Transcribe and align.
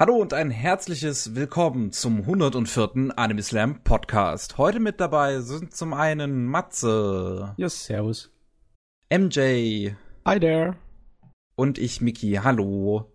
Hallo 0.00 0.16
und 0.16 0.32
ein 0.32 0.50
herzliches 0.50 1.34
Willkommen 1.34 1.92
zum 1.92 2.20
104. 2.20 3.12
Anime 3.16 3.42
Slam 3.42 3.84
Podcast. 3.84 4.56
Heute 4.56 4.80
mit 4.80 4.98
dabei 4.98 5.40
sind 5.40 5.76
zum 5.76 5.92
einen 5.92 6.46
Matze. 6.46 7.52
Ja, 7.58 7.68
servus. 7.68 8.32
MJ. 9.10 9.90
Hi 10.24 10.40
there. 10.40 10.76
Und 11.54 11.76
ich, 11.76 12.00
Miki. 12.00 12.40
Hallo. 12.42 13.12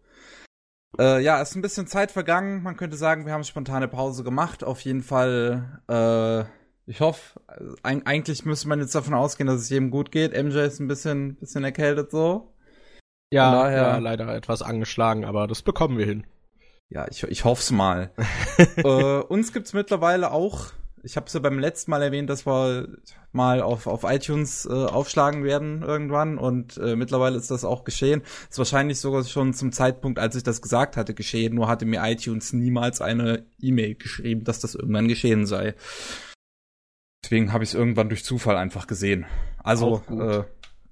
Äh, 0.99 1.23
ja, 1.23 1.41
ist 1.41 1.55
ein 1.55 1.63
bisschen 1.63 1.87
Zeit 1.87 2.11
vergangen. 2.11 2.61
Man 2.61 2.77
könnte 2.77 2.97
sagen, 2.97 3.25
wir 3.25 3.33
haben 3.33 3.43
spontane 3.43 3.87
Pause 3.87 4.23
gemacht. 4.23 4.63
Auf 4.63 4.81
jeden 4.81 5.01
Fall, 5.01 5.81
äh, 5.89 6.41
ich 6.85 7.01
hoffe, 7.01 7.41
eigentlich 7.81 8.45
müsste 8.45 8.67
man 8.67 8.79
jetzt 8.79 8.93
davon 8.93 9.15
ausgehen, 9.15 9.47
dass 9.47 9.59
es 9.59 9.69
jedem 9.71 9.89
gut 9.89 10.11
geht. 10.11 10.33
MJ 10.33 10.59
ist 10.59 10.79
ein 10.79 10.87
bisschen, 10.87 11.37
bisschen 11.37 11.63
erkältet 11.63 12.11
so. 12.11 12.53
Ja, 13.33 13.51
daher, 13.51 13.81
ja, 13.81 13.97
leider 13.97 14.27
etwas 14.35 14.61
angeschlagen, 14.61 15.25
aber 15.25 15.47
das 15.47 15.63
bekommen 15.63 15.97
wir 15.97 16.05
hin. 16.05 16.27
Ja, 16.89 17.07
ich, 17.09 17.23
ich 17.23 17.43
hoff's 17.45 17.71
mal. 17.71 18.11
äh, 18.77 19.19
uns 19.19 19.53
gibt's 19.53 19.73
mittlerweile 19.73 20.31
auch, 20.31 20.71
ich 21.05 21.17
habe 21.17 21.27
es 21.27 21.33
ja 21.33 21.39
beim 21.39 21.59
letzten 21.59 21.91
Mal 21.91 22.01
erwähnt, 22.01 22.29
dass 22.29 22.45
wir 22.45 22.87
mal 23.31 23.61
auf, 23.61 23.85
auf 23.85 24.03
iTunes 24.03 24.65
äh, 24.65 24.71
aufschlagen 24.71 25.43
werden 25.43 25.83
irgendwann 25.83 26.37
und 26.37 26.77
äh, 26.77 26.95
mittlerweile 26.95 27.37
ist 27.37 27.51
das 27.51 27.63
auch 27.63 27.83
geschehen. 27.83 28.23
Ist 28.49 28.57
wahrscheinlich 28.57 28.99
sogar 28.99 29.23
schon 29.23 29.53
zum 29.53 29.71
Zeitpunkt, 29.71 30.17
als 30.17 30.35
ich 30.35 30.43
das 30.43 30.61
gesagt 30.61 30.97
hatte, 30.97 31.13
geschehen, 31.13 31.53
nur 31.53 31.67
hatte 31.67 31.85
mir 31.85 32.01
iTunes 32.03 32.53
niemals 32.53 33.01
eine 33.01 33.45
E-Mail 33.59 33.95
geschrieben, 33.95 34.43
dass 34.43 34.59
das 34.59 34.73
irgendwann 34.73 35.07
geschehen 35.07 35.45
sei. 35.45 35.75
Deswegen 37.23 37.53
habe 37.53 37.63
ich 37.63 37.71
es 37.71 37.75
irgendwann 37.75 38.09
durch 38.09 38.23
Zufall 38.23 38.57
einfach 38.57 38.87
gesehen. 38.87 39.25
Also, 39.57 40.03
äh, 40.09 40.43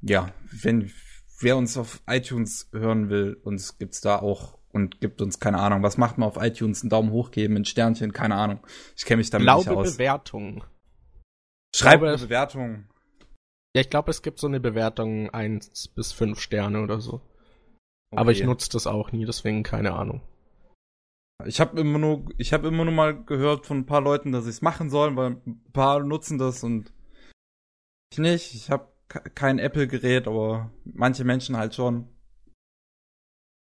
ja, 0.02 0.32
wenn 0.52 0.92
wer 1.40 1.58
uns 1.58 1.78
auf 1.78 2.02
iTunes 2.08 2.70
hören 2.72 3.10
will, 3.10 3.40
uns 3.44 3.78
gibt's 3.78 4.02
da 4.02 4.18
auch 4.18 4.58
und 4.73 5.00
gibt 5.00 5.22
uns 5.22 5.40
keine 5.40 5.59
Ahnung, 5.59 5.84
was 5.84 5.98
macht 5.98 6.18
man 6.18 6.27
auf 6.27 6.38
iTunes, 6.41 6.81
einen 6.81 6.90
Daumen 6.90 7.12
hoch 7.12 7.31
geben, 7.31 7.55
ein 7.55 7.66
Sternchen, 7.66 8.12
keine 8.12 8.36
Ahnung. 8.36 8.59
Ich 8.98 9.05
kenne 9.05 9.18
mich 9.18 9.30
damit 9.30 9.45
glaube 9.45 9.70
nicht 9.70 9.78
aus. 9.78 9.94
Bewertung. 9.94 10.64
Schreib 11.75 12.02
eine 12.03 12.17
Bewertung. 12.17 12.88
Ja, 13.75 13.81
ich 13.81 13.89
glaube, 13.89 14.11
es 14.11 14.22
gibt 14.22 14.39
so 14.39 14.48
eine 14.48 14.59
Bewertung 14.59 15.30
eins 15.30 15.88
bis 15.88 16.11
fünf 16.11 16.39
Sterne 16.39 16.81
oder 16.81 17.00
so. 17.00 17.22
Okay. 18.11 18.20
Aber 18.20 18.31
ich 18.31 18.44
nutze 18.44 18.70
das 18.70 18.86
auch 18.86 19.11
nie, 19.11 19.25
deswegen 19.25 19.64
keine 19.64 19.94
Ahnung. 19.94 20.22
Ich 21.45 21.59
habe 21.59 21.80
immer 21.80 21.98
nur, 21.98 22.26
ich 22.38 22.53
habe 22.53 22.67
immer 22.67 22.86
nur 22.86 22.94
mal 22.94 23.23
gehört 23.23 23.66
von 23.66 23.80
ein 23.80 23.86
paar 23.86 24.02
Leuten, 24.02 24.31
dass 24.31 24.45
ich 24.45 24.52
es 24.52 24.61
machen 24.61 24.89
soll, 24.89 25.16
weil 25.16 25.38
ein 25.45 25.64
paar 25.73 26.00
nutzen 26.00 26.38
das 26.38 26.64
und 26.64 26.94
ich 28.11 28.20
nicht. 28.20 28.53
Ich 28.53 28.70
habe 28.70 28.94
kein 29.08 29.59
Apple-Gerät, 29.59 30.28
aber 30.28 30.72
manche 30.86 31.23
Menschen 31.23 31.58
halt 31.58 31.76
schon. 31.76 32.08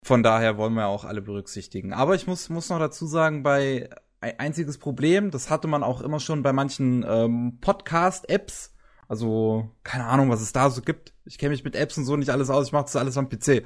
Von 0.02 0.22
daher 0.22 0.56
wollen 0.56 0.74
wir 0.74 0.86
auch 0.86 1.04
alle 1.04 1.22
berücksichtigen. 1.22 1.92
Aber 1.92 2.14
ich 2.14 2.26
muss, 2.26 2.48
muss 2.48 2.70
noch 2.70 2.78
dazu 2.78 3.06
sagen, 3.06 3.42
bei 3.42 3.90
ein 4.20 4.38
einziges 4.38 4.78
Problem, 4.78 5.30
das 5.30 5.50
hatte 5.50 5.68
man 5.68 5.82
auch 5.82 6.00
immer 6.00 6.20
schon 6.20 6.42
bei 6.42 6.52
manchen 6.52 7.04
ähm, 7.08 7.58
Podcast-Apps. 7.60 8.74
Also, 9.08 9.70
keine 9.82 10.06
Ahnung, 10.06 10.30
was 10.30 10.40
es 10.40 10.52
da 10.52 10.70
so 10.70 10.82
gibt. 10.82 11.14
Ich 11.24 11.38
kenne 11.38 11.50
mich 11.50 11.64
mit 11.64 11.74
Apps 11.74 11.98
und 11.98 12.04
so 12.04 12.16
nicht 12.16 12.30
alles 12.30 12.50
aus, 12.50 12.66
ich 12.66 12.72
mache 12.72 12.84
das 12.84 12.96
alles 12.96 13.16
am 13.16 13.28
PC. 13.28 13.64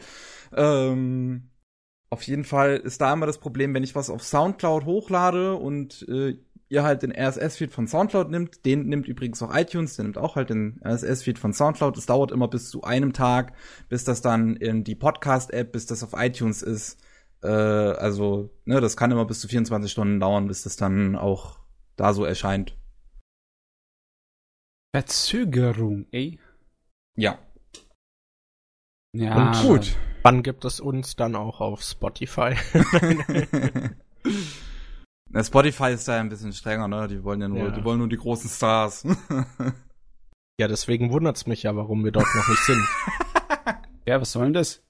Ähm, 0.56 1.50
auf 2.08 2.22
jeden 2.22 2.44
Fall 2.44 2.76
ist 2.76 3.00
da 3.00 3.12
immer 3.12 3.26
das 3.26 3.38
Problem, 3.38 3.74
wenn 3.74 3.82
ich 3.82 3.94
was 3.94 4.10
auf 4.10 4.22
Soundcloud 4.22 4.84
hochlade 4.84 5.54
und 5.56 6.06
äh, 6.08 6.38
ihr 6.68 6.82
halt 6.82 7.02
den 7.02 7.12
RSS-Feed 7.12 7.72
von 7.72 7.86
Soundcloud 7.86 8.30
nimmt, 8.30 8.64
den 8.64 8.86
nimmt 8.88 9.06
übrigens 9.06 9.42
auch 9.42 9.54
iTunes, 9.54 9.96
der 9.96 10.04
nimmt 10.04 10.18
auch 10.18 10.36
halt 10.36 10.50
den 10.50 10.80
RSS-Feed 10.84 11.38
von 11.38 11.52
Soundcloud. 11.52 11.96
Es 11.96 12.06
dauert 12.06 12.32
immer 12.32 12.48
bis 12.48 12.70
zu 12.70 12.82
einem 12.82 13.12
Tag, 13.12 13.52
bis 13.88 14.04
das 14.04 14.22
dann 14.22 14.56
in 14.56 14.84
die 14.84 14.94
Podcast-App, 14.94 15.72
bis 15.72 15.86
das 15.86 16.02
auf 16.02 16.14
iTunes 16.14 16.62
ist. 16.62 17.00
Äh, 17.42 17.48
also, 17.48 18.50
ne, 18.64 18.80
das 18.80 18.96
kann 18.96 19.10
immer 19.10 19.24
bis 19.24 19.40
zu 19.40 19.48
24 19.48 19.90
Stunden 19.90 20.20
dauern, 20.20 20.48
bis 20.48 20.62
das 20.62 20.76
dann 20.76 21.16
auch 21.16 21.60
da 21.96 22.12
so 22.12 22.24
erscheint. 22.24 22.76
Verzögerung, 24.94 26.06
ey. 26.12 26.38
Ja. 27.16 27.38
Ja. 29.12 29.36
Und 29.36 29.68
gut. 29.68 29.96
Wann 30.22 30.42
gibt 30.42 30.64
es 30.64 30.80
uns 30.80 31.16
dann 31.16 31.36
auch 31.36 31.60
auf 31.60 31.82
Spotify? 31.82 32.54
Na, 35.34 35.42
Spotify 35.42 35.90
ist 35.90 36.06
da 36.06 36.14
ja 36.14 36.20
ein 36.20 36.28
bisschen 36.28 36.52
strenger, 36.52 36.86
ne? 36.86 37.08
Die 37.08 37.24
wollen 37.24 37.40
ja 37.40 37.48
nur, 37.48 37.64
ja. 37.64 37.70
die 37.72 37.82
wollen 37.82 37.98
nur 37.98 38.08
die 38.08 38.16
großen 38.16 38.48
Stars. 38.48 39.04
ja, 40.60 40.68
deswegen 40.68 41.10
wundert's 41.10 41.48
mich 41.48 41.64
ja, 41.64 41.74
warum 41.74 42.04
wir 42.04 42.12
dort 42.12 42.28
noch 42.36 42.48
nicht 42.48 42.62
sind. 42.62 42.86
ja, 44.06 44.20
was 44.20 44.30
soll 44.30 44.44
denn 44.44 44.52
das? 44.52 44.84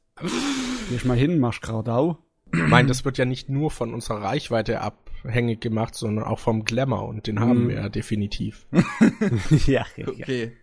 Geh 0.91 1.09
mal 1.09 1.17
hin, 1.17 1.39
mach 1.39 1.63
Graudau. 1.63 2.19
Ich 2.53 2.69
meine, 2.69 2.89
das 2.89 3.07
wird 3.07 3.17
ja 3.17 3.25
nicht 3.25 3.49
nur 3.49 3.71
von 3.71 3.95
unserer 3.95 4.21
Reichweite 4.21 4.83
abhängig 4.83 5.63
gemacht, 5.63 5.95
sondern 5.95 6.27
auch 6.27 6.41
vom 6.41 6.67
Glamour 6.67 7.09
und 7.09 7.27
den 7.27 7.41
haben 7.41 7.65
mhm. 7.65 7.69
wir 7.71 7.77
ja 7.77 7.89
definitiv. 7.89 8.67
ja, 9.67 9.87
ja, 9.97 10.09
okay. 10.09 10.55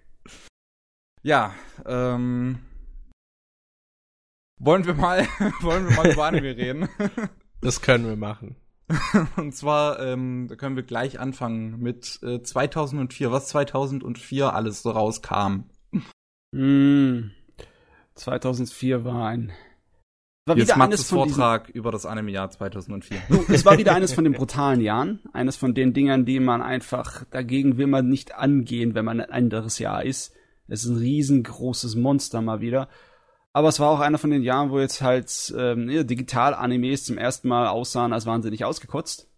Ja, 1.23 1.55
ähm, 1.87 2.59
wollen 4.59 4.85
wir 4.85 4.93
mal, 4.93 5.25
wollen 5.61 5.89
wir 5.89 5.95
mal 5.95 6.11
über 6.11 6.25
Anime 6.25 6.55
reden? 6.55 6.87
Das 7.61 7.81
können 7.81 8.05
wir 8.05 8.15
machen. 8.15 8.60
Und 9.35 9.55
zwar, 9.55 9.99
ähm, 9.99 10.47
da 10.49 10.55
können 10.55 10.75
wir 10.75 10.83
gleich 10.83 11.19
anfangen 11.19 11.79
mit 11.79 12.19
äh, 12.23 12.41
2004, 12.41 13.31
was 13.31 13.47
2004 13.49 14.53
alles 14.53 14.81
so 14.81 14.91
rauskam. 14.91 15.63
Mm, 16.51 17.31
2004 18.15 19.05
war 19.05 19.27
ein 19.27 19.51
war 20.45 20.55
Hier 20.55 20.63
wieder 20.63 20.81
eines 20.81 21.07
von 21.07 21.29
Vortrag 21.29 21.67
diesen, 21.67 21.77
über 21.77 21.91
das 21.91 22.05
Anime-Jahr 22.05 22.49
2004. 22.49 23.17
es 23.49 23.63
war 23.63 23.77
wieder 23.77 23.93
eines 23.93 24.11
von 24.11 24.23
den 24.23 24.33
brutalen 24.33 24.81
Jahren, 24.81 25.19
eines 25.33 25.55
von 25.55 25.75
den 25.75 25.93
Dingern, 25.93 26.25
die 26.25 26.39
man 26.39 26.63
einfach 26.63 27.25
dagegen 27.29 27.77
will 27.77 27.87
man 27.87 28.09
nicht 28.09 28.35
angehen, 28.35 28.95
wenn 28.95 29.05
man 29.05 29.21
ein 29.21 29.29
anderes 29.29 29.77
Jahr 29.77 30.03
ist. 30.03 30.33
Es 30.67 30.83
ist 30.83 30.89
ein 30.89 30.97
riesengroßes 30.97 31.95
Monster 31.95 32.41
mal 32.41 32.59
wieder. 32.59 32.89
Aber 33.53 33.67
es 33.67 33.79
war 33.79 33.89
auch 33.89 33.99
einer 33.99 34.17
von 34.17 34.29
den 34.29 34.43
Jahren, 34.43 34.71
wo 34.71 34.79
jetzt 34.79 35.01
halt 35.01 35.53
ähm, 35.57 35.87
Digital-Animes 35.87 37.03
zum 37.03 37.17
ersten 37.17 37.49
Mal 37.49 37.67
aussahen, 37.67 38.13
als 38.13 38.25
wahnsinnig 38.25 38.63
ausgekotzt. 38.63 39.29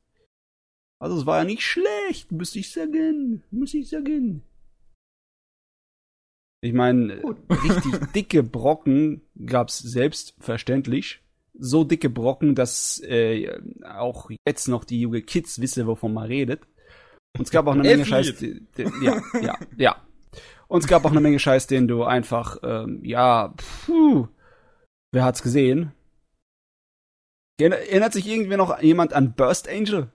Also 1.00 1.18
es 1.18 1.25
war 1.25 1.40
ja 1.40 1.44
nicht 1.44 1.63
schlecht, 1.63 2.31
müsste 2.31 2.59
ich 2.59 2.72
sagen. 2.72 3.44
Muss 3.52 3.73
ich 3.73 3.90
sagen. 3.90 4.44
Ich 6.62 6.73
meine, 6.73 7.22
richtig 7.50 7.94
dicke 8.16 8.41
Brocken 8.41 9.22
gab's 9.46 9.79
selbstverständlich. 9.79 11.22
So 11.56 11.84
dicke 11.84 12.09
Brocken, 12.09 12.56
dass 12.56 13.02
äh, 13.03 13.59
auch 13.84 14.29
jetzt 14.47 14.68
noch 14.68 14.85
die 14.85 15.02
junge 15.02 15.22
Kids 15.22 15.59
wissen, 15.59 15.85
wovon 15.88 16.13
man 16.13 16.28
redet. 16.28 16.62
Und 17.38 17.44
es 17.44 17.52
gab 17.52 17.68
auch 17.68 17.73
eine 17.73 17.84
Menge 17.84 18.06
Scheiß. 18.06 18.41
Ja, 19.02 19.22
ja, 19.41 19.57
ja. 19.75 20.07
Und 20.73 20.84
es 20.84 20.88
gab 20.88 21.06
auch 21.06 21.11
eine 21.11 21.22
Menge 21.22 21.38
Scheiß, 21.38 21.67
den 21.67 21.88
du 21.88 22.03
einfach, 22.03 22.57
ähm, 22.63 23.00
ja, 23.03 23.53
puh, 23.85 24.28
wer 25.11 25.23
hat's 25.23 25.44
gesehen? 25.44 25.91
Erinnert 27.59 28.11
sich 28.11 28.25
irgendwie 28.25 28.57
noch 28.57 28.81
jemand 28.81 29.13
an 29.13 29.35
Burst 29.35 29.69
Angel? 29.69 30.11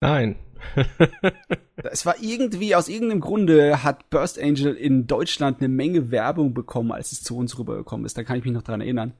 Nein. 0.00 0.36
es 1.76 2.06
war 2.06 2.14
irgendwie, 2.18 2.74
aus 2.74 2.88
irgendeinem 2.88 3.20
Grunde 3.20 3.82
hat 3.82 4.08
Burst 4.08 4.40
Angel 4.40 4.74
in 4.74 5.06
Deutschland 5.06 5.58
eine 5.58 5.68
Menge 5.68 6.10
Werbung 6.10 6.54
bekommen, 6.54 6.90
als 6.90 7.12
es 7.12 7.22
zu 7.22 7.36
uns 7.36 7.58
rübergekommen 7.58 8.06
ist. 8.06 8.16
Da 8.16 8.24
kann 8.24 8.38
ich 8.38 8.44
mich 8.44 8.54
noch 8.54 8.62
dran 8.62 8.80
erinnern. 8.80 9.12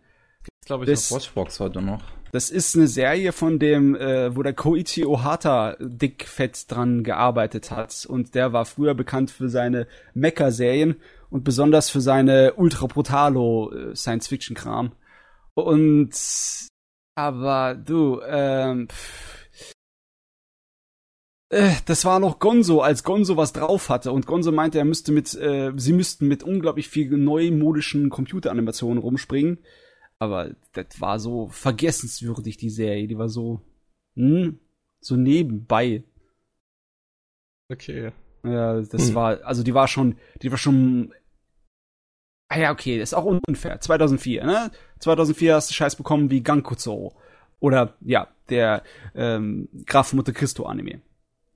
Gibt's, 0.45 0.67
glaube 0.67 0.85
ich, 0.85 0.91
das, 0.91 1.13
auf 1.13 1.19
Watchbox 1.19 1.61
heute 1.61 1.83
noch. 1.83 2.03
Das 2.35 2.51
ist 2.51 2.75
eine 2.75 2.89
Serie 2.89 3.31
von 3.31 3.61
dem, 3.61 3.95
äh, 3.95 4.35
wo 4.35 4.43
der 4.43 4.55
Koichi 4.55 5.07
Ohata 5.07 5.77
dickfett 5.79 6.69
dran 6.69 7.05
gearbeitet 7.05 7.71
hat. 7.71 8.07
Und 8.07 8.35
der 8.35 8.53
war 8.53 8.65
früher 8.65 8.95
bekannt 8.95 9.31
für 9.31 9.49
seine 9.49 9.87
Mecha-Serien 10.15 10.97
und 11.31 11.45
besonders 11.45 11.91
für 11.91 12.01
seine 12.01 12.55
ultra 12.55 12.89
brutalo 12.89 13.71
äh, 13.71 13.95
Science-Fiction-Kram. 13.95 14.91
Und 15.55 16.11
aber 17.15 17.77
du, 17.77 18.21
ähm, 18.27 18.89
äh, 21.51 21.71
das 21.87 22.05
war 22.05 22.19
noch 22.19 22.41
Gonzo, 22.41 22.81
als 22.81 23.05
Gonzo 23.05 23.37
was 23.37 23.53
drauf 23.53 23.91
hatte 23.91 24.11
und 24.11 24.27
Gonzo 24.27 24.51
meinte, 24.51 24.79
er 24.79 24.85
müsste 24.85 25.13
mit, 25.13 25.33
äh, 25.37 25.71
sie 25.77 25.93
müssten 25.93 26.27
mit 26.27 26.43
unglaublich 26.43 26.89
viel 26.89 27.17
neumodischen 27.17 28.11
Computeranimationen 28.11 28.99
rumspringen 28.99 29.59
aber 30.25 30.51
das 30.73 31.01
war 31.01 31.19
so 31.19 31.49
vergessenswürdig, 31.49 32.57
die 32.57 32.71
Serie. 32.71 33.07
Die 33.07 33.19
war 33.19 33.29
so, 33.29 33.61
hm, 34.17 34.59
so 35.01 35.17
nebenbei. 35.17 36.05
Okay. 37.71 38.13
Ja, 38.45 38.81
das 38.81 39.09
hm. 39.09 39.15
war, 39.15 39.45
also 39.45 39.63
die 39.63 39.75
war 39.75 39.89
schon, 39.89 40.17
die 40.43 40.51
war 40.51 40.59
schon, 40.59 41.15
ah 42.49 42.59
ja, 42.59 42.73
okay, 42.73 42.99
das 42.99 43.11
ist 43.11 43.15
auch 43.15 43.25
unfair. 43.25 43.81
2004, 43.81 44.45
ne? 44.45 44.71
2004 45.01 45.55
hast 45.55 45.71
du 45.71 45.75
Scheiß 45.75 45.97
bekommen 45.97 46.31
wie 46.31 46.43
Gankuzo. 46.43 47.17
Oder, 47.61 47.97
ja, 48.01 48.29
der, 48.51 48.83
ähm, 49.15 49.69
Graf 49.87 50.13
Monte 50.13 50.35
Cristo 50.35 50.67
Anime. 50.67 51.01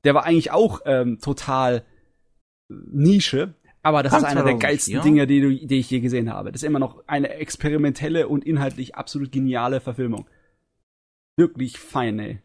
Der 0.04 0.14
war 0.14 0.24
eigentlich 0.24 0.50
auch, 0.50 0.80
ähm, 0.86 1.18
total 1.20 1.84
Nische, 2.68 3.54
aber 3.82 4.02
das 4.02 4.12
ist 4.16 4.24
einer 4.24 4.44
der 4.44 4.54
geilsten 4.54 4.94
ja. 4.94 5.02
Dinge, 5.02 5.26
die, 5.26 5.40
du, 5.40 5.54
die 5.66 5.78
ich 5.78 5.90
je 5.90 6.00
gesehen 6.00 6.32
habe. 6.32 6.52
Das 6.52 6.62
ist 6.62 6.66
immer 6.66 6.78
noch 6.78 7.02
eine 7.06 7.30
experimentelle 7.30 8.28
und 8.28 8.44
inhaltlich 8.44 8.94
absolut 8.96 9.32
geniale 9.32 9.80
Verfilmung. 9.80 10.26
wirklich 11.36 11.78
fein, 11.78 12.18
ey. 12.18 12.38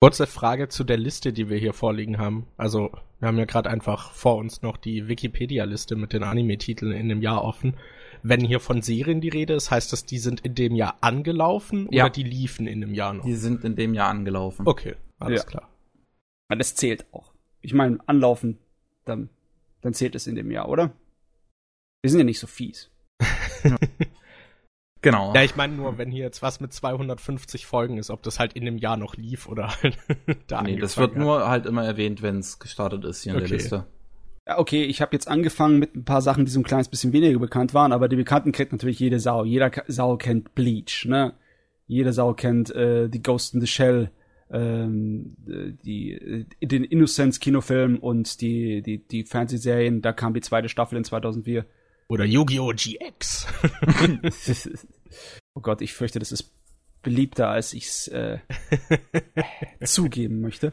Kurze 0.00 0.26
Frage 0.26 0.68
zu 0.68 0.84
der 0.84 0.98
Liste, 0.98 1.32
die 1.32 1.48
wir 1.48 1.56
hier 1.56 1.72
vorliegen 1.72 2.18
haben. 2.18 2.46
Also, 2.56 2.92
wir 3.18 3.28
haben 3.28 3.38
ja 3.38 3.46
gerade 3.46 3.70
einfach 3.70 4.12
vor 4.12 4.36
uns 4.36 4.62
noch 4.62 4.76
die 4.76 5.08
Wikipedia-Liste 5.08 5.96
mit 5.96 6.12
den 6.12 6.22
Anime-Titeln 6.22 6.92
in 6.92 7.08
dem 7.08 7.22
Jahr 7.22 7.42
offen. 7.42 7.76
Wenn 8.22 8.40
hier 8.44 8.60
von 8.60 8.82
Serien 8.82 9.20
die 9.20 9.30
Rede 9.30 9.54
ist, 9.54 9.70
heißt 9.70 9.92
das, 9.92 10.04
die 10.04 10.18
sind 10.18 10.40
in 10.42 10.54
dem 10.54 10.74
Jahr 10.74 10.98
angelaufen 11.00 11.88
Ja. 11.90 12.04
oder 12.04 12.12
die 12.12 12.22
liefen 12.24 12.66
in 12.66 12.82
dem 12.82 12.94
Jahr 12.94 13.14
noch? 13.14 13.24
Die 13.24 13.34
sind 13.34 13.64
in 13.64 13.74
dem 13.74 13.94
Jahr 13.94 14.10
angelaufen. 14.10 14.66
Okay, 14.66 14.94
alles 15.18 15.42
Ja. 15.42 15.48
klar. 15.48 15.68
Aber 16.48 16.58
das 16.58 16.74
zählt 16.74 17.06
auch. 17.12 17.32
Ich 17.62 17.72
meine, 17.74 17.98
anlaufen, 18.06 18.58
dann, 19.06 19.30
dann 19.82 19.94
zählt 19.94 20.14
es 20.14 20.26
in 20.26 20.34
dem 20.34 20.50
Jahr, 20.50 20.68
oder? 20.68 20.92
Wir 22.02 22.10
sind 22.10 22.20
ja 22.20 22.24
nicht 22.24 22.38
so 22.40 22.46
fies. 22.46 22.90
Genau. 25.02 25.32
Ja, 25.34 25.42
ich 25.44 25.54
meine 25.54 25.74
nur, 25.74 25.98
wenn 25.98 26.10
hier 26.10 26.24
jetzt 26.24 26.42
was 26.42 26.58
mit 26.58 26.72
250 26.72 27.64
Folgen 27.66 27.96
ist, 27.98 28.10
ob 28.10 28.24
das 28.24 28.40
halt 28.40 28.54
in 28.54 28.64
dem 28.64 28.76
Jahr 28.76 28.96
noch 28.96 29.14
lief 29.16 29.46
oder 29.46 29.68
halt 29.82 29.96
da 30.48 30.62
nee, 30.62 30.76
das 30.78 30.96
wird 30.96 31.12
hat. 31.12 31.18
nur 31.18 31.48
halt 31.48 31.64
immer 31.66 31.84
erwähnt, 31.84 32.22
wenn 32.22 32.38
es 32.38 32.58
gestartet 32.58 33.04
ist 33.04 33.22
hier 33.22 33.32
in 33.34 33.38
Okay. 33.38 33.46
der 33.48 33.56
Liste. 33.56 33.86
Ja, 34.48 34.58
okay, 34.58 34.82
ich 34.84 35.00
habe 35.02 35.12
jetzt 35.14 35.28
angefangen 35.28 35.78
mit 35.78 35.94
ein 35.94 36.04
paar 36.04 36.22
Sachen, 36.22 36.44
die 36.44 36.50
so 36.50 36.58
ein 36.58 36.64
kleines 36.64 36.88
bisschen 36.88 37.12
weniger 37.12 37.38
bekannt 37.38 37.72
waren, 37.72 37.92
aber 37.92 38.08
die 38.08 38.16
Bekannten 38.16 38.50
kennt 38.50 38.72
natürlich 38.72 38.98
jede 38.98 39.20
Sau. 39.20 39.44
Jeder 39.44 39.70
Sau 39.86 40.16
kennt 40.16 40.56
Bleach, 40.56 41.04
ne? 41.04 41.34
Jede 41.86 42.12
Sau 42.12 42.34
kennt 42.34 42.74
äh, 42.74 43.08
die 43.08 43.22
Ghost 43.22 43.54
in 43.54 43.60
the 43.60 43.66
Shell, 43.68 44.10
ähm, 44.50 45.36
äh, 45.48 45.72
die, 45.84 46.12
äh, 46.12 46.44
den 46.60 46.84
Innocence-Kinofilm 46.84 47.98
und 47.98 48.40
die, 48.40 48.82
die, 48.82 48.98
die 48.98 49.24
Fernsehserien. 49.24 50.02
Da 50.02 50.12
kam 50.12 50.34
die 50.34 50.40
zweite 50.40 50.68
Staffel 50.68 50.98
in 50.98 51.04
2004. 51.04 51.66
Oder 52.08 52.24
Yu-Gi-Oh! 52.24 52.72
GX. 52.72 53.46
oh 55.54 55.60
Gott, 55.60 55.80
ich 55.80 55.92
fürchte, 55.92 56.18
das 56.18 56.32
ist 56.32 56.52
beliebter, 57.02 57.48
als 57.48 57.72
ich's 57.72 58.08
äh, 58.08 58.38
zugeben 59.84 60.40
möchte. 60.40 60.72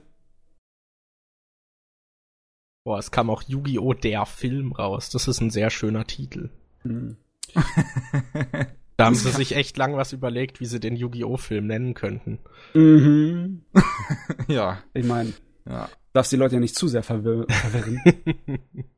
Boah, 2.85 2.99
es 2.99 3.11
kam 3.11 3.29
auch 3.29 3.43
Yu-Gi-Oh! 3.43 3.93
der 3.93 4.25
Film 4.25 4.73
raus. 4.73 5.09
Das 5.09 5.27
ist 5.27 5.41
ein 5.41 5.49
sehr 5.49 5.69
schöner 5.69 6.05
Titel. 6.05 6.49
Hm. 6.81 7.17
Da 8.97 9.05
haben 9.05 9.15
sie 9.15 9.31
sich 9.31 9.55
echt 9.55 9.77
lang 9.77 9.95
was 9.95 10.13
überlegt, 10.13 10.59
wie 10.59 10.65
sie 10.65 10.79
den 10.79 10.95
Yu-Gi-Oh! 10.95 11.37
Film 11.37 11.67
nennen 11.67 11.93
könnten. 11.93 12.39
Mhm. 12.73 13.63
ja, 14.47 14.83
Ich 14.93 15.05
meine, 15.05 15.33
ja. 15.67 15.89
darfst 16.13 16.31
die 16.31 16.37
Leute 16.37 16.55
ja 16.55 16.59
nicht 16.61 16.75
zu 16.75 16.87
sehr 16.87 17.03
verwir 17.03 17.45
verwirren. 17.49 18.01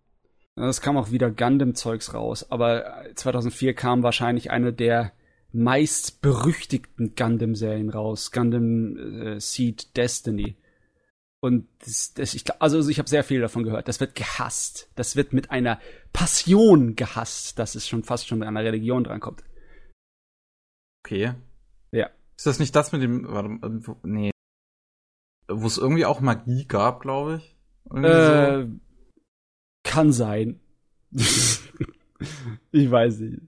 Es 0.57 0.79
kam 0.79 0.95
auch 0.95 1.11
wieder 1.11 1.29
Gundam-Zeugs 1.31 2.13
raus, 2.13 2.49
aber 2.49 3.03
2004 3.15 3.73
kam 3.73 4.03
wahrscheinlich 4.03 4.51
eine 4.51 4.71
der 4.71 5.11
meist 5.51 6.21
berüchtigten 6.21 7.13
Gundam-Serien 7.15 7.89
raus, 7.89 8.31
Gundam 8.31 8.95
äh, 8.97 9.39
Seed 9.41 9.97
Destiny. 9.97 10.55
Und 11.41 11.67
das, 11.79 12.13
das, 12.13 12.33
ich, 12.33 12.43
also 12.61 12.87
ich 12.89 12.99
habe 12.99 13.09
sehr 13.09 13.23
viel 13.23 13.41
davon 13.41 13.63
gehört. 13.63 13.87
Das 13.87 13.99
wird 13.99 14.15
gehasst. 14.15 14.89
Das 14.95 15.15
wird 15.15 15.33
mit 15.33 15.51
einer 15.51 15.79
Passion 16.13 16.95
gehasst, 16.95 17.59
dass 17.59 17.75
es 17.75 17.87
schon 17.87 18.03
fast 18.03 18.27
schon 18.27 18.41
an 18.41 18.55
einer 18.55 18.65
Religion 18.65 19.03
drankommt. 19.03 19.43
Okay. 21.05 21.33
Ja. 21.91 22.09
Ist 22.35 22.47
das 22.47 22.57
nicht 22.59 22.75
das 22.75 22.91
mit 22.91 23.03
dem, 23.03 23.27
warte, 23.27 23.49
mal, 23.49 23.79
nee. 24.03 24.31
Wo 25.47 25.67
es 25.67 25.77
irgendwie 25.77 26.05
auch 26.05 26.19
Magie 26.19 26.65
gab, 26.65 27.01
glaube 27.01 27.35
ich? 27.37 27.55
Äh, 27.95 28.65
kann 29.83 30.11
sein. 30.11 30.59
ich 32.71 32.89
weiß 32.91 33.19
nicht. 33.19 33.41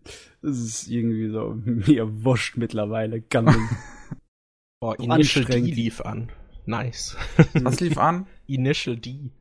Das 0.44 0.58
ist 0.60 0.88
irgendwie 0.88 1.30
so 1.30 1.56
mir 1.66 2.24
wurscht 2.24 2.58
mittlerweile. 2.58 3.22
Gundam. 3.22 3.68
Boah, 4.80 4.96
So 4.96 5.04
Initial 5.04 5.46
D 5.46 5.60
lief 5.60 6.02
an. 6.02 6.32
Nice. 6.68 7.18
so. 7.56 7.66
Was 7.66 7.80
lief 7.80 7.98
an? 7.98 8.28
Initial 8.46 8.98
D. 8.98 9.32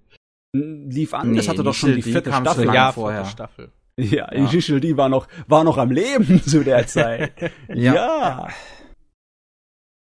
lief 0.54 1.12
an, 1.12 1.34
das 1.34 1.44
Nee, 1.44 1.50
hatte 1.50 1.62
doch 1.64 1.74
schon 1.74 1.94
die 1.94 2.02
vierte 2.02 2.32
Staffel. 2.32 2.72
ja, 2.72 2.92
vorher. 2.92 3.20
vierte 3.24 3.32
Staffel. 3.32 3.72
Ja, 3.98 4.32
Ja. 4.34 4.46
D 4.78 4.96
war 4.96 5.08
noch, 5.08 5.26
war 5.48 5.64
noch 5.64 5.78
am 5.78 5.90
Leben 5.90 6.42
zu 6.46 6.62
der 6.64 6.86
Zeit. 6.86 7.32
ja. 7.68 8.48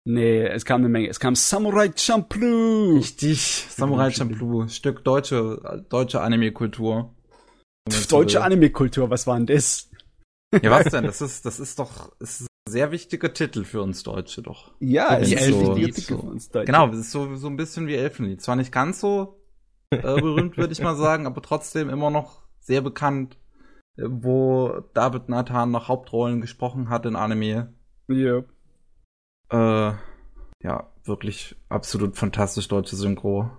Nee, 0.06 0.46
es 0.48 0.66
kam 0.66 0.82
eine 0.82 0.90
Menge. 0.90 1.08
Es 1.08 1.20
kam 1.20 1.36
Samurai 1.36 1.90
Champloo. 1.96 2.98
Richtig. 2.98 3.66
Samurai 3.70 4.12
Champloo. 4.12 4.68
Stück 4.68 5.04
deutsche, 5.04 5.86
deutsche 5.90 6.20
Anime-Kultur. 6.22 7.14
Deutsche. 8.10 8.42
Anime-Kultur, 8.44 9.10
was 9.10 9.28
war 9.28 9.38
denn 9.38 9.46
das? 9.48 9.90
Ja, 10.62 10.72
was 10.72 10.86
denn? 10.92 11.06
Das 11.06 11.22
ist, 11.22 11.46
das 11.46 11.60
ist 11.60 11.80
doch, 11.80 12.12
ist 12.20 12.42
ein 12.42 12.48
sehr 12.70 12.92
wichtiger 12.92 13.34
Titel 13.34 13.64
für 13.64 13.82
uns 13.82 14.04
Deutsche 14.04 14.42
doch. 14.42 14.72
Ja, 14.80 15.18
es 15.20 15.30
so- 15.30 15.36
Elfenlied 15.36 15.96
so- 15.96 16.02
für 16.02 16.18
uns 16.22 16.50
Deutsche. 16.50 16.66
Genau, 16.66 16.88
das 16.88 17.00
ist 17.00 17.12
so, 17.12 17.36
so 17.38 17.48
ein 17.48 17.56
bisschen 17.58 17.88
wie 17.88 17.96
Elfenlied. 17.96 18.42
Zwar 18.42 18.56
nicht 18.58 18.72
ganz 18.74 19.00
so 19.00 19.42
äh, 19.90 19.98
berühmt, 20.02 20.58
würde 20.58 20.74
ich 20.74 20.82
mal 20.82 20.96
sagen, 20.96 21.26
aber 21.28 21.42
trotzdem 21.42 21.90
immer 21.90 22.10
noch 22.10 22.42
sehr 22.60 22.82
bekannt, 22.82 23.38
wo 23.98 24.84
David 24.94 25.30
Nathan 25.30 25.72
noch 25.72 25.88
Hauptrollen 25.88 26.42
gesprochen 26.42 26.90
hat 26.90 27.06
in 27.06 27.16
Anime. 27.16 27.74
Ja. 28.08 28.44
Äh, 29.50 29.96
ja, 30.62 30.90
wirklich 31.04 31.56
absolut 31.70 32.16
fantastisch 32.16 32.68
deutsche 32.68 32.96
Synchro. 32.96 33.52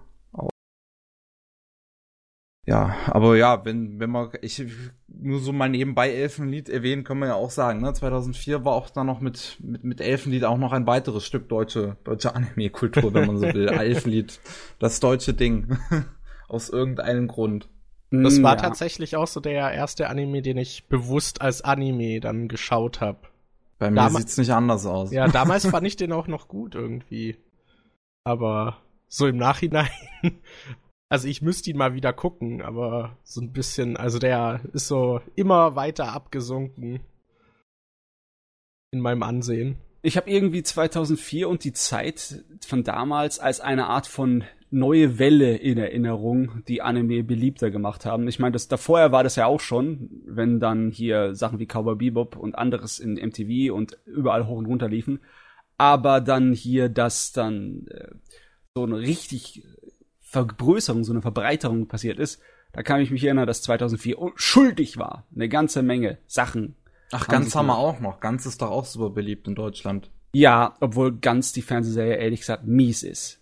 Ja, 2.67 2.97
aber 3.09 3.37
ja, 3.37 3.63
wenn, 3.67 4.01
wenn 4.01 4.09
man, 4.09 4.31
ich 4.41 4.65
nur 5.07 5.41
so 5.41 5.53
mal 5.53 5.69
nebenbei 5.69 6.11
Elfenlied 6.11 6.71
erwähnen, 6.71 7.05
können 7.05 7.21
wir 7.21 7.29
ja 7.29 7.35
auch 7.35 7.51
sagen, 7.51 7.83
ne, 7.83 7.93
2004 7.93 8.65
war 8.65 8.73
auch 8.73 8.89
dann 8.89 9.07
noch 9.07 9.21
mit, 9.21 9.59
mit, 9.61 9.85
mit 9.85 10.01
Elfenlied 10.01 10.45
auch 10.45 10.57
noch 10.57 10.73
ein 10.73 10.87
weiteres 10.87 11.27
Stück 11.27 11.49
deutsche, 11.51 11.99
deutsche 12.05 12.35
Anime-Kultur, 12.35 13.13
wenn 13.13 13.27
man 13.27 13.37
so 13.37 13.53
will. 13.53 13.69
Elfenlied, 13.69 14.41
das 14.79 15.01
deutsche 15.01 15.35
Ding. 15.35 15.77
Aus 16.49 16.71
irgendeinem 16.71 17.29
Grund. 17.29 17.69
Das 18.23 18.43
war 18.43 18.57
ja. 18.57 18.63
tatsächlich 18.63 19.17
auch 19.17 19.27
so 19.27 19.41
der 19.41 19.73
erste 19.73 20.09
Anime, 20.09 20.43
den 20.43 20.59
ich 20.59 20.87
bewusst 20.87 21.41
als 21.43 21.63
Anime 21.63 22.21
dann 22.21 22.49
geschaut 22.49 23.01
habe. 23.01 23.19
Bei 23.79 23.91
mir 23.91 23.97
Dama- 23.97 24.19
sieht's 24.21 24.37
nicht 24.39 24.51
anders 24.53 24.87
aus. 24.87 25.11
Ja, 25.11 25.29
damals 25.29 25.67
fand 25.71 25.87
ich 25.87 25.97
den 25.97 26.13
auch 26.13 26.29
noch 26.29 26.49
gut 26.49 26.75
irgendwie. 26.75 27.37
Aber 28.25 28.79
so 29.09 29.27
im 29.27 29.37
Nachhinein. 29.37 29.89
Also 31.11 31.29
ich 31.29 31.43
müsste 31.43 31.71
ihn 31.71 31.77
mal 31.77 31.95
wieder 31.95 32.13
gucken, 32.13 32.61
aber 32.61 33.19
so 33.23 33.41
ein 33.41 33.53
bisschen, 33.53 33.97
also 33.97 34.19
der 34.19 34.63
ist 34.73 34.89
so 34.89 35.21
immer 35.37 35.77
weiter 35.77 36.13
abgesunken 36.13 37.01
in 38.91 39.01
meinem 39.01 39.23
Ansehen. 39.23 39.77
Ich 40.03 40.17
habe 40.17 40.29
irgendwie 40.29 40.65
2004 40.65 41.49
und 41.49 41.63
die 41.63 41.73
Zeit 41.73 42.45
von 42.67 42.83
damals 42.83 43.39
als 43.39 43.61
eine 43.61 43.87
Art 43.87 44.09
von 44.09 44.45
neue 44.75 45.19
Welle 45.19 45.57
in 45.57 45.79
Erinnerung, 45.79 46.63
die 46.69 46.83
Anime 46.83 47.23
beliebter 47.23 47.71
gemacht 47.71 48.05
haben. 48.05 48.29
Ich 48.29 48.39
meine, 48.39 48.53
das 48.53 48.69
davor 48.69 49.13
war 49.13 49.23
das 49.23 49.37
ja 49.37 49.47
auch 49.47 49.61
schon, 49.61 50.11
wenn 50.27 50.61
dann 50.61 50.91
hier 50.91 51.35
Sachen 51.35 51.59
wie 51.59 51.67
Cowboy 51.67 51.97
Bebop 51.97 52.37
und 52.37 52.57
anderes 52.57 52.99
in 52.99 53.15
MTV 53.15 53.73
und 53.73 53.99
überall 54.05 54.47
hoch 54.47 54.59
und 54.59 54.67
runter 54.67 54.89
liefen. 54.89 55.21
Aber 55.79 56.21
dann 56.21 56.53
hier, 56.53 56.89
dass 56.89 57.33
dann 57.33 57.87
äh, 57.89 58.09
so 58.75 58.85
eine 58.85 58.99
richtig 58.99 59.65
Vergrößerung, 60.21 61.05
so 61.05 61.13
eine 61.13 61.23
Verbreiterung 61.23 61.87
passiert 61.87 62.19
ist, 62.19 62.41
da 62.73 62.83
kann 62.83 63.01
ich 63.01 63.11
mich 63.11 63.25
erinnern, 63.25 63.47
dass 63.47 63.63
2004 63.63 64.17
schuldig 64.35 64.99
war. 64.99 65.27
Eine 65.35 65.49
ganze 65.49 65.83
Menge 65.83 66.19
Sachen 66.27 66.75
Ach, 67.13 67.29
ganz 67.29 67.55
haben 67.55 67.67
wir 67.67 67.79
auch 67.79 68.01
noch. 68.01 68.19
Ganz 68.19 68.45
ist 68.45 68.61
doch 68.61 68.71
auch 68.71 68.85
super 68.85 69.11
beliebt 69.11 69.47
in 69.47 69.55
Deutschland. 69.55 70.11
Ja, 70.33 70.75
obwohl 70.81 71.17
ganz 71.17 71.53
die 71.53 71.63
Fernsehserie 71.63 72.17
ehrlich 72.17 72.41
gesagt 72.41 72.67
mies 72.67 73.05
ist. 73.05 73.41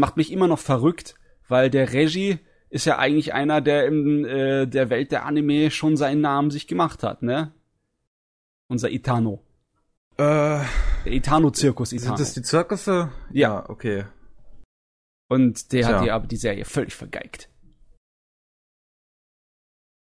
Macht 0.00 0.16
mich 0.16 0.32
immer 0.32 0.48
noch 0.48 0.58
verrückt, 0.58 1.14
weil 1.48 1.68
der 1.70 1.92
Regie 1.92 2.38
ist 2.70 2.86
ja 2.86 2.98
eigentlich 2.98 3.34
einer, 3.34 3.60
der 3.60 3.86
in 3.86 4.24
äh, 4.24 4.66
der 4.66 4.88
Welt 4.88 5.12
der 5.12 5.26
Anime 5.26 5.70
schon 5.70 5.96
seinen 5.96 6.22
Namen 6.22 6.50
sich 6.50 6.66
gemacht 6.66 7.02
hat, 7.02 7.22
ne? 7.22 7.52
Unser 8.68 8.90
Itano. 8.90 9.42
Äh, 10.16 10.62
Der 11.04 11.12
Itano-Zirkus 11.12 11.92
Itano. 11.92 12.16
sind 12.16 12.20
das 12.20 12.32
die 12.34 12.42
Zirkusse? 12.42 13.12
Ja. 13.30 13.68
okay. 13.68 14.06
Und 15.28 15.72
der 15.72 15.86
hat 15.86 15.92
Tja. 15.96 16.02
dir 16.04 16.14
aber 16.14 16.26
die 16.26 16.36
Serie 16.36 16.64
völlig 16.64 16.94
vergeigt. 16.94 17.48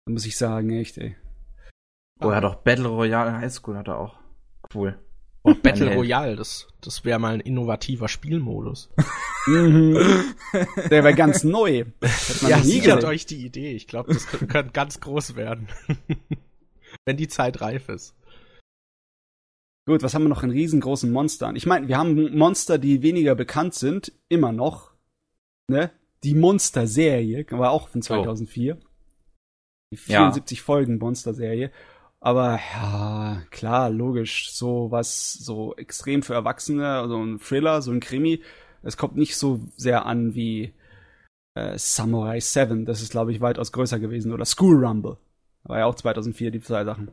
Da 0.06 0.12
muss 0.14 0.26
ich 0.26 0.38
sagen, 0.38 0.70
echt, 0.72 0.98
ey. 0.98 1.16
Oh, 2.22 2.30
er 2.30 2.38
hat 2.38 2.44
auch 2.46 2.56
Battle 2.64 2.88
Royale 2.88 3.34
High 3.34 3.52
School 3.54 3.78
hat 3.78 3.88
er 3.88 3.98
auch. 4.00 4.18
Cool. 4.74 4.98
Oh, 5.48 5.54
Battle. 5.54 5.94
Royale, 5.94 6.36
das, 6.36 6.68
das 6.82 7.06
wäre 7.06 7.20
mal 7.20 7.36
ein 7.36 7.40
innovativer 7.40 8.08
Spielmodus. 8.08 8.90
Mhm. 9.48 9.96
der 10.90 11.04
war 11.04 11.14
ganz 11.14 11.44
neu. 11.44 11.86
Ja, 12.50 12.64
sichert 12.64 13.04
euch 13.04 13.28
die 13.28 13.46
Idee. 13.46 13.74
Ich 13.74 13.86
glaube, 13.86 14.12
das 14.12 14.26
könnte 14.26 14.72
ganz 14.72 15.00
groß 15.02 15.36
werden. 15.36 15.68
Wenn 17.06 17.16
die 17.16 17.28
Zeit 17.28 17.62
reif 17.62 17.88
ist. 17.88 18.16
Gut, 19.88 20.02
was 20.02 20.16
haben 20.16 20.24
wir 20.24 20.30
noch 20.30 20.42
in 20.42 20.50
riesengroßen 20.50 21.12
Monstern? 21.12 21.56
Ich 21.56 21.68
meine, 21.68 21.88
wir 21.88 22.00
haben 22.00 22.36
Monster, 22.36 22.80
die 22.80 23.04
weniger 23.04 23.36
bekannt 23.36 23.76
sind, 23.76 24.14
immer 24.30 24.52
noch. 24.52 24.96
Ne? 25.68 25.92
Die 26.24 26.34
Monster-Serie, 26.34 27.46
war 27.52 27.70
auch 27.70 27.90
von 27.90 28.02
2004. 28.02 28.80
Die 29.94 29.98
Ja. 30.08 30.22
74 30.32 30.64
Folgen 30.64 30.98
Monster-Serie. 30.98 31.72
Aber 32.26 32.60
ja, 32.74 33.44
klar, 33.52 33.92
logisch. 33.92 34.50
So 34.52 34.90
was, 34.90 35.34
so 35.34 35.76
extrem 35.76 36.24
für 36.24 36.34
Erwachsene, 36.34 37.08
so 37.08 37.22
ein 37.22 37.40
Thriller, 37.40 37.84
so 37.84 37.92
ein 37.92 38.00
Krimi. 38.00 38.42
Es 38.82 38.98
kommt 38.98 39.16
nicht 39.16 39.38
so 39.38 39.60
sehr 39.78 40.08
an 40.08 40.34
wie 40.34 40.74
äh, 41.54 41.78
Samurai 41.78 42.40
7. 42.40 42.86
Das 42.86 43.04
ist, 43.04 43.12
glaube 43.12 43.32
ich, 43.32 43.42
weitaus 43.42 43.72
größer 43.72 44.00
gewesen. 44.00 44.34
Oder 44.34 44.46
School 44.46 44.84
Rumble. 44.84 45.18
War 45.66 45.78
ja 45.78 45.86
auch 45.86 45.94
2004, 45.94 46.50
die 46.50 46.62
zwei 46.62 46.84
Sachen. 46.84 47.12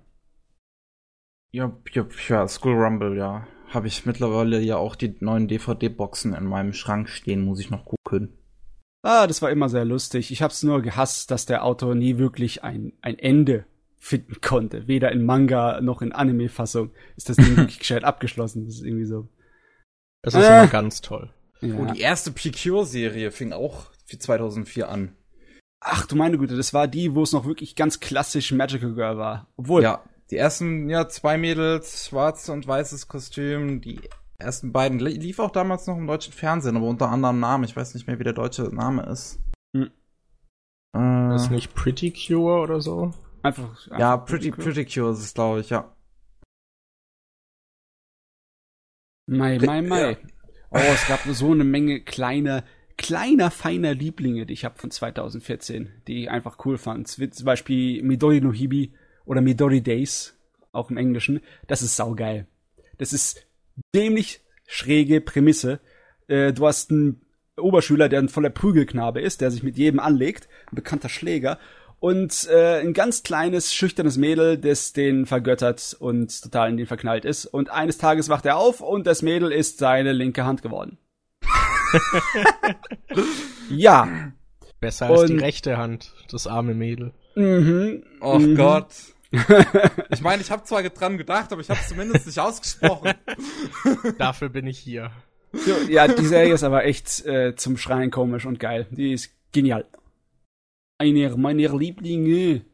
Ja, 1.52 1.76
ja, 1.92 2.06
ja 2.28 2.48
School 2.48 2.82
Rumble, 2.82 3.14
ja. 3.14 3.46
Habe 3.68 3.88
ich 3.88 4.06
mittlerweile 4.06 4.60
ja 4.60 4.78
auch 4.78 4.96
die 4.96 5.14
neuen 5.20 5.46
DVD-Boxen 5.46 6.32
in 6.32 6.46
meinem 6.46 6.72
Schrank 6.72 7.10
stehen, 7.10 7.44
muss 7.44 7.60
ich 7.60 7.68
noch 7.68 7.84
gucken. 7.84 8.32
Ah, 9.02 9.26
das 9.26 9.42
war 9.42 9.50
immer 9.50 9.68
sehr 9.68 9.84
lustig. 9.84 10.30
Ich 10.30 10.40
hab's 10.40 10.62
nur 10.62 10.80
gehasst, 10.80 11.30
dass 11.30 11.44
der 11.44 11.66
Autor 11.66 11.94
nie 11.94 12.16
wirklich 12.16 12.64
ein, 12.64 12.94
ein 13.02 13.18
Ende 13.18 13.66
finden 14.02 14.40
konnte. 14.40 14.88
Weder 14.88 15.12
in 15.12 15.24
Manga 15.24 15.80
noch 15.80 16.02
in 16.02 16.10
Anime-Fassung 16.10 16.90
ist 17.16 17.28
das 17.28 17.36
Ding 17.36 17.56
wirklich 17.56 17.78
gescheit 17.78 18.02
abgeschlossen. 18.02 18.66
Das 18.66 18.74
ist 18.74 18.84
irgendwie 18.84 19.04
so. 19.06 19.28
Das 20.22 20.34
ist 20.34 20.42
äh. 20.42 20.46
immer 20.48 20.66
ganz 20.66 21.00
toll. 21.00 21.32
Ja. 21.60 21.76
Oh, 21.76 21.84
die 21.86 22.00
erste 22.00 22.32
Precure-Serie 22.32 23.30
fing 23.30 23.52
auch 23.52 23.92
2004 24.06 24.88
an. 24.88 25.16
Ach 25.80 26.04
du 26.06 26.16
meine 26.16 26.36
Güte, 26.36 26.56
das 26.56 26.74
war 26.74 26.88
die, 26.88 27.14
wo 27.14 27.22
es 27.22 27.32
noch 27.32 27.46
wirklich 27.46 27.76
ganz 27.76 28.00
klassisch 28.00 28.50
Magical 28.50 28.92
Girl 28.94 29.18
war. 29.18 29.46
Obwohl. 29.56 29.84
Ja, 29.84 30.02
die 30.30 30.36
ersten, 30.36 30.90
ja, 30.90 31.08
zwei 31.08 31.38
Mädels, 31.38 32.08
schwarz 32.08 32.48
und 32.48 32.66
weißes 32.66 33.06
Kostüm, 33.06 33.80
die 33.80 34.00
ersten 34.36 34.72
beiden 34.72 34.98
lief 34.98 35.38
auch 35.38 35.52
damals 35.52 35.86
noch 35.86 35.96
im 35.96 36.08
deutschen 36.08 36.32
Fernsehen, 36.32 36.76
aber 36.76 36.86
unter 36.86 37.08
anderem 37.08 37.38
Namen. 37.38 37.64
Ich 37.64 37.76
weiß 37.76 37.94
nicht 37.94 38.08
mehr, 38.08 38.18
wie 38.18 38.24
der 38.24 38.32
deutsche 38.32 38.62
Name 38.62 39.04
ist. 39.04 39.38
Hm. 39.76 39.90
Äh, 40.96 41.36
ist 41.36 41.50
nicht 41.50 41.74
Pretty 41.74 42.12
Cure 42.12 42.60
oder 42.60 42.80
so? 42.80 43.12
Einfach. 43.42 43.86
einfach 43.90 43.98
ja, 43.98 44.16
Pretty, 44.16 44.50
Pretty 44.50 44.84
Cure 44.84 45.12
ist 45.12 45.20
es, 45.20 45.34
glaube 45.34 45.60
ich, 45.60 45.70
ja. 45.70 45.94
Mai, 49.26 49.58
mai, 49.58 49.82
mai. 49.82 50.16
Oh, 50.70 50.78
es 50.78 51.06
gab 51.06 51.20
so 51.20 51.52
eine 51.52 51.64
Menge 51.64 52.00
kleiner, 52.00 52.64
kleiner, 52.96 53.50
feiner 53.50 53.94
Lieblinge, 53.94 54.46
die 54.46 54.54
ich 54.54 54.64
habe 54.64 54.78
von 54.78 54.90
2014, 54.90 55.90
die 56.06 56.22
ich 56.22 56.30
einfach 56.30 56.58
cool 56.64 56.78
fand. 56.78 57.08
Zum 57.08 57.44
Beispiel 57.44 58.02
Midori 58.02 58.40
no 58.40 58.52
Hibi 58.52 58.94
oder 59.24 59.40
Midori 59.40 59.80
Days, 59.80 60.38
auch 60.72 60.90
im 60.90 60.96
Englischen. 60.96 61.40
Das 61.66 61.82
ist 61.82 61.96
saugeil. 61.96 62.46
Das 62.98 63.12
ist 63.12 63.46
dämlich 63.94 64.40
schräge 64.66 65.20
Prämisse. 65.20 65.80
Äh, 66.28 66.52
du 66.52 66.66
hast 66.66 66.90
einen 66.90 67.20
Oberschüler, 67.56 68.08
der 68.08 68.20
ein 68.20 68.28
voller 68.28 68.50
Prügelknabe 68.50 69.20
ist, 69.20 69.40
der 69.40 69.50
sich 69.50 69.62
mit 69.62 69.76
jedem 69.76 70.00
anlegt, 70.00 70.48
ein 70.70 70.76
bekannter 70.76 71.08
Schläger, 71.08 71.58
und 72.02 72.48
äh, 72.50 72.80
ein 72.80 72.94
ganz 72.94 73.22
kleines, 73.22 73.72
schüchternes 73.72 74.16
Mädel, 74.16 74.58
das 74.58 74.92
den 74.92 75.24
vergöttert 75.24 75.96
und 76.00 76.42
total 76.42 76.70
in 76.70 76.76
den 76.76 76.88
verknallt 76.88 77.24
ist. 77.24 77.46
Und 77.46 77.70
eines 77.70 77.96
Tages 77.96 78.28
wacht 78.28 78.44
er 78.44 78.56
auf 78.56 78.80
und 78.80 79.06
das 79.06 79.22
Mädel 79.22 79.52
ist 79.52 79.78
seine 79.78 80.10
linke 80.12 80.44
Hand 80.44 80.62
geworden. 80.62 80.98
ja. 83.70 84.32
Besser 84.80 85.06
als 85.10 85.20
und, 85.20 85.28
die 85.28 85.38
rechte 85.38 85.76
Hand, 85.78 86.12
das 86.28 86.48
arme 86.48 86.74
Mädel. 86.74 87.12
Mhm. 87.36 88.02
Oh 88.20 88.36
mhm. 88.36 88.56
Gott. 88.56 88.88
ich 90.10 90.22
meine, 90.22 90.42
ich 90.42 90.50
habe 90.50 90.64
zwar 90.64 90.82
dran 90.82 91.18
gedacht, 91.18 91.52
aber 91.52 91.60
ich 91.60 91.70
habe 91.70 91.78
es 91.80 91.88
zumindest 91.88 92.26
nicht 92.26 92.40
ausgesprochen. 92.40 93.14
Dafür 94.18 94.48
bin 94.48 94.66
ich 94.66 94.80
hier. 94.80 95.12
Ja, 95.88 96.08
die 96.08 96.26
Serie 96.26 96.54
ist 96.54 96.64
aber 96.64 96.84
echt 96.84 97.24
äh, 97.26 97.54
zum 97.54 97.76
Schreien 97.76 98.10
komisch 98.10 98.44
und 98.44 98.58
geil. 98.58 98.88
Die 98.90 99.12
ist 99.12 99.30
genial. 99.52 99.84
Einer 101.02 101.36
meiner 101.36 101.76
Lieblinge. 101.76 102.64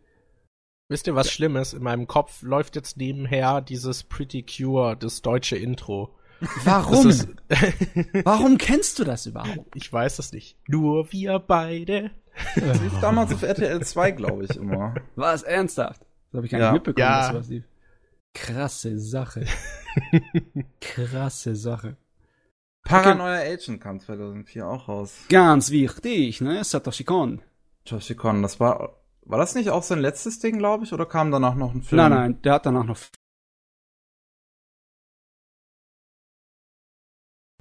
Wisst 0.91 1.07
ihr, 1.07 1.15
was 1.15 1.29
ja. 1.29 1.33
schlimm 1.33 1.57
ist? 1.57 1.73
In 1.73 1.83
meinem 1.83 2.07
Kopf 2.07 2.43
läuft 2.43 2.77
jetzt 2.77 2.99
nebenher 2.99 3.63
dieses 3.63 4.05
Pretty 4.05 4.43
Cure, 4.43 4.97
das 4.99 5.23
deutsche 5.23 5.57
Intro. 5.57 6.15
Warum? 6.63 7.11
Warum 8.25 8.59
kennst 8.59 8.99
du 8.99 9.05
das 9.05 9.25
überhaupt? 9.25 9.75
Ich 9.75 9.91
weiß 9.91 10.19
es 10.19 10.33
nicht. 10.33 10.59
Nur 10.67 11.11
wir 11.11 11.39
beide. 11.39 12.11
Das 12.55 12.83
lief 12.83 13.01
damals 13.01 13.33
auf 13.33 13.43
RTL 13.43 13.81
2, 13.83 14.11
glaube 14.11 14.45
ich, 14.45 14.57
immer. 14.57 14.95
War 15.17 15.33
es 15.33 15.43
ernsthaft? 15.43 16.03
Das 16.31 16.37
habe 16.37 16.45
ich 16.45 16.53
gar 16.53 16.59
nicht 16.59 16.67
ja. 16.67 16.73
mitbekommen, 16.73 17.09
ja. 17.09 17.33
dass 17.33 17.35
was 17.35 17.49
lief. 17.49 17.65
Krasse 18.35 18.99
Sache. 18.99 19.47
Krasse 20.83 21.57
Sache. 21.57 21.97
Paranoia 22.85 23.41
okay. 23.41 23.55
Agent 23.55 23.81
kam 23.81 24.01
2004 24.01 24.67
auch 24.67 24.87
raus. 24.87 25.15
Ganz 25.31 25.71
wichtig, 25.71 26.43
ne? 26.43 26.63
Satoshi 26.63 27.05
Kon. 27.05 27.41
Satoshi 27.89 28.15
Kon, 28.15 28.43
das 28.43 28.61
war, 28.61 29.01
war 29.23 29.39
das 29.39 29.55
nicht 29.55 29.71
auch 29.71 29.83
sein 29.83 30.01
letztes 30.01 30.39
Ding, 30.39 30.59
glaube 30.59 30.85
ich, 30.85 30.93
oder 30.93 31.07
kam 31.07 31.31
danach 31.31 31.55
noch 31.55 31.75
ein 31.75 31.83
Film? 31.83 31.97
Nein, 31.97 32.11
nein, 32.11 32.43
der 32.43 32.55
hat 32.55 32.67
danach 32.67 32.85
noch. 32.85 32.99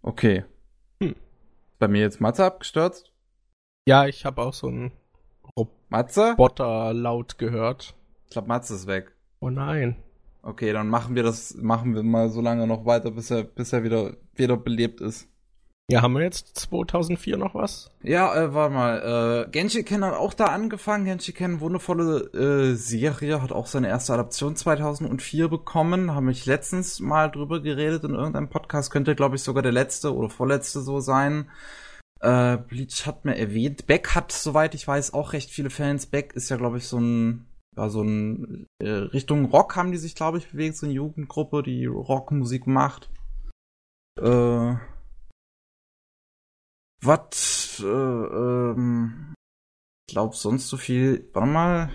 Okay. 0.02 0.44
Hm. 1.02 1.16
Bei 1.80 1.88
mir 1.88 2.02
jetzt 2.02 2.20
Matze 2.20 2.46
abgestürzt? 2.46 3.14
Ja, 3.88 4.06
ich 4.06 4.26
habe 4.26 4.42
auch 4.42 4.54
so 4.54 4.68
ein 4.68 4.92
Matze? 5.90 6.32
Roboter 6.32 6.94
laut 6.94 7.38
gehört. 7.38 7.96
Ich 8.26 8.32
glaube, 8.32 8.50
Matze 8.50 8.76
ist 8.76 8.88
weg. 8.88 9.16
Oh 9.40 9.50
nein. 9.50 9.96
Okay, 10.42 10.74
dann 10.74 10.90
machen 10.90 11.16
wir 11.16 11.24
das, 11.24 11.56
machen 11.56 11.96
wir 11.96 12.04
mal 12.04 12.30
so 12.30 12.42
lange 12.42 12.68
noch 12.68 12.86
weiter, 12.86 13.12
bis 13.12 13.32
er, 13.32 13.44
bis 13.44 13.72
er 13.72 13.84
wieder, 13.84 14.18
wieder 14.34 14.58
belebt 14.58 15.00
ist. 15.00 15.30
Ja, 15.90 16.02
haben 16.02 16.16
wir 16.16 16.22
jetzt 16.22 16.58
2004 16.58 17.38
noch 17.38 17.56
was? 17.56 17.92
Ja, 18.04 18.36
äh, 18.36 18.54
warte 18.54 18.74
mal. 18.74 19.46
Äh, 19.46 19.52
Genji 19.52 19.84
Ken 19.84 20.04
hat 20.04 20.16
auch 20.16 20.34
da 20.34 20.48
angefangen. 20.48 21.06
Genji 21.06 21.32
Ken, 21.32 21.62
wundervolle 21.62 22.26
äh, 22.34 22.76
Serie, 22.76 23.42
hat 23.42 23.54
auch 23.54 23.68
seine 23.68 23.88
erste 23.88 24.14
Adaption 24.14 24.58
2004 24.58 25.48
bekommen. 25.48 26.14
Haben 26.14 26.26
mich 26.26 26.46
letztens 26.46 27.00
mal 27.00 27.30
drüber 27.30 27.62
geredet 27.62 28.04
in 28.04 28.16
irgendeinem 28.16 28.50
Podcast. 28.50 28.92
Könnte, 28.92 29.16
glaube 29.16 29.38
ich, 29.38 29.44
sogar 29.44 29.64
der 29.64 29.72
letzte 29.72 30.14
oder 30.14 30.30
vorletzte 30.30 30.82
so 30.82 31.00
sein. 31.00 31.50
Äh, 32.20 32.58
Bleach 32.58 33.06
hat 33.06 33.24
mir 33.24 33.38
erwähnt. 33.38 33.88
Beck 33.88 34.14
hat, 34.14 34.34
soweit 34.34 34.76
ich 34.76 34.86
weiß, 34.86 35.14
auch 35.14 35.32
recht 35.32 35.52
viele 35.52 35.70
Fans. 35.70 36.06
Beck 36.08 36.34
ist 36.34 36.50
ja, 36.50 36.58
glaube 36.58 36.80
ich, 36.80 36.88
so 36.88 37.00
ein 37.00 37.48
ja, 37.78 37.90
so 37.90 38.02
ein 38.02 38.66
äh, 38.80 38.90
Richtung 38.90 39.46
Rock 39.46 39.78
haben 39.78 39.92
die 39.92 39.98
sich, 40.00 40.16
glaube 40.16 40.40
ich, 40.40 40.52
bewegt, 40.52 40.76
so 40.76 40.86
eine 40.86 40.96
Jugendgruppe, 40.96 41.64
die 41.64 41.86
Rockmusik 41.86 42.68
macht. 42.68 43.10
Äh, 44.20 44.76
was, 47.02 47.80
äh, 47.84 47.86
ähm, 47.86 49.34
ich 50.08 50.14
glaube 50.14 50.36
sonst 50.36 50.68
so 50.68 50.78
viel, 50.78 51.30
warte 51.34 51.50
mal. 51.50 51.92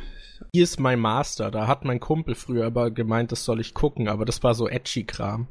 Hier 0.53 0.65
ist 0.65 0.81
mein 0.81 1.01
Master, 1.01 1.51
da 1.51 1.67
hat 1.67 1.85
mein 1.85 2.01
Kumpel 2.01 2.35
früher 2.35 2.67
aber 2.67 2.91
gemeint, 2.91 3.33
das 3.33 3.45
soll 3.45 3.61
ich 3.61 3.75
gucken, 3.75 4.09
aber 4.09 4.25
das 4.25 4.43
war 4.43 4.55
so 4.55 4.69
edgy 4.69 5.05
Kram. 5.05 5.47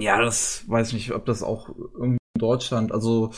Ja, 0.00 0.20
das 0.20 0.68
weiß 0.68 0.88
ich 0.88 0.94
nicht, 0.94 1.12
ob 1.12 1.26
das 1.26 1.42
auch 1.42 1.68
irgendwie 1.68 2.18
in 2.34 2.40
Deutschland, 2.40 2.92
also 2.92 3.32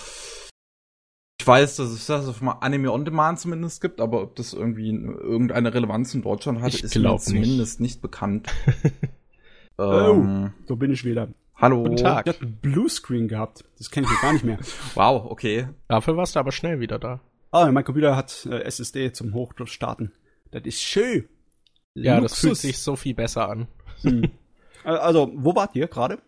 weiß, 1.49 1.77
dass 1.77 1.91
es 1.91 2.07
das 2.07 2.29
auf 2.29 2.43
Anime 2.43 2.93
On 2.93 3.05
Demand 3.05 3.41
zumindest 3.41 3.81
gibt, 3.81 4.00
aber 4.00 4.23
ob 4.23 4.37
das 4.37 4.53
irgendwie 4.53 4.91
irgendeine 4.91 5.75
Relevanz 5.75 6.15
in 6.15 6.23
Deutschland 6.23 6.61
hat, 6.61 6.75
ich 6.75 6.85
ist 6.85 6.95
mir 6.95 7.17
zumindest 7.17 7.81
nicht 7.81 8.00
bekannt. 8.00 8.49
ähm, 9.79 10.53
oh, 10.55 10.67
so 10.69 10.77
bin 10.77 10.93
ich 10.93 11.05
wieder. 11.05 11.29
Hallo. 11.61 11.83
Guten 11.83 11.97
Tag. 11.97 12.25
Ich 12.25 12.35
hatte 12.35 12.47
Bluescreen 12.47 13.27
gehabt. 13.27 13.65
Das 13.79 13.91
kenne 13.91 14.07
ich 14.09 14.21
gar 14.21 14.33
nicht 14.33 14.45
mehr. 14.45 14.59
wow, 14.95 15.29
okay. 15.29 15.69
Dafür 15.88 16.17
warst 16.17 16.37
du 16.37 16.41
aber 16.41 16.53
schnell 16.53 16.79
wieder 16.79 17.00
da. 17.00 17.21
Ah, 17.50 17.69
mein 17.73 17.83
Computer 17.83 18.15
hat 18.15 18.47
äh, 18.47 18.61
SSD 18.62 19.12
zum 19.12 19.35
Hochstarten. 19.35 20.12
Das 20.53 20.62
ist 20.65 20.81
schön. 20.81 21.29
Ja, 21.95 22.19
Luxus. 22.19 22.31
das 22.31 22.41
fühlt 22.41 22.57
sich 22.59 22.79
so 22.79 22.95
viel 22.95 23.15
besser 23.15 23.49
an. 23.49 23.67
Hm. 24.03 24.31
Also, 24.85 25.33
wo 25.35 25.57
wart 25.57 25.75
ihr 25.75 25.88
gerade? 25.88 26.23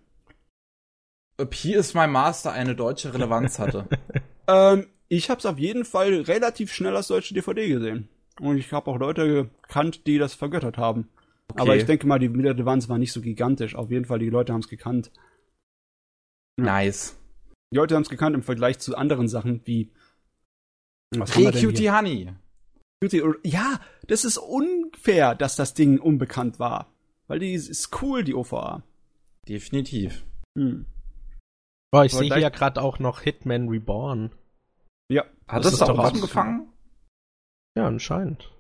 Ob 1.38 1.54
hier 1.54 1.78
ist 1.78 1.94
mein 1.94 2.10
Master 2.10 2.52
eine 2.52 2.75
deutsche 2.75 3.14
Relevanz 3.14 3.60
hatte. 3.60 3.87
ähm, 4.49 4.88
ich 5.06 5.30
habe 5.30 5.38
es 5.38 5.46
auf 5.46 5.58
jeden 5.58 5.84
Fall 5.84 6.12
relativ 6.22 6.72
schnell 6.72 6.96
als 6.96 7.06
deutsche 7.06 7.34
DVD 7.34 7.68
gesehen. 7.68 8.08
Und 8.40 8.56
ich 8.56 8.72
habe 8.72 8.90
auch 8.90 8.99
Leute 8.99 9.49
gekannt, 9.62 10.08
die 10.08 10.18
das 10.18 10.34
vergöttert 10.34 10.76
haben. 10.76 11.08
Okay. 11.50 11.61
Aber 11.61 11.76
ich 11.76 11.85
denke 11.85 12.07
mal, 12.07 12.19
die 12.19 12.26
Relevanz 12.26 12.88
war 12.88 12.99
nicht 12.99 13.12
so 13.12 13.21
gigantisch. 13.21 13.75
Auf 13.75 13.90
jeden 13.90 14.04
Fall, 14.04 14.19
die 14.19 14.30
Leute 14.30 14.52
haben 14.52 14.61
es 14.61 14.69
gekannt. 14.69 15.11
Ja. 16.59 16.64
Nice. 16.64 17.16
Die 17.73 17.76
Leute 17.76 17.95
haben 17.95 18.02
es 18.02 18.09
gekannt 18.09 18.35
im 18.35 18.42
Vergleich 18.42 18.78
zu 18.78 18.97
anderen 18.97 19.28
Sachen 19.28 19.61
wie. 19.66 19.92
Was 21.16 21.37
hey, 21.37 21.50
Cutie 21.50 21.90
Honey. 21.90 22.33
Cutie, 23.02 23.23
ja, 23.45 23.80
das 24.07 24.25
ist 24.25 24.38
unfair, 24.38 25.35
dass 25.35 25.57
das 25.57 25.75
Ding 25.75 25.99
unbekannt 25.99 26.59
war. 26.59 26.92
Weil 27.26 27.38
die 27.38 27.52
ist 27.52 28.02
cool, 28.02 28.25
die 28.25 28.35
OVA. 28.35 28.83
Definitiv. 29.49 30.25
Hm. 30.57 30.87
Boah, 31.92 32.04
ich 32.04 32.12
sehe 32.12 32.28
hier 32.28 32.38
ja 32.38 32.49
gerade 32.50 32.83
auch 32.83 32.99
noch 32.99 33.21
Hitman 33.21 33.69
Reborn. 33.69 34.33
Ja. 35.11 35.25
Hat 35.49 35.64
das, 35.64 35.78
das 35.78 35.88
da 35.88 35.92
auch 35.92 35.99
angefangen? 35.99 36.73
Ja, 37.76 37.87
anscheinend. 37.87 38.50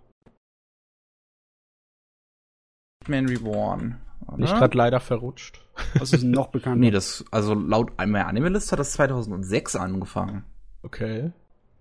Man 3.10 3.26
Reborn. 3.26 4.00
Oder? 4.26 4.38
Nicht 4.38 4.54
gerade 4.54 4.76
leider 4.76 5.00
verrutscht. 5.00 5.60
Was 5.98 6.12
ist 6.12 6.22
noch 6.22 6.48
bekannt? 6.48 6.80
nee, 6.80 6.90
das, 6.90 7.24
also 7.30 7.54
laut 7.54 7.96
meiner 7.98 8.26
Anime-List 8.26 8.70
hat 8.72 8.78
das 8.78 8.92
2006 8.92 9.76
angefangen. 9.76 10.44
Okay. 10.82 11.32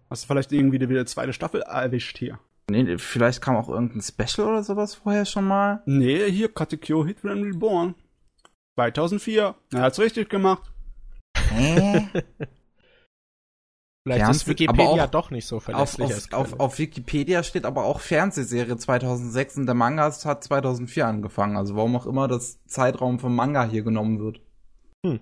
Hast 0.09 0.24
du 0.24 0.27
vielleicht 0.27 0.51
irgendwie 0.51 0.79
wieder 0.79 1.05
zweite 1.05 1.33
Staffel 1.33 1.62
erwischt 1.62 2.17
hier? 2.17 2.39
Nee, 2.69 2.98
vielleicht 2.98 3.41
kam 3.41 3.55
auch 3.55 3.69
irgendein 3.69 4.01
Special 4.01 4.48
oder 4.48 4.63
sowas 4.63 4.95
vorher 4.95 5.25
schon 5.25 5.45
mal. 5.45 5.81
Nee, 5.86 6.29
hier 6.31 6.53
Katekyo 6.53 7.05
Hit 7.05 7.24
When 7.24 7.43
Reborn. 7.43 7.95
2004. 8.75 9.55
Er 9.74 9.81
hat's 9.81 10.00
richtig 10.00 10.29
gemacht. 10.29 10.71
Hä? 11.50 12.07
Vielleicht 14.03 14.25
Fernseh- 14.25 14.32
ist 14.32 14.48
Wikipedia 14.48 14.86
aber 14.91 15.03
auch 15.03 15.10
doch 15.12 15.29
nicht 15.32 15.46
so 15.46 15.58
auf, 15.58 15.63
verlässlich 15.63 16.06
auf, 16.08 16.13
als 16.13 16.34
auf, 16.34 16.48
Quelle. 16.50 16.60
auf 16.62 16.79
Wikipedia 16.79 17.44
steht 17.44 17.65
aber 17.65 17.84
auch 17.86 18.00
Fernsehserie 18.00 18.77
2006 18.77 19.58
und 19.58 19.65
der 19.65 19.75
Manga 19.75 20.03
hat 20.24 20.44
2004 20.44 21.06
angefangen. 21.06 21.58
Also 21.58 21.75
warum 21.75 21.96
auch 21.96 22.06
immer 22.06 22.27
das 22.27 22.63
Zeitraum 22.65 23.20
vom 23.20 23.36
Manga 23.36 23.65
hier 23.65 23.84
genommen 23.84 24.20
wird. 24.20 24.41
Hm. 25.06 25.20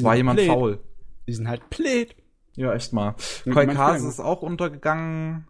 War 0.00 0.14
jemand 0.16 0.38
Blöd. 0.38 0.48
faul. 0.48 0.80
Die 1.26 1.32
sind 1.34 1.48
halt 1.48 1.68
blöd. 1.70 2.14
Ja, 2.56 2.72
echt 2.74 2.92
mal. 2.92 3.14
Koikase 3.50 4.08
ist 4.08 4.20
auch 4.20 4.42
untergegangen. 4.42 5.46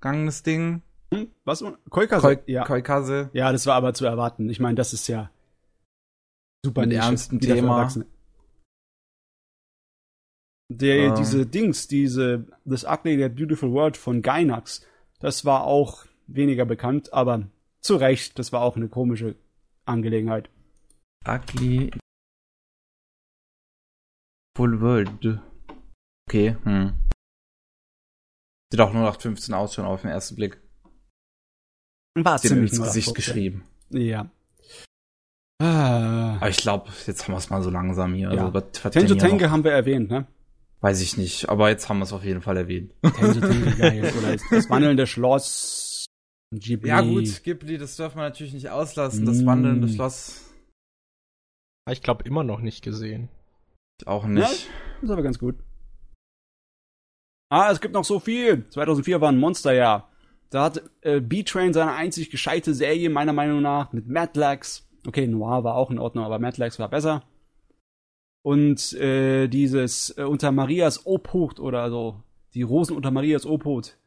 Gangenes 0.00 0.42
Ding. 0.42 0.82
Hm? 1.12 1.28
Was? 1.44 1.64
Koikase? 1.90 2.22
Koi 2.22 2.38
ja. 2.46 2.64
Koikase. 2.64 3.30
ja, 3.32 3.52
das 3.52 3.66
war 3.66 3.74
aber 3.74 3.94
zu 3.94 4.04
erwarten. 4.06 4.48
Ich 4.48 4.60
meine, 4.60 4.74
das 4.74 4.92
ist 4.92 5.06
ja 5.08 5.30
super 6.64 6.82
Mit 6.82 6.90
Nische, 6.90 7.02
ernstem 7.02 7.40
Thema. 7.40 7.88
Der, 10.68 10.96
Ähm. 10.96 11.14
diese 11.14 11.46
Dings, 11.46 11.86
diese 11.86 12.46
This 12.68 12.84
Ugly 12.84 13.20
That 13.20 13.36
Beautiful 13.36 13.72
World 13.72 13.96
von 13.96 14.22
Gainax, 14.22 14.84
das 15.20 15.44
war 15.44 15.64
auch 15.64 16.06
weniger 16.26 16.64
bekannt, 16.64 17.12
aber 17.12 17.48
zu 17.80 17.96
Recht, 17.96 18.38
das 18.38 18.52
war 18.52 18.62
auch 18.62 18.76
eine 18.76 18.88
komische 18.88 19.36
Angelegenheit. 19.84 20.50
Ugly. 21.26 21.92
Full 24.56 24.80
World. 24.80 25.40
Okay, 26.28 26.56
hm. 26.64 26.94
Sieht 28.72 28.80
auch 28.80 28.92
nur 28.92 29.02
nach 29.02 29.20
15 29.20 29.54
aus 29.54 29.74
schon 29.74 29.84
auf 29.84 30.02
den 30.02 30.10
ersten 30.10 30.34
Blick. 30.34 30.60
War 32.14 32.38
Sieht 32.38 32.50
ins 32.50 32.72
nur 32.72 32.86
Gesicht 32.86 33.08
das, 33.08 33.14
geschrieben. 33.14 33.64
Ja. 33.90 34.28
Ah. 35.58 36.36
Aber 36.36 36.48
ich 36.48 36.56
glaube, 36.56 36.90
jetzt 37.06 37.24
haben 37.24 37.34
wir 37.34 37.38
es 37.38 37.50
mal 37.50 37.62
so 37.62 37.70
langsam 37.70 38.14
hier. 38.14 38.32
Ja. 38.32 38.46
Also, 38.46 38.54
was, 38.54 38.84
was 38.84 38.92
Tenjo 38.92 39.14
Tenge 39.14 39.50
haben 39.50 39.62
wir 39.64 39.72
erwähnt, 39.72 40.10
ne? 40.10 40.26
Weiß 40.80 41.00
ich 41.00 41.16
nicht, 41.16 41.48
aber 41.48 41.68
jetzt 41.70 41.88
haben 41.88 41.98
wir 41.98 42.04
es 42.04 42.12
auf 42.12 42.24
jeden 42.24 42.42
Fall 42.42 42.56
erwähnt. 42.56 42.92
Geil. 43.02 44.12
Oder 44.18 44.36
das 44.50 44.70
wandelnde 44.70 45.06
Schloss. 45.06 46.06
Ghibli. 46.54 46.88
Ja 46.90 47.00
gut, 47.00 47.42
Ghibli, 47.42 47.76
das 47.78 47.96
dürfen 47.96 48.18
wir 48.18 48.22
natürlich 48.22 48.52
nicht 48.54 48.70
auslassen. 48.70 49.24
Das 49.26 49.38
Mm. 49.42 49.46
wandelnde 49.46 49.88
Schloss 49.88 50.44
Ich 51.90 52.02
glaube 52.02 52.24
immer 52.24 52.44
noch 52.44 52.60
nicht 52.60 52.82
gesehen. 52.84 53.28
auch 54.04 54.26
nicht. 54.26 54.68
ist 55.02 55.10
aber 55.10 55.22
ganz 55.22 55.38
gut. 55.38 55.56
Ah, 57.50 57.70
es 57.70 57.80
gibt 57.80 57.94
noch 57.94 58.04
so 58.04 58.20
viel. 58.20 58.68
2004 58.70 59.20
war 59.20 59.30
ein 59.30 59.38
Monsterjahr. 59.38 60.10
Da 60.50 60.64
hat 60.64 60.82
äh, 61.02 61.20
B-Train 61.20 61.72
seine 61.72 61.92
einzig 61.92 62.30
gescheite 62.30 62.74
Serie, 62.74 63.08
meiner 63.10 63.32
Meinung 63.32 63.62
nach, 63.62 63.92
mit 63.92 64.08
Madlax. 64.08 64.86
Okay, 65.06 65.26
Noir 65.26 65.64
war 65.64 65.74
auch 65.76 65.90
in 65.90 65.98
Ordnung, 65.98 66.24
aber 66.24 66.38
Madlax 66.38 66.78
war 66.78 66.88
besser. 66.88 67.24
Und 68.46 68.92
äh, 68.92 69.48
dieses 69.48 70.16
äh, 70.16 70.22
unter 70.22 70.52
Marias 70.52 71.04
Obhut 71.04 71.58
oder 71.58 71.90
so, 71.90 72.22
die 72.54 72.62
Rosen 72.62 72.96
unter 72.96 73.10
Marias 73.10 73.44
Obhut, 73.44 73.98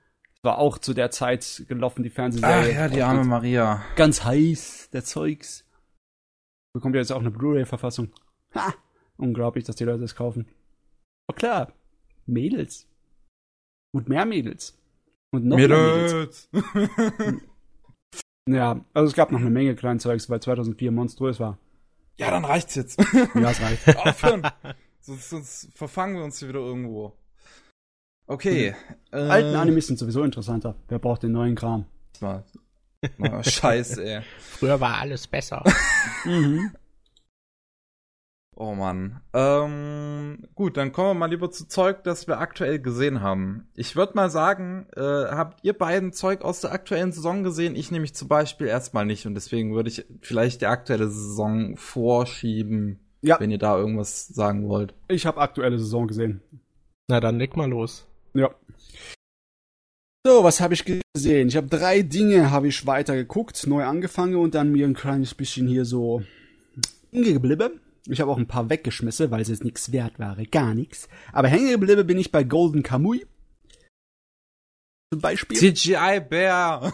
war 0.44 0.60
auch 0.60 0.78
zu 0.78 0.94
der 0.94 1.12
Zeit 1.12 1.66
gelaufen, 1.68 2.04
die 2.04 2.10
Ach 2.10 2.16
Fernsehserie. 2.16 2.74
ja, 2.74 2.88
die 2.88 3.02
arme 3.02 3.26
Maria. 3.26 3.84
Ganz 3.98 4.24
heiß, 4.24 4.92
der 4.94 5.04
Zeugs. 5.04 5.66
Bekommt 6.74 6.96
ja 6.96 7.02
jetzt 7.02 7.12
auch 7.12 7.20
eine 7.20 7.32
Blu-ray-Verfassung. 7.32 8.14
Ha! 8.56 8.74
Unglaublich, 9.18 9.66
dass 9.66 9.76
die 9.76 9.84
Leute 9.84 10.00
das 10.00 10.16
kaufen. 10.16 10.48
Oh 11.28 11.34
klar, 11.34 11.74
Mädels. 12.26 12.88
Und 13.92 14.08
mehr 14.08 14.24
Mädels. 14.26 14.80
Und 15.32 15.48
noch 15.48 15.58
mehr 15.58 15.68
Mädels. 15.68 16.48
Mädels. 16.54 17.42
Ja, 18.48 18.84
also 18.96 19.08
es 19.08 19.14
gab 19.16 19.32
noch 19.32 19.42
eine 19.42 19.52
Menge 19.52 19.76
kleinen 19.76 20.00
Zeugs, 20.00 20.28
weil 20.28 20.42
2004 20.42 20.92
monströs 20.92 21.40
war. 21.40 21.60
Ja, 22.20 22.32
dann 22.32 22.46
reicht's 22.46 22.76
jetzt. 22.76 23.00
Ja, 23.36 23.52
es 23.52 23.62
reicht. 23.62 23.98
Aufhören. 23.98 24.44
sonst, 25.02 25.30
sonst 25.30 25.70
verfangen 25.74 26.16
wir 26.16 26.24
uns 26.24 26.40
hier 26.40 26.50
wieder 26.50 26.60
irgendwo. 26.60 27.14
Okay. 28.28 28.76
Äh, 29.12 29.18
Alten 29.18 29.56
Animes 29.56 29.88
sind 29.88 29.98
sowieso 29.98 30.24
interessanter. 30.24 30.76
Wer 30.88 31.00
braucht 31.00 31.24
den 31.24 31.32
neuen 31.32 31.56
Kram? 31.56 31.86
Mal. 32.20 32.44
Scheiße, 33.44 34.04
ey. 34.04 34.22
Früher 34.40 34.80
war 34.80 35.00
alles 35.00 35.28
besser. 35.28 35.64
Mhm. 36.26 36.72
Oh 38.62 38.76
Mann. 38.76 39.22
Ähm, 39.34 40.46
gut, 40.54 40.76
dann 40.76 40.92
kommen 40.92 41.12
wir 41.12 41.14
mal 41.14 41.30
lieber 41.30 41.50
zu 41.50 41.66
Zeug, 41.70 42.04
das 42.04 42.28
wir 42.28 42.40
aktuell 42.40 42.78
gesehen 42.80 43.22
haben. 43.22 43.70
Ich 43.74 43.96
würde 43.96 44.16
mal 44.16 44.30
sagen, 44.30 44.86
äh, 44.98 45.00
habt 45.02 45.64
ihr 45.64 45.72
beiden 45.72 46.12
Zeug 46.12 46.42
aus 46.42 46.60
der 46.60 46.74
aktuellen 46.74 47.14
Saison 47.14 47.44
gesehen? 47.44 47.78
Ich 47.78 47.90
nämlich 47.90 48.14
zum 48.16 48.28
Beispiel 48.28 48.68
erstmal 48.68 49.06
nicht 49.06 49.26
und 49.26 49.34
deswegen 49.34 49.74
würde 49.74 49.88
ich 49.88 50.06
vielleicht 50.20 50.60
die 50.60 50.66
aktuelle 50.66 51.08
Saison 51.08 51.78
vorschieben, 51.78 53.00
Ja. 53.22 53.40
wenn 53.40 53.50
ihr 53.50 53.60
da 53.60 53.78
irgendwas 53.78 54.28
sagen 54.28 54.68
wollt. 54.68 54.94
Ich 55.08 55.26
habe 55.26 55.40
aktuelle 55.40 55.80
Saison 55.80 56.06
gesehen. 56.10 56.42
Na 57.08 57.22
dann 57.22 57.40
leg 57.40 57.56
mal 57.56 57.70
los. 57.70 58.08
Ja. 58.34 58.50
So, 60.28 60.44
was 60.44 60.60
habe 60.60 60.74
ich 60.74 60.84
gesehen? 60.84 61.48
Ich 61.48 61.56
habe 61.56 61.68
drei 61.68 62.02
Dinge 62.02 62.52
habe 62.52 62.68
ich 62.68 62.86
weiter 62.86 63.16
geguckt, 63.16 63.66
neu 63.68 63.86
angefangen 63.86 64.36
und 64.36 64.54
dann 64.54 64.74
mir 64.74 64.86
ein 64.86 64.94
kleines 64.96 65.34
bisschen 65.34 65.66
hier 65.66 65.86
so 65.86 66.24
hängen 67.14 67.34
geblieben. 67.36 67.80
Ich 68.10 68.22
habe 68.22 68.32
auch 68.32 68.38
ein 68.38 68.48
paar 68.48 68.70
weggeschmissen, 68.70 69.30
weil 69.30 69.42
es 69.42 69.50
jetzt 69.50 69.64
nichts 69.64 69.92
wert 69.92 70.18
war, 70.18 70.36
gar 70.48 70.74
nichts. 70.74 71.08
Aber 71.32 71.48
hängen 71.48 71.70
geblieben 71.70 72.08
bin 72.08 72.18
ich 72.18 72.32
bei 72.32 72.44
Golden 72.44 72.82
Kamui. 72.82 73.26
Zum 75.12 75.22
Beispiel. 75.22 75.58
CGI 75.58 76.20
Bär. 76.28 76.92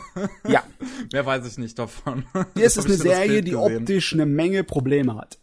Ja. 0.48 0.64
Mehr 1.12 1.26
weiß 1.26 1.48
ich 1.48 1.58
nicht 1.58 1.78
davon. 1.80 2.26
Das 2.56 2.78
ist 2.78 2.78
Hab 2.78 2.86
eine 2.86 2.96
Serie, 2.96 3.42
die 3.42 3.56
optisch 3.56 4.14
eine 4.14 4.26
Menge 4.26 4.64
Probleme 4.64 5.16
hat. 5.16 5.38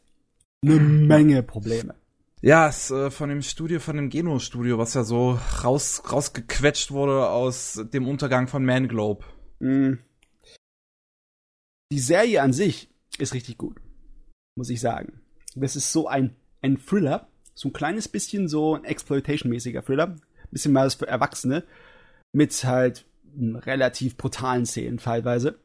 Eine 0.65 0.77
Menge 0.77 1.43
Probleme. 1.43 1.95
Ja, 2.41 2.69
ist 2.69 2.91
äh, 2.91 3.11
von 3.11 3.29
dem 3.29 3.43
Studio, 3.43 3.79
von 3.79 3.97
dem 3.97 4.11
Geno-Studio, 4.11 4.77
was 4.77 4.95
ja 4.95 5.05
so 5.05 5.39
raus, 5.63 6.03
rausgequetscht 6.11 6.91
wurde 6.91 7.29
aus 7.29 7.81
dem 7.93 8.09
Untergang 8.09 8.49
von 8.49 8.65
Man 8.65 8.89
Globe. 8.89 9.25
Mm. 9.61 9.95
Die 11.93 12.01
Serie 12.01 12.43
an 12.43 12.53
sich 12.53 12.91
ist 13.19 13.35
richtig 13.35 13.59
gut, 13.59 13.81
muss 14.57 14.71
ich 14.71 14.81
sagen. 14.81 15.22
Das 15.55 15.77
ist 15.77 15.93
so 15.93 16.09
ein, 16.09 16.35
ein 16.63 16.79
Thriller, 16.79 17.29
so 17.55 17.69
ein 17.69 17.73
kleines 17.73 18.09
bisschen 18.09 18.49
so 18.49 18.75
ein 18.75 18.85
Exploitation-mäßiger 18.85 19.83
Thriller, 19.85 20.17
bisschen 20.51 20.73
mal 20.73 20.91
für 20.91 21.07
Erwachsene, 21.07 21.65
mit 22.33 22.53
halt 22.65 23.05
relativ 23.39 24.17
brutalen 24.17 24.67
Szenen 24.67 24.99
teilweise. 24.99 25.59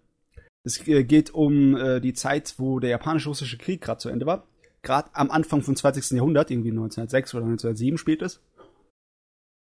Es 0.63 0.85
äh, 0.87 1.03
geht 1.03 1.33
um 1.33 1.75
äh, 1.77 1.99
die 1.99 2.13
Zeit, 2.13 2.55
wo 2.57 2.79
der 2.79 2.89
japanisch-russische 2.91 3.57
Krieg 3.57 3.81
gerade 3.81 3.99
zu 3.99 4.09
Ende 4.09 4.25
war. 4.25 4.47
Gerade 4.81 5.09
am 5.13 5.31
Anfang 5.31 5.61
vom 5.61 5.75
20. 5.75 6.11
Jahrhundert, 6.11 6.51
irgendwie 6.51 6.71
1906 6.71 7.35
oder 7.35 7.45
1907 7.45 7.97
spielt 7.97 8.21
es. 8.21 8.41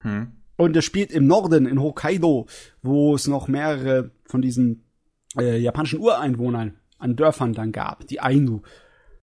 Hm. 0.02 0.32
Und 0.56 0.76
es 0.76 0.86
spielt 0.86 1.12
im 1.12 1.28
Norden, 1.28 1.66
in 1.66 1.82
Hokkaido, 1.82 2.48
wo 2.82 3.16
es 3.16 3.28
noch 3.28 3.48
mehrere 3.48 4.12
von 4.26 4.42
diesen 4.42 4.84
äh, 5.38 5.58
japanischen 5.58 6.00
Ureinwohnern 6.00 6.78
an 7.00 7.16
Dörfern 7.16 7.54
dann 7.54 7.72
gab, 7.72 8.08
die 8.08 8.20
Ainu. 8.20 8.62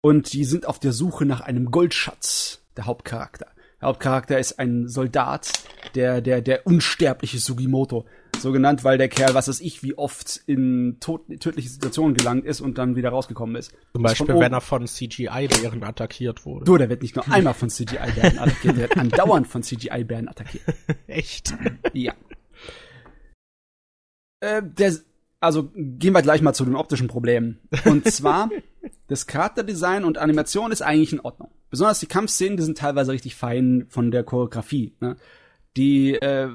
Und 0.06 0.32
die 0.34 0.44
sind 0.44 0.68
auf 0.68 0.78
der 0.78 0.92
Suche 0.92 1.26
nach 1.26 1.40
einem 1.40 1.72
Goldschatz, 1.72 2.62
der 2.76 2.86
Hauptcharakter. 2.86 3.48
Der 3.80 3.88
Hauptcharakter 3.88 4.38
ist 4.38 4.56
ein 4.60 4.86
Soldat, 4.86 5.50
der, 5.96 6.20
der, 6.20 6.42
der 6.42 6.64
unsterbliche 6.64 7.40
Sugimoto. 7.40 8.06
So 8.38 8.52
genannt, 8.52 8.84
weil 8.84 8.98
der 8.98 9.08
Kerl, 9.08 9.34
was 9.34 9.48
weiß 9.48 9.60
ich, 9.60 9.82
wie 9.82 9.98
oft 9.98 10.42
in 10.46 10.98
tot, 11.00 11.22
tödliche 11.40 11.70
Situationen 11.70 12.14
gelangt 12.14 12.44
ist 12.44 12.60
und 12.60 12.78
dann 12.78 12.94
wieder 12.94 13.08
rausgekommen 13.08 13.56
ist. 13.56 13.72
Zum 13.94 14.04
Beispiel, 14.04 14.38
wenn 14.38 14.52
er 14.52 14.60
von 14.60 14.86
CGI-Bären 14.86 15.82
attackiert 15.82 16.46
wurde. 16.46 16.66
Du, 16.66 16.76
der 16.76 16.88
wird 16.88 17.02
nicht 17.02 17.16
nur 17.16 17.28
einmal 17.28 17.54
von 17.54 17.68
CGI-Bären 17.68 18.38
attackiert, 18.38 18.76
der 18.76 18.82
wird 18.82 18.96
andauernd 18.96 19.48
von 19.48 19.64
CGI-Bären 19.64 20.28
attackiert. 20.28 20.66
Echt? 21.08 21.52
Ja. 21.94 22.14
Äh, 24.38 24.62
der, 24.62 24.92
also 25.40 25.70
gehen 25.74 26.12
wir 26.14 26.22
gleich 26.22 26.42
mal 26.42 26.54
zu 26.54 26.64
den 26.64 26.76
optischen 26.76 27.08
Problemen. 27.08 27.58
Und 27.84 28.06
zwar, 28.12 28.50
das 29.08 29.26
Charakterdesign 29.26 30.04
und 30.04 30.18
Animation 30.18 30.72
ist 30.72 30.82
eigentlich 30.82 31.12
in 31.12 31.20
Ordnung. 31.20 31.50
Besonders 31.70 32.00
die 32.00 32.06
Kampfszenen, 32.06 32.56
die 32.56 32.62
sind 32.62 32.78
teilweise 32.78 33.12
richtig 33.12 33.34
fein 33.34 33.86
von 33.88 34.10
der 34.10 34.24
Choreografie. 34.24 34.94
Ne? 35.00 35.16
Die 35.76 36.14
äh, 36.14 36.48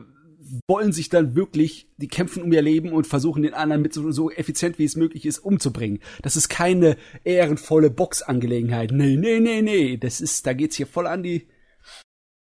wollen 0.67 0.91
sich 0.93 1.09
dann 1.09 1.35
wirklich, 1.35 1.87
die 1.97 2.07
kämpfen 2.07 2.41
um 2.41 2.51
ihr 2.51 2.61
Leben 2.61 2.91
und 2.91 3.05
versuchen 3.07 3.43
den 3.43 3.53
anderen 3.53 3.81
mit 3.81 3.93
so, 3.93 4.11
so 4.11 4.31
effizient 4.31 4.79
wie 4.79 4.85
es 4.85 4.95
möglich 4.95 5.25
ist 5.25 5.39
umzubringen. 5.39 5.99
Das 6.23 6.35
ist 6.35 6.49
keine 6.49 6.97
ehrenvolle 7.23 7.89
Boxangelegenheit. 7.91 8.91
Nee, 8.91 9.15
nee, 9.17 9.39
nee, 9.39 9.61
nee. 9.61 9.97
Das 9.97 10.21
ist, 10.21 10.47
da 10.47 10.53
geht's 10.53 10.75
hier 10.77 10.87
voll 10.87 11.07
an 11.07 11.23
die, 11.23 11.47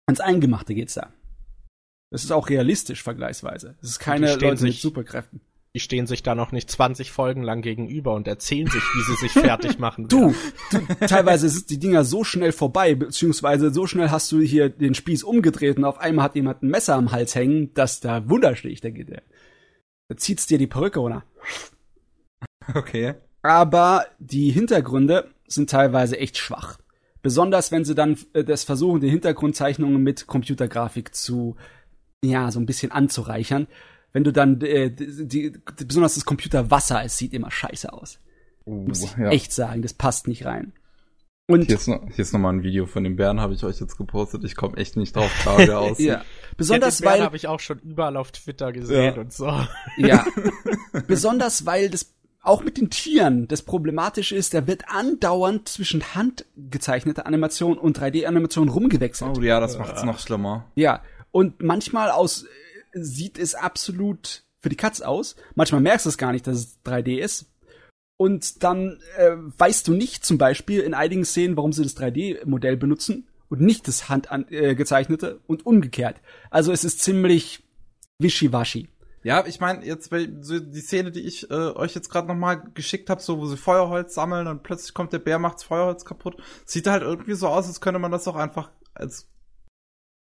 ans 0.07 0.19
Eingemachte 0.19 0.75
geht's 0.75 0.95
da. 0.95 1.13
Das 2.11 2.23
ist 2.23 2.31
auch 2.31 2.49
realistisch 2.49 3.03
vergleichsweise. 3.03 3.77
Es 3.81 3.89
ist 3.89 3.99
keine 3.99 4.31
Leute 4.33 4.45
mit 4.47 4.59
sich- 4.59 4.81
Superkräften. 4.81 5.41
Die 5.77 5.81
stehen 5.81 6.07
sich 6.07 6.23
da 6.23 6.33
noch 6.33 6.51
nicht 6.51 6.71
20 6.71 7.11
Folgen 7.11 7.43
lang 7.43 7.61
gegenüber 7.61 8.15
und 8.15 8.27
erzählen 8.27 8.65
sich, 8.65 8.81
wie 8.81 9.03
sie 9.03 9.13
sich 9.13 9.31
fertig 9.33 9.77
machen. 9.77 10.07
Du, 10.07 10.33
du, 10.71 10.79
teilweise 11.05 11.47
sind 11.49 11.69
die 11.69 11.77
Dinger 11.77 12.03
so 12.03 12.23
schnell 12.23 12.51
vorbei, 12.51 12.95
beziehungsweise 12.95 13.71
so 13.71 13.85
schnell 13.85 14.09
hast 14.09 14.31
du 14.31 14.39
hier 14.39 14.69
den 14.69 14.95
Spieß 14.95 15.23
umgedreht 15.23 15.77
und 15.77 15.85
auf 15.85 15.99
einmal 15.99 16.25
hat 16.25 16.35
jemand 16.35 16.63
ein 16.63 16.69
Messer 16.69 16.95
am 16.95 17.11
Hals 17.11 17.35
hängen, 17.35 17.75
dass 17.75 17.99
da 17.99 18.27
Wunder 18.27 18.55
sticht, 18.55 18.85
da 18.85 18.89
geht 18.89 19.09
der. 19.09 19.21
Da 20.07 20.17
zieht's 20.17 20.47
dir 20.47 20.57
die 20.57 20.65
Perücke 20.65 20.99
runter. 20.99 21.23
Okay. 22.73 23.13
Aber 23.43 24.07
die 24.17 24.49
Hintergründe 24.49 25.29
sind 25.45 25.69
teilweise 25.69 26.17
echt 26.17 26.39
schwach. 26.39 26.79
Besonders 27.21 27.71
wenn 27.71 27.85
sie 27.85 27.93
dann 27.93 28.17
äh, 28.33 28.43
das 28.43 28.63
versuchen, 28.63 29.01
die 29.01 29.11
Hintergrundzeichnungen 29.11 30.01
mit 30.01 30.25
Computergrafik 30.25 31.13
zu, 31.13 31.55
ja, 32.23 32.49
so 32.49 32.59
ein 32.59 32.65
bisschen 32.65 32.91
anzureichern. 32.91 33.67
Wenn 34.17 34.23
du 34.23 34.33
dann, 34.33 34.59
äh, 34.61 34.89
die, 34.89 35.51
die, 35.51 35.85
besonders 35.85 36.15
das 36.15 36.25
Computerwasser, 36.25 37.03
es 37.03 37.19
sieht 37.19 37.35
immer 37.35 37.51
scheiße 37.51 37.93
aus. 37.93 38.17
Muss 38.65 39.03
ich 39.03 39.15
ja. 39.15 39.29
echt 39.29 39.53
sagen, 39.53 39.83
das 39.83 39.93
passt 39.93 40.27
nicht 40.27 40.43
rein. 40.43 40.73
Und 41.45 41.67
Hier 41.67 41.75
ist, 41.75 41.87
noch, 41.87 42.01
hier 42.07 42.23
ist 42.23 42.33
noch 42.33 42.39
mal 42.39 42.49
ein 42.51 42.63
Video 42.63 42.87
von 42.87 43.03
dem 43.03 43.15
Bären, 43.15 43.39
habe 43.39 43.53
ich 43.53 43.63
euch 43.63 43.79
jetzt 43.79 43.95
gepostet. 43.95 44.43
Ich 44.43 44.55
komme 44.55 44.75
echt 44.77 44.97
nicht 44.97 45.15
drauf 45.15 45.31
klar, 45.43 45.59
wie 45.59 45.69
er 45.69 45.77
aussieht. 45.81 46.07
ja, 46.07 46.23
besonders 46.57 46.97
ja, 46.97 47.03
den 47.03 47.05
Bären 47.05 47.19
weil 47.19 47.25
habe 47.27 47.35
ich 47.35 47.47
auch 47.47 47.59
schon 47.59 47.77
überall 47.81 48.17
auf 48.17 48.31
Twitter 48.31 48.71
gesehen 48.73 49.13
Ja. 49.15 49.21
und 49.21 49.31
so. 49.31 49.45
Ja. 49.97 50.25
Besonders 51.07 51.67
weil 51.67 51.91
das 51.91 52.15
auch 52.41 52.63
mit 52.63 52.77
den 52.77 52.89
Tieren 52.89 53.47
das 53.47 53.61
Problematische 53.61 54.35
ist, 54.35 54.55
da 54.55 54.65
wird 54.65 54.85
andauernd 54.89 55.69
zwischen 55.69 56.15
handgezeichneter 56.15 57.27
Animation 57.27 57.77
und 57.77 57.99
3D-Animation 57.99 58.69
rumgewechselt. 58.69 59.37
Oh 59.37 59.41
ja, 59.43 59.59
das 59.59 59.77
macht's 59.77 60.01
noch 60.01 60.17
schlimmer. 60.17 60.65
Ja. 60.73 61.03
Und 61.29 61.61
manchmal 61.61 62.09
aus 62.09 62.47
sieht 63.03 63.37
es 63.37 63.55
absolut 63.55 64.43
für 64.59 64.69
die 64.69 64.75
Katz 64.75 65.01
aus. 65.01 65.35
Manchmal 65.55 65.81
merkst 65.81 66.05
du 66.05 66.09
es 66.09 66.17
gar 66.17 66.31
nicht, 66.31 66.47
dass 66.47 66.57
es 66.57 66.79
3D 66.85 67.19
ist. 67.19 67.45
Und 68.17 68.63
dann 68.63 68.99
äh, 69.17 69.31
weißt 69.35 69.87
du 69.87 69.93
nicht 69.93 70.25
zum 70.25 70.37
Beispiel 70.37 70.81
in 70.81 70.95
einigen 70.95 71.23
Szenen, 71.23 71.55
warum 71.55 71.71
sie 71.71 71.83
das 71.83 71.95
3D-Modell 71.95 72.75
benutzen 72.75 73.27
und 73.49 73.61
nicht 73.61 73.87
das 73.87 74.09
handgezeichnete 74.09 75.27
äh, 75.27 75.39
und 75.45 75.65
umgekehrt. 75.65 76.19
Also 76.49 76.71
es 76.71 76.83
ist 76.83 77.01
ziemlich 77.01 77.63
wischiwaschi. 78.17 78.89
Ja, 79.23 79.45
ich 79.45 79.59
meine, 79.59 79.85
jetzt 79.85 80.09
so 80.41 80.59
die 80.59 80.79
Szene, 80.79 81.11
die 81.11 81.21
ich 81.21 81.49
äh, 81.51 81.53
euch 81.53 81.93
jetzt 81.93 82.09
gerade 82.09 82.27
noch 82.27 82.35
mal 82.35 82.55
geschickt 82.73 83.09
habe, 83.09 83.21
so 83.21 83.39
wo 83.39 83.45
sie 83.45 83.57
Feuerholz 83.57 84.13
sammeln 84.13 84.47
und 84.47 84.63
plötzlich 84.63 84.93
kommt 84.93 85.11
der 85.11 85.19
Bär, 85.19 85.37
macht's 85.37 85.63
Feuerholz 85.63 86.05
kaputt. 86.05 86.37
Sieht 86.65 86.87
halt 86.87 87.03
irgendwie 87.03 87.33
so 87.33 87.47
aus, 87.47 87.67
als 87.67 87.81
könnte 87.81 87.99
man 87.99 88.11
das 88.11 88.27
auch 88.27 88.35
einfach 88.35 88.71
als 88.93 89.27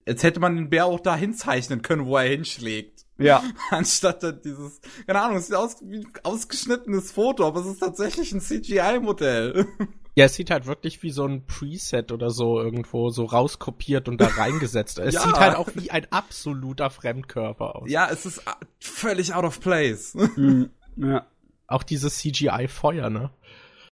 als 0.06 0.22
hätte 0.22 0.40
man 0.40 0.56
den 0.56 0.70
Bär 0.70 0.86
auch 0.86 1.00
da 1.00 1.14
hinzeichnen 1.16 1.82
können, 1.82 2.06
wo 2.06 2.16
er 2.16 2.28
hinschlägt. 2.28 3.04
Ja. 3.18 3.42
Anstatt 3.70 4.44
dieses, 4.44 4.80
keine 5.06 5.20
Ahnung, 5.20 5.36
es 5.38 5.46
sieht 5.48 5.56
aus 5.56 5.76
wie 5.82 5.98
ein 5.98 6.12
ausgeschnittenes 6.22 7.12
Foto, 7.12 7.46
aber 7.46 7.60
es 7.60 7.66
ist 7.66 7.80
tatsächlich 7.80 8.32
ein 8.32 8.40
CGI-Modell. 8.40 9.66
Ja, 10.16 10.24
es 10.24 10.34
sieht 10.34 10.50
halt 10.50 10.66
wirklich 10.66 11.04
wie 11.04 11.12
so 11.12 11.24
ein 11.24 11.46
Preset 11.46 12.10
oder 12.10 12.30
so 12.30 12.60
irgendwo 12.60 13.10
so 13.10 13.24
rauskopiert 13.24 14.08
und 14.08 14.20
da 14.20 14.26
reingesetzt. 14.36 14.98
Es 14.98 15.14
Ja. 15.14 15.20
sieht 15.22 15.38
halt 15.38 15.54
auch 15.54 15.68
wie 15.76 15.92
ein 15.92 16.08
absoluter 16.10 16.90
Fremdkörper 16.90 17.76
aus. 17.76 17.88
ja, 17.88 18.08
es 18.10 18.26
ist 18.26 18.42
völlig 18.80 19.34
out 19.34 19.44
of 19.44 19.60
place. 19.60 20.14
Mm, 20.34 20.64
ja. 20.96 21.24
Auch 21.68 21.84
dieses 21.84 22.18
CGI-Feuer, 22.18 23.08
ne? 23.08 23.30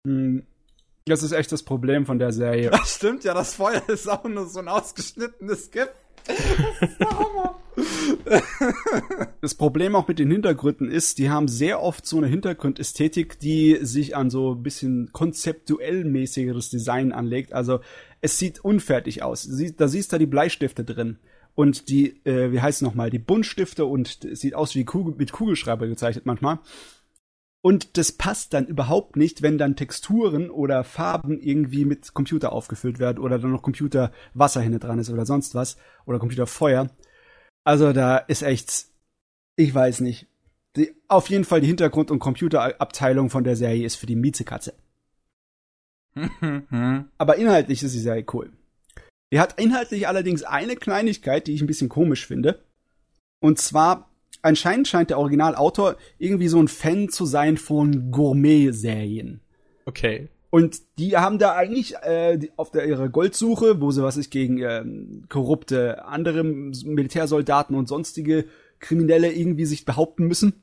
Mm, 0.05 0.38
Das 1.09 1.23
ist 1.23 1.31
echt 1.31 1.53
das 1.53 1.62
Problem 1.62 2.05
von 2.05 2.19
der 2.19 2.33
Serie. 2.33 2.71
Das 2.71 2.97
stimmt 2.97 3.23
ja, 3.23 3.33
das 3.33 3.55
Feuer 3.55 3.81
ist 3.88 4.09
auch 4.11 4.25
nur 4.25 4.47
so 4.47 4.59
ein 4.59 4.66
ausgeschnittenes 4.66 5.71
Gift. 5.71 5.92
Das 6.27 6.37
ist 6.37 6.99
der 6.99 7.11
Hammer. 7.11 7.61
Das 9.40 9.55
Problem 9.55 9.95
auch 9.95 10.09
mit 10.09 10.19
den 10.19 10.33
Hintergründen 10.33 10.90
ist, 10.90 11.19
die 11.19 11.31
haben 11.31 11.47
sehr 11.47 11.81
oft 11.81 12.05
so 12.07 12.16
eine 12.16 12.27
Hintergrundästhetik, 12.27 13.38
die 13.38 13.79
sich 13.83 14.16
an 14.16 14.31
so 14.31 14.55
ein 14.55 14.64
bisschen 14.64 15.11
konzeptuell 15.12 16.05
mäßigeres 16.05 16.71
Design 16.71 17.12
anlegt. 17.12 17.53
Also 17.53 17.79
es 18.21 18.38
sieht 18.38 18.64
unfertig 18.64 19.23
aus. 19.23 19.49
Da 19.77 19.87
siehst 19.87 20.12
du 20.12 20.19
die 20.19 20.27
Bleistifte 20.27 20.83
drin. 20.83 21.21
Und 21.55 21.88
die, 21.88 22.21
äh, 22.25 22.51
wie 22.51 22.61
heißt 22.61 22.79
es 22.79 22.83
nochmal, 22.83 23.11
die 23.11 23.21
Buntstifte 23.21 23.85
und 23.85 24.25
es 24.25 24.40
sieht 24.40 24.55
aus 24.55 24.75
wie 24.75 24.85
Kugel, 24.85 25.14
mit 25.16 25.31
Kugelschreiber 25.31 25.87
gezeichnet 25.87 26.27
manchmal. 26.27 26.59
Und 27.66 27.98
das 27.98 28.12
passt 28.12 28.55
dann 28.55 28.68
überhaupt 28.68 29.16
nicht, 29.16 29.42
wenn 29.42 29.59
dann 29.59 29.74
Texturen 29.74 30.50
oder 30.50 30.85
Farben 30.85 31.40
irgendwie 31.40 31.85
mit 31.85 32.14
Computer 32.14 32.52
aufgefüllt 32.52 33.00
werden 33.00 33.18
oder 33.18 33.40
dann 33.40 33.50
noch 33.50 33.62
Computerwasser 33.62 34.61
hinten 34.61 34.79
dran 34.79 35.00
ist 35.00 35.11
oder 35.11 35.26
sonst 35.26 35.57
was 35.57 35.76
oder 36.05 36.20
Computerfeuer. 36.20 36.88
Also 37.64 37.92
da 37.92 38.18
ist 38.18 38.42
echt, 38.42 38.87
ich 39.57 39.74
weiß 39.74 40.02
nicht. 40.02 40.29
Die, 40.76 40.94
auf 41.09 41.29
jeden 41.29 41.42
Fall 41.42 41.61
die 41.61 41.66
Hintergrund- 41.66 42.12
und 42.12 42.20
Computerabteilung 42.20 43.31
von 43.31 43.42
der 43.42 43.57
Serie 43.57 43.85
ist 43.85 43.96
für 43.96 44.07
die 44.07 44.14
Miezekatze. 44.14 44.72
Aber 47.18 47.35
inhaltlich 47.35 47.83
ist 47.83 47.96
die 47.96 47.98
Serie 47.98 48.26
cool. 48.33 48.52
Die 49.33 49.40
hat 49.40 49.61
inhaltlich 49.61 50.07
allerdings 50.07 50.44
eine 50.44 50.76
Kleinigkeit, 50.76 51.48
die 51.48 51.55
ich 51.55 51.62
ein 51.62 51.66
bisschen 51.66 51.88
komisch 51.88 52.29
finde. 52.29 52.62
Und 53.40 53.59
zwar, 53.59 54.09
anscheinend 54.42 54.88
scheint 54.88 55.11
der 55.11 55.18
Originalautor 55.18 55.96
irgendwie 56.18 56.49
so 56.49 56.61
ein 56.61 56.68
Fan 56.68 57.09
zu 57.09 57.27
sein 57.27 57.57
von 57.57 58.11
Gourmet-Serien. 58.11 59.40
Okay. 59.85 60.29
Und 60.51 60.81
die 60.99 61.16
haben 61.16 61.38
da 61.38 61.55
eigentlich 61.55 61.96
äh, 61.96 62.38
auf 62.57 62.70
der, 62.70 62.87
ihrer 62.87 63.09
Goldsuche, 63.09 63.81
wo 63.81 63.90
sie 63.90 64.03
was 64.03 64.16
ist 64.16 64.31
gegen 64.31 64.59
ähm, 64.59 65.25
korrupte 65.29 66.05
andere 66.05 66.44
Militärsoldaten 66.44 67.77
und 67.77 67.88
sonstige 67.88 68.46
Kriminelle 68.79 69.33
irgendwie 69.33 69.66
sich 69.66 69.85
behaupten 69.85 70.27
müssen. 70.27 70.62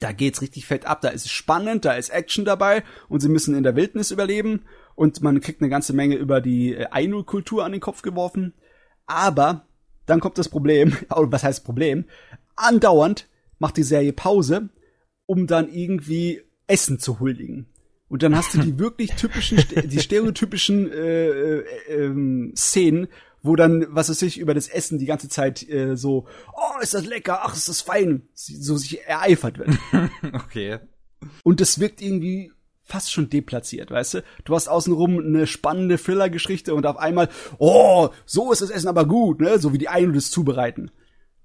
Da 0.00 0.10
geht's 0.10 0.42
richtig 0.42 0.66
fett 0.66 0.86
ab. 0.86 1.00
Da 1.02 1.10
ist 1.10 1.26
es 1.26 1.30
spannend, 1.30 1.84
da 1.84 1.92
ist 1.92 2.08
Action 2.08 2.44
dabei 2.44 2.82
und 3.08 3.20
sie 3.20 3.28
müssen 3.28 3.54
in 3.54 3.62
der 3.62 3.76
Wildnis 3.76 4.10
überleben 4.10 4.62
und 4.96 5.22
man 5.22 5.40
kriegt 5.40 5.60
eine 5.60 5.70
ganze 5.70 5.92
Menge 5.92 6.16
über 6.16 6.40
die 6.40 6.74
äh, 6.74 6.86
Ainu-Kultur 6.90 7.64
an 7.64 7.72
den 7.72 7.80
Kopf 7.80 8.02
geworfen. 8.02 8.54
Aber 9.06 9.66
dann 10.06 10.20
kommt 10.20 10.38
das 10.38 10.48
Problem, 10.48 10.96
oh, 11.10 11.26
was 11.28 11.44
heißt 11.44 11.64
Problem? 11.64 12.06
Andauernd 12.62 13.28
macht 13.58 13.76
die 13.76 13.82
Serie 13.82 14.12
Pause, 14.12 14.70
um 15.26 15.46
dann 15.46 15.72
irgendwie 15.72 16.42
Essen 16.66 16.98
zu 16.98 17.20
huldigen. 17.20 17.66
Und 18.08 18.22
dann 18.22 18.36
hast 18.36 18.54
du 18.54 18.58
die 18.58 18.78
wirklich 18.78 19.12
typischen, 19.12 19.62
die 19.84 20.00
stereotypischen 20.00 20.90
äh, 20.90 21.28
äh, 21.28 21.64
ähm, 21.88 22.52
Szenen, 22.56 23.08
wo 23.42 23.56
dann, 23.56 23.86
was 23.88 24.08
weiß 24.08 24.22
ich, 24.22 24.38
über 24.38 24.54
das 24.54 24.68
Essen 24.68 24.98
die 24.98 25.06
ganze 25.06 25.28
Zeit 25.28 25.68
äh, 25.68 25.96
so, 25.96 26.26
oh, 26.52 26.80
ist 26.82 26.94
das 26.94 27.06
lecker, 27.06 27.40
ach, 27.42 27.54
ist 27.54 27.68
das 27.68 27.80
fein, 27.80 28.28
so 28.34 28.76
sich 28.76 29.02
ereifert 29.06 29.58
wird. 29.58 29.70
Okay. 30.34 30.78
Und 31.44 31.60
das 31.60 31.78
wirkt 31.78 32.02
irgendwie 32.02 32.52
fast 32.82 33.12
schon 33.12 33.30
deplatziert, 33.30 33.90
weißt 33.90 34.14
du? 34.14 34.24
Du 34.44 34.54
hast 34.54 34.68
außenrum 34.68 35.18
eine 35.18 35.46
spannende 35.46 35.96
Thriller-Geschichte 35.96 36.74
und 36.74 36.84
auf 36.84 36.98
einmal, 36.98 37.28
oh, 37.58 38.10
so 38.26 38.52
ist 38.52 38.60
das 38.60 38.70
Essen 38.70 38.88
aber 38.88 39.06
gut, 39.06 39.40
ne? 39.40 39.58
So 39.58 39.72
wie 39.72 39.78
die 39.78 39.88
einen 39.88 40.12
das 40.12 40.30
zubereiten. 40.30 40.90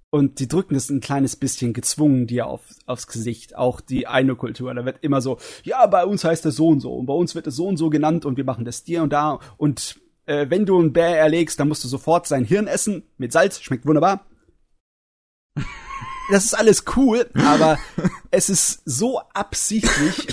Und 0.10 0.40
die 0.40 0.48
drücken 0.48 0.74
das 0.74 0.90
ein 0.90 1.02
kleines 1.02 1.36
bisschen 1.36 1.74
gezwungen 1.74 2.28
dir 2.28 2.48
auf, 2.48 2.62
aufs 2.86 3.08
Gesicht. 3.08 3.58
Auch 3.58 3.82
die 3.82 4.08
eine 4.08 4.36
Kultur. 4.36 4.74
Da 4.74 4.86
wird 4.86 5.00
immer 5.02 5.20
so, 5.22 5.38
ja, 5.64 5.86
bei 5.86 6.06
uns 6.06 6.24
heißt 6.24 6.46
das 6.46 6.56
so 6.56 6.70
und 6.70 6.80
so. 6.80 6.94
Und 6.94 7.08
bei 7.08 7.14
uns 7.14 7.36
wird 7.36 7.46
es 7.48 7.58
so 7.58 7.68
und 7.68 7.76
so 7.78 7.90
genannt 7.90 8.24
und 8.26 8.38
wir 8.38 8.46
machen 8.46 8.64
das 8.64 8.84
dir 8.84 9.04
und 9.04 9.12
da. 9.12 9.40
Und 9.58 10.00
äh, 10.26 10.46
wenn 10.50 10.66
du 10.66 10.80
einen 10.80 10.94
Bär 10.94 11.18
erlegst, 11.18 11.60
dann 11.60 11.68
musst 11.68 11.84
du 11.84 11.90
sofort 11.90 12.26
sein 12.26 12.46
Hirn 12.46 12.68
essen 12.68 13.04
mit 13.18 13.34
Salz. 13.34 13.60
Schmeckt 13.62 13.86
wunderbar. 13.86 14.26
Das 16.30 16.44
ist 16.44 16.56
alles 16.56 16.84
cool, 16.98 17.30
aber 17.36 17.80
es 18.32 18.50
ist 18.50 18.82
so 18.84 19.22
absichtlich 19.34 20.28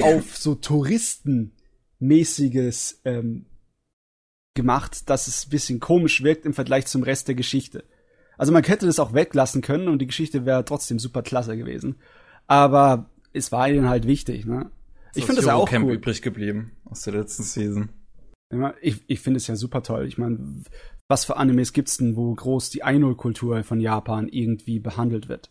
auf 0.00 0.38
so 0.38 0.54
Touristenmäßiges 0.54 3.02
ähm, 3.04 3.44
gemacht, 4.54 5.10
dass 5.10 5.28
es 5.28 5.44
ein 5.44 5.50
bisschen 5.50 5.80
komisch 5.80 6.22
wirkt 6.22 6.46
im 6.46 6.54
Vergleich 6.54 6.86
zum 6.86 7.02
Rest 7.02 7.28
der 7.28 7.34
Geschichte. 7.34 7.84
Also 8.36 8.52
man 8.52 8.64
hätte 8.64 8.86
das 8.86 8.98
auch 8.98 9.12
weglassen 9.14 9.62
können 9.62 9.88
und 9.88 9.98
die 10.00 10.06
Geschichte 10.06 10.44
wäre 10.44 10.64
trotzdem 10.64 10.98
super 10.98 11.22
klasse 11.22 11.56
gewesen. 11.56 11.96
Aber 12.46 13.08
es 13.32 13.52
war 13.52 13.68
ihnen 13.68 13.88
halt 13.88 14.06
wichtig, 14.06 14.44
ne? 14.46 14.70
Ich 15.14 15.24
finde 15.26 15.40
das 15.40 15.46
ja 15.46 15.54
auch 15.54 15.68
Camp 15.68 15.86
cool. 15.86 15.94
übrig 15.94 16.22
geblieben 16.22 16.72
aus 16.86 17.02
der 17.02 17.14
letzten 17.14 17.44
Season. 17.44 17.88
Ja, 18.52 18.74
Ich, 18.80 19.02
ich 19.06 19.20
finde 19.20 19.38
es 19.38 19.46
ja 19.46 19.54
super 19.56 19.82
toll. 19.82 20.06
Ich 20.06 20.18
meine, 20.18 20.62
was 21.08 21.24
für 21.24 21.36
Animes 21.36 21.72
gibt's 21.72 21.98
denn, 21.98 22.16
wo 22.16 22.34
groß 22.34 22.70
die 22.70 22.82
Aino-Kultur 22.82 23.62
von 23.62 23.78
Japan 23.80 24.28
irgendwie 24.28 24.80
behandelt 24.80 25.28
wird? 25.28 25.50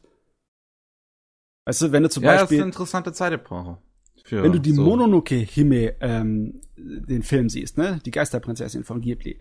Weißt 1.66 1.82
du, 1.82 1.92
wenn 1.94 2.04
du 2.04 2.10
zum 2.10 2.24
ja, 2.24 2.34
das 2.34 2.42
ist 2.42 2.44
Beispiel 2.44 2.58
eine 2.60 2.68
interessante 2.68 3.14
Zeitepoche. 3.14 3.78
Für 4.26 4.44
wenn 4.44 4.52
du 4.52 4.60
die 4.60 4.72
so- 4.74 4.84
Mononoke 4.84 5.36
Hime 5.36 5.96
ähm, 6.02 6.62
den 6.78 7.24
Film 7.24 7.50
siehst, 7.50 7.78
ne, 7.78 8.00
die 8.06 8.12
Geisterprinzessin 8.12 8.84
von 8.84 9.02
Ghibli, 9.02 9.40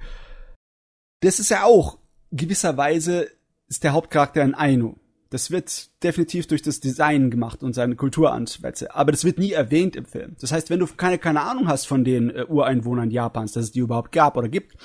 das 1.21 1.39
ist 1.41 1.51
ja 1.51 1.65
auch 1.65 1.99
gewisserweise 2.33 3.29
ist 3.69 3.85
der 3.85 3.93
Hauptcharakter 3.93 4.43
ein 4.43 4.55
Ainu. 4.55 4.97
Das 5.31 5.51
wird 5.51 5.89
definitiv 6.03 6.47
durch 6.47 6.61
das 6.61 6.81
Design 6.81 7.31
gemacht 7.31 7.63
und 7.63 7.73
seine 7.73 7.97
Kulturansätze, 7.97 8.95
aber 8.95 9.13
das 9.13 9.25
wird 9.25 9.39
nie 9.39 9.53
erwähnt 9.53 9.97
im 9.97 10.05
Film. 10.05 10.37
Das 10.41 10.53
heißt, 10.53 10.69
wenn 10.69 10.81
du 10.81 10.87
keine 10.87 11.19
keine 11.19 11.41
Ahnung 11.41 11.69
hast 11.69 11.87
von 11.87 12.05
den 12.05 12.29
äh, 12.29 12.45
Ureinwohnern 12.47 13.11
Japans, 13.11 13.53
dass 13.53 13.65
es 13.65 13.73
die 13.73 13.79
überhaupt 13.81 14.13
gab 14.13 14.37
oder 14.37 14.49
gibt, 14.49 14.77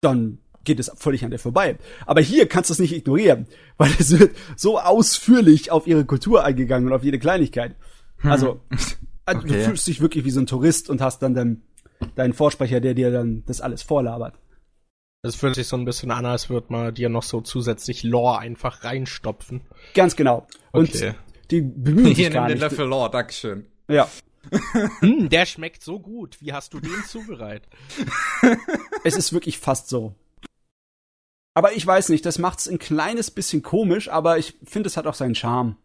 dann 0.00 0.38
geht 0.64 0.80
es 0.80 0.90
völlig 0.96 1.24
an 1.24 1.30
dir 1.30 1.38
vorbei. 1.38 1.76
Aber 2.06 2.22
hier 2.22 2.48
kannst 2.48 2.70
du 2.70 2.72
es 2.72 2.78
nicht 2.78 2.94
ignorieren, 2.94 3.46
weil 3.76 3.90
es 3.98 4.18
wird 4.18 4.34
so 4.56 4.78
ausführlich 4.78 5.70
auf 5.70 5.86
ihre 5.86 6.06
Kultur 6.06 6.42
eingegangen 6.44 6.88
und 6.88 6.94
auf 6.94 7.04
jede 7.04 7.18
Kleinigkeit. 7.18 7.76
Also, 8.22 8.60
also 9.26 9.42
du 9.46 9.52
Okay. 9.52 9.64
fühlst 9.64 9.86
dich 9.86 10.00
wirklich 10.00 10.24
wie 10.24 10.30
so 10.30 10.40
ein 10.40 10.46
Tourist 10.46 10.88
und 10.88 11.02
hast 11.02 11.20
dann 11.20 11.34
deinen, 11.34 11.62
deinen 12.14 12.32
Vorsprecher, 12.32 12.80
der 12.80 12.94
dir 12.94 13.10
dann 13.10 13.42
das 13.46 13.60
alles 13.60 13.82
vorlabert. 13.82 14.34
Es 15.22 15.34
fühlt 15.36 15.54
sich 15.56 15.66
so 15.66 15.76
ein 15.76 15.84
bisschen 15.84 16.10
an, 16.10 16.24
als 16.26 16.50
würde 16.50 16.66
man 16.70 16.94
dir 16.94 17.08
noch 17.08 17.22
so 17.22 17.40
zusätzlich 17.40 18.02
Lore 18.04 18.38
einfach 18.38 18.84
reinstopfen. 18.84 19.62
Ganz 19.94 20.14
genau. 20.16 20.46
Und 20.72 20.90
Okay. 20.94 21.14
Die 21.50 21.60
bemühen 21.60 22.06
sich 22.14 22.18
Hier, 22.18 22.30
gar 22.30 22.42
nimm 22.48 22.58
den 22.58 22.62
nicht. 22.62 22.70
Löffel 22.70 22.86
Lord, 22.86 23.14
Dankeschön. 23.14 23.66
Ja. 23.88 24.08
Hm, 25.00 25.28
der 25.28 25.44
schmeckt 25.44 25.82
so 25.82 25.98
gut. 25.98 26.40
Wie 26.40 26.52
hast 26.52 26.72
du 26.72 26.78
den 26.78 27.02
zubereitet? 27.08 27.68
Es 29.02 29.16
ist 29.16 29.32
wirklich 29.32 29.58
fast 29.58 29.88
so. 29.88 30.14
Aber 31.52 31.72
ich 31.72 31.84
weiß 31.84 32.10
nicht, 32.10 32.24
das 32.24 32.38
macht's 32.38 32.68
ein 32.68 32.78
kleines 32.78 33.32
bisschen 33.32 33.62
komisch, 33.62 34.08
aber 34.08 34.38
ich 34.38 34.54
finde, 34.62 34.86
es 34.86 34.96
hat 34.96 35.08
auch 35.08 35.14
seinen 35.14 35.34
Charme. 35.34 35.76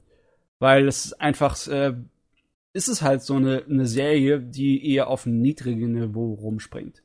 Weil 0.59 0.87
es 0.87 1.05
ist 1.05 1.13
einfach, 1.19 1.57
äh, 1.69 1.95
ist 2.73 2.87
es 2.87 3.01
halt 3.01 3.23
so 3.23 3.35
eine, 3.35 3.63
eine 3.67 3.87
Serie, 3.87 4.39
die 4.39 4.87
eher 4.93 5.07
auf 5.07 5.25
einem 5.25 5.41
niedrigen 5.41 5.93
Niveau 5.93 6.33
rumspringt. 6.35 7.01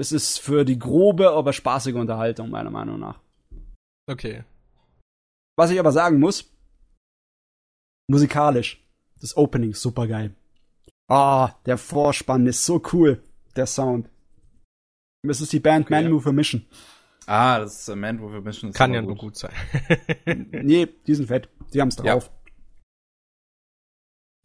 Das 0.00 0.12
ist 0.12 0.38
für 0.40 0.64
die 0.64 0.78
grobe, 0.78 1.30
aber 1.32 1.52
spaßige 1.52 1.96
Unterhaltung, 1.96 2.48
meiner 2.48 2.70
Meinung 2.70 2.98
nach. 3.00 3.20
Okay. 4.08 4.44
Was 5.58 5.70
ich 5.70 5.78
aber 5.78 5.92
sagen 5.92 6.18
muss, 6.18 6.50
musikalisch, 8.08 8.82
das 9.20 9.36
Opening 9.36 9.72
ist 9.72 9.82
super 9.82 10.06
geil. 10.06 10.34
Ah, 11.06 11.52
der 11.66 11.76
Vorspann 11.76 12.46
ist 12.46 12.64
so 12.64 12.80
cool, 12.94 13.22
der 13.56 13.66
Sound. 13.66 14.08
Das 15.22 15.42
ist 15.42 15.52
die 15.52 15.60
Band 15.60 15.84
Okay. 15.84 16.02
Man 16.02 16.10
Mover 16.12 16.32
Mission. 16.32 16.64
Ah, 17.26 17.58
das 17.58 17.80
ist 17.80 17.88
äh, 17.88 17.94
Man 17.94 18.22
with 18.22 18.34
a 18.34 18.40
Mission. 18.40 18.70
ist 18.70 18.76
Kann 18.76 18.94
ja 18.94 19.02
nur 19.02 19.16
gut 19.16 19.36
sein. 19.36 19.52
nee, 20.62 20.86
die 21.06 21.14
sind 21.14 21.26
fett. 21.26 21.50
Die 21.74 21.80
haben's 21.82 21.96
Ja. 21.98 22.14
drauf. 22.14 22.30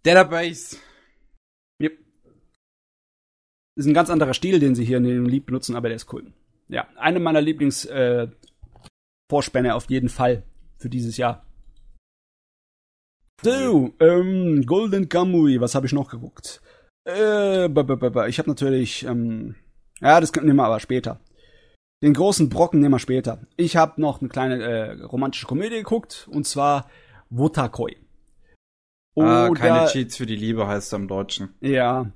Database. 0.04 0.76
Yep. 0.76 0.84
Ist 3.77 3.85
ein 3.85 3.93
ganz 3.93 4.09
anderer 4.09 4.33
Stil, 4.33 4.59
den 4.59 4.75
sie 4.75 4.85
hier 4.85 4.97
in 4.97 5.03
dem 5.03 5.25
Lied 5.25 5.45
benutzen, 5.45 5.75
aber 5.75 5.89
der 5.89 5.97
ist 5.97 6.11
cool. 6.13 6.31
Ja, 6.67 6.88
eine 6.95 7.19
meiner 7.19 7.41
Lieblings 7.41 7.85
äh, 7.85 8.27
Vorspänne 9.29 9.75
auf 9.75 9.89
jeden 9.89 10.09
Fall 10.09 10.43
für 10.77 10.89
dieses 10.89 11.17
Jahr. 11.17 11.45
So, 13.43 13.93
ähm, 13.99 14.65
Golden 14.65 15.09
Kamui, 15.09 15.59
was 15.59 15.75
habe 15.75 15.85
ich 15.85 15.93
noch 15.93 16.09
geguckt? 16.09 16.61
Äh, 17.07 17.65
ich 17.65 18.39
habe 18.39 18.49
natürlich, 18.49 19.05
ähm, 19.05 19.55
ja, 20.01 20.19
das 20.19 20.33
nehmen 20.33 20.55
wir 20.55 20.65
aber 20.65 20.79
später. 20.79 21.19
Den 22.01 22.13
großen 22.13 22.49
Brocken 22.49 22.79
nehmen 22.79 22.93
wir 22.95 22.99
später. 22.99 23.45
Ich 23.57 23.75
habe 23.75 24.01
noch 24.01 24.21
eine 24.21 24.29
kleine 24.29 24.63
äh, 24.63 25.01
romantische 25.03 25.47
Komödie 25.47 25.77
geguckt, 25.77 26.27
und 26.31 26.47
zwar 26.47 26.89
Wotakoi. 27.29 27.95
Ah, 29.17 29.49
keine 29.55 29.81
Oder- 29.81 29.88
Cheats 29.88 30.17
für 30.17 30.25
die 30.25 30.35
Liebe 30.35 30.67
heißt 30.67 30.88
es 30.88 30.93
im 30.93 31.07
Deutschen. 31.07 31.53
ja. 31.61 32.11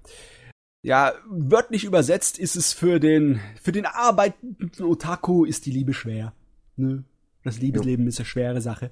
Ja, 0.82 1.14
wörtlich 1.28 1.84
übersetzt 1.84 2.40
ist 2.40 2.56
es 2.56 2.74
für 2.74 3.00
den, 3.00 3.42
für 3.62 3.72
den 3.72 3.86
arbeitenden 3.86 4.72
Otaku 4.86 5.44
ist 5.44 5.66
die 5.66 5.72
Liebe 5.72 5.94
schwer. 5.94 6.34
Ne? 6.78 7.04
Das 7.44 7.60
Liebesleben 7.60 8.08
ist 8.08 8.20
eine 8.20 8.26
schwere 8.26 8.62
Sache. 8.62 8.92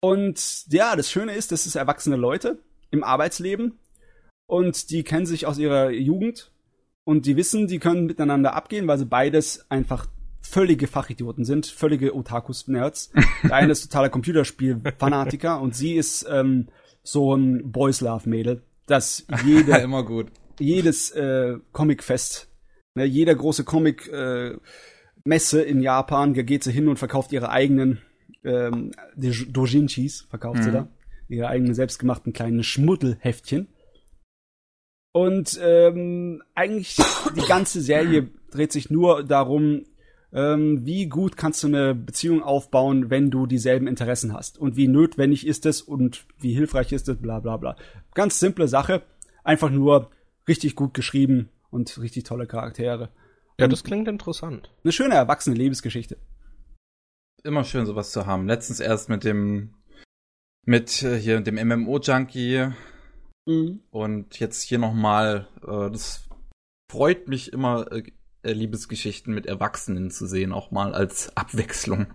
Und 0.00 0.66
ja, 0.72 0.96
das 0.96 1.10
Schöne 1.10 1.34
ist, 1.34 1.52
das 1.52 1.66
ist 1.66 1.76
erwachsene 1.76 2.16
Leute 2.16 2.58
im 2.90 3.04
Arbeitsleben 3.04 3.78
und 4.46 4.90
die 4.90 5.04
kennen 5.04 5.26
sich 5.26 5.46
aus 5.46 5.58
ihrer 5.58 5.90
Jugend 5.90 6.50
und 7.04 7.26
die 7.26 7.36
wissen, 7.36 7.68
die 7.68 7.78
können 7.78 8.06
miteinander 8.06 8.54
abgehen, 8.54 8.88
weil 8.88 8.98
sie 8.98 9.06
beides 9.06 9.70
einfach 9.70 10.08
völlige 10.40 10.88
Fachidioten 10.88 11.44
sind, 11.44 11.66
völlige 11.66 12.16
Otakus-Nerds. 12.16 13.12
Der 13.44 13.54
eine 13.54 13.72
ist 13.72 13.82
totaler 13.82 14.08
Computerspiel-Fanatiker 14.08 15.60
und 15.60 15.76
sie 15.76 15.94
ist 15.94 16.26
ähm, 16.28 16.68
so 17.04 17.34
ein 17.34 17.70
Boys 17.70 18.00
Love-Mädel, 18.86 18.86
das 18.86 19.26
Ja, 19.30 19.38
jede, 19.44 19.72
immer 19.82 20.04
gut. 20.04 20.28
jedes 20.58 21.10
äh, 21.12 21.56
Comic-Fest, 21.72 22.48
ne, 22.94 23.04
jeder 23.04 23.34
große 23.34 23.64
Comic-Messe 23.64 25.62
in 25.62 25.80
Japan, 25.82 26.34
da 26.34 26.42
geht 26.42 26.64
sie 26.64 26.72
hin 26.72 26.88
und 26.88 26.98
verkauft 26.98 27.32
ihre 27.32 27.50
eigenen 27.50 28.00
ähm, 28.44 28.90
Dojinshis, 29.16 30.22
verkauft 30.28 30.62
sie 30.64 30.70
Mhm. 30.70 30.74
da, 30.74 30.88
ihre 31.28 31.48
eigenen 31.48 31.74
selbstgemachten 31.74 32.32
kleinen 32.32 32.62
Schmuddelheftchen. 32.64 33.68
Und 35.14 35.58
ähm, 35.62 36.42
eigentlich 36.54 36.96
die 37.36 37.46
ganze 37.46 37.80
Serie 37.82 38.28
dreht 38.50 38.72
sich 38.72 38.90
nur 38.90 39.22
darum, 39.24 39.84
ähm, 40.32 40.84
wie 40.86 41.06
gut 41.06 41.36
kannst 41.36 41.62
du 41.62 41.68
eine 41.68 41.94
Beziehung 41.94 42.42
aufbauen, 42.42 43.10
wenn 43.10 43.30
du 43.30 43.46
dieselben 43.46 43.86
Interessen 43.86 44.32
hast 44.32 44.58
und 44.58 44.76
wie 44.76 44.88
notwendig 44.88 45.46
ist 45.46 45.66
es 45.66 45.82
und 45.82 46.26
wie 46.38 46.54
hilfreich 46.54 46.92
ist 46.92 47.08
es, 47.08 47.18
bla 47.18 47.40
bla 47.40 47.56
bla. 47.56 47.76
Ganz 48.14 48.40
simple 48.40 48.68
Sache, 48.68 49.02
einfach 49.44 49.70
nur 49.70 50.10
richtig 50.48 50.74
gut 50.74 50.94
geschrieben 50.94 51.50
und 51.70 51.98
richtig 51.98 52.24
tolle 52.24 52.46
Charaktere. 52.46 53.10
Ja, 53.60 53.68
das 53.68 53.84
klingt 53.84 54.08
interessant. 54.08 54.70
Eine 54.82 54.92
schöne 54.92 55.14
erwachsene 55.14 55.54
Lebensgeschichte. 55.56 56.16
Immer 57.44 57.64
schön, 57.64 57.86
sowas 57.86 58.12
zu 58.12 58.26
haben. 58.26 58.46
Letztens 58.46 58.80
erst 58.80 59.08
mit 59.08 59.24
dem, 59.24 59.74
mit 60.64 61.02
äh, 61.02 61.18
hier 61.18 61.40
dem 61.40 61.56
MMO-Junkie 61.56 62.70
und 63.90 64.38
jetzt 64.38 64.62
hier 64.62 64.78
nochmal, 64.78 65.48
äh, 65.62 65.90
das 65.90 66.28
freut 66.90 67.28
mich 67.28 67.52
immer, 67.52 67.90
äh, 67.90 68.04
Liebesgeschichten 68.42 69.32
mit 69.34 69.46
Erwachsenen 69.46 70.10
zu 70.10 70.26
sehen, 70.26 70.52
auch 70.52 70.70
mal 70.70 70.94
als 70.94 71.36
Abwechslung. 71.36 72.06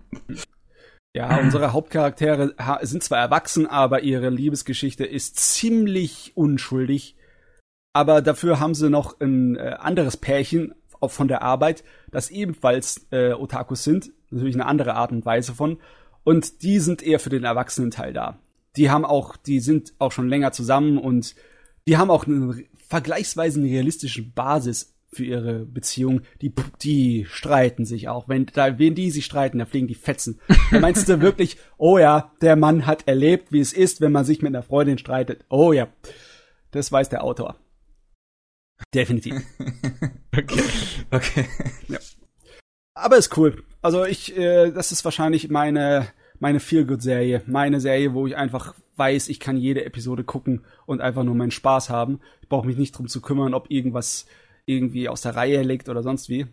Ja, 1.16 1.38
unsere 1.38 1.72
Hauptcharaktere 1.72 2.54
ha- 2.58 2.80
sind 2.82 3.02
zwar 3.02 3.18
erwachsen, 3.18 3.66
aber 3.66 4.02
ihre 4.02 4.28
Liebesgeschichte 4.28 5.04
ist 5.04 5.36
ziemlich 5.36 6.32
unschuldig. 6.34 7.16
Aber 7.94 8.20
dafür 8.22 8.60
haben 8.60 8.74
sie 8.74 8.90
noch 8.90 9.18
ein 9.20 9.56
äh, 9.56 9.76
anderes 9.78 10.16
Pärchen 10.16 10.74
von 11.02 11.28
der 11.28 11.42
Arbeit, 11.42 11.84
das 12.10 12.30
ebenfalls 12.30 13.06
äh, 13.10 13.32
Otakus 13.32 13.84
sind. 13.84 14.10
Natürlich 14.30 14.54
eine 14.54 14.66
andere 14.66 14.94
Art 14.94 15.12
und 15.12 15.24
Weise 15.24 15.54
von. 15.54 15.78
Und 16.24 16.62
die 16.62 16.78
sind 16.78 17.02
eher 17.02 17.20
für 17.20 17.30
den 17.30 17.44
Erwachsenen-Teil 17.44 18.12
da. 18.12 18.38
Die 18.76 18.90
haben 18.90 19.04
auch, 19.04 19.36
die 19.36 19.60
sind 19.60 19.94
auch 19.98 20.12
schon 20.12 20.28
länger 20.28 20.52
zusammen 20.52 20.98
und 20.98 21.34
die 21.88 21.96
haben 21.96 22.10
auch 22.10 22.26
eine 22.26 22.62
vergleichsweise 22.86 23.58
eine 23.60 23.68
realistische 23.68 24.22
Basis 24.22 24.94
für 25.10 25.24
ihre 25.24 25.64
Beziehung. 25.64 26.22
Die, 26.42 26.52
die 26.82 27.26
streiten 27.28 27.84
sich 27.84 28.08
auch. 28.08 28.28
Wenn 28.28 28.46
da, 28.46 28.78
wenn 28.78 28.94
die 28.94 29.10
sich 29.10 29.24
streiten, 29.24 29.58
da 29.58 29.66
fliegen 29.66 29.86
die 29.86 29.94
Fetzen. 29.94 30.40
Da 30.70 30.80
meinst 30.80 31.08
du 31.08 31.20
wirklich, 31.20 31.56
oh 31.78 31.98
ja, 31.98 32.32
der 32.40 32.56
Mann 32.56 32.86
hat 32.86 33.08
erlebt, 33.08 33.52
wie 33.52 33.60
es 33.60 33.72
ist, 33.72 34.00
wenn 34.00 34.12
man 34.12 34.24
sich 34.24 34.42
mit 34.42 34.54
einer 34.54 34.62
Freundin 34.62 34.98
streitet. 34.98 35.44
Oh 35.48 35.72
ja. 35.72 35.88
Das 36.70 36.92
weiß 36.92 37.08
der 37.08 37.24
Autor. 37.24 37.56
Definitiv. 38.94 39.34
Okay. 40.30 40.62
Okay. 41.10 41.48
Aber 42.94 43.16
ist 43.16 43.36
cool. 43.36 43.64
Also 43.82 44.04
ich, 44.04 44.36
äh, 44.36 44.70
das 44.70 44.92
ist 44.92 45.04
wahrscheinlich 45.04 45.48
meine, 45.48 46.06
meine 46.38 46.60
Feel-Good-Serie. 46.60 47.42
Meine 47.46 47.80
Serie, 47.80 48.14
wo 48.14 48.26
ich 48.26 48.36
einfach 48.36 48.74
weiß, 48.96 49.30
ich 49.30 49.40
kann 49.40 49.56
jede 49.56 49.84
Episode 49.84 50.22
gucken 50.22 50.64
und 50.86 51.00
einfach 51.00 51.24
nur 51.24 51.34
meinen 51.34 51.50
Spaß 51.50 51.90
haben. 51.90 52.20
Ich 52.42 52.48
brauche 52.48 52.66
mich 52.66 52.76
nicht 52.76 52.96
drum 52.96 53.08
zu 53.08 53.20
kümmern, 53.20 53.54
ob 53.54 53.70
irgendwas 53.70 54.26
irgendwie 54.68 55.08
aus 55.08 55.22
der 55.22 55.34
Reihe 55.34 55.62
liegt 55.62 55.88
oder 55.88 56.02
sonst 56.02 56.28
wie. 56.28 56.46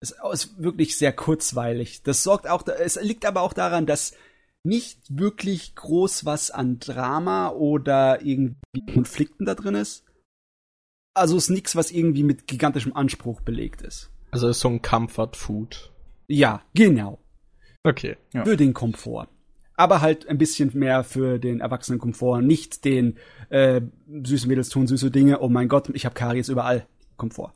Es 0.00 0.14
ist 0.32 0.62
wirklich 0.62 0.98
sehr 0.98 1.12
kurzweilig. 1.12 2.02
Das 2.02 2.22
sorgt 2.22 2.48
auch, 2.48 2.66
es 2.66 3.00
liegt 3.00 3.24
aber 3.24 3.40
auch 3.42 3.52
daran, 3.52 3.86
dass 3.86 4.14
nicht 4.62 4.98
wirklich 5.08 5.74
groß 5.74 6.24
was 6.24 6.50
an 6.50 6.78
Drama 6.80 7.50
oder 7.50 8.20
irgendwie 8.22 8.56
Konflikten 8.92 9.46
da 9.46 9.54
drin 9.54 9.76
ist. 9.76 10.04
Also 11.14 11.36
ist 11.36 11.48
nichts, 11.48 11.76
was 11.76 11.92
irgendwie 11.92 12.24
mit 12.24 12.46
gigantischem 12.46 12.94
Anspruch 12.94 13.40
belegt 13.40 13.80
ist. 13.80 14.10
Also 14.32 14.48
ist 14.48 14.60
so 14.60 14.68
ein 14.68 14.82
Comfort 14.82 15.30
Food. 15.34 15.92
Ja, 16.26 16.62
genau. 16.74 17.20
Okay. 17.84 18.16
Ja. 18.34 18.44
Für 18.44 18.56
den 18.56 18.74
Komfort. 18.74 19.28
Aber 19.76 20.00
halt 20.00 20.28
ein 20.28 20.38
bisschen 20.38 20.76
mehr 20.76 21.04
für 21.04 21.38
den 21.38 21.60
Erwachsenenkomfort, 21.60 22.42
nicht 22.42 22.84
den 22.84 23.18
äh, 23.50 23.80
süße 24.24 24.48
Mädels 24.48 24.68
tun 24.68 24.86
süße 24.86 25.10
Dinge, 25.10 25.40
oh 25.40 25.48
mein 25.48 25.68
Gott, 25.68 25.90
ich 25.90 26.04
habe 26.04 26.14
Karies 26.14 26.48
überall. 26.48 26.86
Komfort. 27.16 27.52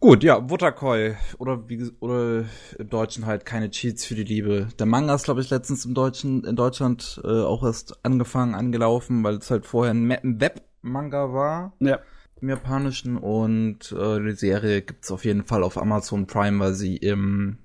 Gut, 0.00 0.24
ja, 0.24 0.50
Wutakoi. 0.50 1.14
Oder 1.38 1.68
wie 1.68 1.90
oder 2.00 2.44
im 2.78 2.88
Deutschen 2.88 3.24
halt 3.26 3.44
keine 3.46 3.70
Cheats 3.70 4.04
für 4.04 4.16
die 4.16 4.24
Liebe. 4.24 4.68
Der 4.78 4.86
Manga 4.86 5.14
ist, 5.14 5.24
glaube 5.24 5.40
ich, 5.40 5.50
letztens 5.50 5.84
im 5.84 5.94
Deutschen, 5.94 6.42
in 6.44 6.56
Deutschland 6.56 7.20
äh, 7.22 7.28
auch 7.42 7.62
erst 7.62 8.04
angefangen, 8.04 8.56
angelaufen, 8.56 9.22
weil 9.22 9.36
es 9.36 9.50
halt 9.50 9.64
vorher 9.64 9.94
ein, 9.94 10.06
Ma- 10.08 10.16
ein 10.16 10.40
Web-Manga 10.40 11.32
war. 11.32 11.76
Ja. 11.78 12.00
im 12.40 12.48
Japanischen 12.48 13.16
und 13.16 13.92
äh, 13.92 14.18
die 14.20 14.32
Serie 14.32 14.82
gibt's 14.82 15.12
auf 15.12 15.24
jeden 15.24 15.44
Fall 15.44 15.62
auf 15.62 15.78
Amazon 15.78 16.26
Prime, 16.26 16.58
weil 16.58 16.74
sie 16.74 16.96
im 16.96 17.58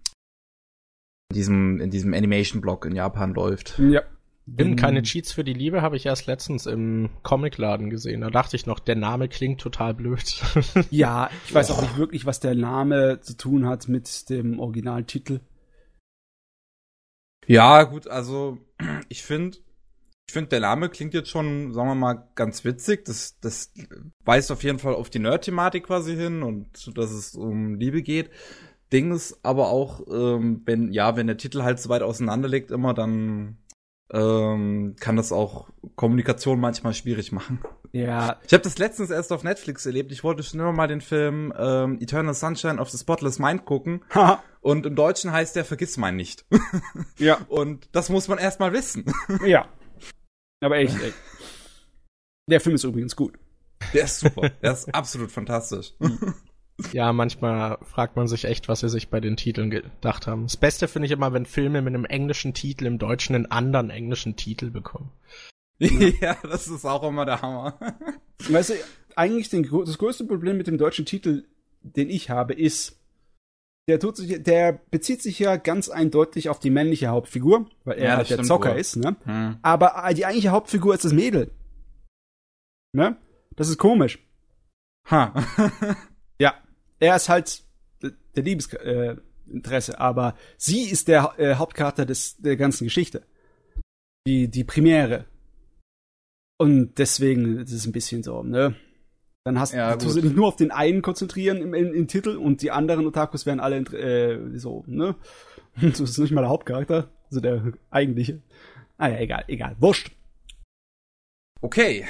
in 1.32 1.36
diesem 1.36 1.82
in 1.82 1.90
diesem 1.90 2.14
Animation 2.14 2.62
Blog 2.62 2.86
in 2.86 2.96
Japan 2.96 3.34
läuft. 3.34 3.80
Ja. 3.80 4.04
Bin 4.50 4.78
keine 4.78 5.04
Cheats 5.04 5.34
für 5.34 5.44
die 5.44 5.54
Liebe 5.54 5.82
habe 5.82 5.98
ich 5.98 6.06
erst 6.06 6.26
letztens 6.26 6.68
im 6.68 7.10
Comicladen 7.22 7.90
gesehen. 7.90 8.22
Da 8.22 8.30
dachte 8.30 8.56
ich 8.56 8.66
noch, 8.66 8.80
der 8.80 8.96
Name 8.96 9.28
klingt 9.28 9.60
total 9.60 9.94
blöd. 9.94 10.42
Ja, 10.90 11.30
ich 11.46 11.54
weiß 11.54 11.70
auch 11.72 11.82
nicht 11.82 11.98
wirklich, 11.98 12.26
was 12.26 12.40
der 12.40 12.56
Name 12.56 13.20
zu 13.20 13.36
tun 13.36 13.68
hat 13.68 13.90
mit 13.90 14.30
dem 14.30 14.60
Originaltitel. 14.60 15.42
Ja, 17.46 17.84
gut, 17.84 18.08
also 18.08 18.58
ich 19.10 19.24
finde 19.24 19.58
ich 20.30 20.34
finde 20.34 20.50
der 20.50 20.62
Name 20.62 20.90
klingt 20.90 21.14
jetzt 21.14 21.30
schon, 21.30 21.74
sagen 21.74 21.90
wir 21.90 21.96
mal, 21.96 22.30
ganz 22.36 22.64
witzig. 22.64 23.04
Das 23.04 23.38
das 23.42 23.74
weist 24.24 24.50
auf 24.52 24.64
jeden 24.64 24.80
Fall 24.80 24.96
auf 24.96 25.10
die 25.10 25.20
Nerd-Thematik 25.20 25.88
quasi 25.88 26.16
hin 26.16 26.42
und 26.42 26.98
dass 26.98 27.12
es 27.12 27.36
um 27.36 27.76
Liebe 27.76 28.02
geht. 28.02 28.30
Ding 28.94 29.12
ist 29.12 29.40
aber 29.44 29.68
auch, 29.68 30.08
ähm, 30.10 30.62
wenn, 30.66 30.94
ja, 30.94 31.18
wenn 31.18 31.28
der 31.28 31.38
Titel 31.38 31.64
halt 31.64 31.80
so 31.80 31.90
weit 31.90 32.02
auseinander 32.02 32.48
liegt 32.48 32.72
immer, 32.72 32.94
dann 32.94 33.58
ähm, 34.12 34.96
kann 35.00 35.16
das 35.16 35.32
auch 35.32 35.70
Kommunikation 35.96 36.60
manchmal 36.60 36.94
schwierig 36.94 37.32
machen. 37.32 37.60
Ja. 37.92 38.40
Ich 38.46 38.54
habe 38.54 38.64
das 38.64 38.78
letztens 38.78 39.10
erst 39.10 39.32
auf 39.32 39.44
Netflix 39.44 39.86
erlebt. 39.86 40.12
Ich 40.12 40.24
wollte 40.24 40.44
schon 40.44 40.60
immer 40.60 40.72
mal 40.72 40.88
den 40.88 41.02
Film 41.02 41.54
ähm, 41.58 42.00
Eternal 42.00 42.34
Sunshine 42.34 42.80
of 42.80 42.90
the 42.90 42.98
Spotless 42.98 43.40
Mind 43.40 43.66
gucken. 43.66 44.04
Und 44.62 44.86
im 44.86 44.96
Deutschen 44.96 45.32
heißt 45.32 45.56
der 45.56 45.66
Vergiss 45.66 45.98
mein 45.98 46.16
nicht. 46.16 46.46
ja. 47.18 47.38
Und 47.48 47.90
das 47.94 48.10
muss 48.10 48.28
man 48.28 48.38
erst 48.38 48.60
mal 48.60 48.74
wissen. 48.74 49.06
ja. 49.46 49.68
Aber 50.62 50.78
echt, 50.78 51.02
echt. 51.02 51.16
Der 52.50 52.62
Film 52.62 52.76
ist 52.76 52.84
übrigens 52.84 53.16
gut. 53.16 53.38
Der 53.94 54.06
ist 54.06 54.20
super. 54.20 54.50
Der 54.62 54.72
ist 54.72 54.94
absolut 54.94 55.32
fantastisch. 55.32 55.94
Ja, 56.92 57.12
manchmal 57.12 57.80
fragt 57.82 58.16
man 58.16 58.28
sich 58.28 58.46
echt, 58.46 58.68
was 58.68 58.82
sie 58.82 58.90
sich 58.90 59.10
bei 59.10 59.20
den 59.20 59.36
Titeln 59.36 59.70
gedacht 59.72 60.28
haben. 60.28 60.44
Das 60.44 60.58
Beste 60.58 60.88
finde 60.88 61.08
ich 61.08 61.12
immer, 61.12 61.34
wenn 61.34 61.46
Filme 61.46 61.82
mit 61.82 61.94
einem 61.94 62.06
englischen 62.06 62.54
Titel 62.54 62.86
im 62.86 63.00
Deutschen 63.00 63.36
einen 63.36 63.48
anderen 63.48 63.90
englischen 63.90 64.36
Titel 64.36 64.70
bekommen. 64.70 65.12
Ja, 65.80 65.90
ja 66.22 66.38
das 66.44 66.68
ist 66.68 66.86
auch 66.86 67.04
immer 67.04 67.26
der 67.26 67.42
Hammer. 67.42 67.80
Weißt 68.50 68.70
du, 68.70 68.74
eigentlich 69.16 69.50
den, 69.50 69.68
das 69.86 69.98
größte 69.98 70.26
Problem 70.26 70.58
mit 70.58 70.68
dem 70.68 70.78
deutschen 70.78 71.06
Titel, 71.06 71.46
den 71.82 72.10
ich 72.10 72.30
habe, 72.30 72.54
ist, 72.54 73.00
der 73.90 74.00
tut 74.00 74.18
sich, 74.18 74.44
der 74.44 74.74
bezieht 74.92 75.24
sich 75.24 75.40
ja 75.40 75.56
ganz 75.56 75.90
eindeutig 75.90 76.50
auf 76.50 76.60
die 76.60 76.70
männliche 76.70 77.08
Hauptfigur, 77.08 77.68
weil 77.86 77.98
er 77.98 78.06
Ja, 78.10 78.18
halt 78.18 78.30
der 78.30 78.44
Zocker 78.44 78.74
wohl. 78.74 78.80
ist, 78.80 78.98
ne? 78.98 79.16
Hm. 79.24 79.58
Aber 79.64 80.14
die 80.14 80.26
eigentliche 80.26 80.52
Hauptfigur 80.52 80.94
ist 80.94 81.06
das 81.06 81.14
Mädel. 81.14 81.52
Ne? 82.94 83.18
Das 83.56 83.70
ist 83.70 83.78
komisch. 83.78 84.20
Ha. 85.10 85.34
Ja, 86.40 86.54
er 87.00 87.16
ist 87.16 87.30
halt 87.30 87.64
der 88.36 88.44
Liebesinteresse, 88.44 89.94
äh, 89.94 89.98
aber 89.98 90.36
sie 90.58 90.84
ist 90.84 91.08
der 91.08 91.34
äh, 91.38 91.56
Hauptcharakter 91.56 92.06
des, 92.06 92.38
der 92.38 92.58
ganzen 92.58 92.86
Geschichte. 92.86 93.24
Die, 94.28 94.50
die 94.50 94.64
Primäre. 94.64 95.26
Und 96.60 96.96
deswegen 96.98 97.60
ist 97.60 97.72
es 97.72 97.86
ein 97.86 97.92
bisschen 97.92 98.24
so, 98.24 98.44
ne? 98.44 98.76
Dann 99.46 99.60
hast 99.60 99.74
Ja, 99.74 99.96
du 99.96 100.14
dich 100.14 100.34
nur 100.34 100.48
auf 100.48 100.58
den 100.58 100.72
einen 100.72 101.02
konzentrieren 101.02 101.62
im, 101.62 101.74
im, 101.74 101.94
im 101.94 102.08
Titel 102.08 102.36
und 102.36 102.62
die 102.62 102.72
anderen 102.72 103.06
Otakus 103.06 103.46
werden 103.46 103.62
alle 103.62 103.78
äh, 103.78 104.58
so, 104.58 104.84
ne? 104.88 105.16
Das 105.82 106.00
ist 106.00 106.18
nicht 106.18 106.32
mal 106.32 106.42
der 106.42 106.50
Hauptcharakter, 106.50 107.10
also 107.26 107.40
der 107.40 107.74
eigentliche. 107.92 108.42
Ah 108.98 109.10
ja, 109.10 109.20
egal, 109.20 109.46
egal. 109.48 109.76
Wurscht. 109.80 110.12
Okay. 111.62 112.06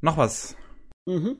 Noch 0.00 0.16
was. 0.16 0.56
Mhm. 1.06 1.38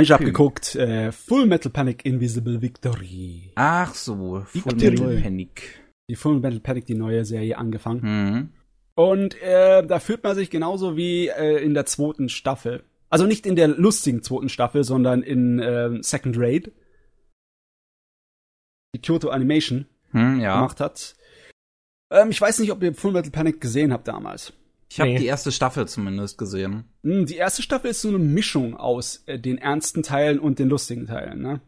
Ich 0.00 0.10
hab 0.12 0.20
Okay. 0.20 0.26
geguckt, 0.30 0.74
äh, 0.76 1.10
Full 1.12 1.46
Metal 1.46 1.72
Panic 1.72 2.04
Invisible 2.04 2.60
Victory. 2.62 3.50
Ach 3.56 3.94
so, 3.94 4.42
Full. 4.46 4.74
Metal 4.76 5.20
Panic. 5.20 5.80
Die 6.08 6.14
Full 6.16 6.40
Metal 6.40 6.60
Panic, 6.60 6.86
die 6.86 6.94
neue 6.94 7.24
Serie, 7.24 7.58
angefangen. 7.58 8.02
Hm. 8.02 8.48
Und 8.94 9.40
äh, 9.42 9.86
da 9.86 9.98
fühlt 10.00 10.22
man 10.24 10.34
sich 10.34 10.50
genauso 10.50 10.96
wie 10.96 11.28
äh, 11.28 11.62
in 11.62 11.74
der 11.74 11.86
zweiten 11.86 12.28
Staffel. 12.28 12.82
Also 13.10 13.26
nicht 13.26 13.46
in 13.46 13.56
der 13.56 13.68
lustigen 13.68 14.22
zweiten 14.22 14.48
Staffel, 14.48 14.84
sondern 14.84 15.22
in 15.22 15.60
ähm, 15.62 16.02
Second 16.02 16.36
Raid. 16.38 16.72
Die 18.94 19.00
Kyoto 19.00 19.28
Animation 19.30 19.86
Hm, 20.12 20.40
ja. 20.40 20.56
gemacht 20.56 20.80
hat. 20.80 21.14
Ähm, 22.10 22.30
ich 22.30 22.40
weiß 22.40 22.58
nicht, 22.60 22.72
ob 22.72 22.82
ihr 22.82 22.94
Full 22.94 23.12
Metal 23.12 23.30
Panic 23.30 23.60
gesehen 23.60 23.92
habt 23.92 24.08
damals. 24.08 24.52
Ich 24.90 25.00
habe 25.00 25.10
Nee. 25.10 25.18
die 25.18 25.26
erste 25.26 25.52
Staffel 25.52 25.86
zumindest 25.86 26.38
gesehen. 26.38 26.84
Hm, 27.02 27.26
Die 27.26 27.36
erste 27.36 27.62
Staffel 27.62 27.90
ist 27.90 28.00
so 28.00 28.08
eine 28.08 28.18
Mischung 28.18 28.76
aus 28.76 29.22
äh, 29.26 29.38
den 29.38 29.58
ernsten 29.58 30.02
Teilen 30.02 30.38
und 30.38 30.58
den 30.58 30.68
lustigen 30.68 31.06
Teilen. 31.06 31.42
Ne? 31.42 31.60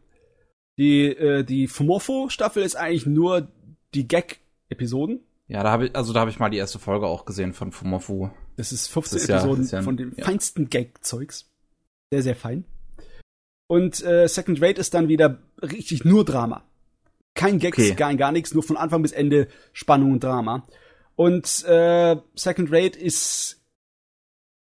Die, 0.79 1.05
äh, 1.07 1.43
die 1.43 1.67
Fumofo-Staffel 1.67 2.63
ist 2.63 2.75
eigentlich 2.75 3.05
nur 3.05 3.47
die 3.93 4.07
Gag-Episoden. 4.07 5.19
Ja, 5.47 5.63
da 5.63 5.71
habe 5.71 5.87
ich, 5.87 5.95
also 5.95 6.13
da 6.13 6.21
habe 6.21 6.31
ich 6.31 6.39
mal 6.39 6.49
die 6.49 6.57
erste 6.57 6.79
Folge 6.79 7.05
auch 7.07 7.25
gesehen 7.25 7.53
von 7.53 7.71
Fumofu. 7.71 8.29
Das 8.55 8.71
ist 8.71 8.87
15 8.87 9.15
Das 9.17 9.23
ist 9.23 9.29
ja- 9.29 9.37
Episoden 9.37 9.63
ist 9.65 9.71
ja- 9.71 9.81
von 9.81 9.97
dem 9.97 10.13
ja. 10.17 10.25
feinsten 10.25 10.69
Gag-Zeugs. 10.69 11.49
Sehr, 12.11 12.23
sehr 12.23 12.35
fein. 12.35 12.65
Und 13.67 14.03
äh, 14.03 14.27
Second 14.27 14.61
Rate 14.61 14.81
ist 14.81 14.93
dann 14.93 15.07
wieder 15.07 15.37
richtig 15.61 16.03
nur 16.05 16.25
Drama. 16.25 16.63
Kein 17.35 17.59
Gags, 17.59 17.77
Okay. 17.77 17.93
gar, 17.95 18.13
gar 18.15 18.31
nichts, 18.31 18.53
nur 18.53 18.63
von 18.63 18.75
Anfang 18.77 19.01
bis 19.01 19.11
Ende 19.13 19.47
Spannung 19.73 20.11
und 20.13 20.23
Drama. 20.23 20.67
Und 21.21 21.63
äh, 21.65 22.15
Second 22.33 22.71
Rate 22.71 22.97
ist 22.97 23.61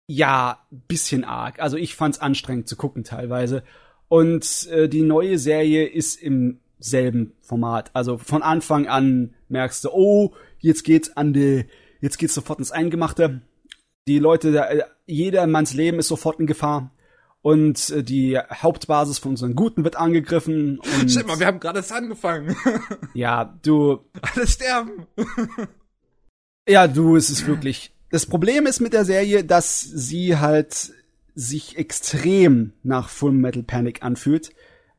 ja 0.08 0.66
bisschen 0.88 1.22
arg. 1.22 1.60
Also 1.60 1.76
ich 1.76 1.94
fand's 1.94 2.18
anstrengend 2.18 2.66
zu 2.66 2.74
gucken 2.74 3.04
teilweise. 3.04 3.62
Und 4.08 4.66
äh, 4.66 4.88
die 4.88 5.02
neue 5.02 5.38
Serie 5.38 5.86
ist 5.86 6.20
im 6.20 6.58
selben 6.80 7.34
Format. 7.42 7.92
Also 7.94 8.18
von 8.18 8.42
Anfang 8.42 8.88
an 8.88 9.36
merkst 9.48 9.84
du, 9.84 9.90
oh, 9.92 10.34
jetzt 10.58 10.82
geht's 10.82 11.16
an 11.16 11.32
die, 11.32 11.66
jetzt 12.00 12.18
geht's 12.18 12.34
sofort 12.34 12.58
ins 12.58 12.72
Eingemachte. 12.72 13.40
Die 14.08 14.18
Leute, 14.18 14.48
äh, 14.58 14.82
jedermanns 15.06 15.74
Leben 15.74 16.00
ist 16.00 16.08
sofort 16.08 16.40
in 16.40 16.48
Gefahr. 16.48 16.90
Und 17.40 17.90
äh, 17.90 18.02
die 18.02 18.36
Hauptbasis 18.36 19.20
von 19.20 19.30
unseren 19.30 19.54
Guten 19.54 19.84
wird 19.84 19.94
angegriffen. 19.94 20.80
Und 21.00 21.08
Shit 21.08 21.28
mal, 21.28 21.38
wir 21.38 21.46
haben 21.46 21.60
gerade 21.60 21.78
erst 21.78 21.92
angefangen. 21.92 22.56
ja, 23.14 23.56
du, 23.62 24.00
Alle 24.34 24.44
sterben. 24.48 25.06
Ja, 26.68 26.86
du, 26.86 27.16
es 27.16 27.30
ist 27.30 27.46
wirklich. 27.46 27.92
Das 28.10 28.26
Problem 28.26 28.66
ist 28.66 28.80
mit 28.80 28.92
der 28.92 29.04
Serie, 29.04 29.44
dass 29.44 29.80
sie 29.80 30.36
halt 30.36 30.92
sich 31.34 31.78
extrem 31.78 32.72
nach 32.82 33.08
Full 33.08 33.32
Metal 33.32 33.62
Panic 33.62 34.02
anfühlt. 34.02 34.50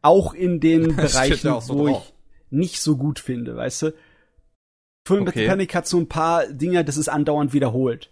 Auch 0.01 0.33
in 0.33 0.59
den 0.59 0.95
Bereichen, 0.95 1.59
so 1.61 1.75
wo 1.75 1.87
drauf. 1.87 2.03
ich 2.07 2.13
nicht 2.51 2.81
so 2.81 2.97
gut 2.97 3.19
finde, 3.19 3.55
weißt 3.55 3.83
du? 3.83 3.93
Full 5.07 5.21
Metal 5.21 5.33
Okay. 5.43 5.47
Panic 5.47 5.75
hat 5.75 5.87
so 5.87 5.99
ein 5.99 6.07
paar 6.07 6.47
Dinge, 6.47 6.83
das 6.83 6.97
ist 6.97 7.09
andauernd 7.09 7.53
wiederholt. 7.53 8.11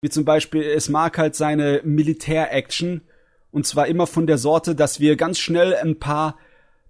Wie 0.00 0.10
zum 0.10 0.24
Beispiel, 0.24 0.62
es 0.62 0.88
mag 0.88 1.16
halt 1.18 1.34
seine 1.34 1.80
Militär-Action. 1.84 3.02
Und 3.50 3.66
zwar 3.66 3.86
immer 3.86 4.06
von 4.06 4.26
der 4.26 4.38
Sorte, 4.38 4.74
dass 4.74 5.00
wir 5.00 5.16
ganz 5.16 5.38
schnell 5.38 5.74
ein 5.74 5.98
paar 5.98 6.38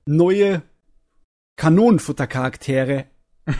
neue 0.07 0.63
Kanonenfuttercharaktere 1.57 3.07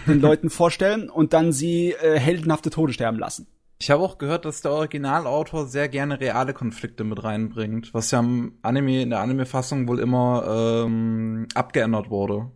den 0.07 0.21
Leuten 0.21 0.51
vorstellen 0.51 1.11
und 1.11 1.33
dann 1.33 1.53
sie 1.53 1.93
äh, 1.93 2.19
heldenhafte 2.19 2.71
Tode 2.71 2.93
sterben 2.93 3.19
lassen. 3.19 3.47
Ich 3.81 3.91
habe 3.91 4.03
auch 4.03 4.19
gehört, 4.19 4.45
dass 4.45 4.63
der 4.63 4.71
Originalautor 4.71 5.67
sehr 5.67 5.89
gerne 5.89 6.21
reale 6.21 6.55
Konflikte 6.55 7.05
mit 7.05 7.23
reinbringt, 7.23 7.93
was 7.93 8.11
ja 8.13 8.21
im 8.21 8.59
Anime, 8.63 9.03
in 9.03 9.11
der 9.11 9.21
Anime-Fassung 9.21 9.89
wohl 9.89 9.99
immer 9.99 10.85
ähm, 10.87 11.49
abgeändert 11.55 12.09
wurde. 12.09 12.51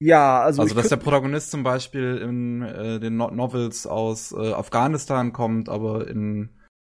Ja, 0.00 0.42
also, 0.42 0.62
Also, 0.62 0.74
dass 0.74 0.88
der 0.88 0.96
Protagonist 0.96 1.50
zum 1.52 1.62
Beispiel 1.62 2.16
in 2.16 2.62
äh, 2.62 2.98
den 2.98 3.16
no 3.16 3.30
Novels 3.30 3.86
aus 3.86 4.32
äh, 4.32 4.52
Afghanistan 4.52 5.32
kommt, 5.32 5.68
aber 5.68 6.08
in 6.08 6.48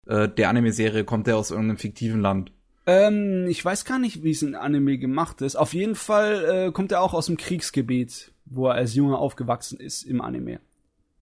äh, 0.06 0.28
der 0.28 0.50
Anime-Serie 0.50 1.02
kommt 1.04 1.26
der 1.26 1.36
aus 1.36 1.50
irgendeinem 1.50 1.78
fiktiven 1.78 2.20
Land. 2.20 2.52
ähm, 2.86 3.46
ich 3.48 3.64
weiß 3.64 3.84
gar 3.84 3.98
nicht, 3.98 4.22
wie 4.22 4.30
es 4.30 4.42
in 4.42 4.54
Anime 4.54 4.98
gemacht 4.98 5.40
ist. 5.40 5.56
Auf 5.56 5.72
jeden 5.74 5.94
Fall 5.94 6.44
äh, 6.68 6.72
kommt 6.72 6.92
er 6.92 7.00
auch 7.00 7.14
aus 7.14 7.26
dem 7.26 7.36
Kriegsgebiet, 7.36 8.31
wo 8.54 8.66
er 8.68 8.74
als 8.74 8.94
Junge 8.94 9.18
aufgewachsen 9.18 9.78
ist 9.80 10.02
im 10.04 10.20
Anime. 10.20 10.60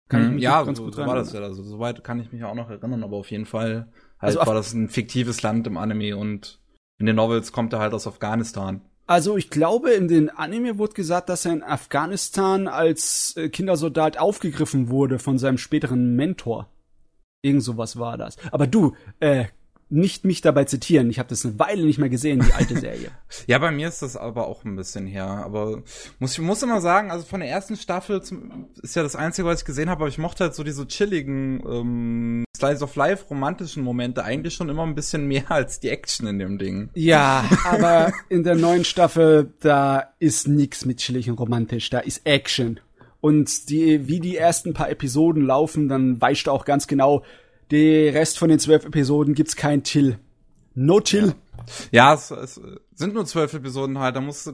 Kann 0.09 0.23
ich 0.23 0.27
Hm, 0.27 0.35
mich 0.35 0.43
ja, 0.43 0.63
ganz 0.63 0.77
so, 0.77 0.85
gut 0.85 0.95
so 0.95 1.05
war 1.05 1.15
das 1.15 1.31
ja. 1.33 1.41
Also, 1.41 1.63
soweit 1.63 2.03
kann 2.03 2.19
ich 2.19 2.31
mich 2.31 2.43
auch 2.43 2.55
noch 2.55 2.69
erinnern, 2.69 3.03
aber 3.03 3.17
auf 3.17 3.31
jeden 3.31 3.45
Fall 3.45 3.87
halt 4.19 4.35
Also 4.35 4.45
war 4.45 4.53
das 4.55 4.73
ein 4.73 4.89
fiktives 4.89 5.41
Land 5.41 5.67
im 5.67 5.77
Anime 5.77 6.17
und 6.17 6.59
in 6.99 7.05
den 7.05 7.15
Novels 7.15 7.51
kommt 7.51 7.73
er 7.73 7.79
halt 7.79 7.93
aus 7.93 8.07
Afghanistan. 8.07 8.81
Also 9.07 9.35
ich 9.35 9.49
glaube, 9.49 9.91
in 9.91 10.07
den 10.07 10.29
Anime 10.29 10.77
wurde 10.77 10.93
gesagt, 10.93 11.27
dass 11.29 11.45
er 11.45 11.53
in 11.53 11.63
Afghanistan 11.63 12.67
als 12.67 13.35
äh, 13.35 13.49
Kindersoldat 13.49 14.17
aufgegriffen 14.17 14.89
wurde 14.89 15.19
von 15.19 15.37
seinem 15.37 15.57
späteren 15.57 16.15
Mentor. 16.15 16.69
Irgend 17.43 17.63
sowas 17.63 17.97
war 17.97 18.17
das. 18.17 18.37
Aber 18.51 18.67
du, 18.67 18.95
äh, 19.19 19.45
nicht 19.91 20.25
mich 20.25 20.41
dabei 20.41 20.63
zitieren. 20.63 21.09
Ich 21.09 21.19
habe 21.19 21.29
das 21.29 21.45
eine 21.45 21.59
Weile 21.59 21.83
nicht 21.83 21.99
mehr 21.99 22.09
gesehen, 22.09 22.39
die 22.39 22.53
alte 22.53 22.79
Serie. 22.79 23.11
Ja, 23.47 23.57
bei 23.59 23.71
mir 23.71 23.87
ist 23.87 24.01
das 24.01 24.17
aber 24.17 24.47
auch 24.47 24.63
ein 24.65 24.75
bisschen 24.75 25.07
her. 25.07 25.25
Aber 25.25 25.83
muss, 26.19 26.33
ich 26.33 26.39
muss 26.39 26.61
immer 26.61 26.81
sagen, 26.81 27.11
also 27.11 27.25
von 27.25 27.39
der 27.39 27.49
ersten 27.49 27.75
Staffel 27.75 28.21
zum, 28.21 28.67
ist 28.81 28.95
ja 28.95 29.03
das 29.03 29.15
Einzige, 29.15 29.47
was 29.47 29.61
ich 29.61 29.65
gesehen 29.65 29.89
habe, 29.89 30.01
aber 30.01 30.09
ich 30.09 30.17
mochte 30.17 30.43
halt 30.43 30.55
so 30.55 30.63
diese 30.63 30.87
chilligen 30.87 31.63
ähm, 31.65 32.45
Slice 32.55 32.83
of 32.83 32.95
Life 32.95 33.25
romantischen 33.29 33.83
Momente 33.83 34.23
eigentlich 34.23 34.53
schon 34.53 34.69
immer 34.69 34.83
ein 34.83 34.95
bisschen 34.95 35.27
mehr 35.27 35.43
als 35.49 35.79
die 35.79 35.89
Action 35.89 36.27
in 36.27 36.39
dem 36.39 36.57
Ding. 36.57 36.89
Ja, 36.93 37.45
aber 37.65 38.13
in 38.29 38.43
der 38.43 38.55
neuen 38.55 38.85
Staffel, 38.85 39.53
da 39.61 40.13
ist 40.19 40.47
nix 40.47 40.85
mit 40.85 40.97
chillig 40.97 41.29
und 41.29 41.39
romantisch, 41.39 41.89
da 41.89 41.99
ist 41.99 42.25
Action. 42.25 42.79
Und 43.21 43.69
die, 43.69 44.07
wie 44.07 44.19
die 44.19 44.35
ersten 44.35 44.73
paar 44.73 44.89
Episoden 44.89 45.45
laufen, 45.45 45.87
dann 45.87 46.19
weißt 46.19 46.47
du 46.47 46.51
auch 46.51 46.65
ganz 46.65 46.87
genau, 46.87 47.23
der 47.71 48.13
Rest 48.13 48.37
von 48.37 48.49
den 48.49 48.59
zwölf 48.59 48.85
Episoden 48.85 49.33
gibt's 49.33 49.55
kein 49.55 49.83
Chill. 49.83 50.19
No 50.75 51.01
Chill. 51.01 51.33
Ja, 51.91 52.13
es, 52.13 52.31
es 52.31 52.59
sind 52.95 53.13
nur 53.13 53.25
zwölf 53.25 53.53
Episoden 53.53 53.97
halt, 53.99 54.15
da 54.15 54.21
muss, 54.21 54.51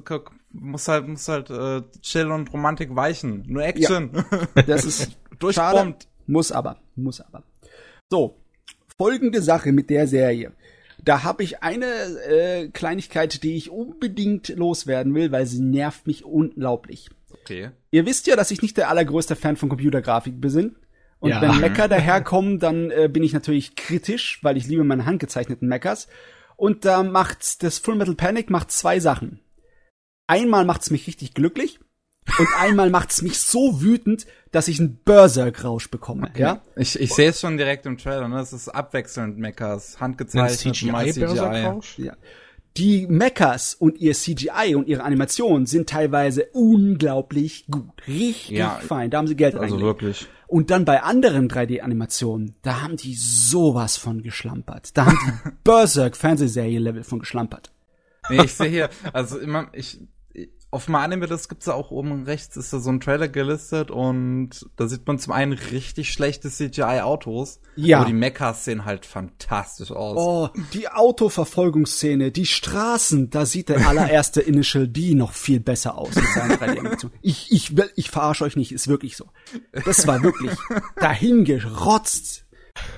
muss 0.52 0.88
halt, 0.88 1.08
muss 1.08 1.28
halt 1.28 1.50
äh, 1.50 1.82
Chill 2.02 2.32
und 2.32 2.52
Romantik 2.54 2.96
weichen. 2.96 3.44
Nur 3.48 3.64
Action. 3.64 4.12
Das 4.68 4.86
ist 4.86 5.02
schade. 5.02 5.38
Durchbombt. 5.40 6.08
Muss 6.28 6.52
aber, 6.52 6.78
muss 6.96 7.22
aber. 7.22 7.44
So, 8.10 8.38
folgende 8.98 9.42
Sache 9.42 9.72
mit 9.72 9.90
der 9.90 10.08
Serie. 10.08 10.52
Da 11.04 11.24
habe 11.24 11.44
ich 11.44 11.64
eine 11.64 11.86
äh, 11.86 12.68
Kleinigkeit, 12.70 13.44
die 13.44 13.56
ich 13.56 13.70
unbedingt 13.70 14.50
loswerden 14.50 15.14
will, 15.16 15.32
weil 15.32 15.46
sie 15.46 15.62
nervt 15.62 16.06
mich 16.08 16.26
unglaublich. 16.26 17.10
Okay. 17.32 17.72
Ihr 17.92 18.06
wisst 18.06 18.28
ja, 18.28 18.36
dass 18.36 18.52
ich 18.52 18.62
nicht 18.62 18.76
der 18.76 18.90
allergrößte 18.90 19.36
Fan 19.36 19.56
von 19.56 19.70
Computergrafik 19.70 20.42
bin. 20.42 20.76
Und 21.20 21.32
Ja. 21.32 21.42
wenn 21.42 21.60
Mecker 21.62 21.88
daherkommen, 21.88 22.60
dann 22.60 22.92
äh, 22.92 23.10
bin 23.12 23.24
ich 23.24 23.34
natürlich 23.34 23.76
kritisch, 23.76 24.40
weil 24.44 24.58
ich 24.58 24.68
liebe 24.68 24.84
meine 24.84 25.06
handgezeichneten 25.06 25.68
Meckers. 25.68 26.08
Und 26.56 26.86
da 26.86 27.04
macht 27.04 27.64
das 27.64 27.80
Full 27.80 27.96
Metal 27.96 28.16
Panic 28.16 28.50
macht 28.50 28.72
zwei 28.72 29.00
Sachen. 29.00 29.40
Einmal 30.28 30.66
macht's 30.66 30.90
mich 30.90 31.08
richtig 31.08 31.34
glücklich 31.34 31.80
und 32.40 32.48
einmal 32.60 32.90
macht's 32.90 33.22
mich 33.22 33.40
so 33.40 33.82
wütend, 33.82 34.26
dass 34.52 34.68
ich 34.68 34.80
einen 34.80 34.98
Berserk-Rausch 35.04 35.90
bekomme. 35.90 36.32
Ja? 36.36 36.62
Ich, 36.76 37.00
ich 37.00 37.14
sehe 37.14 37.30
es 37.30 37.40
schon 37.42 37.58
direkt 37.58 37.86
im 37.86 37.98
Trailer, 37.98 38.28
ne? 38.28 38.40
Es 38.40 38.54
ist 38.54 38.70
abwechselnd 38.70 39.38
Mechas, 39.38 40.00
handgezeichnet, 40.00 40.84
mal 40.92 41.06
CGI. 41.06 41.14
CGI-Berserkrausch? 41.14 42.00
Ja. 42.00 42.14
Die 42.78 43.08
Mechas 43.08 43.74
und 43.74 43.98
ihr 43.98 44.14
CGI 44.14 44.76
und 44.76 44.88
ihre 44.88 45.04
Animationen 45.04 45.66
sind 45.66 45.90
teilweise 45.90 46.46
unglaublich 46.54 47.66
gut. 47.72 47.92
Richtig 48.08 48.58
Ja, 48.58 48.80
fein. 48.86 49.10
Da 49.10 49.18
haben 49.18 49.28
sie 49.28 49.36
Geld 49.36 49.56
Also 49.56 49.76
reingelegt. 49.76 49.86
wirklich. 50.02 50.28
Und 50.48 50.70
dann 50.70 50.86
bei 50.86 51.02
anderen 51.04 51.50
3D-Animationen, 51.50 52.56
da 52.62 52.82
haben 52.82 52.96
die 52.96 53.16
sowas 53.16 53.98
von 53.98 54.22
geschlampert. 54.24 54.96
Da 54.96 55.08
haben 55.08 55.18
die 55.26 55.50
Berserk-Fernsehserie-Level 55.64 57.04
von 57.04 57.20
geschlampert. 57.20 57.72
Nee, 58.30 58.44
ich 58.44 58.54
sehe 58.54 58.68
hier, 58.70 58.90
also 59.14 59.40
immer, 59.40 59.68
ich, 59.74 60.00
auf 60.70 60.90
meinem 60.90 61.04
Anime, 61.04 61.28
das 61.28 61.48
gibt's 61.48 61.66
ja 61.68 61.74
auch 61.74 61.92
oben 61.92 62.24
rechts, 62.26 62.58
ist 62.58 62.74
da 62.74 62.80
so 62.80 62.90
ein 62.90 63.00
Trailer 63.00 63.30
gelistet 63.30 63.90
und 63.90 64.66
da 64.76 64.88
sieht 64.88 65.08
man 65.08 65.18
zum 65.18 65.32
einen 65.32 65.54
richtig 65.54 66.12
schlechte 66.12 66.50
CGI-Autos. 66.50 67.62
Ja. 67.78 68.00
Aber 68.00 68.08
die 68.08 68.14
Mechas 68.14 68.66
sehen 68.66 68.84
halt 68.84 69.06
fantastisch 69.06 69.92
aus. 69.92 70.18
Oh, 70.18 70.50
die 70.74 70.90
Autoverfolgungsszene, 70.90 72.32
die 72.32 72.46
Straßen, 72.46 73.30
da 73.30 73.46
sieht 73.46 73.70
der 73.70 73.88
allererste 73.88 74.42
Initial 74.42 74.88
D 74.90 75.16
noch 75.16 75.32
viel 75.32 75.60
besser 75.62 75.98
aus 75.98 76.16
mit 76.16 76.26
seiner 76.36 76.56
3D-Animation. 76.56 77.12
Ich, 77.22 77.52
ich, 77.52 77.78
will- 77.78 77.92
ich 77.96 78.10
verarsche 78.10 78.44
euch 78.44 78.56
nicht, 78.58 78.72
ist 78.74 78.88
wirklich 78.90 79.16
so. 79.16 79.28
Das 79.86 80.06
war 80.06 80.22
wirklich 80.22 80.52
dahingerotzt. 81.00 82.46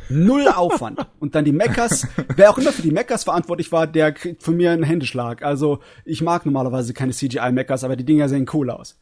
Null 0.09 0.47
Aufwand. 0.47 1.05
Und 1.19 1.35
dann 1.35 1.45
die 1.45 1.51
Meckers. 1.51 2.07
Wer 2.35 2.49
auch 2.49 2.57
immer 2.57 2.71
für 2.71 2.81
die 2.81 2.91
Meckers 2.91 3.23
verantwortlich 3.23 3.71
war, 3.71 3.87
der 3.87 4.11
kriegt 4.11 4.43
von 4.43 4.55
mir 4.55 4.71
einen 4.71 4.83
Händeschlag. 4.83 5.43
Also, 5.43 5.79
ich 6.05 6.21
mag 6.21 6.45
normalerweise 6.45 6.93
keine 6.93 7.13
CGI-Meckers, 7.13 7.83
aber 7.83 7.95
die 7.95 8.05
Dinger 8.05 8.29
sehen 8.29 8.47
cool 8.53 8.69
aus. 8.69 8.99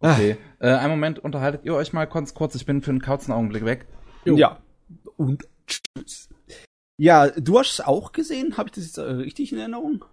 Okay. 0.00 0.36
Äh, 0.58 0.68
einen 0.68 0.90
Moment, 0.90 1.18
unterhaltet 1.18 1.64
ihr 1.64 1.74
euch 1.74 1.92
mal 1.92 2.06
kurz, 2.06 2.34
kurz. 2.34 2.54
Ich 2.54 2.66
bin 2.66 2.82
für 2.82 2.90
einen 2.90 3.02
kurzen 3.02 3.32
Augenblick 3.32 3.64
weg. 3.64 3.86
Jo. 4.24 4.36
Ja. 4.36 4.60
Und 5.16 5.46
tschüss. 5.66 6.28
Ja, 6.98 7.28
du 7.28 7.58
hast 7.58 7.72
es 7.72 7.80
auch 7.80 8.12
gesehen? 8.12 8.56
Habe 8.56 8.68
ich 8.68 8.74
das 8.74 8.84
jetzt 8.84 8.98
äh, 8.98 9.02
richtig 9.02 9.52
in 9.52 9.58
Erinnerung? 9.58 10.04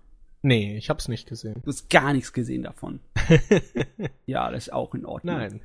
Nee, 0.42 0.78
ich 0.78 0.90
hab's 0.90 1.08
nicht 1.08 1.28
gesehen. 1.28 1.62
Du 1.64 1.68
hast 1.72 1.90
gar 1.90 2.14
nichts 2.14 2.32
gesehen 2.32 2.64
davon. 2.64 3.00
ja, 4.26 4.50
das 4.52 4.68
ist 4.68 4.74
auch 4.74 4.94
in 4.94 5.06
Ordnung. 5.06 5.36
Nein. 5.36 5.62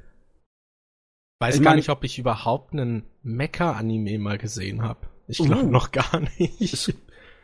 Weiß 1.43 1.57
Ich 1.57 1.63
gar 1.63 1.71
mein- 1.73 1.77
nicht, 1.77 1.89
ob 1.91 2.05
ich 2.05 2.19
überhaupt 2.19 2.73
einen 2.73 3.03
Mecha-Anime 3.23 4.19
mal 4.19 4.39
gesehen 4.39 4.83
habe. 4.83 5.01
Ich 5.29 5.41
Uh. 5.41 5.45
glaube 5.47 5.65
noch 5.65 5.91
gar 5.93 6.21
nicht. 6.39 6.95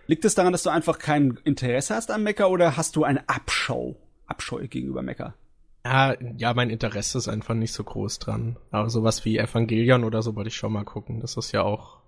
Liegt 0.06 0.24
es 0.24 0.34
daran, 0.34 0.52
dass 0.52 0.62
du 0.62 0.70
einfach 0.70 0.98
kein 0.98 1.38
Interesse 1.44 1.94
hast 1.94 2.10
an 2.10 2.22
Mecha 2.22 2.46
oder 2.46 2.76
hast 2.76 2.96
du 2.96 3.04
eine 3.04 3.28
Abschau, 3.28 3.96
Abscheu 4.26 4.66
gegenüber 4.68 5.02
Mecha? 5.02 5.34
Ja, 5.84 6.16
ja, 6.36 6.54
mein 6.54 6.70
Interesse 6.70 7.18
ist 7.18 7.28
einfach 7.28 7.54
nicht 7.54 7.72
so 7.72 7.84
groß 7.84 8.18
dran. 8.18 8.56
Aber 8.70 8.88
sowas 8.90 9.24
wie 9.24 9.38
Evangelion 9.38 10.04
oder 10.04 10.22
so 10.22 10.34
wollte 10.36 10.48
ich 10.48 10.56
schon 10.56 10.72
mal 10.72 10.84
gucken. 10.84 11.20
Das 11.20 11.36
ist 11.36 11.52
ja 11.52 11.62
auch 11.62 11.98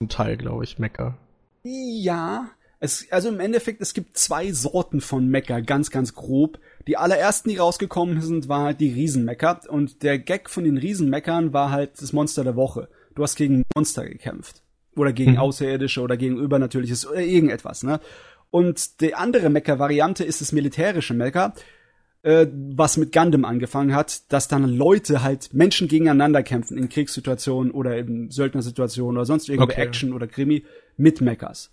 ein 0.00 0.08
Teil, 0.08 0.36
glaube 0.36 0.64
ich, 0.64 0.78
Mecha. 0.78 1.16
Ja, 1.64 2.48
es, 2.80 3.06
also 3.12 3.28
im 3.28 3.38
Endeffekt, 3.40 3.80
es 3.80 3.94
gibt 3.94 4.16
zwei 4.18 4.52
Sorten 4.52 5.00
von 5.00 5.28
Mecha, 5.28 5.60
ganz, 5.60 5.90
ganz 5.90 6.14
grob. 6.14 6.58
Die 6.86 6.96
allerersten, 6.96 7.48
die 7.50 7.56
rausgekommen 7.56 8.20
sind, 8.20 8.48
war 8.48 8.64
halt 8.64 8.80
die 8.80 8.92
Riesenmecha. 8.92 9.60
Und 9.68 10.02
der 10.02 10.18
Gag 10.18 10.50
von 10.50 10.64
den 10.64 10.78
Riesenmechern 10.78 11.52
war 11.52 11.70
halt 11.70 12.00
das 12.00 12.12
Monster 12.12 12.44
der 12.44 12.56
Woche. 12.56 12.88
Du 13.14 13.22
hast 13.22 13.36
gegen 13.36 13.62
Monster 13.74 14.04
gekämpft. 14.08 14.62
Oder 14.96 15.12
gegen 15.12 15.32
Mhm. 15.32 15.38
Außerirdische 15.38 16.00
oder 16.02 16.16
gegen 16.16 16.38
Übernatürliches 16.38 17.06
oder 17.06 17.20
irgendetwas, 17.20 17.82
ne? 17.82 18.00
Und 18.50 19.00
die 19.00 19.14
andere 19.14 19.48
Mecha-Variante 19.48 20.24
ist 20.24 20.42
das 20.42 20.52
militärische 20.52 21.14
Mecha, 21.14 21.54
äh, 22.22 22.46
was 22.52 22.98
mit 22.98 23.10
Gundam 23.10 23.46
angefangen 23.46 23.94
hat, 23.94 24.30
dass 24.30 24.48
dann 24.48 24.64
Leute 24.64 25.22
halt 25.22 25.54
Menschen 25.54 25.88
gegeneinander 25.88 26.42
kämpfen 26.42 26.76
in 26.76 26.90
Kriegssituationen 26.90 27.72
oder 27.72 27.96
in 27.96 28.30
Söldnersituationen 28.30 29.16
oder 29.16 29.24
sonst 29.24 29.48
irgendwo 29.48 29.72
Okay. 29.72 29.80
Action 29.80 30.12
oder 30.12 30.26
Krimi 30.26 30.64
mit 30.98 31.20
Mechas. 31.22 31.70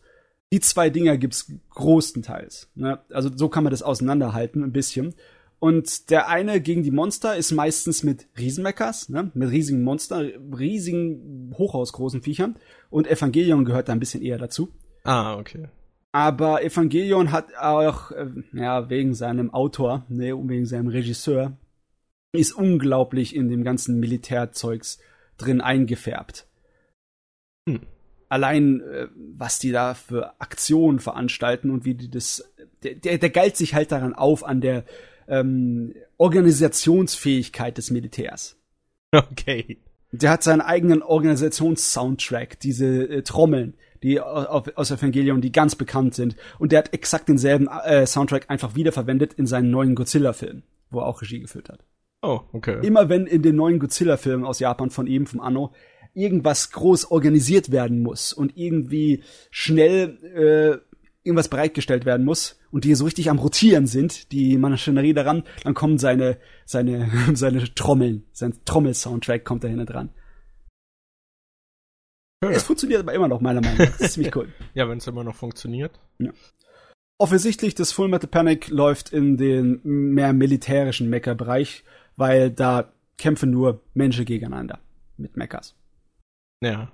Die 0.51 0.59
zwei 0.59 0.89
Dinger 0.89 1.17
gibt's 1.17 1.51
großenteils. 1.69 2.69
Ne? 2.75 2.99
Also 3.11 3.29
so 3.35 3.49
kann 3.49 3.63
man 3.63 3.71
das 3.71 3.83
auseinanderhalten 3.83 4.63
ein 4.63 4.71
bisschen. 4.71 5.13
Und 5.59 6.09
der 6.09 6.29
eine 6.29 6.61
gegen 6.61 6.83
die 6.83 6.91
Monster 6.91 7.35
ist 7.35 7.51
meistens 7.51 8.01
mit 8.01 8.27
Riesenmechas, 8.37 9.09
ne? 9.09 9.29
mit 9.33 9.51
riesigen 9.51 9.83
Monstern, 9.83 10.31
riesigen, 10.57 11.53
hochhausgroßen 11.57 12.21
Viechern. 12.21 12.55
Und 12.89 13.07
Evangelion 13.07 13.65
gehört 13.65 13.89
da 13.89 13.93
ein 13.93 13.99
bisschen 13.99 14.23
eher 14.23 14.37
dazu. 14.37 14.69
Ah, 15.03 15.37
okay. 15.37 15.67
Aber 16.11 16.63
Evangelion 16.63 17.31
hat 17.31 17.55
auch, 17.55 18.11
äh, 18.11 18.27
ja, 18.53 18.89
wegen 18.89 19.13
seinem 19.13 19.53
Autor, 19.53 20.05
ne, 20.09 20.33
wegen 20.47 20.65
seinem 20.65 20.87
Regisseur, 20.87 21.57
ist 22.31 22.53
unglaublich 22.53 23.35
in 23.35 23.49
dem 23.49 23.63
ganzen 23.63 23.99
Militärzeugs 23.99 24.99
drin 25.37 25.61
eingefärbt. 25.61 26.47
Hm. 27.67 27.81
Allein, 28.29 28.81
äh, 28.81 29.07
was 29.35 29.59
die 29.59 29.71
da 29.71 29.95
für 29.95 30.39
Aktionen 30.39 30.99
veranstalten 30.99 31.71
und 31.71 31.83
wie 31.83 31.95
die 31.95 32.09
das, 32.09 32.49
der, 32.83 32.95
der, 32.95 33.17
der 33.17 33.29
geilt 33.31 33.57
sich 33.57 33.73
halt 33.73 33.91
daran 33.91 34.13
auf, 34.13 34.45
an 34.45 34.61
der 34.61 34.85
ähm, 35.27 35.95
Organisationsfähigkeit 36.17 37.77
des 37.77 37.91
Militärs. 37.91 38.55
Okay. 39.11 39.79
Der 40.11 40.29
hat 40.31 40.43
seinen 40.43 40.61
eigenen 40.61 41.01
Organisationssoundtrack, 41.01 42.59
diese 42.59 42.85
äh, 43.09 43.21
Trommeln, 43.23 43.73
die 44.01 44.21
au- 44.21 44.45
auf, 44.45 44.77
aus 44.77 44.91
Evangelion, 44.91 45.41
die 45.41 45.51
ganz 45.51 45.75
bekannt 45.75 46.15
sind. 46.15 46.35
Und 46.57 46.71
der 46.71 46.79
hat 46.79 46.93
exakt 46.93 47.29
denselben 47.29 47.67
äh, 47.67 48.05
Soundtrack 48.05 48.49
einfach 48.49 48.75
wiederverwendet 48.75 49.33
in 49.33 49.45
seinen 49.47 49.71
neuen 49.71 49.95
Godzilla-Film, 49.95 50.63
wo 50.89 50.99
er 50.99 51.07
auch 51.07 51.21
Regie 51.21 51.39
geführt 51.39 51.69
hat. 51.69 51.83
Oh, 52.21 52.41
okay. 52.53 52.85
Immer 52.85 53.09
wenn 53.09 53.27
in 53.27 53.41
den 53.41 53.55
neuen 53.55 53.79
Godzilla-Filmen 53.79 54.45
aus 54.45 54.59
Japan 54.59 54.89
von 54.89 55.07
ihm, 55.07 55.25
vom 55.25 55.39
Anno, 55.41 55.73
irgendwas 56.13 56.71
groß 56.71 57.11
organisiert 57.11 57.71
werden 57.71 58.01
muss 58.01 58.33
und 58.33 58.57
irgendwie 58.57 59.23
schnell 59.51 60.17
äh, 60.83 60.89
irgendwas 61.23 61.49
bereitgestellt 61.49 62.05
werden 62.05 62.25
muss 62.25 62.59
und 62.71 62.83
die 62.85 62.95
so 62.95 63.05
richtig 63.05 63.29
am 63.29 63.39
Rotieren 63.39 63.87
sind, 63.87 64.31
die 64.31 64.57
Maschinerie 64.57 65.13
daran, 65.13 65.43
dann 65.63 65.73
kommen 65.73 65.97
seine, 65.97 66.37
seine, 66.65 67.09
seine 67.33 67.63
Trommeln, 67.75 68.25
sein 68.31 68.53
Trommel-Soundtrack 68.65 69.43
kommt 69.43 69.63
da 69.63 69.67
hinten 69.67 69.85
dran. 69.85 70.09
Ja. 72.43 72.51
Es 72.51 72.63
funktioniert 72.63 73.01
aber 73.01 73.13
immer 73.13 73.27
noch, 73.27 73.41
meiner 73.41 73.59
Meinung 73.59 73.77
nach. 73.77 73.97
Das 73.97 73.99
ist 73.99 74.13
ziemlich 74.13 74.35
cool. 74.35 74.53
Ja, 74.73 74.87
wenn 74.87 74.99
es 74.99 75.07
immer 75.07 75.25
noch 75.25 75.35
funktioniert. 75.35 75.99
Offensichtlich, 77.17 77.75
das 77.75 77.91
Full 77.91 78.07
Metal 78.07 78.29
Panic 78.29 78.69
läuft 78.69 79.11
in 79.11 79.35
den 79.35 79.81
mehr 79.83 80.31
militärischen 80.31 81.09
Mecha-Bereich, 81.09 81.83
weil 82.15 82.49
da 82.49 82.93
kämpfen 83.17 83.51
nur 83.51 83.81
Menschen 83.93 84.23
gegeneinander 84.23 84.79
mit 85.17 85.35
Mechas. 85.35 85.75
Ja. 86.61 86.91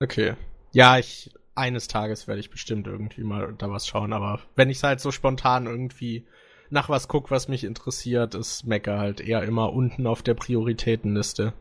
Okay. 0.00 0.36
Ja, 0.72 0.98
ich 0.98 1.32
eines 1.54 1.86
Tages 1.86 2.26
werde 2.26 2.40
ich 2.40 2.50
bestimmt 2.50 2.86
irgendwie 2.86 3.24
mal 3.24 3.54
da 3.58 3.70
was 3.70 3.86
schauen, 3.86 4.12
aber 4.12 4.40
wenn 4.56 4.70
ich 4.70 4.82
halt 4.82 5.00
so 5.00 5.10
spontan 5.10 5.66
irgendwie 5.66 6.26
nach 6.70 6.88
was 6.88 7.08
guck, 7.08 7.30
was 7.30 7.48
mich 7.48 7.64
interessiert, 7.64 8.34
ist 8.34 8.64
Mecha 8.64 8.98
halt 8.98 9.20
eher 9.20 9.42
immer 9.42 9.72
unten 9.72 10.06
auf 10.06 10.22
der 10.22 10.34
Prioritätenliste. 10.34 11.52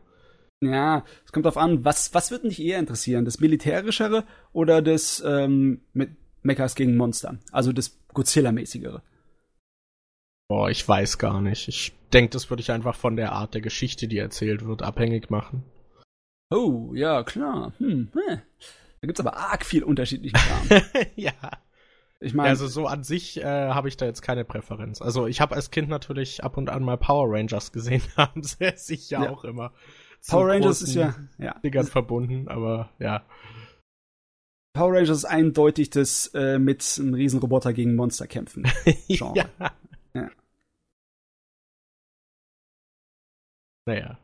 Ja, 0.63 1.03
es 1.25 1.31
kommt 1.31 1.45
drauf 1.45 1.57
an, 1.57 1.83
was, 1.83 2.13
was 2.13 2.31
wird 2.31 2.43
dich 2.45 2.61
eher 2.61 2.79
interessieren? 2.79 3.25
Das 3.25 3.39
Militärischere 3.39 4.25
oder 4.53 4.81
das 4.81 5.21
ähm, 5.25 5.81
mit 5.93 6.11
Mechas 6.43 6.75
gegen 6.75 6.95
Monster? 6.95 7.39
Also 7.51 7.73
das 7.73 7.99
Godzilla-mäßigere. 8.13 9.01
Boah, 10.47 10.69
ich 10.69 10.87
weiß 10.87 11.17
gar 11.17 11.41
nicht. 11.41 11.67
Ich 11.67 11.93
denke, 12.11 12.31
das 12.31 12.49
würde 12.49 12.61
ich 12.61 12.71
einfach 12.71 12.95
von 12.95 13.15
der 13.15 13.31
Art 13.31 13.53
der 13.53 13.61
Geschichte, 13.61 14.07
die 14.07 14.17
erzählt 14.17 14.65
wird, 14.65 14.81
abhängig 14.83 15.29
machen. 15.29 15.63
Oh, 16.51 16.91
ja, 16.93 17.23
klar. 17.23 17.73
Hm, 17.77 18.09
hä. 18.13 18.41
Da 19.01 19.07
gibt's 19.07 19.19
aber 19.19 19.37
arg 19.37 19.65
viel 19.65 19.83
unterschiedlichen 19.83 20.37
Kram. 20.37 20.81
ja. 21.15 21.33
Ich 22.19 22.35
meine, 22.35 22.49
Also 22.49 22.67
so 22.67 22.85
an 22.85 23.03
sich 23.03 23.41
äh, 23.41 23.43
habe 23.43 23.87
ich 23.87 23.97
da 23.97 24.05
jetzt 24.05 24.21
keine 24.21 24.45
Präferenz. 24.45 25.01
Also 25.01 25.25
ich 25.25 25.41
habe 25.41 25.55
als 25.55 25.71
Kind 25.71 25.89
natürlich 25.89 26.43
ab 26.43 26.55
und 26.55 26.69
an 26.69 26.83
mal 26.83 26.97
Power 26.97 27.27
Rangers 27.29 27.71
gesehen, 27.71 28.03
haben 28.17 28.43
sie 28.43 28.71
sich 28.75 29.09
ja, 29.09 29.27
auch 29.29 29.43
immer. 29.43 29.73
Power 30.27 30.49
Rangers 30.49 30.83
ist 30.83 30.93
ja, 30.93 31.15
ja. 31.39 31.55
Dingern 31.63 31.87
verbunden, 31.87 32.47
aber 32.47 32.91
ja. 32.99 33.25
Power 34.73 34.93
Rangers 34.93 35.17
ist 35.17 35.25
eindeutig 35.25 35.89
das 35.89 36.27
äh, 36.35 36.59
mit 36.59 36.85
einem 36.99 37.15
Riesenroboter 37.15 37.73
gegen 37.73 37.95
Monster 37.95 38.27
kämpfen. 38.27 38.67
Genre. 39.07 39.33
ja. 39.35 39.71
Naja. 43.85 44.17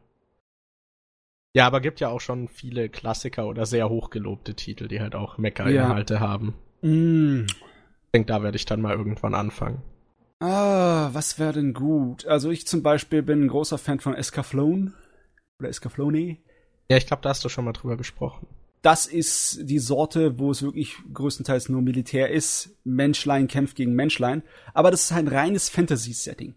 Ja, 1.53 1.65
aber 1.65 1.81
gibt 1.81 1.99
ja 1.99 2.09
auch 2.09 2.21
schon 2.21 2.47
viele 2.47 2.89
Klassiker 2.89 3.47
oder 3.47 3.65
sehr 3.65 3.89
hochgelobte 3.89 4.53
Titel, 4.53 4.87
die 4.87 5.01
halt 5.01 5.15
auch 5.15 5.37
Mecha-Inhalte 5.37 6.15
ja. 6.15 6.19
haben. 6.19 6.53
Mm. 6.81 7.45
Ich 7.47 8.11
denke, 8.13 8.27
da 8.27 8.43
werde 8.43 8.57
ich 8.57 8.65
dann 8.65 8.81
mal 8.81 8.95
irgendwann 8.95 9.33
anfangen. 9.33 9.81
Ah, 10.39 11.09
was 11.13 11.39
wäre 11.39 11.53
denn 11.53 11.73
gut? 11.73 12.27
Also 12.27 12.51
ich 12.51 12.67
zum 12.67 12.83
Beispiel 12.83 13.23
bin 13.23 13.43
ein 13.43 13.47
großer 13.47 13.79
Fan 13.79 13.99
von 13.99 14.13
Escaflowne. 14.13 14.93
Oder 15.59 15.69
Escaflowne. 15.69 16.37
Ja, 16.89 16.97
ich 16.97 17.07
glaube, 17.07 17.23
da 17.23 17.29
hast 17.29 17.43
du 17.43 17.49
schon 17.49 17.65
mal 17.65 17.73
drüber 17.73 17.97
gesprochen. 17.97 18.47
Das 18.83 19.07
ist 19.07 19.59
die 19.63 19.79
Sorte, 19.79 20.37
wo 20.37 20.51
es 20.51 20.61
wirklich 20.61 20.95
größtenteils 21.11 21.69
nur 21.69 21.81
Militär 21.81 22.29
ist. 22.29 22.77
Menschlein 22.83 23.47
kämpft 23.47 23.75
gegen 23.75 23.93
Menschlein. 23.93 24.43
Aber 24.73 24.91
das 24.91 25.05
ist 25.05 25.11
ein 25.11 25.27
reines 25.27 25.69
Fantasy-Setting. 25.69 26.53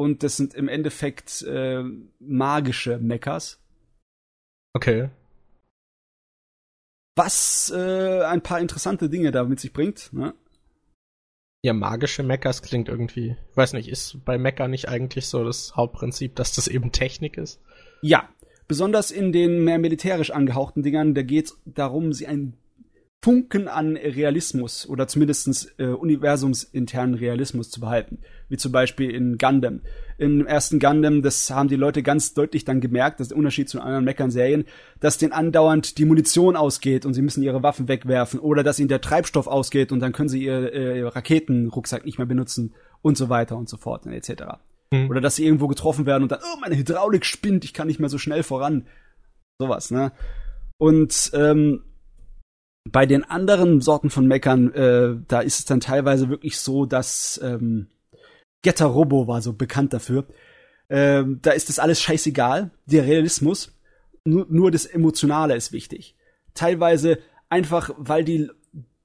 Und 0.00 0.22
das 0.22 0.38
sind 0.38 0.54
im 0.54 0.66
Endeffekt 0.66 1.42
äh, 1.42 1.84
magische 2.20 2.96
Mechas. 2.96 3.60
Okay. 4.72 5.10
Was 7.18 7.70
äh, 7.76 8.22
ein 8.22 8.40
paar 8.40 8.60
interessante 8.60 9.10
Dinge 9.10 9.30
da 9.30 9.44
mit 9.44 9.60
sich 9.60 9.74
bringt. 9.74 10.10
Ne? 10.14 10.32
Ja, 11.62 11.74
magische 11.74 12.22
Mechas 12.22 12.62
klingt 12.62 12.88
irgendwie. 12.88 13.36
Ich 13.50 13.56
weiß 13.58 13.74
nicht, 13.74 13.90
ist 13.90 14.24
bei 14.24 14.38
Mecha 14.38 14.68
nicht 14.68 14.88
eigentlich 14.88 15.26
so 15.26 15.44
das 15.44 15.76
Hauptprinzip, 15.76 16.34
dass 16.34 16.54
das 16.54 16.66
eben 16.66 16.92
Technik 16.92 17.36
ist? 17.36 17.60
Ja, 18.00 18.30
besonders 18.68 19.10
in 19.10 19.32
den 19.32 19.64
mehr 19.64 19.78
militärisch 19.78 20.30
angehauchten 20.30 20.82
Dingern, 20.82 21.12
da 21.12 21.20
geht 21.20 21.44
es 21.44 21.60
darum, 21.66 22.14
sie 22.14 22.26
ein 22.26 22.56
Funken 23.22 23.68
an 23.68 23.98
Realismus 23.98 24.88
oder 24.88 25.06
zumindest 25.06 25.74
äh, 25.78 25.88
universumsinternen 25.88 27.14
Realismus 27.14 27.70
zu 27.70 27.80
behalten. 27.80 28.18
Wie 28.48 28.56
zum 28.56 28.72
Beispiel 28.72 29.10
in 29.10 29.36
Gundam. 29.36 29.82
Im 30.16 30.46
ersten 30.46 30.78
Gundam, 30.78 31.20
das 31.20 31.50
haben 31.50 31.68
die 31.68 31.76
Leute 31.76 32.02
ganz 32.02 32.32
deutlich 32.32 32.64
dann 32.64 32.80
gemerkt, 32.80 33.20
das 33.20 33.26
ist 33.26 33.30
der 33.32 33.38
Unterschied 33.38 33.68
zu 33.68 33.80
anderen 33.80 34.04
Meckern-Serien, 34.04 34.64
dass 35.00 35.18
denen 35.18 35.32
andauernd 35.32 35.98
die 35.98 36.06
Munition 36.06 36.56
ausgeht 36.56 37.04
und 37.04 37.12
sie 37.12 37.20
müssen 37.20 37.42
ihre 37.42 37.62
Waffen 37.62 37.88
wegwerfen 37.88 38.40
oder 38.40 38.62
dass 38.62 38.78
ihnen 38.78 38.88
der 38.88 39.02
Treibstoff 39.02 39.46
ausgeht 39.46 39.92
und 39.92 40.00
dann 40.00 40.12
können 40.12 40.30
sie 40.30 40.42
ihr, 40.42 40.72
äh, 40.72 41.02
Raketenrucksack 41.02 42.06
nicht 42.06 42.16
mehr 42.16 42.26
benutzen 42.26 42.74
und 43.02 43.18
so 43.18 43.28
weiter 43.28 43.58
und 43.58 43.68
so 43.68 43.76
fort 43.76 44.06
und 44.06 44.12
etc. 44.12 44.44
Mhm. 44.92 45.10
Oder 45.10 45.20
dass 45.20 45.36
sie 45.36 45.44
irgendwo 45.44 45.68
getroffen 45.68 46.06
werden 46.06 46.22
und 46.22 46.32
dann, 46.32 46.40
oh, 46.42 46.58
meine 46.62 46.76
Hydraulik 46.76 47.26
spinnt, 47.26 47.64
ich 47.64 47.74
kann 47.74 47.86
nicht 47.86 48.00
mehr 48.00 48.08
so 48.08 48.16
schnell 48.16 48.42
voran. 48.42 48.86
Sowas, 49.58 49.90
ne? 49.90 50.12
Und 50.78 51.32
ähm, 51.34 51.82
bei 52.88 53.06
den 53.06 53.24
anderen 53.24 53.80
Sorten 53.80 54.10
von 54.10 54.26
Meckern, 54.26 54.72
äh, 54.72 55.16
da 55.28 55.40
ist 55.40 55.58
es 55.58 55.64
dann 55.64 55.80
teilweise 55.80 56.28
wirklich 56.28 56.58
so, 56.58 56.86
dass 56.86 57.40
ähm, 57.42 57.88
Getter 58.62 58.86
Robo 58.86 59.26
war 59.26 59.42
so 59.42 59.52
bekannt 59.52 59.92
dafür. 59.92 60.26
Ähm, 60.88 61.38
da 61.42 61.52
ist 61.52 61.68
das 61.68 61.78
alles 61.78 62.00
scheißegal, 62.00 62.70
der 62.86 63.04
Realismus, 63.04 63.78
nur, 64.24 64.46
nur 64.50 64.70
das 64.70 64.86
Emotionale 64.86 65.54
ist 65.54 65.72
wichtig. 65.72 66.16
Teilweise 66.54 67.18
einfach, 67.48 67.90
weil 67.96 68.24
die, 68.24 68.50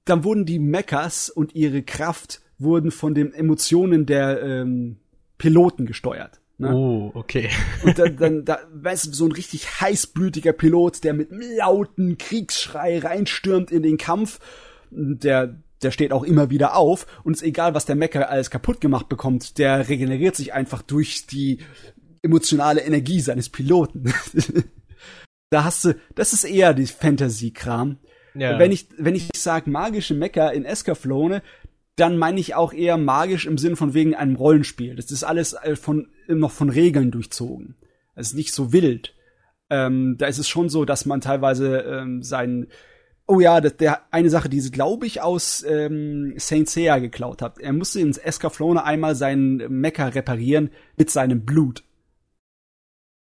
dann 0.03 0.23
wurden 0.23 0.45
die 0.45 0.59
Mechas 0.59 1.29
und 1.29 1.55
ihre 1.55 1.83
Kraft 1.83 2.41
wurden 2.57 2.91
von 2.91 3.13
den 3.13 3.33
Emotionen 3.33 4.05
der 4.05 4.41
ähm, 4.41 4.97
Piloten 5.37 5.85
gesteuert. 5.85 6.39
Ne? 6.57 6.73
Oh, 6.73 7.11
okay. 7.13 7.49
Und 7.83 7.99
dann, 7.99 8.15
dann 8.19 8.45
da, 8.45 8.59
weißt 8.73 9.07
du, 9.07 9.13
so 9.13 9.25
ein 9.25 9.31
richtig 9.31 9.81
heißblütiger 9.81 10.53
Pilot, 10.53 11.03
der 11.03 11.13
mit 11.13 11.31
einem 11.31 11.41
lauten 11.57 12.17
Kriegsschrei 12.17 12.99
reinstürmt 12.99 13.71
in 13.71 13.83
den 13.83 13.97
Kampf, 13.97 14.39
der, 14.91 15.55
der 15.81 15.91
steht 15.91 16.13
auch 16.13 16.23
immer 16.23 16.49
wieder 16.49 16.75
auf 16.75 17.05
und 17.23 17.33
ist 17.33 17.43
egal, 17.43 17.73
was 17.73 17.85
der 17.85 17.95
Mecker 17.95 18.29
alles 18.29 18.49
kaputt 18.49 18.79
gemacht 18.79 19.09
bekommt, 19.09 19.57
der 19.57 19.89
regeneriert 19.89 20.35
sich 20.35 20.53
einfach 20.53 20.81
durch 20.81 21.27
die 21.27 21.59
emotionale 22.21 22.81
Energie 22.81 23.19
seines 23.19 23.49
Piloten. 23.49 24.13
da 25.49 25.63
hast 25.63 25.85
du, 25.85 25.95
das 26.15 26.33
ist 26.33 26.43
eher 26.43 26.73
die 26.73 26.87
Fantasy-Kram. 26.87 27.97
Ja. 28.33 28.59
Wenn 28.59 28.71
ich, 28.71 28.87
wenn 28.97 29.15
ich 29.15 29.29
sage 29.33 29.69
magische 29.69 30.13
Mecker 30.13 30.51
in 30.53 30.65
Escaflowne, 30.65 31.41
dann 31.95 32.17
meine 32.17 32.39
ich 32.39 32.55
auch 32.55 32.73
eher 32.73 32.97
magisch 32.97 33.45
im 33.45 33.57
Sinn 33.57 33.75
von 33.75 33.93
wegen 33.93 34.15
einem 34.15 34.35
Rollenspiel. 34.35 34.95
Das 34.95 35.11
ist 35.11 35.23
alles 35.23 35.53
äh, 35.53 35.75
von, 35.75 36.09
noch 36.27 36.51
von 36.51 36.69
Regeln 36.69 37.11
durchzogen. 37.11 37.75
Es 38.15 38.27
ist 38.27 38.33
nicht 38.35 38.53
so 38.53 38.73
wild. 38.73 39.13
Ähm, 39.69 40.15
da 40.17 40.27
ist 40.27 40.37
es 40.37 40.47
schon 40.47 40.69
so, 40.69 40.85
dass 40.85 41.05
man 41.05 41.21
teilweise 41.21 41.79
ähm, 41.79 42.21
sein 42.21 42.67
Oh 43.27 43.39
ja, 43.39 43.59
das, 43.59 43.77
der 43.77 44.01
eine 44.13 44.29
Sache, 44.29 44.49
die 44.49 44.61
sie, 44.61 44.69
glaube 44.69 45.07
ich, 45.07 45.21
aus 45.21 45.63
ähm, 45.67 46.35
Saint 46.37 46.69
Seiya 46.69 46.99
geklaut 46.99 47.41
hat. 47.41 47.57
Er 47.57 47.73
musste 47.73 47.99
ins 47.99 48.19
Escaflowne 48.19 48.83
einmal 48.83 49.15
seinen 49.15 49.57
Mecha 49.79 50.09
reparieren 50.09 50.69
mit 50.95 51.09
seinem 51.09 51.43
Blut. 51.43 51.83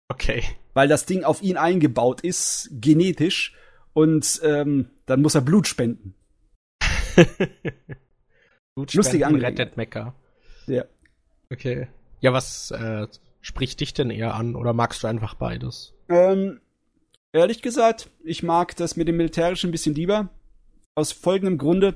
Okay. 0.07 0.43
Weil 0.73 0.87
das 0.87 1.05
Ding 1.05 1.25
auf 1.25 1.41
ihn 1.41 1.57
eingebaut 1.57 2.21
ist, 2.21 2.69
genetisch, 2.71 3.55
und 3.91 4.39
ähm, 4.43 4.89
dann 5.05 5.21
muss 5.21 5.35
er 5.35 5.41
Blut 5.41 5.67
spenden. 5.67 6.13
Lustige 8.93 9.25
Angelegenheit. 9.27 9.59
rettet 9.59 9.77
Mecha. 9.77 10.13
Ja. 10.67 10.83
Okay. 11.51 11.87
Ja, 12.21 12.33
was 12.33 12.71
äh, 12.71 13.07
spricht 13.41 13.79
dich 13.79 13.93
denn 13.93 14.09
eher 14.09 14.35
an 14.35 14.55
oder 14.55 14.73
magst 14.73 15.03
du 15.03 15.07
einfach 15.07 15.33
beides? 15.35 15.93
Ähm, 16.09 16.59
ehrlich 17.31 17.61
gesagt, 17.61 18.09
ich 18.23 18.43
mag 18.43 18.75
das 18.75 18.95
mit 18.95 19.07
dem 19.07 19.17
Militärischen 19.17 19.69
ein 19.69 19.71
bisschen 19.71 19.95
lieber. 19.95 20.29
Aus 20.95 21.11
folgendem 21.11 21.57
Grunde. 21.57 21.95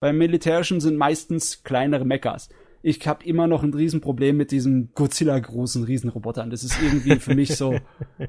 Beim 0.00 0.16
Militärischen 0.16 0.80
sind 0.80 0.96
meistens 0.96 1.64
kleinere 1.64 2.04
Mechas. 2.04 2.48
Ich 2.82 3.06
habe 3.08 3.24
immer 3.24 3.48
noch 3.48 3.64
ein 3.64 3.74
Riesenproblem 3.74 4.36
mit 4.36 4.52
diesen 4.52 4.94
Godzilla-großen 4.94 5.82
Riesenrobotern. 5.82 6.50
Das 6.50 6.62
ist 6.62 6.80
irgendwie 6.80 7.16
für 7.16 7.34
mich 7.34 7.56
so. 7.56 7.78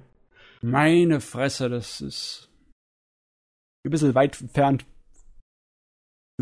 Meine 0.61 1.21
Fresse, 1.21 1.69
das 1.69 2.01
ist 2.01 2.49
ein 3.85 3.91
bisschen 3.91 4.15
weit 4.15 4.41
entfernt. 4.41 4.85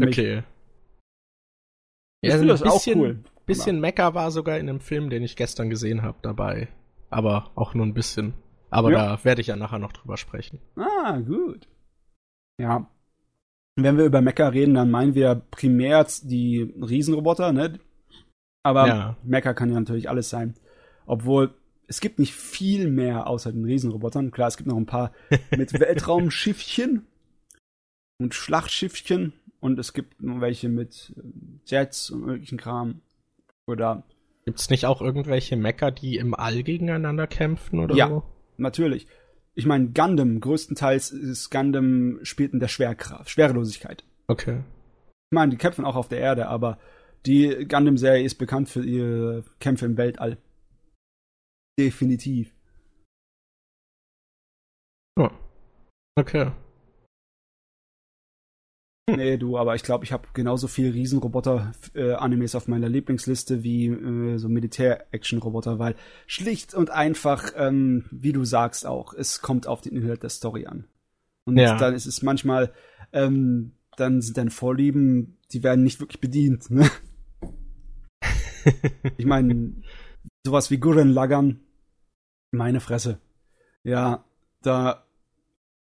Okay. 0.01 0.43
Ich 2.21 2.31
ja, 2.31 2.37
finde 2.37 2.53
das 2.53 2.61
bisschen, 2.61 2.99
auch 2.99 3.03
cool. 3.03 3.23
Bisschen 3.45 3.79
Mecker 3.79 4.13
war 4.13 4.31
sogar 4.31 4.57
in 4.57 4.69
einem 4.69 4.81
Film, 4.81 5.09
den 5.09 5.23
ich 5.23 5.35
gestern 5.35 5.69
gesehen 5.69 6.01
habe, 6.01 6.17
dabei. 6.21 6.67
Aber 7.09 7.51
auch 7.55 7.73
nur 7.73 7.85
ein 7.85 7.93
bisschen. 7.93 8.33
Aber 8.69 8.91
ja. 8.91 9.15
da 9.15 9.23
werde 9.23 9.41
ich 9.41 9.47
ja 9.47 9.55
nachher 9.55 9.79
noch 9.79 9.93
drüber 9.93 10.17
sprechen. 10.17 10.59
Ah, 10.75 11.17
gut. 11.19 11.67
Ja. 12.59 12.89
Wenn 13.75 13.97
wir 13.97 14.05
über 14.05 14.21
Mecha 14.21 14.47
reden, 14.47 14.73
dann 14.73 14.91
meinen 14.91 15.15
wir 15.15 15.35
primär 15.51 16.05
die 16.23 16.73
Riesenroboter, 16.81 17.53
ne? 17.53 17.79
Aber 18.63 18.87
ja. 18.87 19.17
Mecha 19.23 19.53
kann 19.53 19.71
ja 19.71 19.79
natürlich 19.79 20.09
alles 20.09 20.29
sein. 20.29 20.55
Obwohl, 21.05 21.53
es 21.87 22.01
gibt 22.01 22.19
nicht 22.19 22.33
viel 22.33 22.89
mehr 22.89 23.27
außer 23.27 23.51
den 23.51 23.63
Riesenrobotern. 23.63 24.31
Klar, 24.31 24.49
es 24.49 24.57
gibt 24.57 24.67
noch 24.67 24.75
ein 24.75 24.85
paar 24.85 25.13
mit 25.55 25.79
Weltraumschiffchen 25.79 27.07
und 28.19 28.33
Schlachtschiffchen 28.33 29.33
und 29.59 29.79
es 29.79 29.93
gibt 29.93 30.15
welche 30.19 30.69
mit 30.69 31.13
ähm, 31.17 31.59
Jets 31.65 32.09
und 32.09 32.25
möglichen 32.25 32.57
Kram. 32.57 33.01
Oder. 33.65 34.03
Gibt's 34.45 34.69
nicht 34.69 34.85
auch 34.85 35.01
irgendwelche 35.01 35.57
Mecker, 35.57 35.91
die 35.91 36.17
im 36.17 36.33
All 36.33 36.63
gegeneinander 36.63 37.27
kämpfen 37.27 37.79
oder 37.79 37.95
ja, 37.95 38.07
so? 38.07 38.23
natürlich. 38.57 39.07
Ich 39.55 39.65
meine, 39.65 39.89
Gundam, 39.89 40.39
größtenteils 40.39 41.11
ist 41.11 41.49
Gundam 41.49 42.19
spielt 42.23 42.53
in 42.53 42.59
der 42.59 42.67
Schwerkraft, 42.67 43.29
Schwerelosigkeit. 43.29 44.05
Okay. 44.27 44.63
Ich 45.29 45.35
meine, 45.35 45.51
die 45.51 45.57
kämpfen 45.57 45.83
auch 45.83 45.95
auf 45.95 46.07
der 46.07 46.19
Erde, 46.19 46.47
aber 46.47 46.77
die 47.25 47.67
Gundam-Serie 47.67 48.23
ist 48.23 48.35
bekannt 48.35 48.69
für 48.69 48.85
ihre 48.85 49.43
Kämpfe 49.59 49.85
im 49.85 49.97
Weltall. 49.97 50.37
Definitiv. 51.77 52.53
Oh. 55.19 55.29
Okay. 56.15 56.51
Nee, 59.09 59.37
du, 59.37 59.57
aber 59.57 59.73
ich 59.75 59.83
glaube, 59.83 60.03
ich 60.03 60.11
habe 60.11 60.27
genauso 60.33 60.67
viel 60.67 60.91
Riesenroboter-Animes 60.91 62.55
auf 62.55 62.67
meiner 62.67 62.89
Lieblingsliste 62.89 63.63
wie 63.63 63.87
äh, 63.87 64.37
so 64.37 64.49
Militär-Action-Roboter, 64.49 65.79
weil 65.79 65.95
schlicht 66.25 66.73
und 66.73 66.89
einfach, 66.89 67.53
ähm, 67.55 68.03
wie 68.11 68.33
du 68.33 68.43
sagst 68.43 68.85
auch, 68.85 69.13
es 69.13 69.41
kommt 69.41 69.65
auf 69.65 69.79
den 69.79 69.95
Inhalt 69.95 70.23
der 70.23 70.29
Story 70.29 70.65
an. 70.65 70.87
Und 71.45 71.55
ja. 71.55 71.77
dann 71.77 71.93
ist 71.93 72.05
es 72.05 72.21
manchmal, 72.21 72.73
ähm, 73.13 73.71
dann 73.95 74.21
sind 74.21 74.35
deine 74.35 74.51
Vorlieben, 74.51 75.37
die 75.53 75.63
werden 75.63 75.85
nicht 75.85 76.01
wirklich 76.01 76.19
bedient. 76.19 76.69
Ne? 76.69 76.89
ich 79.17 79.25
meine, 79.25 79.71
sowas 80.45 80.69
wie 80.69 80.79
Gurren 80.79 81.13
Lagan, 81.13 81.61
meine 82.51 82.81
Fresse. 82.81 83.19
Ja, 83.83 84.25
da 84.61 85.06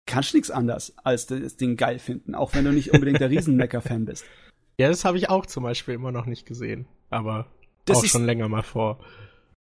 kannst 0.05 0.33
nichts 0.33 0.51
anders, 0.51 0.93
als 1.03 1.25
das 1.27 1.57
Ding 1.57 1.77
geil 1.77 1.99
finden, 1.99 2.35
auch 2.35 2.53
wenn 2.53 2.65
du 2.65 2.71
nicht 2.71 2.93
unbedingt 2.93 3.19
der 3.19 3.29
Riesenmecker-Fan 3.29 4.05
bist. 4.05 4.25
Ja, 4.77 4.89
das 4.89 5.05
habe 5.05 5.17
ich 5.17 5.29
auch 5.29 5.45
zum 5.45 5.63
Beispiel 5.63 5.93
immer 5.93 6.11
noch 6.11 6.25
nicht 6.25 6.45
gesehen, 6.45 6.85
aber 7.09 7.47
das 7.85 7.99
auch 7.99 8.03
ist, 8.03 8.11
schon 8.11 8.25
länger 8.25 8.49
mal 8.49 8.61
vor. 8.61 8.99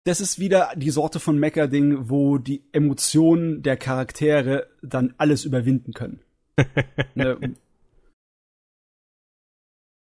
Das 0.05 0.23
ist 0.23 0.39
wieder 0.39 0.73
die 0.75 0.89
Sorte 0.89 1.21
von 1.21 1.39
Mecker-Ding, 1.39 2.09
wo 2.09 2.39
die 2.39 2.65
Emotionen 2.73 3.63
der 3.63 3.77
Charaktere 3.77 4.69
dann 4.81 5.13
alles 5.19 5.45
überwinden 5.45 5.93
können. 5.93 6.23
ne? 7.15 7.55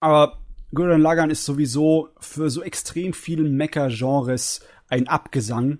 Aber 0.00 0.38
Gurren 0.74 1.00
Lagann 1.00 1.30
ist 1.30 1.46
sowieso 1.46 2.10
für 2.20 2.50
so 2.50 2.62
extrem 2.62 3.14
viele 3.14 3.48
Mecker-Genres 3.48 4.60
ein 4.88 5.08
Abgesang. 5.08 5.78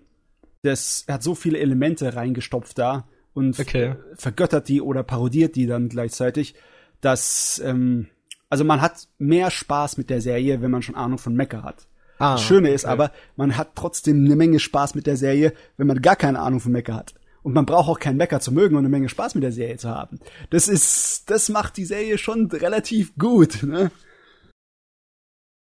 das, 0.63 1.05
er 1.07 1.17
hat 1.17 1.23
so 1.23 1.35
viele 1.35 1.59
Elemente 1.59 2.17
reingestopft 2.17 2.79
da 2.79 3.07
und 3.35 3.59
Okay. 3.61 3.97
vergöttert 4.15 4.69
die 4.69 4.81
oder 4.81 5.03
parodiert 5.03 5.57
die 5.57 5.67
dann 5.67 5.89
gleichzeitig, 5.89 6.55
dass 7.01 7.61
ähm, 7.65 8.09
also 8.49 8.65
man 8.65 8.81
hat 8.81 9.09
mehr 9.19 9.51
Spaß 9.51 9.97
mit 9.99 10.09
der 10.11 10.21
Serie, 10.21 10.63
wenn 10.63 10.71
man 10.71 10.83
schon 10.83 10.95
Ahnung 10.95 11.19
von 11.19 11.35
Mecha 11.35 11.63
hat. 11.63 11.87
Ah, 12.19 12.35
das 12.35 12.43
Schöne 12.45 12.71
ist 12.71 12.85
okay. 12.85 12.93
aber, 12.93 13.11
man 13.35 13.57
hat 13.57 13.73
trotzdem 13.75 14.25
eine 14.25 14.37
Menge 14.37 14.61
Spaß 14.61 14.95
mit 14.95 15.07
der 15.09 15.17
Serie, 15.17 15.53
wenn 15.77 15.89
man 15.89 16.01
gar 16.01 16.15
keine 16.15 16.39
Ahnung 16.39 16.61
von 16.61 16.71
Mecha 16.73 16.95
hat. 16.95 17.15
Und 17.43 17.53
man 17.53 17.67
braucht 17.67 17.89
auch 17.89 17.99
keinen 17.99 18.17
Mecha 18.17 18.39
zu 18.41 18.53
mögen 18.53 18.77
und 18.77 18.81
eine 18.83 18.89
Menge 18.89 19.09
Spaß 19.09 19.35
mit 19.35 19.43
der 19.43 19.53
Serie 19.53 19.77
zu 19.77 19.91
haben. 19.91 20.21
Das 20.51 20.69
ist, 20.69 21.29
das 21.29 21.49
macht 21.49 21.77
die 21.77 21.85
Serie 21.85 22.17
schon 22.17 22.47
relativ 22.51 23.17
gut, 23.17 23.65
ne? 23.65 23.91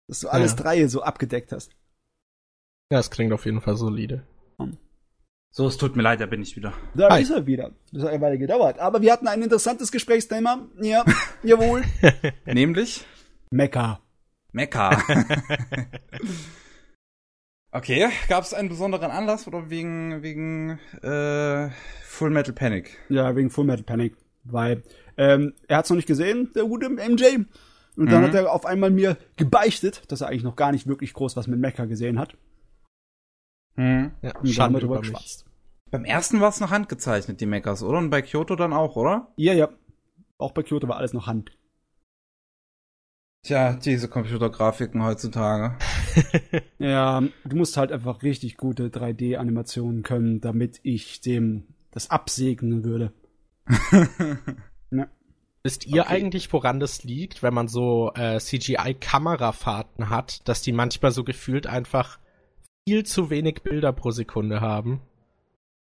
Dass 0.08 0.20
du 0.20 0.28
alles 0.28 0.52
Ja. 0.52 0.56
drei 0.58 0.86
so 0.86 1.02
abgedeckt 1.02 1.50
hast. 1.52 1.72
Ja, 2.92 3.00
es 3.00 3.10
klingt 3.10 3.32
auf 3.32 3.44
jeden 3.44 3.60
Fall 3.60 3.76
solide. 3.76 4.22
So, 5.57 5.66
es 5.68 5.78
tut 5.78 5.96
mir 5.96 6.02
leid, 6.02 6.20
da 6.20 6.26
bin 6.26 6.42
ich 6.42 6.54
wieder. 6.54 6.74
Da 6.94 7.09
Hi. 7.09 7.22
ist 7.22 7.30
er 7.30 7.46
wieder. 7.46 7.70
Das 7.90 8.02
hat 8.02 8.11
eine 8.11 8.20
Weile 8.20 8.36
gedauert. 8.36 8.78
Aber 8.78 9.00
wir 9.00 9.11
hatten 9.11 9.26
ein 9.26 9.40
interessantes 9.40 9.90
Gesprächsthema. 9.90 10.66
Ja, 10.82 11.02
jawohl. 11.42 11.82
Nämlich 12.44 13.07
Mecha. 13.50 14.00
Mecca. 14.52 14.90
okay, 17.72 18.09
gab 18.28 18.44
es 18.44 18.52
einen 18.52 18.68
besonderen 18.68 19.11
Anlass 19.11 19.46
oder 19.46 19.70
wegen, 19.70 20.22
wegen 20.22 20.78
äh, 21.02 21.70
Full 22.04 22.30
Metal 22.30 22.52
Panic? 22.52 22.98
Ja, 23.09 23.34
wegen 23.34 23.48
Full 23.48 23.64
Metal 23.64 23.82
Panic. 23.84 24.14
Weil 24.44 24.82
ähm, 25.16 25.54
er 25.68 25.78
hat's 25.78 25.88
noch 25.88 25.96
nicht 25.96 26.07
gesehen, 26.09 26.50
der 26.54 26.64
gute 26.64 26.90
MJ. 26.90 27.24
Und 27.96 28.11
dann 28.12 28.20
Mhm. 28.20 28.26
hat 28.26 28.34
er 28.34 28.52
auf 28.52 28.66
einmal 28.66 28.90
mir 28.90 29.16
gebeichtet, 29.36 30.02
dass 30.09 30.20
er 30.20 30.28
eigentlich 30.28 30.42
noch 30.44 30.57
gar 30.57 30.70
nicht 30.72 30.86
wirklich 30.86 31.14
groß 31.14 31.34
was 31.34 31.46
mit 31.46 31.59
Mecha 31.59 31.86
gesehen 31.86 32.18
hat. 32.18 32.36
Hm. 33.76 34.11
Ja, 34.20 34.36
Und 34.38 34.48
Schande 34.48 34.76
wir 34.76 34.80
drüber 34.82 34.94
über 34.96 35.00
mich. 35.02 35.12
geschwatzt. 35.12 35.45
Beim 35.91 36.05
ersten 36.05 36.41
war 36.41 36.49
es 36.49 36.61
noch 36.61 36.70
handgezeichnet, 36.70 37.41
die 37.41 37.47
Mechas, 37.47 37.82
oder? 37.82 37.99
Und 37.99 38.11
bei 38.11 38.22
Kyoto 38.22 38.57
dann 38.57 38.72
auch, 38.72 38.97
oder? 38.97 39.32
Ja, 39.37 39.53
ja. 39.53 39.68
Auch 40.39 40.53
bei 40.53 40.62
Kyoto 40.62 40.89
war 40.89 40.97
alles 40.97 41.12
noch 41.12 41.26
Hand. 41.26 41.53
Tja, 43.43 43.74
diese 43.74 44.09
Computergrafiken 44.09 45.03
heutzutage. 45.05 45.76
Ja, 46.78 47.22
du 47.45 47.57
musst 47.57 47.76
halt 47.76 47.93
einfach 47.93 48.22
richtig 48.22 48.57
gute 48.57 48.89
3D-Animationen 48.89 50.03
können, 50.03 50.41
damit 50.41 50.80
ich 50.82 51.20
dem 51.20 51.64
das 51.91 52.11
absegnen 52.11 52.84
würde. 52.84 53.12
Wisst 55.62 55.87
ihr 55.87 56.03
Okay. 56.03 56.11
eigentlich, 56.14 56.53
woran 56.53 56.80
das 56.80 57.03
liegt, 57.05 57.43
wenn 57.43 57.53
man 57.53 57.68
so 57.68 58.12
äh, 58.14 58.39
CGI-Kamerafahrten 58.39 60.09
hat, 60.11 60.47
dass 60.49 60.62
die 60.62 60.72
manchmal 60.72 61.11
so 61.11 61.24
gefühlt 61.24 61.66
einfach 61.66 62.18
viel 62.89 63.05
zu 63.05 63.28
wenig 63.30 63.62
Bilder 63.62 63.93
pro 63.93 64.11
Sekunde 64.11 64.61
haben? 64.61 65.01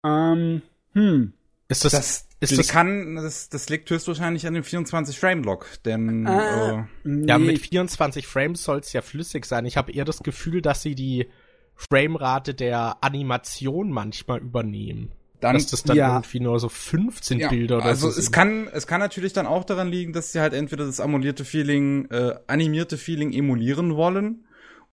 Ähm, 0.06 0.62
hm. 0.94 1.34
Ist 1.68 1.86
das, 1.86 1.92
Das, 1.92 2.28
ist 2.40 2.58
das, 2.58 2.68
kann, 2.70 3.16
das, 3.16 3.50
das 3.50 3.70
liegt 3.70 3.90
höchstwahrscheinlich 3.90 4.48
an 4.48 4.54
dem 4.54 4.64
24-Frame-Lock, 4.64 5.68
denn 5.86 6.26
Ah. 6.26 6.88
äh, 7.06 7.26
ja 7.28 7.38
Nee. 7.38 7.46
mit 7.46 7.60
24 7.60 8.26
Frames 8.28 8.64
soll 8.64 8.80
es 8.80 8.94
ja 8.94 9.02
flüssig 9.02 9.46
sein. 9.46 9.66
Ich 9.66 9.78
habe 9.78 9.92
eher 9.92 10.06
das 10.06 10.24
Gefühl, 10.24 10.62
dass 10.62 10.82
sie 10.82 10.96
die 10.96 11.28
Framerate 11.76 12.54
der 12.54 12.98
Animation 13.02 13.92
manchmal 13.92 14.40
übernehmen. 14.40 15.12
dann 15.42 15.54
dass 15.54 15.68
das 15.68 15.84
dann 15.84 15.96
ja. 15.96 16.16
irgendwie 16.16 16.42
nur 16.42 16.60
so 16.60 16.68
15 16.68 17.40
ja, 17.40 17.48
Bilder 17.50 17.78
oder 17.78 17.86
also 17.86 18.10
so 18.10 18.18
es 18.20 18.26
sind. 18.26 18.32
kann 18.34 18.68
es 18.74 18.88
kann 18.88 19.00
natürlich 19.00 19.32
dann 19.32 19.46
auch 19.48 19.64
daran 19.64 19.88
liegen, 19.88 20.12
dass 20.12 20.34
sie 20.34 20.42
halt 20.42 20.54
entweder 20.54 20.86
das 20.86 21.00
amulierte 21.00 21.46
Feeling, 21.46 22.10
äh, 22.12 22.36
animierte 22.48 22.98
Feeling 22.98 23.32
emulieren 23.32 23.96
wollen, 23.96 24.44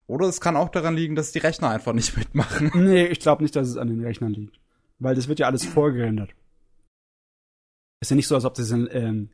oder 0.07 0.29
es 0.29 0.41
kann 0.41 0.57
auch 0.57 0.69
daran 0.69 0.95
liegen, 0.95 1.17
dass 1.17 1.33
die 1.33 1.41
Rechner 1.41 1.71
einfach 1.71 1.93
nicht 1.93 2.17
mitmachen. 2.17 2.71
Nee, 2.75 3.07
ich 3.07 3.19
glaube 3.19 3.43
nicht, 3.43 3.57
dass 3.57 3.67
es 3.69 3.77
an 3.77 3.89
den 3.89 4.05
Rechnern 4.05 4.33
liegt. 4.35 4.61
Weil 4.99 5.15
das 5.15 5.29
wird 5.29 5.39
ja 5.39 5.47
alles 5.47 5.65
vorgerendert. 5.65 6.31
Ist 8.01 8.11
ja 8.11 8.17
nicht 8.17 8.29
so, 8.29 8.35
als 8.35 8.45
ob 8.45 8.57
sie 8.57 8.63
es 8.63 8.71
in, 8.71 8.89
ähm, 8.93 9.31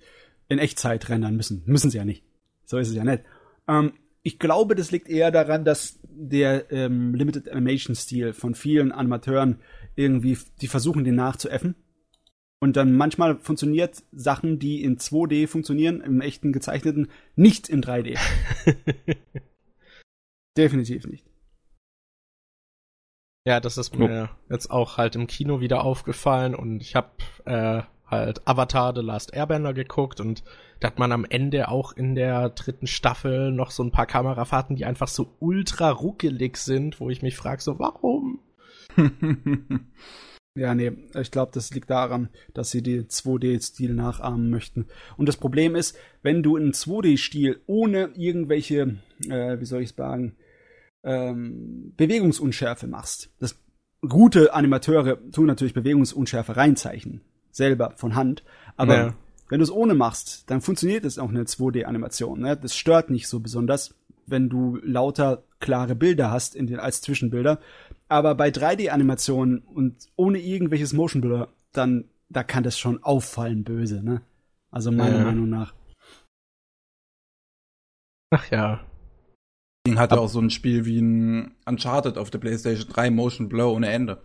in 0.48 0.58
Echtzeit 0.58 1.08
rendern 1.08 1.36
müssen. 1.36 1.62
Müssen 1.66 1.90
sie 1.90 1.98
ja 1.98 2.04
nicht. 2.04 2.24
So 2.64 2.78
ist 2.78 2.88
es 2.88 2.94
ja 2.94 3.04
nicht. 3.04 3.24
Ähm, 3.68 3.92
ich 4.22 4.38
glaube, 4.38 4.74
das 4.74 4.90
liegt 4.90 5.08
eher 5.08 5.30
daran, 5.30 5.64
dass 5.64 5.98
der 6.02 6.70
ähm, 6.70 7.14
Limited 7.14 7.48
Animation 7.48 7.96
Stil 7.96 8.32
von 8.32 8.54
vielen 8.54 8.92
Animateuren 8.92 9.58
irgendwie, 9.96 10.38
die 10.60 10.68
versuchen, 10.68 11.04
den 11.04 11.16
nachzuäffen. 11.16 11.74
Und 12.60 12.76
dann 12.76 12.94
manchmal 12.94 13.38
funktioniert 13.40 14.04
Sachen, 14.12 14.60
die 14.60 14.84
in 14.84 14.96
2D 14.96 15.48
funktionieren, 15.48 16.00
im 16.00 16.20
echten 16.20 16.52
gezeichneten, 16.52 17.08
nicht 17.34 17.68
in 17.68 17.82
3D. 17.82 18.16
Definitiv 20.56 21.06
nicht. 21.08 21.26
Ja, 23.44 23.58
das 23.58 23.76
ist 23.76 23.96
mir 23.98 24.30
jetzt 24.48 24.70
auch 24.70 24.98
halt 24.98 25.16
im 25.16 25.26
Kino 25.26 25.60
wieder 25.60 25.84
aufgefallen 25.84 26.54
und 26.54 26.80
ich 26.80 26.94
habe 26.94 27.10
äh, 27.44 27.82
halt 28.06 28.46
Avatar 28.46 28.94
The 28.94 29.00
Last 29.00 29.34
Airbender 29.34 29.74
geguckt 29.74 30.20
und 30.20 30.44
da 30.78 30.88
hat 30.88 31.00
man 31.00 31.10
am 31.10 31.24
Ende 31.24 31.68
auch 31.68 31.92
in 31.92 32.14
der 32.14 32.50
dritten 32.50 32.86
Staffel 32.86 33.50
noch 33.50 33.72
so 33.72 33.82
ein 33.82 33.90
paar 33.90 34.06
Kamerafahrten, 34.06 34.76
die 34.76 34.84
einfach 34.84 35.08
so 35.08 35.34
ultra 35.40 35.90
ruckelig 35.90 36.56
sind, 36.56 37.00
wo 37.00 37.10
ich 37.10 37.22
mich 37.22 37.36
frage, 37.36 37.62
so 37.62 37.78
warum? 37.78 38.40
Ja, 40.54 40.74
nee, 40.74 40.92
ich 41.18 41.30
glaube, 41.30 41.50
das 41.54 41.72
liegt 41.72 41.88
daran, 41.88 42.28
dass 42.52 42.70
sie 42.70 42.82
den 42.82 43.08
2D-Stil 43.08 43.94
nachahmen 43.94 44.50
möchten. 44.50 44.86
Und 45.16 45.26
das 45.26 45.38
Problem 45.38 45.74
ist, 45.74 45.96
wenn 46.20 46.42
du 46.42 46.56
einen 46.56 46.72
2D-Stil 46.72 47.62
ohne 47.66 48.10
irgendwelche, 48.16 48.98
äh, 49.30 49.58
wie 49.60 49.64
soll 49.64 49.80
ich 49.80 49.94
sagen, 49.94 50.36
ähm, 51.04 51.92
Bewegungsunschärfe 51.96 52.86
machst. 52.86 53.30
Das 53.38 53.58
gute 54.08 54.52
Animateure 54.54 55.18
tun 55.30 55.46
natürlich 55.46 55.74
Bewegungsunschärfe 55.74 56.56
reinzeichnen, 56.56 57.20
selber 57.50 57.94
von 57.96 58.14
Hand, 58.14 58.42
aber 58.76 58.96
Ja. 58.96 59.14
wenn 59.48 59.58
du 59.58 59.64
es 59.64 59.70
ohne 59.70 59.94
machst, 59.94 60.50
dann 60.50 60.60
funktioniert 60.60 61.04
es 61.04 61.18
auch 61.18 61.28
eine 61.28 61.44
2D-Animation. 61.44 62.40
Ne? 62.40 62.56
Das 62.56 62.76
stört 62.76 63.10
nicht 63.10 63.28
so 63.28 63.40
besonders, 63.40 63.94
wenn 64.26 64.48
du 64.48 64.78
lauter 64.82 65.42
klare 65.60 65.94
Bilder 65.94 66.30
hast 66.30 66.54
in 66.56 66.66
den, 66.66 66.78
als 66.80 67.00
Zwischenbilder. 67.02 67.60
Aber 68.08 68.34
bei 68.34 68.48
3D-Animationen 68.50 69.58
und 69.58 70.06
ohne 70.16 70.38
irgendwelches 70.38 70.92
Motion 70.92 71.20
Blur, 71.22 71.52
dann 71.72 72.04
da 72.28 72.42
kann 72.42 72.62
das 72.62 72.78
schon 72.78 73.02
auffallen 73.02 73.62
böse. 73.64 74.02
Ne? 74.02 74.22
Also 74.70 74.90
meiner 74.90 75.18
Ja. 75.18 75.24
Meinung 75.24 75.48
nach. 75.48 75.74
Ach 78.30 78.50
ja. 78.50 78.80
Ding 79.86 79.98
hat 79.98 80.12
ja 80.12 80.18
auch 80.18 80.28
so 80.28 80.40
ein 80.40 80.50
Spiel 80.50 80.84
wie 80.84 81.00
ein 81.00 81.54
Uncharted 81.66 82.16
auf 82.16 82.30
der 82.30 82.38
PlayStation 82.38 82.88
3 82.88 83.10
Motion 83.10 83.48
Blur 83.48 83.72
ohne 83.72 83.90
Ende. 83.90 84.22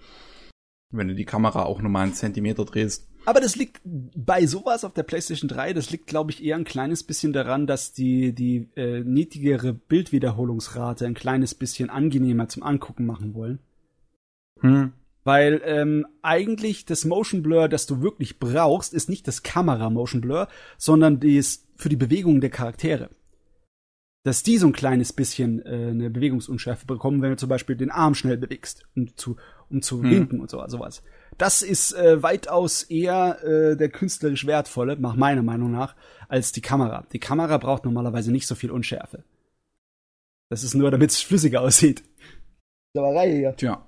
Wenn 0.91 1.08
du 1.08 1.16
die 1.16 1.26
Kamera 1.26 1.64
auch 1.64 1.82
nur 1.82 1.91
mal 1.91 2.03
einen 2.03 2.14
Zentimeter 2.14 2.64
drehst. 2.64 3.08
Aber 3.26 3.41
das 3.41 3.58
liegt 3.58 3.82
bei 3.84 4.45
sowas 4.45 4.86
auf 4.86 4.93
der 4.93 5.03
PlayStation 5.03 5.49
3, 5.49 5.74
das 5.74 5.91
liegt, 5.91 6.08
glaube 6.08 6.32
ich, 6.32 6.41
eher 6.43 6.55
ein 6.55 6.64
kleines 6.64 7.03
bisschen 7.03 7.34
daran, 7.34 7.68
dass 7.68 7.91
die, 7.91 8.34
die 8.34 8.70
äh, 8.78 9.01
niedrigere 9.01 9.74
Bildwiederholungsrate 9.74 11.05
ein 11.05 11.14
kleines 11.14 11.53
bisschen 11.53 11.89
angenehmer 11.89 12.47
zum 12.47 12.64
Angucken 12.64 13.05
machen 13.05 13.34
wollen. 13.34 13.60
Hm. 14.62 14.93
Weil 15.26 15.62
ähm, 15.66 16.08
eigentlich 16.22 16.86
das 16.86 17.03
Motion 17.03 17.41
Blur, 17.41 17.68
das 17.68 17.86
du 17.86 18.01
wirklich 18.01 18.39
brauchst, 18.39 18.93
ist 18.93 19.10
nicht 19.10 19.28
das 19.28 19.43
Kamera-Motion 19.43 20.22
Blur, 20.22 20.47
sondern 20.78 21.20
das 21.20 21.66
für 21.76 21.89
die 21.89 21.97
Bewegung 21.97 22.39
der 22.39 22.49
Charaktere. 22.49 23.10
Dass 24.28 24.43
die 24.43 24.57
so 24.57 24.67
ein 24.67 24.73
kleines 24.73 25.13
bisschen 25.13 25.65
äh, 25.65 25.69
eine 25.91 26.09
Bewegungsunschärfe 26.09 26.86
bekommen, 26.86 27.21
wenn 27.21 27.30
du 27.32 27.38
zum 27.38 27.47
Beispiel 27.47 27.78
den 27.78 27.91
Arm 27.91 28.13
schnell 28.13 28.36
bewegst, 28.38 28.86
um 28.95 29.15
zu, 29.15 29.38
um 29.69 29.82
zu 29.82 30.01
Hm. 30.03 30.09
winken 30.11 30.39
und 30.41 30.49
so, 30.49 30.61
sowas. 30.67 31.01
Das 31.38 31.61
ist 31.61 31.93
äh, 31.93 32.21
weitaus 32.21 32.84
eher 32.84 33.41
äh, 33.43 33.78
der 33.78 33.89
künstlerisch 33.89 34.45
wertvolle, 34.45 34.97
nach 34.99 35.15
meiner 35.15 35.43
Meinung 35.43 35.71
nach, 35.71 35.95
als 36.28 36.51
die 36.51 36.61
Kamera. 36.61 37.05
Die 37.13 37.19
Kamera 37.19 37.57
braucht 37.57 37.86
normalerweise 37.86 38.32
nicht 38.32 38.47
so 38.47 38.55
viel 38.55 38.71
Unschärfe. 38.71 39.23
Das 40.49 40.63
ist 40.63 40.73
nur, 40.73 40.91
damit 40.91 41.11
es 41.11 41.21
flüssiger 41.21 41.61
aussieht. 41.61 42.03
Sauerei 42.93 43.32
hier. 43.32 43.55
Tja. 43.55 43.86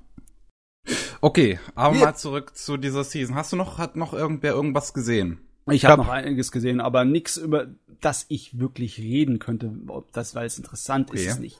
Okay, 1.21 1.59
aber 1.75 1.95
Wir- 1.95 2.05
mal 2.05 2.15
zurück 2.15 2.55
zu 2.55 2.77
dieser 2.77 3.03
Season. 3.03 3.35
Hast 3.35 3.51
du 3.51 3.57
noch, 3.57 3.77
hat 3.77 3.95
noch 3.97 4.13
irgendwer 4.13 4.53
irgendwas 4.53 4.93
gesehen? 4.93 5.39
Ich 5.76 5.86
hab- 5.86 5.91
habe 5.91 6.03
noch 6.03 6.09
einiges 6.09 6.51
gesehen, 6.51 6.82
aber 6.82 7.05
nichts 7.05 7.38
über 7.38 7.67
das 8.01 8.26
ich 8.30 8.59
wirklich 8.59 8.97
reden 8.99 9.39
könnte, 9.39 9.72
ob 9.88 10.11
das, 10.13 10.36
weil 10.36 10.45
es 10.47 10.57
interessant 10.57 11.11
ist, 11.11 11.22
Okay. 11.22 11.30
es 11.32 11.39
nicht. 11.39 11.59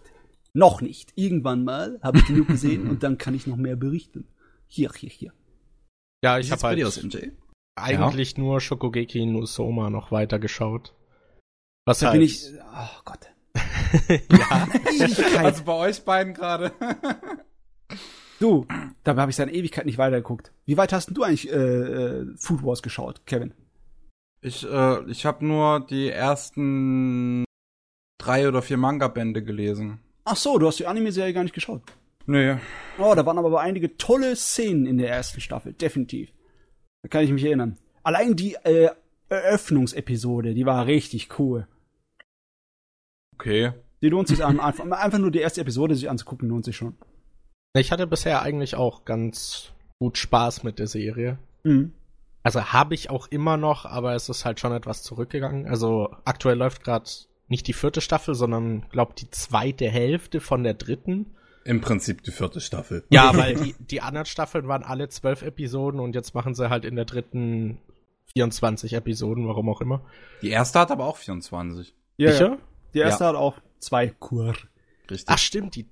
Noch 0.54 0.82
nicht. 0.82 1.12
Irgendwann 1.16 1.64
mal 1.64 2.00
habe 2.02 2.20
ich 2.20 2.26
genug 2.26 2.48
gesehen 2.48 2.88
und 2.90 3.04
dann 3.04 3.18
kann 3.18 3.34
ich 3.36 3.46
noch 3.48 3.58
mehr 3.58 3.76
berichten. 3.76 4.28
Hier, 4.68 4.92
hier, 4.96 5.10
hier. 5.10 5.34
Ja, 6.24 6.38
ich 6.40 6.52
habe 6.52 6.62
halt 6.64 6.84
aus, 6.84 7.02
MJ? 7.02 7.30
eigentlich 7.76 8.38
nur 8.38 8.60
Shokugeki 8.60 9.26
no 9.26 9.46
Soma 9.46 9.90
noch 9.90 10.12
weitergeschaut. 10.12 10.94
Was 11.86 12.00
Da 12.00 12.08
halt, 12.08 12.16
bin 12.20 12.22
ich. 12.24 12.46
Oh 12.74 13.02
Gott. 13.06 13.20
ja, 14.10 14.68
Ewigkeit. 14.92 15.38
Also 15.38 15.64
bei 15.64 15.74
euch 15.74 16.04
beiden 16.04 16.34
gerade. 16.34 16.72
du, 18.40 18.66
dabei 19.04 19.22
habe 19.22 19.32
ich 19.32 19.36
seit 19.38 19.52
Ewigkeit 19.52 19.86
nicht 19.86 19.98
weitergeguckt. 19.98 20.52
Wie 20.66 20.78
weit 20.78 20.94
hast 20.94 21.08
denn 21.08 21.16
du 21.16 21.24
eigentlich 21.24 21.50
äh, 21.52 21.56
äh, 21.56 22.26
Food 22.38 22.64
Wars 22.64 22.82
geschaut, 22.82 23.26
Kevin? 23.26 23.54
Ich, 24.42 24.66
äh, 24.66 25.04
ich 25.10 25.26
habe 25.26 25.46
nur 25.46 25.86
die 25.86 26.10
ersten 26.10 27.44
drei 28.20 28.48
oder 28.48 28.62
vier 28.62 28.78
Manga-Bände 28.78 29.44
gelesen. 29.44 30.00
Ach 30.26 30.36
so, 30.36 30.58
du 30.58 30.68
hast 30.68 30.80
die 30.80 30.86
Anime-Serie 30.86 31.34
gar 31.34 31.44
nicht 31.44 31.56
geschaut. 31.56 31.82
Nee. 32.26 32.58
Oh, 33.00 33.16
da 33.16 33.26
waren 33.26 33.38
aber 33.38 33.60
einige 33.60 33.98
tolle 33.98 34.36
Szenen 34.36 34.86
in 34.86 34.98
der 34.98 35.10
ersten 35.10 35.42
Staffel, 35.42 35.74
definitiv. 35.74 36.32
Da 37.02 37.10
kann 37.10 37.24
ich 37.24 37.32
mich 37.32 37.44
erinnern. 37.44 37.78
Allein 38.04 38.36
die 38.36 38.56
äh, 38.64 38.90
Eröffnungsepisode, 39.30 40.54
die 40.54 40.66
war 40.66 40.86
richtig 40.86 41.40
cool. 41.40 41.68
Okay. 43.36 43.74
Die 44.02 44.10
lohnt 44.10 44.28
sich 44.28 44.44
an, 44.44 44.60
einfach, 44.60 44.86
einfach 44.92 45.20
nur 45.20 45.32
die 45.32 45.40
erste 45.40 45.62
Episode 45.62 45.96
sich 45.96 46.10
anzugucken, 46.10 46.50
lohnt 46.50 46.66
sich 46.66 46.78
schon. 46.78 46.98
Ich 47.76 47.92
hatte 47.92 48.08
bisher 48.08 48.42
eigentlich 48.42 48.76
auch 48.76 49.06
ganz 49.06 49.72
gut 50.00 50.18
Spaß 50.18 50.64
mit 50.64 50.80
der 50.80 50.88
Serie. 50.88 51.38
Mhm. 51.64 51.94
Also 52.44 52.64
habe 52.66 52.94
ich 52.96 53.10
auch 53.10 53.28
immer 53.28 53.58
noch, 53.58 53.86
aber 53.86 54.16
es 54.16 54.30
ist 54.30 54.46
halt 54.46 54.60
schon 54.60 54.72
etwas 54.74 55.04
zurückgegangen. 55.04 55.68
Also 55.68 56.16
aktuell 56.26 56.58
läuft 56.58 56.84
gerade 56.84 57.10
nicht 57.48 57.68
die 57.68 57.74
vierte 57.74 58.02
Staffel, 58.02 58.36
sondern 58.36 58.86
glaube 58.92 59.14
die 59.18 59.30
zweite 59.30 59.90
Hälfte 59.90 60.40
von 60.40 60.64
der 60.64 60.74
dritten. 60.76 61.36
Im 61.66 61.82
Prinzip 61.82 62.24
die 62.24 62.32
vierte 62.32 62.62
Staffel. 62.62 63.04
Ja, 63.10 63.32
weil 63.38 63.56
die, 63.56 63.76
die 63.80 64.02
anderen 64.02 64.26
Staffeln 64.26 64.68
waren 64.68 64.84
alle 64.84 65.10
zwölf 65.10 65.42
Episoden 65.42 66.00
und 66.00 66.16
jetzt 66.16 66.34
machen 66.34 66.56
sie 66.56 66.70
halt 66.70 66.86
in 66.86 66.96
der 66.96 67.06
dritten 67.06 67.80
24 68.34 68.94
Episoden, 68.94 69.48
warum 69.48 69.68
auch 69.70 69.82
immer. 69.82 70.02
Die 70.42 70.50
erste 70.50 70.80
hat 70.80 70.92
aber 70.92 71.06
auch 71.06 71.18
24. 71.18 71.94
Ja, 72.18 72.32
Sicher? 72.32 72.50
ja. 72.52 72.58
Die 72.94 73.00
erste 73.00 73.26
hat 73.26 73.36
auch 73.36 73.58
zwei 73.80 74.08
Kur. 74.08 74.54
Richtig. 75.10 75.26
Ach 75.28 75.38
stimmt, 75.38 75.76
die, 75.76 75.88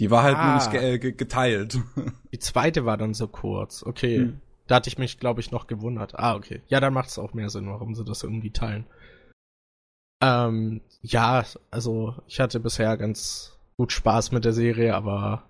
die 0.00 0.10
war 0.10 0.22
halt 0.22 0.36
Ah. 0.36 0.46
nur 0.46 0.54
nicht 0.56 0.70
ge 0.70 0.98
ge 0.98 1.12
geteilt. 1.12 1.78
die 2.32 2.38
zweite 2.38 2.84
war 2.84 2.96
dann 2.96 3.14
so 3.14 3.28
kurz. 3.28 3.82
Okay. 3.82 4.16
Hm. 4.18 4.40
Da 4.72 4.76
hatte 4.76 4.88
ich 4.88 4.96
mich, 4.96 5.18
glaube 5.18 5.42
ich, 5.42 5.50
noch 5.50 5.66
gewundert. 5.66 6.18
Ah, 6.18 6.34
okay. 6.34 6.62
Ja, 6.68 6.80
dann 6.80 6.94
macht 6.94 7.10
es 7.10 7.18
auch 7.18 7.34
mehr 7.34 7.50
Sinn, 7.50 7.68
warum 7.68 7.94
sie 7.94 8.06
das 8.06 8.22
irgendwie 8.22 8.52
teilen. 8.52 8.86
Ähm, 10.24 10.80
ja, 11.02 11.44
also 11.70 12.14
ich 12.26 12.40
hatte 12.40 12.58
bisher 12.58 12.96
ganz 12.96 13.58
gut 13.76 13.92
Spaß 13.92 14.32
mit 14.32 14.46
der 14.46 14.54
Serie, 14.54 14.94
aber 14.94 15.42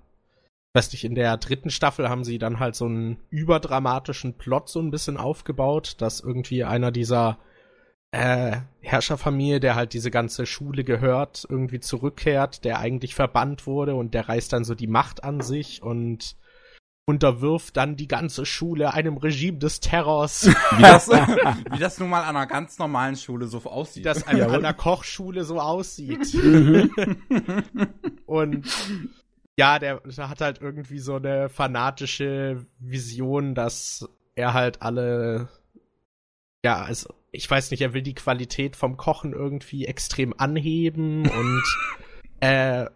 weiß 0.75 0.91
nicht, 0.91 1.05
in 1.05 1.15
der 1.15 1.37
dritten 1.37 1.71
Staffel 1.71 2.09
haben 2.09 2.25
sie 2.25 2.39
dann 2.39 2.59
halt 2.59 2.75
so 2.75 2.87
einen 2.87 3.17
überdramatischen 3.31 4.39
Plot 4.39 4.69
so 4.69 4.81
ein 4.81 4.91
bisschen 4.91 5.19
aufgebaut, 5.19 5.95
dass 5.99 6.19
irgendwie 6.19 6.65
einer 6.65 6.91
dieser 6.91 7.39
äh, 8.11 8.57
Herrscherfamilie, 8.81 9.61
der 9.61 9.77
halt 9.77 9.93
diese 9.93 10.11
ganze 10.11 10.47
Schule 10.47 10.83
gehört, 10.83 11.47
irgendwie 11.49 11.79
zurückkehrt, 11.79 12.65
der 12.65 12.81
eigentlich 12.81 13.15
verbannt 13.15 13.69
wurde 13.69 13.95
und 13.95 14.15
der 14.15 14.29
reißt 14.29 14.53
dann 14.53 14.65
so 14.65 14.75
die 14.75 14.89
Macht 14.89 15.23
an 15.23 15.43
sich 15.43 15.81
und 15.81 16.35
unterwirft 17.05 17.77
dann 17.77 17.97
die 17.97 18.07
ganze 18.07 18.47
Schule 18.47 18.95
einem 18.95 19.17
Regime 19.17 19.59
des 19.59 19.81
Terrors, 19.81 20.47
Wie 20.77 20.83
das, 20.83 21.09
wie 21.09 21.79
das 21.79 21.99
nun 21.99 22.11
mal 22.11 22.23
an 22.23 22.37
einer 22.37 22.47
ganz 22.47 22.79
normalen 22.79 23.17
Schule 23.17 23.47
so 23.47 23.59
aussieht. 23.65 24.07
das 24.07 24.27
an, 24.27 24.41
an 24.41 24.63
der 24.63 24.75
Kochschule 24.75 25.45
so 25.45 25.61
aussieht. 25.61 26.35
Und 28.27 28.67
ja, 29.59 29.79
der, 29.79 30.01
der 30.01 30.29
hat 30.29 30.41
halt 30.41 30.61
irgendwie 30.61 30.99
so 30.99 31.17
eine 31.17 31.49
fanatische 31.49 32.65
Vision, 32.79 33.55
dass 33.55 34.09
er 34.35 34.55
halt 34.55 34.81
alle, 34.81 35.49
ja, 36.65 36.83
also 36.83 37.13
ich 37.33 37.51
weiß 37.51 37.71
nicht, 37.71 37.81
er 37.81 37.95
will 37.95 38.03
die 38.03 38.15
Qualität 38.15 38.77
vom 38.77 38.97
Kochen 38.97 39.33
irgendwie 39.33 39.87
extrem 39.87 40.35
anheben 40.39 41.29
und 41.29 41.63
äh, 42.41 42.87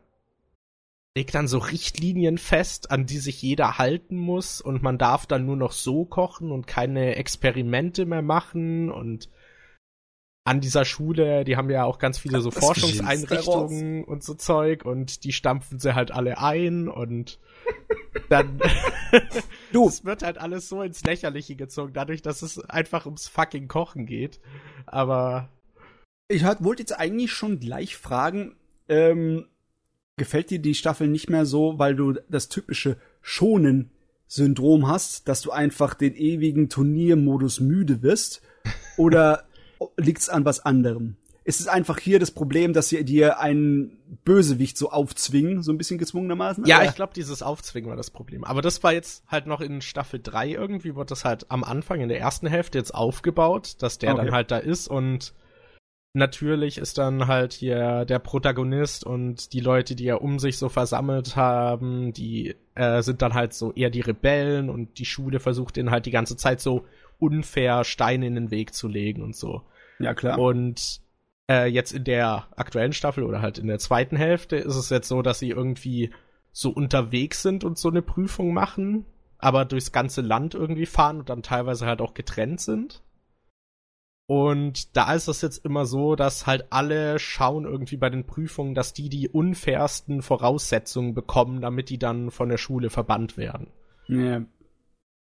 legt 1.17 1.35
dann 1.35 1.49
so 1.49 1.57
Richtlinien 1.57 2.37
fest, 2.37 2.91
an 2.91 3.07
die 3.07 3.17
sich 3.17 3.41
jeder 3.41 3.79
halten 3.79 4.19
muss 4.19 4.61
und 4.61 4.83
man 4.83 4.99
darf 4.99 5.25
dann 5.25 5.47
nur 5.47 5.57
noch 5.57 5.73
so 5.73 6.05
kochen 6.05 6.53
und 6.53 6.67
keine 6.67 7.17
Experimente 7.17 8.05
mehr 8.05 8.21
machen 8.21 8.91
und 8.91 9.31
an 10.45 10.61
dieser 10.61 10.85
Schule, 10.85 11.45
die 11.45 11.57
haben 11.57 11.71
ja 11.71 11.85
auch 11.85 11.99
ganz 11.99 12.19
viele 12.19 12.43
so 12.43 12.51
Das 12.51 12.63
Forschungseinrichtungen 12.63 14.05
und 14.05 14.23
so 14.23 14.35
Zeug 14.35 14.85
und 14.85 15.25
die 15.25 15.33
stampfen 15.33 15.81
sie 15.81 15.95
halt 15.95 16.11
alle 16.13 16.39
ein 16.39 16.87
und 16.89 17.41
dann 18.29 18.61
Du. 19.73 19.89
es 19.89 20.05
wird 20.05 20.23
halt 20.23 20.37
alles 20.37 20.69
so 20.69 20.83
ins 20.83 21.03
Lächerliche 21.03 21.57
gezogen, 21.57 21.95
dadurch, 21.95 22.21
dass 22.21 22.43
es 22.43 22.61
einfach 22.61 23.07
ums 23.07 23.27
fucking 23.27 23.69
Kochen 23.69 24.05
geht. 24.05 24.39
Aber 24.85 25.49
Ich 26.29 26.45
halt, 26.45 26.63
wollte 26.63 26.83
jetzt 26.83 26.93
eigentlich 26.93 27.33
schon 27.33 27.59
gleich 27.59 27.97
fragen, 27.97 28.55
ähm, 28.89 29.47
gefällt 30.17 30.51
dir 30.51 30.59
die 30.59 30.75
Staffel 30.75 31.09
nicht 31.09 31.29
mehr 31.31 31.47
so, 31.47 31.79
weil 31.79 31.95
du 31.95 32.15
das 32.29 32.49
typische 32.49 32.97
Schonen-Syndrom 33.21 34.89
hast, 34.89 35.29
dass 35.29 35.43
du 35.43 35.51
einfach 35.51 35.95
den 35.95 36.15
ewigen 36.15 36.69
Turniermodus 36.69 37.61
müde 37.61 38.03
wirst? 38.03 38.43
Oder 38.97 39.45
liegt's 39.97 40.29
an 40.29 40.45
was 40.45 40.61
anderem? 40.65 41.17
Ist 41.45 41.61
es 41.61 41.69
einfach 41.69 42.01
hier 42.01 42.19
das 42.19 42.33
Problem, 42.33 42.73
dass 42.73 42.89
sie 42.89 43.05
dir 43.05 43.39
einen 43.39 43.99
Bösewicht 44.25 44.77
so 44.77 44.91
aufzwingen, 44.91 45.63
so 45.63 45.71
ein 45.71 45.79
bisschen 45.79 45.99
gezwungenermaßen? 45.99 46.65
ja, 46.65 46.79
Oder- 46.79 46.87
ich 46.89 46.95
glaube, 46.97 47.13
dieses 47.15 47.41
Aufzwingen 47.43 47.89
war 47.89 47.97
das 47.97 48.11
Problem. 48.11 48.43
Aber 48.43 48.63
das 48.63 48.83
war 48.83 48.93
jetzt 48.93 49.23
halt 49.29 49.47
noch 49.47 49.61
in 49.61 49.81
Staffel 49.81 50.19
3 50.21 50.49
irgendwie, 50.51 50.97
wurde 50.97 51.11
das 51.11 51.25
halt 51.25 51.49
am 51.51 51.63
Anfang 51.63 52.01
in 52.01 52.09
der 52.09 52.19
ersten 52.19 52.49
Hälfte 52.49 52.79
jetzt 52.79 52.93
aufgebaut, 52.95 53.77
dass 53.79 53.99
der 53.99 54.15
Okay. 54.15 54.25
dann 54.25 54.35
halt 54.35 54.51
da 54.51 54.59
ist 54.59 54.89
und 54.89 55.35
natürlich 56.17 56.79
ist 56.79 56.99
dann 56.99 57.27
halt 57.27 57.53
hier 57.53 58.05
der 58.07 58.19
Protagonist 58.19 59.05
und 59.05 59.53
die 59.53 59.61
Leute, 59.61 59.95
die 59.95 60.07
er 60.07 60.23
um 60.23 60.39
sich 60.39 60.57
so 60.59 60.69
versammelt 60.69 61.37
haben, 61.37 62.13
die 62.13 62.57
äh, 62.75 63.03
sind 63.03 63.23
dann 63.23 63.35
halt 63.35 63.53
so 63.53 63.73
eher 63.75 63.91
die 63.91 64.01
Rebellen 64.01 64.71
und 64.71 64.99
die 64.99 65.05
Schule 65.05 65.41
versucht 65.41 65.77
ihnen 65.77 65.91
halt 65.91 66.07
die 66.07 66.11
ganze 66.11 66.37
Zeit 66.37 66.61
so 66.61 66.87
unfair 67.19 67.85
Steine 67.85 68.27
in 68.27 68.35
den 68.35 68.51
Weg 68.51 68.75
zu 68.75 68.89
legen 68.89 69.23
und 69.23 69.37
so. 69.37 69.63
ja 69.99 70.15
klar. 70.15 70.39
Und 70.39 71.01
äh, 71.51 71.67
jetzt 71.67 71.93
in 71.93 72.05
der 72.05 72.49
aktuellen 72.57 72.95
Staffel 72.95 73.23
oder 73.23 73.43
halt 73.43 73.59
in 73.59 73.69
der 73.69 73.79
zweiten 73.79 74.17
Hälfte 74.17 74.57
ist 74.57 74.77
es 74.77 74.91
jetzt 74.91 75.09
so, 75.09 75.21
dass 75.21 75.39
sie 75.39 75.51
irgendwie 75.51 76.11
so 76.51 76.71
unterwegs 76.71 77.43
sind 77.43 77.63
und 77.63 77.77
so 77.77 77.91
eine 77.91 78.01
Prüfung 78.01 78.55
machen, 78.55 79.05
aber 79.39 79.67
durchs 79.67 79.93
ganze 79.93 80.23
Land 80.23 80.55
irgendwie 80.55 80.87
fahren 80.87 81.19
und 81.19 81.29
dann 81.29 81.43
teilweise 81.43 81.85
halt 81.85 82.01
auch 82.01 82.15
getrennt 82.15 82.63
sind. 82.63 83.03
Und 84.29 84.97
da 84.97 85.15
ist 85.15 85.29
es 85.29 85.41
jetzt 85.41 85.65
immer 85.65 85.87
so, 85.87 86.17
dass 86.17 86.47
halt 86.47 86.67
alle 86.71 87.19
schauen 87.21 87.65
irgendwie 87.65 87.97
bei 87.97 88.11
den 88.11 88.27
Prüfungen, 88.27 88.75
dass 88.75 88.93
die 88.93 89.09
die 89.09 89.29
unfairsten 89.29 90.21
Voraussetzungen 90.21 91.15
bekommen, 91.15 91.61
damit 91.61 91.91
die 91.91 91.99
dann 91.99 92.31
von 92.31 92.49
der 92.49 92.59
Schule 92.59 92.91
verbannt 92.91 93.37
werden. 93.37 93.69
ja. 94.09 94.43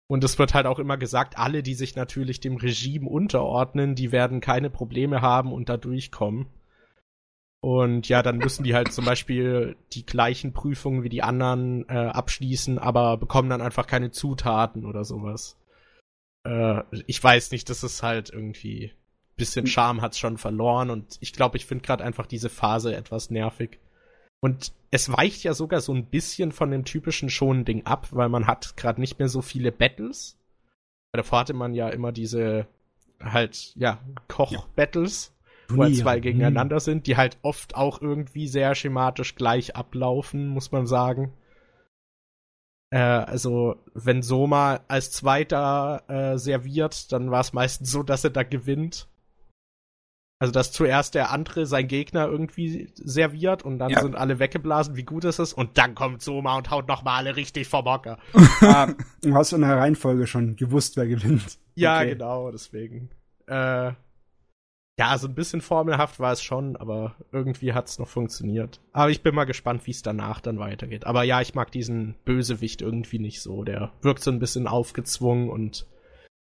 Und 0.07 0.23
es 0.23 0.37
wird 0.37 0.53
halt 0.53 0.67
auch 0.67 0.79
immer 0.79 0.97
gesagt, 0.97 1.37
alle, 1.39 1.63
die 1.63 1.73
sich 1.73 1.95
natürlich 1.95 2.39
dem 2.39 2.57
Regime 2.57 3.09
unterordnen, 3.09 3.95
die 3.95 4.11
werden 4.11 4.41
keine 4.41 4.69
Probleme 4.69 5.21
haben 5.21 5.51
und 5.51 5.69
da 5.69 5.77
durchkommen. 5.77 6.47
Und 7.61 8.09
ja, 8.09 8.21
dann 8.21 8.37
müssen 8.37 8.63
die 8.63 8.75
halt 8.75 8.91
zum 8.91 9.05
Beispiel 9.05 9.77
die 9.93 10.05
gleichen 10.05 10.51
Prüfungen 10.51 11.03
wie 11.03 11.09
die 11.09 11.23
anderen 11.23 11.87
äh, 11.87 11.93
abschließen, 11.93 12.77
aber 12.77 13.17
bekommen 13.17 13.49
dann 13.49 13.61
einfach 13.61 13.87
keine 13.87 14.11
Zutaten 14.11 14.85
oder 14.85 15.05
sowas. 15.05 15.57
Äh, 16.43 16.83
ich 17.07 17.23
weiß 17.23 17.51
nicht, 17.51 17.69
das 17.69 17.83
ist 17.83 18.03
halt 18.03 18.29
irgendwie 18.29 18.93
bisschen 19.35 19.65
Charme 19.65 20.01
hat's 20.01 20.19
schon 20.19 20.37
verloren 20.37 20.89
und 20.91 21.17
ich 21.19 21.33
glaube, 21.33 21.57
ich 21.57 21.65
finde 21.65 21.83
gerade 21.83 22.03
einfach 22.03 22.27
diese 22.27 22.49
Phase 22.49 22.95
etwas 22.95 23.31
nervig. 23.31 23.79
Und 24.41 24.73
es 24.91 25.11
weicht 25.11 25.43
ja 25.43 25.53
sogar 25.53 25.81
so 25.81 25.93
ein 25.93 26.05
bisschen 26.05 26.51
von 26.51 26.69
dem 26.69 26.85
typischen 26.85 27.29
schon 27.29 27.65
Ding 27.65 27.85
ab, 27.85 28.09
weil 28.11 28.29
man 28.29 28.45
hat 28.45 28.75
gerade 28.75 28.99
nicht 28.99 29.17
mehr 29.17 29.29
so 29.29 29.41
viele 29.41 29.71
Battles. 29.71 30.37
Weil 31.11 31.21
davor 31.23 31.39
hatte 31.39 31.53
man 31.53 31.73
ja 31.73 31.89
immer 31.89 32.11
diese 32.11 32.67
halt, 33.21 33.73
ja, 33.75 33.99
Koch-Battles, 34.27 35.33
wo 35.69 35.83
halt 35.83 35.95
zwei 35.95 36.19
gegeneinander 36.19 36.81
sind, 36.81 37.07
die 37.07 37.15
halt 37.15 37.37
oft 37.41 37.75
auch 37.75 38.01
irgendwie 38.01 38.47
sehr 38.47 38.75
schematisch 38.75 39.35
gleich 39.35 39.75
ablaufen, 39.77 40.47
muss 40.47 40.71
man 40.71 40.87
sagen. 40.87 41.31
Äh, 42.93 42.97
also, 42.99 43.77
wenn 43.95 44.21
Soma 44.21 44.81
als 44.87 45.09
Zweiter 45.11 46.03
äh, 46.07 46.37
serviert, 46.37 47.11
dann 47.11 47.31
war 47.31 47.41
es 47.41 47.51
meistens 47.51 47.89
so, 47.91 48.03
dass 48.03 48.23
er 48.23 48.29
da 48.29 48.43
gewinnt. 48.43 49.07
Also, 50.39 50.51
dass 50.51 50.71
zuerst 50.71 51.15
der 51.15 51.31
andere 51.31 51.65
sein 51.65 51.87
Gegner 51.87 52.27
irgendwie 52.27 52.91
serviert 52.95 53.63
und 53.63 53.79
dann 53.79 53.89
Ja. 53.91 54.01
sind 54.01 54.15
alle 54.15 54.37
weggeblasen, 54.37 54.95
wie 54.95 55.03
gut 55.05 55.23
ist 55.25 55.39
es 55.39 55.53
und 55.53 55.77
dann 55.79 55.95
kommt 55.95 56.21
Soma 56.21 56.55
und 56.57 56.69
haut 56.69 56.87
nochmal 56.87 57.17
alle 57.19 57.35
richtig 57.35 57.67
vom 57.67 57.85
Hocker. 57.85 58.17
Ah, 58.61 58.89
du 59.21 59.33
hast 59.33 59.53
in 59.53 59.61
der 59.61 59.77
Reihenfolge 59.77 60.27
schon 60.27 60.55
gewusst, 60.55 60.95
wer 60.97 61.07
gewinnt. 61.07 61.57
Ja, 61.75 61.97
Okay. 61.99 62.09
genau, 62.09 62.51
deswegen. 62.51 63.09
Äh, 63.47 63.93
ja, 64.99 65.17
so 65.17 65.27
ein 65.27 65.33
bisschen 65.33 65.61
formelhaft 65.61 66.19
war 66.19 66.31
es 66.31 66.43
schon, 66.43 66.75
aber 66.75 67.15
irgendwie 67.31 67.73
hat's 67.73 67.97
noch 67.97 68.07
funktioniert. 68.07 68.79
Aber 68.91 69.09
ich 69.09 69.23
bin 69.23 69.33
mal 69.33 69.45
gespannt, 69.45 69.87
wie 69.87 69.91
es 69.91 70.03
danach 70.03 70.39
dann 70.39 70.59
weitergeht. 70.59 71.05
Aber 71.07 71.23
ja, 71.23 71.41
ich 71.41 71.55
mag 71.55 71.71
diesen 71.71 72.15
Bösewicht 72.25 72.81
irgendwie 72.81 73.19
nicht 73.19 73.41
so. 73.41 73.63
Der 73.63 73.91
wirkt 74.01 74.21
so 74.21 74.29
ein 74.29 74.39
bisschen 74.39 74.67
aufgezwungen 74.67 75.49
und 75.49 75.87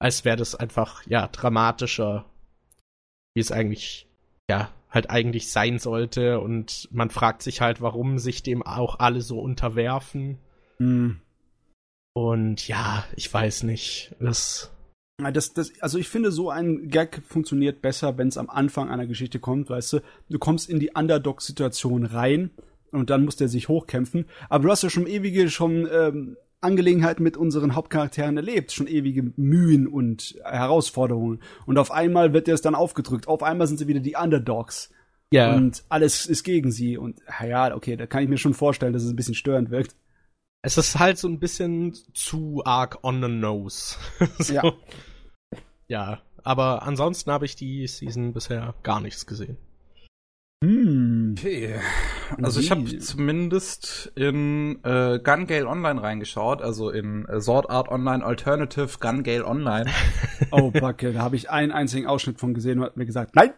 als 0.01 0.25
wäre 0.25 0.37
das 0.37 0.57
einfach, 0.57 1.07
ja, 1.07 1.29
dramatischer, 1.29 2.25
wie 3.35 3.41
es 3.41 3.53
eigentlich, 3.53 4.09
ja, 4.51 4.71
halt 4.91 5.09
eigentlich 5.11 5.53
sein 5.53 5.79
sollte. 5.79 6.41
Und 6.41 6.89
man 6.91 7.11
fragt 7.11 7.43
sich 7.43 7.61
halt, 7.61 7.81
warum 7.81 8.19
sich 8.19 8.43
dem 8.43 8.65
auch 8.65 8.99
alle 8.99 9.21
so 9.21 9.39
unterwerfen. 9.39 10.39
Hm. 10.79 11.21
Und 12.15 12.67
ja, 12.67 13.05
ich 13.15 13.33
weiß 13.33 13.63
nicht. 13.63 14.17
Das 14.19 14.73
Das, 15.31 15.53
das, 15.53 15.73
also 15.81 15.99
ich 15.99 16.09
finde, 16.09 16.33
so 16.33 16.51
ein 16.51 16.89
Gag 16.89 17.23
funktioniert 17.27 17.83
besser, 17.83 18.19
wenn 18.19 18.29
es 18.29 18.39
am 18.39 18.51
Anfang 18.51 18.91
einer 18.91 19.07
Geschichte 19.07 19.39
kommt, 19.39 19.71
weißt 19.71 19.95
du. 19.95 20.01
Du 20.29 20.39
kommst 20.39 20.69
in 20.69 20.81
die 20.81 20.91
Underdog-Situation 20.95 22.05
rein 22.07 22.51
und 22.91 23.11
dann 23.11 23.25
musste 23.25 23.45
er 23.45 23.49
sich 23.49 23.69
hochkämpfen. 23.69 24.27
Aber 24.49 24.65
du 24.65 24.71
hast 24.71 24.83
ja 24.83 24.91
schon 24.91 25.07
ewige 25.07 25.51
schon 25.51 25.89
ähm, 25.93 26.37
Angelegenheiten 26.61 27.23
mit 27.23 27.37
unseren 27.37 27.75
Hauptcharakteren 27.75 28.37
erlebt, 28.37 28.73
schon 28.73 28.87
ewige 28.87 29.33
Mühen 29.37 29.87
und 29.87 30.37
Herausforderungen. 30.45 31.41
Und 31.67 31.79
auf 31.79 31.91
einmal 31.91 32.33
wird 32.33 32.47
dir 32.47 32.55
es 32.55 32.63
dann 32.63 32.75
aufgedrückt. 32.75 33.29
Auf 33.29 33.43
einmal 33.43 33.67
sind 33.67 33.79
sie 33.79 33.89
wieder 33.89 34.01
die 34.01 34.17
Underdogs. 34.17 34.91
Ja. 35.33 35.55
Und 35.55 35.83
alles 35.89 36.27
ist 36.27 36.45
gegen 36.45 36.71
sie. 36.71 36.97
Und 36.97 37.21
ja, 37.45 37.75
okay, 37.75 37.97
da 37.97 38.07
kann 38.07 38.23
ich 38.23 38.29
mir 38.29 38.39
schon 38.39 38.55
vorstellen, 38.55 38.93
dass 38.93 39.03
es 39.03 39.11
ein 39.11 39.17
bisschen 39.17 39.35
störend 39.35 39.71
wirkt. 39.71 39.97
Es 40.63 40.79
ist 40.79 40.99
halt 40.99 41.19
so 41.19 41.27
ein 41.27 41.41
bisschen 41.41 41.95
zu 42.15 42.63
arg 42.65 43.03
on 43.03 43.21
the 43.21 43.29
nose. 43.29 43.97
so. 44.39 44.55
Ja. 44.55 44.73
Ja, 45.89 46.23
aber 46.43 46.83
ansonsten 46.83 47.31
habe 47.31 47.45
ich 47.45 47.57
die 47.57 47.87
Season 47.87 48.33
bisher 48.33 48.75
gar 48.83 49.01
nichts 49.01 49.27
gesehen. 49.27 49.57
Hm. 50.63 51.35
Okay. 51.37 51.75
Also 52.41 52.61
ich 52.61 52.71
habe 52.71 52.99
zumindest 52.99 54.13
in 54.15 54.79
äh, 54.85 55.19
Gun 55.19 55.47
Gale 55.47 55.67
Online 55.67 56.01
reingeschaut, 56.01 56.63
also 56.63 56.91
in 56.91 57.27
äh, 57.27 57.41
Sword 57.41 57.69
Art 57.69 57.89
Online 57.89 58.25
Alternative 58.25 58.99
Gun 59.01 59.23
Gale 59.23 59.47
Online. 59.47 59.91
Oh, 60.51 60.71
Backe, 60.71 61.13
da 61.13 61.21
habe 61.21 61.37
ich 61.37 61.51
einen 61.51 61.73
einzigen 61.73 62.07
Ausschnitt 62.07 62.39
von 62.39 62.53
gesehen 62.53 62.81
und 62.81 62.85
hat 62.85 62.97
mir 62.97 63.07
gesagt, 63.07 63.37
nein. 63.37 63.53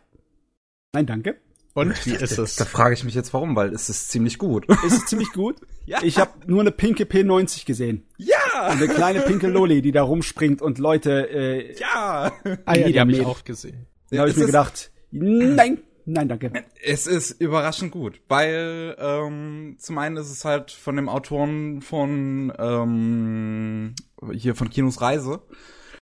Nein, 0.92 1.06
danke. 1.06 1.40
Und 1.74 2.06
wie 2.06 2.14
ist 2.14 2.38
es? 2.38 2.56
Da 2.56 2.64
frage 2.64 2.94
ich 2.94 3.04
mich 3.04 3.14
jetzt 3.14 3.34
warum, 3.34 3.56
weil 3.56 3.74
es 3.74 3.88
ist 3.88 4.10
ziemlich 4.10 4.38
gut. 4.38 4.66
Ist 4.84 4.92
es 4.92 5.06
ziemlich 5.06 5.30
gut? 5.32 5.56
Ja. 5.86 5.98
Ich 6.02 6.18
habe 6.18 6.30
nur 6.46 6.62
eine 6.62 6.70
pinke 6.70 7.04
P90 7.04 7.66
gesehen. 7.66 8.06
Ja! 8.16 8.38
Eine 8.68 8.88
kleine 8.88 9.20
pinke 9.20 9.48
Loli, 9.48 9.82
die 9.82 9.92
da 9.92 10.02
rumspringt 10.02 10.62
und 10.62 10.78
Leute, 10.78 11.28
äh, 11.28 11.76
Ja! 11.78 12.32
Ah 12.64 12.74
ja, 12.74 12.88
die 12.88 12.98
habe 12.98 13.12
ich 13.12 13.20
auch 13.20 13.44
gesehen. 13.44 13.84
da 14.10 14.20
habe 14.20 14.30
ich 14.30 14.34
Es 14.36 14.40
mir 14.40 14.46
gedacht, 14.46 14.90
nein, 15.10 15.82
nein, 16.06 16.28
danke. 16.30 16.52
Es 16.82 17.06
ist 17.06 17.32
überraschend 17.38 17.92
gut, 17.92 18.22
weil 18.28 18.96
ähm, 18.98 19.76
zum 19.78 19.98
einen 19.98 20.16
ist 20.16 20.30
es 20.30 20.46
halt 20.46 20.70
von 20.70 20.96
dem 20.96 21.10
Autoren 21.10 21.82
von 21.82 22.50
ähm, 22.58 23.94
hier 24.32 24.54
von 24.54 24.70
Kinos 24.70 25.02
Reise 25.02 25.42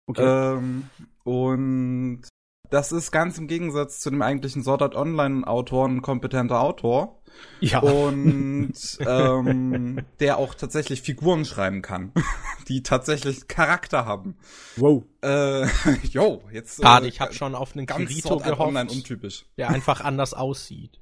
Okay. 0.07 0.23
ähm, 0.57 0.85
und 1.25 2.23
das 2.71 2.93
ist 2.93 3.11
ganz 3.11 3.39
im 3.39 3.47
Gegensatz 3.47 4.01
zu 4.01 4.11
dem 4.11 4.23
eigentlichen 4.23 4.63
Sword 4.63 4.83
Art 4.83 4.95
Online 4.95 5.47
Autor 5.47 5.89
ein 5.89 6.03
kompetenter 6.03 6.61
Autor 6.61 7.23
ja. 7.61 7.81
und 7.81 8.73
ähm, 9.01 10.05
der 10.21 10.39
auch 10.39 10.55
tatsächlich 10.55 11.03
Figuren 11.03 11.45
schreiben 11.45 11.83
kann, 11.83 12.13
die 12.69 12.83
tatsächlich 12.83 13.49
Charakter 13.49 14.07
haben. 14.07 14.37
Wow. 14.77 15.05
Äh, 15.23 15.67
yo, 16.11 16.43
jetzt 16.53 16.83
Schade, 16.83 17.07
äh, 17.07 17.09
ich 17.09 17.21
habe 17.21 17.33
schon 17.33 17.55
auf 17.55 17.75
einen 17.77 17.87
ganz 17.87 18.09
Kirito 18.09 18.29
Sword 18.29 18.45
Art 18.45 18.61
Online 18.61 18.87
gehofft, 18.87 19.11
untypisch. 19.11 19.47
der 19.57 19.71
einfach 19.71 20.01
anders 20.01 20.35
aussieht. 20.35 21.01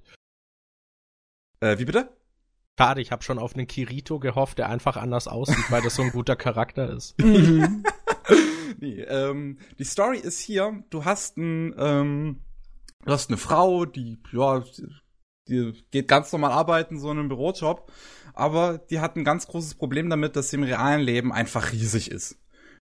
Äh, 1.60 1.78
wie 1.78 1.84
bitte? 1.84 2.10
Schade, 2.78 3.00
ich 3.00 3.12
habe 3.12 3.22
schon 3.22 3.38
auf 3.38 3.54
einen 3.54 3.68
Kirito 3.68 4.18
gehofft, 4.18 4.58
der 4.58 4.68
einfach 4.68 4.96
anders 4.96 5.28
aussieht, 5.28 5.70
weil 5.70 5.82
das 5.82 5.94
so 5.94 6.02
ein 6.02 6.10
guter 6.10 6.34
Charakter 6.34 6.90
ist. 6.90 7.14
Nee, 8.80 9.02
ähm, 9.02 9.58
die 9.78 9.84
Story 9.84 10.18
ist 10.18 10.40
hier, 10.40 10.82
du 10.90 11.04
hast 11.04 11.36
ein, 11.36 11.74
ähm, 11.78 12.40
du 13.04 13.12
hast 13.12 13.30
eine 13.30 13.36
Frau, 13.36 13.84
die, 13.84 14.18
ja, 14.32 14.64
die 15.48 15.84
geht 15.90 16.08
ganz 16.08 16.32
normal 16.32 16.50
arbeiten, 16.52 16.98
so 16.98 17.10
in 17.10 17.18
einem 17.18 17.28
Bürojob, 17.28 17.92
aber 18.32 18.78
die 18.78 19.00
hat 19.00 19.16
ein 19.16 19.24
ganz 19.24 19.46
großes 19.46 19.76
Problem 19.76 20.10
damit, 20.10 20.36
dass 20.36 20.50
sie 20.50 20.56
im 20.56 20.64
realen 20.64 21.02
Leben 21.02 21.32
einfach 21.32 21.72
riesig 21.72 22.10
ist. 22.10 22.40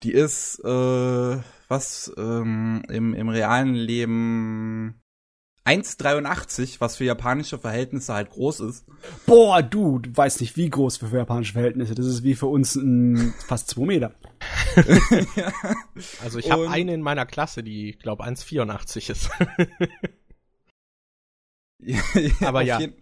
Die 0.04 0.12
ist, 0.12 0.60
äh, 0.66 1.38
was, 1.68 2.12
ähm, 2.18 2.84
im, 2.90 3.14
im 3.14 3.30
realen 3.30 3.76
Leben 3.76 5.02
1,83, 5.66 6.80
was 6.80 6.97
für 6.97 7.05
japanische 7.05 7.57
Verhältnisse 7.57 8.13
halt 8.13 8.30
groß 8.30 8.59
ist. 8.59 8.86
Boah, 9.26 9.63
du, 9.63 9.97
du 9.97 10.16
weißt 10.16 10.41
nicht, 10.41 10.55
wie 10.57 10.70
groß 10.70 10.97
für 10.97 11.07
japanische 11.07 11.53
Verhältnisse. 11.53 11.95
Das 11.95 12.05
ist 12.05 12.24
wie 12.24 12.36
für 12.36 12.45
uns 12.45 12.76
ein, 12.76 13.34
fast 13.47 13.70
zwei 13.70 13.86
Meter. 13.86 14.13
Also 16.22 16.39
ich 16.39 16.51
habe 16.51 16.70
eine 16.70 16.93
in 16.93 17.01
meiner 17.01 17.26
Klasse, 17.26 17.63
die, 17.63 17.93
glaube 17.93 18.26
1,84 18.26 19.09
ist. 19.11 19.30
Aber 22.45 22.59
auf 22.59 22.66
ja. 22.66 22.80
Jeden, 22.80 22.95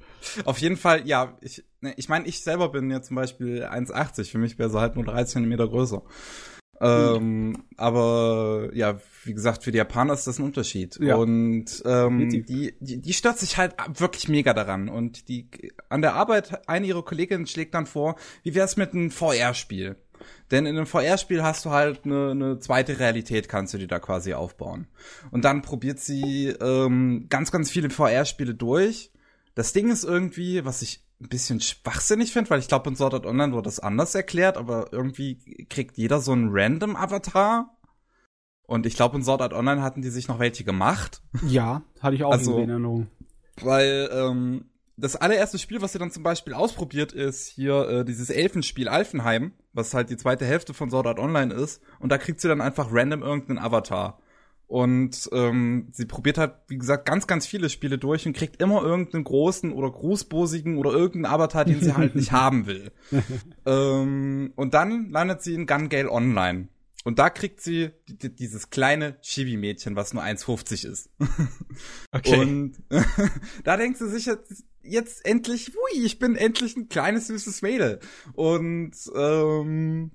auf 0.46 0.58
jeden 0.60 0.78
Fall, 0.78 1.08
ja, 1.08 1.38
ich, 1.42 1.64
ne, 1.82 1.94
ich 1.98 2.08
meine, 2.10 2.28
ich 2.28 2.42
selber 2.42 2.70
bin 2.70 2.90
ja 2.92 3.02
zum 3.02 3.16
Beispiel 3.16 3.66
1,80, 3.66 4.30
für 4.30 4.38
mich 4.38 4.60
wäre 4.60 4.70
sie 4.70 4.80
halt 4.80 4.96
nur 4.96 5.06
3 5.06 5.24
Zentimeter 5.26 5.68
größer. 5.68 6.04
Ähm, 6.82 7.64
aber 7.78 8.70
ja, 8.74 9.00
wie 9.24 9.34
gesagt, 9.34 9.64
für 9.64 9.72
die 9.72 9.78
Japaner 9.78 10.14
ist 10.14 10.28
das 10.28 10.40
ein 10.40 10.46
Unterschied. 10.46 11.00
Ja. 11.00 11.16
Und 11.16 11.82
ähm, 11.86 12.30
die, 12.30 12.44
die, 12.44 13.02
die 13.02 13.14
stört 13.14 13.40
sich 13.40 13.58
halt 13.58 13.76
wirklich 14.00 14.28
mega 14.28 14.54
daran. 14.54 14.90
Und 14.90 15.30
die 15.30 15.48
an 15.90 16.02
der 16.02 16.16
Arbeit, 16.16 16.68
eine 16.68 16.88
ihrer 16.88 17.04
Kolleginnen 17.04 17.48
schlägt 17.48 17.74
dann 17.74 17.86
vor, 17.86 18.16
wie 18.44 18.56
wär's 18.56 18.76
mit 18.76 18.94
einem 18.94 19.12
VR-Spiel? 19.12 19.96
Denn 20.52 20.66
in 20.66 20.78
einem 20.78 20.86
VR-Spiel 20.86 21.44
hast 21.44 21.66
du 21.66 21.72
halt 21.72 22.06
eine, 22.06 22.32
eine 22.32 22.60
zweite 22.60 23.00
Realität, 23.00 23.50
kannst 23.50 23.74
du 23.74 23.78
dir 23.78 23.88
da 23.88 24.00
quasi 24.00 24.34
aufbauen. 24.34 24.88
Und 25.32 25.46
dann 25.46 25.62
probiert 25.62 26.00
sie 26.00 26.48
ähm, 26.48 27.28
ganz, 27.30 27.52
ganz 27.52 27.70
viele 27.70 27.90
VR-Spiele 27.90 28.54
durch. 28.54 29.12
Das 29.56 29.74
Ding 29.74 29.90
ist 29.92 30.04
irgendwie, 30.04 30.66
was 30.66 30.82
ich 30.82 31.04
ein 31.24 31.30
bisschen 31.30 31.60
schwachsinnig 31.62 32.32
finde, 32.34 32.50
weil 32.50 32.60
ich 32.60 32.68
glaube, 32.68 32.90
in 32.90 32.96
Sword 32.96 33.14
Art 33.14 33.26
Online 33.26 33.54
wurde 33.54 33.66
das 33.66 33.80
anders 33.80 34.14
erklärt, 34.16 34.58
aber 34.58 34.92
irgendwie 34.92 35.66
kriegt 35.70 35.98
jeder 35.98 36.20
so 36.20 36.32
einen 36.34 36.50
Random-Avatar. 36.52 37.78
Und 38.66 38.86
ich 38.86 38.96
glaube, 38.96 39.18
in 39.18 39.24
Sword 39.24 39.42
Art 39.42 39.54
Online 39.54 39.82
hatten 39.82 40.02
die 40.02 40.10
sich 40.10 40.28
noch 40.28 40.40
welche 40.40 40.64
gemacht. 40.64 41.22
Ja, 41.48 41.84
hatte 42.02 42.16
ich 42.16 42.24
auch 42.24 42.32
Also- 42.32 42.58
in 42.60 42.70
Erinnerung. 42.70 43.08
Weil 43.62 44.10
ähm, 44.12 44.66
das 44.98 45.16
allererste 45.16 45.60
Spiel, 45.60 45.82
was 45.82 45.92
sie 45.94 46.00
dann 46.00 46.12
zum 46.12 46.24
Beispiel 46.24 46.54
ausprobiert, 46.54 47.12
ist 47.12 47.48
hier 47.48 47.88
äh, 47.88 48.06
dieses 48.06 48.30
Elfenspiel 48.32 48.88
Alfenheim, 48.88 49.54
was 49.74 49.94
halt 49.94 50.10
die 50.10 50.18
zweite 50.18 50.46
Hälfte 50.46 50.74
von 50.74 50.90
Sword 50.90 51.06
Art 51.08 51.20
Online 51.20 51.54
ist. 51.54 51.82
Und 52.00 52.12
da 52.12 52.18
kriegt 52.18 52.42
sie 52.42 52.48
dann 52.48 52.62
einfach 52.62 52.88
random 52.92 53.22
irgendeinen 53.22 53.60
Avatar. 53.60 54.20
Und 54.74 55.30
ähm, 55.34 55.90
sie 55.92 56.06
probiert 56.08 56.40
halt, 56.40 56.54
wie 56.68 56.80
gesagt, 56.80 57.06
ganz, 57.06 57.28
ganz 57.28 57.46
viele 57.46 57.70
Spiele 57.70 58.00
durch 58.00 58.26
und 58.26 58.36
kriegt 58.36 58.60
immer 58.60 58.82
irgendeinen 58.82 59.24
großen 59.24 59.72
oder 59.72 59.92
großbosigen 59.92 60.78
oder 60.80 60.92
irgendeinen 60.92 61.32
Avatar, 61.32 61.64
den 61.64 61.80
sie 61.80 61.94
halt 61.96 62.16
nicht 62.16 62.32
haben 62.32 62.66
will. 62.66 62.92
ähm, 63.68 64.52
und 64.56 64.74
dann 64.74 65.12
landet 65.12 65.44
sie 65.44 65.54
in 65.54 65.68
Gun 65.68 65.90
Gale 65.90 66.10
Online. 66.12 66.70
Und 67.04 67.20
da 67.20 67.30
kriegt 67.30 67.62
sie 67.62 67.92
die- 68.08 68.18
die- 68.18 68.34
dieses 68.34 68.72
kleine 68.72 69.20
Chibi-Mädchen, 69.22 69.96
was 69.96 70.16
nur 70.16 70.24
1,50 70.24 70.88
ist. 70.88 71.12
Okay. 72.12 72.40
Und 72.40 72.78
da 73.64 73.78
denkt 73.78 74.00
sie 74.00 74.10
sich 74.10 74.26
jetzt, 74.26 74.64
jetzt 74.82 75.24
endlich, 75.24 75.68
hui, 75.70 76.04
ich 76.04 76.18
bin 76.18 76.36
endlich 76.36 76.76
ein 76.78 76.90
kleines 76.90 77.28
süßes 77.28 77.62
Mädel. 77.62 78.00
Und 78.34 78.94
ähm, 79.16 80.10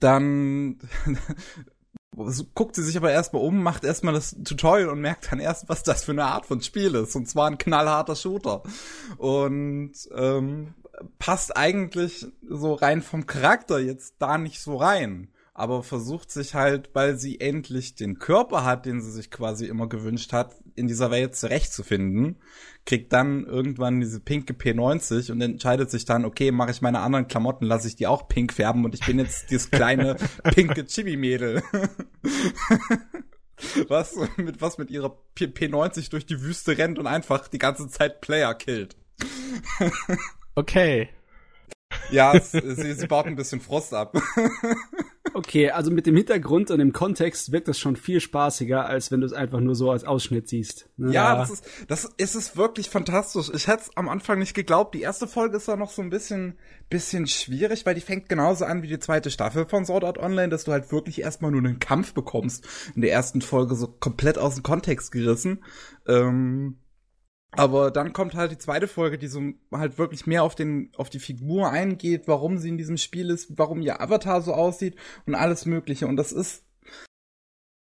dann 0.00 0.78
guckt 2.54 2.74
sie 2.74 2.82
sich 2.82 2.96
aber 2.96 3.10
erstmal 3.10 3.42
um, 3.42 3.62
macht 3.62 3.84
erstmal 3.84 4.14
das 4.14 4.36
Tutorial 4.44 4.88
und 4.88 5.00
merkt 5.00 5.30
dann 5.30 5.40
erst, 5.40 5.68
was 5.68 5.82
das 5.82 6.04
für 6.04 6.12
eine 6.12 6.24
Art 6.24 6.46
von 6.46 6.60
Spiel 6.60 6.94
ist. 6.94 7.14
Und 7.14 7.28
zwar 7.28 7.48
ein 7.48 7.58
knallharter 7.58 8.16
Shooter. 8.16 8.62
Und 9.16 9.92
ähm, 10.14 10.74
passt 11.18 11.56
eigentlich 11.56 12.26
so 12.48 12.74
rein 12.74 13.02
vom 13.02 13.26
Charakter 13.26 13.78
jetzt 13.78 14.14
da 14.18 14.38
nicht 14.38 14.60
so 14.60 14.76
rein. 14.76 15.28
Aber 15.58 15.82
versucht 15.82 16.30
sich 16.30 16.54
halt, 16.54 16.90
weil 16.92 17.18
sie 17.18 17.40
endlich 17.40 17.96
den 17.96 18.20
Körper 18.20 18.64
hat, 18.64 18.86
den 18.86 19.00
sie 19.00 19.10
sich 19.10 19.28
quasi 19.28 19.66
immer 19.66 19.88
gewünscht 19.88 20.32
hat, 20.32 20.54
in 20.76 20.86
dieser 20.86 21.10
Welt 21.10 21.34
zurechtzufinden, 21.34 22.36
kriegt 22.86 23.12
dann 23.12 23.44
irgendwann 23.44 23.98
diese 23.98 24.20
pinke 24.20 24.52
P90 24.52 25.32
und 25.32 25.40
entscheidet 25.40 25.90
sich 25.90 26.04
dann, 26.04 26.24
okay, 26.24 26.52
mache 26.52 26.70
ich 26.70 26.80
meine 26.80 27.00
anderen 27.00 27.26
Klamotten, 27.26 27.66
lasse 27.66 27.88
ich 27.88 27.96
die 27.96 28.06
auch 28.06 28.28
pink 28.28 28.52
färben 28.52 28.84
und 28.84 28.94
ich 28.94 29.04
bin 29.04 29.18
jetzt 29.18 29.50
dieses 29.50 29.72
kleine 29.72 30.14
pinke 30.44 30.86
Chibi-Mädel. 30.86 31.64
was 33.88 34.14
mit 34.36 34.60
was 34.60 34.78
mit 34.78 34.92
ihrer 34.92 35.10
P 35.34 35.46
P90 35.46 36.10
durch 36.10 36.24
die 36.24 36.40
Wüste 36.40 36.78
rennt 36.78 37.00
und 37.00 37.08
einfach 37.08 37.48
die 37.48 37.58
ganze 37.58 37.88
Zeit 37.88 38.20
Player 38.20 38.54
killt. 38.54 38.94
Okay. 40.54 41.08
Ja, 42.10 42.34
es, 42.34 42.52
sie, 42.52 42.94
sie 42.94 43.06
baut 43.06 43.26
ein 43.26 43.36
bisschen 43.36 43.60
Frost 43.60 43.94
ab. 43.94 44.16
Okay, 45.34 45.70
also 45.70 45.92
mit 45.92 46.06
dem 46.06 46.16
Hintergrund 46.16 46.70
und 46.70 46.78
dem 46.78 46.92
Kontext 46.92 47.52
wirkt 47.52 47.68
das 47.68 47.78
schon 47.78 47.94
viel 47.94 48.20
spaßiger, 48.20 48.86
als 48.86 49.12
wenn 49.12 49.20
du 49.20 49.26
es 49.26 49.32
einfach 49.32 49.60
nur 49.60 49.76
so 49.76 49.90
als 49.90 50.02
Ausschnitt 50.02 50.48
siehst. 50.48 50.88
Ne? 50.96 51.12
Ja, 51.12 51.36
das 51.36 51.50
ist, 51.50 51.64
das 51.86 52.04
ist 52.16 52.34
es 52.34 52.56
wirklich 52.56 52.90
fantastisch. 52.90 53.48
Ich 53.54 53.68
hätte 53.68 53.82
es 53.82 53.96
am 53.96 54.08
Anfang 54.08 54.40
nicht 54.40 54.54
geglaubt. 54.54 54.94
Die 54.94 55.02
erste 55.02 55.28
Folge 55.28 55.58
ist 55.58 55.68
da 55.68 55.76
noch 55.76 55.90
so 55.90 56.02
ein 56.02 56.10
bisschen, 56.10 56.58
bisschen 56.90 57.28
schwierig, 57.28 57.86
weil 57.86 57.94
die 57.94 58.00
fängt 58.00 58.28
genauso 58.28 58.64
an 58.64 58.82
wie 58.82 58.88
die 58.88 58.98
zweite 58.98 59.30
Staffel 59.30 59.66
von 59.66 59.84
Sword 59.84 60.04
Art 60.04 60.18
Online, 60.18 60.48
dass 60.48 60.64
du 60.64 60.72
halt 60.72 60.90
wirklich 60.90 61.20
erstmal 61.20 61.50
nur 61.50 61.60
einen 61.60 61.78
Kampf 61.78 62.14
bekommst. 62.14 62.66
In 62.96 63.02
der 63.02 63.12
ersten 63.12 63.40
Folge 63.40 63.76
so 63.76 63.86
komplett 63.86 64.38
aus 64.38 64.54
dem 64.56 64.64
Kontext 64.64 65.12
gerissen. 65.12 65.62
Ähm, 66.08 66.78
aber 67.52 67.90
dann 67.90 68.12
kommt 68.12 68.34
halt 68.34 68.52
die 68.52 68.58
zweite 68.58 68.88
Folge, 68.88 69.18
die 69.18 69.28
so 69.28 69.40
halt 69.72 69.98
wirklich 69.98 70.26
mehr 70.26 70.42
auf 70.42 70.54
den, 70.54 70.92
auf 70.96 71.10
die 71.10 71.18
Figur 71.18 71.70
eingeht, 71.70 72.28
warum 72.28 72.58
sie 72.58 72.68
in 72.68 72.78
diesem 72.78 72.98
Spiel 72.98 73.30
ist, 73.30 73.58
warum 73.58 73.80
ihr 73.80 74.00
Avatar 74.00 74.42
so 74.42 74.52
aussieht 74.52 74.96
und 75.26 75.34
alles 75.34 75.64
Mögliche. 75.66 76.06
Und 76.06 76.16
das 76.16 76.32
ist, 76.32 76.64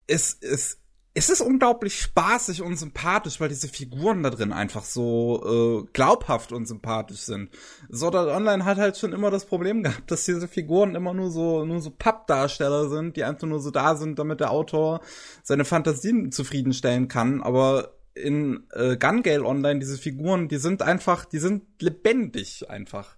es 0.06 0.32
ist 0.32 0.80
es 1.12 1.28
ist 1.28 1.40
unglaublich 1.40 1.98
spaßig 1.98 2.62
und 2.62 2.76
sympathisch, 2.76 3.40
weil 3.40 3.48
diese 3.48 3.66
Figuren 3.66 4.22
da 4.22 4.30
drin 4.30 4.52
einfach 4.52 4.84
so 4.84 5.82
äh, 5.84 5.90
glaubhaft 5.92 6.52
und 6.52 6.66
sympathisch 6.66 7.22
sind. 7.22 7.50
Sword 7.92 8.14
Art 8.14 8.28
Online 8.28 8.64
hat 8.64 8.78
halt 8.78 8.96
schon 8.96 9.12
immer 9.12 9.30
das 9.30 9.44
Problem 9.44 9.82
gehabt, 9.82 10.10
dass 10.10 10.24
diese 10.24 10.46
Figuren 10.46 10.94
immer 10.94 11.12
nur 11.12 11.30
so 11.30 11.64
nur 11.64 11.80
so 11.80 11.90
Pappdarsteller 11.90 12.88
sind, 12.88 13.16
die 13.16 13.24
einfach 13.24 13.48
nur 13.48 13.58
so 13.58 13.72
da 13.72 13.96
sind, 13.96 14.20
damit 14.20 14.38
der 14.38 14.52
Autor 14.52 15.00
seine 15.42 15.64
Fantasien 15.64 16.30
zufriedenstellen 16.30 17.08
kann. 17.08 17.42
Aber 17.42 17.99
in 18.20 18.64
äh, 18.72 18.96
Gun 18.96 19.22
Gale 19.22 19.44
Online 19.44 19.80
diese 19.80 19.98
Figuren, 19.98 20.48
die 20.48 20.58
sind 20.58 20.82
einfach, 20.82 21.24
die 21.24 21.38
sind 21.38 21.64
lebendig 21.80 22.68
einfach. 22.70 23.16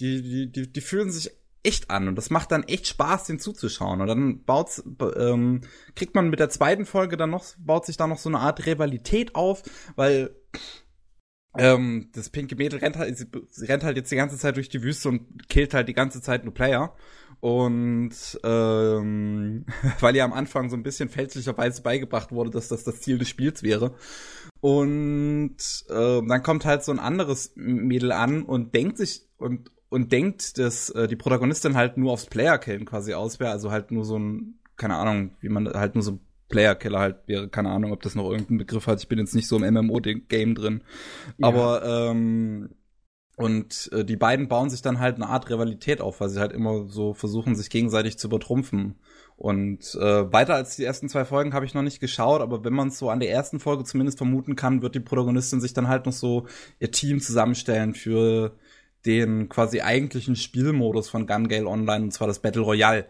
Die 0.00 0.22
die 0.22 0.52
die, 0.52 0.72
die 0.72 0.80
fühlen 0.80 1.10
sich 1.10 1.30
echt 1.62 1.90
an 1.90 2.08
und 2.08 2.16
das 2.16 2.30
macht 2.30 2.52
dann 2.52 2.62
echt 2.62 2.86
Spaß, 2.86 3.24
den 3.24 3.38
zuzuschauen. 3.38 4.00
Und 4.00 4.06
dann 4.06 4.44
baut's, 4.44 4.82
ähm, 5.16 5.62
kriegt 5.94 6.14
man 6.14 6.30
mit 6.30 6.40
der 6.40 6.50
zweiten 6.50 6.86
Folge 6.86 7.16
dann 7.16 7.30
noch, 7.30 7.44
baut 7.58 7.86
sich 7.86 7.96
da 7.96 8.06
noch 8.06 8.18
so 8.18 8.28
eine 8.28 8.38
Art 8.38 8.64
Rivalität 8.64 9.34
auf, 9.34 9.62
weil 9.96 10.34
ähm, 11.56 12.10
das 12.14 12.30
pinke 12.30 12.56
Mädel 12.56 12.78
rennt 12.78 12.96
halt, 12.96 13.26
rennt 13.62 13.82
halt 13.82 13.96
jetzt 13.96 14.12
die 14.12 14.16
ganze 14.16 14.38
Zeit 14.38 14.56
durch 14.56 14.68
die 14.68 14.82
Wüste 14.82 15.08
und 15.08 15.48
killt 15.48 15.74
halt 15.74 15.88
die 15.88 15.94
ganze 15.94 16.22
Zeit 16.22 16.44
nur 16.44 16.54
Player. 16.54 16.94
Und 17.40 18.10
ähm, 18.44 19.64
weil 20.00 20.16
ihr 20.16 20.24
am 20.24 20.32
Anfang 20.32 20.70
so 20.70 20.76
ein 20.76 20.82
bisschen 20.82 21.08
fälschlicherweise 21.08 21.82
beigebracht 21.82 22.32
wurde, 22.32 22.50
dass 22.50 22.68
das 22.68 22.84
das 22.84 23.00
Ziel 23.00 23.18
des 23.18 23.28
Spiels 23.28 23.62
wäre. 23.62 23.94
Und 24.60 25.56
äh, 25.88 26.20
dann 26.26 26.42
kommt 26.42 26.64
halt 26.64 26.82
so 26.82 26.90
ein 26.92 26.98
anderes 26.98 27.52
Mädel 27.54 28.12
an 28.12 28.42
und 28.42 28.74
denkt 28.74 28.98
sich 28.98 29.22
und 29.38 29.70
und 29.90 30.12
denkt, 30.12 30.58
dass 30.58 30.90
äh, 30.90 31.08
die 31.08 31.16
Protagonistin 31.16 31.74
halt 31.74 31.96
nur 31.96 32.12
aufs 32.12 32.26
Player-Killen 32.26 32.84
quasi 32.84 33.14
aus 33.14 33.40
wäre, 33.40 33.50
also 33.50 33.70
halt 33.70 33.90
nur 33.90 34.04
so 34.04 34.18
ein, 34.18 34.58
keine 34.76 34.96
Ahnung, 34.96 35.30
wie 35.40 35.48
man 35.48 35.66
halt 35.68 35.94
nur 35.94 36.04
so 36.04 36.20
Player-Killer 36.48 36.98
halt 36.98 37.16
wäre, 37.26 37.48
keine 37.48 37.70
Ahnung, 37.70 37.92
ob 37.92 38.02
das 38.02 38.14
noch 38.14 38.30
irgendeinen 38.30 38.58
Begriff 38.58 38.86
hat. 38.86 39.00
Ich 39.00 39.08
bin 39.08 39.18
jetzt 39.18 39.34
nicht 39.34 39.48
so 39.48 39.56
im 39.56 39.74
MMO-Game 39.74 40.54
drin. 40.54 40.82
Ja. 41.38 41.48
Aber 41.48 41.82
ähm, 41.84 42.70
und 43.38 43.88
äh, 43.92 44.04
die 44.04 44.16
beiden 44.16 44.48
bauen 44.48 44.68
sich 44.68 44.82
dann 44.82 44.98
halt 44.98 45.14
eine 45.14 45.28
Art 45.28 45.48
Rivalität 45.48 46.00
auf, 46.00 46.20
weil 46.20 46.28
sie 46.28 46.40
halt 46.40 46.52
immer 46.52 46.88
so 46.88 47.14
versuchen, 47.14 47.54
sich 47.54 47.70
gegenseitig 47.70 48.18
zu 48.18 48.26
übertrumpfen. 48.26 48.96
Und 49.36 49.94
äh, 49.94 50.32
weiter 50.32 50.56
als 50.56 50.74
die 50.74 50.82
ersten 50.82 51.08
zwei 51.08 51.24
Folgen 51.24 51.54
habe 51.54 51.64
ich 51.64 51.72
noch 51.72 51.82
nicht 51.82 52.00
geschaut, 52.00 52.40
aber 52.40 52.64
wenn 52.64 52.72
man 52.72 52.88
es 52.88 52.98
so 52.98 53.10
an 53.10 53.20
der 53.20 53.30
ersten 53.30 53.60
Folge 53.60 53.84
zumindest 53.84 54.18
vermuten 54.18 54.56
kann, 54.56 54.82
wird 54.82 54.96
die 54.96 55.00
Protagonistin 55.00 55.60
sich 55.60 55.72
dann 55.72 55.86
halt 55.86 56.06
noch 56.06 56.12
so 56.12 56.48
ihr 56.80 56.90
Team 56.90 57.20
zusammenstellen 57.20 57.94
für 57.94 58.56
den 59.06 59.48
quasi 59.48 59.82
eigentlichen 59.82 60.34
Spielmodus 60.34 61.08
von 61.08 61.28
Gun 61.28 61.46
Gale 61.46 61.68
Online, 61.68 62.06
und 62.06 62.10
zwar 62.10 62.26
das 62.26 62.40
Battle 62.40 62.62
Royale. 62.62 63.06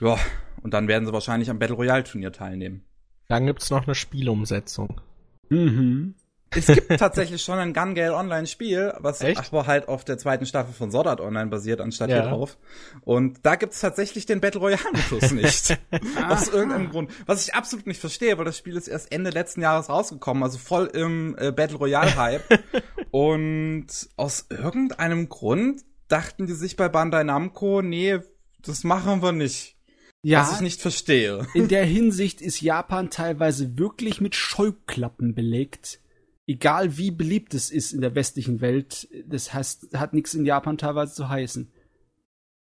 Ja, 0.00 0.18
und 0.62 0.74
dann 0.74 0.86
werden 0.86 1.06
sie 1.06 1.14
wahrscheinlich 1.14 1.48
am 1.48 1.58
Battle 1.58 1.76
Royale 1.76 2.04
Turnier 2.04 2.32
teilnehmen. 2.32 2.84
Dann 3.28 3.46
gibt's 3.46 3.70
noch 3.70 3.86
eine 3.86 3.94
Spielumsetzung. 3.94 5.00
Mhm. 5.48 6.14
Es 6.54 6.66
gibt 6.66 6.98
tatsächlich 6.98 7.42
schon 7.42 7.58
ein 7.58 7.72
Gun 7.72 7.94
Gale 7.94 8.14
Online 8.14 8.46
Spiel, 8.46 8.92
was 8.98 9.20
Echt? 9.20 9.38
aber 9.52 9.66
halt 9.66 9.88
auf 9.88 10.04
der 10.04 10.18
zweiten 10.18 10.46
Staffel 10.46 10.72
von 10.72 10.90
Sword 10.90 11.06
Art 11.06 11.20
Online 11.20 11.50
basiert, 11.50 11.80
anstatt 11.80 12.10
ja. 12.10 12.22
hier 12.22 12.30
drauf. 12.30 12.58
Und 13.02 13.40
da 13.42 13.56
gibt's 13.56 13.80
tatsächlich 13.80 14.26
den 14.26 14.40
Battle 14.40 14.60
Royale 14.60 14.82
Modus 14.92 15.30
nicht. 15.32 15.78
Aus 16.28 16.48
irgendeinem 16.48 16.90
Grund. 16.90 17.10
Was 17.26 17.46
ich 17.46 17.54
absolut 17.54 17.86
nicht 17.86 18.00
verstehe, 18.00 18.36
weil 18.38 18.44
das 18.44 18.58
Spiel 18.58 18.76
ist 18.76 18.88
erst 18.88 19.12
Ende 19.12 19.30
letzten 19.30 19.62
Jahres 19.62 19.88
rausgekommen, 19.88 20.42
also 20.42 20.58
voll 20.58 20.86
im 20.86 21.36
äh, 21.38 21.52
Battle 21.52 21.78
Royale 21.78 22.16
Hype. 22.16 22.60
Und 23.10 23.86
aus 24.16 24.46
irgendeinem 24.50 25.28
Grund 25.28 25.82
dachten 26.08 26.46
die 26.46 26.54
sich 26.54 26.76
bei 26.76 26.88
Bandai 26.88 27.24
Namco, 27.24 27.82
nee, 27.82 28.18
das 28.62 28.84
machen 28.84 29.22
wir 29.22 29.32
nicht. 29.32 29.76
Ja, 30.24 30.42
was 30.42 30.56
ich 30.56 30.60
nicht 30.60 30.80
verstehe. 30.80 31.48
In 31.52 31.66
der 31.66 31.84
Hinsicht 31.84 32.40
ist 32.40 32.60
Japan 32.60 33.10
teilweise 33.10 33.76
wirklich 33.76 34.20
mit 34.20 34.36
Scheuklappen 34.36 35.34
belegt 35.34 35.98
egal 36.46 36.96
wie 36.96 37.10
beliebt 37.10 37.54
es 37.54 37.70
ist 37.70 37.92
in 37.92 38.00
der 38.00 38.14
westlichen 38.14 38.60
Welt, 38.60 39.08
das 39.26 39.54
heißt, 39.54 39.96
hat 39.96 40.12
nichts 40.12 40.34
in 40.34 40.44
Japan 40.44 40.78
teilweise 40.78 41.14
zu 41.14 41.28
heißen. 41.28 41.72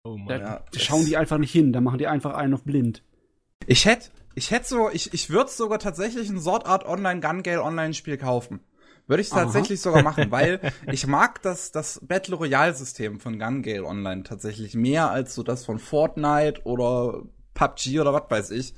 Oh 0.04 0.18
Mann. 0.18 0.28
Da 0.28 0.38
ja, 0.38 0.80
schauen 0.80 1.06
die 1.06 1.18
einfach 1.18 1.38
nicht 1.38 1.52
hin, 1.52 1.74
da 1.74 1.82
machen 1.82 1.98
die 1.98 2.08
einfach 2.08 2.34
einen 2.34 2.54
auf 2.54 2.64
blind. 2.64 3.04
Ich 3.68 3.86
hätte, 3.86 4.10
ich 4.36 4.52
hätte 4.52 4.68
so, 4.68 4.90
ich, 4.90 5.14
ich 5.14 5.30
würde 5.30 5.52
sogar 5.52 5.80
tatsächlich 5.80 6.30
ein 6.30 6.40
Sword 6.40 6.66
Art 6.66 6.86
Online 6.86 7.20
Gun 7.20 7.44
Gale 7.44 7.64
Online 7.64 7.94
Spiel 7.94 8.18
kaufen. 8.18 8.62
Würde 9.08 9.22
ich 9.22 9.30
tatsächlich 9.30 9.82
sogar 9.82 10.04
machen, 10.04 10.30
weil 10.32 10.62
ich 10.92 11.08
mag 11.08 11.42
das, 11.42 11.72
das 11.72 12.00
Battle 12.04 12.36
Royale 12.36 12.76
System 12.76 13.20
von 13.20 13.40
Gun 13.40 13.64
Gale 13.64 13.84
Online 13.84 14.24
tatsächlich 14.24 14.76
mehr 14.76 15.10
als 15.10 15.34
so 15.34 15.44
das 15.44 15.66
von 15.66 15.80
Fortnite 15.80 16.62
oder 16.64 17.24
PUBG 17.60 18.00
oder 18.00 18.14
was 18.14 18.30
weiß 18.30 18.52
ich. 18.52 18.74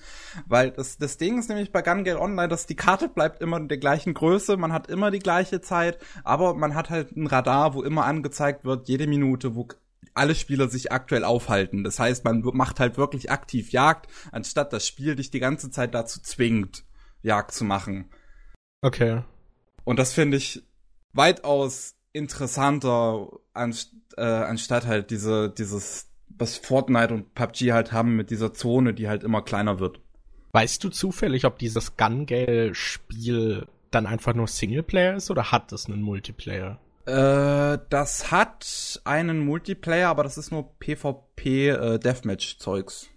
Weil 0.48 0.72
das, 0.72 0.98
das 0.98 1.18
Ding 1.18 1.38
ist 1.38 1.50
nämlich 1.50 1.72
bei 1.72 1.82
Gun 1.82 2.04
Gale 2.04 2.20
Online, 2.20 2.48
dass 2.48 2.66
die 2.66 2.76
Karte 2.76 3.08
bleibt 3.08 3.42
immer 3.42 3.58
in 3.58 3.68
der 3.68 3.78
gleichen 3.78 4.14
Größe, 4.14 4.58
man 4.58 4.74
hat 4.74 4.88
immer 4.88 5.12
die 5.12 5.20
gleiche 5.20 5.62
Zeit, 5.62 6.00
aber 6.24 6.54
man 6.56 6.76
hat 6.76 6.90
halt 6.90 7.16
ein 7.16 7.28
Radar, 7.28 7.74
wo 7.74 7.84
immer 7.84 8.06
angezeigt 8.06 8.66
wird, 8.66 8.88
jede 8.88 9.08
Minute, 9.08 9.56
wo 9.56 9.68
alle 10.14 10.36
Spieler 10.36 10.68
sich 10.68 10.92
aktuell 10.92 11.24
aufhalten. 11.24 11.84
Das 11.84 12.00
heißt, 12.00 12.26
man 12.26 12.42
macht 12.42 12.80
halt 12.80 12.98
wirklich 12.98 13.32
aktiv 13.32 13.72
Jagd, 13.72 14.08
anstatt 14.32 14.74
das 14.74 14.88
Spiel 14.88 15.16
dich 15.16 15.32
die 15.32 15.40
ganze 15.40 15.70
Zeit 15.70 15.94
dazu 15.94 16.22
zwingt, 16.22 16.84
Jagd 17.22 17.52
zu 17.54 17.64
machen. 17.64 18.10
Okay. 18.82 19.22
Und 19.84 20.00
das 20.00 20.14
finde 20.14 20.38
ich 20.38 20.64
weitaus 21.14 21.96
interessanter, 22.14 23.30
anst 23.54 23.94
äh, 24.18 24.24
anstatt 24.24 24.86
halt 24.86 25.12
diese, 25.12 25.50
dieses 25.50 26.11
was 26.38 26.58
Fortnite 26.58 27.14
und 27.14 27.34
PUBG 27.34 27.72
halt 27.72 27.92
haben 27.92 28.16
mit 28.16 28.30
dieser 28.30 28.54
Zone, 28.54 28.94
die 28.94 29.08
halt 29.08 29.24
immer 29.24 29.42
kleiner 29.42 29.80
wird. 29.80 30.00
Weißt 30.54 30.84
du 30.84 30.90
zufällig, 30.90 31.46
ob 31.46 31.60
dieses 31.60 31.98
Gun 31.98 32.26
Gale 32.26 32.76
Spiel 32.76 33.68
dann 33.90 34.06
einfach 34.06 34.34
nur 34.34 34.48
Singleplayer 34.48 35.16
ist 35.16 35.32
oder 35.32 35.52
hat 35.52 35.72
es 35.72 35.88
einen 35.88 36.02
Multiplayer? 36.02 36.80
Äh, 37.06 37.80
das 37.90 38.32
hat 38.32 39.02
einen 39.06 39.40
Multiplayer, 39.40 40.10
aber 40.10 40.24
das 40.24 40.38
ist 40.38 40.52
nur 40.52 40.78
PvP 40.80 41.70
äh, 41.70 42.00
Deathmatch 42.00 42.58
Zeugs. 42.58 43.10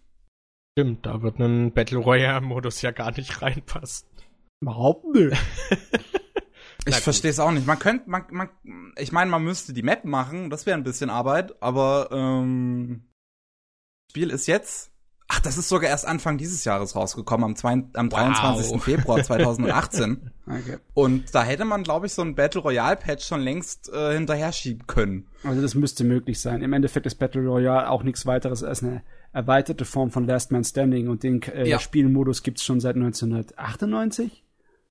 Stimmt, 0.77 1.07
da 1.07 1.23
wird 1.23 1.39
ein 1.39 1.73
Battle 1.73 1.99
Royale 1.99 2.41
Modus 2.41 2.83
ja 2.83 2.91
gar 2.91 3.13
nicht 3.13 3.43
reinpassen. 3.43 4.09
Überhaupt 4.61 5.05
nicht. 5.15 5.37
ich 6.87 6.97
verstehe 6.97 7.31
es 7.31 7.39
auch 7.39 7.51
nicht. 7.51 7.67
Man 7.67 7.79
könnte, 7.79 8.09
man, 8.09 8.25
man, 8.31 8.49
ich 8.99 9.13
meine, 9.13 9.31
man 9.31 9.43
müsste 9.43 9.73
die 9.73 9.83
Map 9.83 10.05
machen, 10.05 10.51
das 10.51 10.67
wäre 10.67 10.77
ein 10.77 10.85
bisschen 10.85 11.11
Arbeit, 11.11 11.61
aber 11.63 12.09
ähm, 12.13 13.05
Spiel 14.11 14.31
ist 14.31 14.47
jetzt. 14.47 14.93
Ach, 15.27 15.41
das 15.41 15.57
ist 15.57 15.69
sogar 15.69 15.91
erst 15.91 16.07
Anfang 16.07 16.39
dieses 16.39 16.65
Jahres 16.65 16.95
rausgekommen, 16.95 17.45
am, 17.45 17.57
zwei, 17.57 17.73
am 17.73 18.13
wow. 18.13 18.21
23. 18.21 18.81
Februar 18.81 19.25
2018. 19.25 20.31
okay. 20.47 20.77
Und 20.93 21.35
da 21.35 21.43
hätte 21.43 21.65
man, 21.65 21.83
glaube 21.83 22.07
ich, 22.07 22.13
so 22.13 22.23
ein 22.23 22.35
Battle 22.37 22.61
Royale 22.61 22.97
Patch 22.97 23.27
schon 23.27 23.41
längst 23.41 23.91
äh, 23.93 24.13
hinterher 24.13 24.53
schieben 24.53 24.87
können. 24.87 25.27
Also 25.43 25.63
das 25.63 25.75
müsste 25.75 26.05
möglich 26.05 26.41
sein. 26.41 26.63
Im 26.63 26.73
Endeffekt 26.75 27.07
ist 27.07 27.17
Battle 27.17 27.45
Royale 27.45 27.91
auch 27.91 28.03
nichts 28.03 28.27
weiteres 28.27 28.63
als 28.63 28.85
eine 28.85 29.03
erweiterte 29.33 29.85
Form 29.85 30.13
von 30.13 30.27
Last 30.27 30.53
Man 30.53 30.63
Standing 30.63 31.09
und 31.09 31.25
den 31.25 31.43
äh, 31.43 31.69
ja. 31.69 31.81
Spielmodus 31.81 32.45
gibt's 32.45 32.63
schon 32.63 32.79
seit 32.79 32.95
1998. 32.95 34.44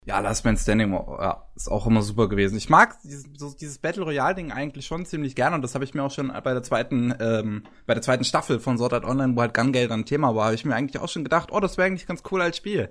Ja, 0.05 0.19
Last 0.19 0.43
Man 0.43 0.57
Standing 0.57 0.91
ja, 0.91 1.47
ist 1.55 1.69
auch 1.69 1.87
immer 1.87 2.01
super 2.01 2.27
gewesen. 2.27 2.57
Ich 2.57 2.69
mag 2.69 2.97
dieses, 3.03 3.25
so, 3.37 3.53
dieses 3.53 3.77
Battle 3.77 4.03
Royale 4.03 4.35
Ding 4.35 4.51
eigentlich 4.51 4.85
schon 4.85 5.05
ziemlich 5.05 5.35
gerne 5.35 5.55
und 5.55 5.61
das 5.61 5.75
habe 5.75 5.85
ich 5.85 5.93
mir 5.93 6.03
auch 6.03 6.11
schon 6.11 6.27
bei 6.27 6.53
der 6.53 6.63
zweiten 6.63 7.13
ähm, 7.19 7.63
bei 7.85 7.93
der 7.93 8.03
zweiten 8.03 8.25
Staffel 8.25 8.59
von 8.59 8.77
Sword 8.77 8.93
Art 8.93 9.05
Online, 9.05 9.35
wo 9.35 9.41
halt 9.41 9.53
Gun 9.53 9.71
Gale 9.71 9.87
dann 9.87 10.05
Thema 10.05 10.35
war, 10.35 10.45
habe 10.45 10.55
ich 10.55 10.65
mir 10.65 10.75
eigentlich 10.75 11.01
auch 11.01 11.07
schon 11.07 11.23
gedacht, 11.23 11.49
oh, 11.51 11.59
das 11.59 11.77
wäre 11.77 11.87
eigentlich 11.87 12.07
ganz 12.07 12.21
cool 12.31 12.41
als 12.41 12.57
Spiel. 12.57 12.89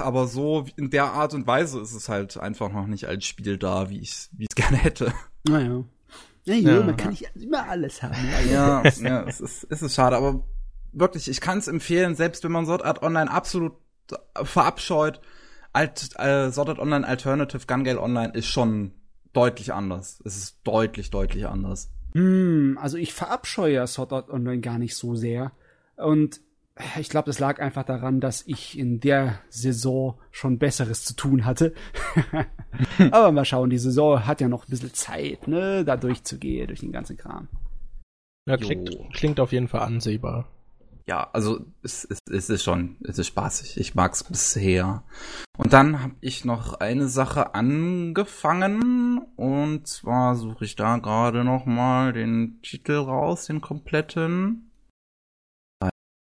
Aber 0.00 0.28
so 0.28 0.64
in 0.76 0.90
der 0.90 1.12
Art 1.12 1.34
und 1.34 1.46
Weise 1.46 1.80
ist 1.80 1.92
es 1.92 2.08
halt 2.08 2.38
einfach 2.38 2.72
noch 2.72 2.86
nicht 2.86 3.06
als 3.06 3.24
Spiel 3.24 3.58
da, 3.58 3.90
wie 3.90 3.98
ich 3.98 4.28
wie 4.32 4.46
es 4.48 4.54
gerne 4.54 4.76
hätte. 4.76 5.12
Naja. 5.44 5.84
Ja, 6.44 6.54
jo, 6.54 6.70
ja, 6.70 6.82
man 6.82 6.96
kann 6.96 7.10
nicht 7.10 7.28
immer 7.34 7.68
alles 7.68 8.02
haben. 8.02 8.14
Ja, 8.50 8.82
ja, 8.82 9.24
es 9.24 9.40
ist, 9.40 9.66
es 9.68 9.82
ist 9.82 9.94
schade, 9.94 10.16
aber 10.16 10.46
wirklich, 10.92 11.28
ich 11.28 11.42
kann 11.42 11.58
es 11.58 11.68
empfehlen, 11.68 12.14
selbst 12.14 12.42
wenn 12.44 12.52
man 12.52 12.64
Sword 12.64 12.84
Art 12.84 13.02
Online 13.02 13.30
absolut 13.30 13.74
verabscheut, 14.42 15.20
Alt, 15.78 16.18
äh, 16.18 16.50
Sword 16.50 16.80
Online 16.80 17.06
Alternative 17.06 17.64
Gun 17.64 17.84
Gale 17.84 18.00
Online 18.00 18.32
ist 18.32 18.48
schon 18.48 18.90
deutlich 19.32 19.72
anders. 19.72 20.20
Es 20.24 20.36
ist 20.36 20.58
deutlich, 20.64 21.10
deutlich 21.10 21.46
anders. 21.46 21.88
Hm, 22.14 22.76
also 22.82 22.96
ich 22.96 23.14
verabscheue 23.14 23.86
Sword 23.86 24.12
Art 24.12 24.30
Online 24.30 24.60
gar 24.60 24.80
nicht 24.80 24.96
so 24.96 25.14
sehr. 25.14 25.52
Und 25.96 26.40
ich 26.98 27.08
glaube, 27.08 27.26
das 27.26 27.38
lag 27.38 27.60
einfach 27.60 27.84
daran, 27.84 28.18
dass 28.18 28.44
ich 28.44 28.76
in 28.76 28.98
der 28.98 29.38
Saison 29.50 30.18
schon 30.32 30.58
Besseres 30.58 31.04
zu 31.04 31.14
tun 31.14 31.44
hatte. 31.44 31.72
Aber 33.12 33.30
mal 33.30 33.44
schauen, 33.44 33.70
die 33.70 33.78
Saison 33.78 34.26
hat 34.26 34.40
ja 34.40 34.48
noch 34.48 34.66
ein 34.66 34.70
bisschen 34.70 34.94
Zeit, 34.94 35.46
ne, 35.46 35.84
da 35.84 35.96
durchzugehen, 35.96 36.66
durch 36.66 36.80
den 36.80 36.90
ganzen 36.90 37.16
Kram. 37.16 37.46
Ja, 38.46 38.56
klingt, 38.56 38.90
klingt 39.12 39.38
auf 39.38 39.52
jeden 39.52 39.68
Fall 39.68 39.82
ansehbar 39.82 40.48
ja, 41.08 41.30
also 41.32 41.64
es, 41.82 42.04
es, 42.04 42.18
es 42.30 42.50
ist 42.50 42.62
schon, 42.62 42.98
es 43.02 43.18
ist 43.18 43.28
spaßig. 43.28 43.78
Ich 43.78 43.94
mag's 43.94 44.24
bisher. 44.24 45.02
Und 45.56 45.72
dann 45.72 46.02
habe 46.02 46.14
ich 46.20 46.44
noch 46.44 46.74
eine 46.74 47.08
Sache 47.08 47.54
angefangen 47.54 49.18
und 49.36 49.88
zwar 49.88 50.36
suche 50.36 50.66
ich 50.66 50.76
da 50.76 50.98
gerade 50.98 51.44
noch 51.44 51.64
mal 51.64 52.12
den 52.12 52.60
Titel 52.60 52.92
raus, 52.92 53.46
den 53.46 53.62
kompletten. 53.62 54.70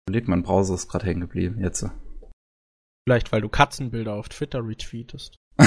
Überleg, 0.07 0.29
mein 0.29 0.43
Browser 0.43 0.75
ist 0.75 0.89
gerade 0.89 1.07
hängen 1.07 1.23
geblieben, 1.23 1.59
jetzt. 1.59 1.89
Vielleicht, 3.09 3.33
weil 3.33 3.41
du 3.41 3.49
Katzenbilder 3.49 4.13
auf 4.13 4.29
Twitter 4.29 4.61
retweetest. 4.63 5.37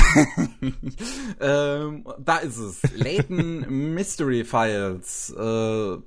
ähm, 1.41 2.05
da 2.19 2.37
ist 2.37 2.57
es. 2.57 2.83
Layton 2.95 3.93
Mystery 3.95 4.45
Files. 4.45 5.33
Äh, 5.35 5.97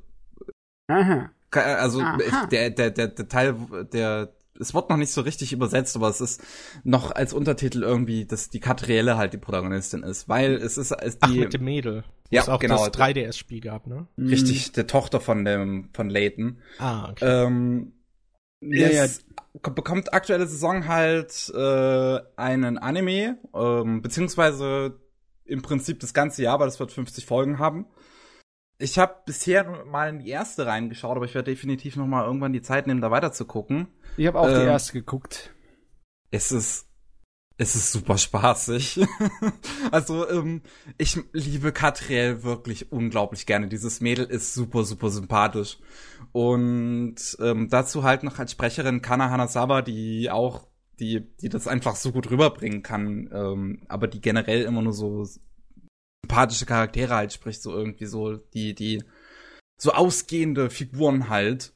Aha. 0.89 1.31
Ka- 1.53 1.77
Also 1.77 2.01
Aha. 2.01 2.47
der, 2.51 2.71
der, 2.71 2.91
der, 2.91 3.09
der 3.09 3.29
Teil, 3.29 3.55
der 3.93 4.33
es 4.61 4.75
wird 4.75 4.91
noch 4.91 4.97
nicht 4.97 5.13
so 5.13 5.23
richtig 5.23 5.53
übersetzt, 5.53 5.97
aber 5.97 6.09
es 6.09 6.21
ist 6.21 6.41
noch 6.85 7.11
als 7.11 7.33
Untertitel 7.33 7.83
irgendwie, 7.83 8.27
dass 8.27 8.51
die 8.51 8.61
Katrielle 8.61 9.17
halt 9.17 9.33
die 9.33 9.39
Protagonistin 9.39 10.03
ist, 10.03 10.29
weil 10.29 10.55
es 10.55 10.77
ist, 10.77 10.91
es 10.93 11.17
Ach, 11.21 11.31
die 11.31 11.39
mit 11.41 11.55
dem 11.55 11.65
Mädel. 11.65 12.05
Ja, 12.31 12.43
es 12.43 12.49
auch 12.49 12.61
genau. 12.61 12.77
das 12.87 12.93
3DS-Spiel 12.95 13.61
gab, 13.61 13.87
ne? 13.87 14.07
richtig 14.19 14.73
der 14.73 14.87
Tochter 14.87 15.21
von 15.21 15.45
dem 15.45 15.89
von 15.95 16.11
Layton. 16.11 16.59
Ah, 16.79 17.11
okay. 17.11 17.25
Ähm, 17.47 17.93
Ja, 18.61 18.89
ja. 18.89 19.07
bekommt 19.75 20.13
aktuelle 20.15 20.47
Saison 20.47 20.87
halt 20.87 21.51
äh, 21.55 22.21
einen 22.37 22.79
Anime, 22.79 23.39
ähm, 23.55 24.03
beziehungsweise 24.03 25.01
im 25.45 25.63
Prinzip 25.63 25.99
das 26.01 26.15
ganze 26.15 26.43
Jahr, 26.43 26.61
weil 26.61 26.69
es 26.69 26.79
wird 26.79 26.93
50 26.93 27.27
Folgen 27.27 27.59
haben. 27.59 27.87
Ich 28.83 28.99
habe 28.99 29.15
bisher 29.27 29.85
mal 29.87 30.09
in 30.09 30.19
die 30.19 30.29
erste 30.29 30.67
reingeschaut, 30.67 31.17
aber 31.17 31.25
ich 31.25 31.35
werde 31.37 31.53
definitiv 31.53 31.95
noch 31.95 32.09
mal 32.09 32.25
irgendwann 32.25 32.53
die 32.53 32.63
Zeit 32.63 32.89
nehmen, 32.89 33.01
da 33.01 33.13
weiter 33.13 33.31
zu 33.31 33.45
gucken. 33.45 33.87
Ich 34.17 34.27
habe 34.27 34.41
auch 34.41 34.49
die 34.49 34.55
Ähm, 34.55 34.67
erste 34.67 34.95
geguckt. 34.95 35.55
Es 36.33 36.51
ist 36.51 36.89
es 37.59 37.77
ist 37.77 37.93
super 37.93 38.19
spaßig. 38.19 39.07
also 39.93 40.29
ähm, 40.29 40.63
ich 40.99 41.17
liebe 41.33 41.71
Catriel 41.71 42.43
wirklich 42.43 42.91
unglaublich 42.91 43.47
gerne. 43.47 43.69
Dieses 43.69 44.01
Mädel 44.01 44.25
ist 44.25 44.53
super 44.53 44.83
super 44.83 45.11
sympathisch 45.11 45.79
und 46.33 47.15
ähm, 47.39 47.69
dazu 47.69 48.03
halt 48.03 48.25
noch 48.25 48.41
als 48.41 48.51
Sprecherin 48.51 49.01
Kana 49.01 49.31
Hanazawa, 49.31 49.83
die 49.83 50.29
auch 50.29 50.67
die 50.99 51.33
die 51.37 51.49
das 51.49 51.69
einfach 51.69 51.95
so 51.95 52.11
gut 52.11 52.33
rüberbringen 52.33 52.83
kann, 52.83 53.31
ähm, 53.33 53.83
aber 53.87 54.09
die 54.09 54.21
generell 54.21 54.63
immer 54.63 54.83
nur 54.83 54.93
so 54.93 55.25
sympathische 56.25 56.67
Charaktere 56.67 57.15
halt 57.15 57.33
spricht, 57.33 57.63
so 57.63 57.73
irgendwie 57.73 58.07
so 58.07 58.37
die 58.37 58.75
die 58.75 59.03
so 59.77 59.93
ausgehende 59.93 60.71
Figuren 60.71 61.29
halt. 61.29 61.75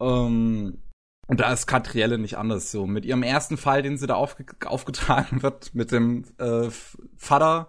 Ähm, 0.00 0.82
und 1.26 1.40
da 1.40 1.52
ist 1.52 1.66
Catrielle 1.66 2.18
nicht 2.18 2.36
anders 2.36 2.70
so. 2.70 2.86
Mit 2.86 3.04
ihrem 3.04 3.22
ersten 3.22 3.56
Fall, 3.56 3.82
den 3.82 3.96
sie 3.96 4.06
da 4.06 4.14
aufge 4.14 4.44
aufgetragen 4.66 5.42
wird, 5.42 5.74
mit 5.74 5.92
dem 5.92 6.24
äh, 6.38 6.68
Vater, 7.16 7.68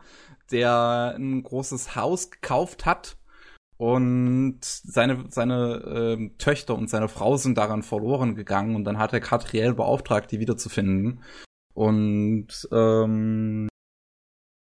der 0.52 1.16
ein 1.18 1.44
großes 1.44 1.96
Haus 1.96 2.32
gekauft 2.32 2.86
hat 2.86 3.18
und 3.78 4.60
seine, 4.64 5.26
seine 5.30 5.84
ähm, 5.86 6.38
Töchter 6.38 6.76
und 6.76 6.90
seine 6.90 7.10
Frau 7.10 7.38
sind 7.38 7.58
daran 7.58 7.84
verloren 7.84 8.36
gegangen 8.36 8.76
und 8.76 8.86
dann 8.86 8.98
hat 8.98 9.14
er 9.14 9.20
Catrielle 9.20 9.74
beauftragt, 9.74 10.32
die 10.32 10.40
wiederzufinden. 10.40 11.22
Und 11.74 12.70
ähm, 12.72 13.68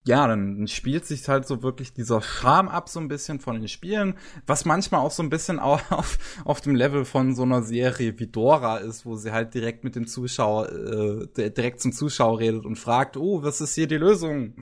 ja, 0.07 0.27
dann 0.27 0.69
spielt 0.69 1.07
sich 1.07 1.27
halt 1.29 1.47
so 1.47 1.63
wirklich 1.63 1.95
dieser 1.95 2.21
Charme 2.21 2.69
ab 2.69 2.91
so 2.91 3.01
ein 3.01 3.09
bisschen 3.09 3.41
von 3.41 3.57
den 3.59 3.69
Spielen, 3.69 4.15
was 4.47 4.67
manchmal 4.67 5.01
auch 5.01 5.11
so 5.11 5.23
ein 5.23 5.31
bisschen 5.31 5.59
auch 5.59 5.81
auf, 5.91 6.19
auf 6.45 6.61
dem 6.61 6.75
Level 6.75 7.05
von 7.07 7.35
so 7.35 7.43
einer 7.43 7.63
Serie 7.63 8.19
wie 8.19 8.27
Dora 8.27 8.79
ist, 8.79 9.07
wo 9.07 9.17
sie 9.17 9.33
halt 9.33 9.55
direkt 9.55 9.83
mit 9.83 9.97
dem 9.97 10.07
Zuschauer, 10.07 10.69
äh, 10.71 11.27
di- 11.37 11.55
direkt 11.55 11.81
zum 11.81 11.93
Zuschauer 11.93 12.39
redet 12.39 12.67
und 12.67 12.77
fragt, 12.77 13.17
oh, 13.17 13.43
was 13.43 13.61
ist 13.63 13.75
hier 13.75 13.87
die 13.87 13.97
Lösung? 13.97 14.55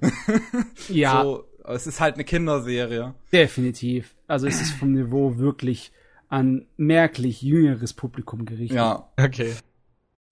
Ja, 0.88 1.22
So, 1.22 1.44
es 1.64 1.86
ist 1.86 2.00
halt 2.00 2.14
eine 2.14 2.24
Kinderserie. 2.24 3.14
definitiv. 3.32 4.14
Also 4.26 4.46
es 4.46 4.60
ist 4.60 4.72
vom 4.72 4.92
Niveau 4.92 5.38
wirklich 5.38 5.92
an 6.28 6.66
merklich 6.76 7.40
jüngeres 7.42 7.94
Publikum 7.94 8.44
gerichtet. 8.44 8.76
Ja. 8.76 9.08
okay. 9.18 9.54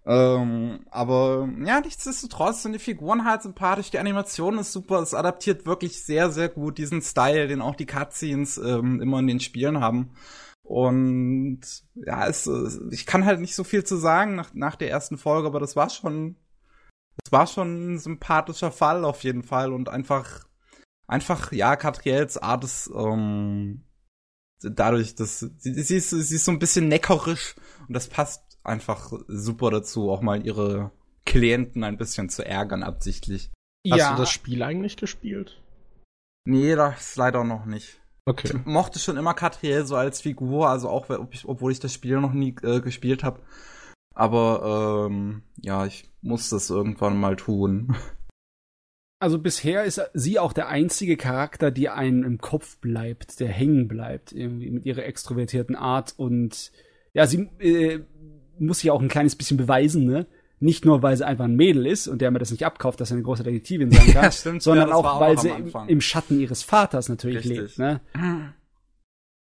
Ähm, 0.08 0.86
aber 0.90 1.48
ja, 1.64 1.80
nichtsdestotrotz 1.80 2.62
sind 2.62 2.72
die 2.72 2.78
Figuren 2.78 3.24
halt 3.24 3.42
sympathisch, 3.42 3.90
die 3.90 3.98
Animation 3.98 4.56
ist 4.58 4.72
super, 4.72 5.00
es 5.00 5.14
adaptiert 5.14 5.66
wirklich 5.66 6.04
sehr, 6.04 6.30
sehr 6.30 6.48
gut 6.48 6.78
diesen 6.78 7.02
Style, 7.02 7.48
den 7.48 7.60
auch 7.60 7.74
die 7.74 7.86
Cutscenes 7.86 8.56
ähm, 8.58 9.00
immer 9.00 9.18
in 9.18 9.26
den 9.26 9.40
Spielen 9.40 9.80
haben. 9.80 10.12
Und 10.62 11.60
ja, 11.94 12.26
es, 12.28 12.48
ich 12.90 13.04
kann 13.04 13.24
halt 13.24 13.40
nicht 13.40 13.56
so 13.56 13.64
viel 13.64 13.82
zu 13.82 13.96
sagen 13.96 14.36
nach, 14.36 14.54
nach 14.54 14.76
der 14.76 14.90
ersten 14.90 15.18
Folge, 15.18 15.48
aber 15.48 15.58
das 15.58 15.74
war 15.74 15.90
schon, 15.90 16.36
das 17.24 17.32
war 17.32 17.48
schon 17.48 17.94
ein 17.94 17.98
sympathischer 17.98 18.70
Fall 18.70 19.04
auf 19.04 19.24
jeden 19.24 19.42
Fall 19.42 19.72
und 19.72 19.88
einfach, 19.88 20.46
einfach, 21.08 21.50
ja, 21.50 21.74
Catriels 21.74 22.38
Art 22.38 22.62
ist, 22.62 22.90
ähm, 22.94 23.82
dadurch, 24.60 25.16
dass 25.16 25.40
sie, 25.40 25.82
sie, 25.82 25.96
ist, 25.96 26.10
sie 26.10 26.36
ist 26.36 26.44
so 26.44 26.52
ein 26.52 26.60
bisschen 26.60 26.88
neckerisch 26.88 27.56
und 27.88 27.94
das 27.94 28.08
passt 28.08 28.45
einfach 28.66 29.12
super 29.28 29.70
dazu, 29.70 30.10
auch 30.10 30.20
mal 30.20 30.44
ihre 30.44 30.90
Klienten 31.24 31.84
ein 31.84 31.96
bisschen 31.96 32.28
zu 32.28 32.44
ärgern 32.44 32.82
absichtlich. 32.82 33.50
Hast 33.90 33.98
ja 33.98 34.12
du 34.12 34.18
das 34.18 34.30
Spiel 34.30 34.62
eigentlich 34.62 34.96
gespielt? 34.96 35.60
Nee, 36.46 36.74
das 36.74 37.16
leider 37.16 37.44
noch 37.44 37.66
nicht. 37.66 38.00
Okay. 38.24 38.48
Ich 38.48 38.66
mochte 38.66 38.98
schon 38.98 39.16
immer 39.16 39.34
Catriel 39.34 39.86
so 39.86 39.94
als 39.94 40.20
Figur, 40.20 40.68
also 40.68 40.88
auch 40.88 41.08
ob 41.10 41.32
ich, 41.32 41.46
obwohl 41.46 41.72
ich 41.72 41.80
das 41.80 41.92
Spiel 41.92 42.20
noch 42.20 42.32
nie 42.32 42.54
äh, 42.62 42.80
gespielt 42.80 43.22
habe. 43.22 43.40
Aber 44.14 45.08
ähm, 45.08 45.42
ja, 45.60 45.86
ich 45.86 46.10
muss 46.22 46.48
das 46.48 46.70
irgendwann 46.70 47.18
mal 47.18 47.36
tun. 47.36 47.94
also 49.20 49.38
bisher 49.38 49.84
ist 49.84 50.00
sie 50.14 50.38
auch 50.38 50.52
der 50.52 50.68
einzige 50.68 51.16
Charakter, 51.16 51.70
die 51.70 51.88
einem 51.88 52.24
im 52.24 52.38
Kopf 52.38 52.78
bleibt, 52.78 53.38
der 53.38 53.48
hängen 53.48 53.86
bleibt, 53.86 54.32
irgendwie 54.32 54.70
mit 54.70 54.86
ihrer 54.86 55.04
extrovertierten 55.04 55.76
Art 55.76 56.14
und 56.16 56.72
ja, 57.12 57.26
sie 57.26 57.48
äh, 57.60 58.04
muss 58.58 58.80
sich 58.80 58.90
auch 58.90 59.00
ein 59.02 59.08
kleines 59.08 59.36
bisschen 59.36 59.56
beweisen, 59.56 60.04
ne? 60.04 60.26
Nicht 60.58 60.86
nur, 60.86 61.02
weil 61.02 61.16
sie 61.16 61.26
einfach 61.26 61.44
ein 61.44 61.54
Mädel 61.56 61.86
ist 61.86 62.08
und 62.08 62.22
der 62.22 62.30
mir 62.30 62.38
das 62.38 62.50
nicht 62.50 62.64
abkauft, 62.64 62.98
dass 63.00 63.08
sie 63.08 63.14
eine 63.14 63.22
große 63.22 63.42
Detektivin 63.42 63.90
sein 63.90 64.06
kann, 64.12 64.24
Ja, 64.24 64.30
stimmt. 64.32 64.62
sondern 64.62 64.88
Ja, 64.88 64.94
auch, 64.94 65.20
weil 65.20 65.38
sie 65.38 65.50
im, 65.50 65.70
im 65.88 66.00
Schatten 66.00 66.40
ihres 66.40 66.62
Vaters 66.62 67.08
natürlich 67.10 67.38
Richtig. 67.38 67.58
lebt, 67.58 67.78
ne? 67.78 68.00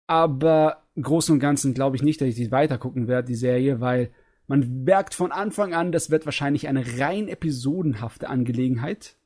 Aber 0.07 0.85
im 0.95 1.03
Großen 1.03 1.33
und 1.35 1.41
Ganzen 1.41 1.75
glaube 1.75 1.97
ich 1.97 2.03
nicht, 2.03 2.21
dass 2.21 2.29
ich 2.29 2.35
die 2.35 2.51
weitergucken 2.51 3.09
werde, 3.09 3.29
die 3.29 3.35
Serie, 3.35 3.81
weil 3.81 4.11
man 4.47 4.85
merkt 4.85 5.15
von 5.15 5.31
Anfang 5.33 5.75
an, 5.75 5.93
das 5.93 6.11
wird 6.11 6.25
wahrscheinlich 6.25 6.69
eine 6.69 6.85
rein 6.99 7.29
episodenhafte 7.29 8.29
Angelegenheit. 8.29 9.17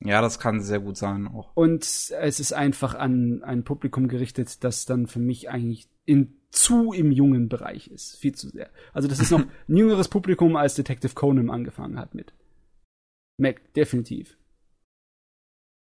Ja, 0.00 0.20
das 0.22 0.38
kann 0.38 0.60
sehr 0.60 0.78
gut 0.78 0.96
sein 0.96 1.26
auch. 1.26 1.50
Und 1.56 1.82
es 1.82 2.40
ist 2.40 2.52
einfach 2.52 2.94
an 2.94 3.42
ein 3.42 3.64
Publikum 3.64 4.06
gerichtet, 4.06 4.62
das 4.62 4.86
dann 4.86 5.08
für 5.08 5.18
mich 5.18 5.50
eigentlich 5.50 5.88
in 6.04 6.37
zu 6.50 6.92
im 6.92 7.12
jungen 7.12 7.48
Bereich 7.48 7.88
ist. 7.88 8.16
Viel 8.16 8.34
zu 8.34 8.48
sehr. 8.48 8.70
Also 8.92 9.08
das 9.08 9.20
ist 9.20 9.30
noch 9.30 9.40
ein 9.68 9.76
jüngeres 9.76 10.08
Publikum, 10.08 10.56
als 10.56 10.74
Detective 10.74 11.14
Conan 11.14 11.50
angefangen 11.50 11.98
hat 11.98 12.14
mit. 12.14 12.32
Mac, 13.38 13.72
definitiv. 13.74 14.36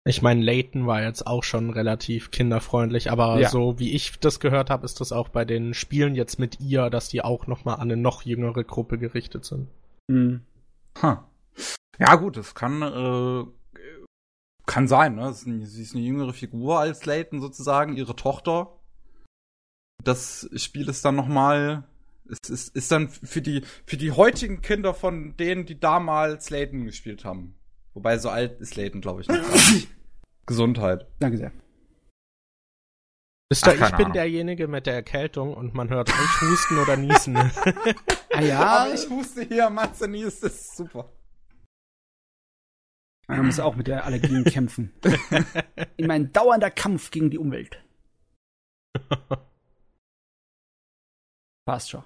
Ich 0.09 0.23
meine, 0.23 0.41
Layton 0.43 0.87
war 0.87 1.03
jetzt 1.03 1.27
auch 1.27 1.43
schon 1.43 1.71
relativ 1.71 2.31
kinderfreundlich, 2.31 3.11
aber 3.11 3.41
Ja. 3.41 3.49
so 3.49 3.79
wie 3.81 3.93
ich 3.93 4.19
das 4.21 4.39
gehört 4.39 4.71
habe, 4.71 4.85
ist 4.85 5.01
das 5.01 5.11
auch 5.11 5.29
bei 5.29 5.45
den 5.45 5.75
Spielen 5.75 6.15
jetzt 6.15 6.39
mit 6.39 6.61
ihr, 6.61 6.91
dass 6.91 7.09
die 7.09 7.23
auch 7.23 7.49
noch 7.49 7.65
mal 7.65 7.75
an 7.75 7.91
eine 7.91 7.97
noch 7.97 8.23
jüngere 8.23 8.63
Gruppe 8.63 8.99
gerichtet 8.99 9.45
sind. 9.45 9.69
Hm. 10.11 10.43
Huh. 11.03 11.17
Ja, 11.99 12.15
gut, 12.17 12.37
das 12.37 12.55
kann, 12.55 12.83
äh, 12.83 13.45
kann 14.67 14.87
sein, 14.87 15.17
ne? 15.17 15.33
Sie 15.33 15.83
ist 15.83 15.95
eine 15.95 16.05
jüngere 16.05 16.33
Figur 16.33 16.79
als 16.79 17.05
Layton 17.05 17.41
sozusagen, 17.41 17.97
ihre 17.97 18.15
Tochter. 18.15 18.73
Das 20.05 20.49
Spiel 20.57 20.89
ist 20.89 21.05
dann 21.05 21.17
nochmal, 21.17 21.85
es 22.31 22.49
ist, 22.49 22.77
ist 22.77 22.93
dann 22.93 23.09
für 23.09 23.43
die, 23.43 23.63
für 23.87 23.97
die 23.97 24.13
heutigen 24.13 24.63
Kinder 24.63 24.95
von 24.95 25.37
denen, 25.37 25.67
die 25.67 25.79
damals 25.81 26.51
Layton 26.51 26.85
gespielt 26.85 27.25
haben. 27.25 27.55
Wobei 27.95 28.19
so 28.19 28.29
alt 28.31 28.61
ist 28.61 28.77
Layton, 28.77 29.01
glaube 29.01 29.23
ich, 29.23 29.29
nicht. 29.29 29.89
Gesundheit. 30.47 31.07
Danke 31.19 31.39
sehr. 31.39 31.53
Wisst 33.49 33.67
ihr, 33.67 33.77
Ach, 33.81 33.91
ich 33.91 33.97
bin 33.97 34.07
Ahnung. 34.07 34.13
derjenige 34.13 34.67
mit 34.69 34.87
der 34.87 34.95
Erkältung 34.95 35.55
und 35.55 35.73
man 35.75 35.89
hört 35.89 36.11
euch 36.11 36.41
husten 36.43 36.79
oder 36.79 36.97
niesen. 36.97 37.37
Ah 38.33 38.43
ja, 38.43 38.59
Aber 38.61 38.93
ich 38.93 39.09
wusste 39.09 39.45
hier, 39.45 39.71
Matze 39.71 40.09
nie 40.09 40.23
ist 40.23 40.43
das 40.43 40.77
super. 40.77 41.11
man 43.29 43.47
muss 43.47 43.59
auch 43.59 43.75
mit 43.77 43.87
der 43.87 44.05
Allergien 44.05 44.45
kämpfen. 44.53 44.93
In 45.97 46.07
mein 46.07 46.35
dauernder 46.35 46.71
Kampf 46.71 47.11
gegen 47.11 47.31
die 47.31 47.39
Umwelt. 47.39 47.83
Passt 51.67 51.91
schon. 51.91 52.05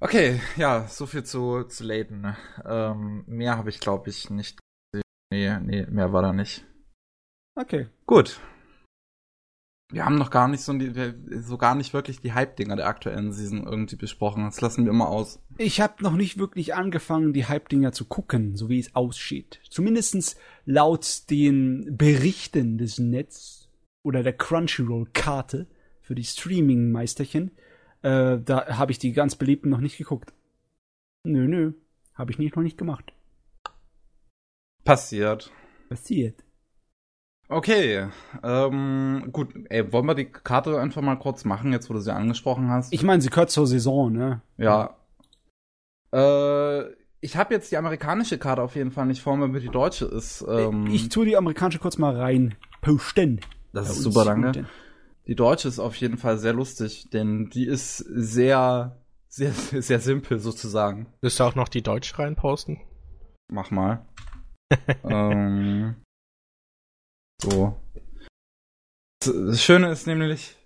Okay, 0.00 0.40
ja, 0.56 0.88
so 0.88 1.06
viel 1.06 1.22
zu, 1.22 1.62
zu 1.64 1.84
Layton. 1.84 2.20
ne? 2.22 2.36
Ähm, 2.64 3.24
mehr 3.26 3.56
habe 3.56 3.70
ich, 3.70 3.78
glaube 3.78 4.10
ich, 4.10 4.30
nicht 4.30 4.58
gesehen. 4.92 5.04
Nee, 5.32 5.58
nee, 5.60 5.86
mehr 5.86 6.12
war 6.12 6.22
da 6.22 6.32
nicht. 6.32 6.64
Okay. 7.54 7.86
Gut. 8.06 8.40
Wir 9.92 10.04
haben 10.04 10.16
noch 10.16 10.30
gar 10.30 10.48
nicht 10.48 10.62
so, 10.62 10.72
die, 10.72 11.14
so 11.40 11.58
gar 11.58 11.74
nicht 11.74 11.92
wirklich 11.92 12.20
die 12.20 12.32
Hype-Dinger 12.32 12.76
der 12.76 12.86
aktuellen 12.86 13.32
Season 13.32 13.64
irgendwie 13.64 13.96
besprochen. 13.96 14.44
Das 14.44 14.60
lassen 14.60 14.86
wir 14.86 14.92
mal 14.92 15.06
aus. 15.06 15.40
Ich 15.58 15.80
habe 15.80 16.02
noch 16.02 16.14
nicht 16.14 16.38
wirklich 16.38 16.74
angefangen, 16.74 17.32
die 17.32 17.46
Hype-Dinger 17.46 17.92
zu 17.92 18.06
gucken, 18.06 18.56
so 18.56 18.68
wie 18.68 18.78
es 18.78 18.94
aussieht. 18.94 19.60
Zumindestens 19.68 20.36
laut 20.64 21.28
den 21.30 21.96
Berichten 21.96 22.78
des 22.78 22.98
Netz 22.98 23.68
oder 24.02 24.22
der 24.22 24.36
Crunchyroll-Karte 24.36 25.68
für 26.00 26.14
die 26.14 26.24
Streaming-Meisterchen 26.24 27.52
äh, 28.02 28.38
da 28.38 28.78
habe 28.78 28.92
ich 28.92 28.98
die 28.98 29.12
ganz 29.12 29.36
beliebten 29.36 29.70
noch 29.70 29.80
nicht 29.80 29.98
geguckt. 29.98 30.32
Nö, 31.24 31.46
nö, 31.46 31.72
habe 32.14 32.30
ich 32.30 32.38
nicht 32.38 32.56
noch 32.56 32.62
nicht 32.62 32.78
gemacht. 32.78 33.12
Passiert. 34.84 35.52
Passiert. 35.88 36.42
Okay, 37.48 38.06
ähm, 38.44 39.28
gut, 39.32 39.52
ey, 39.70 39.92
wollen 39.92 40.06
wir 40.06 40.14
die 40.14 40.30
Karte 40.30 40.80
einfach 40.80 41.02
mal 41.02 41.16
kurz 41.16 41.44
machen, 41.44 41.72
jetzt 41.72 41.90
wo 41.90 41.94
du 41.94 42.00
sie 42.00 42.14
angesprochen 42.14 42.70
hast? 42.70 42.92
Ich 42.92 43.02
meine, 43.02 43.20
sie 43.20 43.28
gehört 43.28 43.50
zur 43.50 43.66
Saison, 43.66 44.12
ne? 44.12 44.40
ja. 44.56 44.96
Äh, 46.12 46.94
ich 47.20 47.36
habe 47.36 47.52
jetzt 47.52 47.70
die 47.70 47.76
amerikanische 47.76 48.38
Karte 48.38 48.62
auf 48.62 48.76
jeden 48.76 48.92
Fall 48.92 49.06
nicht 49.06 49.20
vor 49.20 49.36
mir, 49.36 49.52
wie 49.52 49.60
die 49.60 49.68
deutsche 49.68 50.06
ist. 50.06 50.44
Ähm, 50.48 50.86
ich 50.86 51.08
tue 51.08 51.26
die 51.26 51.36
amerikanische 51.36 51.78
kurz 51.78 51.98
mal 51.98 52.16
rein 52.16 52.56
posten. 52.80 53.40
das 53.72 53.90
ist 53.90 54.02
super, 54.02 54.24
danke. 54.24 54.46
unten. 54.46 54.68
Die 55.26 55.34
deutsche 55.34 55.68
ist 55.68 55.78
auf 55.78 55.96
jeden 55.96 56.18
Fall 56.18 56.38
sehr 56.38 56.52
lustig, 56.52 57.08
denn 57.10 57.50
die 57.50 57.66
ist 57.66 57.98
sehr, 57.98 59.00
sehr, 59.28 59.52
sehr 59.82 60.00
simpel 60.00 60.38
sozusagen. 60.38 61.06
Willst 61.20 61.40
du 61.40 61.44
auch 61.44 61.54
noch 61.54 61.68
die 61.68 61.82
Deutsch 61.82 62.18
reinposten? 62.18 62.80
Mach 63.48 63.70
mal. 63.70 64.06
ähm, 65.04 65.96
so. 67.42 67.80
Das 69.22 69.62
Schöne 69.62 69.90
ist 69.90 70.06
nämlich, 70.06 70.56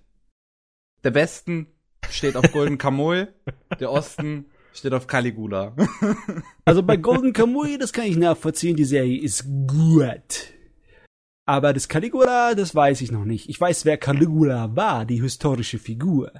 der 1.02 1.14
Westen 1.14 1.66
steht 2.08 2.36
auf 2.36 2.52
Golden 2.52 2.78
Kamuy, 2.78 3.26
der 3.80 3.90
Osten 3.90 4.46
steht 4.72 4.92
auf 4.92 5.06
Caligula. 5.06 5.74
Also 6.66 6.82
bei 6.82 6.96
Golden 6.96 7.34
Kamuy, 7.34 7.76
das 7.76 7.92
kann 7.92 8.06
ich 8.06 8.16
nachvollziehen, 8.16 8.74
die 8.74 8.84
Serie 8.84 9.20
ist 9.20 9.44
gut. 9.66 10.54
Aber 11.46 11.72
das 11.72 11.88
Caligula, 11.88 12.54
das 12.54 12.74
weiß 12.74 13.00
ich 13.02 13.12
noch 13.12 13.24
nicht. 13.24 13.48
Ich 13.50 13.60
weiß, 13.60 13.84
wer 13.84 13.98
Caligula 13.98 14.74
war, 14.76 15.04
die 15.04 15.20
historische 15.20 15.78
Figur. 15.78 16.32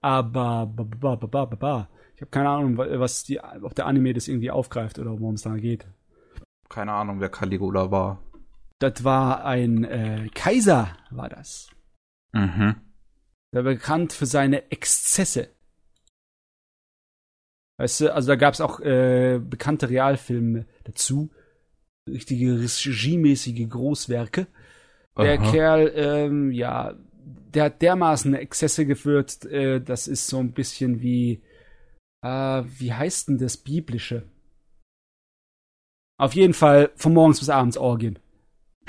Aber 0.00 0.66
ba, 0.66 0.84
ba, 0.84 1.16
ba, 1.16 1.26
ba, 1.26 1.44
ba, 1.46 1.56
ba. 1.56 1.88
ich 2.14 2.20
habe 2.20 2.30
keine 2.30 2.50
Ahnung, 2.50 2.76
wa- 2.76 2.86
was 3.00 3.24
die, 3.24 3.40
ob 3.40 3.74
der 3.74 3.86
Anime 3.86 4.12
das 4.14 4.28
irgendwie 4.28 4.50
aufgreift 4.50 4.98
oder 4.98 5.10
worum 5.18 5.34
es 5.34 5.42
da 5.42 5.56
geht. 5.56 5.86
Keine 6.68 6.92
Ahnung, 6.92 7.20
wer 7.20 7.30
Caligula 7.30 7.90
war. 7.90 8.22
Das 8.78 9.02
war 9.02 9.44
ein 9.44 9.84
äh, 9.84 10.28
Kaiser, 10.34 10.96
war 11.10 11.28
das. 11.28 11.70
Mhm. 12.32 12.76
Der 13.52 13.64
war 13.64 13.72
bekannt 13.72 14.12
für 14.12 14.26
seine 14.26 14.70
Exzesse. 14.70 15.48
Weißt 17.78 18.02
du, 18.02 18.14
also 18.14 18.28
da 18.28 18.36
gab's 18.36 18.60
auch 18.60 18.78
äh, 18.80 19.38
bekannte 19.40 19.88
Realfilme 19.88 20.66
dazu. 20.84 21.30
Richtige 22.08 22.60
regiemäßige 22.60 23.68
Großwerke. 23.68 24.46
Der 25.16 25.40
Aha. 25.40 25.50
Kerl, 25.50 25.92
ähm, 25.94 26.50
ja, 26.50 26.94
der 27.54 27.64
hat 27.64 27.82
dermaßen 27.82 28.34
Exzesse 28.34 28.84
geführt, 28.84 29.44
äh, 29.46 29.80
das 29.80 30.08
ist 30.08 30.26
so 30.26 30.38
ein 30.38 30.52
bisschen 30.52 31.00
wie, 31.02 31.40
äh, 32.22 32.62
wie 32.78 32.92
heißt 32.92 33.28
denn 33.28 33.38
das 33.38 33.56
Biblische? 33.56 34.24
Auf 36.18 36.34
jeden 36.34 36.54
Fall 36.54 36.90
von 36.96 37.14
morgens 37.14 37.40
bis 37.40 37.48
abends 37.48 37.76
Orgien. 37.76 38.18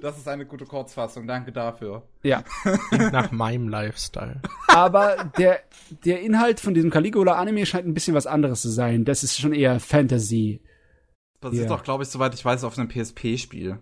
Das 0.00 0.18
ist 0.18 0.28
eine 0.28 0.46
gute 0.46 0.64
Kurzfassung, 0.64 1.26
danke 1.26 1.52
dafür. 1.52 2.02
Ja. 2.22 2.42
Klingt 2.88 3.12
nach 3.12 3.30
meinem 3.32 3.68
Lifestyle. 3.68 4.40
Aber 4.68 5.30
der, 5.38 5.60
der 6.04 6.20
Inhalt 6.20 6.60
von 6.60 6.74
diesem 6.74 6.90
Caligula-Anime 6.90 7.64
scheint 7.64 7.86
ein 7.86 7.94
bisschen 7.94 8.14
was 8.14 8.26
anderes 8.26 8.62
zu 8.62 8.70
sein. 8.70 9.04
Das 9.04 9.22
ist 9.22 9.38
schon 9.38 9.52
eher 9.52 9.80
Fantasy. 9.80 10.60
Basiert 11.44 11.68
Ja. 11.68 11.76
doch, 11.76 11.82
glaube 11.84 12.04
ich, 12.04 12.08
soweit 12.08 12.32
ich 12.32 12.42
weiß, 12.42 12.64
auf 12.64 12.78
einem 12.78 12.88
PSP-Spiel. 12.88 13.78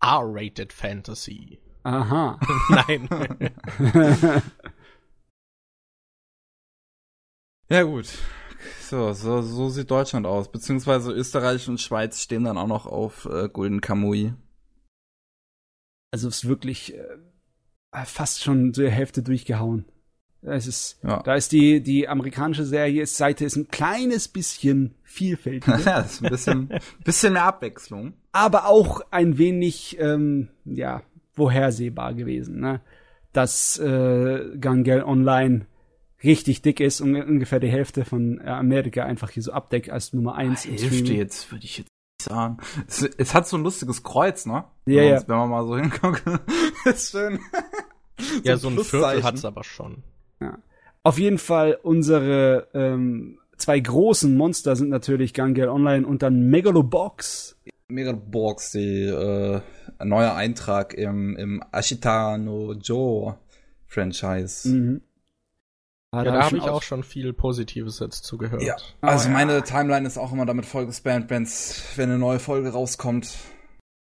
R-rated 0.00 0.72
Fantasy. 0.72 1.60
Aha. 1.84 2.40
Nein. 2.68 3.08
Ja, 7.70 7.82
gut. 7.82 8.06
So, 8.80 9.12
so, 9.14 9.40
so 9.40 9.70
sieht 9.70 9.90
Deutschland 9.90 10.26
aus. 10.26 10.52
Beziehungsweise 10.52 11.12
Österreich 11.12 11.68
und 11.68 11.80
Schweiz 11.80 12.20
stehen 12.22 12.44
dann 12.44 12.58
auch 12.58 12.66
noch 12.66 12.86
auf 12.86 13.24
äh, 13.24 13.48
Golden 13.48 13.80
Kamui. 13.80 14.34
Also 16.12 16.28
es 16.28 16.42
ist 16.44 16.48
wirklich 16.48 16.94
äh, 16.94 18.04
fast 18.04 18.42
schon 18.42 18.74
zur 18.74 18.90
Hälfte 18.90 19.22
durchgehauen. 19.22 19.86
Es 20.46 20.66
ist, 20.66 20.98
Ja. 21.02 21.22
da 21.22 21.34
ist 21.34 21.52
die, 21.52 21.80
die 21.82 22.06
amerikanische 22.08 22.64
Serie, 22.64 23.06
Seite 23.06 23.44
ist 23.44 23.56
ein 23.56 23.68
kleines 23.68 24.28
bisschen 24.28 24.94
vielfältiger, 25.02 25.78
ja, 25.84 26.02
das 26.02 26.14
ist 26.14 26.22
ein 26.24 26.30
bisschen, 26.30 26.68
bisschen 27.04 27.32
mehr 27.34 27.44
Abwechslung. 27.44 28.12
aber 28.32 28.66
auch 28.66 29.00
ein 29.10 29.38
wenig, 29.38 29.96
ähm, 30.00 30.48
ja, 30.64 31.02
vorhersehbar 31.32 32.14
gewesen, 32.14 32.60
ne? 32.60 32.80
Dass 33.32 33.78
äh, 33.78 34.56
Gangel 34.60 35.02
Online 35.02 35.66
richtig 36.22 36.62
dick 36.62 36.78
ist 36.80 37.00
und 37.00 37.16
ungefähr 37.16 37.58
die 37.58 37.68
Hälfte 37.70 38.04
von 38.04 38.38
äh, 38.40 38.44
Amerika 38.48 39.04
einfach 39.04 39.30
hier 39.30 39.42
so 39.42 39.52
abdeckt 39.52 39.90
als 39.90 40.12
Nummer 40.12 40.36
eins 40.36 40.64
im 40.66 40.72
Hälfte 40.72 40.88
Streaming. 40.94 41.16
jetzt, 41.18 41.50
würde 41.50 41.64
ich 41.64 41.78
jetzt 41.78 41.88
nicht 41.88 42.28
sagen. 42.28 42.58
Es, 42.86 43.02
es 43.02 43.34
hat 43.34 43.48
so 43.48 43.56
ein 43.56 43.64
lustiges 43.64 44.02
Kreuz, 44.04 44.46
ne? 44.46 44.64
Ja, 44.86 44.96
wenn, 45.02 45.08
ja. 45.08 45.14
uns- 45.16 45.28
wenn 45.28 45.36
man 45.36 45.50
mal 45.50 45.66
so 45.66 45.76
hinguckt. 45.76 46.22
ist 46.84 47.10
schön. 47.10 47.40
ja, 48.44 48.56
so 48.56 48.68
ein 48.68 48.78
Viertel 48.78 49.22
hat's 49.24 49.44
aber 49.44 49.64
schon. 49.64 50.04
Auf 51.02 51.18
jeden 51.18 51.38
Fall 51.38 51.78
unsere 51.82 52.68
ähm, 52.74 53.38
zwei 53.56 53.78
großen 53.80 54.34
Monster 54.36 54.74
sind 54.76 54.88
natürlich 54.88 55.34
Gangel 55.34 55.68
Online 55.68 56.06
und 56.06 56.22
dann 56.22 56.48
Megalobox. 56.48 57.56
Megalobox, 57.88 58.70
die 58.72 59.04
äh, 59.04 59.60
ein 59.98 60.08
neuer 60.08 60.34
Eintrag 60.34 60.94
im, 60.94 61.36
im 61.36 61.62
Ashita 61.72 62.38
no 62.38 62.72
Joe 62.72 63.36
Franchise. 63.86 64.68
Mhm. 64.68 65.02
Ah, 66.10 66.18
Ja, 66.18 66.24
da 66.24 66.32
hab 66.34 66.42
habe 66.44 66.56
ich 66.56 66.62
schon 66.62 66.72
auch 66.72 66.82
schon 66.82 67.02
viel 67.02 67.32
Positives 67.32 67.98
jetzt 68.00 68.24
zugehört. 68.24 68.62
Ja, 68.62 68.76
Ah, 69.00 69.08
also 69.08 69.28
ja. 69.28 69.34
meine 69.34 69.62
Timeline 69.62 70.06
ist 70.06 70.16
auch 70.16 70.32
immer 70.32 70.46
damit 70.46 70.64
vollgespammt, 70.64 71.28
wenn's, 71.30 71.82
wenn 71.96 72.08
eine 72.08 72.18
neue 72.18 72.38
Folge 72.38 72.70
rauskommt. 72.70 73.36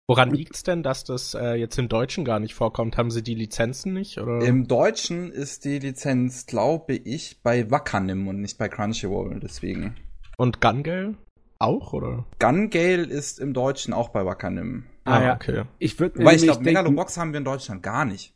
Woran 0.07 0.31
liegt's 0.31 0.63
denn, 0.63 0.83
dass 0.83 1.03
das 1.03 1.33
äh, 1.33 1.55
jetzt 1.55 1.77
im 1.77 1.89
Deutschen 1.89 2.23
gar 2.23 2.39
nicht 2.39 2.55
vorkommt? 2.55 2.97
Haben 2.97 3.11
sie 3.11 3.21
die 3.21 3.35
Lizenzen 3.35 3.93
nicht? 3.93 4.17
Oder? 4.17 4.39
Im 4.41 4.67
Deutschen 4.67 5.31
ist 5.31 5.65
die 5.65 5.79
Lizenz, 5.79 6.45
glaube 6.45 6.93
ich, 6.93 7.41
bei 7.43 7.69
Wakanim 7.69 8.27
und 8.27 8.39
nicht 8.39 8.57
bei 8.57 8.69
Crunchyroll, 8.69 9.41
deswegen. 9.41 9.95
Und 10.37 10.61
Gungale 10.61 11.15
auch, 11.59 11.93
oder? 11.93 12.25
Gun 12.39 12.69
Gale 12.69 13.03
ist 13.03 13.39
im 13.39 13.53
Deutschen 13.53 13.93
auch 13.93 14.09
bei 14.09 14.25
Wakanim. 14.25 14.85
Ah, 15.05 15.23
ja. 15.23 15.35
okay. 15.35 15.63
Ich 15.79 15.99
würde 15.99 16.19
mir 16.19 16.25
Wobei 16.25 16.35
ich 16.35 16.41
nämlich 16.41 16.53
glaube, 16.53 16.63
denken, 16.63 16.79
Megalobox 16.79 17.17
haben 17.17 17.33
wir 17.33 17.39
in 17.39 17.45
Deutschland 17.45 17.83
gar 17.83 18.05
nicht. 18.05 18.35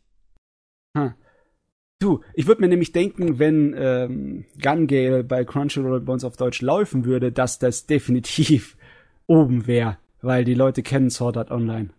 du, 1.99 2.22
ich 2.34 2.48
würde 2.48 2.61
mir 2.61 2.68
nämlich 2.68 2.91
denken, 2.91 3.38
wenn 3.39 3.76
ähm, 3.77 4.45
Gun 4.61 4.88
Gale 4.88 5.23
bei 5.23 5.45
Crunchyroll 5.45 6.02
bei 6.02 6.14
uns 6.14 6.23
auf 6.23 6.38
Deutsch 6.38 6.61
laufen 6.61 7.06
würde, 7.06 7.31
dass 7.31 7.60
das 7.60 7.85
definitiv 7.85 8.76
oben 9.27 9.68
wäre, 9.68 9.98
weil 10.22 10.45
die 10.45 10.53
Leute 10.53 10.84
kennen 10.84 11.10
Sword 11.10 11.38
Art 11.38 11.52
Online. 11.52 11.89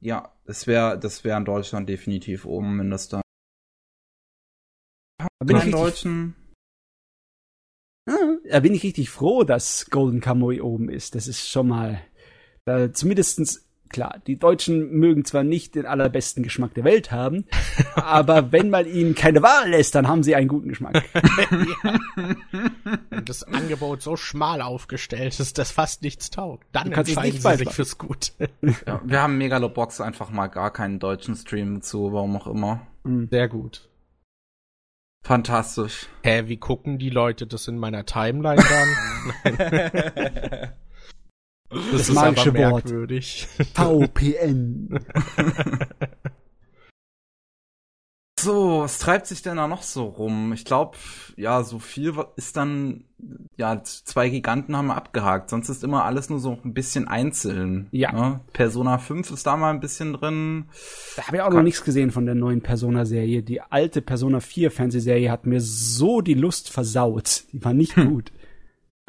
Ja, 0.00 0.32
das 0.44 0.66
wäre 0.66 0.98
das 0.98 1.24
wär 1.24 1.36
in 1.36 1.44
Deutschland 1.44 1.88
definitiv 1.88 2.44
oben, 2.46 2.78
wenn 2.78 2.90
das 2.90 3.08
da. 3.08 3.20
Da 5.18 5.28
bin, 5.44 5.56
ich 5.58 5.70
Deutschen. 5.70 6.34
Ah, 8.08 8.36
da 8.48 8.60
bin 8.60 8.74
ich 8.74 8.82
richtig 8.82 9.10
froh, 9.10 9.44
dass 9.44 9.86
Golden 9.90 10.20
Kamuy 10.20 10.60
oben 10.60 10.88
ist. 10.88 11.14
Das 11.14 11.28
ist 11.28 11.48
schon 11.48 11.68
mal, 11.68 12.00
da 12.64 12.92
zumindestens 12.92 13.69
klar, 13.90 14.20
die 14.26 14.38
Deutschen 14.38 14.92
mögen 14.92 15.24
zwar 15.24 15.44
nicht 15.44 15.74
den 15.74 15.84
allerbesten 15.84 16.42
Geschmack 16.42 16.74
der 16.74 16.84
Welt 16.84 17.12
haben, 17.12 17.44
aber 17.94 18.52
wenn 18.52 18.70
man 18.70 18.86
ihnen 18.86 19.14
keine 19.14 19.42
Wahl 19.42 19.68
lässt, 19.70 19.94
dann 19.94 20.08
haben 20.08 20.22
sie 20.22 20.34
einen 20.34 20.48
guten 20.48 20.68
Geschmack. 20.68 21.04
Wenn 23.10 23.24
das 23.24 23.42
Angebot 23.42 24.02
so 24.02 24.16
schmal 24.16 24.62
aufgestellt 24.62 25.38
ist, 25.38 25.58
dass 25.58 25.70
fast 25.70 26.02
nichts 26.02 26.30
taugt, 26.30 26.66
dann 26.72 26.92
entscheiden 26.92 27.32
nicht 27.32 27.42
sie 27.42 27.56
sich 27.56 27.70
fürs 27.70 27.98
Gut. 27.98 28.32
Ja, 28.86 29.00
wir 29.04 29.20
haben 29.20 29.36
Megalobox 29.36 30.00
einfach 30.00 30.30
mal 30.30 30.46
gar 30.46 30.72
keinen 30.72 30.98
deutschen 30.98 31.34
Stream 31.34 31.82
zu, 31.82 32.12
warum 32.12 32.36
auch 32.36 32.46
immer. 32.46 32.86
Sehr 33.30 33.48
gut. 33.48 33.88
Fantastisch. 35.22 36.08
Hä, 36.22 36.44
wie 36.46 36.56
gucken 36.56 36.98
die 36.98 37.10
Leute 37.10 37.46
das 37.46 37.68
in 37.68 37.78
meiner 37.78 38.06
Timeline 38.06 38.62
dann? 39.44 40.72
Das, 41.70 42.06
Das 42.06 42.10
magische 42.12 42.54
Wort. 42.54 42.84
merkwürdig. 42.84 43.46
VPN. 43.74 44.98
So, 48.38 48.80
was 48.80 48.98
treibt 48.98 49.26
sich 49.26 49.42
denn 49.42 49.58
da 49.58 49.68
noch 49.68 49.82
so 49.82 50.04
rum? 50.04 50.54
Ich 50.54 50.64
glaube, 50.64 50.96
ja, 51.36 51.62
so 51.62 51.78
viel 51.78 52.14
ist 52.36 52.56
dann, 52.56 53.04
ja, 53.58 53.82
zwei 53.84 54.30
Giganten 54.30 54.74
haben 54.74 54.86
wir 54.86 54.96
abgehakt. 54.96 55.50
Sonst 55.50 55.68
ist 55.68 55.84
immer 55.84 56.06
alles 56.06 56.30
nur 56.30 56.38
so 56.40 56.58
ein 56.64 56.72
bisschen 56.72 57.06
einzeln. 57.06 57.88
Ja. 57.90 58.12
Ne? 58.12 58.40
Persona 58.54 58.96
5 58.96 59.30
ist 59.30 59.46
da 59.46 59.58
mal 59.58 59.68
ein 59.68 59.80
bisschen 59.80 60.14
drin. 60.14 60.70
Da 61.16 61.26
habe 61.26 61.36
ich 61.36 61.42
auch 61.42 61.52
noch 61.52 61.62
nichts 61.62 61.84
gesehen 61.84 62.10
von 62.12 62.24
der 62.24 62.34
neuen 62.34 62.62
Persona-Serie. 62.62 63.42
Die 63.42 63.60
alte 63.60 64.00
Persona 64.00 64.40
4 64.40 64.70
Fernsehserie 64.70 65.30
hat 65.30 65.44
mir 65.44 65.60
so 65.60 66.22
die 66.22 66.32
Lust 66.32 66.70
versaut. 66.70 67.44
Die 67.52 67.62
war 67.62 67.74
nicht 67.74 67.94
gut. 67.94 68.32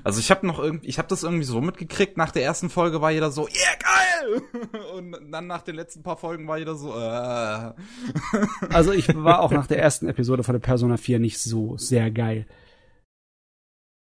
Also 0.03 0.19
ich 0.19 0.32
habe 0.32 0.48
noch 0.48 0.60
irgendwie, 0.60 0.88
ich 0.88 0.98
habe 0.98 1.07
das 1.07 1.23
irgendwie 1.23 1.44
so 1.44 1.61
mitgekriegt. 1.61 2.18
Nach 2.18 2.32
der 2.32 2.44
ersten 2.44 2.69
Folge 2.69 3.02
war 3.02 3.11
jeder 3.11 3.32
so, 3.32 3.48
yeah 3.48 3.76
geil, 3.80 4.41
und 4.95 5.32
dann 5.32 5.48
nach 5.48 5.61
den 5.61 5.76
letzten 5.76 6.03
paar 6.03 6.18
Folgen 6.18 6.48
war 6.48 6.57
jeder 6.57 6.76
so. 6.76 6.94
Äh. 6.94 7.73
Also 8.69 8.91
ich 8.91 9.14
war 9.15 9.41
auch 9.41 9.52
nach 9.52 9.68
der 9.68 9.80
ersten 9.80 10.07
Episode 10.07 10.44
von 10.44 10.53
der 10.53 10.60
Persona 10.60 10.98
4 10.98 11.19
nicht 11.19 11.40
so 11.40 11.78
sehr 11.78 12.11
geil. 12.11 12.48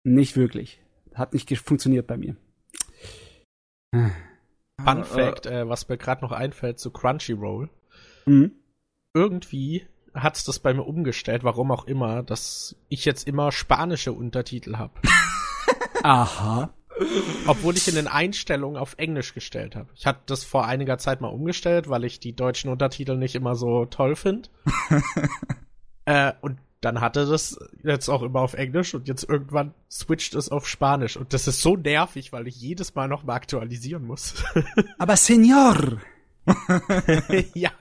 Nicht 0.04 0.36
wirklich. 0.36 0.82
Hat 1.14 1.34
nicht 1.34 1.58
funktioniert 1.60 2.08
bei 2.08 2.18
mir. 2.18 2.36
Fun 3.92 5.04
Fact, 5.04 5.46
äh, 5.46 5.68
was 5.68 5.88
mir 5.90 5.98
gerade 5.98 6.22
noch 6.22 6.32
einfällt 6.32 6.80
zu 6.80 6.92
Crunchyroll. 6.92 7.70
Mhm. 8.26 8.52
Irgendwie 9.14 9.88
hat's 10.14 10.44
das 10.44 10.60
bei 10.60 10.74
mir 10.74 10.84
umgestellt, 10.84 11.44
warum 11.44 11.72
auch 11.72 11.86
immer, 11.86 12.24
dass 12.24 12.76
ich 12.90 13.06
jetzt 13.06 13.28
immer 13.28 13.52
spanische 13.52 14.14
Untertitel 14.14 14.78
habe. 14.78 14.94
Aha. 16.08 16.74
Obwohl 17.48 17.76
ich 17.76 17.88
in 17.90 17.96
den 17.96 18.08
Einstellungen 18.08 18.78
auf 18.78 18.96
Englisch 18.98 19.34
gestellt 19.34 19.76
habe. 19.76 19.90
Ich 19.94 20.06
hatte 20.06 20.22
das 20.26 20.46
vor 20.46 20.66
einiger 20.66 20.98
Zeit 20.98 21.20
mal 21.20 21.28
umgestellt, 21.28 21.90
weil 21.90 22.06
ich 22.06 22.22
die 22.22 22.34
deutschen 22.34 22.72
Untertitel 22.72 23.18
nicht 23.18 23.36
immer 23.36 23.56
so 23.56 23.86
toll 23.86 24.16
finde. 24.16 24.48
äh, 26.06 26.32
und 26.40 26.60
dann 26.80 27.02
hatte 27.02 27.26
das 27.26 27.60
jetzt 27.84 28.08
auch 28.08 28.22
immer 28.22 28.40
auf 28.40 28.54
Englisch 28.54 28.94
und 28.94 29.10
jetzt 29.10 29.28
irgendwann 29.28 29.74
switcht 29.92 30.34
es 30.34 30.50
auf 30.50 30.66
Spanisch. 30.66 31.18
Und 31.18 31.34
das 31.34 31.46
ist 31.48 31.62
so 31.62 31.76
nervig, 31.76 32.32
weil 32.32 32.48
ich 32.48 32.56
jedes 32.56 32.96
Mal 32.96 33.10
noch 33.10 33.24
mal 33.24 33.36
aktualisieren 33.36 34.06
muss. 34.06 34.44
Aber 34.98 35.18
Senor! 35.18 35.98
ja. 37.54 37.72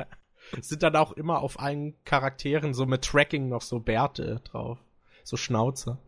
Sind 0.60 0.82
dann 0.82 0.96
auch 0.96 1.12
immer 1.12 1.42
auf 1.42 1.60
allen 1.60 1.94
Charakteren 2.04 2.74
so 2.74 2.86
mit 2.86 3.02
Tracking 3.02 3.48
noch 3.48 3.62
so 3.62 3.78
Bärte 3.78 4.40
drauf. 4.44 4.78
So 5.22 5.36
Schnauze. 5.36 5.98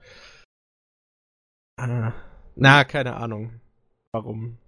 Ah. 1.79 2.13
Na, 2.57 2.85
keine 2.85 3.17
Ahnung. 3.17 3.61
Warum? 4.13 4.59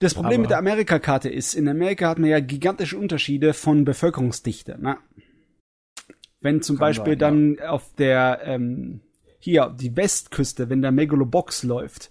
Das 0.00 0.14
Problem 0.14 0.32
Aber 0.32 0.42
mit 0.42 0.50
der 0.50 0.58
Amerikakarte 0.58 1.28
ist, 1.28 1.54
in 1.54 1.68
Amerika 1.68 2.08
hat 2.08 2.18
man 2.18 2.28
ja 2.28 2.40
gigantische 2.40 2.98
Unterschiede 2.98 3.54
von 3.54 3.84
Bevölkerungsdichte. 3.84 4.76
Ne? 4.80 4.98
Wenn 6.40 6.60
zum 6.60 6.76
Kann 6.76 6.88
Beispiel 6.88 7.12
sein, 7.12 7.18
dann 7.18 7.54
ja. 7.54 7.70
auf 7.70 7.94
der, 7.94 8.40
ähm, 8.44 9.00
hier, 9.38 9.72
die 9.78 9.96
Westküste, 9.96 10.68
wenn 10.68 10.82
der 10.82 10.90
Megalobox 10.90 11.62
läuft, 11.62 12.10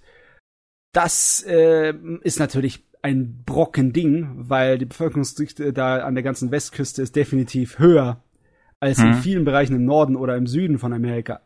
das 0.93 1.43
äh, 1.45 1.93
ist 2.21 2.39
natürlich 2.39 2.85
ein 3.01 3.43
Brocken-Ding, 3.43 4.35
weil 4.35 4.77
die 4.77 4.85
Bevölkerungsdichte 4.85 5.73
da 5.73 5.97
an 5.97 6.13
der 6.15 6.23
ganzen 6.23 6.51
Westküste 6.51 7.01
ist 7.01 7.17
definitiv 7.17 7.79
höher 7.79 8.23
als 8.79 8.99
hm. 8.99 9.07
in 9.07 9.13
vielen 9.15 9.45
Bereichen 9.45 9.75
im 9.75 9.85
Norden 9.85 10.15
oder 10.15 10.37
im 10.37 10.47
Süden 10.47 10.79
von 10.79 10.93
Amerika. 10.93 11.41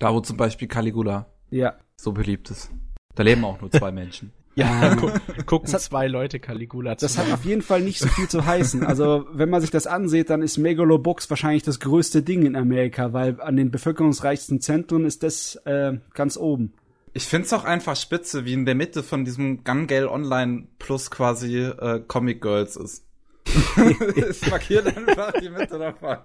Da 0.00 0.12
wo 0.12 0.20
zum 0.20 0.36
Beispiel 0.36 0.66
Caligula 0.66 1.33
ja. 1.50 1.74
so 1.96 2.12
beliebt 2.12 2.50
ist. 2.50 2.70
Da 3.14 3.22
leben 3.22 3.44
auch 3.44 3.60
nur 3.60 3.70
zwei 3.70 3.92
Menschen. 3.92 4.32
Ja, 4.56 4.94
gu 5.00 5.10
gucken 5.46 5.72
hat, 5.72 5.80
zwei 5.80 6.06
Leute 6.06 6.38
Caligula 6.38 6.94
Das 6.94 7.18
hat 7.18 7.30
auf 7.32 7.44
jeden 7.44 7.62
Fall 7.62 7.80
nicht 7.80 7.98
so 7.98 8.08
viel 8.08 8.28
zu 8.28 8.46
heißen. 8.46 8.84
Also, 8.84 9.26
wenn 9.32 9.50
man 9.50 9.60
sich 9.60 9.70
das 9.70 9.86
ansieht, 9.86 10.30
dann 10.30 10.42
ist 10.42 10.58
Megalobox 10.58 11.28
wahrscheinlich 11.28 11.64
das 11.64 11.80
größte 11.80 12.22
Ding 12.22 12.46
in 12.46 12.54
Amerika, 12.54 13.12
weil 13.12 13.40
an 13.40 13.56
den 13.56 13.70
bevölkerungsreichsten 13.70 14.60
Zentren 14.60 15.04
ist 15.04 15.22
das 15.22 15.56
äh, 15.64 15.98
ganz 16.14 16.36
oben. 16.36 16.74
Ich 17.14 17.24
find's 17.24 17.52
auch 17.52 17.64
einfach 17.64 17.96
spitze, 17.96 18.44
wie 18.44 18.52
in 18.52 18.64
der 18.64 18.74
Mitte 18.74 19.02
von 19.02 19.24
diesem 19.24 19.62
Gun 19.64 19.86
Gale 19.86 20.10
Online 20.10 20.66
Plus 20.78 21.10
quasi 21.10 21.58
äh, 21.58 22.00
Comic 22.06 22.40
Girls 22.40 22.76
ist. 22.76 23.04
es 24.16 24.48
markiert 24.50 24.86
einfach 24.86 25.32
die 25.40 25.50
Mitte 25.50 25.78
davon. 25.78 26.18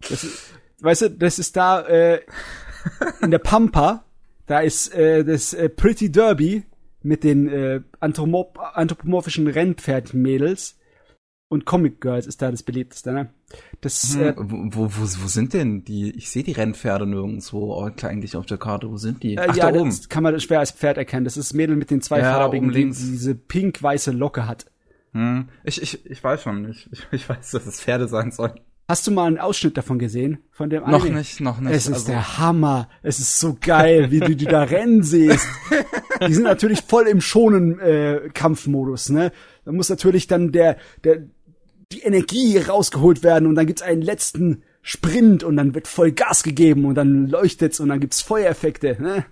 das 0.00 0.24
ist, 0.24 0.54
weißt 0.86 1.02
du, 1.02 1.10
das 1.10 1.38
ist 1.38 1.56
da 1.56 1.82
äh, 1.82 2.20
in 3.20 3.30
der 3.30 3.38
Pampa, 3.38 4.04
da 4.46 4.60
ist 4.60 4.94
äh, 4.94 5.24
das 5.24 5.52
äh, 5.52 5.68
Pretty 5.68 6.10
Derby 6.10 6.62
mit 7.02 7.24
den 7.24 7.48
äh, 7.48 7.80
anthropomorph 8.00 8.58
anthropomorphischen 8.58 9.48
Rennpferdmädels 9.48 10.78
und 11.48 11.64
Comic 11.64 12.00
Girls 12.00 12.26
ist 12.26 12.42
da 12.42 12.50
das 12.50 12.62
beliebteste, 12.62 13.12
ne? 13.12 13.30
Das, 13.80 14.14
hm, 14.14 14.22
äh, 14.22 14.34
wo, 14.36 14.88
wo, 14.90 15.00
wo 15.00 15.28
sind 15.28 15.54
denn 15.54 15.84
die? 15.84 16.10
Ich 16.16 16.28
sehe 16.30 16.42
die 16.42 16.52
Rennpferde 16.52 17.06
nirgendwo 17.06 17.80
eigentlich 18.02 18.36
auf 18.36 18.46
der 18.46 18.58
Karte. 18.58 18.90
Wo 18.90 18.96
sind 18.96 19.22
die? 19.22 19.36
Äh, 19.36 19.46
Ach, 19.48 19.54
ja, 19.54 19.70
da 19.70 19.78
oben. 19.78 19.90
das 19.90 20.08
kann 20.08 20.24
man 20.24 20.38
schwer 20.40 20.58
als 20.58 20.72
Pferd 20.72 20.98
erkennen. 20.98 21.24
Das 21.24 21.36
ist 21.36 21.50
das 21.50 21.54
Mädel 21.54 21.76
mit 21.76 21.90
den 21.90 22.00
zwei 22.00 22.18
ja, 22.18 22.32
farbigen, 22.32 22.72
die 22.72 22.86
diese 22.86 23.36
pink-weiße 23.36 24.10
Locke 24.10 24.48
hat. 24.48 24.66
Hm. 25.12 25.48
Ich, 25.62 25.80
ich, 25.80 26.04
ich 26.04 26.24
weiß 26.24 26.42
schon. 26.42 26.68
Ich, 26.68 26.88
ich 27.12 27.28
weiß, 27.28 27.52
dass 27.52 27.66
es 27.66 27.80
Pferde 27.80 28.08
sein 28.08 28.32
sollen. 28.32 28.58
Hast 28.88 29.04
du 29.06 29.10
mal 29.10 29.26
einen 29.26 29.38
Ausschnitt 29.38 29.76
davon 29.76 29.98
gesehen? 29.98 30.38
Von 30.52 30.70
dem 30.70 30.84
Noch 30.84 31.02
Anime? 31.02 31.18
nicht, 31.18 31.40
noch 31.40 31.58
nicht. 31.58 31.74
Es 31.74 31.86
ist 31.88 31.92
also. 31.94 32.12
der 32.12 32.38
Hammer. 32.38 32.88
Es 33.02 33.18
ist 33.18 33.40
so 33.40 33.56
geil, 33.60 34.12
wie 34.12 34.20
du 34.20 34.36
die 34.36 34.44
da 34.44 34.62
rennen 34.62 35.02
siehst. 35.02 35.46
Die 36.26 36.32
sind 36.32 36.44
natürlich 36.44 36.82
voll 36.82 37.08
im 37.08 37.20
schonen 37.20 37.80
äh, 37.80 38.30
Kampfmodus, 38.32 39.08
ne? 39.10 39.32
Da 39.64 39.72
muss 39.72 39.88
natürlich 39.88 40.28
dann 40.28 40.52
der, 40.52 40.76
der, 41.02 41.24
die 41.92 42.00
Energie 42.02 42.58
rausgeholt 42.58 43.24
werden 43.24 43.48
und 43.48 43.56
dann 43.56 43.66
gibt's 43.66 43.82
einen 43.82 44.02
letzten 44.02 44.62
Sprint 44.82 45.42
und 45.42 45.56
dann 45.56 45.74
wird 45.74 45.88
voll 45.88 46.12
Gas 46.12 46.44
gegeben 46.44 46.84
und 46.84 46.94
dann 46.94 47.26
leuchtet's 47.26 47.80
und 47.80 47.88
dann 47.88 47.98
gibt's 47.98 48.22
Feuereffekte, 48.22 49.02
ne? 49.02 49.26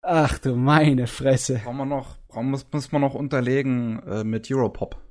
Ach 0.00 0.38
du 0.38 0.56
meine 0.56 1.06
Fresse. 1.06 1.60
Brauchen 1.62 1.76
wir 1.76 1.86
noch, 1.86 2.16
brauchen, 2.28 2.50
muss, 2.50 2.66
muss 2.72 2.92
man 2.92 3.02
noch 3.02 3.14
unterlegen 3.14 4.02
äh, 4.06 4.24
mit 4.24 4.50
Europop. 4.50 5.03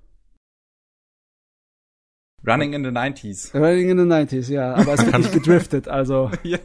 Running 2.45 2.73
in 2.73 2.83
the 2.83 2.89
90s. 2.89 3.53
Running 3.53 3.89
in 3.89 3.97
the 3.97 4.03
90s, 4.03 4.51
ja. 4.51 4.75
Aber 4.75 4.93
es 4.93 5.05
wird 5.05 5.17
nicht 5.17 5.31
gedriftet, 5.31 5.87
also. 5.87 6.29
ja. 6.43 6.59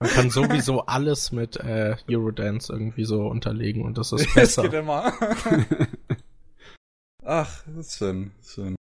Man 0.00 0.10
kann 0.10 0.30
sowieso 0.30 0.80
alles 0.86 1.30
mit 1.30 1.56
äh, 1.58 1.94
Eurodance 2.10 2.72
irgendwie 2.72 3.04
so 3.04 3.28
unterlegen 3.28 3.84
und 3.84 3.98
das 3.98 4.10
ist 4.10 4.34
besser. 4.34 4.62
Das 4.62 4.70
geht 4.70 4.80
immer. 4.80 5.12
Ach, 7.24 7.62
das 7.68 7.86
ist 7.86 7.98
schön, 7.98 8.32
das 8.38 8.48
ist 8.48 8.54
schön. 8.54 8.74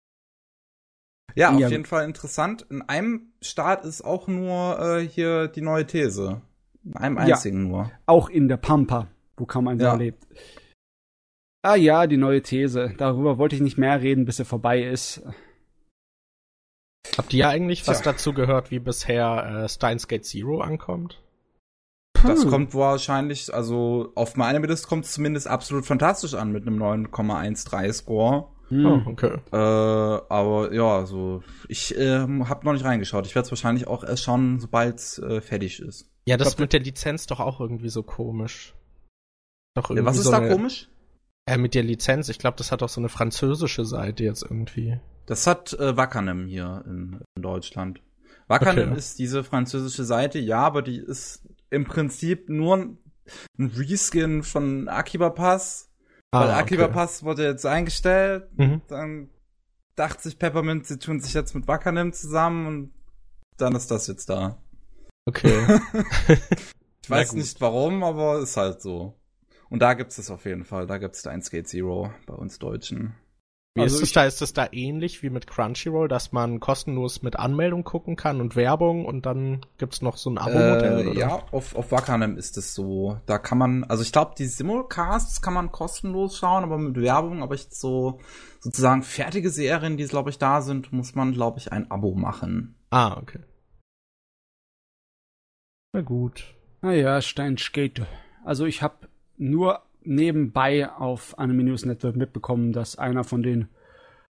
Ja, 1.35 1.51
auf 1.51 1.59
ja. 1.59 1.69
jeden 1.69 1.85
Fall 1.85 2.05
interessant. 2.05 2.65
In 2.71 2.81
einem 2.81 3.33
Start 3.39 3.85
ist 3.85 4.01
auch 4.01 4.27
nur 4.27 4.79
äh, 4.79 5.07
hier 5.07 5.47
die 5.47 5.61
neue 5.61 5.85
These. 5.85 6.41
In 6.83 6.97
einem 6.97 7.19
einzigen 7.19 7.65
ja, 7.65 7.69
nur. 7.69 7.91
Auch 8.07 8.27
in 8.29 8.47
der 8.47 8.57
Pampa, 8.57 9.07
wo 9.37 9.45
kaum 9.45 9.67
ein 9.67 9.79
ja. 9.79 9.93
lebt. 9.93 10.25
Ah 11.61 11.75
ja, 11.75 12.07
die 12.07 12.17
neue 12.17 12.41
These. 12.41 12.95
Darüber 12.97 13.37
wollte 13.37 13.55
ich 13.55 13.61
nicht 13.61 13.77
mehr 13.77 14.01
reden, 14.01 14.25
bis 14.25 14.39
er 14.39 14.45
vorbei 14.45 14.81
ist. 14.81 15.21
Habt 17.17 17.33
ihr 17.33 17.49
eigentlich 17.49 17.87
was 17.87 18.01
Tja. 18.01 18.13
dazu 18.13 18.33
gehört, 18.33 18.71
wie 18.71 18.79
bisher 18.79 19.63
äh, 19.63 19.69
Steins 19.69 20.07
Gate 20.07 20.25
Zero 20.25 20.61
ankommt? 20.61 21.21
Das 22.23 22.47
kommt 22.47 22.73
wahrscheinlich, 22.75 23.53
also 23.53 24.11
auf 24.15 24.35
meine 24.35 24.59
List 24.65 24.87
kommt 24.87 25.05
es 25.05 25.13
zumindest 25.13 25.47
absolut 25.47 25.85
fantastisch 25.85 26.35
an 26.35 26.51
mit 26.51 26.67
einem 26.67 26.81
9,13 26.81 27.93
Score. 27.93 28.47
Hm. 28.67 28.85
Oh, 28.85 29.01
okay. 29.09 29.37
Äh, 29.51 29.57
aber 29.57 30.73
ja, 30.73 30.97
also 30.97 31.43
ich 31.67 31.97
äh, 31.97 32.19
habe 32.19 32.65
noch 32.65 32.73
nicht 32.73 32.85
reingeschaut. 32.85 33.25
Ich 33.25 33.35
werde 33.35 33.45
es 33.45 33.51
wahrscheinlich 33.51 33.87
auch 33.87 34.03
erst 34.03 34.23
schauen, 34.23 34.59
sobald 34.59 34.95
es 34.95 35.19
äh, 35.19 35.41
fertig 35.41 35.81
ist. 35.81 36.09
Ja, 36.25 36.37
das 36.37 36.49
glaub, 36.49 36.59
mit 36.59 36.73
der 36.73 36.79
Lizenz 36.79 37.25
doch 37.25 37.39
auch 37.39 37.59
irgendwie 37.59 37.89
so 37.89 38.03
komisch. 38.03 38.75
Doch 39.73 39.89
irgendwie 39.89 40.03
ja, 40.03 40.05
was 40.05 40.17
ist 40.17 40.25
so 40.25 40.31
da 40.31 40.47
komisch? 40.47 40.87
Äh, 41.51 41.57
mit 41.57 41.75
der 41.75 41.83
Lizenz. 41.83 42.29
Ich 42.29 42.39
glaube, 42.39 42.55
das 42.57 42.71
hat 42.71 42.81
auch 42.81 42.89
so 42.89 43.01
eine 43.01 43.09
französische 43.09 43.83
Seite 43.83 44.23
jetzt 44.23 44.43
irgendwie. 44.43 44.99
Das 45.25 45.47
hat 45.47 45.73
äh, 45.73 45.97
Wackernem 45.97 46.47
hier 46.47 46.83
in, 46.87 47.19
in 47.35 47.41
Deutschland. 47.41 48.01
Wackernem 48.47 48.89
okay. 48.89 48.97
ist 48.97 49.19
diese 49.19 49.43
französische 49.43 50.05
Seite, 50.05 50.39
ja, 50.39 50.59
aber 50.59 50.81
die 50.81 50.97
ist 50.97 51.45
im 51.69 51.83
Prinzip 51.83 52.47
nur 52.47 52.77
ein 52.77 52.97
Reskin 53.59 54.43
von 54.43 54.87
Akiba 54.87 55.29
Pass. 55.29 55.89
Ah, 56.31 56.41
weil 56.41 56.51
Akiba 56.51 56.85
okay. 56.85 56.93
Pass 56.93 57.23
wurde 57.23 57.43
jetzt 57.43 57.65
eingestellt. 57.65 58.47
Mhm. 58.57 58.81
Dann 58.87 59.29
dachte 59.95 60.23
sich 60.23 60.39
Peppermint, 60.39 60.85
sie 60.85 60.99
tun 60.99 61.19
sich 61.19 61.33
jetzt 61.33 61.53
mit 61.53 61.67
Wackernem 61.67 62.13
zusammen 62.13 62.65
und 62.65 62.93
dann 63.57 63.75
ist 63.75 63.91
das 63.91 64.07
jetzt 64.07 64.29
da. 64.29 64.57
Okay. 65.25 65.79
ich 67.03 67.09
weiß 67.09 67.33
nicht 67.33 67.59
warum, 67.59 68.03
aber 68.03 68.39
ist 68.39 68.55
halt 68.55 68.81
so. 68.81 69.20
Und 69.71 69.79
da 69.79 69.93
gibt's 69.93 70.17
es 70.17 70.29
auf 70.29 70.45
jeden 70.45 70.65
Fall. 70.65 70.85
Da 70.85 70.97
gibt's 70.97 71.21
Steins 71.21 71.49
Gate 71.49 71.67
Zero 71.67 72.11
bei 72.27 72.33
uns 72.33 72.59
Deutschen. 72.59 73.15
Wie 73.73 73.81
also 73.81 73.95
ist 73.95 74.03
es 74.03 74.11
da? 74.11 74.25
Ist 74.25 74.41
es 74.41 74.51
da 74.51 74.67
ähnlich 74.73 75.23
wie 75.23 75.29
mit 75.29 75.47
Crunchyroll, 75.47 76.09
dass 76.09 76.33
man 76.33 76.59
kostenlos 76.59 77.21
mit 77.21 77.37
Anmeldung 77.37 77.85
gucken 77.85 78.17
kann 78.17 78.41
und 78.41 78.57
Werbung 78.57 79.05
und 79.05 79.25
dann 79.25 79.65
gibt's 79.77 80.01
noch 80.01 80.17
so 80.17 80.29
ein 80.29 80.37
Abo-Modell? 80.37 81.07
Äh, 81.07 81.17
ja, 81.17 81.45
auf, 81.51 81.73
auf 81.77 81.89
Wakanem 81.89 82.35
ist 82.35 82.57
es 82.57 82.75
so. 82.75 83.21
Da 83.27 83.37
kann 83.37 83.57
man, 83.57 83.85
also 83.85 84.03
ich 84.03 84.11
glaube, 84.11 84.33
die 84.37 84.45
Simulcasts 84.45 85.41
kann 85.41 85.53
man 85.53 85.71
kostenlos 85.71 86.37
schauen, 86.37 86.65
aber 86.65 86.77
mit 86.77 86.99
Werbung, 86.99 87.41
aber 87.41 87.55
ich 87.55 87.67
so 87.69 88.19
sozusagen 88.59 89.03
fertige 89.03 89.49
Serien, 89.49 89.95
die 89.95 90.03
glaube 90.03 90.31
ich 90.31 90.37
da 90.37 90.61
sind, 90.61 90.91
muss 90.91 91.15
man 91.15 91.31
glaube 91.31 91.59
ich 91.59 91.71
ein 91.71 91.89
Abo 91.89 92.13
machen. 92.13 92.75
Ah, 92.89 93.17
okay. 93.17 93.39
Na 95.93 96.01
gut. 96.01 96.55
Naja, 96.81 97.21
Steinskate. 97.21 98.05
Also 98.43 98.65
ich 98.65 98.81
habe 98.81 99.07
nur 99.41 99.81
nebenbei 100.03 100.89
auf 100.89 101.37
Anime 101.37 101.63
News 101.63 101.85
Network 101.85 102.15
mitbekommen, 102.15 102.71
dass 102.71 102.97
einer 102.97 103.23
von 103.23 103.43
den 103.43 103.67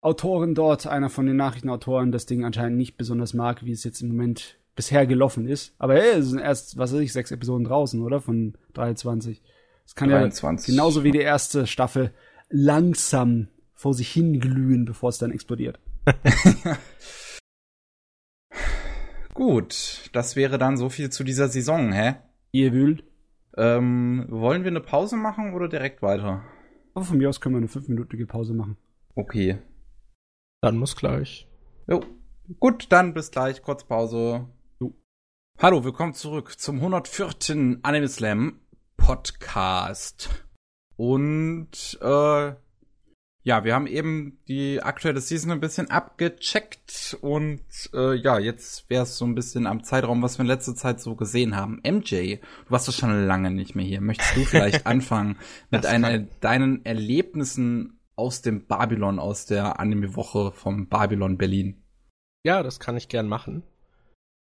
Autoren 0.02 0.54
dort, 0.54 0.86
einer 0.88 1.10
von 1.10 1.26
den 1.26 1.38
Nachrichtenautoren, 1.38 2.12
das 2.12 2.26
Ding 2.26 2.44
anscheinend 2.44 2.78
nicht 2.78 2.98
besonders 2.98 3.34
mag, 3.34 3.66
wie 3.66 3.72
es 3.72 3.84
jetzt 3.84 4.02
im 4.02 4.10
Moment 4.10 4.58
bisher 4.76 5.08
gelaufen 5.08 5.48
ist. 5.48 5.74
Aber 5.80 5.96
hey, 5.96 6.20
es 6.20 6.28
sind 6.28 6.40
erst, 6.40 6.78
was 6.78 6.94
weiß 6.94 7.00
ich, 7.00 7.14
sechs 7.14 7.32
Episoden 7.32 7.66
draußen, 7.66 8.02
oder? 8.02 8.22
Von 8.22 8.56
23. 8.74 9.42
Es 9.86 9.96
kann 9.96 10.10
23. 10.10 10.68
ja 10.68 10.74
genauso 10.74 11.04
wie 11.04 11.12
die 11.12 11.20
erste 11.20 11.66
Staffel 11.66 12.12
langsam 12.50 13.48
vor 13.74 13.94
sich 13.94 14.12
hinglühen, 14.12 14.86
bevor 14.86 15.10
es 15.10 15.18
dann 15.18 15.32
explodiert. 15.32 15.80
Gut, 19.34 20.10
das 20.14 20.36
wäre 20.36 20.58
dann 20.58 20.78
so 20.78 20.90
viel 20.90 21.10
zu 21.10 21.24
dieser 21.24 21.50
Saison, 21.50 21.92
hä? 21.92 22.16
Ihr 22.52 22.72
wühlt. 22.72 23.04
Ähm, 23.58 24.26
wollen 24.30 24.64
wir 24.64 24.72
eine 24.72 24.82
Pause 24.82 25.16
machen 25.16 25.54
oder 25.54 25.68
direkt 25.70 26.02
weiter? 26.02 26.44
Aber 26.94 27.06
von 27.06 27.18
mir 27.18 27.30
aus 27.30 27.40
können 27.40 27.56
wir 27.56 27.60
eine 27.60 27.68
fünfminütige 27.68 28.26
Pause 28.26 28.54
machen. 28.54 28.78
Okay. 29.16 29.60
Dann 30.62 30.78
muss 30.78 30.96
gleich. 30.96 31.48
Jo. 31.88 32.02
Gut, 32.60 32.92
dann 32.92 33.14
bis 33.14 33.32
gleich, 33.32 33.62
kurz 33.62 33.86
Pause. 33.86 34.50
Jo. 34.80 34.94
Hallo, 35.60 35.84
willkommen 35.84 36.14
zurück 36.14 36.60
zum 36.60 36.78
104. 36.78 37.80
Anime 37.82 38.08
Slam 38.08 38.60
Podcast. 38.98 40.46
Und 40.98 41.98
äh, 42.02 42.54
ja, 43.46 43.64
wir 43.64 43.76
haben 43.76 43.86
eben 43.86 44.40
die 44.48 44.82
aktuelle 44.82 45.22
Season 45.22 45.52
ein 45.52 45.60
bisschen 45.60 45.92
abgecheckt 45.92 47.16
und 47.22 47.62
äh, 47.94 48.16
ja, 48.16 48.40
jetzt 48.40 48.90
wäre 48.90 49.04
es 49.04 49.18
so 49.18 49.26
ein 49.26 49.36
bisschen 49.36 49.68
am 49.68 49.84
Zeitraum, 49.84 50.24
was 50.24 50.40
wir 50.40 50.42
in 50.42 50.48
letzter 50.48 50.76
Zeit 50.76 51.00
so 51.00 51.16
gesehen 51.16 51.56
haben. 51.56 51.80
MJ, 51.86 52.38
du 52.38 52.72
warst 52.72 52.88
doch 52.88 52.94
schon 52.94 53.28
lange 53.28 53.52
nicht 53.52 53.76
mehr 53.76 53.86
hier. 53.86 54.02
Möchtest 54.02 54.36
du 54.36 54.46
vielleicht 54.46 54.88
anfangen 54.88 55.38
mit 55.70 55.86
einer, 55.86 56.18
deinen 56.18 56.84
Erlebnissen 56.86 58.00
aus 58.16 58.42
dem 58.42 58.66
Babylon, 58.66 59.20
aus 59.20 59.46
der 59.46 59.80
Anime-Woche 59.80 60.52
vom 60.52 60.88
Babylon 60.88 61.38
Berlin? 61.38 61.84
Ja, 62.44 62.64
das 62.64 62.80
kann 62.80 62.98
ich 62.98 63.10
gern 63.10 63.28
machen. 63.28 63.62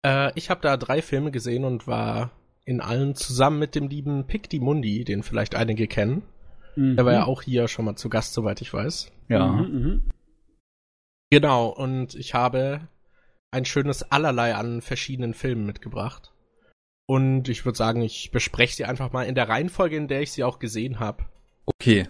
Äh, 0.07 0.31
ich 0.37 0.51
habe 0.51 0.61
da 0.61 0.77
drei 0.77 1.03
Filme 1.03 1.33
gesehen 1.33 1.65
und 1.65 1.89
war 1.89 2.31
in 2.65 2.81
allen 2.81 3.17
zusammen 3.17 3.59
mit 3.59 3.75
dem 3.75 3.89
lieben 3.89 4.29
Pic 4.29 4.53
Mundi, 4.63 5.03
den 5.03 5.25
vielleicht 5.25 5.57
einige 5.57 5.89
kennen. 5.89 6.23
Mhm. 6.77 6.97
Der 6.97 7.05
war 7.05 7.13
ja 7.13 7.25
auch 7.25 7.43
hier 7.43 7.69
schon 7.69 7.85
mal 7.85 7.97
zu 7.97 8.09
Gast, 8.09 8.35
soweit 8.35 8.61
ich 8.61 8.73
weiß. 8.73 9.11
Ja. 9.29 9.47
Mhm, 9.47 9.73
mhm. 9.73 10.03
Genau, 11.31 11.69
und 11.69 12.15
ich 12.15 12.35
habe 12.35 12.89
ein 13.51 13.65
schönes 13.65 14.03
Allerlei 14.11 14.55
an 14.55 14.83
verschiedenen 14.83 15.35
Filmen 15.35 15.67
mitgebracht. 15.67 16.33
Und 17.07 17.49
ich 17.49 17.65
würde 17.65 17.77
sagen, 17.77 18.01
ich 18.03 18.31
bespreche 18.31 18.77
sie 18.77 18.85
einfach 18.85 19.13
mal 19.13 19.25
in 19.25 19.35
der 19.35 19.49
Reihenfolge, 19.49 19.97
in 19.97 20.09
der 20.09 20.23
ich 20.23 20.33
sie 20.33 20.45
auch 20.45 20.59
gesehen 20.59 21.01
habe. 21.01 21.25
Okay. 21.67 22.09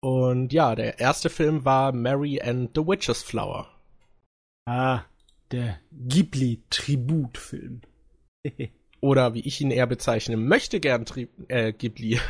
Und 0.00 0.52
ja, 0.52 0.74
der 0.74 0.98
erste 0.98 1.30
Film 1.30 1.64
war 1.64 1.92
Mary 1.92 2.40
and 2.40 2.70
the 2.74 2.82
Witch's 2.82 3.22
Flower. 3.22 3.68
Ah, 4.66 5.02
der 5.50 5.78
Ghibli-Tributfilm. 5.92 7.82
Oder 9.02 9.34
wie 9.34 9.40
ich 9.40 9.60
ihn 9.60 9.70
eher 9.72 9.86
bezeichnen 9.88 10.46
möchte, 10.46 10.78
gern 10.80 11.04
Tri 11.04 11.28
äh, 11.48 11.72
Ghibli. 11.72 12.20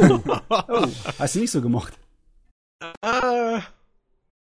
oh, 0.00 0.20
oh, 0.50 0.86
hast 1.18 1.34
du 1.34 1.40
nicht 1.40 1.50
so 1.50 1.62
gemocht? 1.62 1.94
Äh, 3.02 3.60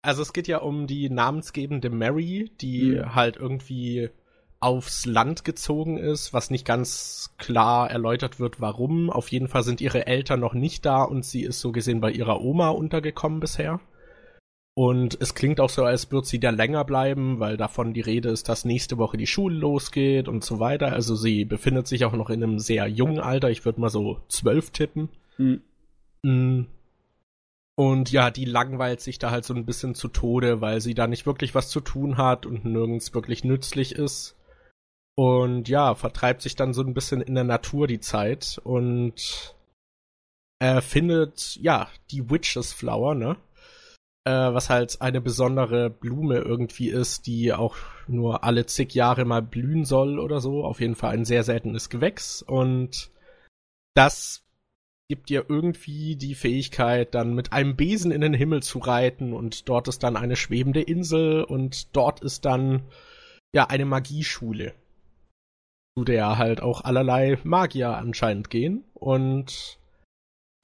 also 0.02 0.22
es 0.22 0.32
geht 0.32 0.48
ja 0.48 0.58
um 0.58 0.86
die 0.86 1.08
namensgebende 1.10 1.88
Mary, 1.90 2.50
die 2.60 2.96
Mhm. 2.96 3.14
halt 3.14 3.36
irgendwie 3.36 4.10
aufs 4.58 5.06
Land 5.06 5.44
gezogen 5.44 5.96
ist, 5.96 6.34
was 6.34 6.50
nicht 6.50 6.66
ganz 6.66 7.34
klar 7.38 7.90
erläutert 7.90 8.40
wird, 8.40 8.60
warum. 8.60 9.08
Auf 9.08 9.28
jeden 9.28 9.48
Fall 9.48 9.62
sind 9.62 9.80
ihre 9.80 10.06
Eltern 10.06 10.40
noch 10.40 10.52
nicht 10.54 10.84
da 10.84 11.02
und 11.04 11.24
sie 11.24 11.42
ist 11.44 11.60
so 11.60 11.72
gesehen 11.72 12.00
bei 12.00 12.10
ihrer 12.10 12.40
Oma 12.42 12.68
untergekommen 12.70 13.40
bisher. 13.40 13.80
Und 14.80 15.20
es 15.20 15.34
klingt 15.34 15.60
auch 15.60 15.68
so, 15.68 15.84
als 15.84 16.10
würde 16.10 16.26
sie 16.26 16.40
da 16.40 16.48
länger 16.48 16.86
bleiben, 16.86 17.38
weil 17.38 17.58
davon 17.58 17.92
die 17.92 18.00
Rede 18.00 18.30
ist, 18.30 18.48
dass 18.48 18.64
nächste 18.64 18.96
Woche 18.96 19.18
die 19.18 19.26
Schule 19.26 19.54
losgeht 19.54 20.26
und 20.26 20.42
so 20.42 20.58
weiter. 20.58 20.94
Also 20.94 21.16
sie 21.16 21.44
befindet 21.44 21.86
sich 21.86 22.06
auch 22.06 22.14
noch 22.14 22.30
in 22.30 22.42
einem 22.42 22.58
sehr 22.58 22.86
jungen 22.86 23.20
Alter. 23.20 23.50
Ich 23.50 23.66
würde 23.66 23.78
mal 23.78 23.90
so 23.90 24.22
zwölf 24.28 24.70
tippen. 24.70 25.10
Hm. 25.36 25.60
Mm. 26.22 26.66
Und 27.74 28.10
ja, 28.10 28.30
die 28.30 28.46
langweilt 28.46 29.02
sich 29.02 29.18
da 29.18 29.30
halt 29.30 29.44
so 29.44 29.52
ein 29.52 29.66
bisschen 29.66 29.94
zu 29.94 30.08
Tode, 30.08 30.62
weil 30.62 30.80
sie 30.80 30.94
da 30.94 31.06
nicht 31.06 31.26
wirklich 31.26 31.54
was 31.54 31.68
zu 31.68 31.80
tun 31.80 32.16
hat 32.16 32.46
und 32.46 32.64
nirgends 32.64 33.12
wirklich 33.12 33.44
nützlich 33.44 33.92
ist. 33.92 34.34
Und 35.14 35.68
ja, 35.68 35.94
vertreibt 35.94 36.40
sich 36.40 36.56
dann 36.56 36.72
so 36.72 36.80
ein 36.80 36.94
bisschen 36.94 37.20
in 37.20 37.34
der 37.34 37.44
Natur 37.44 37.86
die 37.86 38.00
Zeit 38.00 38.58
und 38.64 39.54
äh, 40.58 40.80
findet, 40.80 41.56
ja, 41.56 41.90
die 42.10 42.30
Witch's 42.30 42.72
Flower, 42.72 43.14
ne? 43.14 43.36
Äh, 44.24 44.30
was 44.30 44.68
halt 44.68 45.00
eine 45.00 45.20
besondere 45.20 45.88
Blume 45.88 46.38
irgendwie 46.38 46.90
ist, 46.90 47.26
die 47.26 47.52
auch 47.52 47.76
nur 48.06 48.44
alle 48.44 48.66
zig 48.66 48.94
Jahre 48.94 49.24
mal 49.24 49.42
blühen 49.42 49.84
soll 49.84 50.18
oder 50.18 50.40
so. 50.40 50.64
Auf 50.64 50.80
jeden 50.80 50.94
Fall 50.94 51.14
ein 51.14 51.24
sehr 51.24 51.42
seltenes 51.42 51.88
Gewächs. 51.88 52.42
Und 52.42 53.10
das 53.94 54.44
gibt 55.10 55.28
ihr 55.28 55.46
irgendwie 55.48 56.14
die 56.14 56.36
Fähigkeit, 56.36 57.16
dann 57.16 57.34
mit 57.34 57.52
einem 57.52 57.74
Besen 57.74 58.12
in 58.12 58.20
den 58.20 58.32
Himmel 58.32 58.62
zu 58.62 58.78
reiten 58.78 59.32
und 59.32 59.68
dort 59.68 59.88
ist 59.88 60.04
dann 60.04 60.16
eine 60.16 60.36
schwebende 60.36 60.82
Insel 60.82 61.42
und 61.42 61.96
dort 61.96 62.20
ist 62.20 62.44
dann 62.44 62.84
ja 63.52 63.66
eine 63.66 63.86
Magieschule, 63.86 64.72
zu 65.98 66.04
der 66.04 66.38
halt 66.38 66.62
auch 66.62 66.84
allerlei 66.84 67.38
Magier 67.42 67.96
anscheinend 67.96 68.50
gehen 68.50 68.84
und 68.94 69.79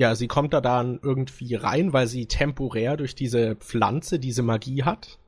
ja, 0.00 0.14
sie 0.14 0.28
kommt 0.28 0.52
da 0.52 0.60
dann 0.60 1.00
irgendwie 1.02 1.54
rein, 1.54 1.92
weil 1.92 2.06
sie 2.06 2.26
temporär 2.26 2.96
durch 2.96 3.14
diese 3.14 3.56
Pflanze 3.56 4.18
diese 4.18 4.42
Magie 4.42 4.82
hat 4.82 5.18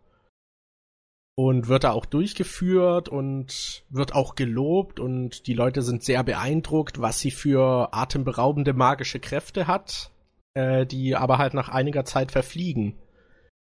und 1.39 1.69
wird 1.69 1.85
da 1.85 1.93
auch 1.93 2.05
durchgeführt 2.05 3.09
und 3.09 3.85
wird 3.89 4.15
auch 4.15 4.35
gelobt 4.35 5.01
und 5.01 5.47
die 5.47 5.55
Leute 5.55 5.83
sind 5.83 6.03
sehr 6.03 6.25
beeindruckt, 6.25 7.01
was 7.01 7.21
sie 7.21 7.31
für 7.31 7.95
atemberaubende 7.95 8.75
magische 8.75 9.21
Kräfte 9.21 9.69
hat, 9.69 10.11
äh, 10.55 10.85
die 10.85 11.17
aber 11.17 11.39
halt 11.39 11.55
nach 11.55 11.69
einiger 11.69 12.05
Zeit 12.05 12.33
verfliegen. 12.33 12.99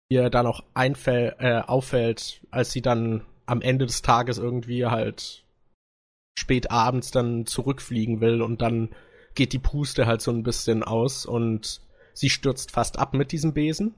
Ihr 0.09 0.29
dann 0.29 0.45
auch 0.45 0.65
einfäll 0.73 1.35
äh, 1.39 1.61
auffällt, 1.61 2.45
als 2.51 2.73
sie 2.73 2.81
dann 2.81 3.25
am 3.45 3.61
Ende 3.61 3.85
des 3.85 4.01
Tages 4.01 4.37
irgendwie 4.37 4.85
halt 4.85 5.45
spät 6.37 6.69
abends 6.71 7.11
dann 7.11 7.45
zurückfliegen 7.45 8.19
will 8.19 8.41
und 8.41 8.61
dann 8.61 8.89
geht 9.35 9.53
die 9.53 9.59
Puste 9.59 10.05
halt 10.05 10.21
so 10.21 10.31
ein 10.31 10.43
bisschen 10.43 10.83
aus 10.83 11.25
und 11.25 11.81
sie 12.13 12.29
stürzt 12.29 12.71
fast 12.71 12.99
ab 12.99 13.13
mit 13.13 13.31
diesem 13.31 13.53
Besen. 13.53 13.95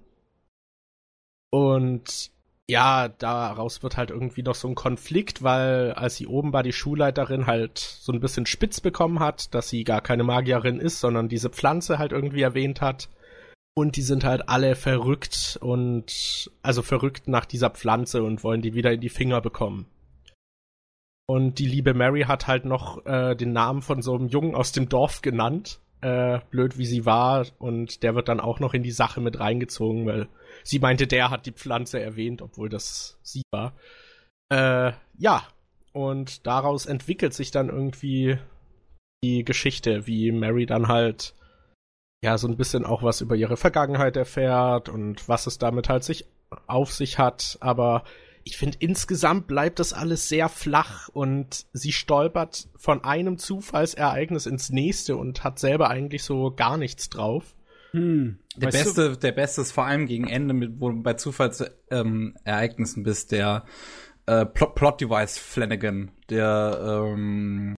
Und 1.49 2.31
ja, 2.68 3.10
daraus 3.10 3.84
wird 3.84 3.97
halt 3.97 4.10
irgendwie 4.10 4.41
noch 4.41 4.55
so 4.55 4.68
ein 4.68 4.76
Konflikt, 4.76 5.43
weil 5.43 5.91
als 5.93 6.15
sie 6.15 6.27
oben 6.27 6.53
war, 6.53 6.64
die 6.64 6.73
Schulleiterin 6.73 7.45
halt 7.45 7.77
so 7.77 8.14
ein 8.14 8.22
bisschen 8.22 8.45
spitz 8.45 8.80
bekommen 8.80 9.19
hat, 9.19 9.53
dass 9.53 9.69
sie 9.69 9.84
gar 9.84 10.01
keine 10.01 10.23
Magierin 10.23 10.80
ist, 10.80 10.99
sondern 10.99 11.27
diese 11.27 11.49
Pflanze 11.49 11.99
halt 11.99 12.14
irgendwie 12.14 12.41
erwähnt 12.41 12.81
hat. 12.81 13.10
Und 13.76 13.97
die 13.97 14.01
sind 14.01 14.23
halt 14.23 14.49
alle 14.49 14.76
verrückt 14.76 15.57
und 15.60 16.49
also 16.61 16.84
verrückt 16.84 17.27
nach 17.27 17.45
dieser 17.45 17.72
Pflanze 17.72 18.23
und 18.23 18.43
wollen 18.43 18.61
die 18.61 18.76
wieder 18.76 18.91
in 18.93 19.01
die 19.01 19.10
Finger 19.10 19.41
bekommen. 19.41 19.88
Und 21.25 21.59
die 21.59 21.67
liebe 21.67 21.93
Mary 21.93 22.23
hat 22.23 22.47
halt 22.47 22.65
noch 22.65 23.05
äh, 23.05 23.35
den 23.35 23.53
Namen 23.53 23.81
von 23.81 24.01
so 24.01 24.15
einem 24.15 24.27
Jungen 24.27 24.55
aus 24.55 24.71
dem 24.71 24.89
Dorf 24.89 25.21
genannt, 25.21 25.79
äh, 26.01 26.39
blöd 26.51 26.77
wie 26.77 26.85
sie 26.85 27.05
war, 27.05 27.45
und 27.59 28.03
der 28.03 28.13
wird 28.15 28.27
dann 28.27 28.41
auch 28.41 28.59
noch 28.59 28.73
in 28.73 28.83
die 28.83 28.91
Sache 28.91 29.21
mit 29.21 29.39
reingezogen, 29.39 30.05
weil 30.05 30.27
sie 30.63 30.79
meinte, 30.79 31.07
der 31.07 31.29
hat 31.29 31.45
die 31.45 31.53
Pflanze 31.53 32.01
erwähnt, 32.01 32.41
obwohl 32.41 32.67
das 32.67 33.17
sie 33.21 33.43
war. 33.51 33.73
Äh, 34.49 34.91
ja, 35.17 35.47
und 35.93 36.45
daraus 36.45 36.85
entwickelt 36.85 37.33
sich 37.33 37.51
dann 37.51 37.69
irgendwie 37.69 38.37
die 39.23 39.45
Geschichte, 39.45 40.05
wie 40.05 40.31
Mary 40.31 40.65
dann 40.65 40.89
halt 40.89 41.33
ja 42.21 42.37
so 42.37 42.47
ein 42.47 42.57
bisschen 42.57 42.85
auch 42.85 43.03
was 43.03 43.21
über 43.21 43.35
ihre 43.35 43.57
Vergangenheit 43.57 44.17
erfährt 44.17 44.89
und 44.89 45.27
was 45.29 45.47
es 45.47 45.57
damit 45.57 45.87
halt 45.87 46.03
sich 46.03 46.25
auf 46.67 46.91
sich 46.91 47.17
hat, 47.17 47.57
aber 47.61 48.03
ich 48.44 48.57
finde, 48.57 48.78
insgesamt 48.82 49.48
bleibt 49.48 49.80
das 49.80 49.94
alles 49.94 50.28
sehr 50.28 50.49
flach 50.49 51.10
und 51.10 51.65
sie 51.74 51.91
stolpert 51.91 52.68
von 52.78 53.03
einem 53.03 53.38
Zufallsereignis 53.38 54.45
ins 54.45 54.70
nächste 54.70 55.15
und 55.15 55.44
hat 55.44 55.60
selber 55.60 55.90
eigentlich 55.90 56.24
so 56.24 56.52
gar 56.52 56.78
nichts 56.78 57.10
drauf. 57.10 57.56
Hm. 57.91 58.40
Der 58.56 58.68
Weißt 58.74 58.76
du- 58.76 58.84
beste, 59.10 59.18
der 59.18 59.32
beste 59.32 59.61
ist 59.61 59.72
vor 59.72 59.86
allem 59.86 60.07
gegen 60.07 60.28
Ende, 60.28 60.53
mit, 60.53 60.80
wo 60.80 60.90
du 60.90 61.02
bei 61.02 61.14
Zufallsereignissen 61.14 62.99
ähm, 62.99 63.03
bist, 63.03 63.32
der 63.32 63.65
äh, 64.26 64.45
Plot, 64.45 64.76
Plot 64.76 65.02
Device 65.02 65.38
Flanagan, 65.38 66.11
der 66.30 67.06
ähm, 67.14 67.76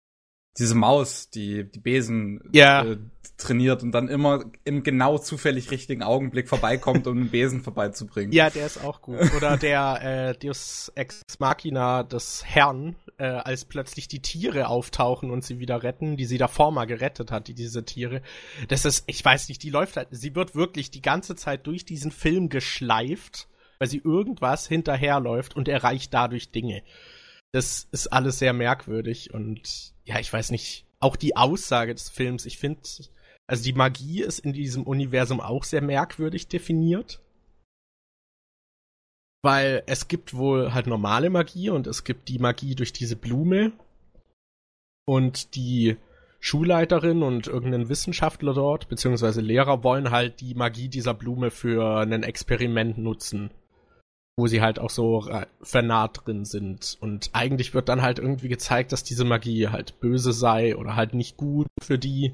diese 0.58 0.76
Maus, 0.76 1.30
die 1.30 1.70
die 1.70 1.80
Besen 1.80 2.42
Ja. 2.52 2.84
äh, 2.84 2.98
trainiert 3.38 3.82
und 3.84 3.92
dann 3.92 4.08
immer 4.08 4.46
im 4.64 4.84
genau 4.84 5.18
zufällig 5.18 5.72
richtigen 5.72 6.04
Augenblick 6.04 6.48
vorbeikommt, 6.48 7.08
um 7.08 7.18
den 7.18 7.30
Besen 7.30 7.62
vorbeizubringen. 7.62 8.32
Ja, 8.32 8.50
der 8.50 8.66
ist 8.68 8.84
auch 8.84 9.02
gut. 9.02 9.18
Oder 9.36 9.58
der 9.58 10.00
äh, 10.30 10.38
Deus 10.38 10.92
Ex 10.96 11.24
Machina 11.40 12.04
des 12.04 12.44
Herrn, 12.46 12.96
äh, 13.18 13.26
als 13.26 13.66
plötzlich 13.66 14.08
die 14.08 14.22
Tiere 14.22 14.68
auftauchen 14.68 15.32
und 15.32 15.44
sie 15.44 15.60
wieder 15.60 15.82
retten, 15.82 16.16
die 16.16 16.26
sie 16.26 16.38
davor 16.38 16.72
mal 16.72 16.86
gerettet 16.86 17.32
hat, 17.32 17.48
die 17.48 17.56
diese 17.56 17.84
Tiere. 17.84 18.22
Das 18.68 18.86
ist, 18.86 19.04
ich 19.08 19.26
weiß 19.26 19.50
nicht, 19.50 19.64
die 19.64 19.72
läuft 19.72 19.98
halt, 19.98 20.10
sie 20.12 20.36
wird 20.36 20.54
wirklich 20.56 20.92
die 20.92 21.02
ganze 21.02 21.36
Zeit 21.36 21.66
durch 21.66 21.86
diesen 21.86 22.12
Film 22.12 22.50
geschleift, 22.50 23.48
weil 23.80 23.88
sie 23.88 24.02
irgendwas 24.04 24.68
hinterherläuft 24.68 25.56
und 25.56 25.68
erreicht 25.68 26.14
dadurch 26.14 26.52
Dinge. 26.52 26.84
Das 27.54 27.88
ist 27.92 28.08
alles 28.08 28.40
sehr 28.40 28.52
merkwürdig 28.52 29.34
und 29.34 29.94
ja, 30.06 30.20
ich 30.20 30.34
weiß 30.34 30.52
nicht, 30.52 30.86
auch 31.00 31.16
die 31.16 31.38
Aussage 31.38 31.94
des 31.94 32.10
Films, 32.10 32.46
ich 32.46 32.58
finde, 32.58 32.82
also 33.48 33.64
die 33.64 33.74
Magie 33.74 34.22
ist 34.22 34.40
in 34.40 34.54
diesem 34.54 34.84
Universum 34.84 35.40
auch 35.40 35.64
sehr 35.64 35.82
merkwürdig 35.82 36.48
definiert. 36.48 37.22
Weil 39.44 39.84
es 39.88 40.08
gibt 40.08 40.34
wohl 40.34 40.74
halt 40.74 40.88
normale 40.88 41.30
Magie 41.30 41.70
und 41.70 41.86
es 41.86 42.06
gibt 42.06 42.30
die 42.30 42.40
Magie 42.40 42.76
durch 42.76 42.94
diese 42.94 43.18
Blume. 43.18 43.74
Und 45.06 45.56
die 45.56 45.98
Schulleiterin 46.40 47.24
und 47.24 47.48
irgendein 47.48 47.90
Wissenschaftler 47.90 48.54
dort, 48.54 48.88
beziehungsweise 48.88 49.42
Lehrer, 49.42 49.84
wollen 49.84 50.12
halt 50.12 50.40
die 50.40 50.56
Magie 50.56 50.88
dieser 50.88 51.14
Blume 51.14 51.52
für 51.52 52.00
ein 52.00 52.24
Experiment 52.24 52.98
nutzen. 52.98 53.52
Wo 54.36 54.48
sie 54.48 54.62
halt 54.62 54.80
auch 54.80 54.90
so 54.90 55.30
vernarrt 55.62 56.26
drin 56.26 56.46
sind. 56.46 56.98
Und 57.02 57.30
eigentlich 57.34 57.74
wird 57.74 57.88
dann 57.88 58.02
halt 58.02 58.18
irgendwie 58.18 58.50
gezeigt, 58.50 58.92
dass 58.92 59.04
diese 59.04 59.26
Magie 59.26 59.68
halt 59.68 60.00
böse 60.00 60.34
sei 60.34 60.76
oder 60.76 60.96
halt 60.96 61.14
nicht 61.14 61.38
gut 61.38 61.68
für 61.80 62.00
die. 62.00 62.34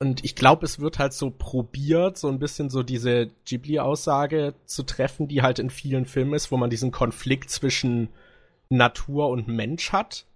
Und 0.00 0.24
ich 0.24 0.34
glaube, 0.34 0.64
es 0.64 0.80
wird 0.80 0.98
halt 0.98 1.12
so 1.12 1.30
probiert, 1.30 2.18
so 2.18 2.28
ein 2.28 2.38
bisschen 2.38 2.68
so 2.68 2.82
diese 2.82 3.28
Ghibli-Aussage 3.46 4.54
zu 4.64 4.82
treffen, 4.82 5.28
die 5.28 5.42
halt 5.42 5.58
in 5.58 5.70
vielen 5.70 6.06
Filmen 6.06 6.34
ist, 6.34 6.50
wo 6.50 6.56
man 6.56 6.70
diesen 6.70 6.90
Konflikt 6.90 7.50
zwischen 7.50 8.08
Natur 8.70 9.28
und 9.28 9.46
Mensch 9.46 9.92
hat. 9.92 10.26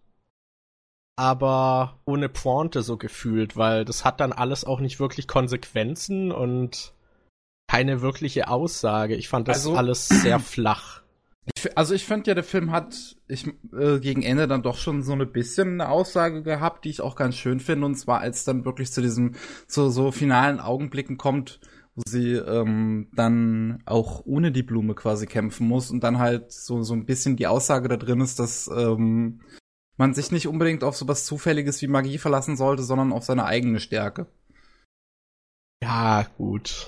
Aber 1.17 1.99
ohne 2.05 2.29
Pointe 2.29 2.83
so 2.83 2.97
gefühlt, 2.97 3.57
weil 3.57 3.85
das 3.85 4.05
hat 4.05 4.21
dann 4.21 4.33
alles 4.33 4.65
auch 4.65 4.81
nicht 4.81 5.01
wirklich 5.01 5.27
Konsequenzen 5.27 6.31
und 6.31 6.93
keine 7.69 8.01
wirkliche 8.01 8.49
Aussage. 8.49 9.15
Ich 9.15 9.29
fand 9.29 9.47
das 9.47 9.59
also, 9.59 9.77
alles 9.77 10.09
sehr 10.09 10.41
flach. 10.41 11.03
Ich, 11.57 11.77
also 11.79 11.95
ich 11.95 12.05
fand 12.05 12.27
ja, 12.27 12.35
der 12.35 12.45
Film 12.45 12.73
hat 12.73 13.17
ich, 13.29 13.47
äh, 13.73 14.01
gegen 14.01 14.23
Ende 14.23 14.49
dann 14.49 14.63
doch 14.63 14.77
schon 14.77 15.03
so 15.03 15.13
ein 15.13 15.33
bisschen 15.33 15.81
eine 15.81 15.89
Aussage 15.89 16.43
gehabt, 16.43 16.85
die 16.85 16.91
ich 16.91 17.01
auch 17.01 17.15
ganz 17.15 17.37
schön 17.37 17.61
finde. 17.61 17.87
Und 17.87 17.95
zwar, 17.95 18.21
als 18.21 18.45
dann 18.45 18.65
wirklich 18.65 18.93
zu 18.93 19.01
diesem, 19.01 19.35
zu 19.67 19.91
so 19.91 20.11
finalen 20.11 20.61
Augenblicken 20.61 21.19
kommt, 21.19 21.61
wo 21.95 22.03
sie 22.07 22.35
ähm, 22.35 23.09
dann 23.15 23.83
auch 23.87 24.23
ohne 24.25 24.53
die 24.53 24.63
Blume 24.63 24.95
quasi 24.95 25.27
kämpfen 25.27 25.67
muss 25.67 25.91
und 25.91 26.03
dann 26.05 26.19
halt 26.19 26.53
so, 26.53 26.83
so 26.83 26.95
ein 26.95 27.07
bisschen 27.07 27.37
die 27.37 27.47
Aussage 27.47 27.89
da 27.89 27.97
drin 27.97 28.21
ist, 28.21 28.39
dass 28.39 28.71
ähm, 28.75 29.41
man 29.97 30.15
sich 30.15 30.31
nicht 30.31 30.47
unbedingt 30.47 30.85
auf 30.85 30.97
sowas 30.97 31.27
Zufälliges 31.27 31.83
wie 31.83 31.89
Magie 31.89 32.19
verlassen 32.19 32.57
sollte, 32.57 32.83
sondern 32.83 33.13
auf 33.13 33.25
seine 33.25 33.45
eigene 33.45 33.81
Stärke. 33.81 34.27
Ja, 35.89 36.27
gut. 36.37 36.87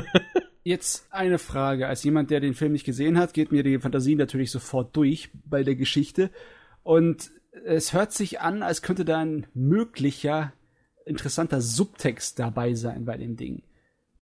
Jetzt 0.64 1.06
eine 1.10 1.38
Frage. 1.38 1.86
Als 1.86 2.02
jemand, 2.02 2.30
der 2.32 2.40
den 2.40 2.54
Film 2.54 2.72
nicht 2.72 2.84
gesehen 2.84 3.16
hat, 3.16 3.34
geht 3.34 3.52
mir 3.52 3.62
die 3.62 3.78
Fantasie 3.78 4.16
natürlich 4.16 4.50
sofort 4.50 4.96
durch 4.96 5.30
bei 5.44 5.62
der 5.62 5.76
Geschichte. 5.76 6.28
Und 6.82 7.30
es 7.64 7.92
hört 7.92 8.12
sich 8.12 8.40
an, 8.40 8.64
als 8.64 8.82
könnte 8.82 9.04
da 9.04 9.20
ein 9.20 9.46
möglicher, 9.54 10.52
interessanter 11.06 11.60
Subtext 11.60 12.40
dabei 12.40 12.74
sein 12.74 13.04
bei 13.04 13.16
dem 13.16 13.36
Ding. 13.36 13.62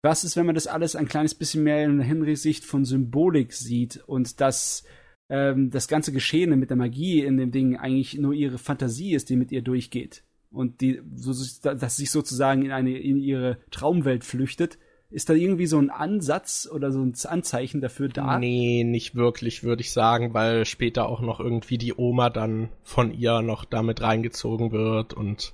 Was 0.03 0.25
ist, 0.25 0.37
wenn 0.37 0.47
man 0.47 0.57
das 0.57 0.67
alles 0.67 0.97
ein 0.97 1.07
kleines 1.07 1.37
bisschen 1.37 1.63
mehr 1.63 1.85
in 1.85 2.01
Hinsicht 2.01 2.65
von 2.65 2.85
Symbolik 2.85 3.53
sieht 3.53 4.03
und 4.05 4.41
dass 4.41 4.83
ähm, 5.29 5.71
das 5.71 5.87
ganze 5.87 6.11
Geschehene 6.11 6.57
mit 6.57 6.71
der 6.71 6.77
Magie 6.77 7.23
in 7.23 7.37
dem 7.37 7.53
Ding 7.53 7.77
eigentlich 7.77 8.19
nur 8.19 8.33
ihre 8.33 8.59
Fantasie 8.59 9.15
ist, 9.15 9.31
die 9.31 9.37
mit 9.37 9.53
ihr 9.53 9.63
durchgeht? 9.63 10.25
Und 10.53 10.81
die, 10.81 11.01
so, 11.15 11.33
dass 11.63 11.97
sich 11.97 12.11
sozusagen 12.11 12.65
in 12.65 12.73
eine, 12.73 12.99
in 12.99 13.17
ihre 13.17 13.59
Traumwelt 13.71 14.25
flüchtet 14.25 14.79
ist 15.13 15.29
da 15.29 15.35
irgendwie 15.35 15.67
so 15.67 15.79
ein 15.79 15.91
Ansatz 15.91 16.69
oder 16.73 16.91
so 16.91 17.03
ein 17.03 17.15
Anzeichen 17.27 17.81
dafür 17.81 18.09
da? 18.09 18.39
Nee, 18.39 18.83
nicht 18.83 19.15
wirklich, 19.15 19.63
würde 19.63 19.83
ich 19.83 19.93
sagen, 19.93 20.33
weil 20.33 20.65
später 20.65 21.07
auch 21.07 21.21
noch 21.21 21.39
irgendwie 21.39 21.79
die 21.79 21.95
Oma 21.95 22.31
dann 22.31 22.71
von 22.83 23.13
ihr 23.13 23.43
noch 23.43 23.65
damit 23.65 24.01
reingezogen 24.01 24.73
wird 24.73 25.13
und 25.13 25.53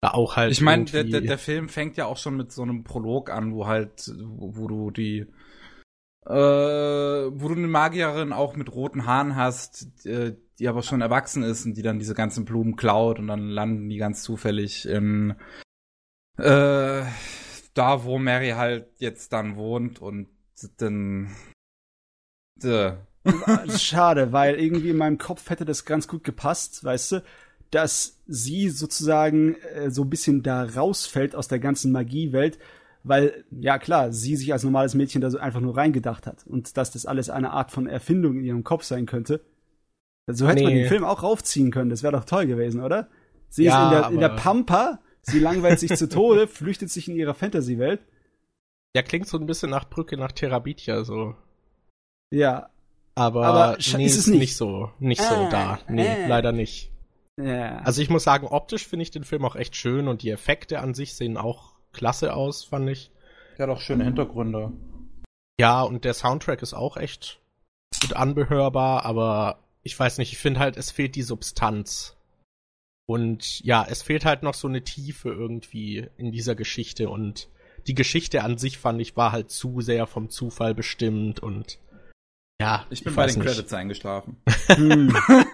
da 0.00 0.12
auch 0.12 0.36
halt. 0.36 0.52
Ich 0.52 0.62
meine, 0.62 0.86
der, 0.86 1.04
der, 1.04 1.20
der 1.20 1.38
Film 1.38 1.68
fängt 1.68 1.98
ja 1.98 2.06
auch 2.06 2.16
schon 2.16 2.36
mit 2.36 2.52
so 2.52 2.62
einem 2.62 2.82
Prolog 2.82 3.30
an, 3.30 3.54
wo 3.54 3.66
halt, 3.66 4.10
wo, 4.18 4.56
wo 4.56 4.66
du 4.66 4.90
die 4.90 5.26
äh, 6.26 6.32
wo 6.32 7.48
du 7.48 7.54
eine 7.54 7.66
Magierin 7.66 8.32
auch 8.32 8.56
mit 8.56 8.72
roten 8.72 9.06
Haaren 9.06 9.36
hast, 9.36 10.06
äh, 10.06 10.36
die 10.60 10.68
aber 10.68 10.82
schon 10.82 11.00
erwachsen 11.00 11.42
ist 11.42 11.64
und 11.64 11.74
die 11.74 11.82
dann 11.82 11.98
diese 11.98 12.14
ganzen 12.14 12.44
Blumen 12.44 12.76
klaut 12.76 13.18
und 13.18 13.26
dann 13.26 13.48
landen 13.48 13.88
die 13.88 13.96
ganz 13.96 14.22
zufällig 14.22 14.86
in 14.86 15.34
äh, 16.36 17.02
da, 17.74 18.04
wo 18.04 18.18
Mary 18.18 18.50
halt 18.50 18.86
jetzt 18.98 19.32
dann 19.32 19.56
wohnt 19.56 20.00
und 20.00 20.28
dann. 20.76 21.34
Äh. 22.62 22.92
Schade, 23.78 24.32
weil 24.32 24.56
irgendwie 24.56 24.90
in 24.90 24.96
meinem 24.96 25.18
Kopf 25.18 25.48
hätte 25.50 25.64
das 25.64 25.84
ganz 25.84 26.08
gut 26.08 26.24
gepasst, 26.24 26.84
weißt 26.84 27.12
du, 27.12 27.24
dass 27.70 28.18
sie 28.26 28.68
sozusagen 28.68 29.54
äh, 29.74 29.90
so 29.90 30.02
ein 30.02 30.10
bisschen 30.10 30.42
da 30.42 30.64
rausfällt 30.64 31.34
aus 31.34 31.48
der 31.48 31.58
ganzen 31.58 31.92
Magiewelt, 31.92 32.58
weil, 33.02 33.44
ja 33.50 33.78
klar, 33.78 34.12
sie 34.12 34.36
sich 34.36 34.52
als 34.52 34.64
normales 34.64 34.94
Mädchen 34.94 35.22
da 35.22 35.30
so 35.30 35.38
einfach 35.38 35.60
nur 35.60 35.76
reingedacht 35.76 36.26
hat 36.26 36.46
und 36.46 36.76
dass 36.76 36.90
das 36.90 37.06
alles 37.06 37.30
eine 37.30 37.50
Art 37.50 37.70
von 37.70 37.86
Erfindung 37.86 38.38
in 38.38 38.44
ihrem 38.44 38.64
Kopf 38.64 38.84
sein 38.84 39.06
könnte. 39.06 39.40
So 40.34 40.46
hätte 40.46 40.56
nee. 40.56 40.64
man 40.64 40.74
den 40.74 40.88
Film 40.88 41.04
auch 41.04 41.22
raufziehen 41.22 41.70
können, 41.70 41.90
das 41.90 42.02
wäre 42.02 42.12
doch 42.12 42.24
toll 42.24 42.46
gewesen, 42.46 42.82
oder? 42.82 43.08
Sie 43.48 43.64
ja, 43.64 43.82
ist 43.82 43.84
in 43.84 44.00
der, 44.00 44.10
in 44.10 44.20
der 44.20 44.40
Pampa 44.40 45.00
Sie 45.22 45.38
langweilt 45.38 45.80
sich 45.80 45.94
zu 45.96 46.08
Tode, 46.08 46.46
flüchtet 46.48 46.90
sich 46.90 47.08
in 47.08 47.16
ihrer 47.16 47.34
Fantasy-Welt. 47.34 48.00
Ja, 48.94 49.02
klingt 49.02 49.28
so 49.28 49.38
ein 49.38 49.46
bisschen 49.46 49.70
nach 49.70 49.88
Brücke 49.88 50.16
nach 50.16 50.32
Therabithia, 50.32 51.04
so. 51.04 51.36
Ja. 52.30 52.70
Aber, 53.14 53.46
aber 53.46 53.78
nee, 53.96 54.06
ist 54.06 54.16
es 54.16 54.26
nicht. 54.26 54.40
nicht 54.40 54.56
so, 54.56 54.90
nicht 54.98 55.20
so 55.20 55.34
äh, 55.34 55.50
da. 55.50 55.78
Nee, 55.88 56.06
äh. 56.06 56.26
leider 56.26 56.52
nicht. 56.52 56.90
Ja. 57.36 57.78
Also 57.78 58.02
ich 58.02 58.10
muss 58.10 58.24
sagen, 58.24 58.46
optisch 58.46 58.86
finde 58.86 59.02
ich 59.02 59.10
den 59.10 59.24
Film 59.24 59.44
auch 59.44 59.56
echt 59.56 59.76
schön 59.76 60.08
und 60.08 60.22
die 60.22 60.30
Effekte 60.30 60.80
an 60.80 60.94
sich 60.94 61.14
sehen 61.14 61.36
auch 61.36 61.74
klasse 61.92 62.34
aus, 62.34 62.64
fand 62.64 62.88
ich. 62.88 63.10
Ja, 63.58 63.66
doch 63.66 63.80
schöne 63.80 64.04
Hintergründe. 64.04 64.72
Ja, 65.58 65.82
und 65.82 66.04
der 66.04 66.14
Soundtrack 66.14 66.62
ist 66.62 66.72
auch 66.72 66.96
echt 66.96 67.40
gut 68.00 68.14
anbehörbar, 68.14 69.04
aber 69.04 69.58
ich 69.82 69.98
weiß 69.98 70.18
nicht, 70.18 70.32
ich 70.32 70.38
finde 70.38 70.60
halt, 70.60 70.76
es 70.76 70.90
fehlt 70.90 71.14
die 71.14 71.22
Substanz. 71.22 72.16
Und 73.06 73.60
ja, 73.64 73.84
es 73.88 74.02
fehlt 74.02 74.24
halt 74.24 74.42
noch 74.42 74.54
so 74.54 74.68
eine 74.68 74.84
Tiefe 74.84 75.30
irgendwie 75.30 76.08
in 76.16 76.30
dieser 76.30 76.54
Geschichte 76.54 77.08
und 77.10 77.48
die 77.86 77.94
Geschichte 77.94 78.44
an 78.44 78.58
sich 78.58 78.78
fand 78.78 79.00
ich 79.00 79.16
war 79.16 79.32
halt 79.32 79.50
zu 79.50 79.80
sehr 79.80 80.06
vom 80.06 80.28
Zufall 80.30 80.74
bestimmt 80.74 81.40
und 81.40 81.78
ja. 82.60 82.86
Ich 82.90 83.02
bin 83.02 83.12
ich 83.12 83.16
bei 83.16 83.26
den 83.26 83.38
nicht. 83.38 83.46
Credits 83.46 83.72
eingeschlafen. 83.72 84.36
Hm. 84.66 85.16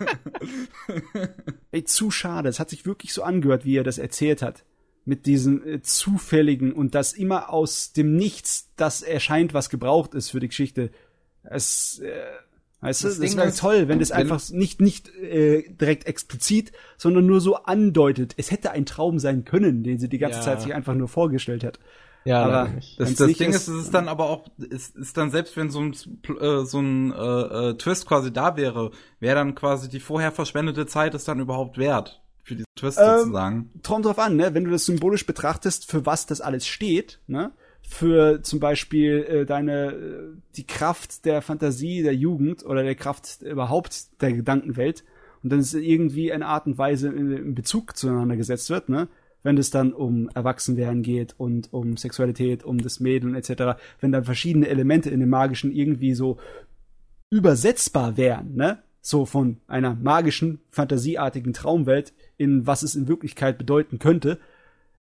Ey, 1.70 1.85
zu 1.85 2.11
schade. 2.11 2.48
Es 2.48 2.59
hat 2.59 2.69
sich 2.69 2.85
wirklich 2.85 3.12
so 3.12 3.23
angehört, 3.23 3.65
wie 3.65 3.77
er 3.77 3.85
das 3.85 3.98
erzählt 3.98 4.43
hat. 4.43 4.65
Mit 5.05 5.27
diesem 5.27 5.65
äh, 5.65 5.82
zufälligen 5.82 6.73
und 6.73 6.97
das 6.97 7.12
immer 7.12 7.51
aus 7.51 7.93
dem 7.93 8.16
Nichts, 8.16 8.73
das 8.74 9.03
erscheint, 9.03 9.55
was 9.55 9.70
gebraucht 9.70 10.15
ist 10.15 10.31
für 10.31 10.40
die 10.40 10.48
Geschichte. 10.48 10.90
Es, 11.44 12.01
äh, 12.01 12.24
Weißt 12.81 13.05
das 13.05 13.16
du, 13.16 13.23
das 13.23 13.36
wäre 13.36 13.53
toll, 13.55 13.89
wenn 13.89 13.98
das 13.98 14.12
einfach 14.12 14.40
nicht, 14.51 14.81
nicht 14.81 15.09
äh, 15.16 15.69
direkt 15.69 16.07
explizit, 16.07 16.73
sondern 16.98 17.27
nur 17.27 17.40
so 17.40 17.57
andeutet. 17.57 18.35
Es 18.36 18.51
hätte 18.51 18.70
ein 18.70 18.85
Traum 18.85 19.19
sein 19.19 19.44
können, 19.44 19.82
den 19.82 19.98
sie 19.98 20.09
die 20.09 20.19
ganze 20.19 20.39
ja. 20.39 20.44
Zeit 20.44 20.62
sich 20.62 20.74
einfach 20.74 20.94
nur 20.94 21.09
vorgestellt 21.09 21.65
hat. 21.65 21.78
Ja, 22.27 22.43
aber 22.43 22.70
das, 22.98 23.15
das 23.15 23.32
Ding 23.35 23.51
ist, 23.51 23.69
es 23.69 23.85
ist 23.85 23.94
dann 23.94 24.09
aber 24.09 24.28
auch, 24.28 24.47
es 24.59 24.90
ist 24.90 25.16
dann 25.16 25.31
selbst 25.31 25.57
wenn 25.57 25.70
so 25.70 25.81
ein 25.81 25.93
äh, 26.40 26.65
so 26.65 26.81
ein 26.81 27.12
äh, 27.12 27.15
äh, 27.70 27.74
Twist 27.74 28.07
quasi 28.07 28.32
da 28.32 28.57
wäre, 28.57 28.90
wäre 29.20 29.36
dann 29.36 29.55
quasi 29.55 29.89
die 29.89 30.01
vorher 30.01 30.32
verschwendete 30.32 30.86
Zeit 30.86 31.15
es 31.15 31.24
dann 31.24 31.39
überhaupt 31.39 31.78
wert 31.78 32.20
für 32.43 32.57
diesen 32.57 32.66
Twist 32.77 32.98
ähm, 33.01 33.19
sozusagen. 33.19 33.70
Kommt 33.85 34.07
drauf 34.07 34.19
an, 34.19 34.35
ne? 34.35 34.55
Wenn 34.55 34.65
du 34.65 34.73
das 34.73 34.86
symbolisch 34.86 35.24
betrachtest, 35.24 35.89
für 35.89 36.05
was 36.05 36.27
das 36.27 36.40
alles 36.40 36.66
steht, 36.66 37.20
ne? 37.28 37.53
Für 37.88 38.42
zum 38.42 38.60
Beispiel 38.60 39.24
äh, 39.28 39.46
deine 39.46 39.92
äh, 39.92 40.36
die 40.56 40.66
Kraft 40.66 41.24
der 41.24 41.40
Fantasie 41.40 42.02
der 42.02 42.14
Jugend 42.14 42.64
oder 42.64 42.82
der 42.82 42.94
Kraft 42.94 43.42
überhaupt 43.42 44.20
der 44.20 44.32
Gedankenwelt 44.32 45.04
und 45.42 45.50
dann 45.50 45.60
ist 45.60 45.74
irgendwie 45.74 46.32
eine 46.32 46.46
Art 46.46 46.66
und 46.66 46.78
Weise 46.78 47.08
in, 47.08 47.30
in 47.30 47.54
Bezug 47.54 47.96
zueinander 47.96 48.36
gesetzt 48.36 48.70
wird, 48.70 48.88
ne? 48.88 49.08
Wenn 49.42 49.58
es 49.58 49.70
dann 49.70 49.92
um 49.92 50.28
Erwachsenwerden 50.34 51.02
geht 51.02 51.36
und 51.38 51.72
um 51.72 51.96
Sexualität, 51.96 52.64
um 52.64 52.78
das 52.78 52.98
Mädel 52.98 53.36
etc., 53.36 53.78
wenn 54.00 54.10
dann 54.10 54.24
verschiedene 54.24 54.66
Elemente 54.66 55.08
in 55.10 55.20
dem 55.20 55.28
Magischen 55.28 55.70
irgendwie 55.70 56.14
so 56.14 56.38
übersetzbar 57.30 58.16
wären, 58.16 58.56
ne? 58.56 58.82
So 59.00 59.24
von 59.24 59.58
einer 59.68 59.94
magischen, 59.94 60.58
fantasieartigen 60.70 61.52
Traumwelt 61.52 62.12
in 62.36 62.66
was 62.66 62.82
es 62.82 62.96
in 62.96 63.06
Wirklichkeit 63.06 63.56
bedeuten 63.56 64.00
könnte, 64.00 64.40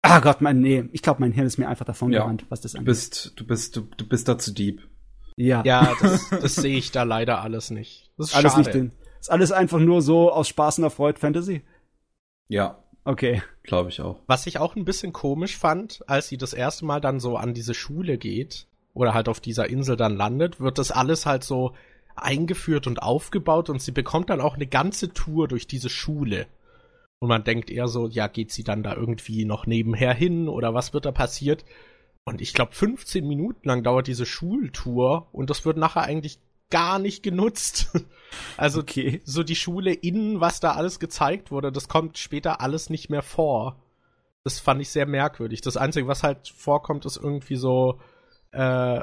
Ah 0.09 0.21
Gott, 0.21 0.41
mein, 0.41 0.61
nee, 0.61 0.85
ich 0.93 1.03
glaube, 1.03 1.21
mein 1.21 1.33
Hirn 1.33 1.47
ist 1.47 1.59
mir 1.59 1.69
einfach 1.69 1.85
davon 1.85 2.13
ja, 2.13 2.21
gerannt, 2.21 2.47
was 2.49 2.61
das 2.61 2.75
angeht. 2.75 2.87
Du 2.87 2.91
bist, 2.91 3.33
du 3.37 3.47
bist, 3.47 3.77
du, 3.77 3.81
du 3.97 4.09
bist 4.09 4.29
da 4.29 4.39
zu 4.39 4.53
deep. 4.53 4.83
Ja. 5.37 5.63
Ja, 5.65 5.95
das, 6.01 6.29
das 6.31 6.55
sehe 6.57 6.77
ich 6.77 6.91
da 6.91 7.03
leider 7.03 7.43
alles 7.43 7.71
nicht. 7.71 8.11
Das 8.17 8.29
ist 8.29 8.35
alles 8.35 8.53
schade. 8.53 8.65
nicht 8.65 8.75
drin. 8.75 8.93
Ist 9.21 9.31
alles 9.31 9.53
einfach 9.53 9.79
nur 9.79 10.03
so 10.03 10.33
aus 10.33 10.49
Spaß 10.49 10.79
und 10.79 10.85
Erfreut 10.85 11.19
Fantasy? 11.19 11.63
Ja. 12.49 12.83
Okay. 13.05 13.43
Glaube 13.63 13.91
ich 13.91 14.01
auch. 14.01 14.21
Was 14.27 14.47
ich 14.47 14.59
auch 14.59 14.77
ein 14.77 14.85
bisschen 14.85 15.13
komisch 15.13 15.57
fand, 15.57 16.03
als 16.09 16.29
sie 16.29 16.37
das 16.37 16.53
erste 16.53 16.85
Mal 16.85 17.01
dann 17.01 17.21
so 17.21 17.37
an 17.37 17.55
diese 17.55 17.75
Schule 17.75 18.19
geht 18.19 18.67
oder 18.95 19.15
halt 19.15 19.29
auf 19.29 19.41
dieser 19.41 19.69
Insel 19.69 19.97
dann 19.97 20.17
landet, 20.17 20.61
wird 20.61 20.79
das 20.79 20.91
alles 20.91 21.25
halt 21.25 21.45
so 21.45 21.75
eingeführt 22.17 22.87
und 22.87 23.03
aufgebaut 23.03 23.71
und 23.71 23.81
sie 23.81 23.93
bekommt 23.93 24.31
dann 24.31 24.41
auch 24.41 24.57
eine 24.57 24.67
ganze 24.67 25.13
Tour 25.13 25.49
durch 25.49 25.67
diese 25.67 25.89
Schule. 25.89 26.47
Und 27.21 27.29
man 27.29 27.45
denkt 27.45 27.71
eher 27.71 27.89
so, 27.89 28.07
ja, 28.07 28.29
geht 28.29 28.53
sie 28.53 28.65
dann 28.65 28.83
da 28.83 28.95
irgendwie 28.95 29.45
noch 29.45 29.67
nebenher 29.67 30.15
hin 30.15 30.49
oder 30.49 30.75
was 30.75 30.93
wird 30.93 31.05
da 31.05 31.13
passiert? 31.13 31.65
Und 32.25 32.41
ich 32.41 32.55
glaube, 32.55 32.73
15 32.73 33.27
Minuten 33.27 33.67
lang 33.67 33.83
dauert 33.83 34.07
diese 34.07 34.27
Schultour 34.27 35.29
und 35.33 35.51
das 35.51 35.65
wird 35.65 35.79
nachher 35.79 36.03
eigentlich 36.03 36.39
gar 36.71 36.99
nicht 36.99 37.23
genutzt. 37.23 37.91
Also 38.59 38.81
okay. 38.81 39.23
so 39.25 39.43
die 39.43 39.57
Schule 39.57 39.91
innen, 39.91 40.43
was 40.43 40.61
da 40.61 40.73
alles 40.73 41.01
gezeigt 41.01 41.51
wurde, 41.51 41.73
das 41.73 41.89
kommt 41.89 42.19
später 42.19 42.61
alles 42.61 42.91
nicht 42.91 43.09
mehr 43.09 43.23
vor. 43.23 43.83
Das 44.45 44.61
fand 44.61 44.83
ich 44.83 44.91
sehr 44.91 45.07
merkwürdig. 45.07 45.63
Das 45.63 45.79
Einzige, 45.79 46.07
was 46.09 46.23
halt 46.23 46.49
vorkommt, 46.49 47.07
ist 47.07 47.17
irgendwie 47.17 47.57
so 47.57 48.01
äh, 48.53 49.01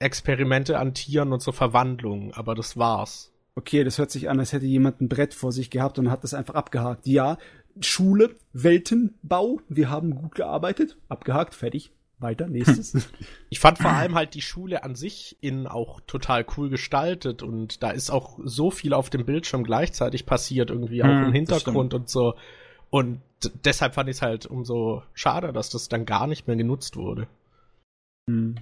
Experimente 0.00 0.78
an 0.78 0.92
Tieren 0.92 1.32
und 1.32 1.40
so 1.40 1.50
Verwandlungen, 1.50 2.34
aber 2.34 2.54
das 2.54 2.76
war's. 2.76 3.31
Okay, 3.54 3.84
das 3.84 3.98
hört 3.98 4.10
sich 4.10 4.30
an, 4.30 4.40
als 4.40 4.52
hätte 4.52 4.66
jemand 4.66 5.00
ein 5.00 5.08
Brett 5.08 5.34
vor 5.34 5.52
sich 5.52 5.70
gehabt 5.70 5.98
und 5.98 6.10
hat 6.10 6.24
das 6.24 6.34
einfach 6.34 6.54
abgehakt. 6.54 7.06
Ja, 7.06 7.36
Schule, 7.80 8.36
Weltenbau, 8.52 9.60
wir 9.68 9.90
haben 9.90 10.14
gut 10.14 10.34
gearbeitet, 10.34 10.96
abgehakt, 11.08 11.54
fertig. 11.54 11.92
Weiter, 12.22 12.46
nächstes. 12.46 12.94
Ich 13.50 13.60
fand 13.60 13.78
vor 13.78 13.90
allem 13.90 14.14
halt 14.14 14.34
die 14.34 14.40
Schule 14.40 14.82
an 14.82 14.94
sich 14.94 15.36
in 15.42 15.66
auch 15.66 16.00
total 16.06 16.46
cool 16.56 16.70
gestaltet 16.70 17.42
und 17.42 17.82
da 17.82 17.90
ist 17.90 18.10
auch 18.10 18.38
so 18.42 18.70
viel 18.70 18.94
auf 18.94 19.10
dem 19.10 19.26
Bildschirm 19.26 19.62
gleichzeitig 19.62 20.24
passiert, 20.24 20.70
irgendwie 20.70 21.02
auch 21.02 21.08
hm, 21.08 21.24
im 21.24 21.32
Hintergrund 21.32 21.92
und 21.92 22.08
so. 22.08 22.34
Und 22.88 23.20
deshalb 23.64 23.94
fand 23.94 24.08
ich 24.08 24.16
es 24.16 24.22
halt 24.22 24.46
umso 24.46 25.02
schade, 25.12 25.52
dass 25.52 25.68
das 25.68 25.90
dann 25.90 26.06
gar 26.06 26.26
nicht 26.26 26.46
mehr 26.46 26.56
genutzt 26.56 26.96
wurde. 26.96 27.28
Hm. 28.26 28.56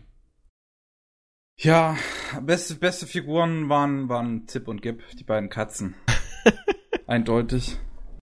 Ja, 1.63 1.95
beste, 2.41 2.77
beste 2.77 3.07
Figuren 3.07 3.69
waren, 3.69 4.09
waren 4.09 4.49
Zip 4.49 4.67
und 4.67 4.81
Gip, 4.81 5.03
die 5.19 5.25
beiden 5.25 5.51
Katzen. 5.51 5.95
Eindeutig. 7.07 7.77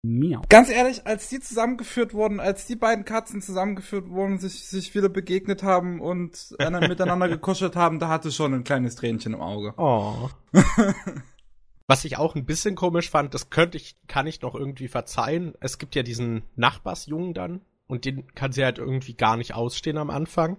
Miau. 0.03 0.43
Ganz 0.51 0.69
ehrlich, 0.69 1.07
als 1.07 1.31
die 1.31 1.41
zusammengeführt 1.41 2.13
wurden, 2.13 2.41
als 2.41 2.67
die 2.67 2.77
beiden 2.77 3.07
Katzen 3.07 3.41
zusammengeführt 3.41 4.11
wurden, 4.11 4.39
sich, 4.39 4.67
sich 4.67 4.95
wieder 4.95 5.09
begegnet 5.09 5.63
haben 5.63 6.03
und 6.03 6.55
miteinander 6.59 7.27
gekuschelt 7.27 7.75
haben, 7.75 8.01
da 8.01 8.09
hatte 8.09 8.31
schon 8.31 8.53
ein 8.53 8.65
kleines 8.65 8.97
Tränchen 8.97 9.33
im 9.33 9.41
Auge. 9.41 9.73
Oh. 9.79 10.29
Was 11.87 12.05
ich 12.05 12.19
auch 12.19 12.35
ein 12.35 12.45
bisschen 12.45 12.75
komisch 12.75 13.09
fand, 13.09 13.33
das 13.33 13.49
könnte 13.49 13.79
ich, 13.79 13.97
kann 14.09 14.27
ich 14.27 14.43
noch 14.43 14.55
irgendwie 14.55 14.89
verzeihen. 14.89 15.55
Es 15.61 15.79
gibt 15.79 15.95
ja 15.95 16.03
diesen 16.03 16.43
Nachbarsjungen 16.55 17.33
dann 17.33 17.63
und 17.87 18.05
den 18.05 18.27
kann 18.35 18.53
sie 18.53 18.63
halt 18.63 18.77
irgendwie 18.77 19.15
gar 19.15 19.39
nicht 19.39 19.55
ausstehen 19.55 19.97
am 19.97 20.11
Anfang. 20.11 20.59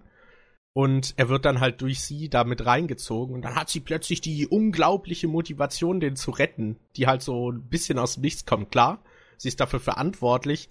Und 0.75 1.13
er 1.17 1.29
wird 1.29 1.45
dann 1.45 1.59
halt 1.59 1.81
durch 1.81 1.99
sie 2.01 2.29
damit 2.29 2.65
reingezogen 2.65 3.35
und 3.35 3.43
dann 3.43 3.55
hat 3.55 3.69
sie 3.69 3.79
plötzlich 3.79 4.21
die 4.21 4.47
unglaubliche 4.47 5.27
Motivation, 5.27 5.99
den 5.99 6.15
zu 6.15 6.31
retten, 6.31 6.79
die 6.95 7.05
halt 7.05 7.21
so 7.21 7.51
ein 7.51 7.61
bisschen 7.69 7.99
aus 7.99 8.15
dem 8.15 8.21
Nichts 8.21 8.45
kommt. 8.45 8.71
Klar, 8.71 9.03
sie 9.37 9.49
ist 9.49 9.59
dafür 9.59 9.79
verantwortlich. 9.79 10.69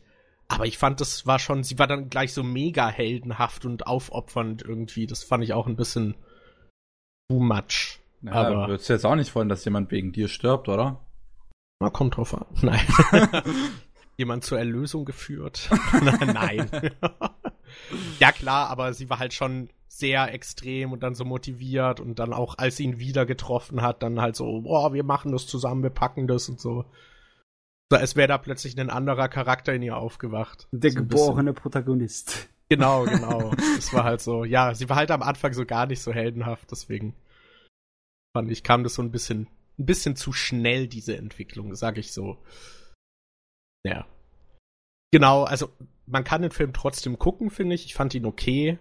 Aber 0.49 0.67
ich 0.67 0.77
fand, 0.77 1.01
das 1.01 1.25
war 1.25 1.39
schon, 1.39 1.63
sie 1.63 1.79
war 1.79 1.87
dann 1.87 2.11
gleich 2.11 2.35
so 2.35 2.43
mega 2.43 2.89
heldenhaft 2.89 3.65
und 3.65 3.87
aufopfernd 3.87 4.63
irgendwie. 4.63 5.07
Das 5.07 5.23
fand 5.23 5.45
ich 5.45 5.53
auch 5.53 5.69
ein 5.69 5.77
bisschen 5.77 6.17
too 7.31 7.41
much. 7.41 8.01
Ja, 8.23 8.33
aber 8.33 8.69
würdest 8.69 8.89
du 8.89 8.93
jetzt 8.93 9.07
auch 9.07 9.15
nicht 9.15 9.35
wollen, 9.35 9.49
dass 9.49 9.65
jemand 9.65 9.91
wegen 9.93 10.13
dir 10.13 10.29
stirbt, 10.29 10.69
oder? 10.69 11.01
Na, 11.81 11.91
kommt 11.91 12.17
drauf 12.17 12.35
an. 12.35 12.47
Nein. 12.61 12.87
jemand 14.17 14.45
zur 14.45 14.59
Erlösung 14.59 15.05
geführt. 15.05 15.71
Nein. 16.03 16.69
ja, 18.19 18.33
klar, 18.33 18.69
aber 18.69 18.93
sie 18.95 19.09
war 19.09 19.21
halt 19.21 19.33
schon 19.33 19.71
sehr 19.99 20.33
extrem 20.33 20.93
und 20.93 21.03
dann 21.03 21.15
so 21.15 21.25
motiviert 21.25 22.01
und 22.01 22.19
dann 22.19 22.33
auch, 22.33 22.57
als 22.57 22.79
sie 22.79 22.85
ihn 22.85 22.99
wieder 22.99 23.27
getroffen 23.27 23.83
hat, 23.83 24.03
dann 24.03 24.21
halt 24.23 24.37
so, 24.37 24.63
boah, 24.63 24.95
wir 24.95 25.05
machen 25.05 25.33
das 25.33 25.47
zusammen, 25.47 25.83
wir 25.83 25.91
packen 25.91 26.27
das 26.27 26.49
und 26.49 26.61
so. 26.61 26.87
So, 27.91 27.99
als 27.99 28.17
wäre 28.17 28.29
da 28.29 28.39
plötzlich 28.39 28.79
ein 28.81 28.89
anderer 28.89 29.29
Charakter 29.29 29.75
in 29.75 29.83
ihr 29.83 29.99
aufgewacht. 29.99 30.67
Der 30.73 30.93
so 30.93 31.01
geborene 31.01 31.53
Protagonist. 31.53 32.49
Genau, 32.69 33.05
genau. 33.05 33.53
Es 33.77 33.93
war 33.93 34.05
halt 34.05 34.23
so, 34.23 34.47
ja, 34.47 34.73
sie 34.73 34.89
war 34.89 34.97
halt 34.97 35.11
am 35.11 35.21
Anfang 35.21 35.53
so 35.53 35.67
gar 35.67 35.85
nicht 35.85 36.01
so 36.01 36.11
heldenhaft, 36.11 36.71
deswegen 36.71 37.15
fand 38.35 38.51
ich, 38.51 38.63
kam 38.63 38.83
das 38.83 38.95
so 38.95 39.03
ein 39.03 39.11
bisschen, 39.11 39.47
ein 39.79 39.85
bisschen 39.85 40.17
zu 40.17 40.33
schnell, 40.33 40.87
diese 40.87 41.19
Entwicklung, 41.19 41.75
sag 41.75 41.99
ich 41.99 42.13
so. 42.13 42.39
Ja. 43.85 44.07
Genau, 45.11 45.43
also 45.43 45.69
man 46.07 46.25
kann 46.25 46.41
den 46.41 46.51
Film 46.51 46.73
trotzdem 46.73 47.19
gucken, 47.19 47.51
finde 47.51 47.75
ich. 47.75 47.85
Ich 47.85 47.95
fand 47.95 48.15
ihn 48.15 48.25
okay. 48.25 48.79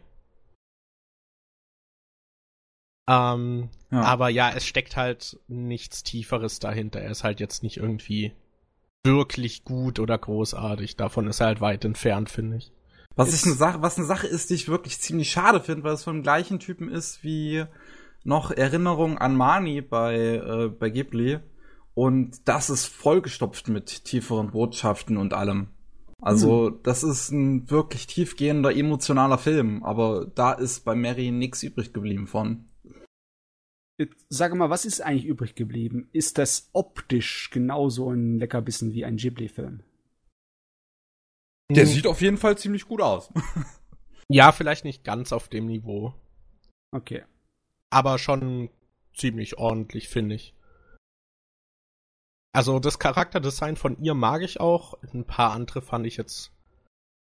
Ähm, 3.07 3.69
ja. 3.91 4.01
Aber 4.01 4.29
ja, 4.29 4.51
es 4.51 4.65
steckt 4.65 4.95
halt 4.95 5.39
nichts 5.47 6.03
Tieferes 6.03 6.59
dahinter. 6.59 7.01
Er 7.01 7.11
ist 7.11 7.23
halt 7.23 7.39
jetzt 7.39 7.63
nicht 7.63 7.77
irgendwie 7.77 8.33
wirklich 9.03 9.63
gut 9.63 9.99
oder 9.99 10.17
großartig. 10.17 10.95
Davon 10.95 11.27
ist 11.27 11.39
er 11.39 11.47
halt 11.47 11.61
weit 11.61 11.85
entfernt, 11.85 12.29
finde 12.29 12.57
ich. 12.57 12.71
Was 13.15 13.33
ist 13.33 13.45
eine 13.45 13.55
Sache, 13.55 13.81
was 13.81 13.97
eine 13.97 14.07
Sache 14.07 14.27
ist, 14.27 14.49
die 14.49 14.53
ich 14.53 14.69
wirklich 14.69 14.99
ziemlich 14.99 15.31
schade 15.31 15.59
finde, 15.59 15.83
weil 15.83 15.93
es 15.93 16.03
von 16.03 16.17
dem 16.17 16.23
gleichen 16.23 16.59
Typen 16.59 16.89
ist 16.89 17.23
wie 17.23 17.65
noch 18.23 18.51
Erinnerung 18.51 19.17
an 19.17 19.35
Mani 19.35 19.81
bei, 19.81 20.15
äh, 20.15 20.69
bei 20.69 20.89
Ghibli. 20.89 21.39
Und 21.93 22.47
das 22.47 22.69
ist 22.69 22.85
vollgestopft 22.85 23.67
mit 23.67 24.05
tieferen 24.05 24.51
Botschaften 24.51 25.17
und 25.17 25.33
allem. 25.33 25.67
Also, 26.21 26.69
mhm. 26.69 26.79
das 26.83 27.03
ist 27.03 27.31
ein 27.31 27.69
wirklich 27.69 28.07
tiefgehender, 28.07 28.73
emotionaler 28.73 29.39
Film, 29.39 29.83
aber 29.83 30.27
da 30.35 30.53
ist 30.53 30.85
bei 30.85 30.95
Mary 30.95 31.31
nichts 31.31 31.63
übrig 31.63 31.93
geblieben 31.93 32.27
von. 32.27 32.65
Sag 34.29 34.53
mal, 34.55 34.69
was 34.69 34.85
ist 34.85 35.01
eigentlich 35.01 35.25
übrig 35.25 35.55
geblieben? 35.55 36.09
Ist 36.13 36.37
das 36.37 36.69
optisch 36.73 37.49
genauso 37.51 38.11
ein 38.11 38.37
Leckerbissen 38.37 38.93
wie 38.93 39.05
ein 39.05 39.17
Ghibli-Film? 39.17 39.83
Der 41.71 41.85
sieht 41.85 42.07
auf 42.07 42.21
jeden 42.21 42.37
Fall 42.37 42.57
ziemlich 42.57 42.87
gut 42.87 43.01
aus. 43.01 43.31
ja, 44.27 44.51
vielleicht 44.51 44.83
nicht 44.83 45.03
ganz 45.03 45.31
auf 45.31 45.47
dem 45.47 45.67
Niveau. 45.67 46.13
Okay. 46.91 47.23
Aber 47.89 48.17
schon 48.17 48.69
ziemlich 49.13 49.57
ordentlich, 49.57 50.09
finde 50.09 50.35
ich. 50.35 50.53
Also 52.53 52.79
das 52.79 52.99
Charakterdesign 52.99 53.77
von 53.77 53.97
ihr 53.97 54.13
mag 54.13 54.41
ich 54.41 54.59
auch. 54.59 55.01
Ein 55.13 55.25
paar 55.25 55.51
andere 55.51 55.81
fand 55.81 56.05
ich 56.05 56.17
jetzt 56.17 56.51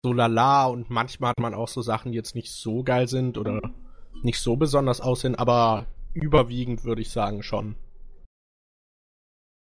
so 0.03 0.13
lala 0.13 0.65
und 0.65 0.89
manchmal 0.89 1.31
hat 1.31 1.39
man 1.39 1.53
auch 1.53 1.67
so 1.67 1.81
Sachen, 1.81 2.11
die 2.11 2.17
jetzt 2.17 2.35
nicht 2.35 2.51
so 2.51 2.83
geil 2.83 3.07
sind 3.07 3.37
oder 3.37 3.61
nicht 4.23 4.39
so 4.39 4.55
besonders 4.55 5.01
aussehen, 5.01 5.35
aber 5.35 5.85
überwiegend 6.13 6.83
würde 6.83 7.01
ich 7.01 7.11
sagen 7.11 7.43
schon. 7.43 7.75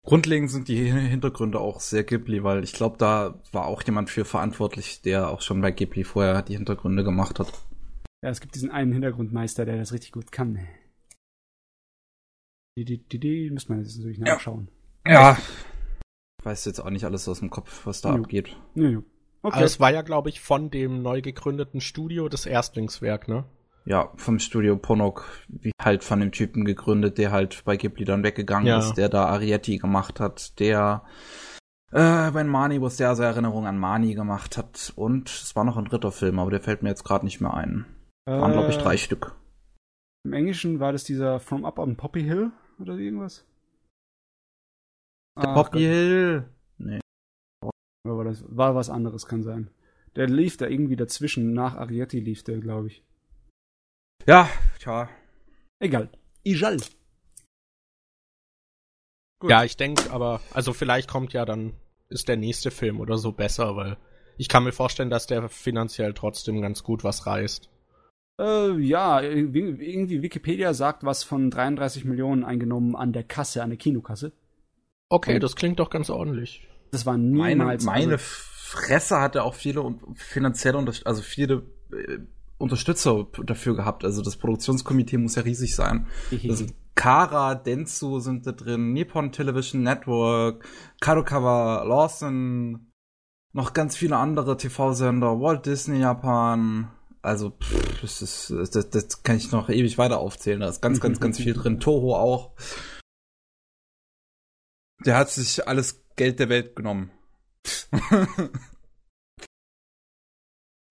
Grundlegend 0.03 0.49
sind 0.49 0.67
die 0.67 0.91
Hintergründe 0.91 1.59
auch 1.59 1.79
sehr 1.79 2.03
Ghibli, 2.03 2.43
weil 2.43 2.63
ich 2.63 2.73
glaube, 2.73 2.97
da 2.97 3.39
war 3.51 3.65
auch 3.65 3.83
jemand 3.83 4.09
für 4.09 4.25
verantwortlich, 4.25 5.01
der 5.01 5.29
auch 5.29 5.41
schon 5.41 5.61
bei 5.61 5.71
Ghibli 5.71 6.03
vorher 6.03 6.41
die 6.41 6.55
Hintergründe 6.55 7.03
gemacht 7.03 7.39
hat. 7.39 7.53
Ja, 8.23 8.29
es 8.29 8.41
gibt 8.41 8.55
diesen 8.55 8.71
einen 8.71 8.93
Hintergrundmeister, 8.93 9.65
der 9.65 9.77
das 9.77 9.93
richtig 9.93 10.11
gut 10.11 10.31
kann. 10.31 10.59
Die, 12.77 12.85
die, 12.85 12.97
die, 12.97 13.19
die 13.19 13.51
müssen 13.51 13.75
wir 13.75 13.81
jetzt 13.81 13.97
natürlich 13.97 14.19
nachschauen. 14.19 14.69
Ja. 15.05 15.37
Ich 16.39 16.45
weiß 16.45 16.65
jetzt 16.65 16.79
auch 16.79 16.89
nicht 16.89 17.05
alles 17.05 17.27
aus 17.27 17.39
dem 17.39 17.49
Kopf, 17.49 17.85
was 17.85 18.01
da 18.01 18.15
jo. 18.15 18.23
abgeht. 18.23 18.55
Ja, 18.75 18.89
jo. 18.89 19.03
Okay. 19.43 19.55
Aber 19.57 19.65
es 19.65 19.79
war 19.79 19.91
ja, 19.91 20.03
glaube 20.03 20.29
ich, 20.29 20.39
von 20.39 20.69
dem 20.69 21.01
neu 21.01 21.21
gegründeten 21.21 21.81
Studio 21.81 22.29
das 22.29 22.45
Erstlingswerk, 22.45 23.27
ne? 23.27 23.45
Ja, 23.85 24.11
vom 24.15 24.39
Studio 24.39 24.77
Ponok, 24.77 25.25
wie 25.47 25.71
halt 25.81 26.03
von 26.03 26.19
dem 26.19 26.31
Typen 26.31 26.65
gegründet, 26.65 27.17
der 27.17 27.31
halt 27.31 27.63
bei 27.65 27.77
Ghibli 27.77 28.05
dann 28.05 28.23
weggegangen 28.23 28.67
ja. 28.67 28.79
ist, 28.79 28.93
der 28.93 29.09
da 29.09 29.25
Arietti 29.25 29.77
gemacht 29.77 30.19
hat, 30.19 30.59
der 30.59 31.03
äh, 31.91 32.31
bei 32.31 32.43
Mani, 32.43 32.79
wo 32.79 32.87
es 32.87 32.97
der 32.97 33.09
also 33.09 33.23
Erinnerung 33.23 33.67
an 33.67 33.77
Mani 33.77 34.13
gemacht 34.13 34.57
hat. 34.57 34.93
Und 34.95 35.29
es 35.29 35.55
war 35.55 35.63
noch 35.63 35.77
ein 35.77 35.85
dritter 35.85 36.11
Film, 36.11 36.39
aber 36.39 36.51
der 36.51 36.61
fällt 36.61 36.83
mir 36.83 36.89
jetzt 36.89 37.03
gerade 37.03 37.25
nicht 37.25 37.41
mehr 37.41 37.53
ein. 37.53 37.85
Waren, 38.25 38.51
äh, 38.51 38.53
glaube 38.53 38.69
ich, 38.69 38.77
drei 38.77 38.97
Stück. 38.97 39.35
Im 40.23 40.33
Englischen 40.33 40.79
war 40.79 40.91
das 40.91 41.03
dieser 41.03 41.39
From 41.39 41.65
Up 41.65 41.79
on 41.79 41.97
Poppy 41.97 42.23
Hill 42.23 42.51
oder 42.79 42.93
irgendwas? 42.93 43.45
Der 45.41 45.49
ah, 45.49 45.53
Poppy 45.53 45.79
Hill? 45.79 46.45
Nee. 46.77 46.99
Aber 48.07 48.23
das 48.23 48.43
war 48.47 48.75
was 48.75 48.89
anderes, 48.89 49.25
kann 49.25 49.43
sein. 49.43 49.69
Der 50.15 50.27
lief 50.27 50.57
da 50.57 50.67
irgendwie 50.67 50.95
dazwischen. 50.95 51.53
Nach 51.53 51.75
Arietti 51.75 52.19
lief 52.19 52.43
der, 52.43 52.59
glaube 52.59 52.87
ich. 52.87 53.03
Ja, 54.27 54.49
tja. 54.79 55.09
Egal. 55.79 56.09
Egal. 56.43 56.77
Gut. 59.39 59.49
Ja, 59.49 59.63
ich 59.63 59.77
denke, 59.77 60.11
aber, 60.11 60.41
also 60.53 60.73
vielleicht 60.73 61.09
kommt 61.09 61.33
ja 61.33 61.45
dann, 61.45 61.73
ist 62.09 62.27
der 62.27 62.37
nächste 62.37 62.69
Film 62.69 62.99
oder 62.99 63.17
so 63.17 63.31
besser, 63.31 63.75
weil 63.75 63.97
ich 64.37 64.49
kann 64.49 64.63
mir 64.63 64.71
vorstellen, 64.71 65.09
dass 65.09 65.25
der 65.25 65.49
finanziell 65.49 66.13
trotzdem 66.13 66.61
ganz 66.61 66.83
gut 66.83 67.03
was 67.03 67.25
reißt. 67.25 67.69
Äh, 68.39 68.77
ja, 68.79 69.21
irgendwie 69.21 70.21
Wikipedia 70.21 70.73
sagt 70.73 71.03
was 71.03 71.23
von 71.23 71.49
33 71.49 72.05
Millionen 72.05 72.43
eingenommen 72.43 72.95
an 72.95 73.13
der 73.13 73.23
Kasse, 73.23 73.63
an 73.63 73.69
der 73.69 73.77
Kinokasse. 73.77 74.31
Okay, 75.09 75.35
Und 75.35 75.43
das 75.43 75.55
klingt 75.55 75.79
doch 75.79 75.89
ganz 75.89 76.09
ordentlich. 76.09 76.67
Das 76.91 77.05
war 77.05 77.17
niemals. 77.17 77.83
Meine, 77.83 77.99
meine 77.99 78.13
also, 78.13 78.25
Fresse 78.25 79.19
hatte 79.19 79.43
auch 79.43 79.55
viele 79.55 79.95
finanzielle, 80.15 80.85
also 81.05 81.21
viele 81.21 81.63
äh, 81.91 82.19
Unterstützer 82.61 83.27
dafür 83.43 83.75
gehabt. 83.75 84.05
Also 84.05 84.21
das 84.21 84.37
Produktionskomitee 84.37 85.17
muss 85.17 85.35
ja 85.35 85.41
riesig 85.41 85.75
sein. 85.75 86.07
Also 86.47 86.65
Kara, 86.95 87.55
Dentsu 87.55 88.19
sind 88.19 88.45
da 88.45 88.51
drin, 88.51 88.93
Nippon 88.93 89.31
Television 89.31 89.83
Network, 89.83 90.65
Kadokawa 90.99 91.83
Lawson, 91.83 92.91
noch 93.53 93.73
ganz 93.73 93.97
viele 93.97 94.17
andere 94.17 94.57
TV-Sender, 94.57 95.39
Walt 95.39 95.65
Disney 95.65 95.99
Japan. 95.99 96.91
Also, 97.21 97.51
pff, 97.51 98.01
das, 98.01 98.21
ist, 98.21 98.75
das, 98.75 98.89
das 98.89 99.23
kann 99.23 99.37
ich 99.37 99.51
noch 99.51 99.69
ewig 99.69 99.97
weiter 99.97 100.19
aufzählen. 100.19 100.59
Da 100.59 100.69
ist 100.69 100.81
ganz, 100.81 100.99
ganz, 100.99 101.19
ganz 101.19 101.37
viel 101.37 101.53
drin. 101.53 101.79
Toho 101.79 102.15
auch. 102.15 102.55
Der 105.05 105.17
hat 105.17 105.29
sich 105.29 105.67
alles 105.67 106.03
Geld 106.15 106.39
der 106.39 106.49
Welt 106.49 106.75
genommen. 106.75 107.11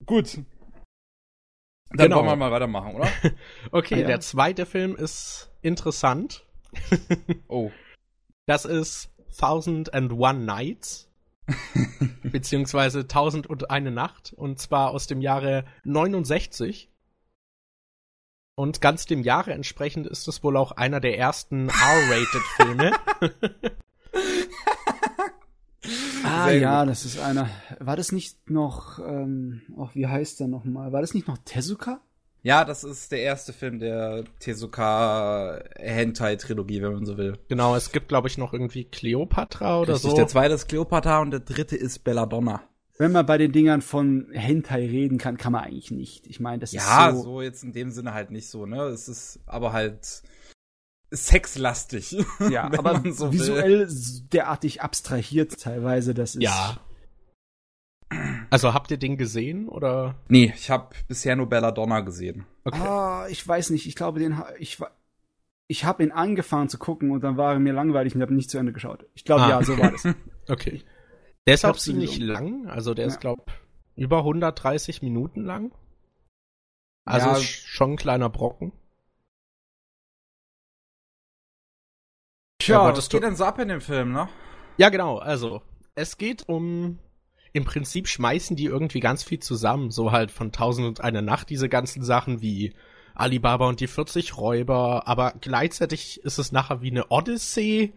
Gut. 0.07 0.39
Dann 1.91 2.07
Genau. 2.07 2.17
wollen 2.19 2.27
wir 2.29 2.37
mal 2.37 2.53
weitermachen, 2.53 2.95
oder? 2.95 3.09
Okay, 3.73 3.97
Ah, 3.97 3.99
ja. 3.99 4.07
der 4.07 4.21
zweite 4.21 4.67
Film 4.67 4.97
ist 4.97 5.51
interessant. 5.62 6.45
Oh. 7.49 7.71
Das 8.47 8.65
ist 8.65 9.11
Thousand 9.39 9.93
and 9.95 10.12
One 10.12 10.41
Nights. 10.41 11.09
beziehungsweise 12.23 13.09
Tausend 13.09 13.47
und 13.49 13.71
eine 13.71 13.91
Nacht. 13.91 14.33
Und 14.33 14.61
zwar 14.61 14.91
aus 14.93 15.07
dem 15.09 15.21
Jahre 15.21 15.65
69. 15.85 16.89
Und 18.55 18.81
ganz 18.81 19.07
dem 19.07 19.23
Jahre 19.23 19.53
entsprechend 19.53 20.07
ist 20.07 20.29
es 20.29 20.45
wohl 20.45 20.57
auch 20.57 20.73
einer 20.73 21.01
der 21.01 21.19
ersten 21.19 21.69
R-Rated-Filme. 21.71 22.93
Ah 26.25 26.47
Sehr 26.49 26.59
ja, 26.59 26.85
das 26.85 27.05
ist 27.05 27.19
einer. 27.19 27.49
War 27.79 27.97
das 27.97 28.12
nicht 28.12 28.51
noch, 28.51 28.99
ähm, 28.99 29.62
ach, 29.79 29.95
wie 29.95 30.07
heißt 30.07 30.41
der 30.41 30.49
nochmal? 30.49 30.93
War 30.93 31.01
das 31.01 31.15
nicht 31.15 31.27
noch 31.29 31.39
Tezuka? 31.45 32.01
Ja, 32.43 32.65
das 32.65 32.85
ist 32.85 33.12
der 33.12 33.21
erste 33.21 33.53
Film 33.53 33.79
der 33.81 34.25
Tezuka 34.39 35.62
Hentai-Trilogie, 35.77 36.81
wenn 36.83 36.93
man 36.95 37.07
so 37.07 37.19
will. 37.19 37.39
genau, 37.49 37.77
es 37.77 37.93
gibt, 37.93 38.09
glaube 38.09 38.29
ich, 38.29 38.39
noch 38.39 38.53
irgendwie 38.53 38.85
Cleopatra 38.85 39.81
oder 39.81 39.95
Richtig, 39.95 40.11
so. 40.11 40.17
Der 40.17 40.27
zweite 40.27 40.55
ist 40.55 40.69
Cleopatra 40.69 41.21
und 41.21 41.33
der 41.33 41.41
dritte 41.41 41.77
ist 41.77 42.03
Belladonna. 42.05 42.62
Wenn 42.97 43.12
man 43.12 43.25
bei 43.27 43.39
den 43.39 43.53
Dingern 43.53 43.81
von 43.83 44.27
Hentai 44.33 44.87
reden 44.87 45.17
kann, 45.19 45.39
kann 45.39 45.53
man 45.53 45.65
eigentlich 45.65 45.91
nicht. 45.91 46.27
Ich 46.27 46.39
meine, 46.41 46.59
das 46.61 46.73
Ja, 46.73 47.09
ist 47.11 47.17
so. 47.17 47.23
so. 47.23 47.43
jetzt 47.43 47.62
in 47.65 47.73
dem 47.73 47.91
Sinne 47.91 48.12
halt 48.15 48.31
nicht 48.31 48.49
so, 48.49 48.67
ne? 48.67 48.83
Es 48.85 49.09
ist 49.09 49.41
aber 49.47 49.73
halt 49.73 50.23
sexlastig. 51.11 52.16
Ja, 52.51 52.65
aber 52.65 53.03
so 53.12 53.32
visuell 53.32 53.89
derartig 54.32 54.82
abstrahiert 54.82 55.61
teilweise, 55.61 56.15
das 56.15 56.35
ist. 56.37 56.43
ja. 56.43 56.78
Also 58.51 58.74
habt 58.74 58.91
ihr 58.91 58.97
den 58.97 59.16
gesehen 59.16 59.69
oder? 59.69 60.16
Nee, 60.28 60.53
ich 60.57 60.69
habe 60.70 60.95
bisher 61.07 61.37
nur 61.37 61.49
Belladonna 61.49 62.01
gesehen. 62.01 62.45
Okay. 62.65 62.81
Ah, 62.81 63.27
ich 63.28 63.47
weiß 63.47 63.70
nicht. 63.70 63.87
Ich 63.87 63.95
glaube, 63.95 64.19
den 64.19 64.43
ich 64.59 64.78
ich 65.69 65.85
habe 65.85 66.03
ihn 66.03 66.11
angefangen 66.11 66.69
zu 66.69 66.78
gucken 66.78 67.12
und 67.12 67.23
dann 67.23 67.37
war 67.37 67.53
er 67.53 67.59
mir 67.61 67.73
langweilig 67.73 68.16
und 68.16 68.23
habe 68.23 68.35
nicht 68.35 68.51
zu 68.51 68.59
Ende 68.59 68.73
geschaut. 68.73 69.07
Ich 69.15 69.24
glaube, 69.24 69.43
Ah. 69.45 69.49
ja, 69.51 69.62
so 69.62 69.78
war 69.78 69.93
das. 69.93 70.05
Okay. 70.49 70.82
Der 71.47 71.55
ist 71.55 71.61
Ich 71.62 71.70
auch 71.70 71.77
ziemlich 71.77 72.15
sowieso. 72.16 72.32
lang. 72.32 72.66
Also 72.66 72.93
der 72.95 73.05
Ja. 73.07 73.12
ist, 73.12 73.20
glaub, 73.20 73.53
über 73.95 74.24
130 74.24 75.01
Minuten 75.03 75.43
lang. 75.45 75.70
Also 77.05 77.28
Ja. 77.28 77.37
ist 77.37 77.45
schon 77.45 77.93
ein 77.93 77.97
kleiner 77.97 78.28
Brocken. 78.28 78.73
Tja, 82.71 82.89
Ja, 82.89 82.97
was 82.97 83.09
geht 83.09 83.23
denn 83.23 83.37
so 83.37 83.45
ab 83.45 83.59
in 83.59 83.69
dem 83.69 83.81
Film, 83.81 84.13
ne? 84.13 84.29
Ja, 84.77 84.89
genau. 84.89 85.19
Also, 85.19 85.63
es 85.95 86.17
geht 86.19 86.49
um. 86.49 86.99
Im 87.53 87.65
Prinzip 87.65 88.07
schmeißen 88.07 88.55
die 88.55 88.67
irgendwie 88.67 89.01
ganz 89.01 89.25
viel 89.25 89.41
zusammen. 89.41 89.91
So 89.91 90.13
halt 90.13 90.31
von 90.31 90.53
Tausend 90.53 90.87
und 90.87 91.01
eine 91.01 91.21
Nacht 91.21 91.51
diese 91.51 91.69
ganzen 91.69 92.05
Sachen 92.05 92.43
wie 92.43 92.75
Alibaba 93.15 93.69
und 93.69 93.81
die 93.81 93.89
40 93.89 94.37
Räuber. 94.37 95.09
Aber 95.09 95.35
gleichzeitig 95.41 96.23
ist 96.23 96.39
es 96.39 96.53
nachher 96.53 96.81
wie 96.81 96.93
eine 96.93 97.11
Odyssee. 97.11 97.93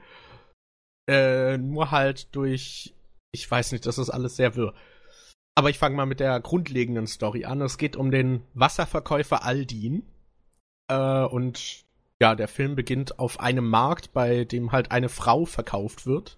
Äh, 1.08 1.60
nur 1.60 1.91
halt 1.91 2.36
durch. 2.36 2.95
Ich 3.32 3.50
weiß 3.50 3.74
nicht, 3.74 3.86
das 3.86 4.00
ist 4.00 4.10
alles 4.10 4.36
sehr 4.36 4.56
wirr. 4.56 4.74
Aber 5.56 5.70
ich 5.70 5.78
fange 5.78 5.95
mal 5.95 6.08
mit 6.08 6.20
der 6.20 6.40
grundlegenden 6.40 7.06
Story 7.06 7.45
an. 7.45 7.62
Es 7.62 7.78
geht 7.78 7.95
um 7.95 8.10
den 8.10 8.41
Wasserverkäufer 8.56 9.45
Aldin. 9.45 10.04
Äh, 10.88 11.26
und 11.26 11.82
ja, 12.22 12.35
der 12.35 12.48
Film 12.48 12.76
beginnt 12.76 13.19
auf 13.19 13.40
einem 13.40 13.69
Markt, 13.69 14.14
bei 14.14 14.45
dem 14.45 14.72
halt 14.72 14.91
eine 14.91 15.10
Frau 15.10 15.45
verkauft 15.45 16.06
wird. 16.06 16.38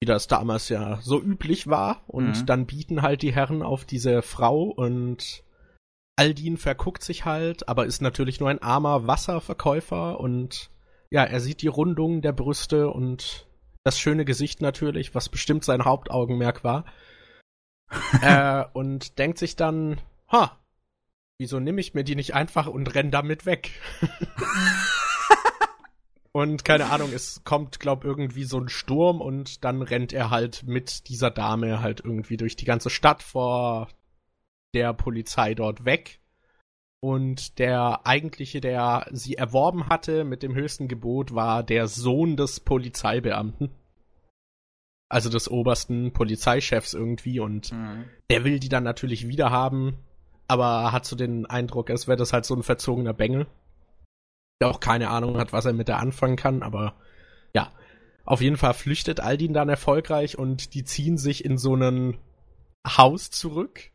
Wie 0.00 0.06
das 0.06 0.26
damals 0.26 0.68
ja 0.68 1.00
so 1.00 1.20
üblich 1.20 1.66
war. 1.66 2.02
Und 2.06 2.40
Mhm. 2.42 2.46
dann 2.46 2.66
bieten 2.66 3.02
halt 3.02 3.22
die 3.22 3.32
Herren 3.34 3.62
auf 3.62 3.84
diese 3.84 4.22
Frau 4.22 4.64
und 4.64 5.42
Aldin 6.16 6.58
verguckt 6.58 7.02
sich 7.02 7.24
halt, 7.24 7.68
aber 7.68 7.86
ist 7.86 8.00
natürlich 8.02 8.38
nur 8.38 8.48
ein 8.48 8.62
armer 8.62 9.06
Wasserverkäufer 9.06 10.20
und 10.20 10.70
ja, 11.10 11.24
er 11.24 11.40
sieht 11.40 11.62
die 11.62 11.68
Rundungen 11.68 12.22
der 12.22 12.32
Brüste 12.32 12.88
und 12.90 13.48
das 13.84 13.98
schöne 13.98 14.24
Gesicht 14.24 14.62
natürlich, 14.62 15.14
was 15.14 15.28
bestimmt 15.28 15.64
sein 15.64 15.84
Hauptaugenmerk 15.84 16.62
war. 16.64 16.84
äh, 18.22 18.64
und 18.72 19.18
denkt 19.18 19.38
sich 19.38 19.56
dann, 19.56 20.00
ha, 20.30 20.58
wieso 21.38 21.60
nehme 21.60 21.80
ich 21.80 21.94
mir 21.94 22.04
die 22.04 22.16
nicht 22.16 22.34
einfach 22.34 22.66
und 22.66 22.94
renn 22.94 23.10
damit 23.10 23.46
weg? 23.46 23.70
und 26.32 26.64
keine 26.64 26.90
Ahnung, 26.90 27.12
es 27.12 27.42
kommt, 27.44 27.80
glaub, 27.80 28.04
irgendwie 28.04 28.44
so 28.44 28.58
ein 28.58 28.68
Sturm 28.68 29.20
und 29.20 29.64
dann 29.64 29.82
rennt 29.82 30.12
er 30.12 30.30
halt 30.30 30.62
mit 30.64 31.08
dieser 31.08 31.30
Dame 31.30 31.80
halt 31.80 32.00
irgendwie 32.04 32.36
durch 32.36 32.56
die 32.56 32.64
ganze 32.64 32.90
Stadt 32.90 33.22
vor 33.22 33.88
der 34.74 34.92
Polizei 34.92 35.54
dort 35.54 35.84
weg. 35.84 36.20
Und 37.00 37.58
der 37.58 38.06
eigentliche, 38.06 38.62
der 38.62 39.06
sie 39.12 39.34
erworben 39.34 39.90
hatte 39.90 40.24
mit 40.24 40.42
dem 40.42 40.54
höchsten 40.54 40.88
Gebot, 40.88 41.34
war 41.34 41.62
der 41.62 41.86
Sohn 41.86 42.36
des 42.36 42.60
Polizeibeamten. 42.60 43.70
Also 45.10 45.28
des 45.28 45.50
obersten 45.50 46.12
Polizeichefs 46.12 46.94
irgendwie 46.94 47.40
und 47.40 47.72
der 48.30 48.44
will 48.44 48.58
die 48.58 48.70
dann 48.70 48.84
natürlich 48.84 49.28
wieder 49.28 49.50
haben, 49.50 49.98
aber 50.48 50.92
hat 50.92 51.04
so 51.04 51.16
den 51.16 51.46
Eindruck, 51.46 51.90
als 51.90 52.06
wäre 52.06 52.16
das 52.16 52.32
halt 52.32 52.44
so 52.44 52.54
ein 52.54 52.62
verzogener 52.62 53.14
Bengel. 53.14 53.46
Der 54.60 54.68
auch 54.68 54.80
keine 54.80 55.10
Ahnung 55.10 55.38
hat, 55.38 55.52
was 55.52 55.64
er 55.64 55.72
mit 55.72 55.88
der 55.88 55.98
anfangen 55.98 56.36
kann, 56.36 56.62
aber 56.62 56.94
ja. 57.54 57.72
Auf 58.26 58.40
jeden 58.40 58.56
Fall 58.56 58.72
flüchtet 58.72 59.20
Aldin 59.20 59.52
dann 59.52 59.68
erfolgreich 59.68 60.38
und 60.38 60.72
die 60.74 60.84
ziehen 60.84 61.18
sich 61.18 61.44
in 61.44 61.58
so 61.58 61.74
ein 61.74 62.16
Haus 62.86 63.30
zurück 63.30 63.90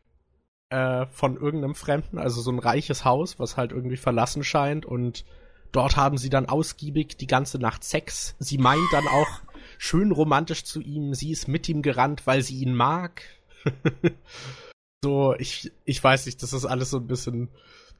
äh, 0.70 1.06
von 1.06 1.36
irgendeinem 1.36 1.74
Fremden, 1.74 2.18
also 2.18 2.40
so 2.40 2.52
ein 2.52 2.60
reiches 2.60 3.04
Haus, 3.04 3.40
was 3.40 3.56
halt 3.56 3.72
irgendwie 3.72 3.96
verlassen 3.96 4.44
scheint 4.44 4.86
und 4.86 5.24
dort 5.72 5.96
haben 5.96 6.16
sie 6.16 6.30
dann 6.30 6.46
ausgiebig 6.46 7.16
die 7.16 7.26
ganze 7.26 7.58
Nacht 7.58 7.82
Sex. 7.82 8.36
Sie 8.38 8.58
meint 8.58 8.86
dann 8.92 9.08
auch 9.08 9.40
schön 9.78 10.12
romantisch 10.12 10.64
zu 10.64 10.80
ihm, 10.80 11.14
sie 11.14 11.32
ist 11.32 11.48
mit 11.48 11.68
ihm 11.68 11.82
gerannt, 11.82 12.26
weil 12.26 12.42
sie 12.42 12.60
ihn 12.60 12.74
mag. 12.74 13.22
so, 15.02 15.34
ich, 15.38 15.72
ich 15.84 16.02
weiß 16.02 16.26
nicht, 16.26 16.42
das 16.42 16.52
ist 16.52 16.64
alles 16.66 16.90
so 16.90 16.98
ein 16.98 17.06
bisschen, 17.06 17.48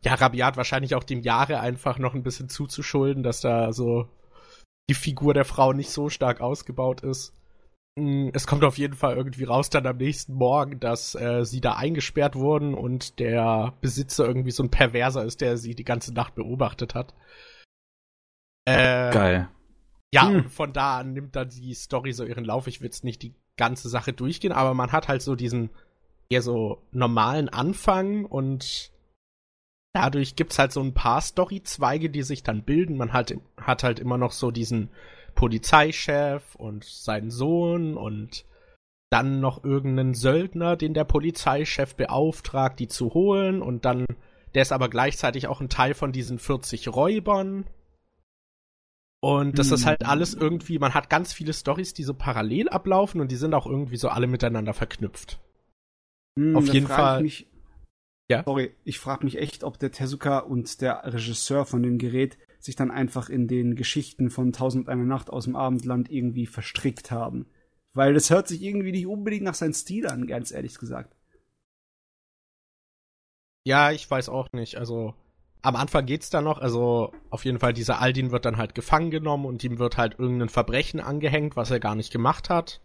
ja, 0.04 0.14
rabiat, 0.14 0.56
wahrscheinlich 0.56 0.94
auch 0.94 1.04
dem 1.04 1.20
Jahre 1.22 1.60
einfach 1.60 1.98
noch 1.98 2.14
ein 2.14 2.22
bisschen 2.22 2.48
zuzuschulden, 2.48 3.22
dass 3.22 3.40
da 3.40 3.72
so 3.72 4.08
die 4.88 4.94
Figur 4.94 5.34
der 5.34 5.44
Frau 5.44 5.72
nicht 5.72 5.90
so 5.90 6.08
stark 6.08 6.40
ausgebaut 6.40 7.02
ist. 7.02 7.32
Mm, 7.98 8.28
Es 8.34 8.46
kommt 8.46 8.64
auf 8.64 8.76
jeden 8.78 8.94
Fall 8.94 9.16
irgendwie 9.16 9.44
raus 9.44 9.70
dann 9.70 9.86
am 9.86 9.96
nächsten 9.96 10.34
Morgen, 10.34 10.80
dass 10.80 11.14
äh, 11.14 11.44
sie 11.44 11.60
da 11.60 11.74
eingesperrt 11.74 12.36
wurden 12.36 12.74
und 12.74 13.18
der 13.18 13.74
Besitzer 13.80 14.26
irgendwie 14.26 14.50
so 14.50 14.62
ein 14.62 14.70
Perverser 14.70 15.24
ist, 15.24 15.40
der 15.40 15.56
sie 15.56 15.74
die 15.74 15.84
ganze 15.84 16.12
Nacht 16.12 16.34
beobachtet 16.34 16.94
hat. 16.94 17.14
Äh, 18.66 19.10
Geil. 19.12 19.48
ja, 20.14 20.28
Hm. 20.28 20.36
und 20.36 20.50
von 20.50 20.72
da 20.72 20.98
an 20.98 21.12
nimmt 21.12 21.34
dann 21.36 21.48
die 21.48 21.74
Story 21.74 22.12
so 22.12 22.24
ihren 22.24 22.44
Lauf. 22.44 22.66
Ich 22.66 22.80
will 22.80 22.86
jetzt 22.86 23.04
nicht 23.04 23.22
die 23.22 23.34
ganze 23.56 23.88
Sache 23.88 24.12
durchgehen, 24.12 24.52
aber 24.52 24.74
man 24.74 24.92
hat 24.92 25.08
halt 25.08 25.22
so 25.22 25.34
diesen 25.34 25.70
eher 26.30 26.42
so 26.42 26.80
normalen 26.92 27.48
Anfang 27.48 28.24
und 28.24 28.92
dadurch 29.92 30.36
gibt's 30.36 30.58
halt 30.58 30.72
so 30.72 30.80
ein 30.80 30.94
paar 30.94 31.20
Storyzweige, 31.20 32.08
die 32.08 32.22
sich 32.22 32.42
dann 32.42 32.62
bilden. 32.62 32.96
Man 32.96 33.12
hat, 33.12 33.34
hat 33.60 33.82
halt 33.82 33.98
immer 33.98 34.16
noch 34.16 34.32
so 34.32 34.50
diesen 34.50 34.90
Polizeichef 35.34 36.54
und 36.54 36.84
seinen 36.84 37.30
Sohn 37.30 37.96
und 37.96 38.44
dann 39.10 39.40
noch 39.40 39.64
irgendeinen 39.64 40.14
Söldner, 40.14 40.76
den 40.76 40.94
der 40.94 41.04
Polizeichef 41.04 41.96
beauftragt, 41.96 42.78
die 42.78 42.86
zu 42.86 43.12
holen 43.12 43.60
und 43.60 43.84
dann, 43.84 44.06
der 44.54 44.62
ist 44.62 44.72
aber 44.72 44.88
gleichzeitig 44.88 45.48
auch 45.48 45.60
ein 45.60 45.68
Teil 45.68 45.94
von 45.94 46.12
diesen 46.12 46.38
40 46.38 46.88
Räubern. 46.88 47.66
Und 49.20 49.58
das 49.58 49.72
ist 49.72 49.84
halt 49.84 50.00
Hm. 50.00 50.08
alles 50.08 50.34
irgendwie, 50.34 50.78
man 50.78 50.94
hat 50.94 51.10
ganz 51.10 51.32
viele 51.32 51.52
Stories, 51.52 51.92
die 51.92 52.04
so 52.04 52.14
parallel 52.14 52.68
ablaufen 52.68 53.20
und 53.20 53.32
die 53.32 53.36
sind 53.36 53.52
auch 53.52 53.66
irgendwie 53.66 53.96
so 53.96 54.08
alle 54.08 54.28
miteinander 54.28 54.74
verknüpft. 54.74 55.40
Hm, 56.40 56.56
Auf 56.56 56.72
jeden 56.72 56.86
Fall- 56.86 57.22
Mich, 57.22 57.46
Ja? 58.30 58.44
Sorry, 58.44 58.72
ich 58.84 58.98
frage 58.98 59.24
mich 59.24 59.36
echt, 59.38 59.62
ob 59.62 59.78
der 59.78 59.90
Tezuka 59.92 60.38
und 60.38 60.80
der 60.80 61.02
Regisseur 61.04 61.66
von 61.66 61.82
dem 61.82 61.98
Gerät 61.98 62.38
sich 62.60 62.76
dann 62.76 62.90
einfach 62.90 63.28
in 63.28 63.46
den 63.46 63.74
Geschichten 63.74 64.30
von 64.30 64.52
Tausend 64.52 64.88
eine 64.88 65.04
Nacht 65.04 65.28
aus 65.30 65.44
dem 65.44 65.56
Abendland 65.56 66.10
irgendwie 66.10 66.46
verstrickt 66.46 67.10
haben. 67.10 67.46
Weil 67.92 68.14
das 68.14 68.30
hört 68.30 68.48
sich 68.48 68.62
irgendwie 68.62 68.92
nicht 68.92 69.06
unbedingt 69.06 69.42
nach 69.42 69.54
seinem 69.54 69.74
Stil 69.74 70.06
an, 70.06 70.26
ganz 70.26 70.50
ehrlich 70.52 70.78
gesagt. 70.78 71.14
Ja, 73.66 73.90
ich 73.90 74.10
weiß 74.10 74.28
auch 74.28 74.48
nicht. 74.52 74.76
Also, 74.76 75.14
am 75.60 75.76
Anfang 75.76 76.06
geht's 76.06 76.30
da 76.30 76.40
noch, 76.40 76.58
also 76.58 77.12
auf 77.28 77.44
jeden 77.44 77.58
Fall 77.58 77.74
dieser 77.74 78.00
Aldin 78.00 78.30
wird 78.30 78.44
dann 78.46 78.56
halt 78.56 78.74
gefangen 78.74 79.10
genommen 79.10 79.44
und 79.44 79.62
ihm 79.64 79.78
wird 79.78 79.98
halt 79.98 80.18
irgendein 80.18 80.48
Verbrechen 80.48 81.00
angehängt, 81.00 81.56
was 81.56 81.70
er 81.70 81.80
gar 81.80 81.94
nicht 81.96 82.12
gemacht 82.12 82.48
hat. 82.48 82.80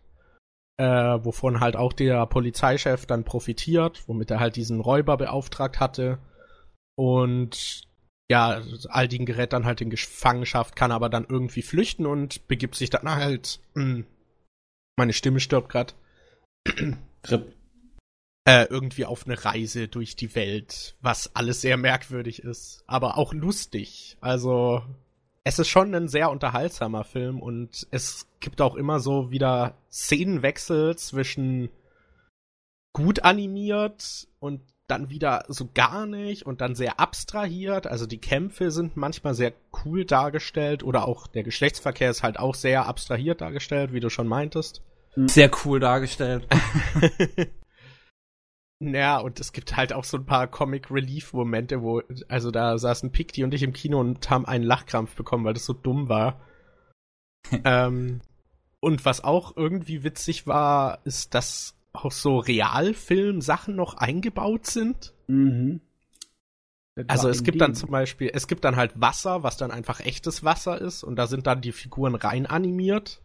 Äh, 0.78 0.86
wovon 0.86 1.62
halt 1.62 1.76
auch 1.78 1.94
der 1.94 2.26
Polizeichef 2.26 3.06
dann 3.06 3.24
profitiert, 3.24 4.04
womit 4.08 4.32
er 4.32 4.40
halt 4.40 4.56
diesen 4.58 4.82
Räuber 4.82 5.16
beauftragt 5.18 5.80
hatte. 5.80 6.20
Und 6.96 7.84
ja, 8.30 8.62
Aldin 8.90 9.26
gerät 9.26 9.54
dann 9.54 9.66
halt 9.66 9.82
in 9.82 9.90
Gefangenschaft, 9.90 10.76
kann 10.76 10.92
aber 10.92 11.10
dann 11.10 11.26
irgendwie 11.30 11.62
flüchten 11.62 12.06
und 12.06 12.48
begibt 12.48 12.76
sich 12.76 12.90
dann 12.90 13.10
halt. 13.10 13.60
Mh, 13.76 13.84
hm, 13.84 14.06
meine 14.98 15.14
Stimme 15.14 15.40
stirbt. 15.40 15.96
Grip. 17.24 17.54
Äh, 18.48 18.66
irgendwie 18.70 19.06
auf 19.06 19.26
eine 19.26 19.44
Reise 19.44 19.88
durch 19.88 20.16
die 20.16 20.36
Welt, 20.36 20.96
was 21.02 21.36
alles 21.36 21.62
sehr 21.62 21.78
merkwürdig 21.78 22.44
ist, 22.44 22.84
aber 22.86 23.18
auch 23.18 23.34
lustig. 23.34 24.18
Also, 24.22 24.84
es 25.48 25.60
ist 25.60 25.68
schon 25.68 25.94
ein 25.94 26.08
sehr 26.08 26.32
unterhaltsamer 26.32 27.04
Film 27.04 27.40
und 27.40 27.88
es 27.92 28.28
gibt 28.40 28.62
auch 28.62 28.76
immer 28.76 29.00
so 29.00 29.30
wieder 29.30 29.78
Szenenwechsel 29.92 30.98
zwischen 30.98 31.70
gut 32.94 33.24
animiert 33.24 34.28
und 34.40 34.62
dann 34.88 35.10
wieder 35.10 35.46
so 35.48 35.70
gar 35.72 36.08
nicht 36.08 36.48
und 36.48 36.62
dann 36.62 36.74
sehr 36.74 37.00
abstrahiert. 37.00 37.86
Also 37.86 38.08
die 38.08 38.18
Kämpfe 38.18 38.72
sind 38.72 38.98
manchmal 38.98 39.36
sehr 39.36 39.54
cool 39.86 40.04
dargestellt 40.04 40.84
oder 40.84 41.08
auch 41.08 41.28
der 41.28 41.44
Geschlechtsverkehr 41.44 42.10
ist 42.10 42.24
halt 42.24 42.40
auch 42.40 42.56
sehr 42.56 42.88
abstrahiert 42.88 43.42
dargestellt, 43.42 43.94
wie 43.94 44.00
du 44.00 44.10
schon 44.10 44.28
meintest. 44.28 44.82
Sehr 45.16 45.52
cool 45.64 45.80
dargestellt. 45.80 46.48
Ja, 48.80 49.20
und 49.20 49.40
es 49.40 49.54
gibt 49.54 49.78
halt 49.78 49.94
auch 49.94 50.04
so 50.04 50.18
ein 50.18 50.26
paar 50.26 50.48
Comic-Relief-Momente, 50.48 51.82
wo, 51.82 52.02
also 52.28 52.52
da 52.52 52.78
saßen 52.78 53.12
Pikti 53.12 53.44
und 53.44 53.54
ich 53.54 53.64
im 53.64 53.74
Kino 53.74 54.00
und 54.00 54.30
haben 54.30 54.46
einen 54.46 54.66
Lachkrampf 54.66 55.16
bekommen, 55.16 55.46
weil 55.46 55.54
das 55.54 55.66
so 55.66 55.74
dumm 55.74 56.10
war. 56.10 56.42
ähm, 57.64 58.22
und 58.82 59.06
was 59.06 59.24
auch 59.24 59.56
irgendwie 59.56 60.04
witzig 60.04 60.46
war, 60.46 61.00
ist, 61.06 61.34
dass 61.34 61.76
auch 61.94 62.12
so 62.12 62.38
Realfilm-Sachen 62.38 63.76
noch 63.76 63.96
eingebaut 63.96 64.66
sind. 64.66 65.14
Mhm. 65.28 65.80
Also 67.08 67.28
es 67.28 67.44
gibt 67.44 67.60
dann 67.60 67.76
zum 67.76 67.92
Beispiel, 67.92 68.32
es 68.34 68.48
gibt 68.48 68.64
dann 68.64 68.78
halt 68.78 69.00
Wasser, 69.00 69.44
was 69.44 69.58
dann 69.58 69.72
einfach 69.72 70.00
echtes 70.00 70.44
Wasser 70.44 70.80
ist 70.80 71.04
und 71.04 71.18
da 71.18 71.28
sind 71.28 71.46
dann 71.46 71.62
die 71.62 71.74
Figuren 71.74 72.16
rein 72.16 72.46
animiert. 72.46 73.22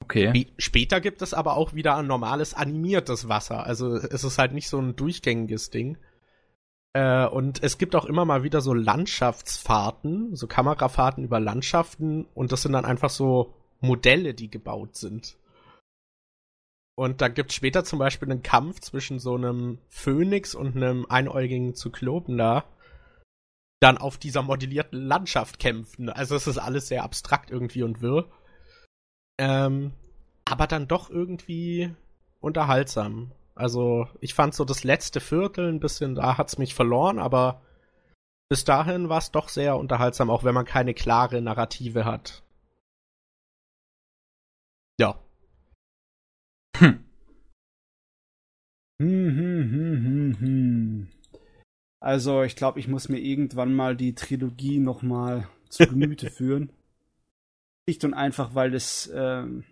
Okay. 0.00 0.46
Später 0.58 1.00
gibt 1.00 1.22
es 1.22 1.34
aber 1.34 1.56
auch 1.56 1.74
wieder 1.74 1.96
ein 1.96 2.06
normales 2.06 2.54
animiertes 2.54 3.28
Wasser. 3.28 3.64
Also 3.64 3.96
es 3.96 4.24
ist 4.24 4.38
halt 4.38 4.52
nicht 4.52 4.68
so 4.68 4.78
ein 4.78 4.96
durchgängiges 4.96 5.70
Ding. 5.70 5.98
Äh, 6.94 7.26
und 7.26 7.62
es 7.62 7.78
gibt 7.78 7.94
auch 7.94 8.06
immer 8.06 8.24
mal 8.24 8.42
wieder 8.42 8.60
so 8.60 8.74
Landschaftsfahrten, 8.74 10.34
so 10.34 10.46
Kamerafahrten 10.46 11.24
über 11.24 11.40
Landschaften 11.40 12.26
und 12.34 12.52
das 12.52 12.62
sind 12.62 12.72
dann 12.72 12.84
einfach 12.84 13.10
so 13.10 13.54
Modelle, 13.80 14.34
die 14.34 14.50
gebaut 14.50 14.96
sind. 14.96 15.36
Und 16.96 17.20
da 17.20 17.28
gibt 17.28 17.50
es 17.50 17.56
später 17.56 17.84
zum 17.84 18.00
Beispiel 18.00 18.28
einen 18.28 18.42
Kampf 18.42 18.80
zwischen 18.80 19.20
so 19.20 19.36
einem 19.36 19.78
Phönix 19.88 20.54
und 20.56 20.74
einem 20.74 21.06
einäugigen 21.08 21.76
Zyklopen 21.76 22.36
da, 22.36 22.64
dann 23.78 23.98
auf 23.98 24.18
dieser 24.18 24.42
modellierten 24.42 25.00
Landschaft 25.00 25.60
kämpfen. 25.60 26.08
Also 26.08 26.34
es 26.34 26.48
ist 26.48 26.58
alles 26.58 26.88
sehr 26.88 27.04
abstrakt 27.04 27.52
irgendwie 27.52 27.84
und 27.84 28.02
wirr. 28.02 28.28
Ähm, 29.38 29.92
aber 30.44 30.66
dann 30.66 30.88
doch 30.88 31.10
irgendwie 31.10 31.94
unterhaltsam. 32.40 33.32
Also 33.54 34.06
ich 34.20 34.34
fand 34.34 34.54
so 34.54 34.64
das 34.64 34.84
letzte 34.84 35.20
Viertel 35.20 35.68
ein 35.72 35.80
bisschen, 35.80 36.14
da 36.14 36.38
hat's 36.38 36.58
mich 36.58 36.74
verloren, 36.74 37.18
aber 37.18 37.62
bis 38.50 38.64
dahin 38.64 39.08
war 39.08 39.18
es 39.18 39.30
doch 39.32 39.48
sehr 39.48 39.76
unterhaltsam, 39.76 40.30
auch 40.30 40.44
wenn 40.44 40.54
man 40.54 40.64
keine 40.66 40.94
klare 40.94 41.40
Narrative 41.42 42.04
hat. 42.04 42.42
Ja. 45.00 45.18
Hm. 46.76 46.98
Hm, 49.00 49.28
hm, 49.36 49.70
hm, 49.72 50.04
hm, 50.04 50.40
hm. 50.40 51.08
Also 52.00 52.42
ich 52.42 52.56
glaube, 52.56 52.80
ich 52.80 52.88
muss 52.88 53.08
mir 53.08 53.18
irgendwann 53.18 53.74
mal 53.74 53.96
die 53.96 54.14
Trilogie 54.14 54.78
noch 54.78 55.02
mal 55.02 55.48
zu 55.68 55.86
Gemüte 55.86 56.30
führen. 56.30 56.72
Schlicht 57.88 58.04
und 58.04 58.12
einfach, 58.12 58.54
weil 58.54 58.74
es 58.74 59.10
ähm, 59.14 59.64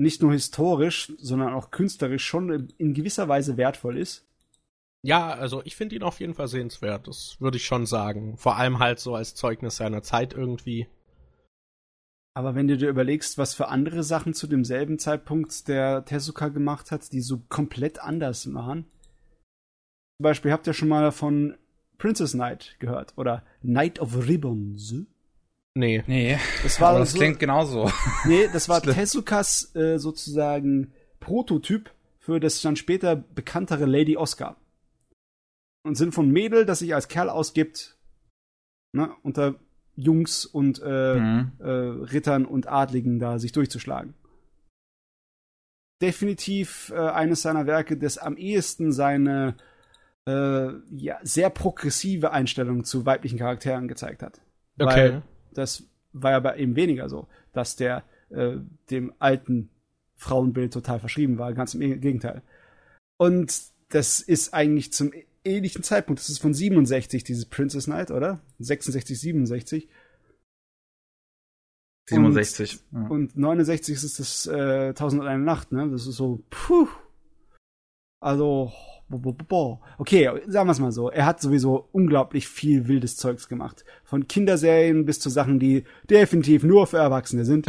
nicht 0.00 0.20
nur 0.20 0.32
historisch, 0.32 1.12
sondern 1.18 1.54
auch 1.54 1.70
künstlerisch 1.70 2.26
schon 2.26 2.70
in 2.76 2.92
gewisser 2.92 3.28
Weise 3.28 3.56
wertvoll 3.56 3.96
ist. 3.96 4.26
Ja, 5.06 5.30
also 5.30 5.62
ich 5.64 5.76
finde 5.76 5.94
ihn 5.94 6.02
auf 6.02 6.18
jeden 6.18 6.34
Fall 6.34 6.48
sehenswert, 6.48 7.06
das 7.06 7.40
würde 7.40 7.56
ich 7.56 7.66
schon 7.66 7.86
sagen. 7.86 8.36
Vor 8.36 8.56
allem 8.56 8.80
halt 8.80 8.98
so 8.98 9.14
als 9.14 9.36
Zeugnis 9.36 9.76
seiner 9.76 10.02
Zeit 10.02 10.34
irgendwie. 10.34 10.88
Aber 12.34 12.56
wenn 12.56 12.66
du 12.66 12.76
dir 12.76 12.88
überlegst, 12.88 13.38
was 13.38 13.54
für 13.54 13.68
andere 13.68 14.02
Sachen 14.02 14.34
zu 14.34 14.48
demselben 14.48 14.98
Zeitpunkt 14.98 15.68
der 15.68 16.04
Tezuka 16.04 16.48
gemacht 16.48 16.90
hat, 16.90 17.12
die 17.12 17.20
so 17.20 17.44
komplett 17.48 18.00
anders 18.00 18.52
waren. 18.52 18.86
Zum 20.18 20.24
Beispiel 20.24 20.50
habt 20.50 20.66
ihr 20.66 20.74
schon 20.74 20.88
mal 20.88 21.12
von 21.12 21.56
Princess 21.96 22.32
Knight 22.32 22.74
gehört 22.80 23.12
oder 23.16 23.44
Knight 23.62 24.00
of 24.00 24.26
Ribbons. 24.26 25.06
Nee. 25.74 26.02
Nee. 26.06 26.38
Das 26.62 26.80
war 26.80 26.90
Aber 26.90 27.00
das 27.00 27.12
so, 27.12 27.18
klingt 27.18 27.38
genauso. 27.38 27.90
Nee, 28.24 28.48
das 28.52 28.68
war 28.68 28.82
Tezukas 28.82 29.74
äh, 29.74 29.98
sozusagen 29.98 30.92
Prototyp 31.20 31.90
für 32.18 32.40
das 32.40 32.60
dann 32.60 32.76
später 32.76 33.16
bekanntere 33.16 33.86
Lady 33.86 34.16
Oscar. 34.16 34.56
Und 35.84 35.94
sind 35.94 36.12
von 36.12 36.30
Mädel, 36.30 36.66
das 36.66 36.80
sich 36.80 36.94
als 36.94 37.08
Kerl 37.08 37.30
ausgibt, 37.30 37.96
ne, 38.92 39.10
unter 39.22 39.54
Jungs 39.96 40.44
und 40.44 40.80
äh, 40.84 41.14
mhm. 41.14 41.52
äh, 41.58 41.68
Rittern 41.68 42.44
und 42.44 42.66
Adligen 42.66 43.18
da 43.18 43.38
sich 43.38 43.52
durchzuschlagen. 43.52 44.14
Definitiv 46.02 46.92
äh, 46.94 46.98
eines 46.98 47.42
seiner 47.42 47.66
Werke, 47.66 47.96
das 47.96 48.18
am 48.18 48.36
ehesten 48.36 48.92
seine 48.92 49.56
äh, 50.26 50.68
ja, 50.90 51.18
sehr 51.22 51.50
progressive 51.50 52.32
Einstellung 52.32 52.84
zu 52.84 53.06
weiblichen 53.06 53.38
Charakteren 53.38 53.88
gezeigt 53.88 54.22
hat. 54.22 54.40
Okay. 54.78 54.86
Weil 54.86 55.22
das 55.54 55.84
war 56.12 56.32
ja 56.32 56.40
bei 56.40 56.56
ihm 56.56 56.76
weniger 56.76 57.08
so, 57.08 57.28
dass 57.52 57.76
der 57.76 58.04
äh, 58.30 58.56
dem 58.90 59.12
alten 59.18 59.70
Frauenbild 60.16 60.72
total 60.72 61.00
verschrieben 61.00 61.38
war, 61.38 61.52
ganz 61.54 61.74
im 61.74 62.00
Gegenteil. 62.00 62.42
Und 63.16 63.62
das 63.88 64.20
ist 64.20 64.54
eigentlich 64.54 64.92
zum 64.92 65.12
ähnlichen 65.44 65.82
Zeitpunkt, 65.82 66.20
das 66.20 66.28
ist 66.28 66.38
von 66.38 66.54
67, 66.54 67.24
dieses 67.24 67.46
Princess 67.46 67.86
Night, 67.86 68.10
oder? 68.10 68.40
66, 68.58 69.18
67. 69.18 69.88
67. 72.08 72.80
Und, 72.92 73.02
ja. 73.02 73.08
und 73.08 73.36
69 73.36 73.94
ist 73.94 74.18
das 74.18 74.46
äh, 74.46 74.88
1001 74.88 75.44
Nacht, 75.44 75.72
ne? 75.72 75.88
Das 75.90 76.06
ist 76.06 76.16
so, 76.16 76.42
puh. 76.50 76.88
Also, 78.20 78.72
Okay, 79.98 80.30
sagen 80.46 80.68
wir 80.68 80.72
es 80.72 80.78
mal 80.78 80.92
so. 80.92 81.10
Er 81.10 81.26
hat 81.26 81.40
sowieso 81.40 81.88
unglaublich 81.92 82.48
viel 82.48 82.86
wildes 82.86 83.16
Zeugs 83.16 83.48
gemacht. 83.48 83.84
Von 84.04 84.28
Kinderserien 84.28 85.04
bis 85.04 85.20
zu 85.20 85.28
Sachen, 85.30 85.58
die 85.58 85.84
definitiv 86.08 86.62
nur 86.62 86.86
für 86.86 86.98
Erwachsene 86.98 87.44
sind. 87.44 87.66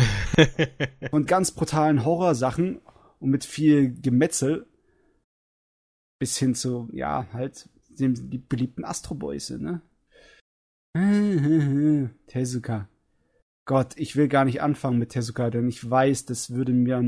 Von 1.09 1.25
ganz 1.25 1.51
brutalen 1.51 2.05
Horrorsachen 2.05 2.79
und 3.19 3.29
mit 3.29 3.43
viel 3.43 3.91
Gemetzel 4.01 4.67
bis 6.19 6.37
hin 6.37 6.53
zu, 6.53 6.87
ja, 6.93 7.25
halt, 7.33 7.67
dem, 7.89 8.29
die 8.29 8.37
beliebten 8.37 8.85
Astro 8.85 9.15
Boys, 9.15 9.49
ne? 9.49 9.81
Tezuka. 12.27 12.87
Gott, 13.65 13.93
ich 13.95 14.15
will 14.15 14.27
gar 14.27 14.45
nicht 14.45 14.61
anfangen 14.61 14.99
mit 14.99 15.09
Tezuka, 15.09 15.49
denn 15.49 15.67
ich 15.67 15.89
weiß, 15.89 16.25
das 16.25 16.53
würde 16.53 16.73
mir 16.73 17.03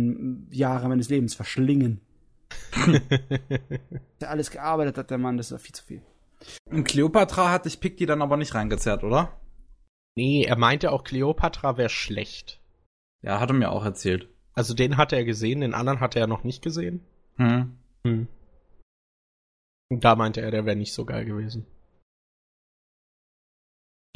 Jahre 0.49 0.89
meines 0.89 1.09
Lebens 1.09 1.35
verschlingen. 1.35 2.01
der 4.21 4.29
alles 4.29 4.51
gearbeitet 4.51 4.97
hat, 4.97 5.09
der 5.09 5.17
Mann, 5.17 5.37
das 5.37 5.51
war 5.51 5.59
viel 5.59 5.75
zu 5.75 5.83
viel. 5.83 6.01
In 6.69 6.83
Cleopatra 6.83 7.51
hatte 7.51 7.69
ich 7.69 7.79
Pick 7.79 7.97
die 7.97 8.05
dann 8.05 8.21
aber 8.21 8.37
nicht 8.37 8.53
reingezerrt, 8.55 9.03
oder? 9.03 9.39
Nee, 10.15 10.43
er 10.43 10.57
meinte 10.57 10.91
auch, 10.91 11.03
Cleopatra 11.03 11.77
wäre 11.77 11.89
schlecht. 11.89 12.59
Ja, 13.21 13.39
hat 13.39 13.49
er 13.49 13.55
mir 13.55 13.71
auch 13.71 13.85
erzählt. 13.85 14.29
Also 14.53 14.73
den 14.73 14.97
hat 14.97 15.13
er 15.13 15.23
gesehen, 15.23 15.61
den 15.61 15.73
anderen 15.73 15.99
hat 15.99 16.15
er 16.15 16.27
noch 16.27 16.43
nicht 16.43 16.61
gesehen. 16.61 17.05
Hm. 17.37 17.77
Hm. 18.05 18.27
Und 19.89 20.03
da 20.03 20.15
meinte 20.15 20.41
er, 20.41 20.51
der 20.51 20.65
wäre 20.65 20.75
nicht 20.75 20.93
so 20.93 21.05
geil 21.05 21.25
gewesen. 21.25 21.65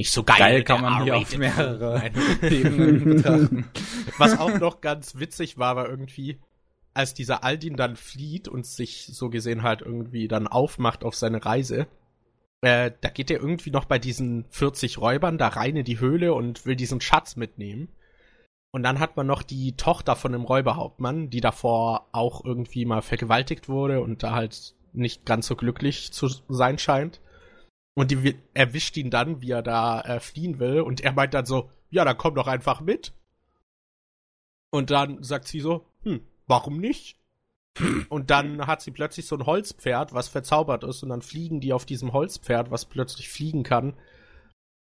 Nicht 0.00 0.12
so 0.12 0.22
geil. 0.22 0.38
Geil 0.38 0.62
kann 0.62 0.80
man 0.80 1.02
hier 1.02 1.16
auf 1.16 1.36
mehrere 1.36 2.10
Ebenen 2.42 3.04
betrachten. 3.04 3.68
Was 4.18 4.38
auch 4.38 4.56
noch 4.60 4.80
ganz 4.80 5.16
witzig 5.16 5.58
war, 5.58 5.74
war 5.74 5.88
irgendwie, 5.88 6.38
als 6.98 7.14
dieser 7.14 7.44
Aldin 7.44 7.76
dann 7.76 7.94
flieht 7.94 8.48
und 8.48 8.66
sich 8.66 9.06
so 9.06 9.30
gesehen 9.30 9.62
halt 9.62 9.82
irgendwie 9.82 10.26
dann 10.26 10.48
aufmacht 10.48 11.04
auf 11.04 11.14
seine 11.14 11.44
Reise, 11.44 11.86
äh, 12.60 12.90
da 13.00 13.08
geht 13.08 13.30
er 13.30 13.40
irgendwie 13.40 13.70
noch 13.70 13.84
bei 13.84 14.00
diesen 14.00 14.44
40 14.50 14.98
Räubern 14.98 15.38
da 15.38 15.46
rein 15.46 15.76
in 15.76 15.84
die 15.84 16.00
Höhle 16.00 16.34
und 16.34 16.66
will 16.66 16.74
diesen 16.74 17.00
Schatz 17.00 17.36
mitnehmen. 17.36 17.88
Und 18.72 18.82
dann 18.82 18.98
hat 18.98 19.16
man 19.16 19.28
noch 19.28 19.44
die 19.44 19.76
Tochter 19.76 20.16
von 20.16 20.32
dem 20.32 20.42
Räuberhauptmann, 20.42 21.30
die 21.30 21.40
davor 21.40 22.08
auch 22.10 22.44
irgendwie 22.44 22.84
mal 22.84 23.00
vergewaltigt 23.00 23.68
wurde 23.68 24.02
und 24.02 24.24
da 24.24 24.32
halt 24.32 24.74
nicht 24.92 25.24
ganz 25.24 25.46
so 25.46 25.54
glücklich 25.54 26.12
zu 26.12 26.28
sein 26.48 26.78
scheint. 26.78 27.20
Und 27.94 28.10
die 28.10 28.34
erwischt 28.54 28.96
ihn 28.96 29.10
dann, 29.10 29.40
wie 29.40 29.52
er 29.52 29.62
da 29.62 30.00
äh, 30.00 30.20
fliehen 30.20 30.58
will. 30.58 30.80
Und 30.80 31.00
er 31.00 31.12
meint 31.12 31.34
dann 31.34 31.46
so, 31.46 31.70
ja, 31.90 32.04
dann 32.04 32.18
komm 32.18 32.34
doch 32.34 32.48
einfach 32.48 32.80
mit. 32.80 33.12
Und 34.70 34.90
dann 34.90 35.22
sagt 35.22 35.46
sie 35.46 35.60
so, 35.60 35.86
hm, 36.02 36.20
warum 36.48 36.78
nicht? 36.78 37.18
Und 38.08 38.30
dann 38.30 38.66
hat 38.66 38.82
sie 38.82 38.90
plötzlich 38.90 39.26
so 39.26 39.36
ein 39.36 39.46
Holzpferd, 39.46 40.12
was 40.12 40.28
verzaubert 40.28 40.84
ist. 40.84 41.02
Und 41.02 41.10
dann 41.10 41.22
fliegen 41.22 41.60
die 41.60 41.72
auf 41.72 41.86
diesem 41.86 42.12
Holzpferd, 42.12 42.70
was 42.70 42.84
plötzlich 42.84 43.28
fliegen 43.28 43.62
kann, 43.62 43.94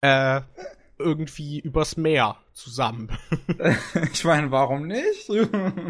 äh, 0.03 0.43
irgendwie 0.99 1.59
übers 1.59 1.97
Meer 1.97 2.37
zusammen. 2.53 3.11
ich 4.13 4.25
meine, 4.25 4.51
warum 4.51 4.87
nicht? 4.87 5.29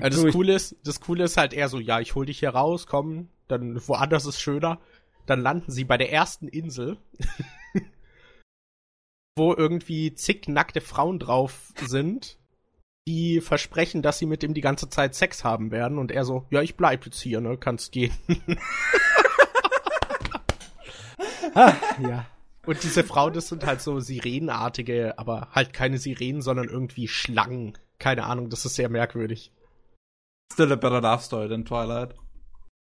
das, 0.00 0.26
Coole 0.32 0.54
ist, 0.54 0.76
das 0.84 1.00
Coole 1.00 1.24
ist 1.24 1.36
halt 1.36 1.52
eher 1.52 1.68
so, 1.68 1.78
ja, 1.78 2.00
ich 2.00 2.14
hol 2.14 2.26
dich 2.26 2.40
hier 2.40 2.50
raus, 2.50 2.86
komm, 2.86 3.28
dann 3.48 3.80
woanders 3.86 4.26
ist 4.26 4.40
schöner. 4.40 4.80
Dann 5.26 5.40
landen 5.40 5.72
sie 5.72 5.84
bei 5.84 5.96
der 5.98 6.12
ersten 6.12 6.48
Insel, 6.48 6.98
wo 9.36 9.52
irgendwie 9.54 10.14
zig 10.14 10.48
nackte 10.48 10.80
Frauen 10.80 11.18
drauf 11.18 11.72
sind, 11.84 12.38
die 13.06 13.40
versprechen, 13.40 14.02
dass 14.02 14.18
sie 14.18 14.26
mit 14.26 14.42
ihm 14.42 14.54
die 14.54 14.60
ganze 14.60 14.88
Zeit 14.88 15.14
Sex 15.14 15.44
haben 15.44 15.70
werden. 15.70 15.98
Und 15.98 16.10
er 16.10 16.24
so, 16.24 16.46
ja, 16.50 16.60
ich 16.62 16.76
bleib 16.76 17.04
jetzt 17.06 17.20
hier, 17.20 17.40
ne, 17.40 17.56
kannst 17.56 17.92
gehen. 17.92 18.12
ah, 21.54 21.74
ja. 22.00 22.26
Und 22.66 22.82
diese 22.82 23.04
Frauen, 23.04 23.32
das 23.32 23.48
sind 23.48 23.64
halt 23.64 23.80
so 23.80 24.00
Sirenenartige, 24.00 25.18
aber 25.18 25.48
halt 25.52 25.72
keine 25.72 25.98
Sirenen, 25.98 26.42
sondern 26.42 26.68
irgendwie 26.68 27.06
Schlangen. 27.06 27.78
Keine 27.98 28.24
Ahnung, 28.24 28.50
das 28.50 28.64
ist 28.64 28.74
sehr 28.74 28.88
merkwürdig. 28.88 29.52
Still 30.52 30.72
a 30.72 30.76
better 30.76 31.00
love 31.00 31.22
story 31.22 31.48
than 31.48 31.64
Twilight. 31.64 32.14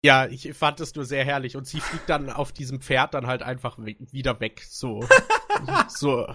Ja, 0.03 0.27
ich 0.27 0.55
fand 0.55 0.81
es 0.81 0.95
nur 0.95 1.05
sehr 1.05 1.25
herrlich. 1.25 1.57
Und 1.57 1.67
sie 1.67 1.81
fliegt 1.81 2.09
dann 2.09 2.31
auf 2.31 2.53
diesem 2.53 2.81
Pferd 2.81 3.13
dann 3.15 3.27
halt 3.27 3.43
einfach 3.43 3.79
wieder 3.79 4.41
weg. 4.41 4.63
So. 4.67 5.07
so. 5.89 6.27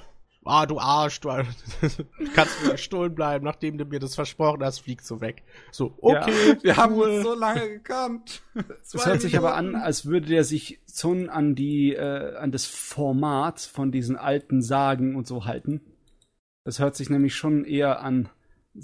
Ah, 0.46 0.66
du 0.66 0.80
Arsch, 0.80 1.20
du 1.20 1.30
kannst 2.34 2.64
mir 2.64 2.72
gestohlen 2.72 3.14
bleiben, 3.14 3.44
nachdem 3.44 3.78
du 3.78 3.86
mir 3.86 4.00
das 4.00 4.16
versprochen 4.16 4.64
hast, 4.64 4.80
fliegst 4.80 5.10
du 5.12 5.20
weg. 5.20 5.44
So, 5.72 5.94
okay. 6.02 6.32
Ja, 6.50 6.56
wir 6.64 6.78
haben 6.78 6.96
uns 6.96 7.24
so 7.24 7.36
lange 7.36 7.70
gekannt. 7.70 8.42
Es 8.82 9.06
hört 9.06 9.22
sich 9.22 9.38
aber 9.38 9.56
an, 9.56 9.76
als 9.76 10.06
würde 10.06 10.28
der 10.28 10.44
sich 10.44 10.80
so 10.86 11.12
an 11.12 11.56
die, 11.56 11.94
äh, 11.94 12.36
an 12.38 12.52
das 12.52 12.66
Format 12.66 13.60
von 13.60 13.92
diesen 13.92 14.16
alten 14.16 14.62
Sagen 14.62 15.16
und 15.16 15.28
so 15.28 15.46
halten. 15.46 15.82
Das 16.64 16.80
hört 16.80 16.96
sich 16.96 17.10
nämlich 17.10 17.36
schon 17.36 17.66
eher 17.66 18.02
an, 18.02 18.30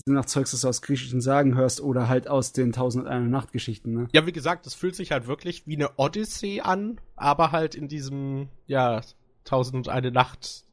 nach 0.06 0.26
Zeugs, 0.26 0.52
das 0.52 0.62
du 0.62 0.68
aus 0.68 0.82
griechischen 0.82 1.22
Sagen 1.22 1.56
hörst 1.56 1.82
oder 1.82 2.10
halt 2.10 2.28
aus 2.28 2.52
den 2.52 2.74
Tausend 2.74 3.06
und 3.06 3.10
eine 3.10 3.28
Nachtgeschichten, 3.28 3.94
ne? 3.94 4.08
Ja, 4.12 4.26
wie 4.26 4.32
gesagt, 4.32 4.66
das 4.66 4.74
fühlt 4.74 4.96
sich 4.96 5.12
halt 5.12 5.28
wirklich 5.28 5.68
wie 5.68 5.76
eine 5.76 5.92
Odyssee 5.98 6.62
an, 6.62 7.00
aber 7.16 7.52
halt 7.52 7.76
in 7.76 7.88
diesem, 7.88 8.50
ja, 8.66 9.02
Tausend 9.44 9.76
und 9.76 9.90
eine 9.90 10.12
Nacht 10.12 10.66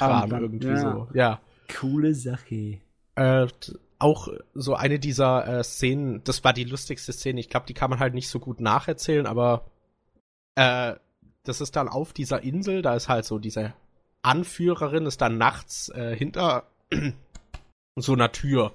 Kram 0.00 0.30
irgendwie 0.30 0.68
ja. 0.68 0.76
so. 0.80 1.08
Ja. 1.14 1.40
Coole 1.72 2.14
Sache. 2.14 2.78
Äh, 3.14 3.46
auch 3.98 4.28
so 4.54 4.74
eine 4.74 4.98
dieser 4.98 5.46
äh, 5.46 5.64
Szenen, 5.64 6.24
das 6.24 6.42
war 6.42 6.52
die 6.52 6.64
lustigste 6.64 7.12
Szene. 7.12 7.40
Ich 7.40 7.50
glaube, 7.50 7.66
die 7.66 7.74
kann 7.74 7.90
man 7.90 8.00
halt 8.00 8.14
nicht 8.14 8.28
so 8.28 8.40
gut 8.40 8.60
nacherzählen, 8.60 9.26
aber 9.26 9.66
äh, 10.54 10.94
das 11.44 11.60
ist 11.60 11.76
dann 11.76 11.88
auf 11.88 12.12
dieser 12.12 12.42
Insel, 12.42 12.82
da 12.82 12.94
ist 12.94 13.08
halt 13.08 13.24
so 13.24 13.38
diese 13.38 13.74
Anführerin, 14.22 15.06
ist 15.06 15.20
dann 15.20 15.38
nachts 15.38 15.90
äh, 15.90 16.16
hinter 16.16 16.64
so 17.96 18.12
einer 18.12 18.32
Tür. 18.32 18.72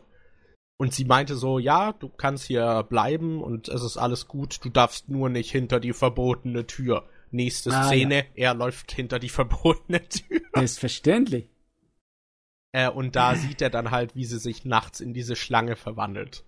Und 0.77 0.93
sie 0.93 1.05
meinte 1.05 1.35
so, 1.35 1.57
ja, 1.57 1.93
du 1.93 2.09
kannst 2.09 2.45
hier 2.45 2.83
bleiben 2.83 3.41
und 3.41 3.69
es 3.69 3.81
ist 3.81 3.97
alles 3.97 4.27
gut, 4.27 4.63
du 4.63 4.69
darfst 4.69 5.09
nur 5.09 5.29
nicht 5.29 5.51
hinter 5.51 5.79
die 5.79 5.93
verbotene 5.93 6.67
Tür. 6.67 7.07
Nächste 7.31 7.71
ah, 7.71 7.85
Szene, 7.85 8.25
ja. 8.35 8.49
er 8.49 8.53
läuft 8.53 8.91
hinter 8.91 9.19
die 9.19 9.29
verbotene 9.29 10.07
Tür. 10.07 10.41
Selbstverständlich. 10.53 11.49
Äh, 12.71 12.89
und 12.89 13.15
da 13.15 13.35
sieht 13.35 13.61
er 13.61 13.69
dann 13.69 13.91
halt, 13.91 14.15
wie 14.15 14.25
sie 14.25 14.39
sich 14.39 14.65
nachts 14.65 14.99
in 14.99 15.13
diese 15.13 15.35
Schlange 15.35 15.75
verwandelt. 15.75 16.43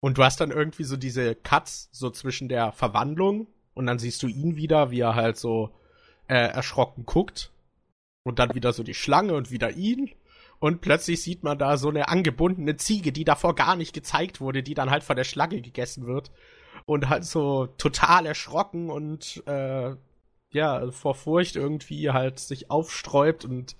Und 0.00 0.18
du 0.18 0.24
hast 0.24 0.40
dann 0.40 0.50
irgendwie 0.50 0.84
so 0.84 0.96
diese 0.96 1.34
Cuts 1.34 1.88
so 1.92 2.10
zwischen 2.10 2.48
der 2.48 2.72
Verwandlung 2.72 3.48
und 3.74 3.86
dann 3.86 3.98
siehst 3.98 4.22
du 4.22 4.28
ihn 4.28 4.56
wieder, 4.56 4.90
wie 4.90 5.00
er 5.00 5.14
halt 5.14 5.36
so 5.36 5.74
äh, 6.28 6.34
erschrocken 6.34 7.04
guckt. 7.04 7.52
Und 8.24 8.38
dann 8.38 8.54
wieder 8.54 8.72
so 8.72 8.82
die 8.82 8.94
Schlange 8.94 9.34
und 9.34 9.50
wieder 9.50 9.70
ihn 9.70 10.10
und 10.60 10.80
plötzlich 10.80 11.22
sieht 11.22 11.44
man 11.44 11.58
da 11.58 11.76
so 11.76 11.88
eine 11.88 12.08
angebundene 12.08 12.76
Ziege, 12.76 13.12
die 13.12 13.24
davor 13.24 13.54
gar 13.54 13.76
nicht 13.76 13.92
gezeigt 13.92 14.40
wurde, 14.40 14.62
die 14.62 14.74
dann 14.74 14.90
halt 14.90 15.04
von 15.04 15.16
der 15.16 15.24
Schlange 15.24 15.60
gegessen 15.60 16.06
wird. 16.06 16.30
Und 16.88 17.10
halt 17.10 17.26
so 17.26 17.66
total 17.66 18.24
erschrocken 18.24 18.88
und 18.88 19.42
äh, 19.46 19.94
ja, 20.50 20.90
vor 20.90 21.14
Furcht 21.14 21.54
irgendwie 21.54 22.10
halt 22.10 22.38
sich 22.38 22.70
aufsträubt 22.70 23.44
und 23.44 23.76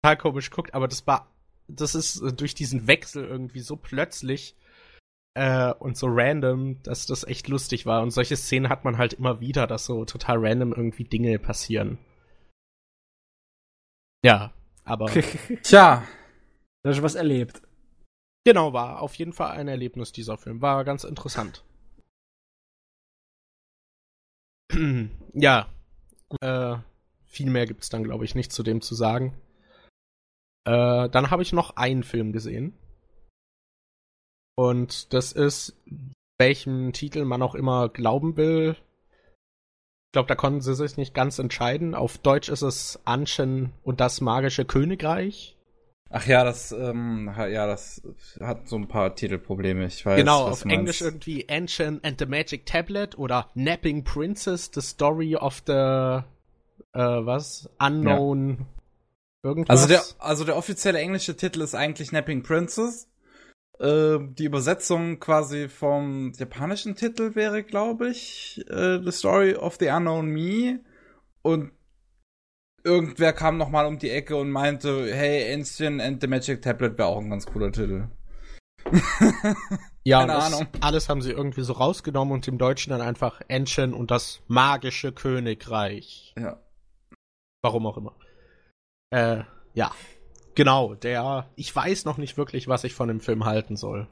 total 0.00 0.16
komisch 0.16 0.50
guckt. 0.50 0.72
Aber 0.72 0.88
das 0.88 1.06
war, 1.06 1.30
das 1.68 1.94
ist 1.94 2.22
durch 2.40 2.54
diesen 2.54 2.86
Wechsel 2.86 3.26
irgendwie 3.26 3.60
so 3.60 3.76
plötzlich 3.76 4.56
äh, 5.34 5.74
und 5.74 5.98
so 5.98 6.06
random, 6.08 6.82
dass 6.82 7.04
das 7.04 7.24
echt 7.24 7.46
lustig 7.48 7.84
war. 7.84 8.00
Und 8.00 8.10
solche 8.10 8.38
Szenen 8.38 8.70
hat 8.70 8.86
man 8.86 8.96
halt 8.96 9.12
immer 9.12 9.40
wieder, 9.40 9.66
dass 9.66 9.84
so 9.84 10.06
total 10.06 10.38
random 10.38 10.72
irgendwie 10.72 11.04
Dinge 11.04 11.38
passieren. 11.38 11.98
Ja, 14.24 14.54
aber. 14.82 15.06
Tja. 15.62 16.06
Da 16.82 16.88
hast 16.90 17.00
du 17.00 17.02
was 17.02 17.16
erlebt. 17.16 17.60
Genau, 18.46 18.72
war 18.72 19.02
auf 19.02 19.14
jeden 19.16 19.34
Fall 19.34 19.50
ein 19.50 19.68
Erlebnis 19.68 20.10
dieser 20.12 20.38
Film. 20.38 20.62
War 20.62 20.84
ganz 20.84 21.04
interessant. 21.04 21.62
ja. 25.34 25.68
Äh, 26.40 26.76
viel 27.26 27.50
mehr 27.50 27.66
gibt 27.66 27.82
es 27.82 27.88
dann, 27.88 28.04
glaube 28.04 28.24
ich, 28.24 28.34
nicht 28.34 28.52
zu 28.52 28.62
dem 28.62 28.80
zu 28.80 28.94
sagen. 28.94 29.34
Äh, 30.64 31.08
dann 31.08 31.30
habe 31.30 31.42
ich 31.42 31.52
noch 31.52 31.76
einen 31.76 32.02
Film 32.02 32.32
gesehen. 32.32 32.72
Und 34.56 35.12
das 35.12 35.32
ist, 35.32 35.76
welchem 36.38 36.92
Titel 36.92 37.24
man 37.24 37.42
auch 37.42 37.54
immer 37.54 37.88
glauben 37.88 38.36
will, 38.36 38.76
glaube, 40.16 40.28
da 40.28 40.34
konnten 40.34 40.62
sie 40.62 40.74
sich 40.74 40.96
nicht 40.96 41.12
ganz 41.12 41.38
entscheiden. 41.38 41.94
Auf 41.94 42.16
Deutsch 42.16 42.48
ist 42.48 42.62
es 42.62 42.98
Anschen 43.04 43.74
und 43.82 44.00
das 44.00 44.22
magische 44.22 44.64
Königreich. 44.64 45.55
Ach 46.08 46.26
ja, 46.26 46.44
das, 46.44 46.70
ähm, 46.72 47.32
ja, 47.36 47.66
das 47.66 48.00
hat 48.40 48.68
so 48.68 48.76
ein 48.76 48.86
paar 48.86 49.14
Titelprobleme. 49.14 49.86
Ich 49.86 50.06
weiß. 50.06 50.18
Genau, 50.18 50.46
auf 50.46 50.64
Englisch 50.64 51.00
irgendwie 51.00 51.48
Ancient 51.48 52.04
and 52.04 52.18
the 52.20 52.26
Magic 52.26 52.64
Tablet 52.64 53.18
oder 53.18 53.50
Napping 53.54 54.04
Princess, 54.04 54.70
The 54.72 54.80
Story 54.80 55.34
of 55.34 55.62
the, 55.66 55.72
äh, 55.72 56.22
was? 56.94 57.68
Unknown. 57.80 58.58
Ja. 58.58 58.66
Irgendwas. 59.42 59.70
Also 59.70 59.88
der, 59.88 60.02
also 60.18 60.44
der 60.44 60.56
offizielle 60.56 60.98
englische 60.98 61.36
Titel 61.36 61.60
ist 61.60 61.74
eigentlich 61.74 62.12
Napping 62.12 62.42
Princess. 62.42 63.08
Äh, 63.78 64.18
die 64.20 64.44
Übersetzung 64.44 65.18
quasi 65.18 65.68
vom 65.68 66.32
japanischen 66.32 66.94
Titel 66.94 67.34
wäre, 67.34 67.62
glaube 67.62 68.08
ich, 68.08 68.64
äh, 68.70 69.00
The 69.02 69.12
Story 69.12 69.54
of 69.54 69.76
the 69.78 69.88
Unknown 69.88 70.26
Me. 70.26 70.80
Und 71.42 71.72
irgendwer 72.86 73.32
kam 73.32 73.58
noch 73.58 73.68
mal 73.68 73.84
um 73.84 73.98
die 73.98 74.10
Ecke 74.10 74.36
und 74.36 74.50
meinte, 74.50 75.12
hey, 75.12 75.52
Ancient 75.52 76.00
and 76.00 76.20
the 76.20 76.28
Magic 76.28 76.62
Tablet 76.62 76.96
wäre 76.96 77.08
auch 77.08 77.20
ein 77.20 77.28
ganz 77.28 77.44
cooler 77.44 77.72
Titel. 77.72 78.08
ja, 80.04 80.20
Keine 80.20 80.36
Ahnung. 80.36 80.66
alles 80.80 81.08
haben 81.08 81.20
sie 81.20 81.32
irgendwie 81.32 81.62
so 81.62 81.72
rausgenommen 81.72 82.32
und 82.32 82.46
im 82.46 82.56
Deutschen 82.56 82.90
dann 82.90 83.00
einfach 83.00 83.40
Ancient 83.50 83.92
und 83.92 84.12
das 84.12 84.40
magische 84.46 85.12
Königreich. 85.12 86.32
Ja. 86.38 86.60
Warum 87.62 87.86
auch 87.86 87.96
immer. 87.96 88.14
Äh, 89.10 89.42
ja. 89.74 89.90
Genau, 90.54 90.94
der. 90.94 91.50
Ich 91.56 91.74
weiß 91.74 92.04
noch 92.04 92.16
nicht 92.16 92.38
wirklich, 92.38 92.68
was 92.68 92.84
ich 92.84 92.94
von 92.94 93.08
dem 93.08 93.20
Film 93.20 93.44
halten 93.44 93.76
soll. 93.76 94.06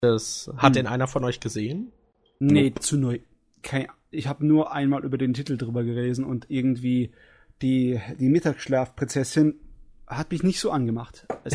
Das 0.00 0.50
hat 0.56 0.70
hm. 0.70 0.72
den 0.72 0.86
einer 0.86 1.06
von 1.06 1.24
euch 1.24 1.40
gesehen? 1.40 1.92
Nee, 2.40 2.72
zu 2.80 2.96
neu. 2.96 3.20
Kein, 3.62 3.88
ich 4.10 4.26
habe 4.26 4.46
nur 4.46 4.72
einmal 4.72 5.04
über 5.04 5.18
den 5.18 5.34
Titel 5.34 5.56
drüber 5.56 5.84
gelesen 5.84 6.24
und 6.24 6.46
irgendwie 6.48 7.12
die, 7.62 8.00
die 8.18 8.28
Mittagsschlafprinzessin 8.28 9.58
hat 10.06 10.30
mich 10.30 10.42
nicht 10.42 10.60
so 10.60 10.70
angemacht. 10.70 11.26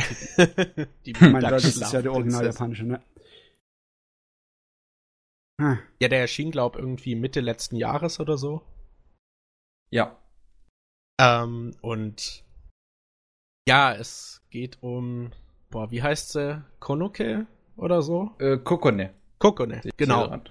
die 1.05 1.11
ich 1.11 1.21
meine, 1.21 1.49
das 1.49 1.65
ist 1.65 1.93
ja 1.93 2.01
der 2.01 2.13
original 2.13 2.45
japanische, 2.45 2.85
ne? 2.85 3.01
Hm. 5.59 5.77
Ja, 5.99 6.07
der 6.07 6.21
erschien, 6.21 6.51
glaub 6.51 6.77
irgendwie 6.77 7.15
Mitte 7.15 7.41
letzten 7.41 7.75
Jahres 7.75 8.19
oder 8.19 8.37
so. 8.37 8.61
Ja. 9.91 10.17
Ähm, 11.19 11.75
und 11.81 12.43
ja, 13.67 13.93
es 13.93 14.41
geht 14.49 14.81
um, 14.81 15.31
boah, 15.69 15.91
wie 15.91 16.01
heißt 16.01 16.31
sie? 16.31 16.63
Konoke 16.79 17.45
oder 17.75 18.01
so? 18.01 18.31
Äh, 18.39 18.57
Kokone. 18.57 19.13
Kokone, 19.37 19.81
genau. 19.97 20.41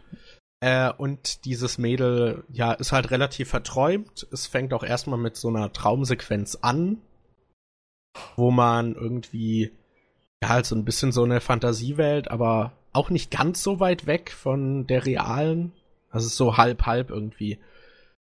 Äh, 0.60 0.92
und 0.92 1.44
dieses 1.44 1.78
Mädel, 1.78 2.44
ja, 2.52 2.72
ist 2.72 2.92
halt 2.92 3.10
relativ 3.10 3.48
verträumt. 3.48 4.26
Es 4.32 4.46
fängt 4.46 4.72
auch 4.74 4.82
erstmal 4.82 5.18
mit 5.18 5.36
so 5.36 5.48
einer 5.48 5.72
Traumsequenz 5.72 6.56
an, 6.62 6.98
wo 8.36 8.50
man 8.50 8.94
irgendwie, 8.94 9.70
ja, 10.42 10.48
halt 10.48 10.66
so 10.66 10.74
ein 10.74 10.84
bisschen 10.84 11.12
so 11.12 11.22
eine 11.22 11.40
Fantasiewelt, 11.40 12.30
aber 12.30 12.72
auch 12.92 13.10
nicht 13.10 13.30
ganz 13.30 13.62
so 13.62 13.80
weit 13.80 14.06
weg 14.06 14.30
von 14.32 14.86
der 14.86 15.06
realen. 15.06 15.72
Also 16.10 16.28
so 16.28 16.56
halb, 16.56 16.86
halb 16.86 17.10
irgendwie. 17.10 17.58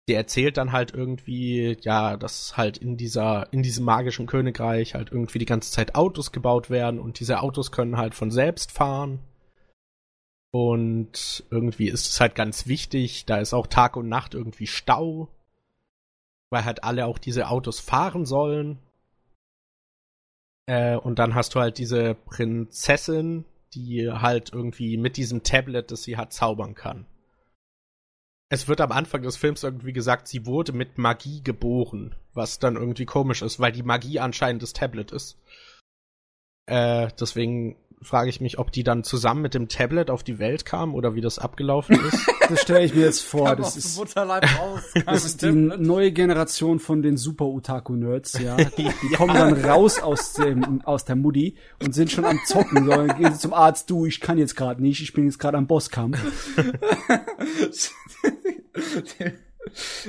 sie 0.07 0.15
erzählt 0.15 0.57
dann 0.57 0.71
halt 0.71 0.93
irgendwie, 0.93 1.77
ja, 1.81 2.17
dass 2.17 2.57
halt 2.57 2.77
in 2.77 2.97
dieser, 2.97 3.51
in 3.53 3.63
diesem 3.63 3.85
magischen 3.85 4.25
Königreich 4.27 4.95
halt 4.95 5.11
irgendwie 5.11 5.39
die 5.39 5.45
ganze 5.45 5.71
Zeit 5.71 5.95
Autos 5.95 6.31
gebaut 6.31 6.69
werden 6.69 6.99
und 6.99 7.19
diese 7.19 7.41
Autos 7.41 7.71
können 7.71 7.97
halt 7.97 8.15
von 8.15 8.31
selbst 8.31 8.71
fahren. 8.71 9.19
Und 10.53 11.43
irgendwie 11.49 11.89
ist 11.89 12.05
es 12.05 12.19
halt 12.21 12.35
ganz 12.35 12.67
wichtig, 12.67 13.25
da 13.25 13.37
ist 13.37 13.53
auch 13.53 13.65
Tag 13.65 13.97
und 13.97 14.07
Nacht 14.07 14.35
irgendwie 14.35 14.67
Stau, 14.67 15.27
weil 16.51 16.63
halt 16.63 16.83
alle 16.83 17.07
auch 17.07 17.17
diese 17.17 17.47
Autos 17.47 17.79
fahren 17.79 18.27
sollen. 18.27 18.77
Äh, 20.67 20.95
und 20.95 21.17
dann 21.17 21.33
hast 21.33 21.55
du 21.55 21.59
halt 21.59 21.79
diese 21.79 22.13
Prinzessin, 22.13 23.45
die 23.73 24.11
halt 24.11 24.53
irgendwie 24.53 24.97
mit 24.97 25.17
diesem 25.17 25.41
Tablet, 25.41 25.89
das 25.89 26.03
sie 26.03 26.17
hat, 26.17 26.33
zaubern 26.33 26.75
kann. 26.75 27.07
Es 28.49 28.67
wird 28.67 28.79
am 28.79 28.91
Anfang 28.91 29.23
des 29.23 29.37
Films 29.37 29.63
irgendwie 29.63 29.93
gesagt, 29.93 30.27
sie 30.27 30.45
wurde 30.45 30.71
mit 30.71 30.99
Magie 30.99 31.41
geboren, 31.41 32.13
was 32.33 32.59
dann 32.59 32.75
irgendwie 32.75 33.05
komisch 33.05 33.41
ist, 33.41 33.59
weil 33.59 33.71
die 33.71 33.81
Magie 33.81 34.19
anscheinend 34.19 34.61
das 34.61 34.73
Tablet 34.73 35.11
ist. 35.11 35.39
Äh, 36.67 37.09
deswegen 37.19 37.75
frage 38.03 38.29
ich 38.29 38.41
mich, 38.41 38.59
ob 38.59 38.71
die 38.71 38.83
dann 38.83 39.03
zusammen 39.03 39.41
mit 39.41 39.53
dem 39.53 39.67
Tablet 39.67 40.09
auf 40.09 40.23
die 40.23 40.39
Welt 40.39 40.65
kam 40.65 40.93
oder 40.93 41.15
wie 41.15 41.21
das 41.21 41.39
abgelaufen 41.39 41.99
ist. 42.05 42.29
Das 42.49 42.61
stelle 42.61 42.83
ich 42.83 42.93
mir 42.93 43.05
jetzt 43.05 43.21
vor. 43.21 43.55
Das 43.55 43.77
ist, 43.77 43.97
raus, 43.97 44.81
das 45.05 45.23
ist 45.23 45.41
die 45.41 45.51
neue 45.51 46.11
Generation 46.11 46.79
von 46.79 47.01
den 47.01 47.15
Super 47.15 47.45
Otaku 47.45 47.95
Nerds, 47.95 48.37
ja. 48.37 48.57
Die, 48.77 48.89
die 49.01 49.15
kommen 49.15 49.33
dann 49.33 49.53
raus 49.63 50.01
aus 50.01 50.33
dem 50.33 50.81
aus 50.83 51.05
der 51.05 51.15
Mutti 51.15 51.55
und 51.81 51.95
sind 51.95 52.11
schon 52.11 52.25
am 52.25 52.39
zocken. 52.45 52.83
So, 52.83 52.91
dann 52.91 53.17
gehen 53.17 53.31
sie 53.31 53.39
zum 53.39 53.53
Arzt, 53.53 53.89
du, 53.89 54.05
ich 54.05 54.19
kann 54.19 54.37
jetzt 54.37 54.57
gerade 54.57 54.81
nicht, 54.81 55.01
ich 55.01 55.13
bin 55.13 55.23
jetzt 55.23 55.39
gerade 55.39 55.57
am 55.57 55.67
Bosskampf. 55.67 56.19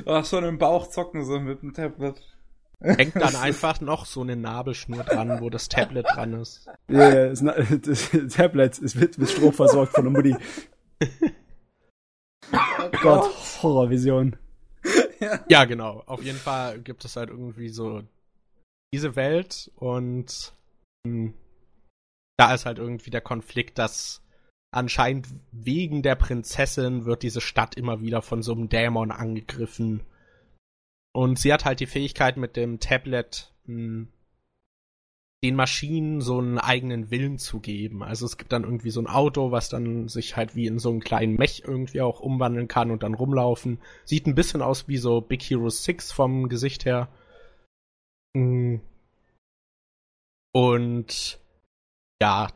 Ach, 0.07 0.25
schon 0.27 0.45
im 0.45 0.59
Bauch 0.59 0.89
zocken 0.89 1.25
so 1.25 1.39
mit 1.39 1.63
dem 1.63 1.73
Tablet. 1.73 2.21
Hängt 2.85 3.17
dann 3.17 3.35
einfach 3.43 3.81
noch 3.81 4.05
so 4.05 4.21
eine 4.21 4.37
Nabelschnur 4.37 5.05
dran, 5.05 5.41
wo 5.41 5.49
das 5.49 5.69
Tablet 5.69 6.07
dran 6.07 6.35
ist. 6.35 6.67
Ja, 6.89 6.99
yeah, 6.99 7.29
das, 7.29 7.41
das, 7.83 8.11
Tablet 8.35 8.79
ist 8.79 8.95
mit, 8.97 9.17
mit 9.17 9.31
Strom 9.31 9.53
versorgt 9.53 9.95
von 9.95 10.05
der 10.05 10.13
Mutti. 10.13 10.37
oh 12.53 12.91
Gott, 13.03 13.63
Horrorvision. 13.63 14.37
Ja. 15.19 15.41
ja, 15.49 15.65
genau. 15.65 16.03
Auf 16.07 16.23
jeden 16.23 16.39
Fall 16.39 16.79
gibt 16.81 17.05
es 17.07 17.17
halt 17.17 17.31
irgendwie 17.31 17.71
so 17.71 18.03
diese 18.93 19.17
Welt 19.17 19.71
und 19.77 20.53
mh, 21.07 21.11
hm, 21.11 21.35
da 22.37 22.53
ist 22.53 22.67
halt 22.67 22.79
irgendwie 22.79 23.11
der 23.11 23.23
Konflikt, 23.23 23.79
dass 23.79 24.23
anscheinend 24.73 25.29
wegen 25.53 26.03
der 26.03 26.17
Prinzessin 26.17 27.07
wird 27.07 27.23
diese 27.23 27.41
Stadt 27.41 27.77
immer 27.77 28.01
wieder 28.01 28.21
von 28.23 28.43
so 28.43 28.53
einem 28.53 28.69
Dämon 28.69 29.11
angegriffen 29.11 30.03
und 31.15 31.39
sie 31.39 31.53
hat 31.53 31.65
halt 31.65 31.79
die 31.79 31.87
Fähigkeit 31.87 32.37
mit 32.37 32.57
dem 32.57 32.81
Tablet 32.81 33.53
hm, 33.67 34.09
den 35.45 35.55
Maschinen 35.55 36.21
so 36.21 36.39
einen 36.39 36.59
eigenen 36.59 37.11
Willen 37.11 37.39
zu 37.39 37.61
geben. 37.61 38.03
Also 38.03 38.27
es 38.27 38.37
gibt 38.37 38.51
dann 38.51 38.65
irgendwie 38.65 38.91
so 38.91 39.01
ein 39.01 39.07
Auto, 39.07 39.53
was 39.53 39.69
dann 39.69 40.09
sich 40.09 40.37
halt 40.37 40.57
wie 40.57 40.67
in 40.67 40.79
so 40.79 40.91
einen 40.91 41.01
kleinen 41.01 41.37
Mech 41.37 41.63
irgendwie 41.67 42.01
auch 42.01 42.19
umwandeln 42.21 42.67
kann 42.67 42.91
und 42.91 43.03
dann 43.03 43.15
rumlaufen. 43.15 43.79
Sieht 44.05 44.27
ein 44.27 44.35
bisschen 44.35 44.61
aus 44.61 44.89
wie 44.89 44.97
so 44.97 45.21
Big 45.21 45.43
Hero 45.43 45.69
6 45.69 46.11
vom 46.13 46.49
Gesicht 46.49 46.85
her. 46.85 47.09
Hm. 48.37 48.81
Und 50.53 51.39
ja, 52.21 52.49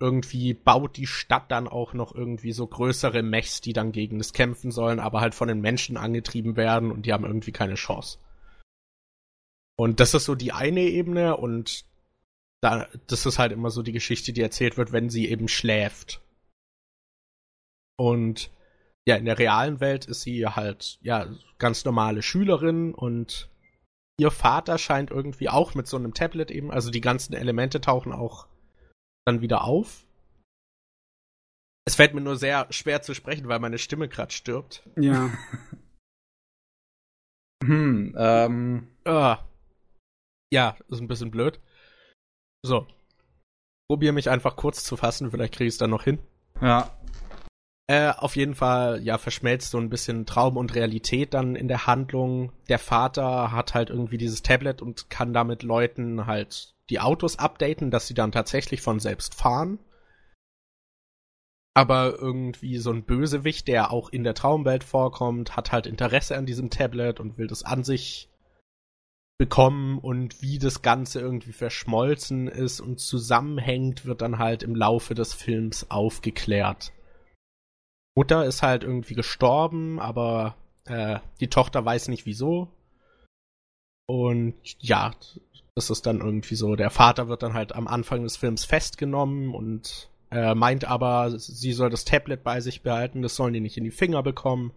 irgendwie 0.00 0.54
baut 0.54 0.96
die 0.96 1.06
Stadt 1.06 1.50
dann 1.50 1.68
auch 1.68 1.92
noch 1.92 2.14
irgendwie 2.14 2.52
so 2.52 2.66
größere 2.66 3.22
Mechs, 3.22 3.60
die 3.60 3.74
dann 3.74 3.92
gegen 3.92 4.18
das 4.18 4.32
kämpfen 4.32 4.70
sollen, 4.70 4.98
aber 4.98 5.20
halt 5.20 5.34
von 5.34 5.46
den 5.46 5.60
Menschen 5.60 5.98
angetrieben 5.98 6.56
werden 6.56 6.90
und 6.90 7.04
die 7.04 7.12
haben 7.12 7.24
irgendwie 7.24 7.52
keine 7.52 7.74
Chance. 7.74 8.18
Und 9.76 10.00
das 10.00 10.14
ist 10.14 10.24
so 10.24 10.34
die 10.34 10.52
eine 10.52 10.80
Ebene 10.80 11.36
und 11.36 11.84
da, 12.62 12.88
das 13.06 13.26
ist 13.26 13.38
halt 13.38 13.52
immer 13.52 13.70
so 13.70 13.82
die 13.82 13.92
Geschichte, 13.92 14.32
die 14.32 14.42
erzählt 14.42 14.76
wird, 14.76 14.92
wenn 14.92 15.10
sie 15.10 15.28
eben 15.28 15.48
schläft. 15.48 16.22
Und 17.96 18.50
ja, 19.06 19.16
in 19.16 19.26
der 19.26 19.38
realen 19.38 19.80
Welt 19.80 20.06
ist 20.06 20.22
sie 20.22 20.46
halt, 20.46 20.98
ja, 21.02 21.26
ganz 21.58 21.84
normale 21.84 22.22
Schülerin 22.22 22.94
und 22.94 23.50
ihr 24.18 24.30
Vater 24.30 24.78
scheint 24.78 25.10
irgendwie 25.10 25.48
auch 25.48 25.74
mit 25.74 25.86
so 25.86 25.96
einem 25.96 26.14
Tablet 26.14 26.50
eben, 26.50 26.70
also 26.70 26.90
die 26.90 27.00
ganzen 27.00 27.34
Elemente 27.34 27.80
tauchen 27.80 28.12
auch 28.12 28.46
dann 29.26 29.40
wieder 29.40 29.64
auf. 29.64 30.04
Es 31.86 31.94
fällt 31.94 32.14
mir 32.14 32.20
nur 32.20 32.36
sehr 32.36 32.72
schwer 32.72 33.02
zu 33.02 33.14
sprechen, 33.14 33.48
weil 33.48 33.58
meine 33.58 33.78
Stimme 33.78 34.08
gerade 34.08 34.32
stirbt. 34.32 34.88
Ja. 34.96 35.30
hm, 37.64 38.14
ähm. 38.16 38.88
Uh, 39.06 39.36
ja, 40.52 40.76
ist 40.88 41.00
ein 41.00 41.08
bisschen 41.08 41.30
blöd. 41.30 41.60
So. 42.64 42.86
Probiere 43.88 44.12
mich 44.12 44.30
einfach 44.30 44.56
kurz 44.56 44.84
zu 44.84 44.96
fassen, 44.96 45.30
vielleicht 45.30 45.54
kriege 45.54 45.68
ich 45.68 45.74
es 45.74 45.78
dann 45.78 45.90
noch 45.90 46.04
hin. 46.04 46.18
Ja. 46.60 46.96
Äh, 47.90 48.12
auf 48.16 48.36
jeden 48.36 48.54
Fall, 48.54 49.02
ja, 49.02 49.18
verschmelzt 49.18 49.72
so 49.72 49.78
ein 49.78 49.90
bisschen 49.90 50.24
Traum 50.24 50.56
und 50.56 50.76
Realität 50.76 51.34
dann 51.34 51.56
in 51.56 51.66
der 51.66 51.88
Handlung. 51.88 52.52
Der 52.68 52.78
Vater 52.78 53.50
hat 53.50 53.74
halt 53.74 53.90
irgendwie 53.90 54.16
dieses 54.16 54.42
Tablet 54.42 54.80
und 54.80 55.10
kann 55.10 55.32
damit 55.32 55.64
Leuten 55.64 56.26
halt 56.26 56.76
die 56.88 57.00
Autos 57.00 57.40
updaten, 57.40 57.90
dass 57.90 58.06
sie 58.06 58.14
dann 58.14 58.30
tatsächlich 58.30 58.80
von 58.80 59.00
selbst 59.00 59.34
fahren. 59.34 59.80
Aber 61.74 62.16
irgendwie 62.16 62.78
so 62.78 62.92
ein 62.92 63.02
Bösewicht, 63.02 63.66
der 63.66 63.90
auch 63.90 64.10
in 64.10 64.22
der 64.22 64.34
Traumwelt 64.34 64.84
vorkommt, 64.84 65.56
hat 65.56 65.72
halt 65.72 65.88
Interesse 65.88 66.36
an 66.36 66.46
diesem 66.46 66.70
Tablet 66.70 67.18
und 67.18 67.38
will 67.38 67.48
das 67.48 67.64
an 67.64 67.82
sich 67.82 68.28
bekommen 69.36 69.98
und 69.98 70.42
wie 70.42 70.60
das 70.60 70.82
Ganze 70.82 71.18
irgendwie 71.18 71.52
verschmolzen 71.52 72.46
ist 72.46 72.80
und 72.80 73.00
zusammenhängt, 73.00 74.04
wird 74.04 74.22
dann 74.22 74.38
halt 74.38 74.62
im 74.62 74.76
Laufe 74.76 75.16
des 75.16 75.34
Films 75.34 75.90
aufgeklärt. 75.90 76.92
Mutter 78.14 78.44
ist 78.44 78.62
halt 78.62 78.82
irgendwie 78.82 79.14
gestorben, 79.14 80.00
aber 80.00 80.56
äh, 80.84 81.20
die 81.40 81.48
Tochter 81.48 81.84
weiß 81.84 82.08
nicht 82.08 82.26
wieso. 82.26 82.68
Und 84.06 84.54
ja, 84.78 85.12
das 85.76 85.90
ist 85.90 86.06
dann 86.06 86.20
irgendwie 86.20 86.56
so, 86.56 86.74
der 86.74 86.90
Vater 86.90 87.28
wird 87.28 87.42
dann 87.42 87.54
halt 87.54 87.74
am 87.74 87.86
Anfang 87.86 88.24
des 88.24 88.36
Films 88.36 88.64
festgenommen 88.64 89.54
und 89.54 90.10
äh, 90.30 90.54
meint 90.54 90.84
aber, 90.84 91.38
sie 91.38 91.72
soll 91.72 91.90
das 91.90 92.04
Tablet 92.04 92.42
bei 92.42 92.60
sich 92.60 92.82
behalten, 92.82 93.22
das 93.22 93.36
sollen 93.36 93.52
die 93.52 93.60
nicht 93.60 93.76
in 93.76 93.84
die 93.84 93.90
Finger 93.90 94.22
bekommen. 94.22 94.72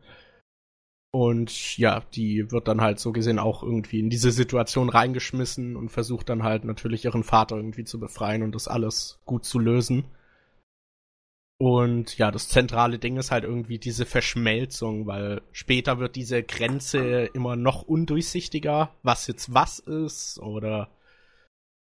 Und 1.12 1.78
ja, 1.78 2.02
die 2.16 2.52
wird 2.52 2.68
dann 2.68 2.82
halt 2.82 3.00
so 3.00 3.12
gesehen 3.12 3.38
auch 3.38 3.62
irgendwie 3.62 4.00
in 4.00 4.10
diese 4.10 4.32
Situation 4.32 4.90
reingeschmissen 4.90 5.76
und 5.76 5.90
versucht 5.90 6.28
dann 6.30 6.42
halt 6.42 6.64
natürlich 6.64 7.06
ihren 7.06 7.24
Vater 7.24 7.56
irgendwie 7.56 7.84
zu 7.84 8.00
befreien 8.00 8.42
und 8.42 8.56
das 8.56 8.68
alles 8.68 9.20
gut 9.26 9.46
zu 9.46 9.60
lösen. 9.60 10.06
Und 11.64 12.18
ja, 12.18 12.30
das 12.30 12.50
zentrale 12.50 13.00
Ding 13.00 13.16
ist 13.16 13.32
halt 13.32 13.46
irgendwie 13.46 13.80
diese 13.80 14.06
Verschmelzung, 14.06 15.08
weil 15.08 15.42
später 15.54 15.98
wird 15.98 16.18
diese 16.18 16.44
Grenze 16.44 17.24
immer 17.34 17.56
noch 17.56 17.84
undurchsichtiger, 17.84 18.94
was 19.02 19.28
jetzt 19.28 19.54
was 19.54 19.80
ist 19.80 20.40
oder 20.40 20.90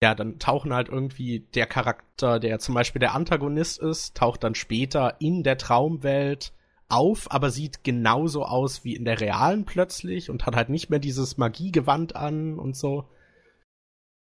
ja, 0.03 0.15
dann 0.15 0.39
tauchen 0.39 0.73
halt 0.73 0.89
irgendwie 0.89 1.40
der 1.55 1.66
Charakter, 1.66 2.40
der 2.40 2.59
zum 2.59 2.74
Beispiel 2.74 3.01
der 3.01 3.15
Antagonist 3.15 3.78
ist, 3.78 4.16
taucht 4.16 4.44
dann 4.44 4.55
später 4.55 5.16
in 5.20 5.43
der 5.43 5.59
Traumwelt 5.59 6.55
auf, 6.89 7.31
aber 7.31 7.51
sieht 7.51 7.85
genauso 7.85 8.47
aus 8.47 8.82
wie 8.82 8.97
in 8.97 9.05
der 9.05 9.20
realen 9.20 9.66
plötzlich 9.66 10.31
und 10.31 10.47
hat 10.47 10.57
halt 10.57 10.70
nicht 10.70 10.89
mehr 10.89 11.01
dieses 11.01 11.36
Magiegewand 11.36 12.16
an 12.16 12.59
und 12.59 12.78
so. 12.78 13.11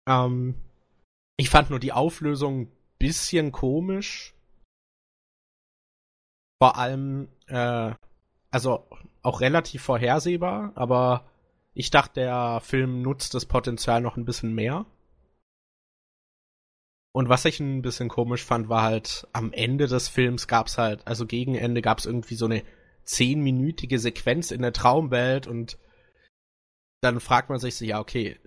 Ähm, 0.07 0.53
ich 1.35 1.49
fand 1.49 1.72
nur 1.72 1.80
die 1.80 1.93
Auflösung 1.93 2.68
bisschen 2.99 3.51
komisch, 3.51 4.35
vor 6.61 6.77
allem, 6.77 7.27
äh, 7.47 7.91
also 8.51 8.88
auch 9.23 9.41
relativ 9.41 9.81
vorhersehbar, 9.81 10.71
aber 10.75 11.25
ich 11.73 11.89
dachte, 11.89 12.19
der 12.19 12.61
Film 12.63 13.01
nutzt 13.01 13.33
das 13.33 13.47
Potenzial 13.47 13.99
noch 13.99 14.15
ein 14.15 14.25
bisschen 14.25 14.53
mehr. 14.53 14.85
Und 17.13 17.29
was 17.29 17.45
ich 17.45 17.59
ein 17.59 17.81
bisschen 17.81 18.09
komisch 18.09 18.45
fand, 18.45 18.69
war 18.69 18.83
halt, 18.83 19.27
am 19.33 19.51
Ende 19.53 19.88
des 19.88 20.07
Films 20.07 20.47
gab's 20.47 20.77
halt, 20.77 21.07
also 21.07 21.25
gegen 21.25 21.55
Ende 21.55 21.81
gab's 21.81 22.05
irgendwie 22.05 22.35
so 22.35 22.45
eine 22.45 22.61
zehnminütige 23.05 23.97
Sequenz 23.97 24.51
in 24.51 24.61
der 24.61 24.71
Traumwelt 24.71 25.47
und 25.47 25.79
dann 27.01 27.19
fragt 27.21 27.49
man 27.49 27.57
sich 27.57 27.75
so, 27.75 27.85
ja, 27.85 27.99
okay, 27.99 28.39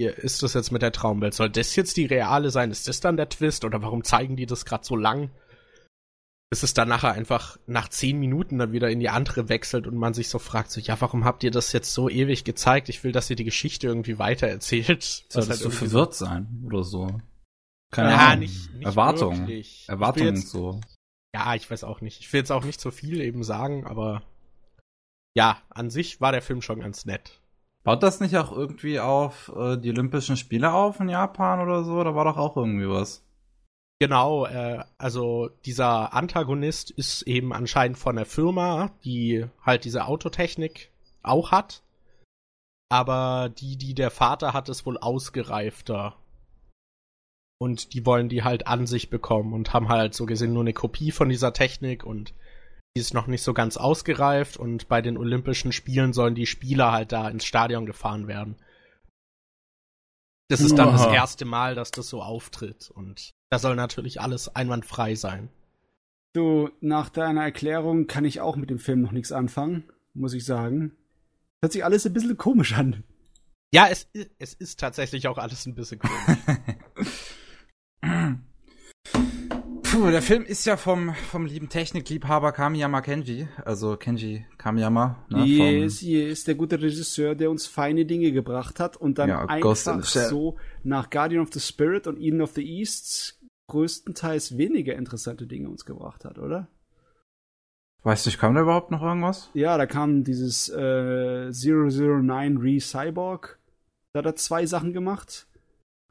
hier 0.00 0.16
ist 0.16 0.44
das 0.44 0.54
jetzt 0.54 0.70
mit 0.70 0.82
der 0.82 0.92
Traumwelt? 0.92 1.34
Soll 1.34 1.50
das 1.50 1.74
jetzt 1.74 1.96
die 1.96 2.06
reale 2.06 2.52
sein? 2.52 2.70
Ist 2.70 2.86
das 2.86 3.00
dann 3.00 3.16
der 3.16 3.28
Twist? 3.28 3.64
Oder 3.64 3.82
warum 3.82 4.04
zeigen 4.04 4.36
die 4.36 4.46
das 4.46 4.64
gerade 4.64 4.84
so 4.84 4.94
lang? 4.94 5.32
Bis 6.50 6.62
es 6.62 6.72
dann 6.74 6.88
nachher 6.88 7.12
einfach 7.12 7.58
nach 7.66 7.88
zehn 7.88 8.18
Minuten 8.18 8.58
dann 8.58 8.72
wieder 8.72 8.90
in 8.90 9.00
die 9.00 9.10
andere 9.10 9.48
wechselt 9.48 9.86
und 9.86 9.96
man 9.96 10.14
sich 10.14 10.28
so 10.28 10.38
fragt, 10.38 10.70
so, 10.70 10.80
ja, 10.80 10.98
warum 11.00 11.24
habt 11.24 11.44
ihr 11.44 11.50
das 11.50 11.72
jetzt 11.72 11.92
so 11.92 12.08
ewig 12.08 12.44
gezeigt? 12.44 12.88
Ich 12.88 13.04
will, 13.04 13.12
dass 13.12 13.28
ihr 13.28 13.36
die 13.36 13.44
Geschichte 13.44 13.86
irgendwie 13.86 14.18
weitererzählt. 14.18 15.02
Solltest 15.28 15.50
halt 15.50 15.64
du 15.64 15.70
verwirrt 15.70 16.14
so 16.14 16.24
sein 16.24 16.62
oder 16.64 16.84
so? 16.84 17.20
Keine 17.90 18.10
ja, 18.10 18.16
Ahnung. 18.18 18.40
Nicht, 18.40 18.72
nicht 18.74 18.86
Erwartung. 18.86 19.38
Wirklich. 19.40 19.84
Erwartung 19.88 20.26
jetzt, 20.26 20.48
so. 20.48 20.80
Ja, 21.34 21.54
ich 21.54 21.70
weiß 21.70 21.84
auch 21.84 22.00
nicht. 22.00 22.20
Ich 22.20 22.32
will 22.32 22.40
jetzt 22.40 22.52
auch 22.52 22.64
nicht 22.64 22.80
so 22.80 22.90
viel 22.90 23.20
eben 23.20 23.44
sagen, 23.44 23.86
aber 23.86 24.22
ja, 25.34 25.58
an 25.68 25.90
sich 25.90 26.20
war 26.20 26.32
der 26.32 26.42
Film 26.42 26.62
schon 26.62 26.80
ganz 26.80 27.04
nett. 27.04 27.40
Baut 27.84 28.02
das 28.02 28.20
nicht 28.20 28.36
auch 28.36 28.52
irgendwie 28.52 29.00
auf 29.00 29.52
äh, 29.54 29.76
die 29.76 29.90
Olympischen 29.90 30.36
Spiele 30.36 30.72
auf 30.72 31.00
in 31.00 31.08
Japan 31.08 31.60
oder 31.60 31.84
so? 31.84 32.02
Da 32.02 32.14
war 32.14 32.24
doch 32.24 32.36
auch 32.36 32.56
irgendwie 32.56 32.88
was. 32.88 33.24
Genau, 34.00 34.46
äh, 34.46 34.84
also 34.96 35.50
dieser 35.64 36.12
Antagonist 36.12 36.90
ist 36.90 37.22
eben 37.22 37.52
anscheinend 37.52 37.98
von 37.98 38.14
der 38.14 38.26
Firma, 38.26 38.92
die 39.04 39.46
halt 39.60 39.84
diese 39.84 40.06
Autotechnik 40.06 40.90
auch 41.22 41.50
hat. 41.50 41.82
Aber 42.90 43.48
die, 43.48 43.76
die 43.76 43.94
der 43.94 44.10
Vater 44.10 44.52
hat, 44.52 44.68
ist 44.68 44.86
wohl 44.86 44.98
ausgereifter. 44.98 46.16
Und 47.60 47.92
die 47.92 48.06
wollen 48.06 48.28
die 48.28 48.44
halt 48.44 48.68
an 48.68 48.86
sich 48.86 49.10
bekommen 49.10 49.52
und 49.52 49.72
haben 49.74 49.88
halt 49.88 50.14
so 50.14 50.26
gesehen 50.26 50.52
nur 50.52 50.62
eine 50.62 50.72
Kopie 50.72 51.10
von 51.10 51.28
dieser 51.28 51.52
Technik 51.52 52.04
und 52.04 52.32
die 52.96 53.00
ist 53.00 53.14
noch 53.14 53.26
nicht 53.26 53.42
so 53.42 53.52
ganz 53.52 53.76
ausgereift 53.76 54.56
und 54.56 54.88
bei 54.88 55.02
den 55.02 55.18
Olympischen 55.18 55.72
Spielen 55.72 56.12
sollen 56.12 56.36
die 56.36 56.46
Spieler 56.46 56.92
halt 56.92 57.10
da 57.10 57.28
ins 57.28 57.44
Stadion 57.44 57.84
gefahren 57.84 58.28
werden. 58.28 58.56
Das 60.48 60.60
ist 60.60 60.78
dann 60.78 60.88
Aha. 60.90 61.04
das 61.04 61.12
erste 61.12 61.44
Mal, 61.44 61.74
dass 61.74 61.90
das 61.90 62.08
so 62.08 62.22
auftritt 62.22 62.90
und 62.90 63.34
da 63.50 63.58
soll 63.58 63.76
natürlich 63.76 64.20
alles 64.20 64.54
einwandfrei 64.54 65.14
sein. 65.14 65.48
Du, 66.32 66.70
nach 66.80 67.08
deiner 67.08 67.42
Erklärung 67.42 68.06
kann 68.06 68.24
ich 68.24 68.40
auch 68.40 68.56
mit 68.56 68.70
dem 68.70 68.78
Film 68.78 69.00
noch 69.00 69.12
nichts 69.12 69.32
anfangen, 69.32 69.84
muss 70.14 70.34
ich 70.34 70.44
sagen. 70.44 70.92
Hört 71.62 71.72
sich 71.72 71.84
alles 71.84 72.06
ein 72.06 72.12
bisschen 72.12 72.36
komisch 72.36 72.74
an. 72.74 73.02
Ja, 73.72 73.88
es, 73.90 74.08
es 74.38 74.54
ist 74.54 74.78
tatsächlich 74.80 75.28
auch 75.28 75.38
alles 75.38 75.66
ein 75.66 75.74
bisschen 75.74 75.98
komisch. 75.98 76.38
Puh, 79.90 80.10
der 80.10 80.22
Film 80.22 80.44
ist 80.44 80.64
ja 80.66 80.76
vom, 80.76 81.14
vom 81.30 81.46
lieben 81.46 81.68
Technikliebhaber 81.70 82.52
Kamiyama 82.52 83.00
Kenji, 83.00 83.48
also 83.64 83.96
Kenji 83.96 84.46
Kamiyama. 84.58 85.24
Ne, 85.30 85.44
yes, 85.44 86.02
yes, 86.02 86.44
der 86.44 86.54
gute 86.54 86.80
Regisseur, 86.80 87.34
der 87.34 87.50
uns 87.50 87.66
feine 87.66 88.04
Dinge 88.04 88.30
gebracht 88.30 88.80
hat 88.80 88.96
und 88.96 89.18
dann 89.18 89.30
ja, 89.30 89.46
einfach 89.46 89.74
so 89.74 90.56
nach 90.84 91.10
Guardian 91.10 91.42
of 91.42 91.48
the 91.52 91.60
Spirit 91.60 92.06
und 92.06 92.20
Eden 92.20 92.42
of 92.42 92.52
the 92.52 92.62
East 92.62 93.37
größtenteils 93.68 94.58
weniger 94.58 94.96
interessante 94.96 95.46
Dinge 95.46 95.68
uns 95.68 95.84
gebracht 95.84 96.24
hat, 96.24 96.38
oder? 96.38 96.68
Weißt 98.02 98.26
du, 98.26 98.30
kam 98.38 98.54
da 98.54 98.62
überhaupt 98.62 98.90
noch 98.90 99.02
irgendwas? 99.02 99.50
Ja, 99.54 99.76
da 99.76 99.86
kam 99.86 100.24
dieses 100.24 100.68
äh, 100.68 101.50
009 101.52 102.56
Re-Cyborg. 102.58 103.58
Da 104.12 104.18
hat 104.18 104.26
er 104.26 104.36
zwei 104.36 104.66
Sachen 104.66 104.92
gemacht. 104.92 105.46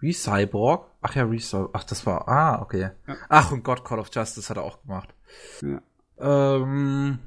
Re-Cyborg? 0.01 0.91
Ach 1.01 1.15
ja, 1.15 1.23
Re-Cyborg. 1.23 1.71
Ach, 1.73 1.83
das 1.83 2.05
war. 2.05 2.27
Ah, 2.27 2.61
okay. 2.61 2.91
Ja. 3.07 3.15
Ach, 3.29 3.51
und 3.51 3.63
Gott, 3.63 3.83
Call 3.83 3.99
of 3.99 4.09
Justice 4.13 4.49
hat 4.49 4.57
er 4.57 4.63
auch 4.63 4.81
gemacht. 4.81 5.13
Ja. 5.61 5.81
Ähm, 6.19 7.19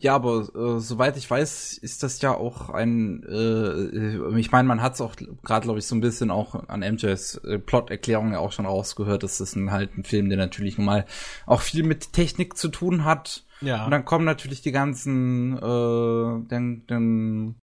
ja, 0.00 0.14
aber 0.14 0.48
äh, 0.54 0.80
soweit 0.80 1.18
ich 1.18 1.30
weiß, 1.30 1.76
ist 1.76 2.02
das 2.02 2.22
ja 2.22 2.34
auch 2.34 2.70
ein. 2.70 3.22
Äh, 3.24 4.38
ich 4.38 4.50
meine, 4.50 4.66
man 4.66 4.80
hat 4.80 4.94
es 4.94 5.02
auch 5.02 5.14
gerade, 5.42 5.64
glaube 5.64 5.78
ich, 5.78 5.86
so 5.86 5.94
ein 5.94 6.00
bisschen 6.00 6.30
auch 6.30 6.68
an 6.68 6.80
MJs 6.80 7.36
äh, 7.44 7.58
Plot-Erklärung 7.58 8.32
ja 8.32 8.38
auch 8.38 8.52
schon 8.52 8.64
rausgehört, 8.64 9.22
dass 9.22 9.38
das 9.38 9.54
ein, 9.56 9.70
halt 9.70 9.98
ein 9.98 10.04
Film, 10.04 10.30
der 10.30 10.38
natürlich 10.38 10.78
nun 10.78 10.86
mal 10.86 11.04
auch 11.44 11.60
viel 11.60 11.82
mit 11.82 12.14
Technik 12.14 12.56
zu 12.56 12.68
tun 12.68 13.04
hat. 13.04 13.44
Ja. 13.60 13.84
Und 13.84 13.90
dann 13.90 14.06
kommen 14.06 14.24
natürlich 14.24 14.62
die 14.62 14.72
ganzen, 14.72 15.58
äh, 15.58 16.48
den, 16.48 16.86
den, 16.86 17.60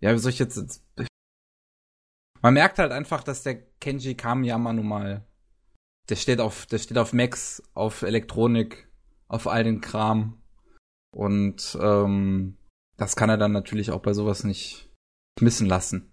ja, 0.00 0.12
wie 0.12 0.18
soll 0.18 0.32
ich 0.32 0.38
jetzt, 0.38 0.84
man 2.42 2.54
merkt 2.54 2.78
halt 2.78 2.92
einfach, 2.92 3.24
dass 3.24 3.42
der 3.42 3.54
Kenji 3.80 4.16
Kamiyama 4.16 4.74
nun 4.74 4.86
mal, 4.86 5.24
der 6.10 6.16
steht 6.16 6.40
auf, 6.40 6.66
der 6.66 6.78
steht 6.78 6.98
auf 6.98 7.14
Max, 7.14 7.62
auf 7.72 8.02
Elektronik, 8.02 8.86
auf 9.28 9.46
all 9.46 9.64
den 9.64 9.80
Kram. 9.80 10.41
Und 11.12 11.78
ähm, 11.80 12.56
das 12.96 13.16
kann 13.16 13.30
er 13.30 13.38
dann 13.38 13.52
natürlich 13.52 13.90
auch 13.90 14.00
bei 14.00 14.12
sowas 14.12 14.44
nicht 14.44 14.88
missen 15.40 15.66
lassen. 15.66 16.12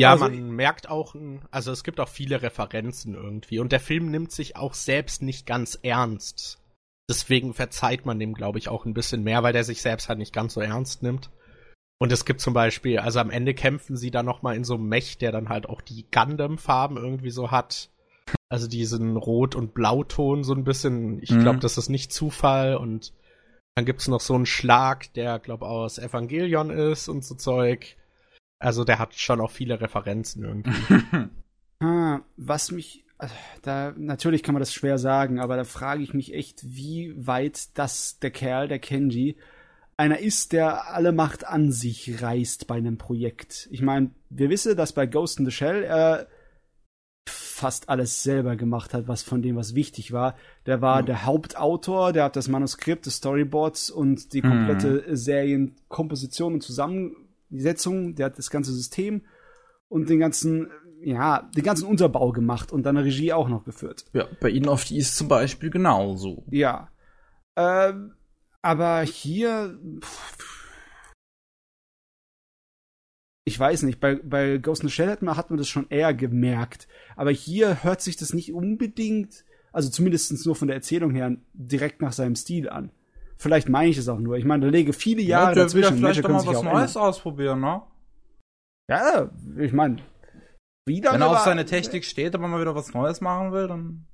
Ja, 0.00 0.12
also, 0.12 0.24
man 0.24 0.50
merkt 0.52 0.88
auch, 0.88 1.16
also 1.50 1.72
es 1.72 1.82
gibt 1.82 1.98
auch 1.98 2.08
viele 2.08 2.40
Referenzen 2.40 3.14
irgendwie. 3.14 3.58
Und 3.58 3.72
der 3.72 3.80
Film 3.80 4.10
nimmt 4.10 4.30
sich 4.30 4.56
auch 4.56 4.74
selbst 4.74 5.22
nicht 5.22 5.44
ganz 5.44 5.78
ernst. 5.82 6.62
Deswegen 7.10 7.54
verzeiht 7.54 8.06
man 8.06 8.18
dem, 8.18 8.34
glaube 8.34 8.58
ich, 8.58 8.68
auch 8.68 8.84
ein 8.84 8.94
bisschen 8.94 9.24
mehr, 9.24 9.42
weil 9.42 9.52
der 9.52 9.64
sich 9.64 9.82
selbst 9.82 10.08
halt 10.08 10.18
nicht 10.18 10.34
ganz 10.34 10.54
so 10.54 10.60
ernst 10.60 11.02
nimmt. 11.02 11.30
Und 12.00 12.12
es 12.12 12.24
gibt 12.24 12.40
zum 12.40 12.54
Beispiel, 12.54 12.98
also 13.00 13.18
am 13.18 13.30
Ende 13.30 13.54
kämpfen 13.54 13.96
sie 13.96 14.12
dann 14.12 14.26
noch 14.26 14.42
mal 14.42 14.54
in 14.54 14.62
so 14.62 14.74
einem 14.74 14.88
Mech, 14.88 15.18
der 15.18 15.32
dann 15.32 15.48
halt 15.48 15.68
auch 15.68 15.80
die 15.80 16.06
Gundam-Farben 16.10 16.96
irgendwie 16.96 17.30
so 17.30 17.50
hat. 17.50 17.90
Also 18.48 18.68
diesen 18.68 19.16
Rot- 19.16 19.56
und 19.56 19.74
Blauton 19.74 20.44
so 20.44 20.54
ein 20.54 20.64
bisschen. 20.64 21.20
Ich 21.22 21.30
glaube, 21.30 21.54
mhm. 21.54 21.60
das 21.60 21.76
ist 21.76 21.88
nicht 21.88 22.12
Zufall. 22.12 22.76
Und 22.76 23.14
dann 23.78 23.84
gibt's 23.84 24.08
noch 24.08 24.20
so 24.20 24.34
einen 24.34 24.44
Schlag, 24.44 25.12
der, 25.14 25.38
glaube 25.38 25.66
aus 25.66 25.98
Evangelion 25.98 26.70
ist 26.70 27.06
und 27.06 27.24
so 27.24 27.36
Zeug. 27.36 27.96
Also 28.58 28.82
der 28.82 28.98
hat 28.98 29.14
schon 29.14 29.40
auch 29.40 29.52
viele 29.52 29.80
Referenzen 29.80 30.42
irgendwie. 30.42 31.28
ah, 31.80 32.18
was 32.36 32.72
mich 32.72 33.04
also, 33.18 33.34
da 33.62 33.94
natürlich 33.96 34.42
kann 34.42 34.54
man 34.54 34.60
das 34.60 34.74
schwer 34.74 34.98
sagen, 34.98 35.38
aber 35.38 35.56
da 35.56 35.62
frage 35.62 36.02
ich 36.02 36.12
mich 36.12 36.34
echt, 36.34 36.62
wie 36.64 37.14
weit 37.16 37.78
das 37.78 38.18
der 38.18 38.32
Kerl, 38.32 38.66
der 38.66 38.80
Kenji, 38.80 39.36
einer 39.96 40.18
ist, 40.18 40.52
der 40.52 40.92
alle 40.92 41.12
Macht 41.12 41.46
an 41.46 41.70
sich 41.70 42.20
reißt 42.20 42.66
bei 42.66 42.74
einem 42.74 42.98
Projekt. 42.98 43.68
Ich 43.70 43.82
meine, 43.82 44.10
wir 44.28 44.50
wissen, 44.50 44.76
dass 44.76 44.92
bei 44.92 45.06
Ghost 45.06 45.38
in 45.38 45.44
the 45.44 45.52
Shell 45.52 45.84
er 45.84 46.26
fast 47.28 47.88
alles 47.88 48.22
selber 48.22 48.56
gemacht 48.56 48.94
hat, 48.94 49.08
was 49.08 49.22
von 49.22 49.42
dem, 49.42 49.56
was 49.56 49.74
wichtig 49.74 50.12
war. 50.12 50.34
Der 50.66 50.80
war 50.80 51.02
mhm. 51.02 51.06
der 51.06 51.26
Hauptautor, 51.26 52.12
der 52.12 52.24
hat 52.24 52.36
das 52.36 52.48
Manuskript, 52.48 53.06
die 53.06 53.10
Storyboards 53.10 53.90
und 53.90 54.32
die 54.32 54.40
komplette 54.40 55.04
mhm. 55.06 55.16
Serienkomposition 55.16 56.54
und 56.54 56.62
Zusammensetzung, 56.62 58.14
der 58.14 58.26
hat 58.26 58.38
das 58.38 58.50
ganze 58.50 58.72
System 58.72 59.22
und 59.88 60.08
den 60.08 60.18
ganzen, 60.18 60.70
ja, 61.02 61.48
den 61.56 61.64
ganzen 61.64 61.86
Unterbau 61.86 62.32
gemacht 62.32 62.72
und 62.72 62.84
dann 62.84 62.96
eine 62.96 63.06
Regie 63.06 63.32
auch 63.32 63.48
noch 63.48 63.64
geführt. 63.64 64.04
Ja, 64.12 64.26
bei 64.40 64.50
Ihnen 64.50 64.68
auf 64.68 64.84
die 64.84 64.98
ist 64.98 65.16
zum 65.16 65.28
Beispiel 65.28 65.70
genauso. 65.70 66.44
Ja. 66.50 66.90
Ähm, 67.56 68.14
aber 68.62 69.00
hier. 69.02 69.78
Ich 73.48 73.58
weiß 73.58 73.84
nicht, 73.84 73.98
bei, 73.98 74.16
bei 74.16 74.58
Ghost 74.58 74.82
in 74.82 74.90
the 74.90 74.94
Shell 74.94 75.08
hat 75.08 75.22
man, 75.22 75.38
hat 75.38 75.48
man 75.48 75.56
das 75.56 75.68
schon 75.68 75.86
eher 75.88 76.12
gemerkt. 76.12 76.86
Aber 77.16 77.30
hier 77.30 77.82
hört 77.82 78.02
sich 78.02 78.18
das 78.18 78.34
nicht 78.34 78.52
unbedingt, 78.52 79.42
also 79.72 79.88
zumindest 79.88 80.44
nur 80.44 80.54
von 80.54 80.68
der 80.68 80.76
Erzählung 80.76 81.12
her, 81.12 81.34
direkt 81.54 82.02
nach 82.02 82.12
seinem 82.12 82.36
Stil 82.36 82.68
an. 82.68 82.90
Vielleicht 83.38 83.70
meine 83.70 83.88
ich 83.88 83.96
es 83.96 84.06
auch 84.06 84.18
nur. 84.18 84.36
Ich 84.36 84.44
meine, 84.44 84.66
da 84.66 84.70
lege 84.70 84.92
viele 84.92 85.22
Jahre 85.22 85.56
ja, 85.56 85.62
dazwischen. 85.62 85.96
Vielleicht 85.96 86.22
doch 86.22 86.28
mal 86.28 86.46
was 86.46 86.62
Neues 86.62 86.94
ändern. 86.94 87.08
ausprobieren, 87.08 87.60
ne? 87.60 87.82
Ja, 88.90 89.30
ich 89.56 89.72
meine, 89.72 90.02
wieder. 90.84 91.14
Wenn 91.14 91.22
er 91.22 91.30
auf 91.30 91.38
seine 91.38 91.64
Technik 91.64 92.04
steht, 92.04 92.34
aber 92.34 92.48
mal 92.48 92.60
wieder 92.60 92.74
was 92.74 92.92
Neues 92.92 93.22
machen 93.22 93.52
will, 93.52 93.66
dann. 93.66 94.04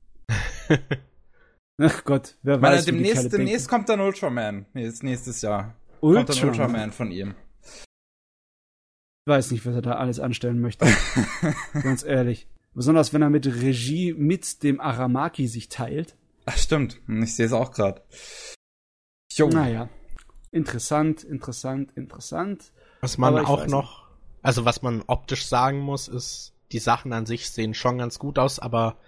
Ach 1.78 2.04
Gott, 2.04 2.36
wer 2.44 2.62
weiß. 2.62 2.70
Meine, 2.70 2.84
demnächst, 2.84 3.32
demnächst 3.32 3.68
kommt 3.68 3.88
dann 3.88 3.98
Ultraman. 3.98 4.66
Jetzt 4.74 5.02
nächstes 5.02 5.42
Jahr. 5.42 5.74
Ultraman. 6.00 6.26
Kommt 6.26 6.38
dann 6.38 6.48
Ultraman 6.50 6.92
von 6.92 7.10
ihm. 7.10 7.34
Ich 9.26 9.30
weiß 9.30 9.52
nicht, 9.52 9.64
was 9.64 9.74
er 9.74 9.80
da 9.80 9.92
alles 9.92 10.20
anstellen 10.20 10.60
möchte. 10.60 10.86
Ganz 11.82 12.04
ehrlich. 12.04 12.46
Besonders 12.74 13.14
wenn 13.14 13.22
er 13.22 13.30
mit 13.30 13.46
Regie 13.46 14.12
mit 14.12 14.62
dem 14.62 14.80
Aramaki 14.80 15.48
sich 15.48 15.70
teilt. 15.70 16.14
Ach, 16.44 16.58
stimmt. 16.58 17.00
Ich 17.08 17.34
sehe 17.34 17.46
es 17.46 17.54
auch 17.54 17.70
gerade. 17.70 18.02
Naja. 19.38 19.88
Interessant, 20.50 21.24
interessant, 21.24 21.92
interessant. 21.96 22.70
Was 23.00 23.16
man 23.16 23.38
auch 23.38 23.66
noch, 23.66 24.08
also 24.42 24.66
was 24.66 24.82
man 24.82 25.02
optisch 25.06 25.46
sagen 25.46 25.78
muss, 25.78 26.06
ist, 26.06 26.52
die 26.72 26.78
Sachen 26.78 27.14
an 27.14 27.24
sich 27.24 27.48
sehen 27.48 27.72
schon 27.72 27.96
ganz 27.96 28.18
gut 28.18 28.38
aus, 28.38 28.58
aber 28.58 28.98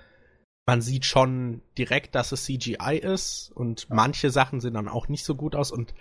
man 0.65 0.81
sieht 0.81 1.05
schon 1.05 1.61
direkt, 1.77 2.15
dass 2.15 2.33
es 2.33 2.45
CGI 2.45 2.99
ist 3.03 3.53
und 3.55 3.89
manche 3.91 4.31
Sachen 4.31 4.61
sehen 4.61 4.75
dann 4.75 4.89
auch 4.89 5.09
nicht 5.09 5.27
so 5.27 5.35
gut 5.35 5.55
aus 5.55 5.71
und 5.71 5.95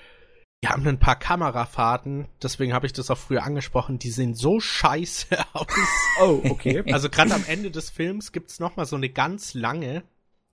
wir 0.65 0.71
haben 0.71 0.87
ein 0.87 0.97
paar 0.97 1.15
Kamerafahrten, 1.15 2.27
deswegen 2.41 2.73
habe 2.73 2.87
ich 2.87 2.93
das 2.93 3.11
auch 3.11 3.19
früher 3.19 3.43
angesprochen, 3.43 3.99
die 3.99 4.09
sehen 4.09 4.33
so 4.33 4.59
scheiße 4.59 5.37
aus. 5.53 5.67
Oh, 6.19 6.41
okay. 6.49 6.83
Also 6.91 7.07
gerade 7.07 7.35
am 7.35 7.43
Ende 7.45 7.69
des 7.69 7.91
Films 7.91 8.31
gibt's 8.31 8.59
noch 8.59 8.75
mal 8.75 8.87
so 8.87 8.95
eine 8.95 9.09
ganz 9.09 9.53
lange 9.53 10.01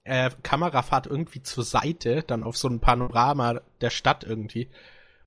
äh, 0.05 0.29
Kamerafahrt 0.43 1.07
irgendwie 1.07 1.43
zur 1.43 1.65
Seite, 1.65 2.25
dann 2.27 2.43
auf 2.43 2.59
so 2.59 2.69
ein 2.69 2.81
Panorama 2.81 3.63
der 3.81 3.89
Stadt 3.89 4.23
irgendwie. 4.23 4.69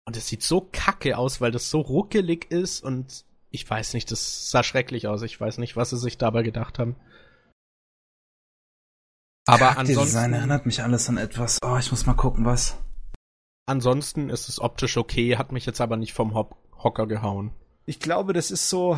Und 0.05 0.17
es 0.17 0.27
sieht 0.27 0.43
so 0.43 0.69
kacke 0.71 1.17
aus, 1.17 1.41
weil 1.41 1.49
das 1.49 1.71
so 1.71 1.81
ruckelig 1.81 2.51
ist 2.51 2.83
und 2.83 3.25
ich 3.49 3.67
weiß 3.67 3.95
nicht, 3.95 4.11
das 4.11 4.51
sah 4.51 4.61
schrecklich 4.61 5.07
aus. 5.07 5.23
Ich 5.23 5.41
weiß 5.41 5.57
nicht, 5.57 5.75
was 5.75 5.89
sie 5.89 5.97
sich 5.97 6.19
dabei 6.19 6.43
gedacht 6.43 6.77
haben. 6.77 6.95
Aber 9.47 9.79
ansonsten. 9.79 10.03
Design 10.03 10.33
erinnert 10.33 10.67
mich 10.67 10.83
alles 10.83 11.09
an 11.09 11.17
etwas. 11.17 11.57
Oh, 11.65 11.77
ich 11.79 11.89
muss 11.89 12.05
mal 12.05 12.13
gucken, 12.13 12.45
was. 12.45 12.77
Ansonsten 13.65 14.29
ist 14.29 14.47
es 14.49 14.59
optisch 14.59 14.97
okay, 14.97 15.37
hat 15.37 15.51
mich 15.51 15.65
jetzt 15.65 15.81
aber 15.81 15.97
nicht 15.97 16.13
vom 16.13 16.33
Hop 16.33 16.55
Hocker 16.83 17.07
gehauen. 17.07 17.51
Ich 17.85 17.99
glaube, 17.99 18.33
das 18.33 18.51
ist 18.51 18.69
so 18.69 18.97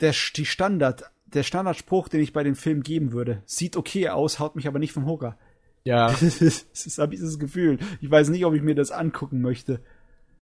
der, 0.00 0.14
die 0.36 0.46
Standard, 0.46 1.10
der 1.26 1.42
Standardspruch, 1.42 2.08
den 2.08 2.20
ich 2.20 2.32
bei 2.32 2.42
dem 2.42 2.54
Film 2.54 2.82
geben 2.82 3.12
würde. 3.12 3.42
Sieht 3.44 3.76
okay 3.76 4.08
aus, 4.08 4.38
haut 4.38 4.56
mich 4.56 4.66
aber 4.66 4.78
nicht 4.78 4.92
vom 4.92 5.06
Hocker. 5.06 5.38
Ja. 5.84 6.08
das 6.20 6.40
ist, 6.40 6.98
habe 6.98 7.14
ich 7.14 7.20
das 7.20 7.38
Gefühl. 7.38 7.78
Ich 8.00 8.10
weiß 8.10 8.28
nicht, 8.28 8.44
ob 8.44 8.54
ich 8.54 8.62
mir 8.62 8.74
das 8.74 8.90
angucken 8.90 9.40
möchte. 9.40 9.82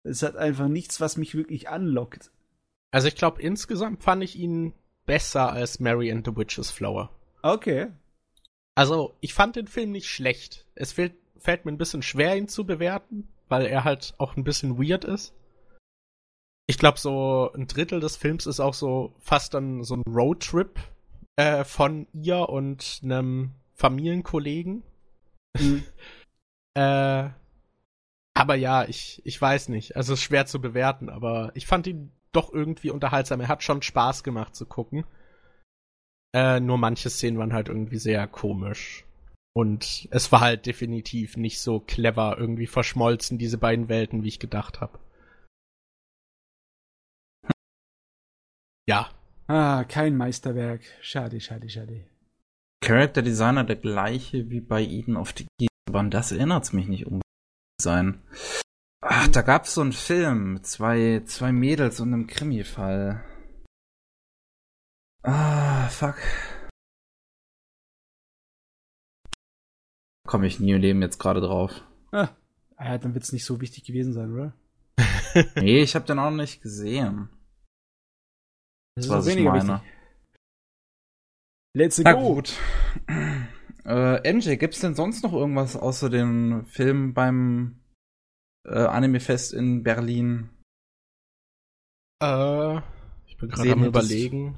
Es 0.02 0.22
hat 0.22 0.36
einfach 0.36 0.68
nichts, 0.68 1.00
was 1.00 1.16
mich 1.16 1.34
wirklich 1.34 1.68
anlockt. 1.68 2.30
Also 2.90 3.08
ich 3.08 3.14
glaube, 3.14 3.40
insgesamt 3.42 4.02
fand 4.02 4.22
ich 4.24 4.36
ihn 4.36 4.72
besser 5.06 5.52
als 5.52 5.80
Mary 5.80 6.10
and 6.10 6.26
the 6.26 6.36
Witch's 6.36 6.70
Flower. 6.70 7.10
Okay. 7.42 7.88
Also, 8.74 9.14
ich 9.20 9.34
fand 9.34 9.56
den 9.56 9.66
Film 9.66 9.90
nicht 9.90 10.08
schlecht. 10.08 10.66
Es 10.74 10.92
fällt, 10.92 11.14
fällt 11.40 11.64
mir 11.64 11.72
ein 11.72 11.78
bisschen 11.78 12.02
schwer, 12.02 12.36
ihn 12.36 12.48
zu 12.48 12.64
bewerten, 12.64 13.28
weil 13.48 13.66
er 13.66 13.84
halt 13.84 14.14
auch 14.18 14.36
ein 14.36 14.44
bisschen 14.44 14.78
weird 14.78 15.04
ist. 15.04 15.34
Ich 16.66 16.78
glaube, 16.78 16.98
so 16.98 17.50
ein 17.54 17.66
Drittel 17.66 17.98
des 17.98 18.16
Films 18.16 18.46
ist 18.46 18.60
auch 18.60 18.74
so 18.74 19.14
fast 19.18 19.54
dann 19.54 19.82
so 19.82 19.96
ein 19.96 20.02
Roadtrip 20.06 20.78
äh, 21.36 21.64
von 21.64 22.06
ihr 22.12 22.48
und 22.48 23.00
einem 23.02 23.52
Familienkollegen. 23.74 24.82
Mhm. 25.58 25.82
äh, 26.74 27.30
aber 28.34 28.54
ja, 28.54 28.84
ich, 28.84 29.20
ich 29.24 29.40
weiß 29.40 29.68
nicht. 29.68 29.96
Also 29.96 30.12
es 30.12 30.20
ist 30.20 30.24
schwer 30.24 30.46
zu 30.46 30.60
bewerten, 30.60 31.08
aber 31.08 31.50
ich 31.54 31.66
fand 31.66 31.86
ihn 31.86 32.12
doch 32.32 32.52
irgendwie 32.52 32.90
unterhaltsam. 32.90 33.40
Er 33.40 33.48
hat 33.48 33.62
schon 33.62 33.82
Spaß 33.82 34.22
gemacht 34.22 34.54
zu 34.54 34.66
gucken. 34.66 35.04
Äh, 36.32 36.60
nur 36.60 36.78
manche 36.78 37.10
Szenen 37.10 37.38
waren 37.38 37.52
halt 37.52 37.68
irgendwie 37.68 37.98
sehr 37.98 38.26
komisch. 38.28 39.04
Und 39.52 40.08
es 40.10 40.30
war 40.30 40.40
halt 40.40 40.66
definitiv 40.66 41.36
nicht 41.36 41.60
so 41.60 41.80
clever 41.80 42.36
irgendwie 42.38 42.66
verschmolzen, 42.66 43.38
diese 43.38 43.58
beiden 43.58 43.88
Welten, 43.88 44.22
wie 44.22 44.28
ich 44.28 44.38
gedacht 44.38 44.80
habe. 44.80 44.98
Ja. 48.86 49.10
Ah, 49.48 49.84
kein 49.84 50.16
Meisterwerk. 50.16 50.82
Schade, 51.00 51.40
schade, 51.40 51.68
schade. 51.68 52.06
Character 52.82 53.22
Designer 53.22 53.64
der 53.64 53.76
gleiche 53.76 54.48
wie 54.50 54.60
bei 54.60 54.82
Eden 54.82 55.16
of 55.16 55.34
the 55.36 55.46
Bahn. 55.90 56.10
Das 56.10 56.32
erinnert 56.32 56.72
mich 56.72 56.86
nicht 56.86 57.06
um 57.06 57.20
sein. 57.80 58.22
Ach, 59.02 59.28
da 59.28 59.42
gab's 59.42 59.74
so 59.74 59.80
einen 59.80 59.92
Film 59.92 60.54
mit 60.54 60.66
zwei, 60.66 61.22
zwei 61.24 61.52
Mädels 61.52 62.00
und 62.00 62.12
einem 62.12 62.26
Krimi-Fall. 62.26 63.24
Ah, 65.22 65.88
fuck. 65.88 66.16
Komme 70.30 70.46
ich 70.46 70.60
nie 70.60 70.70
im 70.70 70.80
Leben 70.80 71.02
jetzt 71.02 71.18
gerade 71.18 71.40
drauf. 71.40 71.82
Ah, 72.12 72.28
ja, 72.78 72.98
dann 72.98 73.14
wird's 73.14 73.32
nicht 73.32 73.44
so 73.44 73.60
wichtig 73.60 73.82
gewesen 73.82 74.12
sein, 74.12 74.32
oder? 74.32 74.54
nee, 75.56 75.82
ich 75.82 75.96
habe 75.96 76.06
den 76.06 76.20
auch 76.20 76.30
noch 76.30 76.36
nicht 76.36 76.62
gesehen. 76.62 77.28
Das 78.94 79.08
was 79.08 79.26
ich 79.26 79.42
meine. 79.42 79.82
Let's 81.74 81.98
Na 81.98 82.12
go. 82.12 82.34
gut. 82.34 82.56
Äh, 83.84 84.32
MJ, 84.32 84.54
gibt's 84.54 84.78
denn 84.78 84.94
sonst 84.94 85.24
noch 85.24 85.32
irgendwas 85.32 85.74
außer 85.74 86.08
den 86.10 86.64
Film 86.66 87.12
beim 87.12 87.80
äh, 88.68 88.84
Anime-Fest 88.84 89.52
in 89.52 89.82
Berlin? 89.82 90.50
Äh, 92.22 92.76
ich 93.26 93.36
bin 93.36 93.48
gerade 93.48 93.72
am 93.72 93.80
das- 93.80 93.88
überlegen. 93.88 94.56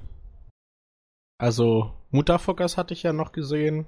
Also, 1.39 1.95
Mutterfuckers 2.11 2.77
hatte 2.77 2.93
ich 2.93 3.05
ja 3.05 3.15
noch 3.15 3.33
gesehen. 3.33 3.87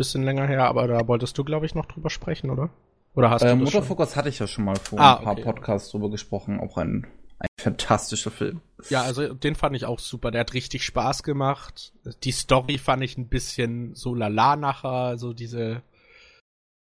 Bisschen 0.00 0.22
länger 0.22 0.46
her, 0.46 0.64
aber 0.64 0.88
da 0.88 1.06
wolltest 1.08 1.36
du, 1.36 1.44
glaube 1.44 1.66
ich, 1.66 1.74
noch 1.74 1.84
drüber 1.84 2.08
sprechen, 2.08 2.48
oder? 2.48 2.70
Oder 3.14 3.28
hast 3.28 3.42
Äh, 3.42 3.44
du 3.44 3.48
das 3.50 3.70
schon? 3.70 3.80
Mutterfocus 3.80 4.16
hatte 4.16 4.30
ich 4.30 4.38
ja 4.38 4.46
schon 4.46 4.64
mal 4.64 4.76
vor 4.76 4.98
Ah, 4.98 5.16
ein 5.16 5.24
paar 5.24 5.32
okay. 5.34 5.42
Podcasts 5.42 5.90
drüber 5.90 6.08
gesprochen. 6.10 6.58
Auch 6.58 6.78
ein, 6.78 7.06
ein 7.38 7.48
fantastischer 7.60 8.30
Film. 8.30 8.62
Ja, 8.88 9.02
also 9.02 9.34
den 9.34 9.54
fand 9.56 9.76
ich 9.76 9.84
auch 9.84 9.98
super. 9.98 10.30
Der 10.30 10.40
hat 10.40 10.54
richtig 10.54 10.86
Spaß 10.86 11.22
gemacht. 11.22 11.92
Die 12.24 12.32
Story 12.32 12.78
fand 12.78 13.02
ich 13.02 13.18
ein 13.18 13.28
bisschen 13.28 13.94
so 13.94 14.14
lala 14.14 14.56
nachher, 14.56 15.18
so 15.18 15.34
diese 15.34 15.82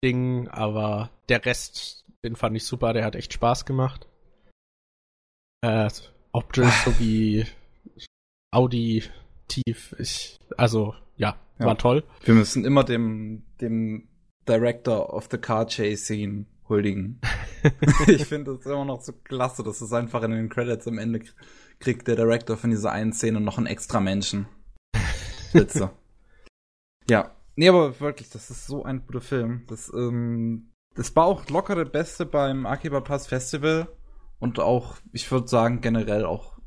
Ding, 0.02 0.48
aber 0.48 1.10
der 1.28 1.44
Rest, 1.44 2.06
den 2.24 2.34
fand 2.34 2.56
ich 2.56 2.64
super. 2.64 2.94
Der 2.94 3.04
hat 3.04 3.14
echt 3.14 3.34
Spaß 3.34 3.66
gemacht. 3.66 4.06
Äh, 5.60 5.90
optisch 6.32 6.72
sowie 6.86 7.44
auditiv, 8.54 9.94
ich, 9.98 10.38
also 10.56 10.94
ja, 11.18 11.36
Ja. 11.62 11.68
war 11.68 11.78
toll. 11.78 12.04
Wir 12.24 12.34
müssen 12.34 12.64
immer 12.64 12.84
dem, 12.84 13.44
dem 13.60 14.08
Director 14.48 15.12
of 15.14 15.28
the 15.30 15.38
Car 15.38 15.66
Chase 15.66 15.96
Scene 15.96 16.46
huldigen. 16.68 17.20
ich 18.06 18.24
finde 18.26 18.52
es 18.52 18.66
immer 18.66 18.84
noch 18.84 19.02
so 19.02 19.12
klasse, 19.12 19.62
dass 19.62 19.80
es 19.80 19.92
einfach 19.92 20.22
in 20.22 20.32
den 20.32 20.48
Credits 20.48 20.86
am 20.88 20.98
Ende 20.98 21.22
kriegt 21.78 22.06
der 22.06 22.16
Director 22.16 22.56
von 22.56 22.70
dieser 22.70 22.92
einen 22.92 23.12
Szene 23.12 23.40
noch 23.40 23.58
einen 23.58 23.66
extra 23.66 24.00
Menschen. 24.00 24.46
Spitze. 25.48 25.90
ja. 27.08 27.34
Nee, 27.56 27.68
aber 27.68 28.00
wirklich, 28.00 28.30
das 28.30 28.50
ist 28.50 28.66
so 28.66 28.84
ein 28.84 29.04
guter 29.06 29.20
Film. 29.20 29.64
Das, 29.68 29.92
ähm, 29.94 30.70
das 30.94 31.14
war 31.14 31.26
auch 31.26 31.48
locker 31.50 31.74
der 31.74 31.84
Beste 31.84 32.24
beim 32.24 32.64
Akiba 32.66 33.00
Pass 33.00 33.26
Festival 33.26 33.88
und 34.38 34.58
auch, 34.58 34.96
ich 35.12 35.30
würde 35.30 35.48
sagen, 35.48 35.80
generell 35.80 36.24
auch 36.24 36.58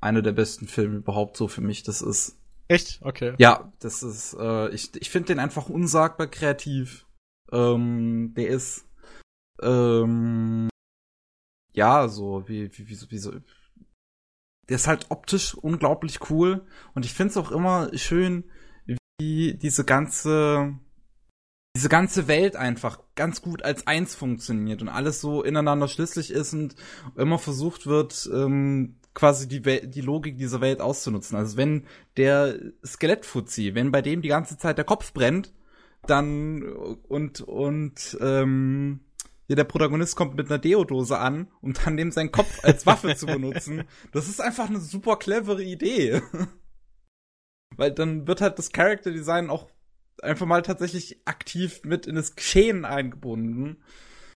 einer 0.00 0.22
der 0.22 0.32
besten 0.32 0.66
Filme 0.66 0.96
überhaupt 0.96 1.36
so 1.36 1.48
für 1.48 1.60
mich. 1.60 1.82
Das 1.82 2.02
ist 2.02 2.39
Echt? 2.70 3.00
Okay. 3.02 3.34
ja, 3.38 3.72
das 3.80 4.02
ist, 4.04 4.34
äh, 4.38 4.68
ich, 4.70 4.94
ich 4.94 5.10
finde 5.10 5.26
den 5.26 5.40
einfach 5.40 5.68
unsagbar 5.68 6.28
kreativ. 6.28 7.04
Ähm, 7.50 8.32
der 8.36 8.46
ist, 8.48 8.86
ähm, 9.60 10.68
ja, 11.72 12.06
so, 12.06 12.44
wie, 12.48 12.70
wie, 12.78 12.88
wie, 12.88 12.94
so- 12.94 13.10
wie 13.10 13.18
so, 13.18 13.32
der 14.68 14.76
ist 14.76 14.86
halt 14.86 15.06
optisch 15.10 15.54
unglaublich 15.54 16.30
cool 16.30 16.64
und 16.94 17.04
ich 17.04 17.12
finde 17.12 17.30
es 17.32 17.36
auch 17.36 17.50
immer 17.50 17.90
schön, 17.98 18.44
wie 19.20 19.54
diese 19.54 19.84
ganze, 19.84 20.78
diese 21.76 21.88
ganze 21.88 22.28
Welt 22.28 22.54
einfach 22.54 23.00
ganz 23.16 23.42
gut 23.42 23.64
als 23.64 23.88
eins 23.88 24.14
funktioniert 24.14 24.80
und 24.80 24.88
alles 24.88 25.20
so 25.20 25.42
ineinander 25.42 25.88
schlüssig 25.88 26.30
ist 26.30 26.52
und 26.52 26.76
immer 27.16 27.38
versucht 27.40 27.88
wird, 27.88 28.30
ähm, 28.32 28.99
quasi 29.14 29.48
die, 29.48 29.64
Wel 29.64 29.86
die 29.86 30.00
Logik 30.00 30.38
dieser 30.38 30.60
Welt 30.60 30.80
auszunutzen. 30.80 31.36
Also 31.36 31.56
wenn 31.56 31.86
der 32.16 32.58
Skelettfuzzi, 32.84 33.74
wenn 33.74 33.90
bei 33.90 34.02
dem 34.02 34.22
die 34.22 34.28
ganze 34.28 34.58
Zeit 34.58 34.78
der 34.78 34.84
Kopf 34.84 35.12
brennt, 35.12 35.52
dann 36.06 36.62
und 36.62 37.40
und 37.40 38.16
ähm, 38.20 39.00
ja, 39.48 39.56
der 39.56 39.64
Protagonist 39.64 40.14
kommt 40.14 40.36
mit 40.36 40.48
einer 40.48 40.60
Deodose 40.60 41.18
an, 41.18 41.48
um 41.60 41.72
dann 41.72 41.96
dem 41.96 42.12
seinen 42.12 42.30
Kopf 42.30 42.62
als 42.62 42.86
Waffe 42.86 43.16
zu 43.16 43.26
benutzen. 43.26 43.84
Das 44.12 44.28
ist 44.28 44.40
einfach 44.40 44.68
eine 44.68 44.80
super 44.80 45.16
clevere 45.16 45.62
Idee. 45.62 46.22
Weil 47.76 47.92
dann 47.92 48.26
wird 48.28 48.40
halt 48.40 48.58
das 48.58 48.70
Character 48.70 49.10
Design 49.10 49.50
auch 49.50 49.68
einfach 50.22 50.46
mal 50.46 50.62
tatsächlich 50.62 51.20
aktiv 51.24 51.80
mit 51.84 52.06
in 52.06 52.14
das 52.14 52.36
Geschehen 52.36 52.84
eingebunden. 52.84 53.82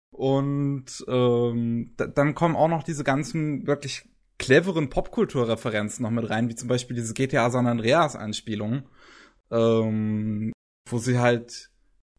Und 0.10 1.06
ähm, 1.08 1.94
da, 1.98 2.08
dann 2.08 2.36
kommen 2.36 2.56
auch 2.56 2.68
noch 2.68 2.84
diese 2.84 3.04
ganzen 3.04 3.68
wirklich 3.68 4.10
cleveren 4.44 4.90
Popkulturreferenzen 4.90 6.04
noch 6.04 6.12
mit 6.12 6.30
rein, 6.30 6.50
wie 6.50 6.56
zum 6.56 6.68
Beispiel 6.68 6.96
diese 6.96 7.14
GTA 7.14 7.50
San 7.50 7.68
Andreas 7.68 8.16
Anspielung, 8.16 8.84
ähm, 9.52 10.52
wo 10.90 10.98
sie 10.98 11.20
halt, 11.20 11.70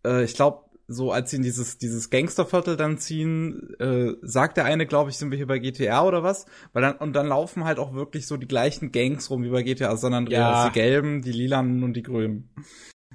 äh, 0.07 0.25
ich 0.25 0.35
glaube, 0.35 0.65
so 0.87 1.13
als 1.13 1.31
sie 1.31 1.37
in 1.39 1.43
dieses 1.43 1.79
dieses 1.79 2.11
Gangsterviertel 2.11 2.77
dann 2.77 2.99
ziehen, 2.99 3.75
äh, 3.79 4.13
sagt 4.21 4.59
der 4.59 4.67
eine, 4.67 4.87
glaube 4.87 5.09
ich, 5.11 5.17
sind 5.17 5.31
wir 5.31 5.39
hier 5.39 5.47
bei 5.47 5.59
GTA 5.59 6.05
oder 6.05 6.23
was? 6.23 6.45
Weil 6.75 6.83
dann 6.83 6.97
und 6.97 7.15
dann 7.15 7.27
laufen 7.27 7.65
halt 7.65 7.79
auch 7.79 7.95
wirklich 7.95 8.27
so 8.27 8.37
die 8.37 8.47
gleichen 8.49 8.93
Gangs 8.93 9.31
rum 9.31 9.43
wie 9.45 9.49
bei 9.51 9.63
GTA 9.63 9.97
San 9.97 10.13
Andreas, 10.13 10.65
Ja. 10.65 10.69
die 10.69 10.75
gelben, 10.75 11.23
die 11.23 11.33
lilanen 11.33 11.83
und 11.85 11.95
die 11.95 12.03
grünen. 12.03 12.51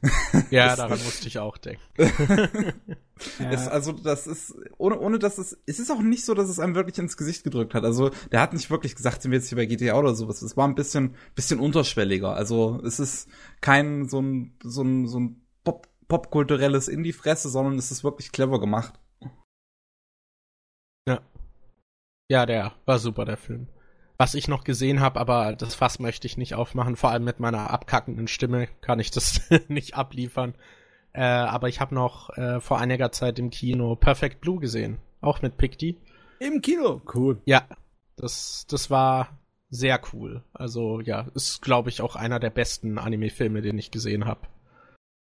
Ja, 0.52 0.68
Das- 0.68 0.78
daran 0.78 1.00
musste 1.04 1.28
ich 1.28 1.40
auch 1.40 1.58
denken. 1.58 1.82
Ja. 3.38 3.52
Es, 3.52 3.68
also 3.68 3.92
das 3.92 4.28
ist 4.28 4.56
ohne 4.78 4.98
ohne 4.98 5.20
dass 5.20 5.40
es 5.40 5.58
es 5.66 5.78
ist 5.78 5.92
auch 5.92 6.00
nicht 6.02 6.24
so, 6.24 6.34
dass 6.34 6.48
es 6.48 6.58
einem 6.58 6.74
wirklich 6.74 6.98
ins 7.00 7.18
Gesicht 7.18 7.44
gedrückt 7.44 7.74
hat. 7.74 7.84
Also 7.84 8.12
der 8.32 8.40
hat 8.40 8.54
nicht 8.54 8.72
wirklich 8.72 8.96
gesagt, 8.96 9.22
sind 9.22 9.32
wir 9.32 9.40
jetzt 9.40 9.50
hier 9.50 9.58
bei 9.58 9.66
GTA 9.66 9.96
oder 10.00 10.16
sowas. 10.16 10.42
Es 10.42 10.56
war 10.56 10.66
ein 10.66 10.74
bisschen 10.76 11.16
bisschen 11.36 11.60
unterschwelliger. 11.60 12.34
Also 12.34 12.80
es 12.86 12.98
ist 13.02 13.28
kein 13.60 14.08
so 14.08 14.22
ein 14.22 14.58
so 14.64 14.84
ein 14.84 15.06
so 15.08 15.20
ein 15.20 15.46
Pop 15.66 15.90
popkulturelles 16.08 16.88
Indie-Fresse, 16.88 17.50
sondern 17.50 17.78
es 17.78 17.92
ist 17.92 18.06
wirklich 18.06 18.32
clever 18.32 18.58
gemacht. 18.62 18.94
Ja, 22.32 22.46
der 22.46 22.74
war 22.86 23.00
super, 23.00 23.26
der 23.26 23.38
Film. 23.38 23.68
Was 24.22 24.34
ich 24.34 24.50
noch 24.50 24.66
gesehen 24.66 25.00
habe, 25.00 25.18
aber 25.18 25.56
das 25.56 25.76
Fass 25.76 26.00
möchte 26.00 26.28
ich 26.28 26.38
nicht 26.38 26.54
aufmachen, 26.54 26.98
vor 26.98 27.10
allem 27.10 27.24
mit 27.24 27.40
meiner 27.40 27.70
abkackenden 27.70 28.28
Stimme 28.28 28.68
kann 28.82 29.00
ich 29.00 29.12
das 29.12 29.50
nicht 29.70 29.96
abliefern. 29.96 30.56
Äh, 31.14 31.24
aber 31.24 31.70
ich 31.70 31.80
habe 31.80 31.96
noch 31.96 32.30
äh, 32.38 32.60
vor 32.60 32.80
einiger 32.80 33.14
Zeit 33.14 33.40
im 33.40 33.50
Kino 33.50 33.96
Perfect 33.96 34.42
Blue 34.42 34.60
gesehen, 34.60 34.98
auch 35.22 35.42
mit 35.42 35.56
Picty. 35.56 35.98
Im 36.40 36.62
Kino. 36.62 37.02
Cool. 37.14 37.42
Ja, 37.46 37.66
das, 38.18 38.68
das 38.70 38.90
war 38.90 39.40
sehr 39.70 40.02
cool. 40.12 40.44
Also 40.52 41.00
ja, 41.00 41.28
ist 41.34 41.62
glaube 41.62 41.88
ich 41.88 42.02
auch 42.02 42.18
einer 42.18 42.42
der 42.42 42.50
besten 42.50 42.98
Anime-Filme, 42.98 43.62
den 43.62 43.78
ich 43.78 43.90
gesehen 43.90 44.26
habe. 44.26 44.42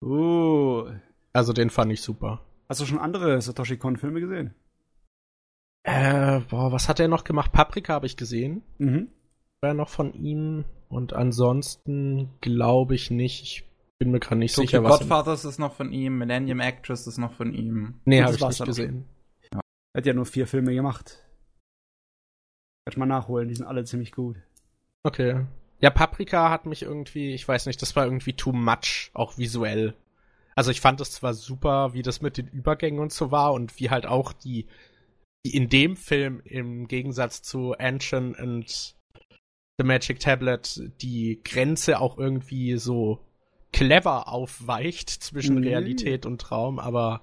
Oh. 0.01 0.87
Also 1.35 1.53
den 1.53 1.69
fand 1.69 1.93
ich 1.93 2.01
super. 2.01 2.41
Hast 2.71 2.81
du 2.81 2.87
schon 2.87 2.99
andere 2.99 3.43
Satoshi 3.43 3.77
Kon-Filme 3.77 4.21
gesehen? 4.21 4.55
Äh, 5.87 6.41
boah, 6.51 6.73
was 6.73 6.89
hat 6.89 6.99
er 6.99 7.07
noch 7.07 7.23
gemacht? 7.23 7.53
Paprika 7.53 7.95
habe 7.95 8.07
ich 8.07 8.17
gesehen. 8.17 8.63
Mhm. 8.79 9.09
War 9.61 9.73
noch 9.73 9.89
von 9.89 10.13
ihm. 10.15 10.65
Und 10.89 11.13
ansonsten 11.13 12.31
glaube 12.41 12.97
ich 12.97 13.13
nicht. 13.13 13.43
Ich 13.43 13.65
bin 13.99 14.11
mir 14.11 14.19
gerade 14.19 14.41
nicht 14.41 14.57
Tokyo 14.57 14.67
sicher, 14.67 14.83
was. 14.83 14.99
Godfathers 14.99 15.45
ist 15.45 15.59
noch 15.59 15.75
von 15.75 15.93
ihm, 15.93 16.19
Millennium 16.19 16.59
Actress 16.59 17.07
ist 17.07 17.19
noch 17.19 17.33
von 17.33 17.55
ihm. 17.55 18.01
Nee, 18.05 18.21
habe 18.21 18.33
das 18.33 18.37
ich 18.37 18.43
war's 18.43 18.59
nicht 18.59 18.67
gesehen. 18.67 19.05
Er 19.53 19.61
hat 19.99 20.07
ja 20.07 20.13
nur 20.13 20.27
vier 20.27 20.49
Filme 20.49 20.75
gemacht. 20.75 21.23
Kann 22.85 22.93
ich 22.93 22.97
mal 22.97 23.07
nachholen, 23.07 23.49
die 23.49 23.55
sind 23.55 23.67
alle 23.67 23.85
ziemlich 23.85 24.13
gut. 24.13 24.37
Okay. 25.05 25.47
Ja, 25.81 25.91
Paprika 25.91 26.51
hat 26.51 26.67
mich 26.67 26.83
irgendwie, 26.83 27.33
ich 27.33 27.47
weiß 27.47 27.67
nicht, 27.67 27.81
das 27.81 27.95
war 27.95 28.05
irgendwie 28.05 28.33
too 28.33 28.53
much, 28.53 29.11
auch 29.15 29.39
visuell. 29.39 29.95
Also 30.57 30.71
ich 30.73 30.81
fand 30.81 31.01
es 31.01 31.13
zwar 31.13 31.35
super, 31.35 31.95
wie 31.95 32.03
das 32.03 32.23
mit 32.23 32.39
den 32.39 32.49
Übergängen 32.49 32.99
und 33.01 33.13
so 33.13 33.31
war 33.31 33.53
und 33.53 33.79
wie 33.79 33.91
halt 33.91 34.07
auch 34.07 34.33
die, 34.33 34.67
die 35.47 35.55
in 35.55 35.69
dem 35.69 35.97
Film 35.97 36.41
im 36.45 36.89
Gegensatz 36.89 37.41
zu 37.41 37.73
Ancient 37.79 38.37
and 38.37 38.97
The 39.79 39.85
Magic 39.85 40.19
Tablet 40.19 40.91
die 41.01 41.41
Grenze 41.45 42.01
auch 42.01 42.19
irgendwie 42.19 42.77
so 42.79 43.21
clever 43.73 44.27
aufweicht 44.27 45.09
zwischen 45.09 45.59
Mhm. 45.59 45.63
Realität 45.63 46.27
und 46.27 46.41
Traum, 46.41 46.81
aber 46.81 47.23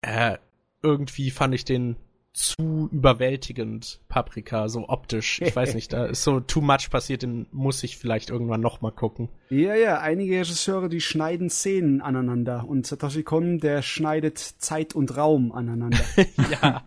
äh, 0.00 0.38
irgendwie 0.82 1.30
fand 1.30 1.54
ich 1.54 1.66
den 1.66 1.96
zu 2.32 2.88
überwältigend, 2.90 4.00
Paprika, 4.08 4.68
so 4.68 4.88
optisch. 4.88 5.40
Ich 5.42 5.54
weiß 5.54 5.74
nicht, 5.74 5.92
da 5.92 6.06
ist 6.06 6.24
so 6.24 6.40
too 6.40 6.60
much 6.62 6.88
passiert, 6.90 7.22
den 7.22 7.46
muss 7.52 7.82
ich 7.84 7.98
vielleicht 7.98 8.30
irgendwann 8.30 8.60
noch 8.60 8.80
mal 8.80 8.90
gucken. 8.92 9.28
Ja, 9.50 9.74
ja, 9.74 10.00
einige 10.00 10.38
Regisseure, 10.38 10.88
die 10.88 11.00
schneiden 11.00 11.50
Szenen 11.50 12.00
aneinander 12.00 12.66
und 12.66 12.86
Satoshi 12.86 13.22
Kon, 13.24 13.60
der 13.60 13.82
schneidet 13.82 14.38
Zeit 14.38 14.94
und 14.94 15.16
Raum 15.16 15.52
aneinander. 15.52 16.00
ja. 16.50 16.82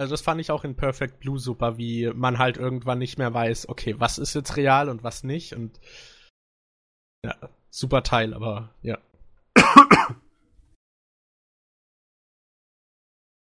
Also 0.00 0.12
das 0.14 0.22
fand 0.22 0.40
ich 0.40 0.50
auch 0.50 0.64
in 0.64 0.76
Perfect 0.76 1.20
Blue 1.20 1.38
super, 1.38 1.76
wie 1.76 2.10
man 2.14 2.38
halt 2.38 2.56
irgendwann 2.56 2.98
nicht 2.98 3.18
mehr 3.18 3.34
weiß, 3.34 3.68
okay, 3.68 3.96
was 3.98 4.16
ist 4.18 4.34
jetzt 4.34 4.56
real 4.56 4.88
und 4.88 5.04
was 5.04 5.24
nicht 5.24 5.52
und 5.54 5.78
ja, 7.24 7.36
super 7.70 8.02
Teil, 8.02 8.32
aber 8.32 8.74
ja. 8.82 8.98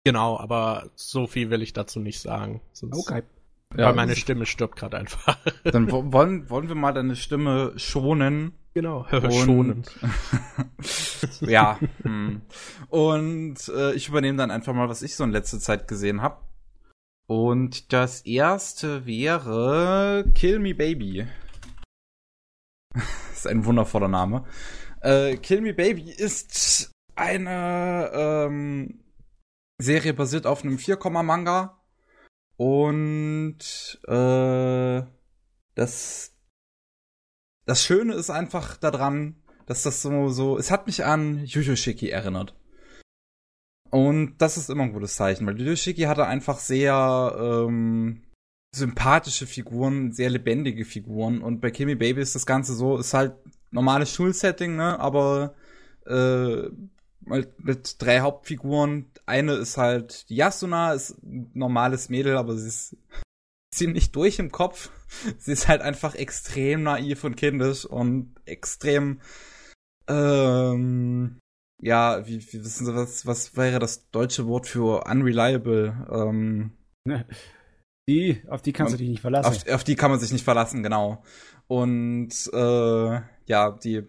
genau, 0.04 0.40
aber 0.40 0.90
so 0.96 1.28
viel 1.28 1.50
will 1.50 1.62
ich 1.62 1.74
dazu 1.74 2.00
nicht 2.00 2.20
sagen. 2.20 2.62
Sonst, 2.74 2.98
Okay. 2.98 3.24
Weil 3.72 3.94
meine 3.94 4.16
Stimme 4.16 4.48
stirbt 4.48 4.78
gerade 4.78 4.98
einfach. 4.98 5.38
Dann 5.64 5.92
wo- 5.92 6.12
wollen, 6.12 6.50
wollen 6.50 6.68
wir 6.70 6.76
mal 6.76 6.92
deine 6.92 7.16
Stimme 7.16 7.78
schonen. 7.78 8.54
Genau, 8.74 9.06
Und- 9.12 9.34
schonen. 9.34 9.84
ja. 11.42 11.80
hm. 12.04 12.42
Und 12.90 13.68
äh, 13.70 13.94
ich 13.94 14.10
übernehme 14.10 14.38
dann 14.38 14.52
einfach 14.52 14.74
mal, 14.74 14.90
was 14.90 15.02
ich 15.02 15.16
so 15.16 15.24
in 15.24 15.32
letzter 15.32 15.60
Zeit 15.60 15.88
gesehen 15.88 16.22
habe. 16.22 16.42
Und 17.28 17.94
das 17.94 18.22
erste 18.22 19.06
wäre 19.06 20.26
Kill 20.34 20.60
Me 20.60 20.74
Baby. 20.74 21.28
ist 23.32 23.48
ein 23.48 23.66
wundervoller 23.66 24.08
Name. 24.08 24.46
Äh, 25.02 25.38
Kill 25.38 25.62
Me 25.62 25.74
Baby 25.74 26.12
ist 26.12 26.92
eine 27.16 28.10
ähm, 28.14 29.04
Serie 29.78 30.14
basiert 30.14 30.46
auf 30.46 30.64
einem 30.64 30.78
Vierkomma-Manga. 30.80 31.82
Und 32.58 33.60
äh, 34.08 35.02
das 35.76 36.36
das 37.70 37.84
Schöne 37.86 38.16
ist 38.16 38.32
einfach 38.32 38.78
daran, 38.78 39.36
dass 39.68 39.84
das 39.84 40.02
so, 40.02 40.30
so, 40.30 40.58
es 40.58 40.72
hat 40.72 40.88
mich 40.88 41.06
an 41.06 41.46
Yuyoshiki 41.46 42.10
erinnert. 42.10 42.56
Und 43.92 44.38
das 44.40 44.58
ist 44.58 44.72
immer 44.72 44.84
ein 44.84 44.94
gutes 44.94 45.16
Zeichen, 45.16 45.46
weil 45.46 45.62
Yuyoshiki 45.62 46.04
hatte 46.04 46.26
einfach 46.26 46.58
sehr 46.58 47.36
ähm, 47.40 48.24
sympathische 48.76 49.46
Figuren, 49.46 50.12
sehr 50.14 50.32
lebendige 50.32 50.84
Figuren. 50.84 51.44
Und 51.44 51.62
bei 51.62 51.70
Kimi 51.70 51.94
Baby 51.94 52.22
ist 52.22 52.34
das 52.34 52.48
Ganze 52.48 52.74
so, 52.74 52.98
ist 52.98 53.14
halt 53.14 53.36
normales 53.70 54.12
Schulsetting, 54.12 54.76
ne, 54.76 55.00
aber 55.00 55.54
äh, 56.08 56.70
halt 57.30 57.64
mit 57.64 58.02
drei 58.02 58.22
Hauptfiguren. 58.22 59.12
Eine 59.28 59.54
ist 59.54 59.78
halt 59.78 60.26
Yasuna, 60.28 60.94
ist 60.94 61.22
ein 61.22 61.52
normales 61.54 62.10
Mädel, 62.10 62.36
aber 62.36 62.58
sie 62.58 62.68
ist 62.68 62.98
ziemlich 63.80 64.12
durch 64.12 64.38
im 64.38 64.52
Kopf. 64.52 64.92
Sie 65.40 65.52
ist 65.52 65.68
halt 65.68 65.82
einfach 65.82 66.14
extrem 66.14 66.84
naiv 66.84 67.24
und 67.24 67.36
kindisch 67.36 67.86
und 67.86 68.36
extrem, 68.46 69.22
ähm, 70.08 71.40
ja, 71.82 72.28
wie, 72.28 72.40
wie 72.40 72.64
wissen 72.64 72.86
Sie, 72.86 72.94
was, 72.94 73.26
was 73.26 73.58
wäre 73.58 73.80
das 73.80 74.12
deutsche 74.12 74.46
Wort 74.46 74.68
für 74.68 75.06
unreliable? 75.06 76.08
Ähm, 76.12 76.72
Die, 78.08 78.42
auf 78.48 78.64
die 78.64 78.74
kannst 78.74 78.94
du 78.94 78.98
dich 78.98 79.08
nicht 79.08 79.22
verlassen. 79.22 79.48
auf, 79.48 79.76
auf 79.76 79.84
die 79.84 79.96
kann 79.96 80.10
man 80.10 80.20
sich 80.20 80.32
nicht 80.32 80.44
verlassen, 80.44 80.82
genau. 80.82 81.22
Und 81.68 82.32
äh, 82.52 83.22
ja, 83.46 83.72
die, 83.84 84.08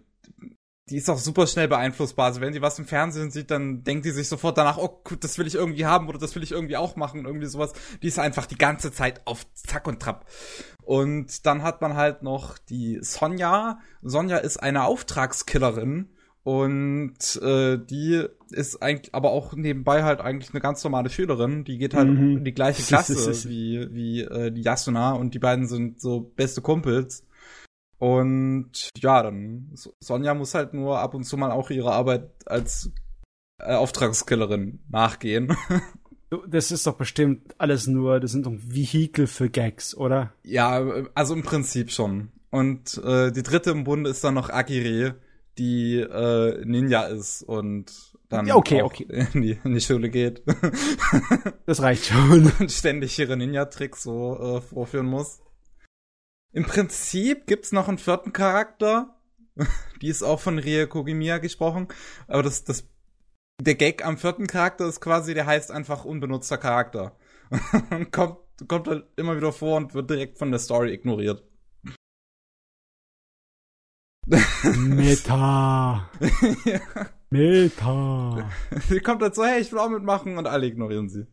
die 0.89 0.97
ist 0.97 1.09
auch 1.09 1.19
super 1.19 1.47
schnell 1.47 1.67
beeinflussbar. 1.67 2.25
Also 2.25 2.41
wenn 2.41 2.53
sie 2.53 2.61
was 2.61 2.77
im 2.79 2.85
Fernsehen 2.85 3.31
sieht, 3.31 3.49
dann 3.51 3.83
denkt 3.83 4.05
die 4.05 4.11
sich 4.11 4.27
sofort 4.27 4.57
danach, 4.57 4.77
oh, 4.77 4.99
gut, 5.03 5.23
das 5.23 5.37
will 5.37 5.47
ich 5.47 5.55
irgendwie 5.55 5.85
haben 5.85 6.09
oder 6.09 6.17
das 6.17 6.35
will 6.35 6.43
ich 6.43 6.51
irgendwie 6.51 6.75
auch 6.75 6.95
machen, 6.95 7.25
irgendwie 7.25 7.45
sowas. 7.47 7.73
Die 8.01 8.07
ist 8.07 8.19
einfach 8.19 8.45
die 8.45 8.57
ganze 8.57 8.91
Zeit 8.91 9.21
auf 9.25 9.45
Zack 9.53 9.87
und 9.87 10.01
Trab. 10.01 10.25
Und 10.81 11.45
dann 11.45 11.63
hat 11.63 11.81
man 11.81 11.95
halt 11.95 12.23
noch 12.23 12.57
die 12.57 12.97
Sonja. 13.01 13.79
Sonja 14.01 14.37
ist 14.37 14.57
eine 14.57 14.83
Auftragskillerin 14.83 16.09
und 16.43 17.39
äh, 17.41 17.77
die 17.77 18.25
ist 18.49 18.81
eigentlich, 18.81 19.13
aber 19.13 19.31
auch 19.31 19.53
nebenbei 19.53 20.03
halt 20.03 20.19
eigentlich 20.19 20.49
eine 20.51 20.59
ganz 20.59 20.83
normale 20.83 21.09
Schülerin. 21.09 21.63
Die 21.63 21.77
geht 21.77 21.93
halt 21.93 22.09
Mhm. 22.09 22.37
in 22.37 22.43
die 22.43 22.53
gleiche 22.53 22.81
Klasse 22.87 23.47
wie 23.47 23.87
wie 23.93 24.21
äh, 24.21 24.51
die 24.51 24.61
Yasuna 24.63 25.13
und 25.13 25.35
die 25.35 25.39
beiden 25.39 25.67
sind 25.67 26.01
so 26.01 26.19
beste 26.19 26.61
Kumpels. 26.61 27.23
Und 28.01 28.89
ja, 28.97 29.21
dann 29.21 29.69
So- 29.75 29.93
Sonja 29.99 30.33
muss 30.33 30.55
halt 30.55 30.73
nur 30.73 30.97
ab 30.99 31.13
und 31.13 31.23
zu 31.23 31.37
mal 31.37 31.51
auch 31.51 31.69
ihre 31.69 31.91
Arbeit 31.91 32.31
als 32.47 32.89
äh, 33.59 33.75
Auftragskillerin 33.75 34.79
nachgehen. 34.89 35.55
Das 36.47 36.71
ist 36.71 36.87
doch 36.87 36.95
bestimmt 36.95 37.55
alles 37.57 37.87
nur, 37.87 38.21
das 38.21 38.31
sind 38.31 38.45
doch 38.45 38.53
Vehikel 38.55 39.27
für 39.27 39.49
Gags, 39.49 39.93
oder? 39.93 40.31
Ja, 40.43 40.81
also 41.13 41.33
im 41.33 41.43
Prinzip 41.43 41.91
schon. 41.91 42.31
Und 42.49 43.01
äh, 43.03 43.33
die 43.33 43.43
dritte 43.43 43.71
im 43.71 43.83
Bunde 43.83 44.09
ist 44.11 44.23
dann 44.23 44.35
noch 44.35 44.49
Akire, 44.49 45.15
die 45.57 45.97
äh, 45.99 46.63
Ninja 46.63 47.01
ist 47.03 47.43
und 47.43 47.91
dann 48.29 48.45
Ja, 48.45 48.55
okay, 48.55 48.81
okay. 48.81 49.05
In, 49.33 49.41
die, 49.41 49.59
in 49.61 49.73
die 49.73 49.81
Schule 49.81 50.09
geht 50.09 50.41
Das 51.65 51.81
reicht 51.81 52.05
schon. 52.05 52.49
und 52.59 52.71
ständig 52.71 53.19
ihre 53.19 53.35
Ninja-Tricks 53.35 54.01
so 54.03 54.39
äh, 54.39 54.61
vorführen 54.61 55.07
muss. 55.07 55.41
Im 56.53 56.65
Prinzip 56.65 57.47
gibt's 57.47 57.71
noch 57.71 57.87
einen 57.87 57.97
vierten 57.97 58.33
Charakter. 58.33 59.15
Die 60.01 60.07
ist 60.07 60.23
auch 60.23 60.39
von 60.39 60.59
Rie 60.59 60.87
Kogimiya 60.87 61.37
gesprochen. 61.37 61.87
Aber 62.27 62.43
das, 62.43 62.63
das, 62.63 62.85
der 63.61 63.75
Gag 63.75 64.05
am 64.05 64.17
vierten 64.17 64.47
Charakter 64.47 64.87
ist 64.87 65.01
quasi, 65.01 65.33
der 65.33 65.45
heißt 65.45 65.71
einfach 65.71 66.03
unbenutzter 66.03 66.57
Charakter. 66.57 67.15
Und 67.91 68.11
kommt, 68.11 68.37
kommt 68.67 68.87
halt 68.87 69.05
immer 69.15 69.37
wieder 69.37 69.51
vor 69.51 69.77
und 69.77 69.93
wird 69.93 70.09
direkt 70.09 70.37
von 70.37 70.51
der 70.51 70.59
Story 70.59 70.93
ignoriert. 70.93 71.43
Meta. 74.77 76.09
ja. 76.65 76.79
Meta. 77.29 78.49
Sie 78.87 78.99
kommt 78.99 79.21
halt 79.21 79.35
so, 79.35 79.43
hey, 79.43 79.61
ich 79.61 79.71
will 79.71 79.79
auch 79.79 79.89
mitmachen 79.89 80.37
und 80.37 80.47
alle 80.47 80.67
ignorieren 80.67 81.09
sie. 81.09 81.27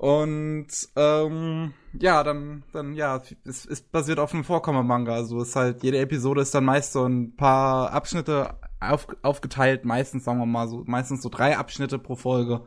Und 0.00 0.68
ähm, 0.96 1.74
ja, 1.92 2.24
dann, 2.24 2.62
dann 2.72 2.94
ja, 2.94 3.20
es 3.44 3.66
ist 3.66 3.92
basiert 3.92 4.18
auf 4.18 4.32
einem 4.32 4.44
Vorkommer-Manga. 4.44 5.12
Also 5.12 5.42
ist 5.42 5.56
halt, 5.56 5.82
jede 5.82 5.98
Episode 5.98 6.40
ist 6.40 6.54
dann 6.54 6.64
meist 6.64 6.94
so 6.94 7.04
ein 7.04 7.36
paar 7.36 7.92
Abschnitte 7.92 8.58
auf, 8.80 9.08
aufgeteilt, 9.20 9.84
meistens, 9.84 10.24
sagen 10.24 10.38
wir 10.38 10.46
mal, 10.46 10.68
so, 10.68 10.84
meistens 10.86 11.20
so 11.20 11.28
drei 11.28 11.58
Abschnitte 11.58 11.98
pro 11.98 12.16
Folge. 12.16 12.64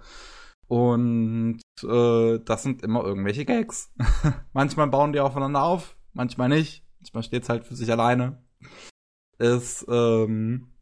Und 0.67 1.61
äh, 1.81 2.37
das 2.45 2.61
sind 2.61 2.83
immer 2.83 3.03
irgendwelche 3.03 3.45
Gags. 3.45 3.91
manchmal 4.53 4.89
bauen 4.89 5.11
die 5.11 5.19
aufeinander 5.19 5.63
auf, 5.63 5.97
manchmal 6.13 6.49
nicht. 6.49 6.85
Manchmal 6.99 7.23
steht's 7.23 7.49
halt 7.49 7.65
für 7.65 7.75
sich 7.75 7.91
alleine. 7.91 8.43
Ist, 9.39 9.87
ähm, 9.89 10.72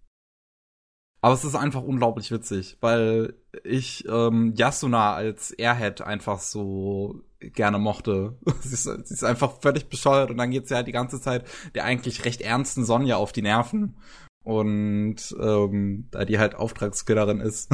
aber 1.22 1.36
es 1.36 1.46
ist 1.46 1.56
einfach 1.56 1.84
unglaublich 1.84 2.32
witzig, 2.32 2.78
weil 2.82 3.36
ich 3.64 4.06
ähm, 4.08 4.54
Yasuna 4.56 5.14
als 5.14 5.52
Airhead 5.52 6.02
einfach 6.02 6.40
so 6.40 7.22
gerne 7.40 7.78
mochte. 7.78 8.38
sie, 8.62 8.74
ist, 8.74 8.84
sie 8.84 9.14
ist 9.14 9.24
einfach 9.24 9.62
völlig 9.62 9.88
bescheuert 9.88 10.32
und 10.32 10.38
dann 10.38 10.50
geht 10.52 10.68
sie 10.68 10.76
halt 10.76 10.88
die 10.88 10.92
ganze 10.92 11.22
Zeit 11.22 11.46
der 11.76 11.86
eigentlich 11.86 12.26
recht 12.26 12.42
ernsten 12.42 12.86
Sonja 12.86 13.18
auf 13.18 13.32
die 13.32 13.44
Nerven. 13.44 13.98
Und 14.44 15.36
ähm, 15.40 16.08
da 16.10 16.26
die 16.26 16.40
halt 16.40 16.56
Auftragskillerin 16.56 17.40
ist, 17.40 17.72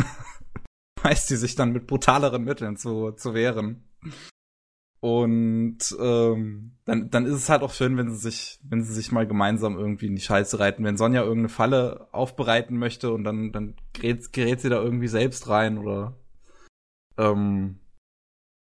weiß 1.02 1.28
sie 1.28 1.38
sich 1.38 1.56
dann 1.56 1.72
mit 1.72 1.88
brutaleren 1.88 2.44
Mitteln 2.44 2.76
zu, 2.76 3.12
zu 3.12 3.34
wehren. 3.34 3.88
Und 5.00 5.78
ähm, 6.00 6.72
dann, 6.86 7.10
dann 7.12 7.26
ist 7.26 7.34
es 7.34 7.50
halt 7.50 7.62
auch 7.62 7.74
schön, 7.74 7.98
wenn 7.98 8.10
sie 8.10 8.18
sich, 8.18 8.60
wenn 8.64 8.84
sie 8.84 8.94
sich 8.94 9.12
mal 9.12 9.28
gemeinsam 9.28 9.78
irgendwie 9.78 10.08
in 10.08 10.16
die 10.16 10.22
Scheiße 10.22 10.60
reiten. 10.60 10.84
Wenn 10.84 10.98
Sonja 10.98 11.22
irgendeine 11.22 11.50
Falle 11.50 12.08
aufbereiten 12.12 12.78
möchte 12.78 13.12
und 13.12 13.24
dann, 13.24 13.52
dann 13.52 13.76
gerät, 13.94 14.34
gerät 14.34 14.62
sie 14.62 14.70
da 14.70 14.82
irgendwie 14.82 15.08
selbst 15.08 15.50
rein 15.50 15.78
oder 15.78 16.18
ähm, 17.18 17.80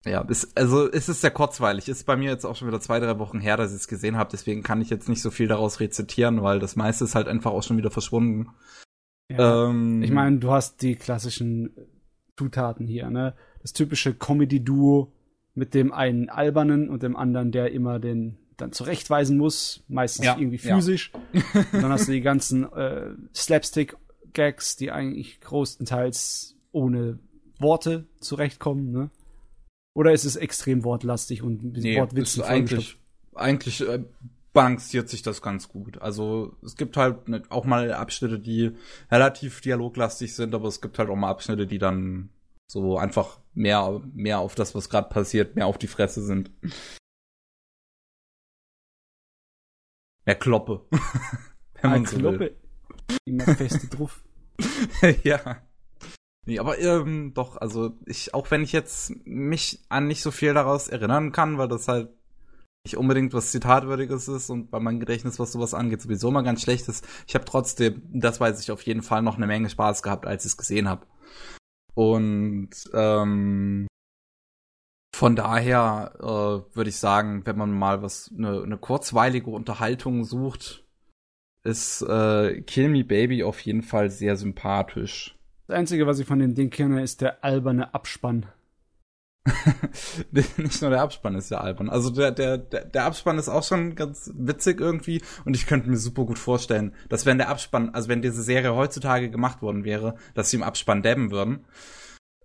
ja, 0.05 0.21
ist, 0.21 0.55
also 0.57 0.89
es 0.91 1.09
ist 1.09 1.21
sehr 1.21 1.31
kurzweilig. 1.31 1.89
Ist 1.89 2.05
bei 2.05 2.15
mir 2.15 2.29
jetzt 2.29 2.45
auch 2.45 2.55
schon 2.55 2.67
wieder 2.67 2.79
zwei, 2.79 2.99
drei 2.99 3.17
Wochen 3.17 3.39
her, 3.39 3.57
dass 3.57 3.71
ich 3.71 3.77
es 3.77 3.87
gesehen 3.87 4.17
habe. 4.17 4.29
Deswegen 4.31 4.61
kann 4.61 4.81
ich 4.81 4.89
jetzt 4.89 5.09
nicht 5.09 5.21
so 5.21 5.31
viel 5.31 5.47
daraus 5.47 5.79
rezitieren, 5.79 6.43
weil 6.43 6.59
das 6.59 6.75
meiste 6.75 7.05
ist 7.05 7.15
halt 7.15 7.27
einfach 7.27 7.51
auch 7.51 7.63
schon 7.63 7.77
wieder 7.77 7.91
verschwunden. 7.91 8.49
Ja. 9.31 9.69
Ähm, 9.69 10.03
Ich 10.03 10.11
meine, 10.11 10.37
du 10.37 10.51
hast 10.51 10.81
die 10.83 10.95
klassischen 10.95 11.75
Zutaten 12.37 12.85
hier, 12.87 13.09
ne? 13.09 13.35
Das 13.61 13.73
typische 13.73 14.13
Comedy-Duo, 14.13 15.11
mit 15.55 15.73
dem 15.73 15.91
einen 15.91 16.29
albernen 16.29 16.89
und 16.89 17.01
dem 17.01 17.15
anderen, 17.15 17.51
der 17.51 17.71
immer 17.71 17.99
den 17.99 18.37
dann 18.57 18.71
zurechtweisen 18.71 19.37
muss, 19.37 19.83
meistens 19.87 20.25
Ja, 20.25 20.37
irgendwie 20.37 20.65
ja. 20.65 20.75
physisch. 20.75 21.11
Und 21.33 21.81
dann 21.81 21.91
hast 21.91 22.07
du 22.07 22.13
die 22.13 22.21
ganzen 22.21 22.71
äh, 22.71 23.09
Slapstick-Gags, 23.33 24.77
die 24.77 24.91
eigentlich 24.91 25.41
größtenteils 25.41 26.55
ohne 26.71 27.19
Worte 27.59 28.05
zurechtkommen, 28.19 28.91
ne? 28.91 29.09
Oder 29.93 30.11
ist 30.11 30.25
es 30.25 30.35
extrem 30.35 30.83
wortlastig 30.83 31.41
und 31.41 31.63
mit 31.63 31.83
Nee, 31.83 31.97
Wortwitzen 31.97 32.41
ist 32.43 32.47
eigentlich, 32.47 32.97
eigentlich 33.33 33.87
äh, 33.87 34.03
balanciert 34.51 35.07
sich 35.07 35.21
das 35.21 35.41
ganz 35.41 35.69
gut. 35.69 36.01
Also 36.01 36.57
es 36.63 36.75
gibt 36.75 36.97
halt 36.97 37.29
ne, 37.29 37.43
auch 37.47 37.63
mal 37.63 37.93
Abschnitte, 37.93 38.39
die 38.39 38.71
relativ 39.09 39.61
dialoglastig 39.61 40.35
sind, 40.35 40.53
aber 40.53 40.67
es 40.67 40.81
gibt 40.81 40.99
halt 40.99 41.09
auch 41.09 41.15
mal 41.15 41.29
Abschnitte, 41.29 41.65
die 41.65 41.77
dann 41.77 42.29
so 42.67 42.97
einfach 42.97 43.39
mehr, 43.55 44.01
mehr 44.13 44.39
auf 44.39 44.55
das, 44.55 44.75
was 44.75 44.89
gerade 44.89 45.09
passiert, 45.09 45.55
mehr 45.55 45.67
auf 45.67 45.77
die 45.77 45.87
Fresse 45.87 46.23
sind. 46.23 46.51
Mehr 50.25 50.35
Kloppe. 50.35 50.85
Wenn 51.81 51.91
man 51.91 52.05
so 52.05 52.17
will. 52.17 52.37
Kloppe. 52.37 52.55
Immer 53.25 53.45
feste 53.55 53.87
drauf. 53.87 54.23
ja. 55.23 55.61
Nee, 56.47 56.59
aber 56.59 56.77
ähm, 56.79 57.33
doch, 57.33 57.57
also 57.57 57.97
ich, 58.05 58.33
auch 58.35 58.51
wenn 58.51 58.63
ich 58.63 58.71
jetzt 58.71 59.11
mich 59.25 59.83
an 59.89 60.07
nicht 60.07 60.21
so 60.21 60.29
viel 60.29 60.53
daraus 60.53 60.87
erinnern 60.87 61.31
kann, 61.31 61.57
weil 61.57 61.67
das 61.67 61.87
halt 61.87 62.09
nicht 62.85 62.97
unbedingt 62.97 63.33
was 63.33 63.51
Zitatwürdiges 63.51 64.27
ist 64.27 64.51
und 64.51 64.69
bei 64.69 64.79
meinem 64.79 64.99
Gedächtnis, 64.99 65.39
was 65.39 65.51
sowas 65.51 65.73
angeht, 65.73 66.01
sowieso 66.01 66.29
mal 66.29 66.43
ganz 66.43 66.61
schlecht 66.61 66.87
ist, 66.87 67.05
ich 67.25 67.33
habe 67.33 67.45
trotzdem, 67.45 68.03
das 68.13 68.39
weiß 68.39 68.61
ich 68.61 68.71
auf 68.71 68.83
jeden 68.83 69.01
Fall, 69.01 69.23
noch 69.23 69.37
eine 69.37 69.47
Menge 69.47 69.71
Spaß 69.71 70.03
gehabt, 70.03 70.27
als 70.27 70.45
ich 70.45 70.51
es 70.51 70.57
gesehen 70.57 70.87
habe. 70.87 71.07
Und 71.95 72.69
ähm, 72.93 73.87
von 75.15 75.35
daher 75.35 76.13
äh, 76.19 76.75
würde 76.75 76.89
ich 76.89 76.97
sagen, 76.97 77.45
wenn 77.45 77.57
man 77.57 77.71
mal 77.71 78.01
was, 78.01 78.31
eine, 78.37 78.61
eine 78.61 78.77
kurzweilige 78.77 79.49
Unterhaltung 79.49 80.25
sucht, 80.25 80.83
ist 81.63 82.01
äh, 82.01 82.61
Kill 82.61 82.89
Me 82.89 83.03
Baby 83.03 83.43
auf 83.43 83.59
jeden 83.61 83.81
Fall 83.81 84.09
sehr 84.09 84.35
sympathisch. 84.35 85.37
Das 85.67 85.77
Einzige, 85.77 86.05
was 86.05 86.19
ich 86.19 86.27
von 86.27 86.39
dem 86.39 86.53
Ding 86.53 86.69
kenne, 86.69 87.01
ist 87.01 87.21
der 87.21 87.43
alberne 87.43 87.93
Abspann. 87.93 88.45
Nicht 90.31 90.81
nur 90.81 90.89
der 90.89 91.01
Abspann 91.01 91.35
ist 91.35 91.51
ja 91.51 91.59
albern. 91.59 91.89
Also 91.89 92.09
der, 92.09 92.31
der, 92.31 92.57
der, 92.57 93.05
Abspann 93.05 93.37
ist 93.37 93.49
auch 93.49 93.63
schon 93.63 93.95
ganz 93.95 94.31
witzig 94.33 94.79
irgendwie 94.79 95.21
und 95.45 95.55
ich 95.55 95.67
könnte 95.67 95.89
mir 95.89 95.97
super 95.97 96.25
gut 96.25 96.39
vorstellen, 96.39 96.95
dass 97.09 97.27
wenn 97.27 97.37
der 97.37 97.49
Abspann, 97.49 97.91
also 97.91 98.09
wenn 98.09 98.23
diese 98.23 98.41
Serie 98.41 98.75
heutzutage 98.75 99.29
gemacht 99.29 99.61
worden 99.61 99.83
wäre, 99.83 100.15
dass 100.33 100.49
sie 100.49 100.57
im 100.57 100.63
Abspann 100.63 101.03
dabben 101.03 101.29
würden. 101.29 101.65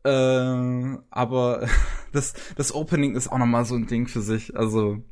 Äh, 0.05 0.99
aber 1.11 1.67
das, 2.13 2.35
das 2.57 2.75
Opening 2.75 3.15
ist 3.15 3.29
auch 3.29 3.39
nochmal 3.39 3.65
so 3.65 3.77
ein 3.77 3.87
Ding 3.87 4.07
für 4.07 4.21
sich. 4.21 4.57
Also 4.57 5.03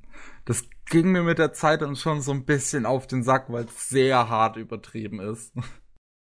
das 0.44 0.64
ging 0.86 1.12
mir 1.12 1.22
mit 1.22 1.38
der 1.38 1.54
Zeit 1.54 1.80
dann 1.80 1.96
schon 1.96 2.20
so 2.20 2.32
ein 2.32 2.44
bisschen 2.44 2.84
auf 2.84 3.06
den 3.06 3.22
Sack, 3.22 3.50
weil 3.50 3.64
es 3.64 3.88
sehr 3.88 4.28
hart 4.28 4.56
übertrieben 4.56 5.20
ist. 5.20 5.54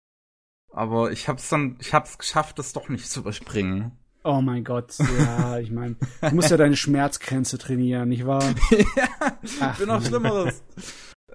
Aber 0.73 1.11
ich 1.12 1.28
hab's 1.28 1.49
dann, 1.49 1.77
ich 1.81 1.95
hab's 1.95 2.19
geschafft, 2.19 2.59
das 2.59 2.73
doch 2.73 2.89
nicht 2.89 3.09
zu 3.09 3.20
überspringen. 3.20 3.97
Oh 4.26 4.40
mein 4.40 4.64
Gott, 4.64 4.94
ja, 4.98 5.59
ich 5.59 5.70
meine, 5.70 5.96
du 6.22 6.34
musst 6.34 6.51
ja 6.51 6.56
deine 6.56 6.76
Schmerzgrenze 6.76 7.59
trainieren, 7.59 8.09
nicht 8.09 8.24
wahr? 8.26 8.42
ja, 8.96 9.36
Ach, 9.60 9.78
bin 9.78 9.88
noch. 9.88 10.02
Schlimmeres. 10.02 10.62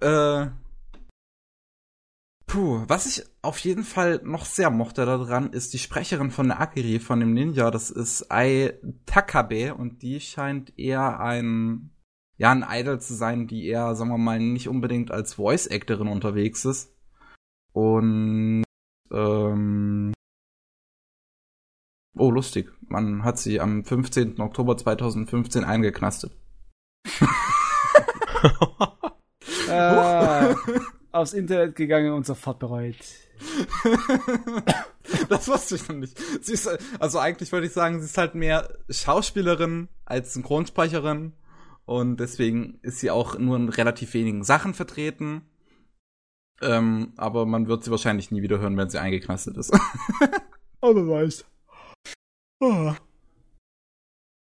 äh, 0.01 0.47
puh, 2.47 2.83
was 2.87 3.05
ich 3.05 3.23
auf 3.43 3.59
jeden 3.59 3.83
Fall 3.83 4.21
noch 4.23 4.43
sehr 4.43 4.71
mochte 4.71 5.05
daran, 5.05 5.53
ist 5.53 5.73
die 5.73 5.77
Sprecherin 5.77 6.31
von 6.31 6.47
der 6.47 6.59
Akiri, 6.61 6.99
von 6.99 7.19
dem 7.19 7.35
Ninja, 7.35 7.69
das 7.69 7.91
ist 7.91 8.31
Ai 8.31 8.73
Takabe 9.05 9.75
und 9.75 10.01
die 10.01 10.19
scheint 10.19 10.73
eher 10.79 11.19
ein, 11.19 11.91
ja, 12.37 12.51
ein 12.51 12.65
Idol 12.67 12.99
zu 12.99 13.13
sein, 13.13 13.45
die 13.45 13.67
eher, 13.67 13.93
sagen 13.93 14.09
wir 14.09 14.17
mal, 14.17 14.39
nicht 14.39 14.67
unbedingt 14.67 15.11
als 15.11 15.35
Voice-Actorin 15.35 16.07
unterwegs 16.07 16.65
ist. 16.65 16.91
Und, 17.71 18.63
ähm, 19.11 20.11
Oh, 22.15 22.31
lustig. 22.31 22.71
Man 22.87 23.23
hat 23.23 23.37
sie 23.39 23.59
am 23.59 23.83
15. 23.83 24.39
Oktober 24.39 24.77
2015 24.77 25.63
eingeknastet. 25.63 26.35
äh, 29.69 30.55
aufs 31.11 31.33
Internet 31.33 31.75
gegangen 31.75 32.13
und 32.13 32.25
sofort 32.25 32.59
bereut. 32.59 32.97
das 35.29 35.47
wusste 35.47 35.75
ich 35.75 35.87
noch 35.87 35.95
nicht. 35.95 36.17
Sie 36.41 36.53
ist, 36.53 36.67
also 36.99 37.19
eigentlich 37.19 37.51
würde 37.51 37.67
ich 37.67 37.73
sagen, 37.73 37.99
sie 37.99 38.05
ist 38.05 38.17
halt 38.17 38.35
mehr 38.35 38.77
Schauspielerin 38.89 39.87
als 40.05 40.33
Synchronsprecherin. 40.33 41.33
Und 41.85 42.19
deswegen 42.19 42.79
ist 42.81 42.99
sie 42.99 43.09
auch 43.09 43.37
nur 43.37 43.55
in 43.55 43.69
relativ 43.69 44.13
wenigen 44.13 44.43
Sachen 44.43 44.73
vertreten. 44.73 45.41
Ähm, 46.61 47.13
aber 47.17 47.45
man 47.45 47.67
wird 47.67 47.83
sie 47.83 47.91
wahrscheinlich 47.91 48.31
nie 48.31 48.41
wieder 48.41 48.59
hören, 48.59 48.77
wenn 48.77 48.89
sie 48.89 48.99
eingeknastet 49.01 49.57
ist. 49.57 49.73
Aber 50.81 51.07
weiß. 51.07 51.45
Oh. 52.59 52.93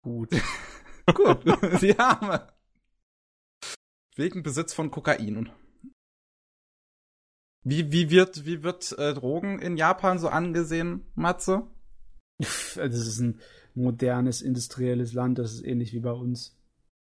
Gut. 0.03 0.31
Gut, 1.15 1.43
sie 1.81 1.93
haben. 1.95 2.47
Wegen 4.17 4.43
Besitz 4.43 4.73
von 4.73 4.91
Kokain. 4.91 5.51
Wie, 7.65 7.91
wie 7.93 8.11
wird, 8.11 8.47
wie 8.47 8.63
wird 8.63 8.93
äh, 8.99 9.15
Drogen 9.15 9.59
in 9.59 9.77
Japan 9.77 10.19
so 10.19 10.29
angesehen, 10.29 11.05
Matze? 11.15 11.67
Das 12.39 12.77
ist 12.77 13.21
ein 13.21 13.41
modernes, 13.75 14.43
industrielles 14.43 15.15
Land, 15.15 15.39
das 15.39 15.55
ist 15.55 15.65
ähnlich 15.65 15.93
wie 15.93 16.01
bei 16.01 16.13
uns. 16.13 16.57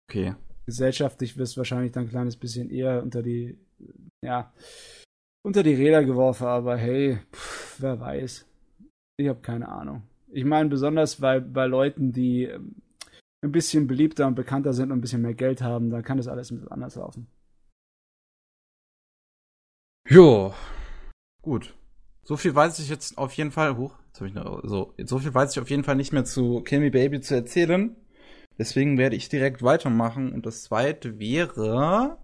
Okay. 0.09 0.35
Gesellschaftlich 0.67 1.37
wirst 1.37 1.57
du 1.57 1.59
wahrscheinlich 1.59 1.93
dann 1.93 2.05
ein 2.05 2.11
kleines 2.11 2.37
bisschen 2.37 2.71
eher 2.71 3.03
unter 3.03 3.23
die, 3.23 3.59
ja, 4.23 4.53
unter 5.43 5.63
die 5.63 5.75
Räder 5.75 6.05
geworfen, 6.05 6.47
aber 6.47 6.77
hey, 6.77 7.19
pff, 7.33 7.81
wer 7.81 8.01
weiß. 8.01 8.47
Ich 9.19 9.29
habe 9.29 9.41
keine 9.41 9.69
Ahnung. 9.69 10.03
Ich 10.35 10.45
meine, 10.45 10.69
besonders 10.69 11.17
bei, 11.17 11.39
bei 11.39 11.67
Leuten, 11.67 12.13
die 12.13 12.45
ähm, 12.45 12.75
ein 13.45 13.53
bisschen 13.53 13.87
beliebter 13.87 14.27
und 14.27 14.35
bekannter 14.35 14.73
sind 14.73 14.91
und 14.91 14.99
ein 14.99 15.01
bisschen 15.01 15.23
mehr 15.23 15.35
Geld 15.35 15.63
haben, 15.63 15.91
da 15.91 16.03
kann 16.03 16.17
das 16.17 16.27
alles 16.27 16.51
ein 16.51 16.57
bisschen 16.57 16.73
anders 16.73 16.97
laufen. 16.97 17.29
Jo. 20.09 20.53
Gut. 21.41 21.77
So 22.25 22.37
viel 22.37 22.53
weiß 22.53 22.81
ich 22.81 22.89
jetzt 22.89 23.17
auf 23.17 23.33
jeden 23.35 23.53
Fall. 23.53 23.77
Huch, 23.77 23.97
jetzt 24.09 24.17
habe 24.21 24.29
ich 24.29 24.35
noch, 24.35 24.61
so, 24.65 24.95
so 25.05 25.19
viel 25.21 25.33
weiß 25.33 25.53
ich 25.53 25.61
auf 25.61 25.71
jeden 25.71 25.85
Fall 25.85 25.95
nicht 25.95 26.13
mehr 26.13 26.25
zu 26.25 26.63
Kill 26.63 26.81
Me 26.81 26.91
Baby 26.91 27.21
zu 27.21 27.35
erzählen. 27.37 27.95
Deswegen 28.59 28.99
werde 28.99 29.15
ich 29.15 29.29
direkt 29.29 29.63
weitermachen. 29.63 30.33
Und 30.33 30.47
das 30.47 30.65
zweite 30.65 31.21
wäre, 31.21 32.19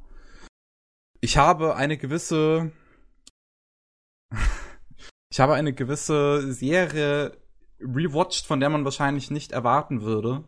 ich 1.21 1.37
habe 1.37 1.77
eine 1.77 1.97
gewisse, 1.97 2.73
ich 5.31 5.39
habe 5.39 5.55
eine 5.55 5.73
gewisse 5.73 6.53
Serie 6.53 7.40
rewatcht, 7.83 8.47
von 8.47 8.61
der 8.61 8.71
man 8.71 8.85
wahrscheinlich 8.85 9.31
nicht 9.31 9.53
erwarten 9.53 10.03
würde, 10.03 10.45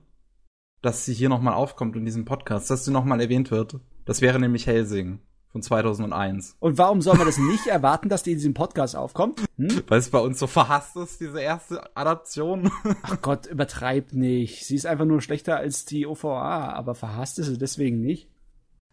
dass 0.83 1.05
sie 1.05 1.15
hier 1.15 1.29
nochmal 1.29 1.55
aufkommt 1.55 1.97
in 1.97 2.05
diesem 2.05 2.25
Podcast, 2.25 2.71
dass 2.71 2.85
sie 2.85 2.91
nochmal 2.91 3.21
erwähnt 3.21 3.51
wird. 3.51 3.81
Das 4.05 4.21
wäre 4.21 4.41
nämlich 4.41 4.67
Helsing 4.67 5.21
von 5.53 5.63
2001. 5.63 6.57
Und 6.59 6.79
warum 6.79 7.03
soll 7.03 7.17
man 7.17 7.27
das 7.27 7.39
nicht 7.39 7.67
erwarten, 7.67 8.09
dass 8.09 8.23
die 8.23 8.33
in 8.33 8.39
diesem 8.39 8.55
Podcast 8.55 8.97
aufkommt? 8.97 9.45
Hm? 9.59 9.83
Weil 9.87 9.99
es 9.99 10.11
bei 10.11 10.19
uns 10.19 10.39
so 10.39 10.47
verhasst 10.47 10.97
ist, 10.97 11.21
diese 11.21 11.41
erste 11.41 11.95
Adaption. 11.95 12.71
Ach 13.03 13.21
Gott, 13.21 13.47
übertreib 13.47 14.13
nicht. 14.13 14.67
Sie 14.67 14.75
ist 14.75 14.87
einfach 14.87 15.05
nur 15.05 15.21
schlechter 15.21 15.59
als 15.59 15.85
die 15.85 16.07
OVA, 16.07 16.71
aber 16.73 16.95
verhasst 16.95 17.39
ist 17.39 17.47
sie 17.47 17.59
deswegen 17.59 18.01
nicht. 18.01 18.32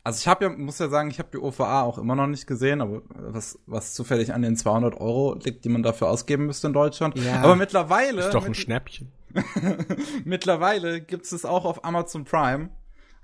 Also 0.10 0.22
ich 0.22 0.27
habe 0.27 0.45
ja, 0.45 0.49
muss 0.49 0.80
ja 0.80 0.90
sagen, 0.90 1.11
ich 1.11 1.19
habe 1.19 1.30
die 1.31 1.38
OVA 1.38 1.84
auch 1.84 1.99
immer 1.99 2.15
noch 2.15 2.26
nicht 2.26 2.48
gesehen, 2.48 2.81
aber 2.81 3.03
was, 3.10 3.60
was 3.68 3.94
zufällig 3.94 4.34
an 4.34 4.41
den 4.41 4.56
200 4.56 4.99
Euro 4.99 5.36
liegt, 5.36 5.64
die 5.65 5.69
man 5.69 5.84
dafür 5.84 6.10
ausgeben 6.10 6.48
müsste 6.48 6.65
in 6.65 6.73
Deutschland. 6.73 7.15
Ja. 7.15 7.44
Aber 7.44 7.56
mittlerweile, 7.56 8.22
Ist 8.22 8.34
doch 8.34 8.45
ein 8.45 8.53
mit, 8.53 8.57
Schnäppchen. 8.57 9.11
mittlerweile 10.26 10.99
gibt 10.99 11.31
es 11.31 11.45
auch 11.45 11.64
auf 11.64 11.86
Amazon 11.86 12.26
Prime, 12.26 12.69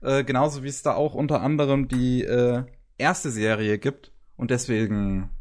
äh, 0.02 0.24
genauso 0.24 0.62
wie 0.62 0.68
es 0.68 0.84
da 0.84 0.94
auch 0.94 1.16
unter 1.16 1.42
anderem 1.42 1.88
die 1.88 2.24
äh, 2.24 2.66
erste 3.00 3.32
Serie 3.32 3.80
gibt. 3.80 4.12
Und 4.38 4.52
deswegen 4.52 5.32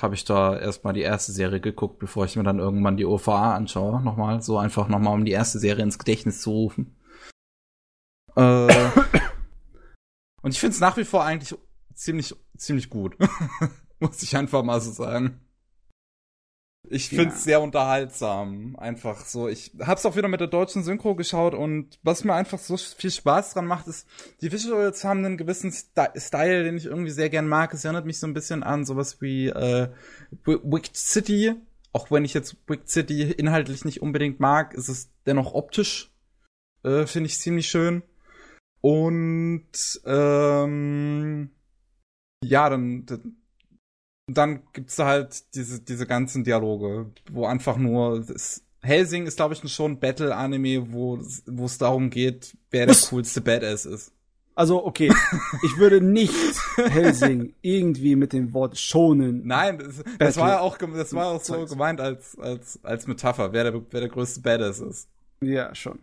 habe 0.00 0.14
ich 0.14 0.24
da 0.24 0.58
erstmal 0.58 0.94
die 0.94 1.02
erste 1.02 1.32
Serie 1.32 1.60
geguckt, 1.60 1.98
bevor 1.98 2.24
ich 2.24 2.34
mir 2.34 2.44
dann 2.44 2.60
irgendwann 2.60 2.96
die 2.96 3.04
OVA 3.04 3.54
anschaue. 3.54 4.02
Nochmal, 4.02 4.40
so 4.40 4.56
einfach 4.56 4.88
nochmal, 4.88 5.12
um 5.12 5.26
die 5.26 5.32
erste 5.32 5.58
Serie 5.58 5.84
ins 5.84 5.98
Gedächtnis 5.98 6.40
zu 6.40 6.50
rufen. 6.50 6.96
Äh, 8.36 8.68
und 10.46 10.52
ich 10.52 10.60
finde 10.60 10.74
es 10.74 10.80
nach 10.80 10.96
wie 10.96 11.04
vor 11.04 11.24
eigentlich 11.24 11.58
ziemlich, 11.92 12.34
ziemlich 12.56 12.88
gut. 12.88 13.16
Muss 13.98 14.22
ich 14.22 14.36
einfach 14.36 14.62
mal 14.62 14.80
so 14.80 14.92
sagen. 14.92 15.40
Ich 16.88 17.10
Ja. 17.10 17.18
finde 17.22 17.34
es 17.34 17.42
sehr 17.42 17.60
unterhaltsam. 17.60 18.76
Einfach 18.76 19.24
so. 19.24 19.48
Ich 19.48 19.72
hab's 19.80 20.06
auch 20.06 20.14
wieder 20.14 20.28
mit 20.28 20.38
der 20.38 20.46
deutschen 20.46 20.84
Synchro 20.84 21.16
geschaut 21.16 21.52
und 21.54 21.98
was 22.04 22.22
mir 22.22 22.34
einfach 22.34 22.60
so 22.60 22.76
viel 22.76 23.10
Spaß 23.10 23.54
dran 23.54 23.66
macht, 23.66 23.88
ist, 23.88 24.06
die 24.40 24.52
Visuals 24.52 25.02
haben 25.02 25.24
einen 25.24 25.36
gewissen 25.36 25.72
Style, 25.72 26.62
den 26.62 26.76
ich 26.76 26.84
irgendwie 26.86 27.10
sehr 27.10 27.28
gern 27.28 27.48
mag. 27.48 27.74
Es 27.74 27.84
erinnert 27.84 28.06
mich 28.06 28.20
so 28.20 28.28
ein 28.28 28.34
bisschen 28.34 28.62
an 28.62 28.84
sowas 28.84 29.20
wie 29.20 29.48
äh, 29.48 29.88
Wi- 30.44 30.60
Wicked 30.62 30.96
City. 30.96 31.54
Auch 31.92 32.12
wenn 32.12 32.24
ich 32.24 32.34
jetzt 32.34 32.56
Wicked 32.68 32.88
City 32.88 33.32
inhaltlich 33.32 33.84
nicht 33.84 34.00
unbedingt 34.00 34.38
mag, 34.38 34.72
ist 34.74 34.88
es 34.88 35.10
dennoch 35.24 35.54
optisch 35.54 36.12
äh, 36.84 37.04
finde 37.06 37.26
ich 37.26 37.40
ziemlich 37.40 37.68
schön. 37.68 38.02
Und 38.86 40.00
ähm, 40.04 41.50
ja, 42.44 42.70
dann, 42.70 43.04
dann 44.32 44.62
gibt's 44.72 44.94
da 44.94 45.06
halt 45.06 45.56
diese, 45.56 45.80
diese 45.80 46.06
ganzen 46.06 46.44
Dialoge, 46.44 47.10
wo 47.32 47.46
einfach 47.46 47.78
nur 47.78 48.20
das, 48.20 48.62
Helsing 48.82 49.26
ist, 49.26 49.38
glaube 49.38 49.54
ich, 49.54 49.72
schon 49.72 49.92
ein 49.92 49.98
Battle-Anime, 49.98 50.92
wo 50.92 51.18
wo 51.46 51.64
es 51.64 51.78
darum 51.78 52.10
geht, 52.10 52.56
wer 52.70 52.86
der 52.86 52.94
coolste 53.10 53.40
Badass 53.40 53.86
ist. 53.86 54.12
Also, 54.54 54.86
okay, 54.86 55.12
ich 55.64 55.78
würde 55.78 56.00
nicht 56.00 56.32
Helsing 56.76 57.54
irgendwie 57.62 58.14
mit 58.14 58.32
dem 58.32 58.54
Wort 58.54 58.78
schonen. 58.78 59.48
Nein, 59.48 59.78
das, 59.78 60.04
das 60.16 60.36
war 60.36 60.50
ja 60.50 60.60
auch, 60.60 60.78
das 60.78 61.12
war 61.12 61.26
auch 61.26 61.42
so 61.42 61.66
gemeint 61.66 62.00
als, 62.00 62.38
als, 62.38 62.78
als 62.84 63.08
Metapher, 63.08 63.52
wer 63.52 63.64
der, 63.64 63.82
wer 63.90 64.00
der 64.00 64.10
größte 64.10 64.42
Badass 64.42 64.78
ist. 64.78 65.08
Ja, 65.42 65.74
schon. 65.74 65.98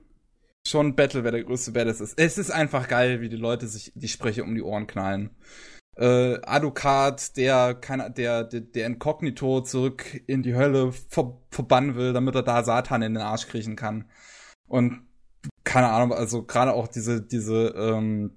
Schon 0.66 0.96
Battle, 0.96 1.24
wer 1.24 1.32
der 1.32 1.44
größte 1.44 1.72
Badass 1.72 2.00
ist. 2.00 2.18
Es 2.18 2.38
ist 2.38 2.50
einfach 2.50 2.88
geil, 2.88 3.20
wie 3.22 3.30
die 3.30 3.36
Leute 3.36 3.68
sich 3.68 3.92
die 3.96 4.08
Spreche 4.08 4.44
um 4.44 4.56
die 4.56 4.62
Ohren 4.62 4.88
knallen. 4.88 5.32
Äh, 5.96 6.40
Alucard, 6.42 7.36
der, 7.38 7.76
kann, 7.76 8.14
der, 8.16 8.46
der, 8.46 8.62
der 8.62 8.88
Inkognito 8.88 9.62
zurück 9.62 10.24
in 10.26 10.42
die 10.42 10.56
Hölle 10.56 10.92
ver 10.92 11.38
verbannen 11.52 11.96
will, 11.96 12.14
damit 12.14 12.34
er 12.34 12.44
da 12.44 12.64
Satan 12.64 13.04
in 13.04 13.14
den 13.14 13.22
Arsch 13.22 13.48
kriechen 13.48 13.76
kann. 13.76 14.10
Und 14.68 15.06
keine 15.64 15.90
Ahnung, 15.90 16.14
also 16.14 16.44
gerade 16.44 16.74
auch 16.74 16.88
diese, 16.88 17.22
diese, 17.22 17.74
ähm, 17.78 18.32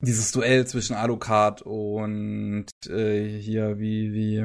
dieses 0.00 0.32
Duell 0.32 0.66
zwischen 0.66 0.94
Alucard 0.94 1.62
und 1.62 2.66
äh, 2.88 3.38
hier, 3.38 3.78
wie, 3.78 4.12
wie, 4.12 4.36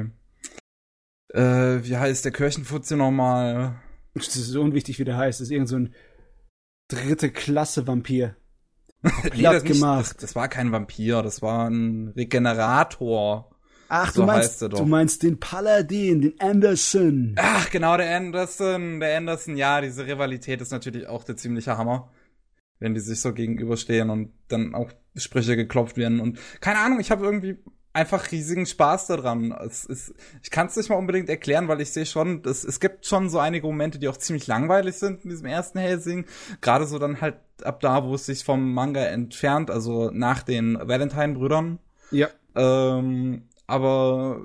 äh, 1.36 1.84
wie 1.84 1.96
heißt 1.96 2.24
der 2.24 2.32
Kirchenfutze 2.32 2.96
nochmal? 2.96 3.82
Das 4.14 4.36
ist 4.36 4.54
unwichtig, 4.56 4.98
wie 4.98 5.04
der 5.04 5.16
heißt. 5.16 5.40
Das 5.40 5.48
ist 5.48 5.52
irgend 5.52 5.68
so 5.68 5.76
ein 5.76 5.94
dritte 6.88 7.30
Klasse 7.30 7.86
Vampir. 7.86 8.36
nee, 9.02 9.42
das, 9.42 9.64
nicht, 9.64 9.82
das, 9.82 10.16
das, 10.16 10.34
war 10.34 10.48
kein 10.48 10.72
Vampir, 10.72 11.22
das 11.22 11.42
war 11.42 11.68
ein 11.68 12.08
Regenerator. 12.16 13.50
Ach, 13.88 14.12
so 14.12 14.22
du 14.22 14.26
meinst, 14.26 14.62
du 14.62 14.84
meinst 14.86 15.22
den 15.22 15.38
Paladin, 15.38 16.22
den 16.22 16.40
Anderson. 16.40 17.34
Ach, 17.38 17.68
genau, 17.70 17.96
der 17.98 18.16
Anderson, 18.16 18.98
der 19.00 19.18
Anderson, 19.18 19.56
ja, 19.56 19.82
diese 19.82 20.06
Rivalität 20.06 20.62
ist 20.62 20.72
natürlich 20.72 21.06
auch 21.06 21.22
der 21.24 21.36
ziemliche 21.36 21.76
Hammer 21.76 22.10
wenn 22.84 22.94
die 22.94 23.00
sich 23.00 23.20
so 23.20 23.32
gegenüberstehen 23.32 24.10
und 24.10 24.32
dann 24.48 24.74
auch 24.74 24.90
Sprüche 25.16 25.56
geklopft 25.56 25.96
werden 25.96 26.20
und 26.20 26.38
keine 26.60 26.80
Ahnung, 26.80 27.00
ich 27.00 27.10
habe 27.10 27.24
irgendwie 27.24 27.56
einfach 27.94 28.30
riesigen 28.32 28.66
Spaß 28.66 29.06
daran. 29.06 29.52
Es 29.52 29.84
ist, 29.84 30.14
ich 30.42 30.50
kann 30.50 30.66
es 30.66 30.76
nicht 30.76 30.90
mal 30.90 30.96
unbedingt 30.96 31.30
erklären, 31.30 31.68
weil 31.68 31.80
ich 31.80 31.92
sehe 31.92 32.04
schon, 32.04 32.42
es, 32.44 32.64
es 32.64 32.80
gibt 32.80 33.06
schon 33.06 33.30
so 33.30 33.38
einige 33.38 33.66
Momente, 33.66 33.98
die 33.98 34.08
auch 34.08 34.16
ziemlich 34.16 34.46
langweilig 34.46 34.96
sind 34.96 35.24
in 35.24 35.30
diesem 35.30 35.46
ersten 35.46 35.78
Helsing. 35.78 36.26
Gerade 36.60 36.86
so 36.86 36.98
dann 36.98 37.20
halt 37.20 37.36
ab 37.62 37.80
da, 37.80 38.04
wo 38.04 38.16
es 38.16 38.26
sich 38.26 38.44
vom 38.44 38.74
Manga 38.74 39.04
entfernt, 39.04 39.70
also 39.70 40.10
nach 40.12 40.42
den 40.42 40.76
Valentine-Brüdern. 40.76 41.78
Ja. 42.10 42.28
Ähm, 42.56 43.48
aber 43.66 44.44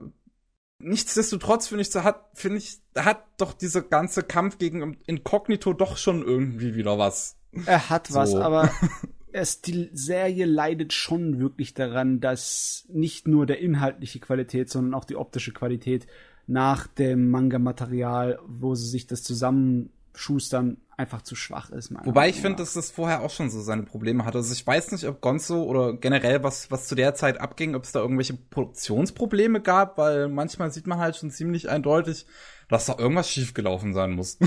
nichtsdestotrotz 0.77 1.67
finde 1.67 1.81
ich, 1.81 1.89
so 1.89 2.03
hat, 2.03 2.29
finde 2.35 2.59
ich, 2.59 2.77
hat 2.95 3.25
doch 3.37 3.53
dieser 3.53 3.81
ganze 3.81 4.21
Kampf 4.23 4.59
gegen 4.59 4.97
Inkognito 5.07 5.73
doch 5.73 5.97
schon 5.97 6.23
irgendwie 6.23 6.75
wieder 6.75 6.99
was. 6.99 7.35
Er 7.65 7.89
hat 7.89 8.13
was, 8.13 8.31
so. 8.31 8.41
aber 8.41 8.71
es, 9.31 9.61
die 9.61 9.89
Serie 9.93 10.45
leidet 10.45 10.93
schon 10.93 11.39
wirklich 11.39 11.73
daran, 11.73 12.19
dass 12.19 12.85
nicht 12.89 13.27
nur 13.27 13.45
der 13.45 13.59
inhaltliche 13.59 14.19
Qualität, 14.19 14.69
sondern 14.69 14.93
auch 14.93 15.05
die 15.05 15.15
optische 15.15 15.53
Qualität 15.53 16.07
nach 16.47 16.87
dem 16.87 17.29
Manga-Material, 17.29 18.39
wo 18.47 18.73
sie 18.75 18.87
sich 18.87 19.05
das 19.05 19.23
zusammenschustern, 19.23 20.77
einfach 20.97 21.21
zu 21.21 21.35
schwach 21.35 21.69
ist. 21.69 21.93
Wobei 22.03 22.27
ich 22.27 22.41
finde, 22.41 22.57
dass 22.57 22.73
das 22.73 22.91
vorher 22.91 23.21
auch 23.21 23.29
schon 23.29 23.49
so 23.49 23.61
seine 23.61 23.83
Probleme 23.83 24.25
hatte. 24.25 24.39
Also 24.39 24.51
ich 24.51 24.67
weiß 24.67 24.91
nicht, 24.91 25.05
ob 25.07 25.21
Gonzo 25.21 25.63
oder 25.63 25.93
generell 25.93 26.43
was, 26.43 26.69
was 26.71 26.87
zu 26.87 26.95
der 26.95 27.15
Zeit 27.15 27.39
abging, 27.39 27.73
ob 27.75 27.83
es 27.85 27.93
da 27.93 28.01
irgendwelche 28.01 28.33
Produktionsprobleme 28.33 29.61
gab, 29.61 29.97
weil 29.97 30.27
manchmal 30.27 30.71
sieht 30.71 30.87
man 30.87 30.99
halt 30.99 31.15
schon 31.15 31.31
ziemlich 31.31 31.69
eindeutig, 31.69 32.25
dass 32.67 32.87
da 32.87 32.97
irgendwas 32.97 33.29
schiefgelaufen 33.29 33.93
sein 33.93 34.11
muss. 34.11 34.39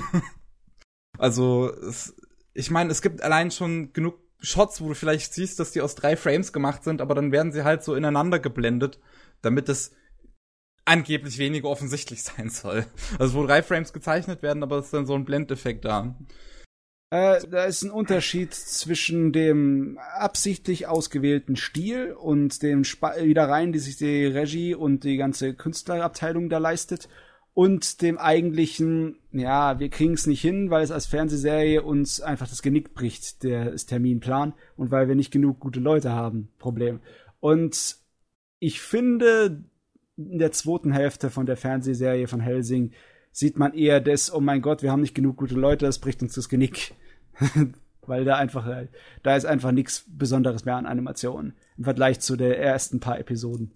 also 1.19 1.73
es, 1.73 2.15
ich 2.53 2.71
meine, 2.71 2.91
es 2.91 3.01
gibt 3.01 3.23
allein 3.23 3.51
schon 3.51 3.95
genug 3.95 4.22
Shots, 4.43 4.81
wo 4.81 4.89
du 4.89 4.95
vielleicht 4.95 5.33
siehst, 5.33 5.61
dass 5.61 5.71
die 5.71 5.81
aus 5.81 5.95
drei 5.95 6.17
Frames 6.17 6.53
gemacht 6.53 6.85
sind, 6.85 7.01
aber 7.01 7.15
dann 7.15 7.33
werden 7.33 7.53
sie 7.53 7.65
halt 7.65 7.85
so 7.85 7.95
ineinander 7.95 8.41
geblendet, 8.41 8.99
damit 9.41 9.69
es 9.69 9.93
angeblich 10.85 11.39
weniger 11.39 11.69
offensichtlich 11.69 12.23
sein 12.25 12.51
soll. 12.51 12.85
Also 13.19 13.35
wo 13.35 13.47
drei 13.47 13.63
Frames 13.63 13.93
gezeichnet 13.93 14.43
werden, 14.43 14.63
aber 14.63 14.79
es 14.79 14.87
ist 14.87 14.95
dann 14.95 15.07
so 15.07 15.15
ein 15.15 15.25
Blendeffekt 15.25 15.85
da. 15.85 16.15
Äh, 17.11 17.41
da 17.49 17.65
ist 17.65 17.83
ein 17.83 17.91
Unterschied 17.91 18.55
zwischen 18.55 19.33
dem 19.33 19.99
absichtlich 20.17 20.87
ausgewählten 20.87 21.57
Stil 21.57 22.13
und 22.13 22.63
dem 22.63 22.83
Sp 22.89 23.05
Wiederrein, 23.23 23.73
die 23.73 23.79
sich 23.79 23.97
die 23.97 24.27
Regie 24.27 24.75
und 24.75 25.05
die 25.05 25.19
ganze 25.19 25.55
Künstlerabteilung 25.55 26.49
da 26.49 26.59
leistet 26.59 27.09
und 27.55 28.01
dem 28.01 28.19
eigentlichen, 28.19 29.17
ja, 29.31 29.79
wir 29.79 29.91
kriegen 29.91 30.15
es 30.15 30.27
nicht 30.27 30.41
hin, 30.41 30.71
weil 30.71 30.83
es 30.83 30.91
als 30.91 31.07
Fernsehserie 31.07 31.83
uns 31.83 32.21
einfach 32.21 32.49
das 32.49 32.63
Genick 32.63 32.95
bricht, 32.95 33.43
der 33.43 33.77
Terminplan, 33.77 34.55
und 34.77 34.91
weil 34.91 35.09
wir 35.09 35.15
nicht 35.15 35.31
genug 35.33 35.61
gute 35.61 35.81
Leute 35.81 36.13
haben, 36.13 36.49
Problem. 36.59 37.01
Und 37.41 37.97
ich 38.59 38.81
finde, 38.81 39.65
in 40.17 40.39
der 40.39 40.53
zweiten 40.53 40.93
Hälfte 40.93 41.31
von 41.31 41.47
der 41.47 41.57
Fernsehserie 41.57 42.29
von 42.29 42.41
Helsing 42.41 42.93
sieht 43.33 43.59
man 43.59 43.75
eher 43.75 44.01
das, 44.01 44.33
oh 44.33 44.41
mein 44.41 44.63
Gott, 44.63 44.83
wir 44.83 44.91
haben 44.91 45.01
nicht 45.01 45.15
genug 45.15 45.37
gute 45.37 45.55
Leute, 45.55 45.87
das 45.87 45.99
bricht 45.99 46.23
uns 46.23 46.35
das 46.35 46.49
Genick. 46.49 46.95
weil 48.07 48.25
da 48.25 48.37
einfach, 48.37 48.69
da 49.23 49.37
ist 49.37 49.47
einfach 49.47 49.73
nichts 49.73 50.05
Besonderes 50.09 50.65
mehr 50.65 50.77
an 50.77 50.87
Animationen 50.87 51.55
im 51.79 51.85
Vergleich 51.85 52.21
zu 52.21 52.37
den 52.37 52.53
ersten 52.53 53.01
paar 53.01 53.19
Episoden. 53.19 53.73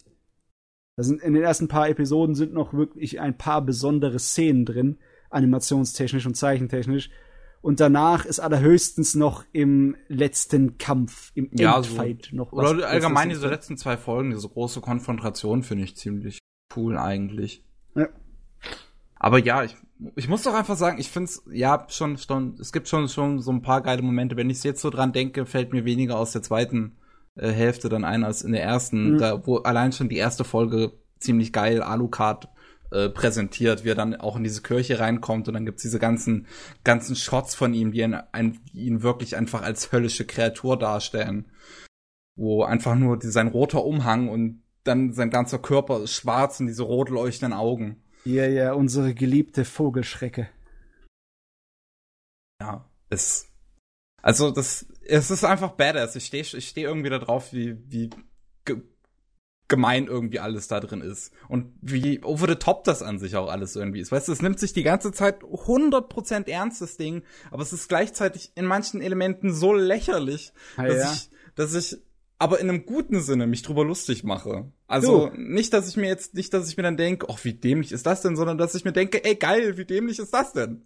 Da 0.96 1.02
sind 1.02 1.22
in 1.22 1.34
den 1.34 1.42
ersten 1.42 1.68
paar 1.68 1.88
Episoden 1.88 2.34
sind 2.34 2.54
noch 2.54 2.72
wirklich 2.72 3.20
ein 3.20 3.36
paar 3.36 3.60
besondere 3.60 4.18
Szenen 4.18 4.64
drin, 4.64 4.98
animationstechnisch 5.30 6.26
und 6.26 6.36
zeichentechnisch. 6.36 7.10
Und 7.60 7.80
danach 7.80 8.24
ist 8.24 8.38
allerhöchstens 8.40 9.14
noch 9.14 9.44
im 9.52 9.96
letzten 10.08 10.78
Kampf, 10.78 11.32
im 11.34 11.50
ja, 11.52 11.76
Endfight 11.76 12.28
so. 12.30 12.36
noch 12.36 12.52
was. 12.52 12.70
Oder 12.70 12.88
allgemein 12.88 13.28
diese 13.28 13.48
letzten 13.48 13.76
zwei 13.76 13.96
Folgen, 13.96 14.30
diese 14.30 14.48
große 14.48 14.80
Konfrontation 14.80 15.62
finde 15.62 15.84
ich 15.84 15.96
ziemlich 15.96 16.38
cool 16.76 16.96
eigentlich. 16.96 17.64
Ja. 17.94 18.08
Aber 19.16 19.38
ja, 19.38 19.64
ich, 19.64 19.76
ich 20.14 20.28
muss 20.28 20.44
doch 20.44 20.54
einfach 20.54 20.76
sagen, 20.76 20.98
ich 20.98 21.10
finde 21.10 21.30
es, 21.30 21.42
ja, 21.50 21.86
schon, 21.90 22.16
schon, 22.18 22.56
es 22.60 22.72
gibt 22.72 22.88
schon, 22.88 23.08
schon 23.08 23.40
so 23.40 23.50
ein 23.50 23.62
paar 23.62 23.82
geile 23.82 24.02
Momente. 24.02 24.36
Wenn 24.36 24.48
ich 24.48 24.62
jetzt 24.62 24.80
so 24.80 24.90
dran 24.90 25.12
denke, 25.12 25.44
fällt 25.44 25.72
mir 25.72 25.84
weniger 25.84 26.18
aus 26.18 26.32
der 26.32 26.42
zweiten 26.42 26.96
äh, 27.36 27.50
Hälfte 27.50 27.88
dann 27.88 28.04
ein 28.04 28.24
als 28.24 28.42
in 28.42 28.52
der 28.52 28.62
ersten, 28.62 29.12
mhm. 29.12 29.18
da, 29.18 29.46
wo 29.46 29.58
allein 29.58 29.92
schon 29.92 30.08
die 30.08 30.16
erste 30.16 30.44
Folge 30.44 30.92
ziemlich 31.18 31.52
geil 31.52 31.82
Alucard 31.82 32.48
äh, 32.90 33.08
präsentiert, 33.08 33.84
wie 33.84 33.90
er 33.90 33.94
dann 33.94 34.14
auch 34.16 34.36
in 34.36 34.44
diese 34.44 34.62
Kirche 34.62 34.98
reinkommt 34.98 35.48
und 35.48 35.54
dann 35.54 35.66
gibt's 35.66 35.82
diese 35.82 35.98
ganzen 35.98 36.46
ganzen 36.84 37.16
Shots 37.16 37.54
von 37.54 37.74
ihm, 37.74 37.92
die 37.92 38.00
ihn, 38.00 38.14
ein, 38.14 38.58
ihn 38.72 39.02
wirklich 39.02 39.36
einfach 39.36 39.62
als 39.62 39.92
höllische 39.92 40.26
Kreatur 40.26 40.78
darstellen, 40.78 41.46
wo 42.36 42.62
einfach 42.64 42.94
nur 42.94 43.18
die, 43.18 43.28
sein 43.28 43.48
roter 43.48 43.84
Umhang 43.84 44.28
und 44.28 44.62
dann 44.84 45.12
sein 45.12 45.30
ganzer 45.30 45.58
Körper 45.58 46.02
ist 46.04 46.14
schwarz 46.14 46.60
und 46.60 46.68
diese 46.68 46.84
rot 46.84 47.10
leuchtenden 47.10 47.58
Augen. 47.58 48.02
Ja, 48.24 48.46
ja, 48.46 48.72
unsere 48.72 49.14
geliebte 49.14 49.64
Vogelschrecke. 49.64 50.48
Ja, 52.60 52.88
es 53.10 53.48
also 54.26 54.50
das, 54.50 54.86
es 55.08 55.30
ist 55.30 55.44
einfach 55.44 55.72
badass. 55.72 56.16
Ich 56.16 56.26
stehe 56.26 56.42
ich 56.42 56.68
steh 56.68 56.82
irgendwie 56.82 57.10
da 57.10 57.18
drauf, 57.18 57.52
wie, 57.52 57.76
wie 57.88 58.10
ge 58.64 58.82
gemein 59.68 60.06
irgendwie 60.06 60.38
alles 60.38 60.68
da 60.68 60.78
drin 60.78 61.00
ist. 61.00 61.32
Und 61.48 61.74
wie 61.80 62.22
over 62.22 62.46
the 62.46 62.54
top 62.54 62.84
das 62.84 63.02
an 63.02 63.18
sich 63.18 63.34
auch 63.34 63.48
alles 63.50 63.74
irgendwie 63.74 63.98
ist. 63.98 64.12
Weißt 64.12 64.28
du, 64.28 64.32
es 64.32 64.40
nimmt 64.40 64.60
sich 64.60 64.72
die 64.72 64.84
ganze 64.84 65.10
Zeit 65.10 65.42
100% 65.42 66.48
ernst, 66.48 66.80
das 66.80 66.96
Ding, 66.96 67.24
aber 67.50 67.62
es 67.62 67.72
ist 67.72 67.88
gleichzeitig 67.88 68.52
in 68.54 68.64
manchen 68.64 69.00
Elementen 69.00 69.52
so 69.52 69.74
lächerlich, 69.74 70.52
ah, 70.76 70.84
dass, 70.84 70.96
ja. 70.96 71.12
ich, 71.12 71.30
dass 71.56 71.74
ich 71.74 71.98
aber 72.38 72.60
in 72.60 72.68
einem 72.68 72.84
guten 72.84 73.20
Sinne 73.20 73.46
mich 73.46 73.62
drüber 73.62 73.84
lustig 73.84 74.22
mache. 74.22 74.70
Also 74.86 75.28
du. 75.28 75.40
nicht, 75.40 75.72
dass 75.72 75.88
ich 75.88 75.96
mir 75.96 76.08
jetzt, 76.08 76.34
nicht, 76.34 76.52
dass 76.52 76.68
ich 76.68 76.76
mir 76.76 76.82
dann 76.82 76.98
denke, 76.98 77.26
ach, 77.30 77.44
wie 77.44 77.54
dämlich 77.54 77.92
ist 77.92 78.04
das 78.04 78.20
denn, 78.20 78.36
sondern 78.36 78.58
dass 78.58 78.74
ich 78.74 78.84
mir 78.84 78.92
denke, 78.92 79.24
ey 79.24 79.36
geil, 79.36 79.78
wie 79.78 79.86
dämlich 79.86 80.18
ist 80.18 80.34
das 80.34 80.52
denn? 80.52 80.82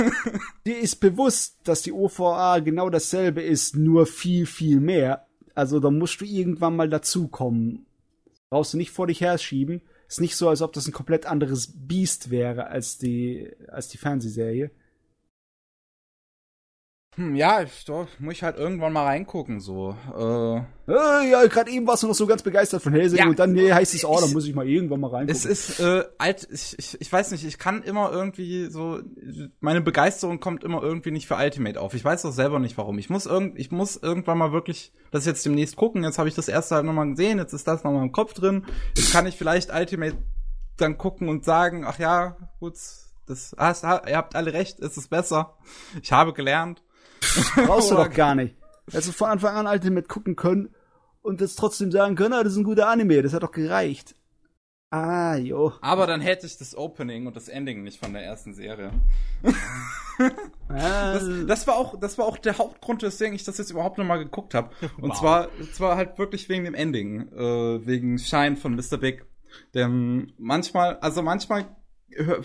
Dir 0.66 0.78
ist 0.78 0.96
bewusst, 0.96 1.58
dass 1.64 1.82
die 1.82 1.92
OVA 1.92 2.60
genau 2.60 2.88
dasselbe 2.88 3.42
ist, 3.42 3.76
nur 3.76 4.06
viel, 4.06 4.46
viel 4.46 4.80
mehr. 4.80 5.26
Also 5.54 5.78
da 5.78 5.90
musst 5.90 6.20
du 6.20 6.24
irgendwann 6.24 6.76
mal 6.76 6.88
dazukommen. 6.88 7.86
Brauchst 8.48 8.72
du 8.72 8.78
nicht 8.78 8.90
vor 8.90 9.06
dich 9.06 9.20
herschieben. 9.20 9.82
Ist 10.08 10.22
nicht 10.22 10.36
so, 10.36 10.48
als 10.48 10.62
ob 10.62 10.72
das 10.72 10.86
ein 10.86 10.92
komplett 10.92 11.26
anderes 11.26 11.74
Biest 11.76 12.30
wäre 12.30 12.68
als 12.68 12.96
die, 12.96 13.50
als 13.68 13.88
die 13.88 13.98
Fernsehserie. 13.98 14.70
Hm, 17.16 17.34
ja, 17.34 17.62
ich, 17.62 17.84
doch, 17.84 18.06
muss 18.20 18.34
ich 18.34 18.42
halt 18.44 18.58
irgendwann 18.58 18.92
mal 18.92 19.04
reingucken, 19.04 19.58
so. 19.58 19.96
Äh, 20.16 20.58
äh, 20.92 21.30
ja, 21.30 21.44
gerade 21.46 21.68
eben 21.70 21.84
warst 21.86 22.04
du 22.04 22.06
noch 22.06 22.14
so 22.14 22.28
ganz 22.28 22.42
begeistert 22.42 22.80
von 22.80 22.92
Helsing 22.92 23.18
Ja, 23.18 23.26
und 23.26 23.38
dann 23.40 23.52
nee, 23.54 23.72
heißt 23.72 23.92
es, 23.94 24.04
oh, 24.04 24.20
dann 24.20 24.32
muss 24.32 24.46
ich 24.46 24.54
mal 24.54 24.68
irgendwann 24.68 25.00
mal 25.00 25.10
reingucken. 25.10 25.34
es 25.34 25.44
ist 25.44 25.80
äh, 25.80 26.04
alt, 26.18 26.46
ich, 26.50 26.78
ich, 26.78 27.00
ich 27.00 27.12
weiß 27.12 27.32
nicht, 27.32 27.44
ich 27.44 27.58
kann 27.58 27.82
immer 27.82 28.12
irgendwie 28.12 28.66
so, 28.66 29.00
meine 29.58 29.80
Begeisterung 29.80 30.38
kommt 30.38 30.62
immer 30.62 30.80
irgendwie 30.80 31.10
nicht 31.10 31.26
für 31.26 31.34
Ultimate 31.34 31.80
auf. 31.80 31.94
Ich 31.94 32.04
weiß 32.04 32.22
doch 32.22 32.32
selber 32.32 32.60
nicht 32.60 32.78
warum. 32.78 32.98
Ich 32.98 33.10
muss 33.10 33.26
irgend, 33.26 33.58
ich 33.58 33.72
muss 33.72 33.96
irgendwann 33.96 34.38
mal 34.38 34.52
wirklich 34.52 34.92
das 35.10 35.26
jetzt 35.26 35.44
demnächst 35.44 35.74
gucken. 35.74 36.04
Jetzt 36.04 36.18
habe 36.18 36.28
ich 36.28 36.36
das 36.36 36.46
erste 36.46 36.76
halt 36.76 36.84
nochmal 36.84 37.08
gesehen, 37.10 37.38
jetzt 37.38 37.52
ist 37.52 37.66
das 37.66 37.82
nochmal 37.82 38.04
im 38.04 38.12
Kopf 38.12 38.34
drin. 38.34 38.64
Jetzt 38.96 39.12
kann 39.12 39.26
ich 39.26 39.36
vielleicht 39.36 39.74
Ultimate 39.74 40.16
dann 40.76 40.96
gucken 40.96 41.28
und 41.28 41.44
sagen, 41.44 41.84
ach 41.84 41.98
ja, 41.98 42.36
gut, 42.60 42.74
das 43.26 43.54
hast, 43.58 43.82
ihr 43.82 44.16
habt 44.16 44.36
alle 44.36 44.52
recht, 44.52 44.78
es 44.78 44.96
ist 44.96 45.08
besser. 45.10 45.56
Ich 46.00 46.12
habe 46.12 46.32
gelernt. 46.32 46.82
Brauchst 47.66 47.90
du 47.90 47.94
doch 47.94 48.10
gar 48.10 48.34
nicht. 48.34 48.54
Hättest 48.90 49.08
du 49.08 49.12
von 49.12 49.28
Anfang 49.30 49.54
an 49.56 49.66
Ultimate 49.66 50.06
gucken 50.08 50.34
können 50.36 50.74
und 51.22 51.40
jetzt 51.40 51.56
trotzdem 51.58 51.90
sagen 51.90 52.14
können, 52.16 52.32
ah, 52.34 52.42
das 52.42 52.52
ist 52.54 52.58
ein 52.58 52.64
guter 52.64 52.88
Anime, 52.88 53.22
das 53.22 53.32
hat 53.34 53.42
doch 53.42 53.52
gereicht. 53.52 54.14
Ah, 54.90 55.36
jo. 55.36 55.72
Aber 55.82 56.06
dann 56.06 56.22
hätte 56.22 56.46
ich 56.46 56.56
das 56.56 56.74
Opening 56.74 57.26
und 57.26 57.36
das 57.36 57.48
Ending 57.48 57.82
nicht 57.82 58.02
von 58.02 58.14
der 58.14 58.24
ersten 58.24 58.54
Serie. 58.54 58.90
Das, 60.68 61.24
das 61.46 61.66
war 61.68 61.76
auch, 61.76 61.98
das 62.00 62.18
war 62.18 62.26
auch 62.26 62.38
der 62.38 62.58
Hauptgrund, 62.58 63.02
weswegen 63.02 63.34
ich 63.36 63.44
das 63.44 63.56
jetzt 63.58 63.70
überhaupt 63.70 63.98
nochmal 63.98 64.18
geguckt 64.18 64.52
habe. 64.52 64.70
Und 65.00 65.10
Wow. 65.10 65.18
zwar, 65.18 65.48
zwar 65.72 65.96
halt 65.96 66.18
wirklich 66.18 66.48
wegen 66.48 66.64
dem 66.64 66.74
Ending, 66.74 67.28
äh, 67.32 67.86
wegen 67.86 68.18
Shine 68.18 68.56
von 68.56 68.74
Mr. 68.74 68.96
Big. 68.98 69.24
Denn 69.74 70.32
manchmal, 70.36 70.96
also 70.98 71.22
manchmal 71.22 71.66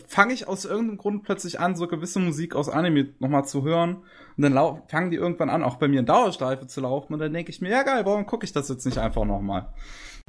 fange 0.08 0.34
ich 0.34 0.48
aus 0.48 0.66
irgendeinem 0.66 0.98
Grund 0.98 1.24
plötzlich 1.24 1.60
an, 1.60 1.76
so 1.76 1.88
gewisse 1.88 2.20
Musik 2.20 2.56
aus 2.56 2.70
Anime 2.70 3.14
nochmal 3.20 3.46
zu 3.46 3.64
hören. 3.64 4.04
Und 4.38 4.44
dann 4.44 4.54
fangen 4.88 5.12
die 5.12 5.18
irgendwann 5.18 5.50
an, 5.50 5.64
auch 5.64 5.78
bei 5.78 5.88
mir 5.88 6.00
in 6.00 6.06
Dauerschleife 6.06 6.68
zu 6.68 6.82
laufen. 6.82 7.14
Und 7.14 7.20
dann 7.20 7.34
denke 7.34 7.52
ich 7.52 7.62
mir, 7.62 7.70
ja 7.70 7.84
geil, 7.84 8.06
warum 8.06 8.26
gucke 8.26 8.46
ich 8.46 8.52
das 8.52 8.70
jetzt 8.70 8.86
nicht 8.86 8.98
einfach 8.98 9.26
nochmal? 9.26 9.74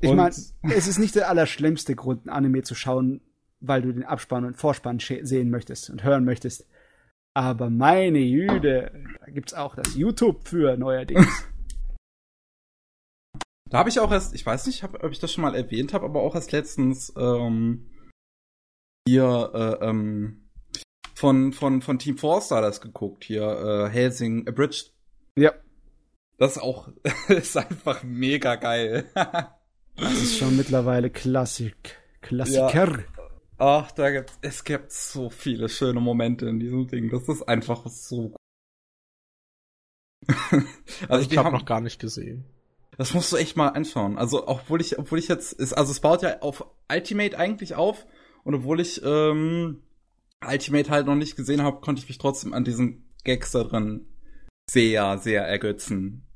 ich 0.00 0.12
meine, 0.12 0.30
es 0.30 0.88
ist 0.88 0.98
nicht 0.98 1.14
der 1.14 1.28
allerschlimmste 1.28 1.94
Grund, 1.94 2.26
ein 2.26 2.30
Anime 2.30 2.62
zu 2.62 2.74
schauen, 2.74 3.20
weil 3.60 3.82
du 3.82 3.92
den 3.92 4.04
Abspann 4.04 4.44
und 4.44 4.56
Vorspann 4.56 4.98
sehen 4.98 5.50
möchtest 5.50 5.90
und 5.90 6.04
hören 6.04 6.24
möchtest. 6.24 6.66
Aber 7.34 7.70
meine 7.70 8.18
Jüde, 8.18 8.92
da 9.20 9.32
gibt's 9.32 9.54
auch 9.54 9.74
das 9.74 9.96
YouTube 9.96 10.46
für 10.46 10.76
neuerdings. 10.76 11.26
Da 13.70 13.78
habe 13.78 13.88
ich 13.88 13.98
auch 13.98 14.12
erst, 14.12 14.36
ich 14.36 14.46
weiß 14.46 14.68
nicht, 14.68 14.84
hab, 14.84 15.02
ob 15.02 15.10
ich 15.10 15.18
das 15.18 15.32
schon 15.32 15.42
mal 15.42 15.56
erwähnt 15.56 15.94
habe, 15.94 16.04
aber 16.04 16.22
auch 16.22 16.36
erst 16.36 16.52
letztens 16.52 17.12
ähm, 17.16 17.90
hier 19.06 19.50
äh, 19.54 19.84
ähm, 19.86 20.48
von, 21.14 21.52
von, 21.52 21.82
von 21.82 21.98
Team 21.98 22.18
Forster 22.18 22.60
das 22.60 22.80
geguckt, 22.80 23.24
hier 23.24 23.42
äh, 23.42 23.88
Helsing 23.90 24.48
Abridged. 24.48 24.92
ja, 25.38 25.52
Das 26.38 26.56
ist 26.56 26.62
auch 26.62 26.88
ist 27.28 27.56
einfach 27.56 28.02
mega 28.02 28.56
geil. 28.56 29.04
das 29.96 30.12
ist 30.14 30.38
schon 30.38 30.56
mittlerweile 30.56 31.10
Klassik. 31.10 32.00
Klassiker. 32.20 33.04
Ach, 33.58 33.92
da 33.92 34.10
gibt's, 34.10 34.38
es 34.42 34.64
gibt 34.64 34.90
so 34.90 35.30
viele 35.30 35.68
schöne 35.68 36.00
Momente 36.00 36.46
in 36.48 36.58
diesem 36.58 36.88
Ding. 36.88 37.10
Das 37.10 37.28
ist 37.28 37.42
einfach 37.42 37.86
so 37.86 38.30
gut. 38.30 38.36
also 41.08 41.22
ich 41.22 41.28
die 41.28 41.38
habe 41.38 41.52
noch 41.52 41.66
gar 41.66 41.80
nicht 41.80 42.00
gesehen. 42.00 42.44
Das 42.96 43.12
musst 43.12 43.32
du 43.32 43.36
echt 43.36 43.56
mal 43.56 43.68
anschauen. 43.68 44.18
Also, 44.18 44.46
obwohl 44.46 44.80
ich, 44.80 44.98
obwohl 44.98 45.18
ich 45.18 45.28
jetzt, 45.28 45.52
ist, 45.52 45.72
also 45.72 45.92
es 45.92 46.00
baut 46.00 46.22
ja 46.22 46.40
auf 46.40 46.64
Ultimate 46.90 47.38
eigentlich 47.38 47.74
auf. 47.74 48.06
Und 48.44 48.54
obwohl 48.54 48.80
ich 48.80 49.02
ähm, 49.04 49.82
Ultimate 50.46 50.90
halt 50.90 51.06
noch 51.06 51.14
nicht 51.14 51.36
gesehen 51.36 51.62
habe, 51.62 51.80
konnte 51.80 52.00
ich 52.00 52.08
mich 52.08 52.18
trotzdem 52.18 52.52
an 52.52 52.64
diesen 52.64 53.10
Gags 53.24 53.50
da 53.52 53.64
drin 53.64 54.06
sehr, 54.70 55.18
sehr 55.18 55.42
ergötzen. 55.42 56.26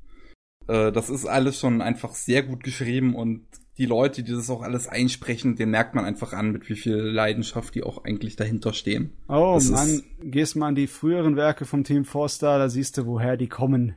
Äh, 0.67 0.91
das 0.91 1.09
ist 1.09 1.25
alles 1.25 1.59
schon 1.59 1.81
einfach 1.81 2.13
sehr 2.13 2.43
gut 2.43 2.63
geschrieben 2.63 3.15
und 3.15 3.47
die 3.77 3.85
Leute, 3.85 4.23
die 4.23 4.33
das 4.33 4.49
auch 4.49 4.61
alles 4.61 4.89
einsprechen, 4.89 5.55
den 5.55 5.69
merkt 5.69 5.95
man 5.95 6.03
einfach 6.03 6.33
an, 6.33 6.51
mit 6.51 6.67
wie 6.67 6.75
viel 6.75 6.97
Leidenschaft 6.97 7.73
die 7.75 7.83
auch 7.83 8.03
eigentlich 8.03 8.35
dahinter 8.35 8.73
stehen. 8.73 9.13
Oh 9.29 9.53
Das 9.55 9.69
Mann, 9.69 10.03
gehst 10.21 10.57
mal 10.57 10.67
an 10.67 10.75
die 10.75 10.87
früheren 10.87 11.37
Werke 11.37 11.65
vom 11.65 11.85
Team 11.85 12.03
Forster, 12.03 12.57
da 12.57 12.69
siehst 12.69 12.97
du, 12.97 13.05
woher 13.05 13.37
die 13.37 13.47
kommen. 13.47 13.95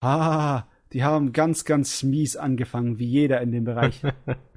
Ah, 0.00 0.64
die 0.92 1.04
haben 1.04 1.32
ganz, 1.32 1.64
ganz 1.64 2.02
mies 2.02 2.36
angefangen, 2.36 2.98
wie 2.98 3.06
jeder 3.06 3.40
in 3.40 3.52
dem 3.52 3.64
Bereich. 3.64 4.02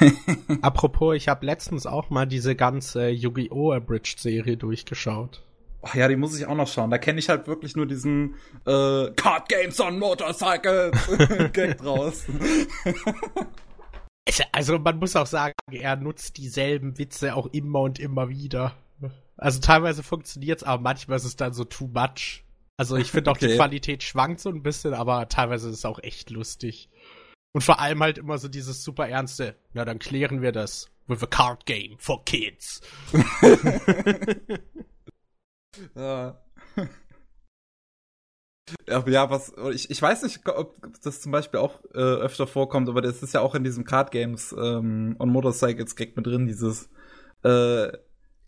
Apropos, 0.62 1.14
ich 1.16 1.28
habe 1.28 1.46
letztens 1.46 1.86
auch 1.86 2.10
mal 2.10 2.26
diese 2.26 2.54
ganze 2.56 3.08
Yu-Gi-Oh! 3.08 3.72
Abridged 3.72 4.18
Serie 4.18 4.56
durchgeschaut. 4.56 5.42
Ach 5.82 5.94
ja, 5.94 6.08
die 6.08 6.16
muss 6.16 6.38
ich 6.38 6.46
auch 6.46 6.54
noch 6.54 6.68
schauen. 6.68 6.90
Da 6.90 6.98
kenne 6.98 7.18
ich 7.18 7.28
halt 7.28 7.46
wirklich 7.46 7.74
nur 7.74 7.86
diesen 7.86 8.34
äh, 8.66 9.10
Card 9.16 9.48
Games 9.48 9.80
on 9.80 9.98
Motorcycles 9.98 10.92
Gag 11.52 11.78
draus. 11.78 12.26
Also 14.52 14.78
man 14.78 14.98
muss 14.98 15.16
auch 15.16 15.26
sagen, 15.26 15.54
er 15.70 15.96
nutzt 15.96 16.36
dieselben 16.36 16.98
Witze 16.98 17.34
auch 17.34 17.46
immer 17.46 17.80
und 17.80 17.98
immer 17.98 18.28
wieder. 18.28 18.74
Also 19.38 19.60
teilweise 19.60 20.02
funktioniert's, 20.02 20.62
aber 20.62 20.82
manchmal 20.82 21.16
ist 21.16 21.24
es 21.24 21.36
dann 21.36 21.54
so 21.54 21.64
too 21.64 21.88
much. 21.88 22.44
Also 22.76 22.96
ich 22.96 23.10
finde 23.10 23.30
auch 23.30 23.38
die 23.38 23.46
Okay. 23.46 23.56
Qualität 23.56 24.02
schwankt 24.02 24.40
so 24.40 24.50
ein 24.50 24.62
bisschen, 24.62 24.92
aber 24.92 25.28
teilweise 25.28 25.70
ist 25.70 25.76
es 25.76 25.84
auch 25.86 25.98
echt 26.02 26.28
lustig. 26.30 26.89
Und 27.52 27.62
vor 27.62 27.80
allem 27.80 28.00
halt 28.00 28.18
immer 28.18 28.38
so 28.38 28.48
dieses 28.48 28.84
super 28.84 29.08
ernste, 29.08 29.56
na 29.72 29.84
dann 29.84 29.98
klären 29.98 30.40
wir 30.40 30.52
das 30.52 30.88
with 31.08 31.22
a 31.22 31.26
card 31.26 31.66
game 31.66 31.96
for 31.98 32.24
kids. 32.24 32.80
Ja. 35.94 36.38
Ja, 38.88 39.04
ja, 39.08 39.30
was, 39.30 39.52
ich, 39.72 39.90
ich 39.90 40.00
weiß 40.00 40.22
nicht, 40.22 40.46
ob 40.48 40.76
das 41.02 41.20
zum 41.20 41.32
Beispiel 41.32 41.58
auch 41.58 41.82
äh, 41.92 41.98
öfter 41.98 42.46
vorkommt, 42.46 42.88
aber 42.88 43.00
das 43.00 43.22
ist 43.22 43.34
ja 43.34 43.40
auch 43.40 43.54
in 43.54 43.64
diesem 43.64 43.84
Card 43.84 44.12
Games 44.12 44.52
ähm, 44.56 45.16
on 45.18 45.30
Motorcycles 45.30 45.96
Gag 45.96 46.16
mit 46.16 46.26
drin, 46.26 46.46
dieses 46.46 46.88
äh, 47.42 47.88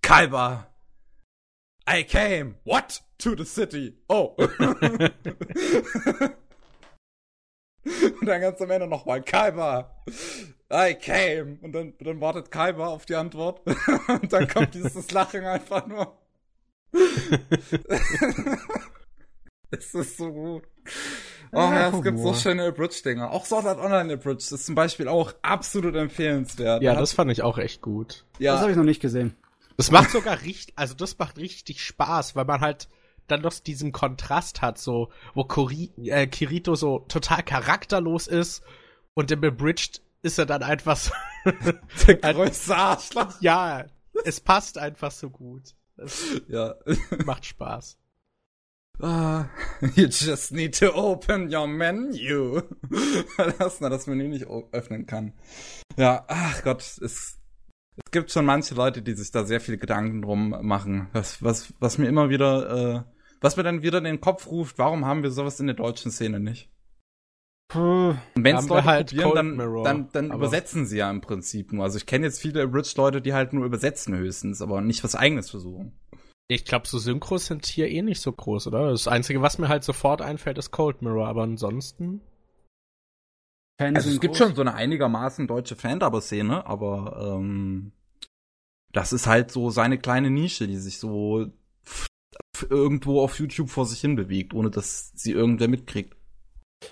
Kalber. 0.01 0.69
I 1.89 2.05
came, 2.05 2.55
what? 2.65 3.03
To 3.19 3.37
the 3.37 3.45
city. 3.45 3.99
Oh. 4.09 4.37
Und 8.21 8.27
dann 8.27 8.41
ganz 8.41 8.61
am 8.61 8.71
Ende 8.71 8.87
nochmal, 8.87 9.23
Kalber. 9.23 10.03
I 10.73 10.95
came. 10.95 11.59
Und 11.63 11.73
dann, 11.73 11.95
dann 11.99 12.21
wartet 12.21 12.51
Kalber 12.51 12.89
auf 12.89 13.05
die 13.07 13.17
Antwort. 13.17 13.61
Und 14.09 14.33
dann 14.33 14.49
kommt 14.49 14.75
dieses 14.75 15.11
Lachen 15.11 15.45
einfach 15.45 15.87
nur. 15.87 16.17
es 19.71 19.95
ist 19.95 20.17
so 20.17 20.33
gut. 20.33 20.63
Oh 21.55 21.59
ja, 21.59 21.91
es 21.91 22.03
gibt 22.03 22.19
so 22.19 22.33
schöne 22.35 22.67
Abridge-Dinger. 22.67 23.31
Auch 23.31 23.45
Sword 23.45 23.67
Art 23.67 23.79
Online 23.79 24.15
Abridge 24.15 24.55
ist 24.55 24.65
zum 24.65 24.75
Beispiel 24.75 25.09
auch 25.09 25.35
absolut 25.43 25.95
empfehlenswert. 25.97 26.83
Ja, 26.83 26.95
Da 26.95 27.01
das 27.01 27.13
fand 27.13 27.31
ich 27.31 27.43
auch 27.43 27.59
echt 27.59 27.83
gut. 27.83 28.25
ja. 28.39 28.53
Das 28.53 28.63
habe 28.63 28.71
ich 28.71 28.77
noch 28.77 28.85
nicht 28.85 29.03
gesehen. 29.03 29.35
Das 29.77 29.91
macht 29.91 30.11
sogar 30.11 30.41
richtig, 30.43 30.75
also 30.77 30.95
das 30.95 31.19
macht 31.19 31.39
richtig 31.39 31.83
Spaß, 31.83 32.37
weil 32.37 32.45
man 32.45 32.61
halt 32.61 32.89
dann 33.29 33.43
noch 33.43 33.59
diesen 33.61 33.93
Kontrast 33.93 34.63
hat, 34.63 34.79
so, 34.79 35.11
wo 35.35 35.45
Kori, 35.45 35.91
äh, 36.05 36.27
Kirito 36.27 36.75
so 36.75 37.01
total 37.01 37.43
charakterlos 37.43 38.27
ist 38.27 38.63
und 39.15 39.31
im 39.31 39.45
Abridged 39.45 40.03
ist 40.23 40.39
er 40.39 40.47
dann 40.47 40.63
einfach 40.63 40.97
so, 40.97 41.13
der 42.07 42.17
größte 42.35 42.77
Arschloch. 42.77 43.41
ja, 43.41 43.87
es 44.25 44.41
passt 44.41 44.79
einfach 44.79 45.11
so 45.11 45.31
gut. 45.31 45.75
Es 45.97 46.43
Ja. 46.49 46.75
macht 47.25 47.45
Spaß. 47.47 47.99
Ah, 49.01 49.47
you 49.97 50.07
just 50.07 50.53
need 50.53 50.79
to 50.79 50.95
open 50.95 51.53
your 51.53 51.67
menu. 51.67 52.61
Weil 53.37 53.55
Erstmal 53.59 53.91
das 53.91 54.07
Menü 54.07 54.29
nicht 54.29 54.47
öffnen 54.47 55.07
kann. 55.07 55.33
Ja, 55.97 56.25
ach 56.29 56.63
Gott, 56.63 56.83
es, 56.83 57.39
es 57.97 58.11
gibt 58.11 58.31
schon 58.31 58.47
manche 58.47 58.75
Leute, 58.75 59.03
die 59.03 59.15
sich 59.15 59.31
da 59.31 59.45
sehr 59.45 59.61
viel 59.61 59.77
Gedanken 59.77 60.23
drum 60.23 60.57
machen. 60.63 61.09
Was, 61.13 61.43
was, 61.43 61.73
was 61.79 61.99
mir 61.99 62.09
immer 62.09 62.31
wieder, 62.31 62.97
äh, 62.97 63.03
was 63.41 63.57
mir 63.57 63.63
dann 63.63 63.83
wieder 63.83 63.99
in 63.99 64.05
den 64.05 64.21
Kopf 64.21 64.47
ruft, 64.47 64.79
warum 64.79 65.05
haben 65.05 65.23
wir 65.23 65.31
sowas 65.31 65.61
in 65.61 65.67
der 65.67 65.77
deutschen 65.77 66.11
Szene 66.11 66.41
nicht? 66.41 66.71
Puh. 67.69 68.15
Wenn 68.35 68.57
es 68.57 68.69
Leute 68.69 68.85
halt 68.85 69.09
probieren, 69.09 69.25
Cold 69.25 69.37
dann, 69.37 69.57
Mirror, 69.57 69.85
dann, 69.85 70.09
dann 70.13 70.31
übersetzen 70.31 70.85
sie 70.87 70.99
ja 70.99 71.11
im 71.11 71.23
Prinzip 71.23 71.73
nur. 71.73 71.85
Also 71.85 71.97
ich 71.97 72.07
kenne 72.07 72.27
jetzt 72.27 72.41
viele 72.41 72.63
Abridged-Leute, 72.63 73.23
die 73.23 73.33
halt 73.33 73.55
nur 73.55 73.65
übersetzen 73.65 74.15
höchstens, 74.15 74.61
aber 74.61 74.81
nicht 74.83 75.03
was 75.05 75.15
eigenes 75.15 75.51
versuchen. 75.51 75.99
Ich 76.49 76.67
glaube, 76.67 76.87
so 76.87 76.99
Synchros 76.99 77.47
sind 77.47 77.65
hier 77.65 77.89
eh 77.89 78.03
nicht 78.03 78.21
so 78.21 78.31
groß, 78.31 78.67
oder? 78.67 78.91
Das 78.91 79.09
Einzige, 79.09 79.41
was 79.41 79.59
mir 79.59 79.69
halt 79.69 79.85
sofort 79.85 80.21
einfällt, 80.21 80.59
ist 80.59 80.71
Cold 80.71 81.01
Mirror, 81.01 81.29
aber 81.29 81.45
ansonsten. 81.45 82.21
Fans 83.83 83.97
Also 83.97 84.11
es 84.11 84.21
gibt 84.21 84.35
groß. 84.37 84.39
schon 84.39 84.55
so 84.55 84.63
eine 84.63 84.75
einigermaßen 84.75 85.47
deutsche 85.47 85.77
Fan-Szene, 85.77 86.67
aber 86.67 87.37
ähm, 87.39 87.93
das 88.93 89.13
ist 89.13 89.27
halt 89.27 89.51
so 89.51 89.71
seine 89.71 89.99
kleine 89.99 90.31
Nische, 90.31 90.67
die 90.67 90.77
sich 90.77 90.99
so 90.99 91.51
irgendwo 92.69 93.21
auf 93.23 93.39
YouTube 93.39 93.71
vor 93.71 93.87
sich 93.87 94.01
hin 94.01 94.17
bewegt, 94.17 94.55
ohne 94.55 94.71
dass 94.71 95.13
sie 95.15 95.33
irgendwer 95.33 95.69
mitkriegt. 95.69 96.17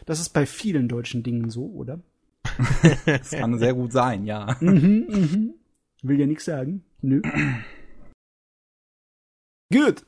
Das 0.07 0.21
ist 0.21 0.31
bei 0.31 0.47
vielen 0.47 0.89
deutschen 0.89 1.23
Dingen 1.23 1.51
so, 1.51 1.67
oder? 1.67 2.01
Das 3.07 3.31
kann 3.31 3.59
sehr 3.59 3.75
gut 3.75 3.93
sein, 3.93 4.25
ja. 4.25 4.57
Mhm, 4.61 5.07
mhm. 5.09 5.55
Will 6.03 6.19
ja 6.19 6.27
nichts 6.27 6.45
sagen. 6.47 6.85
Nö. 7.03 7.21
Gut. 9.73 10.07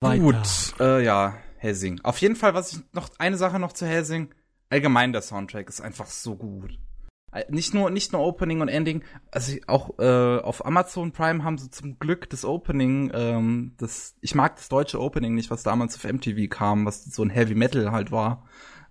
Weiter. 0.00 0.22
Gut, 0.22 0.74
äh, 0.80 1.04
ja. 1.04 1.36
Helsing. 1.58 2.00
Auf 2.04 2.18
jeden 2.18 2.36
Fall, 2.36 2.54
was 2.54 2.72
ich 2.72 2.80
noch, 2.92 3.10
eine 3.18 3.36
Sache 3.36 3.58
noch 3.58 3.72
zu 3.72 3.84
Helsing. 3.84 4.32
Allgemein 4.70 5.12
der 5.12 5.22
Soundtrack 5.22 5.68
ist 5.68 5.80
einfach 5.80 6.06
so 6.06 6.36
gut. 6.36 6.78
Äh, 7.32 7.44
Nicht 7.48 7.74
nur, 7.74 7.90
nicht 7.90 8.12
nur 8.12 8.22
Opening 8.22 8.60
und 8.60 8.68
Ending, 8.68 9.02
also 9.30 9.56
auch 9.66 9.98
äh, 9.98 10.38
auf 10.38 10.64
Amazon 10.64 11.12
Prime 11.12 11.44
haben 11.44 11.58
sie 11.58 11.70
zum 11.70 11.98
Glück 11.98 12.28
das 12.30 12.44
Opening, 12.44 13.10
ähm, 13.14 13.74
das, 13.78 14.16
ich 14.20 14.34
mag 14.34 14.56
das 14.56 14.68
deutsche 14.68 15.00
Opening 15.00 15.34
nicht, 15.34 15.50
was 15.50 15.62
damals 15.62 15.96
auf 15.96 16.10
MTV 16.10 16.48
kam, 16.48 16.86
was 16.86 17.04
so 17.04 17.22
ein 17.22 17.30
Heavy 17.30 17.54
Metal 17.54 17.92
halt 17.92 18.10
war. 18.10 18.44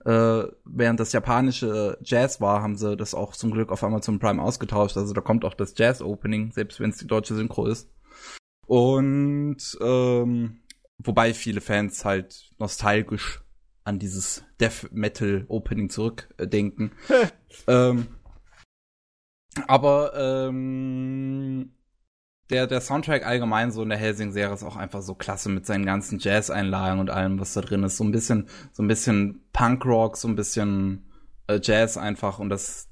Äh, 0.05 0.47
während 0.63 0.99
das 0.99 1.11
japanische 1.11 1.97
Jazz 2.01 2.39
war, 2.39 2.61
haben 2.61 2.77
sie 2.77 2.95
das 2.95 3.13
auch 3.13 3.35
zum 3.35 3.51
Glück 3.51 3.71
auf 3.71 3.83
Amazon 3.83 4.19
Prime 4.19 4.41
ausgetauscht. 4.41 4.95
Also 4.97 5.13
da 5.13 5.21
kommt 5.21 5.43
auch 5.43 5.53
das 5.53 5.73
Jazz-Opening, 5.75 6.51
selbst 6.51 6.79
wenn 6.79 6.91
es 6.91 6.97
die 6.97 7.07
deutsche 7.07 7.35
Synchro 7.35 7.65
ist. 7.65 7.89
Und 8.67 9.57
ähm, 9.81 10.61
wobei 10.99 11.33
viele 11.33 11.61
Fans 11.61 12.05
halt 12.05 12.51
nostalgisch 12.57 13.41
an 13.87 13.99
dieses 13.99 14.43
Death 14.59 14.89
Metal 14.91 15.45
Opening 15.47 15.89
zurückdenken. 15.89 16.91
ähm, 17.67 18.07
aber 19.65 20.13
ähm, 20.15 21.71
der, 22.49 22.67
der 22.67 22.81
Soundtrack 22.81 23.25
allgemein 23.25 23.71
so 23.71 23.81
in 23.83 23.89
der 23.89 23.97
Helsing-Serie 23.97 24.53
ist 24.53 24.63
auch 24.63 24.75
einfach 24.75 25.01
so 25.01 25.15
klasse 25.15 25.49
mit 25.49 25.65
seinen 25.65 25.85
ganzen 25.85 26.19
Jazz-Einlagen 26.19 26.99
und 26.99 27.09
allem, 27.09 27.39
was 27.39 27.53
da 27.53 27.61
drin 27.61 27.83
ist. 27.83 27.97
So 27.97 28.03
ein 28.03 28.11
bisschen, 28.11 28.47
so 28.73 28.83
ein 28.83 28.87
bisschen 28.87 29.41
Punkrock, 29.53 30.17
so 30.17 30.27
ein 30.27 30.35
bisschen 30.35 31.09
äh, 31.47 31.59
Jazz 31.63 31.97
einfach 31.97 32.39
und 32.39 32.49
das, 32.49 32.89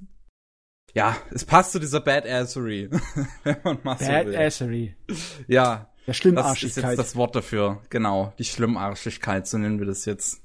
ja, 0.94 1.16
es 1.32 1.46
passt 1.46 1.74
zu 1.74 1.80
dieser 1.80 2.00
Badassery, 2.00 2.90
wenn 3.44 3.58
man 3.64 3.80
mal 3.84 3.98
so 3.98 4.06
will. 4.06 4.24
Badassery. 4.26 4.96
Ja, 5.48 5.76
Der 5.76 5.88
das 6.08 6.16
ist 6.16 6.18
Schlimmarschigkeit. 6.18 6.84
jetzt 6.92 6.98
das 7.00 7.16
Wort 7.16 7.36
dafür. 7.36 7.82
Genau, 7.90 8.34
die 8.40 8.46
Schlimmarschigkeit, 8.46 9.46
so 9.46 9.58
nennen 9.58 9.80
wir 9.80 9.88
das 9.88 10.06
jetzt. 10.06 10.45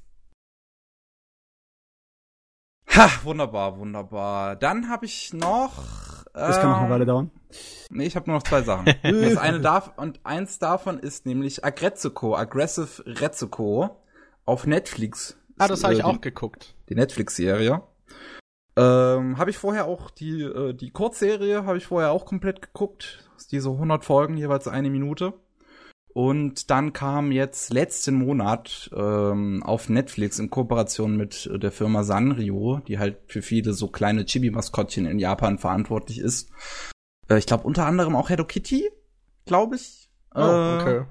Ha, 2.95 3.09
wunderbar, 3.23 3.77
wunderbar. 3.77 4.55
Dann 4.55 4.89
habe 4.89 5.05
ich 5.05 5.33
noch. 5.33 5.83
das 6.33 6.59
kann 6.59 6.69
noch 6.69 6.77
eine 6.77 6.85
ähm, 6.87 6.91
Weile 6.91 7.05
dauern. 7.05 7.31
Nee, 7.89 8.05
ich 8.05 8.15
habe 8.15 8.29
nur 8.29 8.37
noch 8.37 8.43
zwei 8.43 8.61
Sachen. 8.63 8.85
das 9.03 9.37
eine 9.37 9.61
darf 9.61 9.91
und 9.97 10.19
eins 10.25 10.59
davon 10.59 10.99
ist 10.99 11.25
nämlich 11.25 11.63
Aggrezzico, 11.63 12.35
Aggressive 12.35 13.03
Rezzico 13.05 13.97
auf 14.45 14.65
Netflix. 14.67 15.37
Ah, 15.57 15.67
das 15.67 15.83
habe 15.83 15.93
Äh, 15.93 15.97
ich 15.97 16.03
auch 16.03 16.13
die, 16.15 16.21
geguckt. 16.21 16.75
die 16.89 16.95
Netflix-Serie. 16.95 17.81
Ähm, 18.77 19.37
habe 19.37 19.49
ich 19.49 19.57
vorher 19.57 19.85
auch 19.85 20.09
die 20.09 20.41
äh, 20.43 20.73
die 20.73 20.91
Kurzserie 20.91 21.65
habe 21.65 21.77
ich 21.77 21.85
vorher 21.87 22.11
auch 22.11 22.25
komplett 22.25 22.61
geguckt. 22.61 23.29
Diese 23.51 23.69
100 23.69 24.05
Folgen 24.05 24.37
jeweils 24.37 24.67
eine 24.67 24.89
Minute. 24.89 25.33
Und 26.13 26.69
dann 26.69 26.93
kam 26.93 27.31
jetzt 27.31 27.71
letzten 27.73 28.15
Monat 28.15 28.89
ähm, 28.93 29.63
auf 29.63 29.87
Netflix 29.89 30.39
in 30.39 30.49
Kooperation 30.49 31.15
mit 31.15 31.49
äh, 31.53 31.57
der 31.57 31.71
Firma 31.71 32.03
Sanrio, 32.03 32.81
die 32.87 32.99
halt 32.99 33.17
für 33.27 33.41
viele 33.41 33.73
so 33.73 33.87
kleine 33.87 34.25
Chibi-Maskottchen 34.25 35.05
in 35.05 35.19
Japan 35.19 35.57
verantwortlich 35.57 36.19
ist. 36.19 36.49
Äh, 37.29 37.37
ich 37.37 37.45
glaube 37.45 37.63
unter 37.63 37.85
anderem 37.85 38.15
auch 38.15 38.29
Hello 38.29 38.45
Kitty, 38.45 38.89
glaube 39.45 39.77
ich. 39.77 40.09
Oh, 40.35 40.39
Äh, 40.39 40.81
okay. 40.81 41.05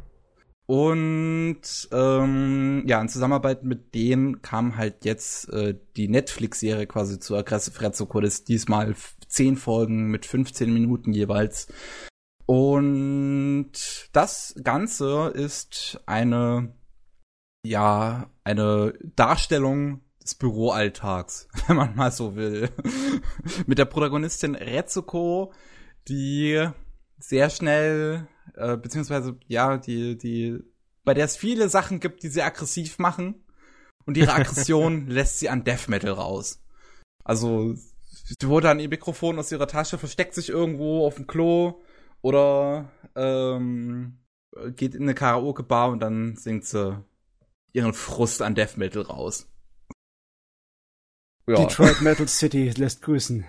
und 0.66 1.60
ähm, 1.92 2.84
ja, 2.86 3.00
in 3.00 3.08
Zusammenarbeit 3.08 3.64
mit 3.64 3.94
denen 3.94 4.42
kam 4.42 4.76
halt 4.76 5.04
jetzt 5.04 5.50
äh, 5.52 5.74
die 5.96 6.08
Netflix-Serie 6.08 6.86
quasi 6.86 7.18
zu 7.18 7.36
Aggressive 7.36 8.22
ist 8.22 8.48
diesmal 8.48 8.94
zehn 9.28 9.56
Folgen 9.56 10.10
mit 10.10 10.26
15 10.26 10.72
Minuten 10.72 11.12
jeweils. 11.12 11.68
Und 12.50 13.70
das 14.12 14.56
Ganze 14.64 15.28
ist 15.28 16.00
eine, 16.06 16.74
ja, 17.64 18.28
eine 18.42 18.92
Darstellung 19.14 20.00
des 20.20 20.34
Büroalltags, 20.34 21.46
wenn 21.68 21.76
man 21.76 21.94
mal 21.94 22.10
so 22.10 22.34
will. 22.34 22.68
mit 23.66 23.78
der 23.78 23.84
Protagonistin 23.84 24.56
Retsuko, 24.56 25.52
die 26.08 26.68
sehr 27.20 27.50
schnell, 27.50 28.26
äh, 28.56 28.76
beziehungsweise, 28.76 29.38
ja, 29.46 29.76
die, 29.76 30.18
die, 30.18 30.58
bei 31.04 31.14
der 31.14 31.26
es 31.26 31.36
viele 31.36 31.68
Sachen 31.68 32.00
gibt, 32.00 32.24
die 32.24 32.30
sie 32.30 32.42
aggressiv 32.42 32.98
machen. 32.98 33.44
Und 34.06 34.16
ihre 34.16 34.34
Aggression 34.34 35.06
lässt 35.08 35.38
sie 35.38 35.50
an 35.50 35.62
Death 35.62 35.86
Metal 35.86 36.10
raus. 36.10 36.60
Also, 37.22 37.74
sie 37.76 38.46
holt 38.46 38.64
dann 38.64 38.80
ihr 38.80 38.88
Mikrofon 38.88 39.38
aus 39.38 39.52
ihrer 39.52 39.68
Tasche, 39.68 39.98
versteckt 39.98 40.34
sich 40.34 40.48
irgendwo 40.48 41.06
auf 41.06 41.14
dem 41.14 41.28
Klo 41.28 41.80
oder 42.22 42.90
ähm, 43.14 44.18
geht 44.76 44.94
in 44.94 45.02
eine 45.02 45.14
Karaoke-Bar 45.14 45.90
und 45.90 46.00
dann 46.00 46.36
singt 46.36 46.64
sie 46.64 47.02
ihren 47.72 47.94
Frust 47.94 48.42
an 48.42 48.54
Death 48.54 48.76
Metal 48.76 49.02
raus. 49.02 49.48
Ja. 51.48 51.56
Detroit 51.56 52.00
Metal 52.00 52.28
City 52.28 52.70
lässt 52.70 53.02
grüßen. 53.02 53.44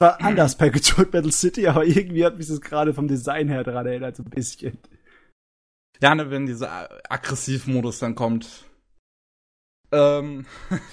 War 0.00 0.20
anders 0.20 0.56
bei 0.56 0.68
Detroit 0.70 1.12
Metal 1.12 1.32
City, 1.32 1.66
aber 1.66 1.84
irgendwie 1.84 2.24
hat 2.24 2.38
mich 2.38 2.48
das 2.48 2.60
gerade 2.60 2.94
vom 2.94 3.08
Design 3.08 3.48
her 3.48 3.64
dran 3.64 3.86
erinnert, 3.86 4.16
so 4.16 4.22
ein 4.22 4.30
bisschen. 4.30 4.78
Ja, 6.00 6.14
ne, 6.14 6.30
wenn 6.30 6.46
dieser 6.46 6.88
Aggressivmodus 7.10 7.98
dann 7.98 8.14
kommt. 8.14 8.64
Ähm, 9.90 10.46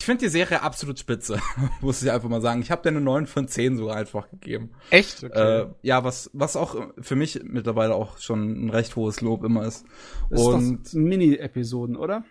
ich 0.00 0.06
finde 0.06 0.24
die 0.24 0.30
Serie 0.30 0.62
absolut 0.62 0.98
spitze, 0.98 1.38
muss 1.80 2.02
ich 2.02 2.10
einfach 2.10 2.28
mal 2.28 2.40
sagen. 2.40 2.62
Ich 2.62 2.70
habe 2.70 2.82
der 2.82 2.90
eine 2.92 3.00
9 3.00 3.26
von 3.26 3.46
10 3.46 3.76
sogar 3.76 3.96
einfach 3.96 4.28
gegeben. 4.30 4.70
Echt? 4.90 5.22
Okay. 5.22 5.60
Äh, 5.62 5.66
ja, 5.82 6.02
was, 6.02 6.30
was 6.32 6.56
auch 6.56 6.74
für 7.00 7.16
mich 7.16 7.40
mittlerweile 7.44 7.94
auch 7.94 8.18
schon 8.18 8.64
ein 8.66 8.70
recht 8.70 8.96
hohes 8.96 9.20
Lob 9.20 9.44
immer 9.44 9.64
ist. 9.64 9.84
Das 10.30 10.40
Und 10.40 10.86
ist 10.86 10.94
doch 10.94 10.98
Mini-Episoden, 11.00 11.96
oder? 11.96 12.24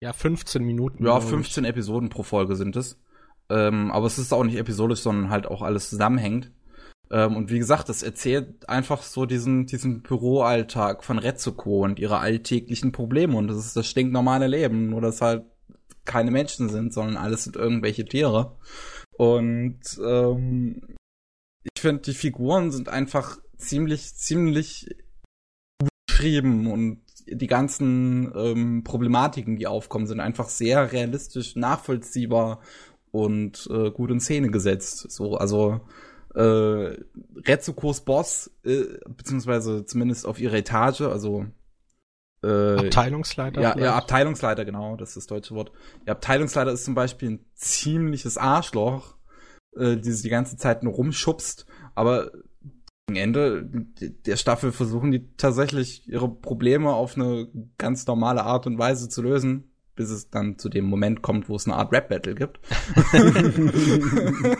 ja, 0.00 0.12
15 0.12 0.62
Minuten. 0.62 0.98
ja, 1.04 1.10
glaub 1.10 1.22
ich. 1.22 1.28
15 1.28 1.64
Episoden 1.64 2.08
pro 2.08 2.22
Folge 2.22 2.56
sind 2.56 2.76
es. 2.76 3.00
Ähm, 3.50 3.90
aber 3.90 4.06
es 4.06 4.18
ist 4.18 4.32
auch 4.32 4.44
nicht 4.44 4.58
episodisch, 4.58 5.00
sondern 5.00 5.30
halt 5.30 5.46
auch 5.46 5.62
alles 5.62 5.88
zusammenhängt. 5.90 6.52
Ähm, 7.10 7.36
und 7.36 7.50
wie 7.50 7.58
gesagt, 7.58 7.88
es 7.88 8.02
erzählt 8.02 8.68
einfach 8.68 9.02
so 9.02 9.24
diesen, 9.24 9.66
diesen 9.66 10.02
Büroalltag 10.02 11.02
von 11.02 11.18
Retsuko 11.18 11.84
und 11.84 11.98
ihre 11.98 12.18
alltäglichen 12.18 12.92
Probleme. 12.92 13.36
Und 13.36 13.48
das 13.48 13.56
ist 13.56 13.74
das 13.74 13.86
stinknormale 13.86 14.46
Leben, 14.46 14.90
nur 14.90 15.00
dass 15.00 15.22
halt 15.22 15.44
keine 16.08 16.32
Menschen 16.32 16.68
sind, 16.68 16.92
sondern 16.92 17.16
alles 17.16 17.44
sind 17.44 17.54
irgendwelche 17.54 18.04
Tiere. 18.04 18.56
Und 19.16 19.80
ähm, 20.04 20.96
ich 21.62 21.80
finde, 21.80 22.02
die 22.02 22.14
Figuren 22.14 22.72
sind 22.72 22.88
einfach 22.88 23.38
ziemlich, 23.56 24.14
ziemlich 24.16 24.88
gut 25.80 25.90
geschrieben 26.08 26.70
und 26.70 27.02
die 27.26 27.46
ganzen 27.46 28.32
ähm, 28.34 28.84
Problematiken, 28.84 29.56
die 29.56 29.66
aufkommen, 29.66 30.06
sind 30.06 30.20
einfach 30.20 30.48
sehr 30.48 30.92
realistisch, 30.92 31.56
nachvollziehbar 31.56 32.60
und 33.10 33.68
äh, 33.70 33.90
gut 33.90 34.10
in 34.10 34.20
Szene 34.20 34.50
gesetzt. 34.50 35.10
So, 35.10 35.36
also 35.36 35.80
äh, 36.34 36.96
Rezukos 37.46 38.02
Boss, 38.02 38.50
äh, 38.64 38.84
beziehungsweise 39.08 39.84
zumindest 39.84 40.26
auf 40.26 40.40
ihrer 40.40 40.56
Etage, 40.56 41.02
also 41.02 41.46
äh, 42.42 42.86
Abteilungsleiter. 42.86 43.60
ja, 43.60 43.78
ja? 43.78 43.94
Abteilungsleiter, 43.96 44.64
genau, 44.64 44.96
das 44.96 45.10
ist 45.10 45.16
das 45.16 45.26
deutsche 45.26 45.54
Wort. 45.54 45.72
Der 46.06 46.12
Abteilungsleiter 46.12 46.72
ist 46.72 46.84
zum 46.84 46.94
Beispiel 46.94 47.30
ein 47.30 47.44
ziemliches 47.54 48.38
Arschloch, 48.38 49.16
äh, 49.76 49.96
die 49.96 50.12
sich 50.12 50.22
die 50.22 50.28
ganze 50.28 50.56
Zeit 50.56 50.82
nur 50.82 50.94
rumschubst, 50.94 51.66
aber 51.94 52.30
am 53.08 53.16
Ende 53.16 53.64
der 53.64 54.36
Staffel 54.36 54.70
versuchen 54.70 55.10
die 55.10 55.34
tatsächlich 55.36 56.06
ihre 56.08 56.28
Probleme 56.28 56.92
auf 56.92 57.16
eine 57.16 57.48
ganz 57.78 58.06
normale 58.06 58.44
Art 58.44 58.66
und 58.66 58.78
Weise 58.78 59.08
zu 59.08 59.22
lösen, 59.22 59.72
bis 59.96 60.10
es 60.10 60.28
dann 60.30 60.58
zu 60.58 60.68
dem 60.68 60.84
Moment 60.84 61.22
kommt, 61.22 61.48
wo 61.48 61.56
es 61.56 61.66
eine 61.66 61.76
Art 61.76 61.90
Rap-Battle 61.92 62.34
gibt. 62.34 62.60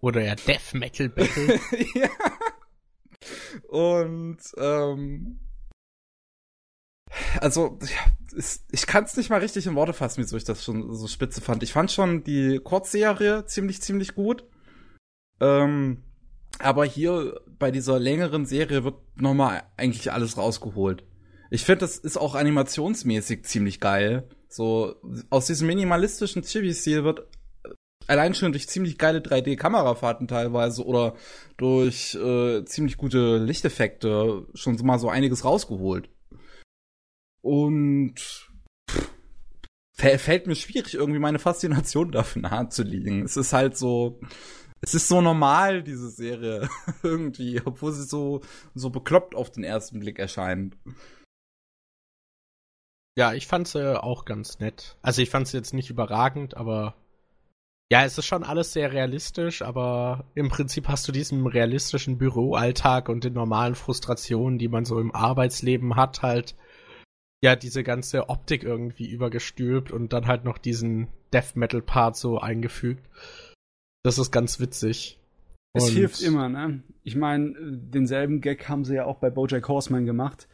Oder 0.00 0.22
ja 0.22 0.34
Death 0.36 0.74
Metal 0.74 1.08
Battle. 1.08 1.58
ja. 1.94 2.08
Und 3.68 4.38
ähm, 4.58 5.40
also 7.40 7.78
ich 8.72 8.86
kann 8.86 9.04
es 9.04 9.16
nicht 9.16 9.30
mal 9.30 9.40
richtig 9.40 9.66
in 9.66 9.74
Worte 9.74 9.92
fassen, 9.92 10.22
wieso 10.22 10.36
ich 10.36 10.44
das 10.44 10.64
schon 10.64 10.94
so 10.94 11.06
spitze 11.06 11.40
fand. 11.40 11.62
Ich 11.62 11.72
fand 11.72 11.90
schon 11.90 12.24
die 12.24 12.58
Kurzserie 12.58 13.44
ziemlich 13.46 13.80
ziemlich 13.80 14.14
gut. 14.14 14.44
Ähm, 15.40 16.02
aber 16.58 16.84
hier 16.84 17.40
bei 17.58 17.70
dieser 17.70 17.98
längeren 17.98 18.46
Serie 18.46 18.84
wird 18.84 18.96
nochmal 19.16 19.62
eigentlich 19.76 20.12
alles 20.12 20.36
rausgeholt. 20.36 21.04
Ich 21.50 21.64
finde, 21.64 21.80
das 21.80 21.98
ist 21.98 22.16
auch 22.16 22.34
animationsmäßig 22.34 23.44
ziemlich 23.44 23.80
geil. 23.80 24.28
So 24.48 24.96
aus 25.30 25.46
diesem 25.46 25.66
minimalistischen 25.66 26.42
Chibi-Stil 26.42 27.04
wird 27.04 27.26
allein 28.06 28.34
schon 28.34 28.52
durch 28.52 28.68
ziemlich 28.68 28.98
geile 28.98 29.20
3D-Kamerafahrten 29.20 30.28
teilweise 30.28 30.84
oder 30.84 31.14
durch 31.56 32.14
äh, 32.14 32.64
ziemlich 32.64 32.96
gute 32.96 33.38
Lichteffekte 33.38 34.46
schon 34.54 34.76
mal 34.84 34.98
so 34.98 35.08
einiges 35.08 35.44
rausgeholt. 35.44 36.08
Und 37.44 38.14
pff, 38.18 38.50
fä- 39.98 40.18
fällt 40.18 40.46
mir 40.46 40.54
schwierig, 40.56 40.94
irgendwie 40.94 41.20
meine 41.20 41.38
Faszination 41.38 42.10
dafür 42.12 42.40
nahezulegen. 42.42 43.22
Es 43.22 43.36
ist 43.36 43.52
halt 43.52 43.76
so, 43.76 44.18
es 44.80 44.94
ist 44.94 45.08
so 45.08 45.20
normal, 45.20 45.82
diese 45.82 46.10
Serie, 46.10 46.68
irgendwie, 47.02 47.60
obwohl 47.62 47.92
sie 47.92 48.04
so, 48.04 48.40
so 48.74 48.88
bekloppt 48.88 49.34
auf 49.34 49.50
den 49.50 49.62
ersten 49.62 50.00
Blick 50.00 50.18
erscheint. 50.18 50.76
Ja, 53.16 53.34
ich 53.34 53.46
fand 53.46 53.68
sie 53.68 54.02
auch 54.02 54.24
ganz 54.24 54.58
nett. 54.58 54.96
Also 55.02 55.20
ich 55.22 55.28
fand 55.30 55.46
sie 55.46 55.56
jetzt 55.58 55.74
nicht 55.74 55.90
überragend, 55.90 56.56
aber 56.56 56.94
ja, 57.92 58.04
es 58.04 58.16
ist 58.16 58.24
schon 58.26 58.42
alles 58.42 58.72
sehr 58.72 58.90
realistisch, 58.90 59.60
aber 59.60 60.24
im 60.34 60.48
Prinzip 60.48 60.88
hast 60.88 61.06
du 61.06 61.12
diesen 61.12 61.46
realistischen 61.46 62.16
Büroalltag 62.16 63.10
und 63.10 63.22
den 63.22 63.34
normalen 63.34 63.74
Frustrationen, 63.74 64.58
die 64.58 64.68
man 64.68 64.86
so 64.86 64.98
im 64.98 65.14
Arbeitsleben 65.14 65.94
hat, 65.94 66.22
halt 66.22 66.56
ja 67.44 67.56
diese 67.56 67.84
ganze 67.84 68.28
Optik 68.30 68.64
irgendwie 68.64 69.08
übergestülpt 69.08 69.92
und 69.92 70.12
dann 70.12 70.26
halt 70.26 70.44
noch 70.44 70.58
diesen 70.58 71.08
Death 71.32 71.54
Metal 71.56 71.82
Part 71.82 72.16
so 72.16 72.38
eingefügt. 72.38 73.06
Das 74.02 74.18
ist 74.18 74.32
ganz 74.32 74.60
witzig. 74.60 75.20
Es 75.74 75.84
Und- 75.84 75.92
hilft 75.92 76.22
immer, 76.22 76.48
ne? 76.48 76.82
Ich 77.02 77.16
meine, 77.16 77.54
denselben 77.60 78.40
Gag 78.40 78.68
haben 78.68 78.84
sie 78.84 78.94
ja 78.94 79.04
auch 79.04 79.18
bei 79.18 79.28
BoJack 79.30 79.68
Horseman 79.68 80.06
gemacht. 80.06 80.48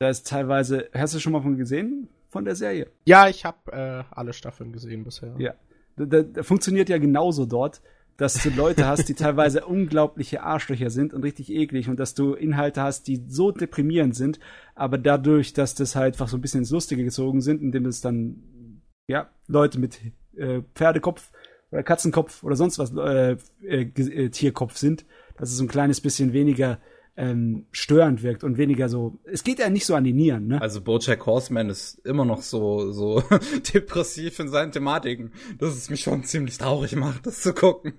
Da 0.00 0.08
ist 0.08 0.26
teilweise, 0.28 0.88
hast 0.94 1.14
du 1.14 1.18
schon 1.18 1.32
mal 1.32 1.42
von 1.42 1.56
gesehen? 1.56 2.08
Von 2.28 2.44
der 2.44 2.54
Serie? 2.56 2.90
Ja, 3.06 3.28
ich 3.28 3.44
habe 3.44 3.72
äh, 3.72 4.04
alle 4.10 4.32
Staffeln 4.32 4.72
gesehen 4.72 5.04
bisher. 5.04 5.34
Ja. 5.38 5.54
Da, 5.96 6.04
da, 6.04 6.22
da 6.22 6.42
funktioniert 6.42 6.88
ja 6.88 6.98
genauso 6.98 7.46
dort, 7.46 7.80
dass 8.16 8.34
du 8.34 8.50
Leute 8.50 8.86
hast, 8.86 9.08
die 9.08 9.14
teilweise 9.14 9.64
unglaubliche 9.66 10.42
Arschlöcher 10.42 10.90
sind 10.90 11.14
und 11.14 11.22
richtig 11.22 11.50
eklig 11.50 11.88
und 11.88 11.98
dass 11.98 12.14
du 12.14 12.34
Inhalte 12.34 12.82
hast, 12.82 13.08
die 13.08 13.22
so 13.26 13.50
deprimierend 13.50 14.14
sind, 14.14 14.38
aber 14.74 14.98
dadurch, 14.98 15.52
dass 15.52 15.74
das 15.74 15.96
halt 15.96 16.14
einfach 16.14 16.28
so 16.28 16.36
ein 16.36 16.40
bisschen 16.40 16.60
ins 16.60 16.70
Lustige 16.70 17.04
gezogen 17.04 17.40
sind, 17.40 17.62
indem 17.62 17.86
es 17.86 18.00
dann, 18.00 18.80
ja, 19.06 19.30
Leute 19.48 19.78
mit 19.78 20.00
äh, 20.36 20.62
Pferdekopf 20.74 21.30
oder 21.70 21.82
Katzenkopf 21.82 22.42
oder 22.44 22.56
sonst 22.56 22.78
was 22.78 22.94
äh, 22.96 23.36
äh, 23.62 23.82
äh, 23.82 24.28
Tierkopf 24.30 24.76
sind, 24.76 25.04
dass 25.36 25.50
es 25.50 25.56
so 25.56 25.64
ein 25.64 25.68
kleines 25.68 26.00
bisschen 26.00 26.32
weniger 26.32 26.78
ähm, 27.16 27.66
störend 27.70 28.22
wirkt 28.22 28.42
und 28.42 28.58
weniger 28.58 28.88
so. 28.88 29.18
Es 29.24 29.44
geht 29.44 29.60
ja 29.60 29.70
nicht 29.70 29.86
so 29.86 29.94
an 29.94 30.04
die 30.04 30.12
Nieren, 30.12 30.48
ne? 30.48 30.60
Also 30.60 30.80
BoJack 30.80 31.24
Horseman 31.26 31.70
ist 31.70 32.00
immer 32.04 32.24
noch 32.24 32.42
so 32.42 32.90
so 32.90 33.22
depressiv 33.74 34.38
in 34.40 34.48
seinen 34.48 34.72
Thematiken, 34.72 35.32
dass 35.58 35.76
es 35.76 35.90
mich 35.90 36.00
schon 36.02 36.24
ziemlich 36.24 36.58
traurig 36.58 36.96
macht, 36.96 37.26
das 37.26 37.40
zu 37.40 37.54
gucken. 37.54 37.94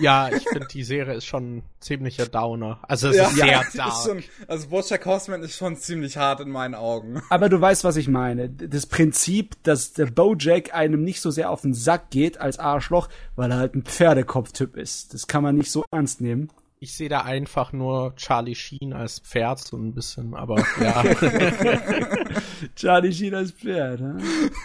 Ja, 0.00 0.28
ich 0.28 0.48
finde, 0.48 0.66
die 0.66 0.82
Serie 0.82 1.14
ist 1.14 1.26
schon 1.26 1.62
ziemlicher 1.78 2.26
Downer. 2.26 2.80
Also 2.82 3.08
es 3.08 3.16
ist 3.16 3.36
sehr 3.36 3.46
ja, 3.46 3.62
dark. 3.74 3.92
ist 3.92 4.04
schon, 4.04 4.22
also 4.48 4.68
BoJack 4.68 5.06
Horseman 5.06 5.42
ist 5.42 5.56
schon 5.56 5.76
ziemlich 5.76 6.16
hart 6.16 6.40
in 6.40 6.50
meinen 6.50 6.74
Augen. 6.74 7.22
Aber 7.30 7.48
du 7.48 7.60
weißt, 7.60 7.84
was 7.84 7.96
ich 7.96 8.08
meine. 8.08 8.48
Das 8.48 8.86
Prinzip, 8.86 9.54
dass 9.62 9.92
der 9.92 10.06
Bojack 10.06 10.74
einem 10.74 11.04
nicht 11.04 11.20
so 11.20 11.30
sehr 11.30 11.50
auf 11.50 11.62
den 11.62 11.74
Sack 11.74 12.10
geht 12.10 12.40
als 12.40 12.58
Arschloch, 12.58 13.08
weil 13.36 13.52
er 13.52 13.58
halt 13.58 13.76
ein 13.76 13.84
Pferdekopftyp 13.84 14.76
ist. 14.76 15.14
Das 15.14 15.28
kann 15.28 15.44
man 15.44 15.54
nicht 15.54 15.70
so 15.70 15.84
ernst 15.92 16.20
nehmen. 16.20 16.50
Ich 16.80 16.96
sehe 16.96 17.08
da 17.08 17.22
einfach 17.22 17.72
nur 17.72 18.14
Charlie 18.16 18.54
Sheen 18.54 18.92
als 18.92 19.18
Pferd 19.18 19.58
so 19.58 19.76
ein 19.76 19.94
bisschen, 19.94 20.34
aber 20.34 20.62
ja. 20.80 21.02
Charlie 22.76 23.12
Sheen 23.12 23.34
als 23.34 23.50
Pferd, 23.52 24.00
ne? 24.00 24.18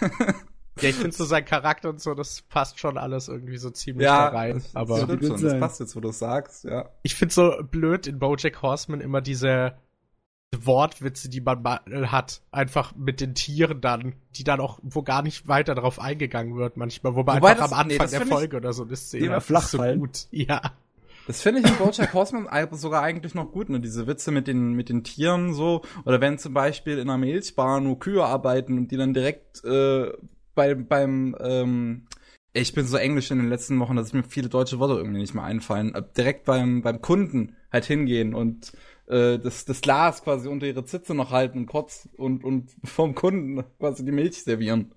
ja, 0.80 0.88
ich 0.90 0.94
finde 0.94 1.12
so 1.12 1.24
sein 1.24 1.44
Charakter 1.44 1.88
und 1.90 2.00
so, 2.00 2.14
das 2.14 2.42
passt 2.42 2.78
schon 2.78 2.98
alles 2.98 3.26
irgendwie 3.28 3.56
so 3.58 3.70
ziemlich 3.70 4.04
Ja, 4.04 4.30
da 4.30 4.36
rein. 4.36 4.54
das, 4.54 4.76
Aber 4.76 5.04
das 5.06 5.26
schon, 5.26 5.42
das 5.42 5.58
passt 5.58 5.80
jetzt, 5.80 5.96
wo 5.96 6.00
du 6.00 6.10
es 6.10 6.18
sagst, 6.20 6.64
ja. 6.64 6.88
ich 7.02 7.16
finde 7.16 7.34
so 7.34 7.52
blöd 7.68 8.06
in 8.06 8.18
BoJack 8.20 8.62
Horseman 8.62 9.00
immer 9.00 9.20
diese 9.20 9.74
Wortwitze, 10.56 11.28
die 11.28 11.40
man 11.40 11.62
mal 11.62 11.80
hat, 12.12 12.42
einfach 12.52 12.94
mit 12.94 13.20
den 13.20 13.34
Tieren 13.34 13.80
dann, 13.80 14.14
die 14.36 14.44
dann 14.44 14.60
auch, 14.60 14.78
wo 14.84 15.02
gar 15.02 15.22
nicht 15.22 15.48
weiter 15.48 15.74
darauf 15.74 15.98
eingegangen 15.98 16.54
wird 16.56 16.76
manchmal, 16.76 17.16
wo 17.16 17.24
man 17.24 17.38
Wobei 17.38 17.50
einfach 17.50 17.64
das- 17.64 17.72
am 17.72 17.78
Anfang 17.80 17.88
nee, 17.88 17.98
der 17.98 18.08
find 18.20 18.22
ich- 18.24 18.28
Folge 18.32 18.56
oder 18.58 18.72
so 18.72 18.84
eine 18.84 18.94
Szene 18.94 19.40
flach 19.40 19.64
ist 19.64 19.70
so 19.72 19.78
gut. 19.78 20.28
Ja. 20.30 20.60
Das 21.26 21.40
finde 21.40 21.60
ich 21.60 21.66
in 21.66 21.76
BoJack 21.76 22.12
Horseman 22.12 22.48
sogar 22.72 23.02
eigentlich 23.02 23.34
noch 23.34 23.50
gut, 23.50 23.70
ne? 23.70 23.80
Diese 23.80 24.06
Witze 24.06 24.30
mit 24.30 24.46
den 24.46 24.74
mit 24.74 24.88
den 24.88 25.04
Tieren 25.04 25.54
so 25.54 25.82
oder 26.04 26.20
wenn 26.20 26.38
zum 26.38 26.52
Beispiel 26.52 26.98
in 26.98 27.08
einer 27.08 27.18
Milchbar 27.18 27.80
nur 27.80 27.98
Kühe 27.98 28.24
arbeiten 28.24 28.76
und 28.76 28.90
die 28.90 28.96
dann 28.96 29.14
direkt 29.14 29.64
äh, 29.64 30.12
bei, 30.54 30.74
beim 30.74 31.34
ähm, 31.40 32.06
ich 32.52 32.72
bin 32.72 32.86
so 32.86 32.96
englisch 32.96 33.30
in 33.30 33.38
den 33.38 33.48
letzten 33.48 33.80
Wochen, 33.80 33.96
dass 33.96 34.12
mir 34.12 34.22
viele 34.22 34.48
deutsche 34.48 34.78
Worte 34.78 34.94
irgendwie 34.94 35.20
nicht 35.20 35.34
mehr 35.34 35.44
einfallen. 35.44 35.94
Äh, 35.94 36.02
direkt 36.16 36.44
beim 36.44 36.82
beim 36.82 37.00
Kunden 37.00 37.56
halt 37.72 37.86
hingehen 37.86 38.34
und 38.34 38.72
äh, 39.06 39.38
das 39.38 39.64
das 39.64 39.80
Glas 39.80 40.22
quasi 40.22 40.48
unter 40.48 40.66
ihre 40.66 40.84
Zitze 40.84 41.14
noch 41.14 41.30
halten 41.30 41.66
kurz 41.66 42.08
und 42.18 42.44
und 42.44 42.70
vom 42.84 43.14
Kunden 43.14 43.64
quasi 43.78 44.04
die 44.04 44.12
Milch 44.12 44.42
servieren, 44.44 44.92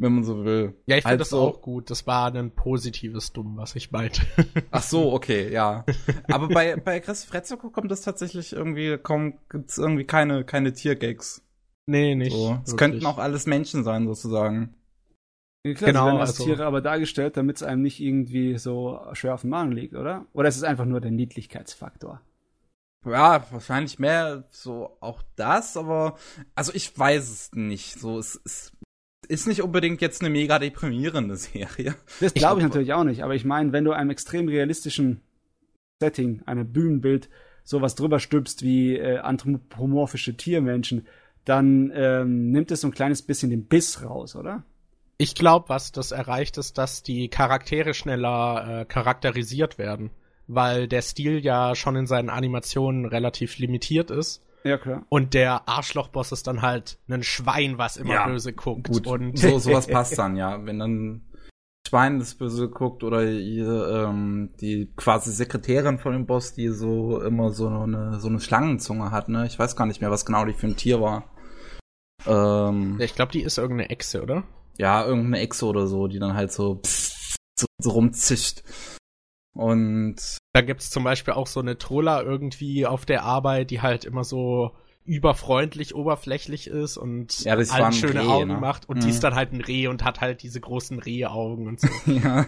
wenn 0.00 0.14
man 0.14 0.24
so 0.24 0.44
will. 0.44 0.74
Ja, 0.86 0.96
ich 0.96 1.02
finde 1.02 1.10
Halt 1.10 1.20
das 1.20 1.32
auch 1.32 1.60
gut. 1.60 1.90
Das 1.90 2.06
war 2.06 2.34
ein 2.34 2.50
positives 2.52 3.32
Dumm, 3.32 3.56
was 3.56 3.76
ich 3.76 3.90
meinte. 3.92 4.22
Ach 4.70 4.82
so, 4.82 5.12
okay, 5.12 5.52
ja. 5.52 5.84
Aber 6.30 6.48
bei, 6.48 6.76
bei 6.76 7.00
Chris 7.00 7.24
Fretzoko 7.24 7.70
kommt 7.70 7.90
das 7.90 8.00
tatsächlich 8.00 8.52
irgendwie, 8.52 8.96
kommt, 8.98 9.36
gibt's 9.50 9.76
irgendwie 9.78 10.04
keine, 10.04 10.44
keine 10.44 10.72
Tiergags. 10.72 11.42
nee, 11.86 12.14
nicht. 12.14 12.32
So. 12.32 12.58
Es 12.64 12.76
könnten 12.76 13.04
auch 13.04 13.18
alles 13.18 13.46
Menschen 13.46 13.84
sein, 13.84 14.06
sozusagen. 14.06 14.74
Ja, 15.66 15.74
klar, 15.74 15.90
Genau, 15.92 16.00
sie 16.04 16.06
werden 16.06 16.20
als 16.20 16.30
also- 16.30 16.44
Tiere 16.44 16.64
aber 16.64 16.80
dargestellt, 16.80 17.36
damit 17.36 17.56
es 17.56 17.62
einem 17.62 17.82
nicht 17.82 18.00
irgendwie 18.00 18.56
so 18.56 19.00
schwer 19.12 19.34
auf 19.34 19.42
dem 19.42 19.50
Magen 19.50 19.72
liegt, 19.72 19.94
oder? 19.94 20.24
Oder 20.32 20.48
ist 20.48 20.56
es 20.56 20.62
einfach 20.62 20.86
nur 20.86 21.02
der 21.02 21.10
Niedlichkeitsfaktor? 21.10 22.22
Ja, 23.06 23.46
wahrscheinlich 23.50 23.98
mehr 23.98 24.44
so 24.50 24.96
auch 25.00 25.22
das, 25.36 25.76
aber 25.76 26.16
also 26.54 26.72
ich 26.74 26.98
weiß 26.98 27.30
es 27.30 27.50
nicht. 27.52 27.98
So, 27.98 28.18
es, 28.18 28.40
es 28.44 28.72
ist 29.28 29.46
nicht 29.46 29.62
unbedingt 29.62 30.00
jetzt 30.00 30.22
eine 30.22 30.30
mega 30.30 30.58
deprimierende 30.58 31.36
Serie. 31.36 31.94
Das 32.20 32.34
glaube 32.34 32.60
ich 32.60 32.66
natürlich 32.66 32.92
auch 32.92 33.04
nicht, 33.04 33.22
aber 33.22 33.34
ich 33.34 33.44
meine, 33.44 33.72
wenn 33.72 33.84
du 33.84 33.92
einem 33.92 34.10
extrem 34.10 34.48
realistischen 34.48 35.20
Setting, 36.00 36.42
einem 36.46 36.72
Bühnenbild, 36.72 37.28
sowas 37.62 37.94
drüber 37.94 38.18
stülpst 38.18 38.62
wie 38.62 38.96
äh, 38.96 39.18
anthropomorphische 39.18 40.36
Tiermenschen, 40.36 41.06
dann 41.44 41.92
ähm, 41.94 42.50
nimmt 42.50 42.70
es 42.70 42.82
so 42.82 42.88
ein 42.88 42.94
kleines 42.94 43.22
bisschen 43.22 43.50
den 43.50 43.66
Biss 43.66 44.02
raus, 44.02 44.36
oder? 44.36 44.64
Ich 45.18 45.34
glaube, 45.34 45.68
was 45.68 45.92
das 45.92 46.12
erreicht, 46.12 46.56
ist, 46.58 46.78
dass 46.78 47.02
die 47.02 47.28
Charaktere 47.28 47.92
schneller 47.92 48.80
äh, 48.80 48.84
charakterisiert 48.86 49.76
werden. 49.78 50.10
Weil 50.46 50.88
der 50.88 51.02
Stil 51.02 51.44
ja 51.44 51.74
schon 51.74 51.94
in 51.94 52.06
seinen 52.06 52.30
Animationen 52.30 53.04
relativ 53.04 53.58
limitiert 53.58 54.10
ist. 54.10 54.42
Ja, 54.64 54.78
klar. 54.78 55.04
Und 55.08 55.34
der 55.34 55.68
Arschlochboss 55.68 56.32
ist 56.32 56.46
dann 56.46 56.62
halt 56.62 56.98
ein 57.08 57.22
Schwein, 57.22 57.78
was 57.78 57.96
immer 57.96 58.14
Ja, 58.14 58.26
böse 58.26 58.52
guckt. 58.52 58.88
Gut, 58.88 59.06
Und 59.06 59.38
so, 59.38 59.58
sowas 59.58 59.86
passt 59.90 60.18
dann, 60.18 60.36
ja. 60.36 60.64
Wenn 60.66 60.78
dann 60.78 61.22
Schwein 61.88 62.18
das 62.18 62.34
Böse 62.34 62.68
guckt 62.68 63.02
oder 63.02 63.24
ihre, 63.24 64.06
ähm, 64.06 64.50
die 64.60 64.92
quasi 64.96 65.32
Sekretärin 65.32 65.98
von 65.98 66.12
dem 66.12 66.26
Boss, 66.26 66.52
die 66.52 66.68
so 66.68 67.20
immer 67.22 67.50
so 67.50 67.68
eine, 67.68 68.20
so 68.20 68.28
eine 68.28 68.40
Schlangenzunge 68.40 69.10
hat, 69.10 69.28
ne? 69.28 69.46
Ich 69.46 69.58
weiß 69.58 69.76
gar 69.76 69.86
nicht 69.86 70.00
mehr, 70.00 70.10
was 70.10 70.26
genau 70.26 70.44
die 70.44 70.52
für 70.52 70.66
ein 70.66 70.76
Tier 70.76 71.00
war. 71.00 71.24
Ähm, 72.26 73.00
ich 73.00 73.14
glaube, 73.14 73.32
die 73.32 73.42
ist 73.42 73.58
irgendeine 73.58 73.90
Echse, 73.90 74.22
oder? 74.22 74.44
ja, 74.80 75.04
irgendeine 75.04 75.40
Echse 75.40 75.66
oder 75.66 75.86
so, 75.86 76.06
die 76.08 76.18
dann 76.18 76.34
halt 76.34 76.52
so, 76.52 76.76
pssst, 76.76 77.36
so, 77.54 77.66
so 77.78 77.90
rumzischt. 77.90 78.62
Und 79.54 80.16
Da 80.52 80.60
gibt's 80.60 80.90
zum 80.90 81.04
Beispiel 81.04 81.34
auch 81.34 81.46
so 81.46 81.60
eine 81.60 81.76
Troller 81.78 82.22
irgendwie 82.22 82.86
auf 82.86 83.04
der 83.04 83.24
Arbeit, 83.24 83.70
die 83.70 83.80
halt 83.82 84.04
immer 84.04 84.24
so 84.24 84.76
überfreundlich, 85.04 85.94
oberflächlich 85.94 86.68
ist 86.68 86.96
und 86.96 87.40
Ja, 87.40 87.54
allen 87.54 87.92
schöne 87.92 88.20
Reh, 88.20 88.28
Augen 88.28 88.48
ne? 88.48 88.58
macht. 88.58 88.88
Und 88.88 88.98
Mhm. 88.98 89.00
die 89.00 89.10
ist 89.10 89.24
dann 89.24 89.34
halt 89.34 89.52
ein 89.52 89.60
Reh 89.60 89.88
und 89.88 90.04
hat 90.04 90.20
halt 90.20 90.42
diese 90.42 90.60
großen 90.60 90.98
Rehaugen 91.00 91.66
und 91.66 91.80
so. 91.80 91.88
ja, 92.06 92.46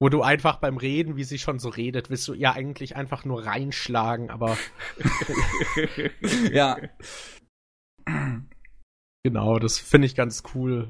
Wo 0.00 0.08
du 0.08 0.20
einfach 0.22 0.56
beim 0.56 0.76
Reden, 0.78 1.16
wie 1.16 1.24
sie 1.24 1.38
schon 1.38 1.58
so 1.60 1.68
redet, 1.68 2.10
willst 2.10 2.26
du 2.28 2.34
ja 2.34 2.52
eigentlich 2.52 2.96
einfach 2.96 3.24
nur 3.24 3.46
reinschlagen, 3.46 4.30
aber 4.30 4.58
ja. 6.52 6.76
genau, 9.24 9.58
das 9.58 9.78
finde 9.78 10.06
ich 10.06 10.14
ganz 10.14 10.42
cool. 10.54 10.88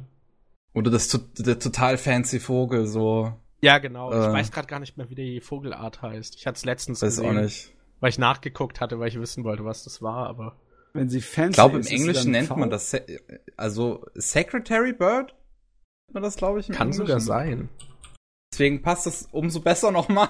Oder 0.75 0.91
das 0.91 1.09
der 1.39 1.59
total 1.59 1.99
fancy 1.99 2.41
Vogel, 2.41 2.86
so, 2.86 3.35
Ja, 3.62 3.78
genau. 3.78 4.10
Ich 4.10 4.16
Äh. 4.16 4.32
weiß 4.32 4.50
gerade 4.50 4.66
gar 4.66 4.81
nicht 4.81 4.97
mehr, 4.97 5.08
wie 5.08 5.15
die 5.15 5.41
Vogelart 5.41 6.02
heißt. 6.02 6.34
Ich 6.36 6.47
hatte 6.47 6.57
es 6.57 6.65
letztens 6.65 7.00
weiß 7.02 7.20
auch 7.20 7.23
gesehen, 7.28 7.42
nicht. 7.44 7.73
weil 8.00 8.10
ich 8.10 8.18
nachgeguckt 8.18 8.81
hatte, 8.81 8.99
weil 8.99 9.08
ich 9.08 9.20
wissen 9.20 9.44
wollte, 9.44 9.65
was 9.65 9.84
das 9.84 10.02
war, 10.02 10.26
aber 10.28 10.57
Wenn 10.94 11.08
sie 11.08 11.20
fancy 11.20 11.50
Ich 11.50 11.55
glaube, 11.55 11.78
im 11.78 11.86
Englischen 11.86 12.32
nennt 12.32 12.49
faul? 12.49 12.58
man 12.58 12.70
das, 12.70 12.91
Se 12.91 13.07
also 13.57 14.05
Secretary 14.15 14.92
Bird? 14.92 15.31
Nennt 16.08 16.15
man 16.15 16.23
das, 16.24 16.36
glaube 16.36 16.60
ich, 16.60 16.68
im 16.68 16.74
kann 16.74 16.89
Englischen? 16.89 17.07
sogar 17.07 17.20
sein. 17.20 17.68
Deswegen 18.52 18.82
passt 18.82 19.07
es 19.07 19.28
umso 19.32 19.60
besser 19.60 19.91
nochmal. 19.92 20.28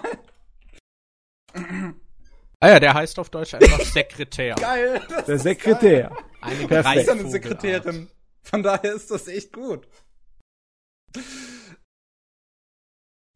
Ah 2.61 2.69
ja, 2.69 2.79
der 2.81 2.95
heißt 2.95 3.19
auf 3.19 3.31
Deutsch 3.31 3.55
einfach 3.55 3.81
Sekretär. 3.85 4.55
Geil. 4.55 5.01
Der 5.27 5.39
Sekretär. 5.39 6.17
Eine 6.41 6.69
Perfekt. 6.69 7.09
Das 7.09 7.17
ist 7.17 7.21
eine. 7.21 7.31
Sekretärin. 7.31 8.09
Von 8.45 8.63
daher 8.63 8.93
ist 8.95 9.11
das 9.11 9.27
echt 9.27 9.53
gut. 9.53 9.89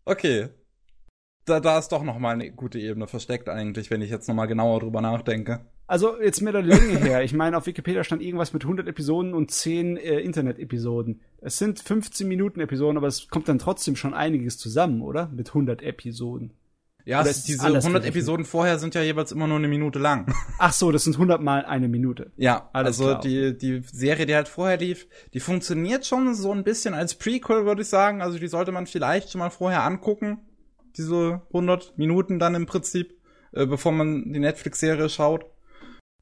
Okay. 0.06 0.48
Da, 1.44 1.60
da 1.60 1.78
ist 1.78 1.88
doch 1.88 2.02
noch 2.02 2.18
mal 2.18 2.32
eine 2.32 2.50
gute 2.50 2.78
Ebene 2.78 3.06
versteckt 3.06 3.48
eigentlich, 3.48 3.90
wenn 3.90 4.02
ich 4.02 4.10
jetzt 4.10 4.28
noch 4.28 4.34
mal 4.34 4.46
genauer 4.46 4.80
drüber 4.80 5.00
nachdenke. 5.00 5.66
Also 5.88 6.20
jetzt 6.20 6.40
mit 6.40 6.54
der 6.54 6.62
Länge 6.62 6.98
her. 6.98 7.22
Ich 7.22 7.32
meine, 7.32 7.56
auf 7.56 7.66
Wikipedia 7.66 8.02
stand 8.02 8.22
irgendwas 8.22 8.52
mit 8.52 8.64
100 8.64 8.88
Episoden 8.88 9.34
und 9.34 9.50
10 9.50 9.96
äh, 9.96 10.18
Internet-Episoden. 10.20 11.20
Es 11.40 11.58
sind 11.58 11.80
15 11.80 12.26
Minuten 12.26 12.60
Episoden, 12.60 12.96
aber 12.96 13.06
es 13.06 13.28
kommt 13.28 13.48
dann 13.48 13.58
trotzdem 13.58 13.94
schon 13.94 14.14
einiges 14.14 14.58
zusammen, 14.58 15.02
oder? 15.02 15.28
Mit 15.28 15.48
100 15.48 15.82
Episoden. 15.82 16.54
Ja, 17.06 17.22
es, 17.22 17.44
diese 17.44 17.62
anders 17.62 17.84
100 17.84 18.02
gerechnet? 18.02 18.16
Episoden 18.16 18.44
vorher 18.44 18.80
sind 18.80 18.96
ja 18.96 19.00
jeweils 19.00 19.30
immer 19.30 19.46
nur 19.46 19.58
eine 19.58 19.68
Minute 19.68 20.00
lang. 20.00 20.26
Ach 20.58 20.72
so, 20.72 20.90
das 20.90 21.04
sind 21.04 21.14
100 21.14 21.40
mal 21.40 21.64
eine 21.64 21.86
Minute. 21.86 22.32
Ja, 22.36 22.68
Alles 22.72 22.98
also 22.98 23.04
klar. 23.04 23.20
die, 23.20 23.56
die 23.56 23.82
Serie, 23.86 24.26
die 24.26 24.34
halt 24.34 24.48
vorher 24.48 24.76
lief, 24.76 25.06
die 25.32 25.38
funktioniert 25.38 26.04
schon 26.04 26.34
so 26.34 26.50
ein 26.50 26.64
bisschen 26.64 26.94
als 26.94 27.14
Prequel, 27.14 27.64
würde 27.64 27.82
ich 27.82 27.88
sagen. 27.88 28.22
Also 28.22 28.40
die 28.40 28.48
sollte 28.48 28.72
man 28.72 28.88
vielleicht 28.88 29.30
schon 29.30 29.38
mal 29.38 29.50
vorher 29.50 29.84
angucken. 29.84 30.38
Diese 30.96 31.42
100 31.48 31.96
Minuten 31.96 32.40
dann 32.40 32.56
im 32.56 32.66
Prinzip, 32.66 33.14
äh, 33.52 33.66
bevor 33.66 33.92
man 33.92 34.32
die 34.32 34.40
Netflix-Serie 34.40 35.08
schaut. 35.08 35.46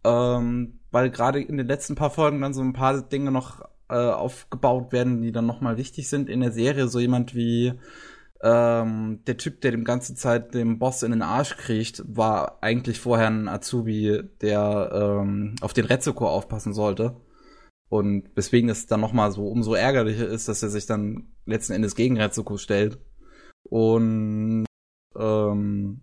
Ähm, 0.05 0.81
weil 0.91 1.09
gerade 1.09 1.41
in 1.41 1.57
den 1.57 1.67
letzten 1.67 1.95
paar 1.95 2.11
Folgen 2.11 2.43
dann 2.43 2.53
so 2.53 2.61
ein 2.61 2.75
paar 2.75 3.01
Dinge 3.01 3.31
noch 3.31 3.63
äh, 3.89 3.95
aufgebaut 3.95 4.93
werden, 4.93 5.23
die 5.23 5.33
dann 5.33 5.47
nochmal 5.47 5.79
wichtig 5.79 6.11
sind 6.11 6.29
in 6.29 6.41
der 6.41 6.53
Serie. 6.53 6.89
So 6.89 7.01
jemand 7.01 7.35
wie 7.35 7.73
ähm, 8.45 9.21
der 9.27 9.39
Typ, 9.39 9.63
der 9.63 9.71
dem 9.71 9.85
ganze 9.85 10.15
Zeit 10.15 10.53
dem 10.53 10.79
Boss 10.79 11.03
in 11.03 11.13
den 11.13 11.23
Arsch 11.23 11.57
kriegt, 11.57 12.05
war 12.07 12.63
eigentlich 12.63 13.01
vorher 13.01 13.29
ein 13.29 13.49
Azubi, 13.49 14.23
der 14.43 14.91
ähm, 14.93 15.57
auf 15.63 15.73
den 15.73 15.87
Retsuko 15.87 16.29
aufpassen 16.29 16.75
sollte. 16.75 17.17
Und 17.89 18.29
weswegen 18.35 18.69
es 18.69 18.87
dann 18.87 19.01
nochmal 19.01 19.33
so 19.33 19.49
umso 19.49 19.75
ärgerlicher 19.75 20.29
ist, 20.29 20.49
dass 20.49 20.63
er 20.63 20.69
sich 20.69 20.85
dann 20.85 21.33
letzten 21.47 21.73
Endes 21.73 21.95
gegen 21.95 22.21
Retsuko 22.21 22.59
stellt. 22.59 22.99
Und 23.63 24.67
ähm, 25.17 26.03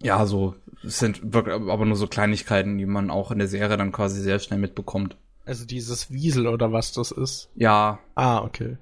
ja, 0.00 0.24
so 0.26 0.54
es 0.84 1.00
sind 1.00 1.32
wirklich 1.32 1.54
aber 1.54 1.84
nur 1.84 1.96
so 1.96 2.06
Kleinigkeiten, 2.06 2.78
die 2.78 2.86
man 2.86 3.10
auch 3.10 3.32
in 3.32 3.38
der 3.38 3.48
Serie 3.48 3.76
dann 3.76 3.92
quasi 3.92 4.20
sehr 4.20 4.38
schnell 4.38 4.60
mitbekommt. 4.60 5.16
Also 5.44 5.64
dieses 5.64 6.12
Wiesel 6.12 6.46
oder 6.46 6.72
was 6.72 6.92
das 6.92 7.10
ist. 7.10 7.50
Ja, 7.56 7.98
Ah, 8.14 8.42
okay. 8.44 8.78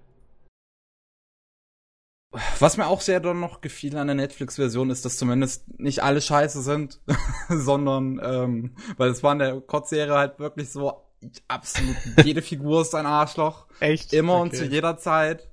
Was 2.60 2.76
mir 2.76 2.86
auch 2.86 3.00
sehr 3.00 3.18
dann 3.18 3.40
noch 3.40 3.60
gefiel 3.60 3.96
an 3.96 4.06
der 4.06 4.14
Netflix-Version 4.14 4.90
ist, 4.90 5.04
dass 5.04 5.16
zumindest 5.16 5.80
nicht 5.80 6.02
alle 6.02 6.20
scheiße 6.20 6.62
sind, 6.62 7.00
sondern, 7.48 8.20
ähm, 8.22 8.76
weil 8.96 9.10
es 9.10 9.22
war 9.22 9.32
in 9.32 9.40
der 9.40 9.60
Kotz-Serie 9.60 10.14
halt 10.14 10.38
wirklich 10.38 10.70
so, 10.70 11.02
absolut 11.48 11.96
jede 12.24 12.42
Figur 12.42 12.82
ist 12.82 12.94
ein 12.94 13.06
Arschloch. 13.06 13.66
Echt? 13.80 14.12
Immer 14.12 14.40
und 14.40 14.48
Okay. 14.48 14.58
zu 14.58 14.64
jeder 14.66 14.96
Zeit. 14.96 15.50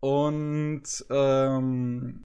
Und, 0.00 0.82
ähm, 1.10 2.22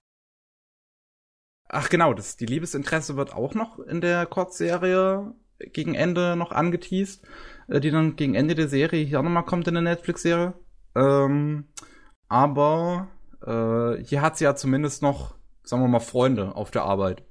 ach 1.68 1.88
genau, 1.88 2.12
das, 2.12 2.36
die 2.36 2.46
Liebesinteresse 2.46 3.16
wird 3.16 3.32
auch 3.32 3.54
noch 3.54 3.78
in 3.78 4.00
der 4.00 4.26
Kotz-Serie 4.26 5.32
gegen 5.72 5.94
Ende 5.94 6.34
noch 6.34 6.50
angeteased, 6.50 7.24
äh, 7.68 7.78
die 7.78 7.92
dann 7.92 8.16
gegen 8.16 8.34
Ende 8.34 8.56
der 8.56 8.68
Serie 8.68 9.04
hier 9.04 9.20
auch 9.20 9.24
nochmal 9.24 9.44
kommt 9.44 9.68
in 9.68 9.74
der 9.74 9.82
Netflix-Serie. 9.84 10.54
Ähm, 10.96 11.68
aber 12.28 13.08
äh, 13.46 14.02
hier 14.04 14.22
hat 14.22 14.36
sie 14.38 14.44
ja 14.44 14.54
zumindest 14.54 15.02
noch, 15.02 15.34
sagen 15.62 15.82
wir 15.82 15.88
mal, 15.88 16.00
Freunde 16.00 16.54
auf 16.56 16.70
der 16.70 16.82
Arbeit. 16.84 17.24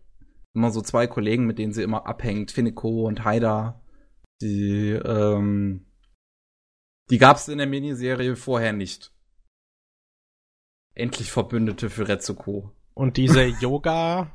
Immer 0.54 0.72
so 0.72 0.82
zwei 0.82 1.08
Kollegen, 1.08 1.46
mit 1.46 1.58
denen 1.60 1.74
sie 1.74 1.84
immer 1.84 2.06
abhängt, 2.06 2.52
Finiko 2.52 3.08
und 3.08 3.24
Haida. 3.24 3.82
Die, 4.42 4.90
ähm, 4.92 5.86
die 7.10 7.18
gab's 7.18 7.48
in 7.48 7.58
der 7.58 7.68
Miniserie 7.68 8.36
vorher 8.36 8.74
nicht. 8.74 9.14
Endlich 10.94 11.32
Verbündete 11.32 11.90
für 11.90 12.08
Retsuko. 12.08 12.72
Und 12.94 13.18
diese 13.18 13.44
Yoga 13.62 14.32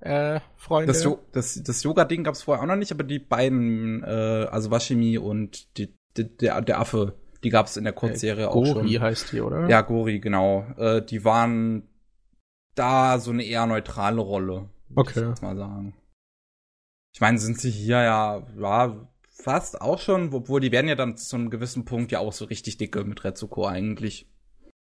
äh, 0.00 0.40
Freunde. 0.56 0.92
Das, 0.92 1.04
Jo- 1.04 1.20
das, 1.32 1.62
das 1.62 1.82
Yoga-Ding 1.82 2.24
gab's 2.24 2.42
vorher 2.42 2.62
auch 2.62 2.68
noch 2.68 2.76
nicht, 2.76 2.92
aber 2.92 3.04
die 3.04 3.18
beiden, 3.18 4.02
äh, 4.04 4.46
also 4.50 4.70
Washimi 4.70 5.18
und 5.18 5.76
die, 5.76 5.94
die, 6.16 6.36
der, 6.36 6.60
der 6.62 6.80
Affe, 6.80 7.18
die 7.44 7.50
gab's 7.50 7.76
in 7.76 7.84
der 7.84 7.92
Kurzserie 7.92 8.50
auch 8.50 8.64
schon. 8.64 8.82
Gori 8.82 8.94
heißt 8.94 9.32
die, 9.32 9.40
oder? 9.40 9.68
Ja, 9.68 9.82
Gori, 9.82 10.20
genau. 10.20 10.66
Äh, 10.76 11.02
die 11.02 11.24
waren 11.24 11.88
da 12.74 13.18
so 13.18 13.30
eine 13.30 13.44
eher 13.44 13.66
neutrale 13.66 14.20
Rolle. 14.20 14.68
Okay. 14.94 15.32
Ich 15.34 15.42
mal 15.42 15.56
sagen. 15.56 15.94
Ich 17.14 17.20
meine, 17.20 17.38
sind 17.38 17.60
sie 17.60 17.70
hier 17.70 18.02
ja, 18.02 18.46
ja, 18.58 19.08
fast 19.28 19.80
auch 19.80 19.98
schon, 19.98 20.32
obwohl 20.32 20.60
die 20.60 20.72
werden 20.72 20.88
ja 20.88 20.94
dann 20.94 21.16
zu 21.16 21.36
einem 21.36 21.50
gewissen 21.50 21.84
Punkt 21.84 22.12
ja 22.12 22.18
auch 22.18 22.32
so 22.32 22.44
richtig 22.44 22.76
dicke 22.76 23.04
mit 23.04 23.24
Retsuko 23.24 23.66
eigentlich. 23.66 24.28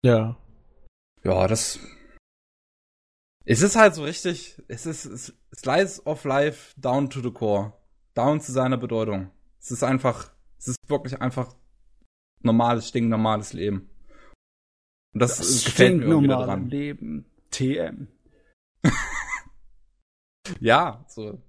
Ja. 0.04 0.38
Ja, 1.24 1.48
das. 1.48 1.80
Es 3.46 3.62
ist 3.62 3.76
halt 3.76 3.96
so 3.96 4.04
richtig, 4.04 4.62
es 4.68 4.86
ist 4.86 5.06
es, 5.06 5.34
Slice 5.56 6.06
of 6.06 6.24
Life 6.26 6.74
down 6.80 7.10
to 7.10 7.22
the 7.22 7.32
core. 7.32 7.74
Down 8.14 8.42
zu 8.42 8.52
seiner 8.52 8.78
Bedeutung. 8.78 9.32
Es 9.60 9.72
ist 9.72 9.84
einfach, 9.84 10.32
es 10.58 10.70
ist 10.70 10.78
wirklich 10.88 11.22
einfach 11.22 11.54
normales, 12.42 12.88
stinknormales 12.90 13.54
Leben. 13.54 13.90
Und 15.14 15.22
das, 15.22 15.38
Das 15.38 15.66
gefällt 15.66 15.98
mir 15.98 16.06
irgendwie 16.06 16.28
daran. 16.28 16.70
Leben. 16.70 17.26
TM. 17.52 18.08
Ja, 20.60 21.04
so. 21.10 21.42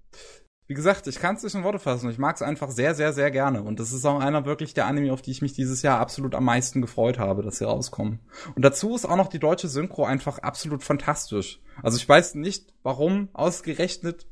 Wie 0.67 0.75
gesagt, 0.75 1.07
ich 1.07 1.18
kann 1.18 1.36
es 1.36 1.42
nicht 1.44 1.55
in 1.55 1.62
Worte 1.62 1.78
fassen. 1.78 2.10
Ich 2.10 2.18
mag 2.18 2.36
es 2.36 2.42
einfach 2.42 2.70
sehr, 2.70 2.94
sehr, 2.94 3.12
sehr 3.15 3.31
gerne. 3.31 3.62
Und 3.62 3.81
das 3.81 3.92
ist 3.92 4.05
auch 4.05 4.20
einer 4.20 4.44
wirklich 4.44 4.75
der 4.75 4.86
Anime, 4.86 5.12
auf 5.12 5.23
die 5.23 5.31
ich 5.31 5.41
mich 5.41 5.55
dieses 5.55 5.81
Jahr 5.83 5.99
absolut 5.99 6.34
am 6.34 6.44
meisten 6.44 6.83
gefreut 6.83 7.18
habe, 7.18 7.42
dass 7.42 7.58
sie 7.58 7.65
rauskommen. 7.65 8.20
Und 8.55 8.62
dazu 8.65 8.94
ist 8.94 9.07
auch 9.07 9.17
noch 9.17 9.28
die 9.28 9.39
deutsche 9.39 9.68
Synchro 9.68 10.05
einfach 10.05 10.39
absolut 10.41 10.83
fantastisch. 10.83 11.60
Also 11.83 11.97
ich 11.97 12.07
weiß 12.07 12.34
nicht, 12.34 12.75
warum 12.83 13.28
ausgerechnet 13.33 14.26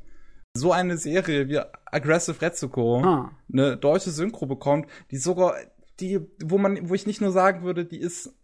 so 0.55 0.73
eine 0.73 0.99
Serie 0.99 1.49
wie 1.49 1.61
Aggressive 1.87 2.41
Retsuko 2.43 3.03
Ah. 3.03 3.31
eine 3.51 3.77
deutsche 3.79 4.11
Synchro 4.11 4.47
bekommt, 4.47 4.89
die 5.11 5.19
sogar, 5.19 5.55
die, 6.01 6.21
wo 6.43 6.59
man, 6.59 6.89
wo 6.89 6.95
ich 6.95 7.07
nicht 7.07 7.21
nur 7.21 7.33
sagen 7.33 7.63
würde, 7.63 7.85
die 7.85 7.99
ist 7.99 8.35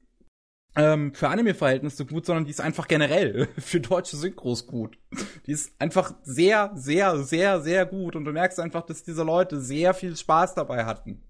ähm, 0.75 1.13
für 1.15 1.29
Anime-Verhältnisse 1.29 2.07
gut, 2.07 2.25
sondern 2.25 2.45
die 2.45 2.51
ist 2.51 2.61
einfach 2.61 2.89
generell 2.89 3.49
für 3.59 3.81
deutsche 3.81 4.17
Synchros 4.17 4.67
gut. 4.67 4.99
Die 5.47 5.53
ist 5.53 5.73
einfach 5.79 6.15
sehr, 6.23 6.73
sehr, 6.75 7.19
sehr, 7.19 7.61
sehr 7.61 7.87
gut 7.87 8.17
und 8.17 8.25
du 8.25 8.33
merkst 8.33 8.59
einfach, 8.59 8.83
dass 8.83 9.03
diese 9.05 9.23
Leute 9.23 9.61
sehr 9.61 9.93
viel 9.95 10.17
Spaß 10.17 10.55
dabei 10.55 10.85
hatten. 10.85 11.23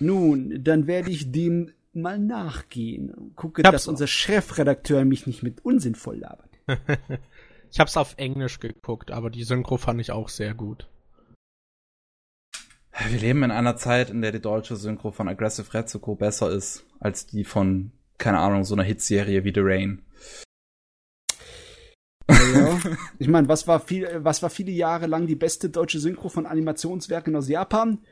Nun, 0.00 0.62
dann 0.62 0.86
werde 0.86 1.10
ich 1.10 1.32
dem 1.32 1.70
mal 1.92 2.18
nachgehen. 2.18 3.32
Gucke, 3.36 3.62
Hab's 3.62 3.72
dass 3.72 3.88
auch. 3.88 3.92
unser 3.92 4.06
Chefredakteur 4.06 5.04
mich 5.04 5.26
nicht 5.26 5.42
mit 5.42 5.64
Unsinn 5.64 5.94
voll 5.94 6.18
labert. 6.18 6.50
Ich 7.72 7.78
hab's 7.78 7.96
auf 7.96 8.14
Englisch 8.16 8.58
geguckt, 8.58 9.12
aber 9.12 9.30
die 9.30 9.44
Synchro 9.44 9.76
fand 9.76 10.00
ich 10.00 10.10
auch 10.10 10.28
sehr 10.28 10.54
gut. 10.54 10.88
Wir 13.08 13.18
leben 13.18 13.42
in 13.42 13.50
einer 13.50 13.76
Zeit, 13.76 14.10
in 14.10 14.20
der 14.20 14.32
die 14.32 14.40
deutsche 14.40 14.76
Synchro 14.76 15.10
von 15.10 15.28
Aggressive 15.28 15.72
Retsuko 15.72 16.14
besser 16.14 16.50
ist 16.50 16.84
als 17.00 17.26
die 17.26 17.44
von, 17.44 17.92
keine 18.18 18.38
Ahnung, 18.38 18.64
so 18.64 18.74
einer 18.74 18.82
Hitserie 18.82 19.42
wie 19.44 19.52
The 19.54 19.60
Rain. 19.62 20.02
Ja. 22.28 22.78
ich 23.18 23.28
meine, 23.28 23.48
was 23.48 23.66
war 23.66 23.80
viel, 23.80 24.08
was 24.22 24.42
war 24.42 24.50
viele 24.50 24.72
Jahre 24.72 25.06
lang 25.06 25.26
die 25.26 25.34
beste 25.34 25.70
deutsche 25.70 25.98
Synchro 25.98 26.28
von 26.28 26.46
Animationswerken 26.46 27.34
aus 27.34 27.48
Japan? 27.48 28.04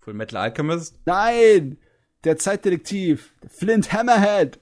Full 0.00 0.14
Metal 0.14 0.40
Alchemist? 0.40 0.98
Nein! 1.04 1.78
Der 2.24 2.38
Zeitdetektiv. 2.38 3.34
Flint 3.46 3.92
Hammerhead. 3.92 4.58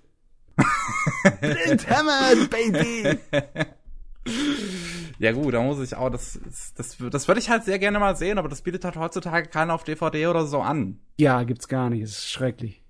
Flint 1.40 1.88
Hammerhead, 1.88 2.50
Baby! 2.50 3.18
Ja 5.24 5.32
gut, 5.32 5.54
da 5.54 5.62
muss 5.62 5.80
ich 5.80 5.96
auch, 5.96 6.10
das, 6.10 6.38
das, 6.76 6.98
das 6.98 7.28
würde 7.28 7.40
ich 7.40 7.48
halt 7.48 7.64
sehr 7.64 7.78
gerne 7.78 7.98
mal 7.98 8.14
sehen, 8.14 8.36
aber 8.36 8.50
das 8.50 8.60
bietet 8.60 8.84
halt 8.84 8.96
heutzutage 8.96 9.48
keiner 9.48 9.72
auf 9.72 9.82
DVD 9.82 10.26
oder 10.26 10.44
so 10.44 10.60
an. 10.60 11.00
Ja, 11.16 11.44
gibt's 11.44 11.66
gar 11.66 11.88
nicht. 11.88 12.02
Es 12.02 12.10
ist 12.10 12.30
schrecklich. 12.30 12.84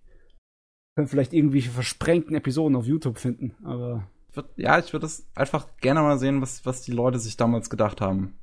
Können 0.97 1.07
vielleicht 1.07 1.33
irgendwelche 1.33 1.71
versprengten 1.71 2.35
Episoden 2.35 2.75
auf 2.75 2.87
YouTube 2.87 3.19
finden, 3.19 3.55
aber 3.63 4.09
Ich 4.31 4.37
würd, 4.37 4.51
ja, 4.57 4.81
ich 4.81 4.93
würde 4.93 5.07
das 5.07 5.29
einfach 5.37 5.77
gerne 5.77 6.01
mal 6.01 6.19
sehen, 6.19 6.43
was, 6.43 6.67
was 6.67 6.83
die 6.83 6.91
Leute 6.91 7.21
sich 7.21 7.37
damals 7.37 7.71
gedacht 7.71 8.01
haben. 8.01 8.37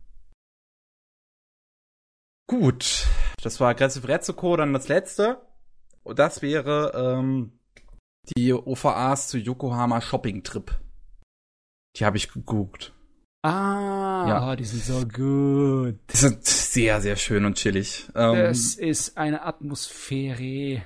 Gut, 2.48 3.10
das 3.44 3.60
war 3.60 3.72
Aggressive 3.72 4.08
Retsuko, 4.08 4.56
dann 4.56 4.72
das 4.72 4.88
letzte. 4.88 5.42
Und 6.04 6.18
das 6.18 6.42
wäre 6.42 6.94
ähm, 6.96 7.60
die 8.38 8.54
OVAs 8.54 9.28
zu 9.28 9.38
Yokohama 9.38 10.00
Shopping 10.00 10.44
Trip. 10.44 10.80
Die 11.98 12.06
habe 12.06 12.16
ich 12.16 12.32
geguckt. 12.32 12.94
Ah, 13.44 14.26
Ja. 14.28 14.56
die 14.56 14.66
sind 14.66 14.84
so 14.84 15.00
gut. 15.08 16.00
Die 16.12 16.18
sind 16.18 16.46
sehr, 16.46 17.02
sehr 17.02 17.16
schön 17.16 17.46
und 17.46 17.56
chillig. 17.58 18.08
Ähm, 18.16 18.36
Es 18.36 18.76
ist 18.76 19.18
eine 19.18 19.44
Atmosphäre. 19.44 20.84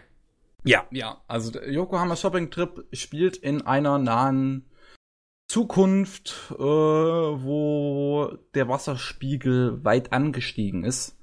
Ja, 0.64 0.86
ja. 0.92 1.22
Also 1.28 1.52
der 1.52 1.70
Yokohama 1.72 2.16
Shopping 2.16 2.50
Trip 2.52 2.86
spielt 2.94 3.36
in 3.38 3.62
einer 3.64 3.98
nahen 3.98 4.66
Zukunft, 5.48 6.52
äh, 6.52 6.58
wo 6.64 8.36
der 8.56 8.68
Wasserspiegel 8.68 9.84
weit 9.84 10.12
angestiegen 10.14 10.84
ist. 10.86 11.18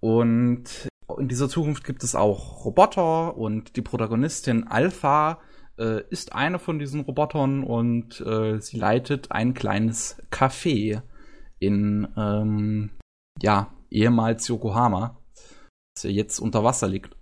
Und 0.00 0.88
in 1.18 1.28
dieser 1.28 1.48
Zukunft 1.48 1.84
gibt 1.84 2.02
es 2.02 2.14
auch 2.14 2.64
Roboter 2.64 3.36
und 3.36 3.76
die 3.76 3.82
Protagonistin 3.82 4.66
Alpha 4.66 5.38
äh, 5.78 6.02
ist 6.10 6.34
eine 6.34 6.58
von 6.58 6.78
diesen 6.78 7.00
Robotern 7.00 7.64
und 7.64 8.20
äh, 8.20 8.60
sie 8.60 8.76
leitet 8.76 9.32
ein 9.32 9.54
kleines 9.54 10.22
Café 10.30 11.02
in 11.58 12.08
ähm, 12.16 12.90
ja 13.40 13.72
ehemals 13.90 14.48
Yokohama, 14.48 15.22
das 15.94 16.04
ja 16.04 16.10
jetzt 16.10 16.38
unter 16.40 16.64
Wasser 16.64 16.88
liegt. 16.88 17.16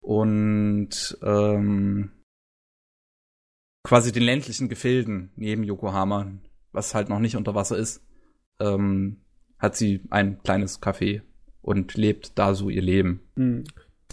Und 0.00 1.18
ähm, 1.22 2.12
quasi 3.84 4.12
den 4.12 4.22
ländlichen 4.22 4.68
Gefilden 4.68 5.32
neben 5.36 5.64
Yokohama, 5.64 6.32
was 6.72 6.94
halt 6.94 7.08
noch 7.08 7.18
nicht 7.18 7.36
unter 7.36 7.54
Wasser 7.54 7.76
ist, 7.76 8.06
ähm, 8.60 9.24
hat 9.58 9.76
sie 9.76 10.02
ein 10.10 10.42
kleines 10.42 10.80
Café 10.80 11.22
und 11.62 11.94
lebt 11.94 12.38
da 12.38 12.54
so 12.54 12.70
ihr 12.70 12.82
Leben. 12.82 13.20
Mhm. 13.36 13.64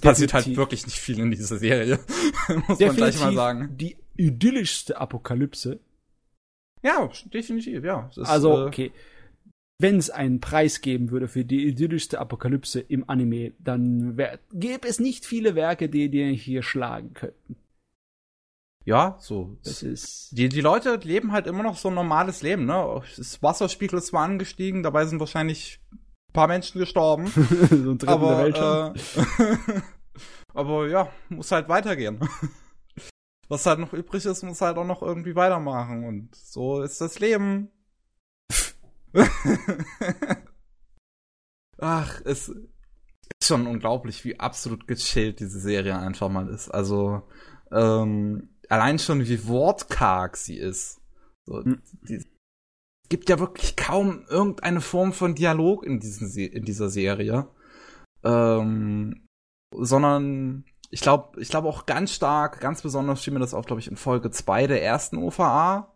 Passiert 0.02 0.34
halt 0.34 0.56
wirklich 0.56 0.86
nicht 0.86 1.00
viel 1.00 1.20
in 1.20 1.32
dieser 1.32 1.58
Serie, 1.58 2.00
muss 2.68 2.80
man 2.80 2.96
gleich 2.96 3.20
mal 3.20 3.34
sagen. 3.34 3.78
Die 3.78 3.98
idyllischste 4.16 4.98
Apokalypse. 4.98 5.80
Ja, 6.84 7.10
definitiv, 7.34 7.84
ja. 7.84 8.10
Ist, 8.16 8.20
also, 8.20 8.52
äh, 8.52 8.68
okay. 8.68 8.92
Wenn 9.78 9.98
es 9.98 10.10
einen 10.10 10.40
Preis 10.40 10.82
geben 10.82 11.12
würde 11.12 11.28
für 11.28 11.44
die 11.44 11.66
idyllischste 11.68 12.20
Apokalypse 12.20 12.80
im 12.80 13.10
Anime, 13.10 13.54
dann 13.60 14.16
gäbe 14.54 14.88
es 14.88 15.00
nicht 15.00 15.26
viele 15.26 15.56
Werke, 15.56 15.90
die 15.90 16.10
dir 16.10 16.28
hier 16.28 16.64
schlagen 16.64 17.14
könnten. 17.14 17.58
Ja, 18.86 19.18
so. 19.20 19.58
Das 19.64 19.82
ist 19.82 20.30
die, 20.32 20.48
die 20.48 20.62
Leute 20.62 20.96
leben 21.04 21.32
halt 21.32 21.48
immer 21.48 21.64
noch 21.64 21.76
so 21.76 21.90
ein 21.90 21.96
normales 21.96 22.44
Leben, 22.44 22.66
ne? 22.66 23.02
Das 23.18 23.42
Wasserspiegel 23.42 23.98
ist 23.98 24.08
zwar 24.08 24.24
angestiegen, 24.24 24.84
dabei 24.84 25.06
sind 25.08 25.20
wahrscheinlich 25.20 25.80
ein 25.92 26.05
paar 26.36 26.48
Menschen 26.48 26.80
gestorben. 26.80 27.28
so 27.70 27.92
ein 27.92 28.08
aber. 28.08 28.94
Äh, 28.94 28.94
aber 30.54 30.88
ja, 30.88 31.10
muss 31.30 31.52
halt 31.52 31.68
weitergehen. 31.70 32.20
Was 33.48 33.66
halt 33.66 33.80
noch 33.80 33.94
übrig 33.94 34.26
ist, 34.26 34.44
muss 34.44 34.62
halt 34.62 34.78
auch 34.78 34.86
noch 34.86 35.02
irgendwie 35.02 35.36
weitermachen. 35.36 36.04
Und 36.04 36.36
so 36.36 36.82
ist 36.82 37.00
das 37.00 37.20
Leben. 37.20 37.70
Ach, 41.78 42.22
es 42.26 42.50
ist 42.50 42.58
schon 43.44 43.68
unglaublich, 43.68 44.26
wie 44.26 44.40
absolut 44.40 44.88
gechillt 44.88 45.40
diese 45.40 45.60
Serie 45.60 45.98
einfach 45.98 46.30
mal 46.30 46.50
ist. 46.50 46.70
Also, 46.70 47.22
ähm, 47.72 48.50
allein 48.68 48.98
schon 48.98 49.28
wie 49.28 49.48
wortkarg 49.48 50.38
sie 50.38 50.58
ist. 50.58 51.00
So, 51.46 51.64
hm. 51.64 51.82
die, 52.10 52.26
gibt 53.10 53.30
ja 53.30 53.40
wirklich 53.40 53.76
kaum 53.76 54.26
irgendeine 54.30 54.82
Form 54.82 55.14
von 55.14 55.36
Dialog 55.36 55.86
in, 55.86 56.00
diesen, 56.00 56.36
in 56.38 56.66
dieser 56.66 56.90
Serie. 56.90 57.48
Ähm, 58.24 59.28
sondern 59.72 60.66
ich 60.90 61.02
glaube 61.02 61.40
ich 61.42 61.50
glaube 61.50 61.68
auch 61.68 61.86
ganz 61.86 62.14
stark, 62.14 62.60
ganz 62.62 62.82
besonders 62.82 63.22
fiel 63.22 63.34
mir 63.34 63.40
das 63.40 63.54
auf, 63.54 63.66
glaube 63.66 63.82
ich, 63.82 63.88
in 63.88 63.98
Folge 63.98 64.32
2 64.32 64.68
der 64.68 64.84
ersten 64.84 65.18
OVA, 65.18 65.94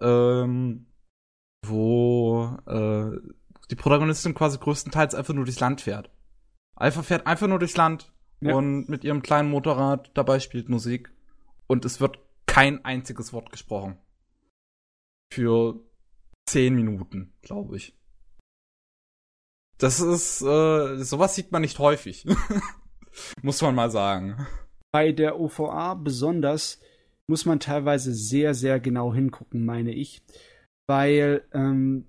ähm, 0.00 0.86
wo 1.66 2.56
äh, 2.66 3.16
die 3.70 3.76
Protagonistin 3.76 4.34
quasi 4.34 4.58
größtenteils 4.58 5.14
einfach 5.14 5.34
nur 5.34 5.44
durchs 5.44 5.60
Land 5.60 5.80
fährt. 5.80 6.10
Alpha 6.76 7.02
fährt 7.02 7.26
einfach 7.26 7.48
nur 7.48 7.58
durchs 7.58 7.76
Land 7.76 8.12
ja. 8.40 8.54
und 8.54 8.88
mit 8.88 9.04
ihrem 9.04 9.22
kleinen 9.22 9.50
Motorrad 9.50 10.10
dabei 10.14 10.40
spielt 10.40 10.68
Musik 10.68 11.12
und 11.66 11.84
es 11.84 12.00
wird 12.00 12.18
kein 12.46 12.84
einziges 12.84 13.32
Wort 13.32 13.50
gesprochen. 13.50 13.98
Für 15.32 15.80
zehn 16.50 16.74
Minuten, 16.74 17.32
glaube 17.42 17.76
ich. 17.76 17.94
Das 19.78 20.00
ist, 20.00 20.42
äh, 20.42 20.96
sowas 20.96 21.34
sieht 21.34 21.52
man 21.52 21.62
nicht 21.62 21.78
häufig. 21.78 22.26
muss 23.42 23.62
man 23.62 23.74
mal 23.74 23.90
sagen. 23.90 24.46
Bei 24.92 25.12
der 25.12 25.38
OVA 25.38 25.94
besonders 25.94 26.80
muss 27.28 27.44
man 27.44 27.60
teilweise 27.60 28.14
sehr, 28.14 28.54
sehr 28.54 28.80
genau 28.80 29.14
hingucken, 29.14 29.64
meine 29.64 29.92
ich. 29.92 30.22
Weil 30.86 31.44
ähm, 31.52 32.06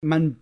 man 0.00 0.40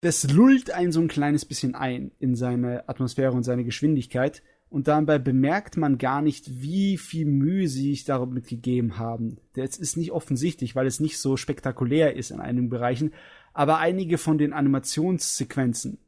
das 0.00 0.30
lullt 0.30 0.70
einen 0.70 0.92
so 0.92 1.00
ein 1.00 1.08
kleines 1.08 1.44
bisschen 1.44 1.74
ein 1.74 2.12
in 2.20 2.36
seine 2.36 2.88
Atmosphäre 2.88 3.32
und 3.32 3.42
seine 3.42 3.64
Geschwindigkeit 3.64 4.42
und 4.70 4.86
dabei 4.86 5.18
bemerkt 5.18 5.76
man 5.76 5.96
gar 5.96 6.20
nicht, 6.20 6.60
wie 6.62 6.98
viel 6.98 7.24
Mühe 7.24 7.68
sie 7.68 7.90
sich 7.90 8.04
damit 8.04 8.48
gegeben 8.48 8.98
haben. 8.98 9.38
Das 9.54 9.78
ist 9.78 9.96
nicht 9.96 10.12
offensichtlich, 10.12 10.76
weil 10.76 10.86
es 10.86 11.00
nicht 11.00 11.18
so 11.18 11.36
spektakulär 11.36 12.14
ist 12.16 12.30
in 12.30 12.40
einigen 12.40 12.68
Bereichen, 12.68 13.12
aber 13.54 13.78
einige 13.78 14.18
von 14.18 14.36
den 14.36 14.52
Animationssequenzen, 14.52 15.98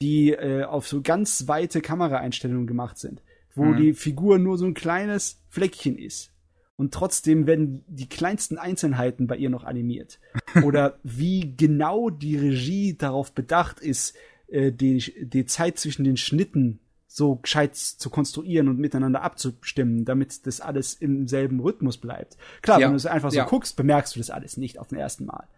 die 0.00 0.30
äh, 0.30 0.64
auf 0.64 0.88
so 0.88 1.02
ganz 1.02 1.46
weite 1.46 1.80
Kameraeinstellungen 1.82 2.66
gemacht 2.66 2.98
sind, 2.98 3.22
wo 3.54 3.64
mhm. 3.64 3.76
die 3.76 3.92
Figur 3.92 4.38
nur 4.38 4.56
so 4.56 4.64
ein 4.64 4.74
kleines 4.74 5.42
Fleckchen 5.48 5.98
ist. 5.98 6.32
Und 6.76 6.94
trotzdem 6.94 7.46
werden 7.46 7.84
die 7.88 8.08
kleinsten 8.08 8.56
Einzelheiten 8.56 9.26
bei 9.26 9.36
ihr 9.36 9.50
noch 9.50 9.64
animiert. 9.64 10.20
Oder 10.64 11.00
wie 11.02 11.54
genau 11.56 12.08
die 12.08 12.36
Regie 12.36 12.96
darauf 12.96 13.32
bedacht 13.32 13.80
ist, 13.80 14.16
äh, 14.46 14.72
die, 14.72 15.12
die 15.20 15.44
Zeit 15.44 15.78
zwischen 15.78 16.04
den 16.04 16.16
Schnitten 16.16 16.78
so 17.08 17.36
gescheit 17.36 17.74
zu 17.74 18.10
konstruieren 18.10 18.68
und 18.68 18.78
miteinander 18.78 19.22
abzustimmen, 19.22 20.04
damit 20.04 20.46
das 20.46 20.60
alles 20.60 20.94
im 20.94 21.26
selben 21.26 21.58
Rhythmus 21.58 21.98
bleibt. 21.98 22.36
Klar, 22.62 22.78
ja. 22.78 22.86
wenn 22.86 22.92
du 22.92 22.98
es 22.98 23.06
einfach 23.06 23.30
so 23.30 23.38
ja. 23.38 23.44
guckst, 23.44 23.76
bemerkst 23.76 24.14
du 24.14 24.20
das 24.20 24.30
alles 24.30 24.58
nicht 24.58 24.78
auf 24.78 24.88
den 24.88 24.98
ersten 24.98 25.24
Mal. 25.24 25.48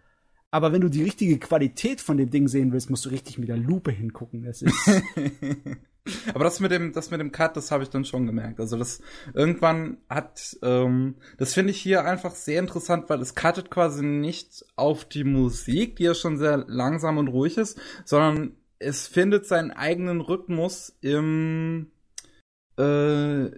Aber 0.53 0.73
wenn 0.73 0.81
du 0.81 0.89
die 0.89 1.03
richtige 1.03 1.39
Qualität 1.39 2.01
von 2.01 2.17
dem 2.17 2.31
Ding 2.31 2.49
sehen 2.49 2.73
willst, 2.73 2.89
musst 2.89 3.05
du 3.05 3.11
richtig 3.11 3.39
mit 3.39 3.49
der 3.49 3.57
Lupe 3.57 3.91
hingucken. 3.91 4.45
Das 4.45 4.63
ist 4.63 4.75
Aber 6.35 6.45
das 6.45 6.61
mit 6.61 6.71
dem, 6.71 6.93
das 6.93 7.11
mit 7.11 7.21
dem 7.21 7.31
Cut, 7.31 7.57
das 7.57 7.71
habe 7.71 7.83
ich 7.83 7.91
dann 7.91 8.05
schon 8.05 8.27
gemerkt. 8.27 8.59
Also 8.59 8.77
das 8.77 9.01
irgendwann 9.35 9.99
hat, 10.09 10.57
ähm, 10.63 11.17
das 11.37 11.55
finde 11.55 11.73
ich 11.73 11.81
hier 11.81 12.05
einfach 12.05 12.35
sehr 12.35 12.59
interessant, 12.59 13.11
weil 13.11 13.21
es 13.21 13.35
cuttet 13.35 13.71
quasi 13.71 14.03
nicht 14.03 14.65
auf 14.77 15.05
die 15.05 15.25
Musik, 15.25 15.97
die 15.97 16.05
ja 16.05 16.15
schon 16.15 16.39
sehr 16.39 16.65
langsam 16.69 17.19
und 17.19 17.29
ruhig 17.29 17.59
ist, 17.59 17.79
sondern 18.05 18.57
es 18.81 19.07
findet 19.07 19.47
seinen 19.47 19.71
eigenen 19.71 20.21
Rhythmus 20.21 20.97
im 21.03 21.93
äh, 22.77 23.51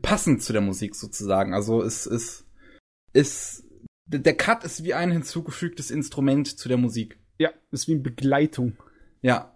passend 0.00 0.42
zu 0.42 0.52
der 0.52 0.62
Musik 0.62 0.94
sozusagen. 0.94 1.54
Also 1.54 1.82
es 1.82 2.06
ist, 2.06 2.46
ist 3.12 3.64
der 4.06 4.36
Cut 4.36 4.64
ist 4.64 4.84
wie 4.84 4.94
ein 4.94 5.10
hinzugefügtes 5.10 5.90
Instrument 5.90 6.58
zu 6.58 6.68
der 6.68 6.78
Musik. 6.78 7.18
Ja, 7.38 7.50
ist 7.72 7.88
wie 7.88 7.92
eine 7.92 8.02
Begleitung. 8.02 8.76
Ja. 9.22 9.50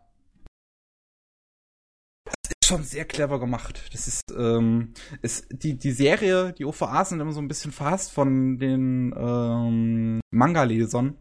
Das 2.24 2.52
ist 2.60 2.66
schon 2.66 2.82
sehr 2.82 3.04
clever 3.04 3.38
gemacht. 3.38 3.88
Das 3.92 4.08
ist, 4.08 4.22
ähm, 4.36 4.94
ist 5.22 5.46
die, 5.50 5.78
die 5.78 5.92
Serie, 5.92 6.52
die 6.54 6.64
OVAs 6.64 7.10
sind 7.10 7.20
immer 7.20 7.32
so 7.32 7.40
ein 7.40 7.48
bisschen 7.48 7.72
verhasst 7.72 8.10
von 8.10 8.58
den 8.58 9.14
ähm, 9.16 10.20
Manga-Lesern 10.30 11.16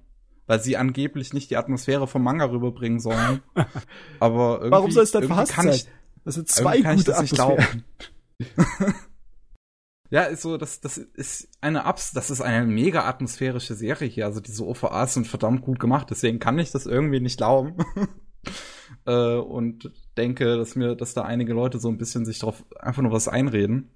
weil 0.48 0.62
sie 0.62 0.78
angeblich 0.78 1.34
nicht 1.34 1.52
die 1.52 1.58
Atmosphäre 1.58 2.08
vom 2.08 2.24
Manga 2.24 2.46
rüberbringen 2.46 3.00
sollen. 3.00 3.42
Aber 4.20 4.56
irgendwie, 4.56 4.72
Warum 4.72 4.92
soll 4.92 5.04
es 5.04 5.12
denn 5.12 5.24
verhasst 5.24 5.54
sein? 5.54 5.70
Ich, 5.70 5.88
das 6.24 6.36
sind 6.36 6.50
zwei 6.50 6.82
gute 6.82 7.16
Atmosphären. 7.16 7.84
ja, 10.10 10.24
ist 10.24 10.42
so, 10.42 10.58
das, 10.58 10.80
das 10.80 10.98
ist 10.98 11.50
eine 11.62 11.86
Abs, 11.86 12.12
das 12.12 12.32
ist 12.32 12.42
eine 12.42 12.66
mega 12.66 13.06
atmosphärische 13.06 13.76
Serie 13.76 14.08
hier. 14.08 14.26
Also 14.26 14.40
diese 14.40 14.66
OVAs 14.66 15.14
sind 15.14 15.28
verdammt 15.28 15.62
gut 15.62 15.80
gemacht, 15.80 16.08
deswegen 16.10 16.40
kann 16.40 16.58
ich 16.60 16.72
das 16.72 16.86
irgendwie 16.86 17.20
nicht 17.20 17.38
glauben. 17.38 17.76
äh, 19.06 19.36
und 19.36 19.92
denke, 20.16 20.58
dass 20.58 20.76
mir, 20.76 20.96
dass 20.96 21.14
da 21.14 21.24
einige 21.24 21.54
Leute 21.54 21.80
so 21.80 21.90
ein 21.90 21.98
bisschen 21.98 22.26
sich 22.26 22.40
drauf 22.40 22.66
einfach 22.80 23.02
nur 23.02 23.12
was 23.12 23.28
einreden. 23.28 23.92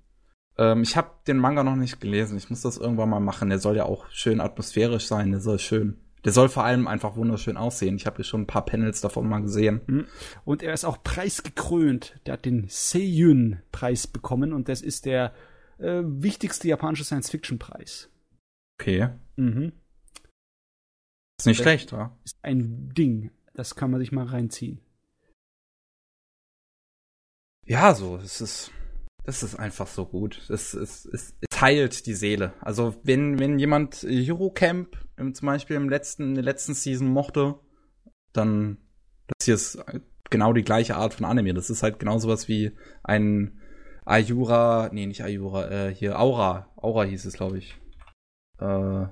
Ähm, 0.57 0.83
ich 0.83 0.97
habe 0.97 1.11
den 1.27 1.37
Manga 1.37 1.63
noch 1.63 1.77
nicht 1.77 2.01
gelesen. 2.01 2.37
Ich 2.37 2.49
muss 2.49 2.61
das 2.61 2.77
irgendwann 2.77 3.09
mal 3.09 3.21
machen. 3.21 3.49
Der 3.49 3.59
soll 3.59 3.77
ja 3.77 3.85
auch 3.85 4.09
schön 4.09 4.41
atmosphärisch 4.41 5.07
sein. 5.07 5.31
Der 5.31 5.39
soll 5.39 5.59
schön 5.59 5.97
der 6.23 6.31
soll 6.31 6.49
vor 6.49 6.63
allem 6.63 6.87
einfach 6.87 7.15
wunderschön 7.15 7.57
aussehen. 7.57 7.95
Ich 7.95 8.05
habe 8.05 8.17
hier 8.17 8.25
schon 8.25 8.41
ein 8.41 8.47
paar 8.47 8.65
Panels 8.65 9.01
davon 9.01 9.27
mal 9.27 9.41
gesehen. 9.41 9.81
Mhm. 9.87 10.07
Und 10.45 10.63
er 10.63 10.73
ist 10.73 10.85
auch 10.85 11.01
preisgekrönt. 11.03 12.19
Der 12.25 12.33
hat 12.33 12.45
den 12.45 12.67
Seiyun-Preis 12.67 14.07
bekommen 14.07 14.53
und 14.53 14.69
das 14.69 14.81
ist 14.81 15.05
der 15.05 15.33
äh, 15.79 16.01
wichtigste 16.03 16.67
japanische 16.67 17.03
Science-Fiction-Preis. 17.03 18.09
Okay. 18.79 19.09
Mhm. 19.35 19.73
Ist 21.39 21.47
nicht 21.47 21.59
das 21.59 21.63
schlecht, 21.63 21.93
oder? 21.93 22.15
Ist 22.23 22.37
ein 22.43 22.93
Ding. 22.93 23.31
Das 23.53 23.75
kann 23.75 23.91
man 23.91 23.99
sich 23.99 24.11
mal 24.11 24.25
reinziehen. 24.25 24.79
Ja, 27.65 27.93
so, 27.95 28.17
es 28.17 28.41
ist 28.41 28.71
das 29.23 29.43
ist 29.43 29.55
einfach 29.55 29.87
so 29.87 30.05
gut. 30.05 30.41
Es, 30.49 30.73
es, 30.73 31.05
es, 31.05 31.35
es 31.39 31.61
heilt 31.61 32.05
die 32.05 32.13
Seele. 32.13 32.53
Also 32.61 32.95
wenn, 33.03 33.39
wenn 33.39 33.59
jemand 33.59 34.05
Eurocamp 34.07 34.97
im, 35.17 35.33
zum 35.33 35.45
Beispiel 35.45 35.75
im 35.75 35.89
letzten, 35.89 36.23
in 36.23 36.35
der 36.35 36.43
letzten 36.43 36.73
Season 36.73 37.07
mochte, 37.07 37.55
dann 38.33 38.77
das 39.27 39.45
hier 39.45 39.55
ist 39.55 39.83
genau 40.29 40.53
die 40.53 40.63
gleiche 40.63 40.95
Art 40.95 41.13
von 41.13 41.25
Anime. 41.25 41.53
Das 41.53 41.69
ist 41.69 41.83
halt 41.83 41.99
genau 41.99 42.17
sowas 42.17 42.47
wie 42.47 42.71
ein 43.03 43.59
Ayura, 44.05 44.89
nee, 44.91 45.05
nicht 45.05 45.23
Ayura, 45.23 45.69
äh, 45.69 45.93
hier 45.93 46.19
Aura. 46.19 46.71
Aura 46.75 47.03
hieß 47.03 47.25
es, 47.25 47.33
glaube 47.33 47.59
ich. 47.59 47.79
Äh, 48.59 49.05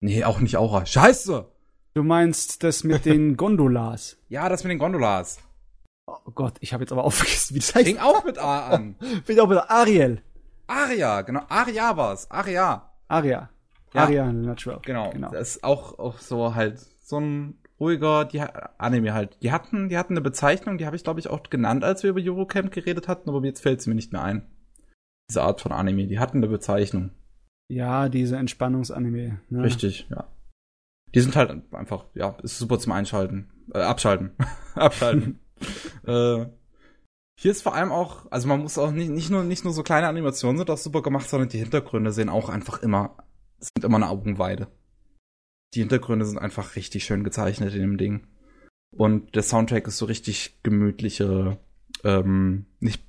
nee, 0.00 0.24
auch 0.24 0.40
nicht 0.40 0.58
Aura. 0.58 0.84
Scheiße! 0.84 1.50
Du 1.94 2.02
meinst 2.02 2.64
das 2.64 2.84
mit 2.84 3.04
den 3.04 3.36
Gondolas? 3.36 4.18
Ja, 4.28 4.48
das 4.48 4.64
mit 4.64 4.72
den 4.72 4.78
Gondolas. 4.78 5.38
Oh 6.06 6.30
Gott, 6.34 6.56
ich 6.60 6.72
habe 6.72 6.82
jetzt 6.82 6.92
aber 6.92 7.04
auch 7.04 7.12
vergessen, 7.12 7.54
wie 7.54 7.60
das 7.60 7.74
heißt. 7.74 7.86
Fing 7.86 7.98
auch 7.98 8.24
mit 8.24 8.38
A 8.38 8.68
an. 8.68 8.96
Fing 9.24 9.38
auch 9.38 9.48
mit 9.48 9.58
Ariel. 9.58 10.22
Aria, 10.66 11.22
genau. 11.22 11.42
Aria 11.48 11.96
war's. 11.96 12.30
Aria. 12.30 12.90
Aria. 13.08 13.50
Ja. 13.92 14.02
Aria 14.02 14.32
Natural. 14.32 14.80
Genau. 14.82 15.10
genau. 15.10 15.30
Das 15.30 15.56
ist 15.56 15.64
auch, 15.64 15.98
auch 15.98 16.18
so 16.18 16.54
halt 16.54 16.80
so 17.00 17.20
ein 17.20 17.58
ruhiger, 17.78 18.24
die 18.24 18.40
Anime 18.40 19.14
halt. 19.14 19.38
Die 19.42 19.52
hatten, 19.52 19.88
die 19.88 19.98
hatten 19.98 20.14
eine 20.14 20.20
Bezeichnung, 20.20 20.78
die 20.78 20.86
habe 20.86 20.96
ich 20.96 21.04
glaube 21.04 21.20
ich 21.20 21.28
auch 21.28 21.42
genannt, 21.44 21.84
als 21.84 22.02
wir 22.02 22.10
über 22.10 22.20
Eurocamp 22.20 22.72
geredet 22.72 23.08
hatten, 23.08 23.28
aber 23.28 23.44
jetzt 23.44 23.60
fällt 23.60 23.82
sie 23.82 23.90
mir 23.90 23.96
nicht 23.96 24.12
mehr 24.12 24.22
ein. 24.22 24.46
Diese 25.30 25.42
Art 25.42 25.60
von 25.60 25.72
Anime, 25.72 26.06
die 26.06 26.18
hatten 26.18 26.38
eine 26.38 26.48
Bezeichnung. 26.48 27.10
Ja, 27.68 28.08
diese 28.08 28.36
Entspannungsanime. 28.36 29.40
Ne? 29.48 29.62
Richtig, 29.62 30.06
ja. 30.10 30.26
Die 31.14 31.20
sind 31.20 31.36
halt 31.36 31.50
einfach, 31.72 32.06
ja, 32.14 32.36
ist 32.42 32.58
super 32.58 32.78
zum 32.78 32.92
Einschalten. 32.92 33.50
Äh, 33.72 33.80
abschalten. 33.80 34.32
abschalten. 34.74 35.40
äh, 36.06 36.46
hier 37.36 37.50
ist 37.50 37.62
vor 37.62 37.74
allem 37.74 37.92
auch, 37.92 38.30
also 38.30 38.48
man 38.48 38.60
muss 38.60 38.78
auch 38.78 38.92
nicht, 38.92 39.10
nicht 39.10 39.30
nur, 39.30 39.44
nicht 39.44 39.64
nur 39.64 39.72
so 39.72 39.82
kleine 39.82 40.08
Animationen 40.08 40.58
sind 40.58 40.70
auch 40.70 40.78
super 40.78 41.02
gemacht, 41.02 41.28
sondern 41.28 41.48
die 41.48 41.58
Hintergründe 41.58 42.12
sehen 42.12 42.28
auch 42.28 42.48
einfach 42.48 42.82
immer, 42.82 43.16
sind 43.58 43.84
immer 43.84 43.96
eine 43.96 44.08
Augenweide. 44.08 44.68
Die 45.74 45.80
Hintergründe 45.80 46.24
sind 46.24 46.38
einfach 46.38 46.76
richtig 46.76 47.04
schön 47.04 47.24
gezeichnet 47.24 47.74
in 47.74 47.80
dem 47.80 47.98
Ding. 47.98 48.26
Und 48.96 49.34
der 49.34 49.42
Soundtrack 49.42 49.88
ist 49.88 49.98
so 49.98 50.04
richtig 50.04 50.60
gemütliche, 50.62 51.58
ähm, 52.04 52.66
nicht, 52.78 53.02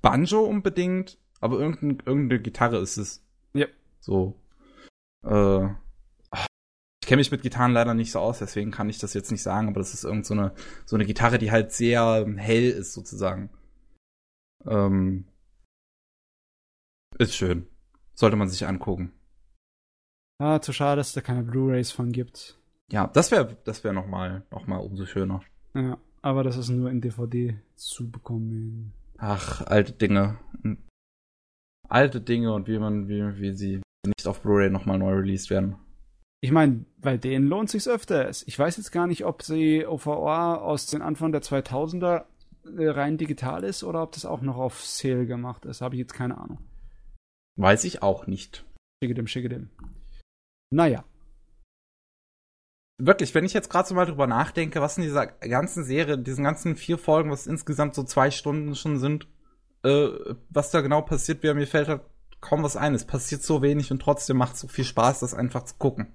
Banjo 0.00 0.44
unbedingt, 0.44 1.18
aber 1.40 1.58
irgendein, 1.58 1.98
irgendeine 2.06 2.40
Gitarre 2.40 2.78
ist 2.78 2.96
es. 2.98 3.24
Ja. 3.52 3.66
So. 4.00 4.40
Äh, 5.24 5.68
ich 7.04 7.08
kenne 7.08 7.20
mich 7.20 7.30
mit 7.30 7.42
Gitarren 7.42 7.72
leider 7.72 7.92
nicht 7.92 8.10
so 8.10 8.18
aus, 8.18 8.38
deswegen 8.38 8.70
kann 8.70 8.88
ich 8.88 8.96
das 8.96 9.12
jetzt 9.12 9.30
nicht 9.30 9.42
sagen, 9.42 9.68
aber 9.68 9.78
das 9.78 9.92
ist 9.92 10.04
irgend 10.04 10.24
so 10.24 10.32
eine, 10.32 10.54
so 10.86 10.96
eine 10.96 11.04
Gitarre, 11.04 11.36
die 11.36 11.50
halt 11.50 11.70
sehr 11.70 12.24
hell 12.38 12.70
ist, 12.70 12.94
sozusagen. 12.94 13.50
Ähm, 14.64 15.26
ist 17.18 17.36
schön. 17.36 17.66
Sollte 18.14 18.36
man 18.36 18.48
sich 18.48 18.66
angucken. 18.66 19.12
Ah, 20.38 20.62
zu 20.62 20.72
schade, 20.72 21.00
dass 21.00 21.08
es 21.08 21.12
da 21.12 21.20
keine 21.20 21.42
Blu-rays 21.42 21.90
von 21.90 22.10
gibt. 22.10 22.58
Ja, 22.90 23.08
das 23.08 23.30
wäre 23.30 23.54
das 23.64 23.84
wäre 23.84 23.92
noch 23.92 24.06
mal 24.06 24.46
noch 24.50 24.66
mal 24.66 24.78
umso 24.78 25.04
schöner. 25.04 25.42
Ja, 25.74 25.98
aber 26.22 26.42
das 26.42 26.56
ist 26.56 26.70
nur 26.70 26.90
in 26.90 27.02
DVD 27.02 27.60
zu 27.76 28.10
bekommen. 28.10 28.94
Ach, 29.18 29.60
alte 29.66 29.92
Dinge. 29.92 30.38
Alte 31.86 32.22
Dinge 32.22 32.54
und 32.54 32.66
wie 32.66 32.78
man 32.78 33.08
wie 33.08 33.38
wie 33.38 33.52
sie 33.52 33.82
nicht 34.06 34.26
auf 34.26 34.40
Blu-ray 34.40 34.70
noch 34.70 34.86
mal 34.86 34.96
neu 34.96 35.12
released 35.12 35.50
werden. 35.50 35.76
Ich 36.44 36.52
meine, 36.52 36.84
bei 37.00 37.16
denen 37.16 37.46
lohnt 37.46 37.70
sich's 37.70 37.88
öfters. 37.88 38.42
Ich 38.46 38.58
weiß 38.58 38.76
jetzt 38.76 38.92
gar 38.92 39.06
nicht, 39.06 39.24
ob 39.24 39.42
sie 39.42 39.86
OVA 39.86 40.56
aus 40.56 40.84
den 40.84 41.00
Anfang 41.00 41.32
der 41.32 41.40
2000er 41.40 42.26
äh, 42.66 42.88
rein 42.90 43.16
digital 43.16 43.64
ist 43.64 43.82
oder 43.82 44.02
ob 44.02 44.12
das 44.12 44.26
auch 44.26 44.42
noch 44.42 44.58
auf 44.58 44.84
Sale 44.84 45.24
gemacht 45.24 45.64
ist. 45.64 45.80
Habe 45.80 45.94
ich 45.94 46.00
jetzt 46.00 46.12
keine 46.12 46.36
Ahnung. 46.36 46.58
Weiß 47.56 47.84
ich 47.84 48.02
auch 48.02 48.26
nicht. 48.26 48.62
Schicke 49.02 49.14
dem, 49.14 49.26
schicke 49.26 49.48
dem. 49.48 49.70
Naja. 50.68 51.06
Wirklich, 52.98 53.34
wenn 53.34 53.46
ich 53.46 53.54
jetzt 53.54 53.70
gerade 53.70 53.88
so 53.88 53.94
mal 53.94 54.04
drüber 54.04 54.26
nachdenke, 54.26 54.82
was 54.82 54.98
in 54.98 55.04
dieser 55.04 55.28
ganzen 55.28 55.82
Serie, 55.82 56.18
diesen 56.18 56.44
ganzen 56.44 56.76
vier 56.76 56.98
Folgen, 56.98 57.30
was 57.30 57.46
insgesamt 57.46 57.94
so 57.94 58.02
zwei 58.02 58.30
Stunden 58.30 58.74
schon 58.74 58.98
sind, 58.98 59.28
äh, 59.82 60.10
was 60.50 60.70
da 60.70 60.82
genau 60.82 61.00
passiert 61.00 61.42
wäre, 61.42 61.54
mir 61.54 61.66
fällt 61.66 61.88
halt 61.88 62.02
kaum 62.42 62.62
was 62.62 62.76
ein. 62.76 62.94
Es 62.94 63.06
passiert 63.06 63.42
so 63.42 63.62
wenig 63.62 63.90
und 63.90 64.02
trotzdem 64.02 64.36
macht 64.36 64.56
es 64.56 64.60
so 64.60 64.68
viel 64.68 64.84
Spaß, 64.84 65.20
das 65.20 65.32
einfach 65.32 65.62
zu 65.62 65.76
gucken. 65.78 66.14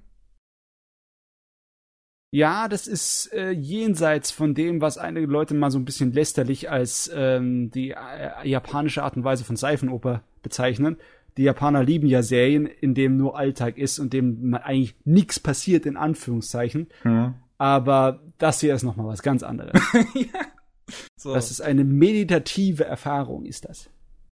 Ja, 2.32 2.68
das 2.68 2.86
ist 2.88 3.34
äh, 3.34 3.50
jenseits 3.52 4.30
von 4.30 4.54
dem, 4.54 4.82
was 4.82 4.98
einige 4.98 5.26
Leute 5.26 5.56
mal 5.56 5.72
so 5.72 5.80
ein 5.80 5.86
bisschen 5.86 6.12
lästerlich 6.12 6.70
als 6.70 7.10
ähm, 7.14 7.72
die 7.72 7.92
äh, 7.92 8.48
japanische 8.48 9.04
Art 9.04 9.18
und 9.18 9.24
Weise 9.24 9.44
von 9.44 9.56
Seifenoper 9.56 10.22
bezeichnen 10.44 10.98
die 11.40 11.44
Japaner 11.44 11.84
lieben 11.84 12.08
ja 12.08 12.22
Serien, 12.22 12.66
in 12.66 12.94
dem 12.94 13.16
nur 13.16 13.38
Alltag 13.38 13.78
ist 13.78 13.98
und 13.98 14.12
dem 14.12 14.54
eigentlich 14.56 14.96
nichts 15.06 15.40
passiert, 15.40 15.86
in 15.86 15.96
Anführungszeichen. 15.96 16.90
Mhm. 17.06 17.36
Aber 17.58 18.20
das 18.38 18.60
hier 18.60 18.76
ist 18.76 18.84
nochmal 18.84 19.08
was 19.08 19.22
ganz 19.22 19.42
anderes. 19.42 19.82
ja. 20.16 20.42
so. 21.16 21.34
Das 21.34 21.50
ist 21.50 21.62
eine 21.62 21.86
meditative 21.86 22.84
Erfahrung, 22.84 23.46
ist 23.46 23.70
das. 23.70 23.90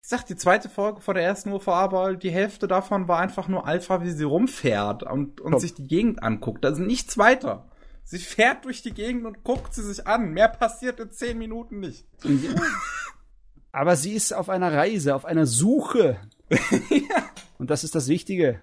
Ich 0.03 0.09
sag, 0.09 0.27
die 0.27 0.35
zweite 0.35 0.69
Folge 0.69 1.01
von 1.01 1.15
der 1.15 1.23
ersten 1.23 1.51
UVA, 1.51 1.79
aber 1.79 2.15
die 2.15 2.29
Hälfte 2.29 2.67
davon 2.67 3.07
war 3.07 3.19
einfach 3.19 3.47
nur 3.47 3.65
Alpha, 3.65 4.03
wie 4.03 4.11
sie 4.11 4.23
rumfährt 4.23 5.01
und, 5.01 5.41
und 5.41 5.59
sich 5.59 5.73
die 5.73 5.87
Gegend 5.87 6.21
anguckt. 6.21 6.63
Also 6.65 6.83
nichts 6.83 7.17
weiter. 7.17 7.65
Sie 8.11 8.19
fährt 8.19 8.65
durch 8.65 8.81
die 8.81 8.93
Gegend 8.93 9.25
und 9.25 9.43
guckt 9.43 9.73
sie 9.73 9.83
sich 9.83 10.05
an. 10.05 10.33
Mehr 10.33 10.49
passiert 10.49 10.99
in 10.99 11.11
zehn 11.11 11.37
Minuten 11.37 11.79
nicht. 11.79 12.05
Aber 13.71 13.95
sie 13.95 14.13
ist 14.13 14.33
auf 14.33 14.49
einer 14.49 14.73
Reise, 14.73 15.15
auf 15.15 15.23
einer 15.23 15.45
Suche 15.45 16.19
ja. 16.89 17.29
Und 17.57 17.69
das 17.69 17.83
ist 17.83 17.95
das 17.95 18.07
Wichtige. 18.07 18.61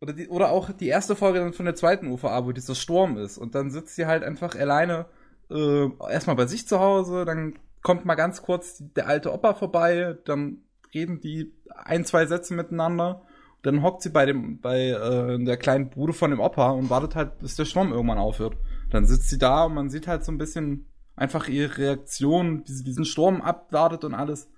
Oder, 0.00 0.12
die, 0.12 0.28
oder 0.28 0.50
auch 0.50 0.70
die 0.72 0.88
erste 0.88 1.16
Folge 1.16 1.38
dann 1.38 1.54
von 1.54 1.64
der 1.64 1.74
zweiten 1.74 2.08
UVA, 2.08 2.44
wo 2.44 2.52
dieser 2.52 2.74
Sturm 2.74 3.16
ist. 3.16 3.38
Und 3.38 3.54
dann 3.54 3.70
sitzt 3.70 3.96
sie 3.96 4.06
halt 4.06 4.22
einfach 4.22 4.54
alleine 4.54 5.06
äh, 5.50 5.88
erstmal 6.10 6.36
bei 6.36 6.46
sich 6.46 6.68
zu 6.68 6.80
Hause, 6.80 7.24
dann 7.24 7.58
kommt 7.82 8.04
mal 8.04 8.14
ganz 8.14 8.42
kurz 8.42 8.78
der 8.80 9.06
alte 9.06 9.32
Opa 9.32 9.54
vorbei, 9.54 10.18
dann 10.24 10.62
reden 10.92 11.20
die 11.20 11.54
ein, 11.68 12.04
zwei 12.04 12.26
Sätze 12.26 12.54
miteinander. 12.54 13.22
Dann 13.64 13.82
hockt 13.82 14.02
sie 14.02 14.10
bei 14.10 14.26
dem, 14.26 14.60
bei 14.60 14.90
äh, 14.90 15.42
der 15.42 15.56
kleinen 15.56 15.88
Bude 15.88 16.12
von 16.12 16.30
dem 16.30 16.38
Opa 16.38 16.70
und 16.70 16.90
wartet 16.90 17.16
halt, 17.16 17.38
bis 17.38 17.56
der 17.56 17.64
Sturm 17.64 17.92
irgendwann 17.92 18.18
aufhört. 18.18 18.56
Dann 18.90 19.06
sitzt 19.06 19.30
sie 19.30 19.38
da 19.38 19.64
und 19.64 19.74
man 19.74 19.88
sieht 19.88 20.06
halt 20.06 20.22
so 20.22 20.30
ein 20.30 20.38
bisschen 20.38 20.86
einfach 21.16 21.48
ihre 21.48 21.78
Reaktion, 21.78 22.62
wie 22.66 22.72
sie 22.72 22.84
diesen 22.84 23.06
Sturm 23.06 23.40
abwartet 23.40 24.04
und 24.04 24.12
alles. 24.12 24.50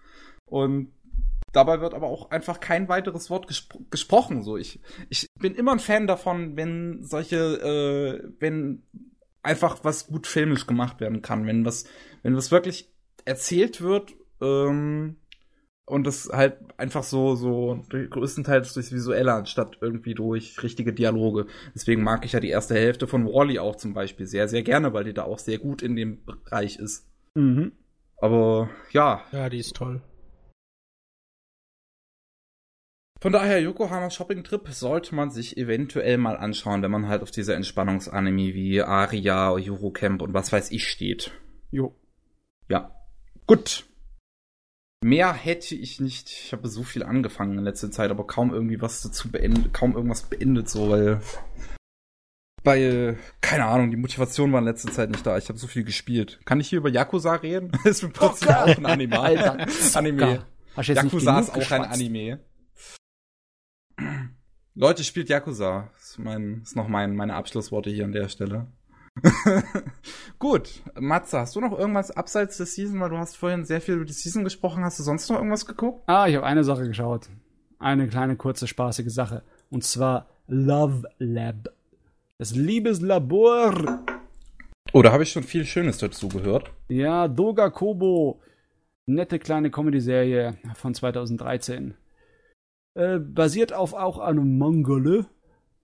Und 0.44 0.93
dabei 1.52 1.81
wird 1.81 1.94
aber 1.94 2.09
auch 2.09 2.33
einfach 2.33 2.59
kein 2.59 2.89
weiteres 2.89 3.31
Wort 3.31 3.47
gespro 3.47 3.81
gesprochen. 3.91 4.43
So, 4.43 4.57
ich, 4.57 4.81
ich 5.09 5.28
bin 5.39 5.55
immer 5.55 5.70
ein 5.70 5.78
Fan 5.78 6.09
davon, 6.09 6.57
wenn 6.57 7.05
solche, 7.05 7.36
äh, 7.36 8.28
wenn 8.41 8.83
einfach 9.44 9.85
was 9.85 10.09
gut 10.09 10.26
filmisch 10.26 10.67
gemacht 10.67 11.01
werden 11.01 11.23
kann, 11.23 11.47
wenn 11.47 11.65
was, 11.65 11.85
wenn 12.25 12.36
was 12.36 12.51
wirklich 12.51 12.93
erzählt 13.25 13.81
wird, 13.81 14.15
ähm, 14.41 15.17
und 15.86 16.05
das 16.06 16.28
halt 16.32 16.58
einfach 16.76 17.05
so, 17.05 17.36
so 17.36 17.81
größtenteils 17.89 18.74
durchs 18.74 18.92
Visuelle 18.92 19.32
anstatt 19.32 19.78
irgendwie 19.81 20.15
durch 20.15 20.62
richtige 20.62 20.92
Dialoge. 20.92 21.47
Deswegen 21.74 22.02
mag 22.02 22.24
ich 22.24 22.32
ja 22.32 22.40
die 22.40 22.48
erste 22.48 22.74
Hälfte 22.74 23.06
von 23.06 23.24
Wally 23.24 23.60
auch 23.60 23.76
zum 23.76 23.94
Beispiel 23.94 24.26
sehr, 24.26 24.48
sehr 24.48 24.62
gerne, 24.62 24.92
weil 24.92 25.05
die 25.05 25.15
da 25.15 25.23
auch 25.23 25.39
sehr 25.39 25.58
gut 25.58 25.82
in 25.82 25.94
dem 25.94 26.24
Bereich 26.24 26.78
ist. 26.78 27.06
Mhm. 27.34 27.73
Aber 28.18 28.68
ja. 28.92 29.23
Ja, 29.31 29.48
die 29.48 29.58
ist 29.58 29.76
toll. 29.76 30.02
Von 33.20 33.32
daher, 33.32 33.60
Yokohama 33.60 34.10
Shopping 34.10 34.44
Trip 34.44 34.68
sollte 34.68 35.15
man 35.15 35.31
sich 35.31 35.56
eventuell 35.56 36.18
mal 36.18 36.36
anschauen, 36.36 36.82
wenn 36.82 36.90
man 36.90 37.08
halt 37.08 37.23
auf 37.23 37.31
diese 37.31 37.55
Entspannungsanime 37.55 38.55
wie 38.55 38.82
Aria, 38.82 39.52
Eurocamp 39.52 40.20
und 40.20 40.34
was 40.34 40.52
weiß 40.52 40.70
ich 40.70 40.86
steht. 40.86 41.31
Jo. 41.70 41.94
Ja. 42.68 42.94
Gut. 43.47 43.86
Mehr 45.05 45.33
hätte 45.33 45.75
ich 45.75 46.00
nicht. 46.00 46.31
Ich 46.31 46.52
habe 46.52 46.68
so 46.68 46.83
viel 46.83 47.02
angefangen 47.02 47.58
in 47.58 47.65
letzter 47.65 47.91
Zeit, 47.91 48.10
aber 48.10 48.26
kaum 48.26 48.52
irgendwie 48.52 48.81
was 48.81 49.02
dazu 49.02 49.31
beendet, 49.31 49.73
kaum 49.75 49.94
irgendwas 49.94 50.23
beendet, 50.23 50.68
so, 50.68 50.91
weil. 50.91 51.20
Weil, 52.65 53.16
keine 53.41 53.66
Ahnung, 53.66 53.92
die 53.92 53.97
Motivation 53.97 54.50
war 54.52 54.58
in 54.58 54.65
letzter 54.65 54.91
Zeit 54.91 55.10
nicht 55.10 55.25
da. 55.25 55.39
Ich 55.39 55.49
habe 55.49 55.58
so 55.58 55.68
viel 55.68 55.84
gespielt. 55.84 56.41
Kann 56.44 56.58
ich 56.58 56.68
hier 56.68 56.78
über 56.78 56.89
Yakuza 56.89 57.34
reden? 57.34 57.70
das 57.70 57.84
ist 57.84 58.02
im 58.02 58.12
Prinzip 58.12 58.49
auch 58.49 58.66
ein 58.66 58.86
Anime. 58.86 59.20
Alter, 59.20 59.66
Anime. 59.94 60.44
Yakuza 60.76 61.39
ist 61.39 61.50
auch 61.50 61.70
ein 61.70 61.84
Anime. 61.84 62.41
Leute, 64.75 65.05
spielt 65.05 65.28
Yakuza. 65.28 65.91
ist, 66.00 66.18
mein, 66.18 66.62
ist 66.62 66.75
noch 66.75 66.89
mein, 66.89 67.15
meine 67.15 67.34
Abschlussworte 67.34 67.91
hier 67.91 68.05
an 68.05 68.12
der 68.12 68.28
Stelle. 68.28 68.66
Gut, 70.38 70.82
Matze, 70.98 71.40
hast 71.40 71.56
du 71.56 71.60
noch 71.60 71.76
irgendwas 71.76 72.10
abseits 72.10 72.56
der 72.58 72.66
Season, 72.66 73.00
weil 73.00 73.10
du 73.10 73.18
hast 73.18 73.36
vorhin 73.36 73.64
sehr 73.64 73.80
viel 73.80 73.94
über 73.94 74.04
die 74.04 74.12
Season 74.12 74.44
gesprochen. 74.44 74.84
Hast 74.84 74.98
du 74.98 75.02
sonst 75.02 75.28
noch 75.30 75.36
irgendwas 75.36 75.66
geguckt? 75.66 76.02
Ah, 76.06 76.26
ich 76.28 76.36
habe 76.36 76.46
eine 76.46 76.64
Sache 76.64 76.86
geschaut. 76.86 77.28
Eine 77.78 78.08
kleine, 78.08 78.36
kurze, 78.36 78.66
spaßige 78.66 79.08
Sache. 79.08 79.42
Und 79.70 79.84
zwar 79.84 80.26
Love 80.46 81.08
Lab. 81.18 81.70
Das 82.38 82.54
Liebeslabor. 82.54 84.04
Oh, 84.92 85.02
da 85.02 85.12
habe 85.12 85.22
ich 85.22 85.32
schon 85.32 85.42
viel 85.42 85.64
Schönes 85.64 85.98
dazu 85.98 86.28
gehört. 86.28 86.70
Ja, 86.88 87.28
Doga 87.28 87.70
Kobo. 87.70 88.40
Nette 89.06 89.38
kleine 89.38 89.70
Comedy-Serie 89.70 90.58
von 90.74 90.94
2013. 90.94 91.94
Äh, 92.94 93.18
basiert 93.18 93.72
auf 93.72 93.94
auch 93.94 94.18
einem 94.18 94.58
Mangale. 94.58 95.26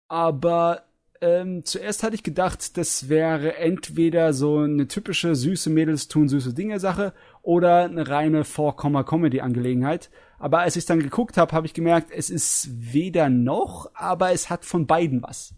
Aber 0.09 0.83
ähm, 1.23 1.65
zuerst 1.65 2.03
hatte 2.03 2.17
ich 2.17 2.25
gedacht, 2.25 2.77
das 2.77 3.09
wäre 3.09 3.57
entweder 3.57 4.33
so 4.35 4.59
eine 4.59 4.89
typische 4.89 5.37
süße 5.37 5.71
Mädels 5.71 6.09
tun 6.09 6.29
süße 6.29 6.53
Dinge 6.53 6.81
Sache 6.81 7.15
oder 7.43 7.85
eine 7.85 8.09
reine 8.09 8.45
Four-Comma-Comedy-Angelegenheit. 8.45 10.11
Aber 10.41 10.59
als 10.59 10.75
ich 10.75 10.85
dann 10.85 10.99
geguckt 10.99 11.37
habe, 11.37 11.53
habe 11.53 11.67
ich 11.67 11.75
gemerkt, 11.75 12.11
es 12.11 12.29
ist 12.29 12.69
weder 12.93 13.29
noch, 13.29 13.95
aber 13.95 14.33
es 14.33 14.51
hat 14.51 14.65
von 14.65 14.89
beiden 14.89 15.23
was. 15.23 15.55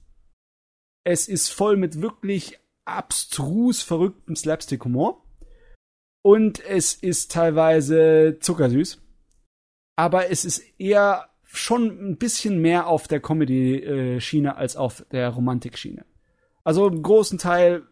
Es 1.03 1.29
ist 1.29 1.49
voll 1.49 1.79
mit 1.79 2.03
wirklich 2.03 2.59
abstrus 2.85 3.83
verrücktem 3.83 4.37
Slapstick-Humor. 4.37 5.25
Und 6.23 6.63
es 6.63 6.93
ist 6.93 7.33
teilweise 7.33 8.37
zuckersüß. 8.39 9.01
Aber 9.97 10.31
es 10.31 10.45
ist 10.45 10.63
eher 10.79 11.31
schon 11.55 12.11
ein 12.11 12.17
bisschen 12.17 12.61
mehr 12.61 12.87
auf 12.87 13.09
der 13.09 13.21
Comedy-Schiene 13.21 14.57
als 14.57 14.77
auf 14.77 15.05
der 15.13 15.31
Romantik-Schiene. 15.31 16.05
Also 16.65 16.87
im 16.89 17.03
großen 17.03 17.39
Teil, 17.39 17.83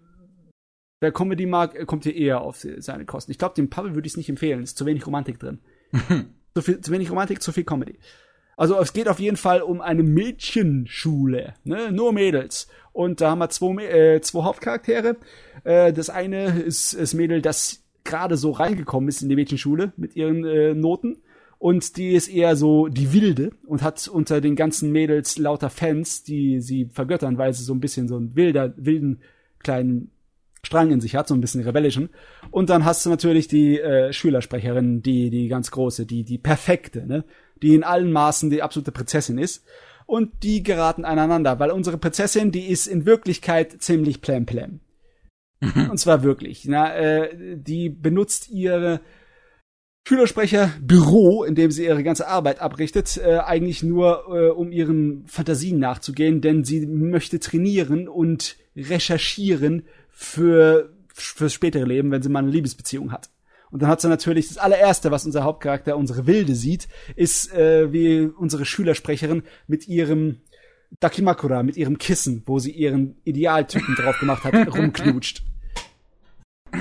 wer 1.00 1.12
Comedy 1.12 1.46
mag, 1.46 1.86
kommt 1.86 2.04
hier 2.04 2.16
eher 2.16 2.40
auf 2.40 2.64
seine 2.78 3.04
Kosten. 3.04 3.30
Ich 3.30 3.38
glaube, 3.38 3.54
dem 3.54 3.70
Pavel 3.70 3.94
würde 3.94 4.06
ich 4.06 4.12
es 4.12 4.16
nicht 4.16 4.28
empfehlen. 4.28 4.62
Ist 4.62 4.78
zu 4.78 4.86
wenig 4.86 5.06
Romantik 5.06 5.38
drin. 5.38 5.60
zu, 6.54 6.62
viel, 6.62 6.80
zu 6.80 6.90
wenig 6.90 7.10
Romantik, 7.10 7.42
zu 7.42 7.52
viel 7.52 7.64
Comedy. 7.64 7.98
Also 8.56 8.78
es 8.78 8.92
geht 8.92 9.08
auf 9.08 9.18
jeden 9.18 9.36
Fall 9.36 9.62
um 9.62 9.80
eine 9.80 10.02
Mädchenschule, 10.02 11.54
ne? 11.64 11.90
nur 11.90 12.12
Mädels. 12.12 12.68
Und 12.92 13.20
da 13.20 13.30
haben 13.30 13.38
wir 13.38 13.48
zwei, 13.48 13.84
äh, 13.84 14.20
zwei 14.20 14.42
Hauptcharaktere. 14.42 15.16
Äh, 15.64 15.92
das 15.92 16.10
eine 16.10 16.60
ist 16.60 16.98
das 16.98 17.14
Mädel, 17.14 17.42
das 17.42 17.82
gerade 18.04 18.36
so 18.36 18.50
reingekommen 18.50 19.08
ist 19.08 19.22
in 19.22 19.28
die 19.28 19.36
Mädchenschule 19.36 19.92
mit 19.96 20.16
ihren 20.16 20.44
äh, 20.44 20.74
Noten. 20.74 21.22
Und 21.62 21.96
die 21.96 22.10
ist 22.10 22.26
eher 22.26 22.56
so 22.56 22.88
die 22.88 23.12
Wilde 23.12 23.52
und 23.64 23.82
hat 23.82 24.08
unter 24.08 24.40
den 24.40 24.56
ganzen 24.56 24.90
Mädels 24.90 25.38
lauter 25.38 25.70
Fans, 25.70 26.24
die 26.24 26.60
sie 26.60 26.86
vergöttern, 26.86 27.38
weil 27.38 27.52
sie 27.54 27.62
so 27.62 27.72
ein 27.72 27.78
bisschen 27.78 28.08
so 28.08 28.16
einen 28.16 28.34
wilder, 28.34 28.74
wilden 28.76 29.20
kleinen 29.60 30.10
Strang 30.64 30.90
in 30.90 31.00
sich 31.00 31.14
hat, 31.14 31.28
so 31.28 31.34
ein 31.34 31.40
bisschen 31.40 31.62
rebellischen. 31.62 32.08
Und 32.50 32.68
dann 32.68 32.84
hast 32.84 33.06
du 33.06 33.10
natürlich 33.10 33.46
die 33.46 33.78
äh, 33.78 34.12
Schülersprecherin, 34.12 35.02
die 35.02 35.30
die 35.30 35.46
ganz 35.46 35.70
große, 35.70 36.04
die 36.04 36.24
die 36.24 36.38
perfekte, 36.38 37.06
ne? 37.06 37.24
die 37.62 37.76
in 37.76 37.84
allen 37.84 38.10
Maßen 38.10 38.50
die 38.50 38.60
absolute 38.60 38.90
Prinzessin 38.90 39.38
ist. 39.38 39.64
Und 40.04 40.42
die 40.42 40.64
geraten 40.64 41.04
aneinander, 41.04 41.60
weil 41.60 41.70
unsere 41.70 41.96
Prinzessin, 41.96 42.50
die 42.50 42.66
ist 42.66 42.88
in 42.88 43.06
Wirklichkeit 43.06 43.80
ziemlich 43.80 44.20
plem 44.20 44.46
plem. 44.46 44.80
Und 45.60 45.98
zwar 45.98 46.24
wirklich. 46.24 46.64
Na, 46.66 46.92
äh, 46.92 47.56
die 47.56 47.88
benutzt 47.88 48.50
ihre 48.50 49.00
Schülersprecherbüro, 50.06 51.44
in 51.44 51.54
dem 51.54 51.70
sie 51.70 51.84
ihre 51.84 52.02
ganze 52.02 52.26
Arbeit 52.26 52.60
abrichtet, 52.60 53.18
äh, 53.18 53.38
eigentlich 53.38 53.82
nur, 53.82 54.24
äh, 54.28 54.50
um 54.50 54.72
ihren 54.72 55.26
Fantasien 55.26 55.78
nachzugehen, 55.78 56.40
denn 56.40 56.64
sie 56.64 56.86
möchte 56.86 57.38
trainieren 57.38 58.08
und 58.08 58.56
recherchieren 58.76 59.84
für 60.10 60.92
fürs 61.14 61.52
spätere 61.52 61.84
Leben, 61.84 62.10
wenn 62.10 62.22
sie 62.22 62.28
mal 62.28 62.40
eine 62.40 62.50
Liebesbeziehung 62.50 63.12
hat. 63.12 63.30
Und 63.70 63.82
dann 63.82 63.88
hat 63.88 64.00
sie 64.00 64.08
natürlich 64.08 64.48
das 64.48 64.58
allererste, 64.58 65.10
was 65.10 65.24
unser 65.24 65.44
Hauptcharakter, 65.44 65.96
unsere 65.96 66.26
Wilde, 66.26 66.54
sieht, 66.54 66.88
ist, 67.16 67.52
äh, 67.54 67.92
wie 67.92 68.20
unsere 68.20 68.64
Schülersprecherin 68.64 69.42
mit 69.66 69.88
ihrem 69.88 70.40
Dakimakura, 71.00 71.62
mit 71.62 71.76
ihrem 71.76 71.96
Kissen, 71.96 72.42
wo 72.44 72.58
sie 72.58 72.70
ihren 72.70 73.16
Idealtypen 73.24 73.94
drauf 73.94 74.18
gemacht 74.18 74.44
hat, 74.44 74.54
rumknutscht. 74.76 75.42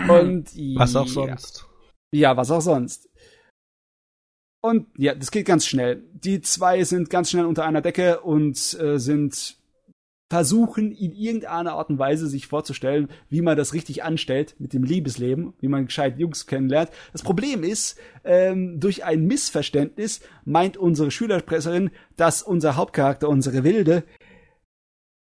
Und 0.09 0.51
was 0.75 0.95
auch 0.95 1.07
sonst. 1.07 1.65
Ja, 2.13 2.35
was 2.35 2.51
auch 2.51 2.61
sonst. 2.61 3.09
Und 4.61 4.87
ja, 4.95 5.15
das 5.15 5.31
geht 5.31 5.47
ganz 5.47 5.65
schnell. 5.65 6.03
Die 6.13 6.41
zwei 6.41 6.83
sind 6.83 7.09
ganz 7.09 7.31
schnell 7.31 7.45
unter 7.45 7.65
einer 7.65 7.81
Decke 7.81 8.21
und 8.21 8.55
äh, 8.79 8.99
sind 8.99 9.57
versuchen, 10.29 10.93
in 10.93 11.11
irgendeiner 11.11 11.73
Art 11.73 11.89
und 11.89 11.99
Weise 11.99 12.27
sich 12.27 12.47
vorzustellen, 12.47 13.09
wie 13.27 13.41
man 13.41 13.57
das 13.57 13.73
richtig 13.73 14.03
anstellt 14.03 14.55
mit 14.59 14.71
dem 14.71 14.83
Liebesleben, 14.83 15.53
wie 15.59 15.67
man 15.67 15.87
gescheit 15.87 16.17
Jungs 16.19 16.47
kennenlernt. 16.47 16.89
Das 17.11 17.21
Problem 17.21 17.63
ist, 17.63 17.99
ähm, 18.23 18.79
durch 18.79 19.03
ein 19.03 19.25
Missverständnis 19.25 20.21
meint 20.45 20.77
unsere 20.77 21.11
Schülersprecherin, 21.11 21.89
dass 22.15 22.43
unser 22.43 22.77
Hauptcharakter, 22.77 23.27
unsere 23.27 23.65
Wilde, 23.65 24.03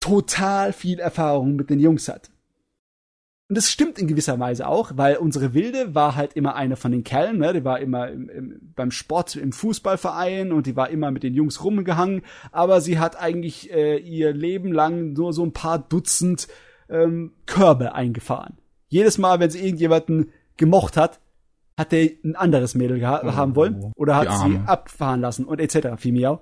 total 0.00 0.72
viel 0.72 1.00
Erfahrung 1.00 1.54
mit 1.56 1.68
den 1.68 1.80
Jungs 1.80 2.08
hat. 2.08 2.30
Und 3.54 3.58
das 3.58 3.70
stimmt 3.70 4.00
in 4.00 4.08
gewisser 4.08 4.40
Weise 4.40 4.66
auch, 4.66 4.90
weil 4.96 5.16
unsere 5.16 5.54
Wilde 5.54 5.94
war 5.94 6.16
halt 6.16 6.32
immer 6.32 6.56
eine 6.56 6.74
von 6.74 6.90
den 6.90 7.04
Kerlen, 7.04 7.38
ne? 7.38 7.52
Die 7.52 7.64
war 7.64 7.78
immer 7.78 8.08
im, 8.08 8.28
im, 8.28 8.72
beim 8.74 8.90
Sport, 8.90 9.36
im 9.36 9.52
Fußballverein 9.52 10.50
und 10.50 10.66
die 10.66 10.74
war 10.74 10.90
immer 10.90 11.12
mit 11.12 11.22
den 11.22 11.34
Jungs 11.34 11.62
rumgehangen, 11.62 12.22
aber 12.50 12.80
sie 12.80 12.98
hat 12.98 13.16
eigentlich 13.16 13.72
äh, 13.72 13.98
ihr 13.98 14.32
Leben 14.32 14.72
lang 14.72 15.12
nur 15.12 15.32
so 15.32 15.44
ein 15.44 15.52
paar 15.52 15.78
Dutzend 15.78 16.48
ähm, 16.88 17.30
Körbe 17.46 17.94
eingefahren. 17.94 18.58
Jedes 18.88 19.18
Mal, 19.18 19.38
wenn 19.38 19.50
sie 19.50 19.60
irgendjemanden 19.60 20.32
gemocht 20.56 20.96
hat, 20.96 21.20
hat 21.78 21.92
er 21.92 22.10
ein 22.24 22.34
anderes 22.34 22.74
Mädel 22.74 23.00
oh, 23.04 23.06
haben 23.06 23.54
wollen 23.54 23.92
oder 23.94 24.16
hat 24.16 24.32
sie 24.32 24.58
abfahren 24.66 25.20
lassen 25.20 25.44
und 25.44 25.60
etc. 25.60 25.90
Fimiau. 25.96 26.40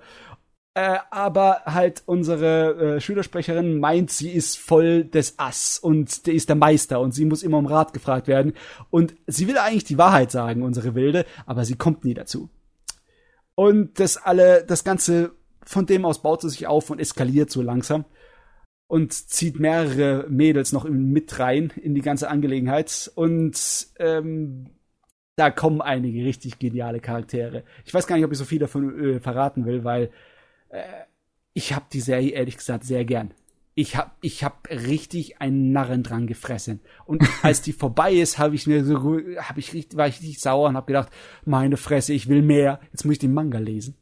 Äh, 0.75 0.99
aber 1.11 1.63
halt 1.67 2.03
unsere 2.07 2.97
äh, 2.97 3.01
Schülersprecherin 3.01 3.79
meint, 3.79 4.11
sie 4.11 4.31
ist 4.31 4.59
voll 4.59 5.05
des 5.05 5.39
Ass 5.39 5.79
und 5.79 6.27
der 6.27 6.33
ist 6.33 6.49
der 6.49 6.57
Meister 6.57 7.01
und 7.01 7.13
sie 7.13 7.27
muss 7.27 7.43
immer 7.43 7.59
um 7.59 7.67
Rat 7.67 7.93
gefragt 7.93 8.27
werden. 8.27 8.55
Und 8.91 9.15
sie 9.27 9.49
will 9.49 9.59
eigentlich 9.59 9.85
die 9.85 9.99
Wahrheit 9.99 10.31
sagen, 10.31 10.63
unsere 10.63 10.95
Wilde, 10.95 11.27
aber 11.45 11.67
sie 11.67 11.77
kommt 11.77 12.05
nie 12.05 12.15
dazu. 12.15 12.49
Und 13.55 14.01
das 14.01 14.17
alle, 14.17 14.65
das 14.65 14.83
Ganze 14.83 15.33
von 15.63 15.85
dem 15.85 16.07
aus 16.07 16.23
baut 16.23 16.41
sie 16.41 16.49
sich 16.49 16.67
auf 16.67 16.89
und 16.89 17.01
eskaliert 17.01 17.51
so 17.51 17.61
langsam 17.61 18.07
und 18.87 19.13
zieht 19.13 19.61
mehrere 19.61 20.27
Mädels 20.31 20.73
noch 20.73 20.89
mit 20.89 21.39
rein 21.39 21.71
in 21.83 21.95
die 21.95 22.01
ganze 22.01 22.31
Angelegenheit. 22.31 23.13
Und 23.15 23.89
ähm, 23.99 24.71
da 25.37 25.51
kommen 25.51 25.81
einige 25.81 26.25
richtig 26.25 26.59
geniale 26.59 27.01
Charaktere. 27.01 27.65
Ich 27.85 27.93
weiß 27.93 28.07
gar 28.07 28.17
nicht, 28.17 28.25
ob 28.25 28.33
ich 28.33 28.39
so 28.39 28.45
viel 28.45 28.59
davon 28.59 29.17
äh, 29.17 29.21
verraten 29.21 29.67
will, 29.67 29.85
weil 29.85 30.11
ich 31.55 31.73
habe 31.73 31.87
die 31.93 32.01
Serie 32.01 32.31
ehrlich 32.31 32.57
gesagt 32.57 32.85
sehr 32.85 33.05
gern. 33.05 33.35
Ich 33.75 33.97
hab, 33.97 34.17
ich 34.21 34.45
hab 34.45 34.69
richtig 34.69 35.41
einen 35.41 35.73
Narren 35.73 36.03
dran 36.03 36.27
gefressen. 36.27 36.81
Und 37.07 37.23
als 37.43 37.63
die 37.63 37.73
vorbei 37.73 38.13
ist, 38.13 38.39
habe 38.39 38.55
ich 38.55 38.67
mir 38.67 38.85
so, 38.85 39.19
hab 39.39 39.57
ich 39.57 39.73
richtig, 39.73 39.97
war 39.97 40.09
ich 40.09 40.21
richtig 40.21 40.41
sauer 40.41 40.69
und 40.69 40.77
habe 40.77 40.87
gedacht, 40.87 41.11
meine 41.45 41.77
Fresse, 41.77 42.13
ich 42.13 42.29
will 42.29 42.43
mehr. 42.43 42.81
Jetzt 42.93 43.05
muss 43.05 43.15
ich 43.15 43.19
den 43.19 43.35
Manga 43.35 43.59
lesen. 43.59 43.97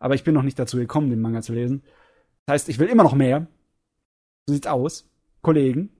Aber 0.00 0.14
ich 0.14 0.24
bin 0.24 0.34
noch 0.34 0.42
nicht 0.42 0.58
dazu 0.58 0.78
gekommen, 0.78 1.10
den 1.10 1.20
Manga 1.20 1.42
zu 1.42 1.52
lesen. 1.52 1.82
Das 2.46 2.54
heißt, 2.54 2.68
ich 2.70 2.78
will 2.78 2.88
immer 2.88 3.02
noch 3.02 3.14
mehr. 3.14 3.46
So 4.46 4.54
sieht's 4.54 4.66
aus, 4.66 5.10
Kollegen. 5.42 5.90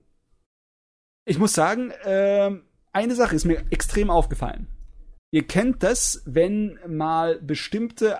Ich 1.25 1.37
muss 1.37 1.53
sagen, 1.53 1.91
äh, 2.03 2.51
eine 2.91 3.15
Sache 3.15 3.35
ist 3.35 3.45
mir 3.45 3.63
extrem 3.71 4.09
aufgefallen. 4.09 4.67
Ihr 5.31 5.47
kennt 5.47 5.81
das, 5.83 6.21
wenn 6.25 6.77
mal 6.87 7.39
bestimmte 7.41 8.19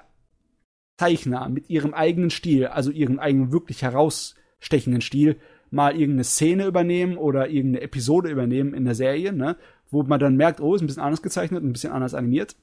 Zeichner 0.99 1.49
mit 1.49 1.69
ihrem 1.69 1.93
eigenen 1.93 2.29
Stil, 2.29 2.67
also 2.67 2.91
ihren 2.91 3.19
eigenen 3.19 3.51
wirklich 3.51 3.81
herausstechenden 3.81 5.01
Stil, 5.01 5.39
mal 5.71 5.93
irgendeine 5.93 6.23
Szene 6.23 6.65
übernehmen 6.65 7.17
oder 7.17 7.49
irgendeine 7.49 7.83
Episode 7.83 8.29
übernehmen 8.29 8.73
in 8.73 8.85
der 8.85 8.95
Serie, 8.95 9.33
ne, 9.33 9.57
wo 9.89 10.03
man 10.03 10.19
dann 10.19 10.35
merkt, 10.35 10.61
oh, 10.61 10.75
ist 10.75 10.81
ein 10.81 10.87
bisschen 10.87 11.03
anders 11.03 11.21
gezeichnet, 11.21 11.63
ein 11.63 11.73
bisschen 11.73 11.93
anders 11.93 12.13
animiert. 12.13 12.55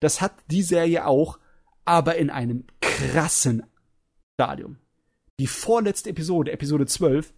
Das 0.00 0.20
hat 0.20 0.32
die 0.50 0.62
Serie 0.62 1.06
auch, 1.06 1.38
aber 1.84 2.16
in 2.16 2.30
einem 2.30 2.64
krassen 2.80 3.64
Stadium. 4.34 4.78
Die 5.40 5.46
vorletzte 5.46 6.10
Episode, 6.10 6.52
Episode 6.52 6.86
12, 6.86 7.32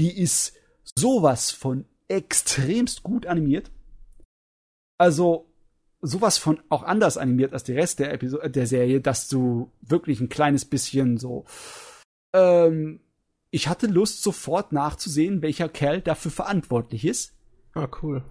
die 0.00 0.16
ist 0.18 0.54
sowas 0.96 1.50
von 1.50 1.84
extremst 2.08 3.02
gut 3.02 3.26
animiert. 3.26 3.70
Also, 4.98 5.46
sowas 6.06 6.38
von 6.38 6.60
auch 6.68 6.82
anders 6.82 7.18
animiert 7.18 7.52
als 7.52 7.64
der 7.64 7.76
Rest 7.76 7.98
der 7.98 8.12
Episode 8.12 8.50
der 8.50 8.66
Serie, 8.66 9.00
dass 9.00 9.28
du 9.28 9.70
wirklich 9.80 10.20
ein 10.20 10.28
kleines 10.28 10.64
bisschen 10.64 11.18
so 11.18 11.44
ähm, 12.32 13.00
ich 13.50 13.68
hatte 13.68 13.86
Lust 13.86 14.22
sofort 14.22 14.72
nachzusehen, 14.72 15.42
welcher 15.42 15.68
Kerl 15.68 16.00
dafür 16.00 16.30
verantwortlich 16.30 17.04
ist. 17.04 17.34
Ah, 17.74 17.88
cool. 18.02 18.22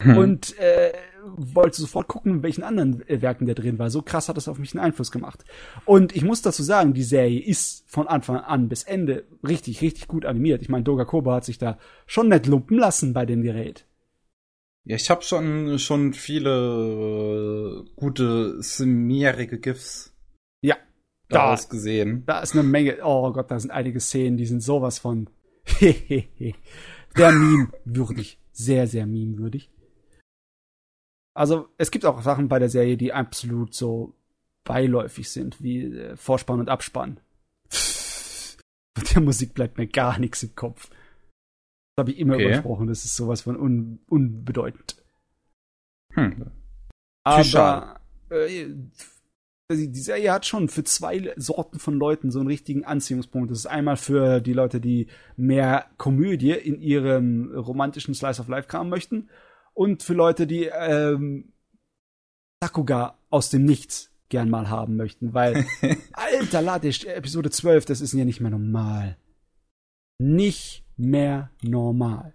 Hm. 0.00 0.16
Und 0.16 0.58
äh, 0.58 0.92
wollte 1.36 1.80
sofort 1.80 2.08
gucken, 2.08 2.36
in 2.36 2.42
welchen 2.42 2.64
anderen 2.64 3.06
äh, 3.08 3.22
Werken 3.22 3.46
der 3.46 3.54
drin 3.54 3.78
war. 3.78 3.90
So 3.90 4.02
krass 4.02 4.28
hat 4.28 4.36
das 4.36 4.48
auf 4.48 4.58
mich 4.58 4.74
einen 4.74 4.84
Einfluss 4.84 5.12
gemacht. 5.12 5.44
Und 5.84 6.16
ich 6.16 6.24
muss 6.24 6.42
dazu 6.42 6.62
sagen, 6.62 6.94
die 6.94 7.02
Serie 7.02 7.40
ist 7.40 7.84
von 7.86 8.08
Anfang 8.08 8.38
an 8.38 8.68
bis 8.68 8.82
Ende 8.82 9.24
richtig, 9.46 9.80
richtig 9.82 10.08
gut 10.08 10.24
animiert. 10.24 10.62
Ich 10.62 10.68
meine, 10.68 10.84
Doga 10.84 11.04
Koba 11.04 11.36
hat 11.36 11.44
sich 11.44 11.58
da 11.58 11.78
schon 12.06 12.28
nicht 12.28 12.46
lumpen 12.46 12.78
lassen 12.78 13.12
bei 13.12 13.26
dem 13.26 13.42
Gerät. 13.42 13.86
Ja, 14.84 14.96
ich 14.96 15.10
habe 15.10 15.22
schon 15.22 15.78
schon 15.78 16.12
viele 16.12 17.84
äh, 17.86 17.90
gute 17.94 18.60
smearige 18.62 19.60
GIFs. 19.60 20.12
Ja. 20.60 20.76
Daraus 21.28 21.68
da, 21.68 21.70
gesehen. 21.70 22.24
Da 22.26 22.40
ist 22.40 22.52
eine 22.52 22.64
Menge. 22.64 22.98
Oh 23.02 23.32
Gott, 23.32 23.50
da 23.50 23.60
sind 23.60 23.70
einige 23.70 24.00
Szenen, 24.00 24.36
die 24.36 24.46
sind 24.46 24.60
sowas 24.60 24.98
von 24.98 25.30
der 25.80 27.32
Meme 27.32 27.72
würdig, 27.84 28.40
sehr 28.50 28.88
sehr 28.88 29.06
Meme 29.06 29.38
würdig. 29.38 29.70
Also 31.34 31.68
es 31.78 31.90
gibt 31.90 32.04
auch 32.04 32.20
Sachen 32.22 32.48
bei 32.48 32.58
der 32.58 32.68
Serie, 32.68 32.96
die 32.96 33.12
absolut 33.12 33.74
so 33.74 34.14
beiläufig 34.64 35.30
sind, 35.30 35.62
wie 35.62 35.84
äh, 35.84 36.16
Vorspann 36.16 36.60
und 36.60 36.68
Abspann. 36.68 37.20
Mit 38.96 39.14
der 39.14 39.22
Musik 39.22 39.54
bleibt 39.54 39.78
mir 39.78 39.86
gar 39.86 40.18
nichts 40.18 40.42
im 40.42 40.54
Kopf 40.54 40.90
habe 41.98 42.10
ich 42.10 42.18
immer 42.18 42.34
okay. 42.34 42.46
übersprochen. 42.46 42.86
Das 42.86 43.04
ist 43.04 43.16
sowas 43.16 43.42
von 43.42 43.56
un 43.56 44.00
unbedeutend. 44.08 45.02
Hm. 46.14 46.50
Aber 47.24 48.00
äh, 48.30 48.66
die 49.70 50.00
Serie 50.00 50.32
hat 50.32 50.46
schon 50.46 50.68
für 50.68 50.84
zwei 50.84 51.32
Sorten 51.36 51.78
von 51.78 51.94
Leuten 51.94 52.30
so 52.30 52.40
einen 52.40 52.48
richtigen 52.48 52.84
Anziehungspunkt. 52.84 53.50
Das 53.50 53.58
ist 53.58 53.66
einmal 53.66 53.96
für 53.96 54.40
die 54.40 54.52
Leute, 54.52 54.80
die 54.80 55.06
mehr 55.36 55.86
Komödie 55.96 56.52
in 56.52 56.80
ihrem 56.80 57.54
romantischen 57.54 58.14
Slice 58.14 58.40
of 58.40 58.48
Life 58.48 58.68
kram 58.68 58.88
möchten 58.88 59.30
und 59.74 60.02
für 60.02 60.14
Leute, 60.14 60.46
die 60.46 60.64
ähm, 60.64 61.52
Sakuga 62.62 63.18
aus 63.30 63.50
dem 63.50 63.64
Nichts 63.64 64.10
gern 64.28 64.50
mal 64.50 64.68
haben 64.68 64.96
möchten, 64.96 65.34
weil, 65.34 65.66
alter 66.12 66.62
Lade, 66.62 66.88
Episode 66.88 67.50
12, 67.50 67.84
das 67.84 68.00
ist 68.00 68.12
ja 68.12 68.24
nicht 68.24 68.40
mehr 68.40 68.50
normal. 68.50 69.16
Nicht 70.22 70.84
mehr 70.96 71.50
normal. 71.62 72.32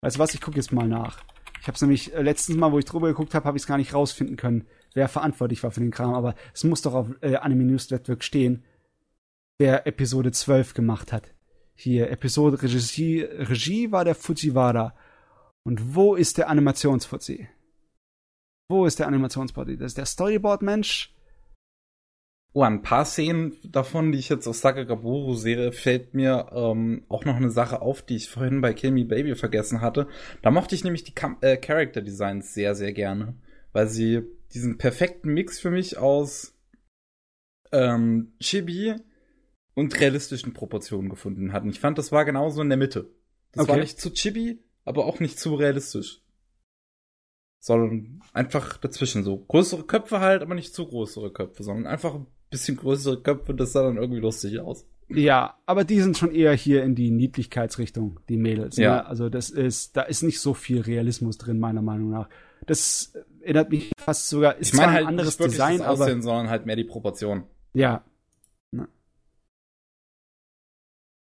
Weißt 0.00 0.14
du 0.14 0.20
was, 0.20 0.32
ich 0.32 0.40
gucke 0.40 0.58
jetzt 0.58 0.70
mal 0.70 0.86
nach. 0.86 1.18
Ich 1.60 1.66
habe 1.66 1.74
es 1.74 1.80
nämlich 1.82 2.14
äh, 2.14 2.22
letztens 2.22 2.56
mal, 2.56 2.70
wo 2.70 2.78
ich 2.78 2.84
drüber 2.84 3.08
geguckt 3.08 3.34
habe, 3.34 3.46
habe 3.46 3.56
ich 3.56 3.64
es 3.64 3.66
gar 3.66 3.78
nicht 3.78 3.94
rausfinden 3.94 4.36
können, 4.36 4.68
wer 4.94 5.08
verantwortlich 5.08 5.60
war 5.64 5.72
für 5.72 5.80
den 5.80 5.90
Kram, 5.90 6.14
aber 6.14 6.36
es 6.54 6.62
muss 6.62 6.82
doch 6.82 6.94
auf 6.94 7.08
äh, 7.20 7.34
Anime 7.34 7.64
News 7.64 7.90
Network 7.90 8.22
stehen, 8.22 8.62
wer 9.58 9.88
Episode 9.88 10.30
12 10.30 10.74
gemacht 10.74 11.12
hat. 11.12 11.34
Hier, 11.74 12.12
Episode 12.12 12.62
Regie, 12.62 13.22
Regie 13.22 13.90
war 13.90 14.04
der 14.04 14.14
Fujiwara. 14.14 14.94
Und 15.64 15.96
wo 15.96 16.14
ist 16.14 16.38
der 16.38 16.48
Animationsfuzzi? 16.48 17.48
Wo 18.68 18.86
ist 18.86 19.00
der 19.00 19.08
Animationsbody? 19.08 19.78
Das 19.78 19.92
ist 19.92 19.98
der 19.98 20.06
Storyboard-Mensch. 20.06 21.12
Oh, 22.54 22.62
ein 22.62 22.82
paar 22.82 23.06
Szenen 23.06 23.56
davon, 23.64 24.12
die 24.12 24.18
ich 24.18 24.28
jetzt 24.28 24.46
aus 24.46 24.60
Sakagaburu 24.60 25.34
sehe, 25.34 25.72
fällt 25.72 26.12
mir 26.12 26.50
ähm, 26.52 27.04
auch 27.08 27.24
noch 27.24 27.36
eine 27.36 27.50
Sache 27.50 27.80
auf, 27.80 28.02
die 28.02 28.16
ich 28.16 28.28
vorhin 28.28 28.60
bei 28.60 28.74
Kill 28.74 28.90
Me 28.90 29.06
Baby 29.06 29.34
vergessen 29.34 29.80
hatte. 29.80 30.06
Da 30.42 30.50
mochte 30.50 30.74
ich 30.74 30.84
nämlich 30.84 31.02
die 31.02 31.14
äh, 31.40 31.56
Character 31.56 32.02
Designs 32.02 32.52
sehr, 32.52 32.74
sehr 32.74 32.92
gerne, 32.92 33.36
weil 33.72 33.88
sie 33.88 34.22
diesen 34.52 34.76
perfekten 34.76 35.32
Mix 35.32 35.60
für 35.60 35.70
mich 35.70 35.96
aus 35.96 36.54
ähm, 37.72 38.34
Chibi 38.38 38.96
und 39.74 39.98
realistischen 39.98 40.52
Proportionen 40.52 41.08
gefunden 41.08 41.54
hatten. 41.54 41.70
Ich 41.70 41.80
fand, 41.80 41.96
das 41.96 42.12
war 42.12 42.26
genauso 42.26 42.60
in 42.60 42.68
der 42.68 42.76
Mitte. 42.76 43.10
Das 43.52 43.62
Okay. 43.62 43.72
war 43.72 43.78
nicht 43.78 43.98
zu 43.98 44.10
Chibi, 44.12 44.62
aber 44.84 45.06
auch 45.06 45.20
nicht 45.20 45.38
zu 45.40 45.54
realistisch. 45.54 46.20
Sondern 47.60 48.20
einfach 48.34 48.76
dazwischen 48.76 49.24
so. 49.24 49.38
Größere 49.46 49.84
Köpfe 49.84 50.20
halt, 50.20 50.42
aber 50.42 50.54
nicht 50.54 50.74
zu 50.74 50.86
größere 50.86 51.32
Köpfe, 51.32 51.62
sondern 51.62 51.86
einfach 51.86 52.14
ein 52.14 52.26
bisschen 52.52 52.76
größere 52.76 53.20
Köpfe, 53.20 53.54
das 53.54 53.72
sah 53.72 53.82
dann 53.82 53.96
irgendwie 53.96 54.20
lustig 54.20 54.60
aus. 54.60 54.86
Ja, 55.08 55.58
aber 55.66 55.84
die 55.84 56.00
sind 56.00 56.16
schon 56.16 56.32
eher 56.32 56.54
hier 56.54 56.84
in 56.84 56.94
die 56.94 57.10
Niedlichkeitsrichtung, 57.10 58.20
die 58.28 58.36
Mädels. 58.36 58.76
Ja. 58.76 58.96
Ne? 58.96 59.06
Also 59.06 59.28
das 59.28 59.50
ist, 59.50 59.96
da 59.96 60.02
ist 60.02 60.22
nicht 60.22 60.40
so 60.40 60.54
viel 60.54 60.80
Realismus 60.80 61.36
drin, 61.36 61.58
meiner 61.58 61.82
Meinung 61.82 62.10
nach. 62.10 62.28
Das 62.66 63.12
erinnert 63.40 63.70
mich 63.70 63.90
fast 63.98 64.28
sogar, 64.28 64.56
ist 64.56 64.68
Ich 64.68 64.74
meine 64.74 64.84
zwar 64.86 64.92
halt 64.94 65.04
ein 65.04 65.08
anderes 65.08 65.38
nicht 65.38 65.50
Design, 65.50 65.78
das 65.78 65.86
aber 65.88 66.04
Aussehen, 66.04 66.22
sondern 66.22 66.48
halt 66.48 66.64
mehr 66.64 66.76
die 66.76 66.84
Proportion. 66.84 67.42
ja. 67.74 68.04
Ne. 68.70 68.88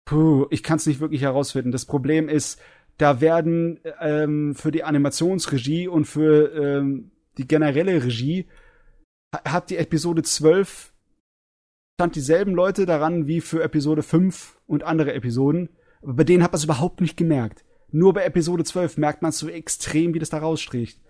Puh, 0.04 0.46
ich 0.50 0.62
kann 0.62 0.76
es 0.76 0.86
nicht 0.86 1.00
wirklich 1.00 1.22
herausfinden. 1.22 1.70
Das 1.72 1.86
Problem 1.86 2.28
ist, 2.28 2.60
da 2.98 3.20
werden 3.20 3.80
ähm, 4.00 4.54
für 4.54 4.70
die 4.70 4.84
Animationsregie 4.84 5.88
und 5.88 6.04
für 6.04 6.52
ähm, 6.54 7.10
die 7.38 7.46
generelle 7.46 8.02
Regie 8.04 8.46
ha- 9.34 9.50
hat 9.52 9.70
die 9.70 9.76
Episode 9.78 10.22
12 10.22 10.91
stand 11.94 12.16
dieselben 12.16 12.54
Leute 12.54 12.86
daran 12.86 13.26
wie 13.26 13.40
für 13.40 13.62
Episode 13.62 14.02
5 14.02 14.58
und 14.66 14.82
andere 14.82 15.14
Episoden. 15.14 15.68
Aber 16.02 16.14
bei 16.14 16.24
denen 16.24 16.42
hat 16.42 16.52
man 16.52 16.58
es 16.58 16.64
überhaupt 16.64 17.00
nicht 17.00 17.16
gemerkt. 17.16 17.64
Nur 17.90 18.14
bei 18.14 18.24
Episode 18.24 18.64
12 18.64 18.96
merkt 18.96 19.22
man 19.22 19.32
so 19.32 19.48
extrem, 19.48 20.14
wie 20.14 20.18
das 20.18 20.30
da 20.30 20.38
rausstricht. 20.38 21.00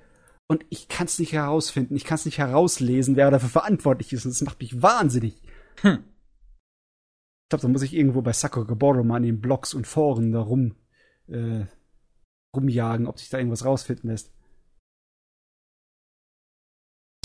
Und 0.48 0.66
ich 0.68 0.88
kann 0.88 1.06
es 1.06 1.18
nicht 1.18 1.32
herausfinden. 1.32 1.96
Ich 1.96 2.04
kann 2.04 2.16
es 2.16 2.26
nicht 2.26 2.38
herauslesen, 2.38 3.16
wer 3.16 3.30
dafür 3.30 3.48
verantwortlich 3.48 4.12
ist. 4.12 4.24
Und 4.24 4.32
das 4.32 4.42
macht 4.42 4.60
mich 4.60 4.82
wahnsinnig. 4.82 5.40
Hm. 5.80 6.04
Ich 7.44 7.48
glaube, 7.48 7.62
da 7.62 7.68
muss 7.68 7.82
ich 7.82 7.94
irgendwo 7.94 8.20
bei 8.22 8.32
Sacco 8.32 8.64
Gaboro 8.64 9.04
mal 9.04 9.18
in 9.18 9.22
den 9.22 9.40
Blogs 9.40 9.74
und 9.74 9.86
Foren 9.86 10.32
da 10.32 10.40
rum, 10.40 10.74
äh, 11.28 11.66
rumjagen, 12.54 13.06
ob 13.06 13.18
sich 13.18 13.30
da 13.30 13.38
irgendwas 13.38 13.64
rausfinden 13.64 14.10
lässt. 14.10 14.32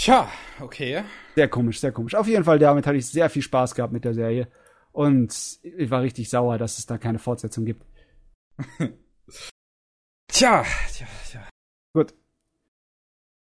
Tja, 0.07 0.31
okay. 0.61 1.03
Sehr 1.35 1.49
komisch, 1.49 1.81
sehr 1.81 1.91
komisch. 1.91 2.15
Auf 2.15 2.29
jeden 2.29 2.45
Fall, 2.45 2.59
damit 2.59 2.87
hatte 2.87 2.97
ich 2.97 3.07
sehr 3.07 3.29
viel 3.29 3.41
Spaß 3.41 3.75
gehabt 3.75 3.91
mit 3.91 4.05
der 4.05 4.13
Serie. 4.13 4.47
Und 4.93 5.59
ich 5.61 5.89
war 5.89 6.01
richtig 6.01 6.29
sauer, 6.29 6.57
dass 6.57 6.77
es 6.77 6.85
da 6.85 6.97
keine 6.97 7.19
Fortsetzung 7.19 7.65
gibt. 7.65 7.85
Tja, 10.29 10.63
tja, 10.93 11.07
tja. 11.29 11.49
Gut. 11.93 12.13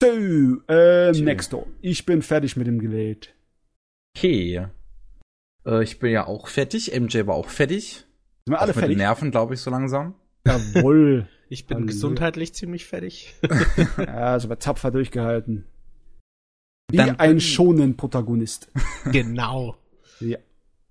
So, 0.04 0.08
äh, 0.68 1.14
Tschö. 1.14 1.24
Nexto. 1.24 1.68
Ich 1.80 2.06
bin 2.06 2.22
fertig 2.22 2.58
mit 2.58 2.68
dem 2.68 2.80
Gerät. 2.80 3.34
Okay. 4.18 4.68
Äh, 5.66 5.84
ich 5.84 6.00
bin 6.00 6.12
ja 6.12 6.28
auch 6.28 6.50
fertig. 6.50 6.92
MJ 7.00 7.28
war 7.28 7.36
auch 7.36 7.48
fertig. 7.48 7.94
Sind 7.94 8.08
wir 8.48 8.58
Auch 8.58 8.64
alle 8.64 8.70
mit 8.72 8.76
den 8.76 8.80
fertig? 8.82 8.98
Nerven, 8.98 9.32
glaube 9.32 9.54
ich, 9.54 9.62
so 9.62 9.72
langsam. 9.72 10.16
Jawohl. 10.46 11.30
Ich 11.48 11.68
bin 11.68 11.76
Halleluja. 11.76 11.94
gesundheitlich 11.94 12.54
ziemlich 12.54 12.86
fertig. 12.86 13.36
ja, 13.98 14.38
ist 14.38 14.46
aber 14.46 14.58
tapfer 14.58 14.90
durchgehalten. 14.90 15.66
Wie 16.92 16.98
Dann- 16.98 17.20
ein 17.20 17.40
schonen 17.40 17.98
Protagonist. 17.98 18.70
genau. 19.12 19.76
Ja. 20.20 20.38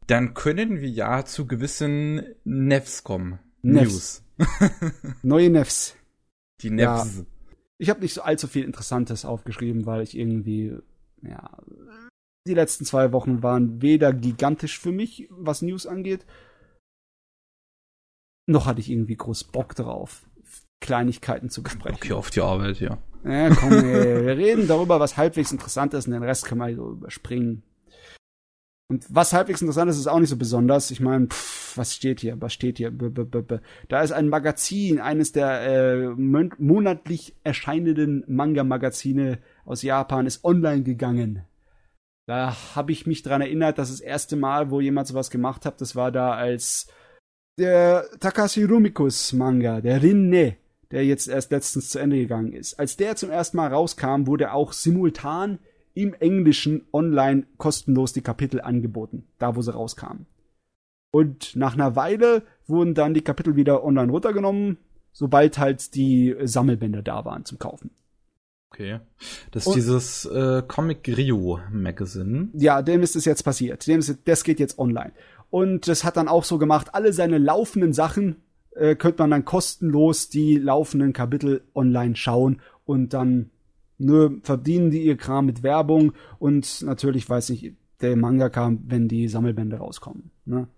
Dann 0.06 0.34
können 0.34 0.80
wir 0.80 0.88
ja 0.88 1.24
zu 1.24 1.46
gewissen 1.46 2.24
Nevs 2.44 3.04
kommen. 3.04 3.38
Nevs. 3.62 4.24
Neue 5.22 5.50
Nefs. 5.50 5.96
Die 6.62 6.70
Nevs. 6.70 7.24
Ich 7.78 7.88
habe 7.90 8.00
nicht 8.00 8.14
so 8.14 8.22
allzu 8.22 8.48
viel 8.48 8.64
Interessantes 8.64 9.24
aufgeschrieben, 9.24 9.86
weil 9.86 10.02
ich 10.02 10.16
irgendwie, 10.16 10.76
ja, 11.22 11.58
die 12.46 12.54
letzten 12.54 12.84
zwei 12.84 13.12
Wochen 13.12 13.42
waren 13.42 13.80
weder 13.82 14.12
gigantisch 14.12 14.78
für 14.78 14.92
mich, 14.92 15.28
was 15.30 15.62
News 15.62 15.86
angeht, 15.86 16.26
noch 18.46 18.66
hatte 18.66 18.80
ich 18.80 18.90
irgendwie 18.90 19.16
groß 19.16 19.44
Bock 19.44 19.74
drauf, 19.74 20.28
Kleinigkeiten 20.80 21.50
zu 21.50 21.62
besprechen. 21.62 21.96
Okay, 21.96 22.12
auf 22.12 22.30
die 22.30 22.40
Arbeit, 22.40 22.80
ja. 22.80 22.98
Ja, 23.24 23.50
komm, 23.54 23.72
ey, 23.72 24.24
wir 24.26 24.36
reden 24.36 24.66
darüber, 24.66 24.98
was 24.98 25.16
halbwegs 25.16 25.52
interessant 25.52 25.94
ist 25.94 26.06
und 26.06 26.12
den 26.12 26.22
Rest 26.22 26.46
können 26.46 26.60
wir 26.60 26.74
so 26.74 26.90
überspringen. 26.92 27.62
Und 28.90 29.06
was 29.08 29.32
halbwegs 29.32 29.60
interessant 29.60 29.88
ist, 29.90 29.98
ist 29.98 30.08
auch 30.08 30.18
nicht 30.18 30.30
so 30.30 30.36
besonders. 30.36 30.90
Ich 30.90 31.00
meine, 31.00 31.28
was 31.76 31.94
steht 31.94 32.20
hier? 32.20 32.40
Was 32.40 32.52
steht 32.52 32.78
hier? 32.78 32.90
B 32.90 33.06
-b 33.06 33.24
-b. 33.24 33.60
Da 33.88 34.02
ist 34.02 34.10
ein 34.10 34.28
Magazin, 34.28 34.98
eines 34.98 35.30
der 35.30 35.60
äh, 35.60 36.08
mon 36.08 36.52
monatlich 36.58 37.36
erscheinenden 37.44 38.24
Manga-Magazine 38.26 39.38
aus 39.64 39.82
Japan, 39.82 40.26
ist 40.26 40.44
online 40.44 40.82
gegangen. 40.82 41.44
Da 42.26 42.56
habe 42.74 42.90
ich 42.90 43.06
mich 43.06 43.22
dran 43.22 43.42
erinnert, 43.42 43.78
dass 43.78 43.90
das 43.90 44.00
erste 44.00 44.34
Mal, 44.36 44.70
wo 44.70 44.80
jemand 44.80 45.06
sowas 45.06 45.30
gemacht 45.30 45.64
hat, 45.66 45.80
das 45.80 45.94
war 45.94 46.10
da 46.10 46.32
als 46.32 46.88
der 47.58 48.06
Takashi 48.18 48.64
Rumikus 48.64 49.32
Manga, 49.32 49.80
der 49.80 50.02
Rinne, 50.02 50.56
der 50.90 51.04
jetzt 51.04 51.28
erst 51.28 51.50
letztens 51.52 51.90
zu 51.90 51.98
Ende 51.98 52.16
gegangen 52.16 52.52
ist. 52.52 52.78
Als 52.78 52.96
der 52.96 53.16
zum 53.16 53.30
ersten 53.30 53.56
Mal 53.56 53.72
rauskam, 53.72 54.26
wurde 54.26 54.52
auch 54.52 54.72
simultan 54.72 55.58
im 55.94 56.14
Englischen 56.14 56.86
online 56.92 57.44
kostenlos 57.58 58.12
die 58.12 58.22
Kapitel 58.22 58.60
angeboten, 58.60 59.24
da 59.38 59.56
wo 59.56 59.62
sie 59.62 59.72
rauskamen. 59.72 60.26
Und 61.12 61.56
nach 61.56 61.74
einer 61.74 61.96
Weile 61.96 62.42
wurden 62.66 62.94
dann 62.94 63.14
die 63.14 63.22
Kapitel 63.22 63.56
wieder 63.56 63.82
online 63.84 64.12
runtergenommen, 64.12 64.78
sobald 65.12 65.58
halt 65.58 65.94
die 65.94 66.36
Sammelbände 66.44 67.02
da 67.02 67.24
waren 67.24 67.44
zum 67.44 67.58
Kaufen. 67.58 67.90
Okay. 68.72 69.00
Das 69.50 69.64
ist 69.64 69.66
Und- 69.68 69.74
dieses 69.76 70.24
äh, 70.26 70.62
Comic 70.66 71.08
Rio 71.08 71.58
Magazine. 71.72 72.48
Ja, 72.52 72.82
dem 72.82 73.02
ist 73.02 73.16
es 73.16 73.24
jetzt 73.24 73.42
passiert. 73.42 73.84
Dem 73.88 73.98
ist, 73.98 74.16
das 74.26 74.44
geht 74.44 74.60
jetzt 74.60 74.78
online. 74.78 75.10
Und 75.50 75.88
das 75.88 76.04
hat 76.04 76.16
dann 76.16 76.28
auch 76.28 76.44
so 76.44 76.58
gemacht, 76.58 76.94
alle 76.94 77.12
seine 77.12 77.38
laufenden 77.38 77.92
Sachen 77.92 78.36
äh, 78.72 78.94
könnte 78.94 79.22
man 79.22 79.30
dann 79.30 79.44
kostenlos 79.44 80.28
die 80.28 80.56
laufenden 80.56 81.12
Kapitel 81.12 81.62
online 81.74 82.16
schauen 82.16 82.60
und 82.84 83.12
dann 83.12 83.50
nur 83.98 84.40
verdienen 84.42 84.90
die 84.90 85.02
ihr 85.02 85.16
Kram 85.16 85.46
mit 85.46 85.62
Werbung 85.62 86.12
und 86.38 86.82
natürlich 86.82 87.28
weiß 87.28 87.50
ich, 87.50 87.74
der 88.00 88.16
Manga 88.16 88.48
kam, 88.48 88.80
wenn 88.86 89.08
die 89.08 89.28
Sammelbände 89.28 89.76
rauskommen. 89.76 90.30
Ne? 90.46 90.68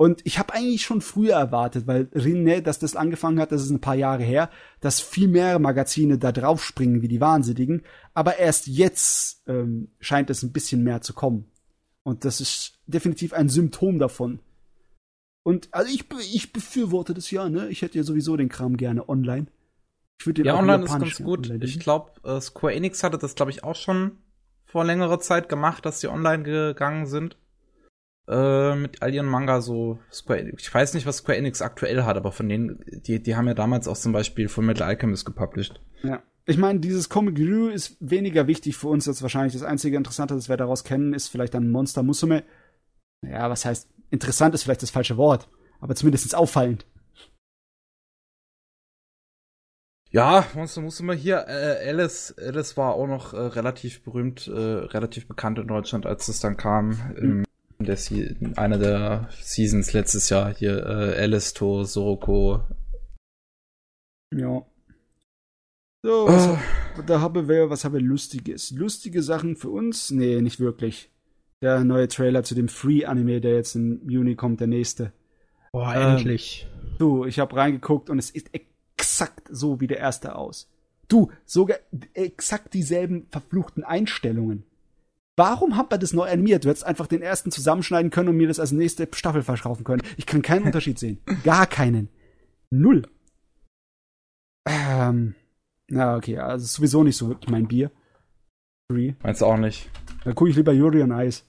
Und 0.00 0.20
ich 0.24 0.38
habe 0.38 0.54
eigentlich 0.54 0.82
schon 0.82 1.00
früher 1.00 1.34
erwartet, 1.34 1.88
weil 1.88 2.08
Rinne, 2.14 2.62
dass 2.62 2.78
das 2.78 2.94
angefangen 2.94 3.40
hat, 3.40 3.50
das 3.50 3.64
ist 3.64 3.70
ein 3.70 3.80
paar 3.80 3.96
Jahre 3.96 4.22
her, 4.22 4.48
dass 4.80 5.00
viel 5.00 5.26
mehr 5.26 5.58
Magazine 5.58 6.18
da 6.18 6.30
drauf 6.30 6.64
springen 6.64 7.02
wie 7.02 7.08
die 7.08 7.20
Wahnsinnigen. 7.20 7.82
Aber 8.14 8.38
erst 8.38 8.68
jetzt 8.68 9.42
ähm, 9.48 9.88
scheint 9.98 10.30
es 10.30 10.44
ein 10.44 10.52
bisschen 10.52 10.84
mehr 10.84 11.00
zu 11.00 11.14
kommen. 11.14 11.50
Und 12.04 12.24
das 12.24 12.40
ist 12.40 12.78
definitiv 12.86 13.32
ein 13.32 13.48
Symptom 13.48 13.98
davon. 13.98 14.38
Und 15.44 15.68
also 15.72 15.92
ich, 15.92 16.04
ich 16.34 16.52
befürworte 16.52 17.14
das 17.14 17.30
ja, 17.30 17.48
ne? 17.48 17.68
Ich 17.68 17.82
hätte 17.82 17.96
ja 17.96 18.04
sowieso 18.04 18.36
den 18.36 18.48
Kram 18.48 18.76
gerne 18.76 19.08
online. 19.08 19.46
Ich 20.20 20.26
würde 20.26 20.44
Ja, 20.44 20.58
online 20.58 20.84
ist 20.84 20.98
ganz 20.98 21.18
gut. 21.18 21.48
Ich 21.62 21.78
glaube, 21.78 22.12
äh, 22.24 22.40
Square 22.40 22.74
Enix 22.74 23.02
hatte 23.02 23.18
das, 23.18 23.34
glaube 23.34 23.50
ich, 23.50 23.64
auch 23.64 23.76
schon 23.76 24.18
vor 24.66 24.84
längerer 24.84 25.20
Zeit 25.20 25.48
gemacht, 25.48 25.86
dass 25.86 26.00
sie 26.00 26.08
online 26.08 26.42
gegangen 26.42 27.06
sind. 27.06 27.36
Äh, 28.28 28.74
mit 28.74 29.00
all 29.00 29.14
ihren 29.14 29.26
Manga 29.26 29.62
so 29.62 29.98
Square 30.12 30.40
Enix. 30.40 30.64
Ich 30.64 30.74
weiß 30.74 30.92
nicht, 30.94 31.06
was 31.06 31.18
Square 31.18 31.38
Enix 31.38 31.62
aktuell 31.62 32.02
hat, 32.02 32.16
aber 32.16 32.32
von 32.32 32.48
denen, 32.48 32.84
die, 32.86 33.22
die 33.22 33.36
haben 33.36 33.46
ja 33.46 33.54
damals 33.54 33.88
auch 33.88 33.96
zum 33.96 34.12
Beispiel 34.12 34.48
Full 34.48 34.64
Metal 34.64 34.86
Alchemist 34.86 35.24
gepublished. 35.24 35.80
Ja. 36.02 36.22
Ich 36.44 36.56
meine, 36.56 36.80
dieses 36.80 37.10
Comic 37.10 37.38
Review 37.38 37.68
ist 37.68 37.96
weniger 38.00 38.46
wichtig 38.46 38.76
für 38.76 38.88
uns 38.88 39.06
als 39.06 39.20
wahrscheinlich 39.20 39.52
das 39.52 39.62
einzige 39.62 39.98
Interessante, 39.98 40.34
das 40.34 40.48
wir 40.48 40.56
daraus 40.56 40.82
kennen, 40.82 41.12
ist 41.12 41.28
vielleicht 41.28 41.52
dann 41.52 41.70
Monster 41.70 42.02
Musume. 42.02 42.42
Ja, 43.22 43.50
was 43.50 43.66
heißt, 43.66 43.88
interessant 44.10 44.54
ist 44.54 44.62
vielleicht 44.64 44.82
das 44.82 44.90
falsche 44.90 45.16
Wort, 45.16 45.48
aber 45.80 45.94
zumindest 45.94 46.34
auffallend. 46.34 46.86
Ja, 50.10 50.46
musst 50.54 50.78
musst 50.78 51.00
du 51.00 51.04
mal 51.04 51.14
hier, 51.16 51.44
äh, 51.48 51.86
Alice, 51.88 52.34
Alice 52.38 52.76
war 52.78 52.94
auch 52.94 53.06
noch 53.06 53.34
äh, 53.34 53.40
relativ 53.40 54.02
berühmt, 54.02 54.46
äh, 54.48 54.50
relativ 54.52 55.28
bekannt 55.28 55.58
in 55.58 55.68
Deutschland, 55.68 56.06
als 56.06 56.28
es 56.28 56.40
dann 56.40 56.56
kam. 56.56 56.90
Mhm. 57.14 57.44
In 57.78 57.84
der 57.84 57.96
Se 57.96 58.22
in 58.22 58.56
einer 58.56 58.78
der 58.78 59.28
Seasons 59.40 59.92
letztes 59.92 60.30
Jahr 60.30 60.54
hier, 60.54 60.78
äh, 60.84 61.22
Alice 61.22 61.52
to 61.52 61.84
Soroko. 61.84 62.66
Ja. 64.34 64.66
So, 66.02 66.26
was, 66.26 66.48
Ah. 66.48 67.02
da 67.06 67.20
haben 67.20 67.48
wir, 67.48 67.70
was 67.70 67.84
haben 67.84 67.92
wir 67.94 68.00
Lustiges? 68.00 68.70
Lustige 68.70 69.22
Sachen 69.22 69.56
für 69.56 69.68
uns? 69.68 70.10
Nee, 70.10 70.40
nicht 70.40 70.58
wirklich. 70.58 71.10
Der 71.62 71.82
neue 71.84 72.08
Trailer 72.08 72.44
zu 72.44 72.54
dem 72.54 72.68
Free-Anime, 72.68 73.40
der 73.40 73.54
jetzt 73.54 73.74
im 73.74 74.08
Juni 74.08 74.36
kommt, 74.36 74.60
der 74.60 74.68
nächste. 74.68 75.12
Boah, 75.72 75.94
Ähm, 75.94 76.16
endlich. 76.16 76.66
Du, 76.98 77.24
ich 77.24 77.38
habe 77.38 77.56
reingeguckt 77.56 78.10
und 78.10 78.18
es 78.18 78.30
ist 78.30 78.50
exakt 78.52 79.48
so 79.50 79.80
wie 79.80 79.86
der 79.86 79.98
erste 79.98 80.36
aus. 80.36 80.70
Du, 81.08 81.30
sogar 81.44 81.78
exakt 82.14 82.74
dieselben 82.74 83.26
verfluchten 83.30 83.82
Einstellungen. 83.82 84.64
Warum 85.36 85.76
hat 85.76 85.90
man 85.90 86.00
das 86.00 86.12
neu 86.12 86.28
animiert? 86.28 86.64
Du 86.64 86.68
hättest 86.68 86.84
einfach 86.84 87.06
den 87.06 87.22
ersten 87.22 87.50
zusammenschneiden 87.50 88.10
können 88.10 88.28
und 88.30 88.36
mir 88.36 88.48
das 88.48 88.58
als 88.58 88.72
nächste 88.72 89.08
Staffel 89.12 89.42
verkaufen 89.42 89.84
können. 89.84 90.02
Ich 90.16 90.26
kann 90.26 90.42
keinen 90.42 90.64
Unterschied 90.64 90.98
sehen. 90.98 91.18
Gar 91.44 91.66
keinen. 91.66 92.08
Null. 92.70 93.02
Ähm, 94.68 95.34
ja, 95.90 96.16
okay, 96.16 96.38
also 96.38 96.64
ist 96.64 96.74
sowieso 96.74 97.04
nicht 97.04 97.16
so 97.16 97.28
wirklich 97.28 97.50
mein 97.50 97.68
Bier. 97.68 97.90
Free. 98.90 99.14
Meinst 99.22 99.40
du 99.40 99.46
auch 99.46 99.56
nicht? 99.56 99.88
Da 100.24 100.32
gucke 100.32 100.50
ich 100.50 100.56
lieber 100.56 100.72
Yuri 100.72 101.02
on 101.02 101.12
Ice. 101.12 101.44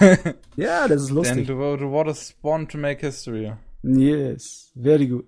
ja, 0.56 0.88
das 0.88 1.02
ist 1.02 1.10
lustig. 1.10 1.46
du, 1.46 1.54
du 1.54 1.90
wurdest 1.90 2.40
born 2.42 2.66
to 2.68 2.78
make 2.78 3.04
history. 3.04 3.52
Yes, 3.82 4.72
very 4.74 5.06
good. 5.06 5.26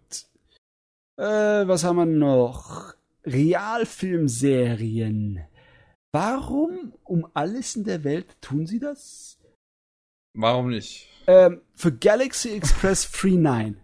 Äh, 1.17 1.67
was 1.67 1.85
haben 1.85 1.97
wir 1.97 2.07
noch? 2.07 2.95
Realfilmserien. 3.25 5.41
Warum 6.13 6.93
um 7.05 7.27
alles 7.33 7.77
in 7.77 7.85
der 7.85 8.03
Welt 8.05 8.27
tun 8.41 8.67
sie 8.67 8.81
das? 8.81 9.39
Warum 10.35 10.71
nicht? 10.71 11.09
Ähm, 11.27 11.61
für 11.75 11.93
Galaxy 11.93 12.51
Express 12.51 13.11
39, 13.23 13.77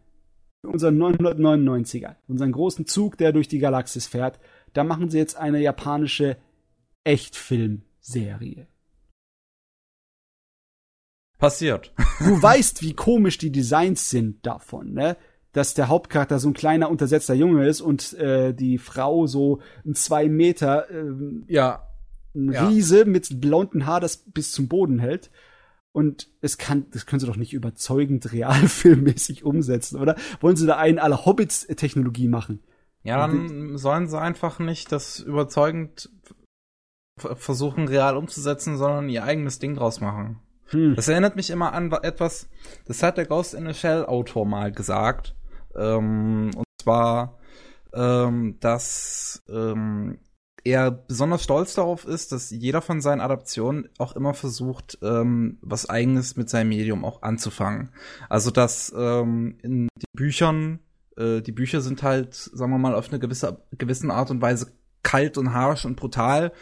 für 0.62 0.70
unseren 0.70 0.96
999er, 0.98 2.14
unseren 2.26 2.52
großen 2.52 2.86
Zug, 2.86 3.18
der 3.18 3.32
durch 3.32 3.48
die 3.48 3.58
Galaxis 3.58 4.06
fährt, 4.06 4.40
da 4.72 4.84
machen 4.84 5.10
sie 5.10 5.18
jetzt 5.18 5.36
eine 5.36 5.60
japanische 5.60 6.38
Echtfilmserie. 8.00 8.66
Passiert. 11.38 11.92
du 12.18 12.42
weißt, 12.42 12.82
wie 12.82 12.94
komisch 12.94 13.38
die 13.38 13.52
Designs 13.52 14.10
sind 14.10 14.44
davon, 14.44 14.92
ne? 14.92 15.16
Dass 15.52 15.74
der 15.74 15.88
Hauptcharakter 15.88 16.38
so 16.38 16.48
ein 16.48 16.54
kleiner, 16.54 16.90
untersetzter 16.90 17.34
Junge 17.34 17.66
ist 17.66 17.80
und 17.80 18.12
äh, 18.14 18.52
die 18.52 18.78
Frau 18.78 19.26
so 19.26 19.60
ein 19.84 19.94
zwei 19.94 20.28
Meter 20.28 20.90
ähm, 20.90 21.44
Ja. 21.48 21.88
ein 22.34 22.52
Ja. 22.52 22.68
Riese 22.68 23.04
mit 23.04 23.40
blonden 23.40 23.86
Haar, 23.86 24.00
das 24.00 24.18
bis 24.18 24.52
zum 24.52 24.68
Boden 24.68 24.98
hält. 24.98 25.30
Und 25.92 26.28
es 26.42 26.58
kann, 26.58 26.86
das 26.90 27.06
können 27.06 27.20
sie 27.20 27.26
doch 27.26 27.36
nicht 27.36 27.54
überzeugend 27.54 28.32
realfilmmäßig 28.32 29.44
umsetzen, 29.44 29.98
oder? 29.98 30.16
Wollen 30.40 30.56
sie 30.56 30.66
da 30.66 30.76
einen 30.76 30.98
aller 30.98 31.24
Hobbits-Technologie 31.24 32.28
machen? 32.28 32.60
Ja, 33.04 33.26
dann 33.26 33.78
sollen 33.78 34.08
sie 34.08 34.20
einfach 34.20 34.58
nicht 34.58 34.92
das 34.92 35.20
überzeugend 35.20 36.10
versuchen, 37.18 37.88
real 37.88 38.16
umzusetzen, 38.16 38.76
sondern 38.76 39.08
ihr 39.08 39.24
eigenes 39.24 39.58
Ding 39.58 39.74
draus 39.74 40.00
machen. 40.00 40.40
Hm. 40.66 40.96
Das 40.96 41.08
erinnert 41.08 41.36
mich 41.36 41.50
immer 41.50 41.72
an 41.72 41.90
wa- 41.90 42.00
etwas, 42.02 42.48
das 42.86 43.02
hat 43.02 43.16
der 43.16 43.26
Ghost 43.26 43.54
in 43.54 43.66
the 43.66 43.74
Shell 43.74 44.04
Autor 44.04 44.46
mal 44.46 44.70
gesagt. 44.72 45.34
Ähm, 45.74 46.50
und 46.54 46.66
zwar, 46.82 47.38
ähm, 47.94 48.56
dass 48.60 49.42
ähm, 49.48 50.18
er 50.64 50.90
besonders 50.90 51.44
stolz 51.44 51.74
darauf 51.74 52.04
ist, 52.04 52.32
dass 52.32 52.50
jeder 52.50 52.82
von 52.82 53.00
seinen 53.00 53.20
Adaptionen 53.22 53.88
auch 53.96 54.14
immer 54.14 54.34
versucht, 54.34 54.98
ähm, 55.02 55.58
was 55.62 55.88
eigenes 55.88 56.36
mit 56.36 56.50
seinem 56.50 56.68
Medium 56.68 57.04
auch 57.04 57.22
anzufangen. 57.22 57.90
Also 58.28 58.50
dass 58.50 58.92
ähm, 58.94 59.56
in 59.62 59.88
den 59.96 60.12
Büchern, 60.14 60.80
äh, 61.16 61.40
die 61.40 61.52
Bücher 61.52 61.80
sind 61.80 62.02
halt, 62.02 62.34
sagen 62.34 62.72
wir 62.72 62.78
mal, 62.78 62.94
auf 62.94 63.08
eine 63.08 63.18
gewisse 63.18 63.62
gewissen 63.78 64.10
Art 64.10 64.30
und 64.30 64.42
Weise 64.42 64.72
kalt 65.02 65.38
und 65.38 65.54
harsch 65.54 65.86
und 65.86 65.96
brutal. 65.96 66.52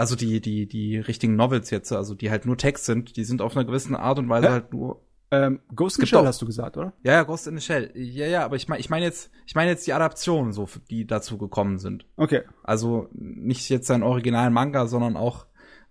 Also 0.00 0.16
die, 0.16 0.40
die, 0.40 0.66
die 0.66 0.96
richtigen 0.96 1.36
Novels 1.36 1.68
jetzt, 1.68 1.92
also 1.92 2.14
die 2.14 2.30
halt 2.30 2.46
nur 2.46 2.56
Text 2.56 2.86
sind, 2.86 3.18
die 3.18 3.24
sind 3.24 3.42
auf 3.42 3.54
einer 3.54 3.66
gewissen 3.66 3.94
Art 3.94 4.18
und 4.18 4.30
Weise 4.30 4.46
Hä? 4.46 4.52
halt 4.52 4.72
nur. 4.72 5.02
Ähm, 5.30 5.60
Ghost 5.76 5.98
in 5.98 6.06
the 6.06 6.08
Shell 6.08 6.24
hast 6.24 6.40
du 6.40 6.46
gesagt, 6.46 6.78
oder? 6.78 6.94
Ja, 7.02 7.12
ja, 7.12 7.22
Ghost 7.24 7.46
in 7.46 7.58
the 7.58 7.62
Shell. 7.62 7.90
Ja, 7.94 8.26
ja, 8.26 8.42
aber 8.42 8.56
ich 8.56 8.66
meine, 8.66 8.80
ich 8.80 8.88
meine 8.88 9.04
jetzt, 9.04 9.30
ich 9.46 9.54
meine 9.54 9.70
jetzt 9.70 9.86
die 9.86 9.92
Adaptionen, 9.92 10.54
so, 10.54 10.66
die 10.88 11.06
dazu 11.06 11.36
gekommen 11.36 11.78
sind. 11.78 12.06
Okay. 12.16 12.44
Also 12.62 13.08
nicht 13.12 13.68
jetzt 13.68 13.88
sein 13.88 14.02
originalen 14.02 14.54
Manga, 14.54 14.86
sondern 14.86 15.18
auch, 15.18 15.44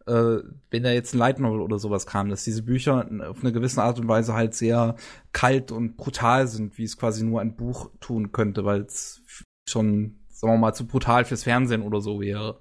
äh, 0.08 0.38
wenn 0.72 0.82
da 0.82 0.90
jetzt 0.90 1.14
ein 1.14 1.20
Light 1.20 1.38
Novel 1.38 1.62
oder 1.62 1.78
sowas 1.78 2.08
kam, 2.08 2.30
dass 2.30 2.44
diese 2.44 2.64
Bücher 2.64 3.08
auf 3.30 3.42
eine 3.42 3.52
gewisse 3.52 3.84
Art 3.84 4.00
und 4.00 4.08
Weise 4.08 4.34
halt 4.34 4.56
sehr 4.56 4.96
kalt 5.34 5.72
und 5.72 5.98
brutal 5.98 6.48
sind, 6.48 6.80
wie 6.80 6.84
es 6.84 6.98
quasi 6.98 7.24
nur 7.24 7.42
ein 7.42 7.56
Buch 7.56 7.92
tun 8.00 8.32
könnte, 8.32 8.66
weil 8.66 8.82
es 8.82 9.22
schon, 9.68 10.16
sagen 10.30 10.54
wir 10.54 10.58
mal, 10.58 10.74
zu 10.74 10.88
brutal 10.88 11.26
fürs 11.26 11.44
Fernsehen 11.44 11.84
oder 11.84 12.02
so 12.02 12.20
wäre. 12.20 12.60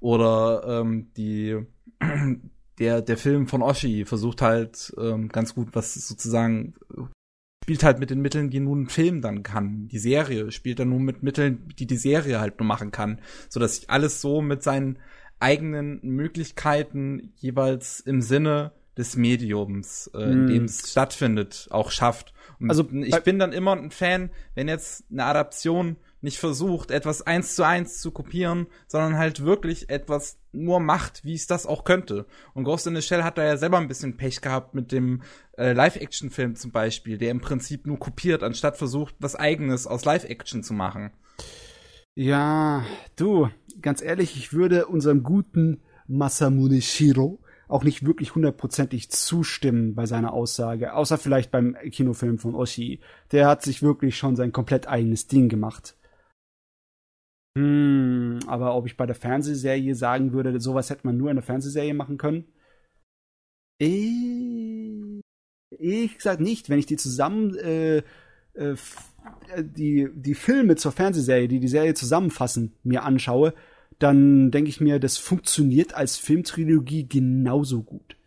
Oder 0.00 0.80
ähm, 0.82 1.10
die 1.16 1.56
der 2.78 3.02
der 3.02 3.16
Film 3.16 3.46
von 3.46 3.62
Oshi 3.62 4.04
versucht 4.04 4.42
halt 4.42 4.94
ähm, 4.98 5.28
ganz 5.28 5.54
gut, 5.54 5.68
was 5.72 5.94
sozusagen 5.94 6.74
spielt 7.64 7.82
halt 7.82 7.98
mit 7.98 8.10
den 8.10 8.20
Mitteln, 8.22 8.48
die 8.50 8.60
nun 8.60 8.82
ein 8.82 8.88
Film 8.88 9.20
dann 9.22 9.42
kann. 9.42 9.88
Die 9.88 9.98
Serie 9.98 10.52
spielt 10.52 10.78
dann 10.78 10.90
nur 10.90 11.00
mit 11.00 11.24
Mitteln, 11.24 11.68
die 11.78 11.86
die 11.86 11.96
Serie 11.96 12.38
halt 12.38 12.60
nur 12.60 12.66
machen 12.66 12.92
kann, 12.92 13.20
so 13.48 13.58
dass 13.58 13.76
sich 13.76 13.90
alles 13.90 14.20
so 14.20 14.40
mit 14.40 14.62
seinen 14.62 15.00
eigenen 15.40 15.98
Möglichkeiten 16.02 17.32
jeweils 17.36 17.98
im 18.00 18.22
Sinne 18.22 18.70
des 18.96 19.16
Mediums, 19.16 20.08
äh, 20.14 20.22
in 20.22 20.40
Hm. 20.40 20.46
dem 20.46 20.64
es 20.64 20.90
stattfindet, 20.92 21.66
auch 21.70 21.90
schafft. 21.90 22.32
Und 22.60 22.70
Also, 22.70 22.88
ich 22.92 23.18
bin 23.24 23.38
dann 23.38 23.52
immer 23.52 23.72
ein 23.72 23.90
Fan, 23.90 24.30
wenn 24.54 24.68
jetzt 24.68 25.04
eine 25.10 25.24
Adaption 25.24 25.96
nicht 26.20 26.38
versucht, 26.38 26.90
etwas 26.90 27.22
eins 27.22 27.54
zu 27.54 27.64
eins 27.64 28.00
zu 28.00 28.10
kopieren, 28.10 28.66
sondern 28.86 29.18
halt 29.18 29.44
wirklich 29.44 29.90
etwas 29.90 30.38
nur 30.52 30.80
macht, 30.80 31.24
wie 31.24 31.34
es 31.34 31.46
das 31.46 31.66
auch 31.66 31.84
könnte. 31.84 32.26
Und 32.54 32.64
Ghost 32.64 32.86
in 32.86 32.96
the 32.96 33.02
Shell 33.02 33.22
hat 33.22 33.38
da 33.38 33.44
ja 33.44 33.56
selber 33.56 33.78
ein 33.78 33.88
bisschen 33.88 34.16
Pech 34.16 34.40
gehabt 34.40 34.74
mit 34.74 34.92
dem 34.92 35.22
äh, 35.58 35.72
Live-Action-Film 35.72 36.56
zum 36.56 36.72
Beispiel, 36.72 37.18
der 37.18 37.30
im 37.30 37.40
Prinzip 37.40 37.86
nur 37.86 37.98
kopiert, 37.98 38.42
anstatt 38.42 38.76
versucht, 38.76 39.14
was 39.18 39.36
Eigenes 39.36 39.86
aus 39.86 40.04
Live-Action 40.04 40.62
zu 40.62 40.72
machen. 40.74 41.12
Ja, 42.14 42.84
du, 43.16 43.50
ganz 43.82 44.02
ehrlich, 44.02 44.36
ich 44.36 44.52
würde 44.52 44.86
unserem 44.86 45.22
guten 45.22 45.82
Masamune 46.06 46.80
Shiro 46.80 47.40
auch 47.68 47.84
nicht 47.84 48.06
wirklich 48.06 48.34
hundertprozentig 48.34 49.10
zustimmen 49.10 49.94
bei 49.94 50.06
seiner 50.06 50.32
Aussage, 50.32 50.94
außer 50.94 51.18
vielleicht 51.18 51.50
beim 51.50 51.76
Kinofilm 51.90 52.38
von 52.38 52.54
Oshi. 52.54 53.00
Der 53.32 53.48
hat 53.48 53.62
sich 53.62 53.82
wirklich 53.82 54.16
schon 54.16 54.36
sein 54.36 54.52
komplett 54.52 54.88
eigenes 54.88 55.26
Ding 55.26 55.48
gemacht. 55.48 55.96
Hm, 57.56 58.40
aber 58.46 58.74
ob 58.74 58.86
ich 58.86 58.98
bei 58.98 59.06
der 59.06 59.14
Fernsehserie 59.14 59.94
sagen 59.94 60.32
würde, 60.32 60.60
sowas 60.60 60.90
hätte 60.90 61.06
man 61.06 61.16
nur 61.16 61.30
in 61.30 61.36
der 61.36 61.42
Fernsehserie 61.42 61.94
machen 61.94 62.18
können? 62.18 62.44
Eh, 63.80 65.20
ich 65.70 66.16
gesagt 66.16 66.40
nicht, 66.40 66.68
wenn 66.68 66.78
ich 66.78 66.84
die 66.84 66.96
zusammen 66.98 67.54
äh, 67.56 67.98
äh, 67.98 68.02
äh, 68.54 68.76
die 69.64 70.08
die 70.14 70.34
Filme 70.34 70.76
zur 70.76 70.92
Fernsehserie, 70.92 71.48
die 71.48 71.60
die 71.60 71.68
Serie 71.68 71.94
zusammenfassen, 71.94 72.74
mir 72.82 73.04
anschaue, 73.04 73.54
dann 73.98 74.50
denke 74.50 74.68
ich 74.68 74.82
mir, 74.82 74.98
das 74.98 75.16
funktioniert 75.16 75.94
als 75.94 76.18
Filmtrilogie 76.18 77.08
genauso 77.08 77.82
gut. 77.82 78.18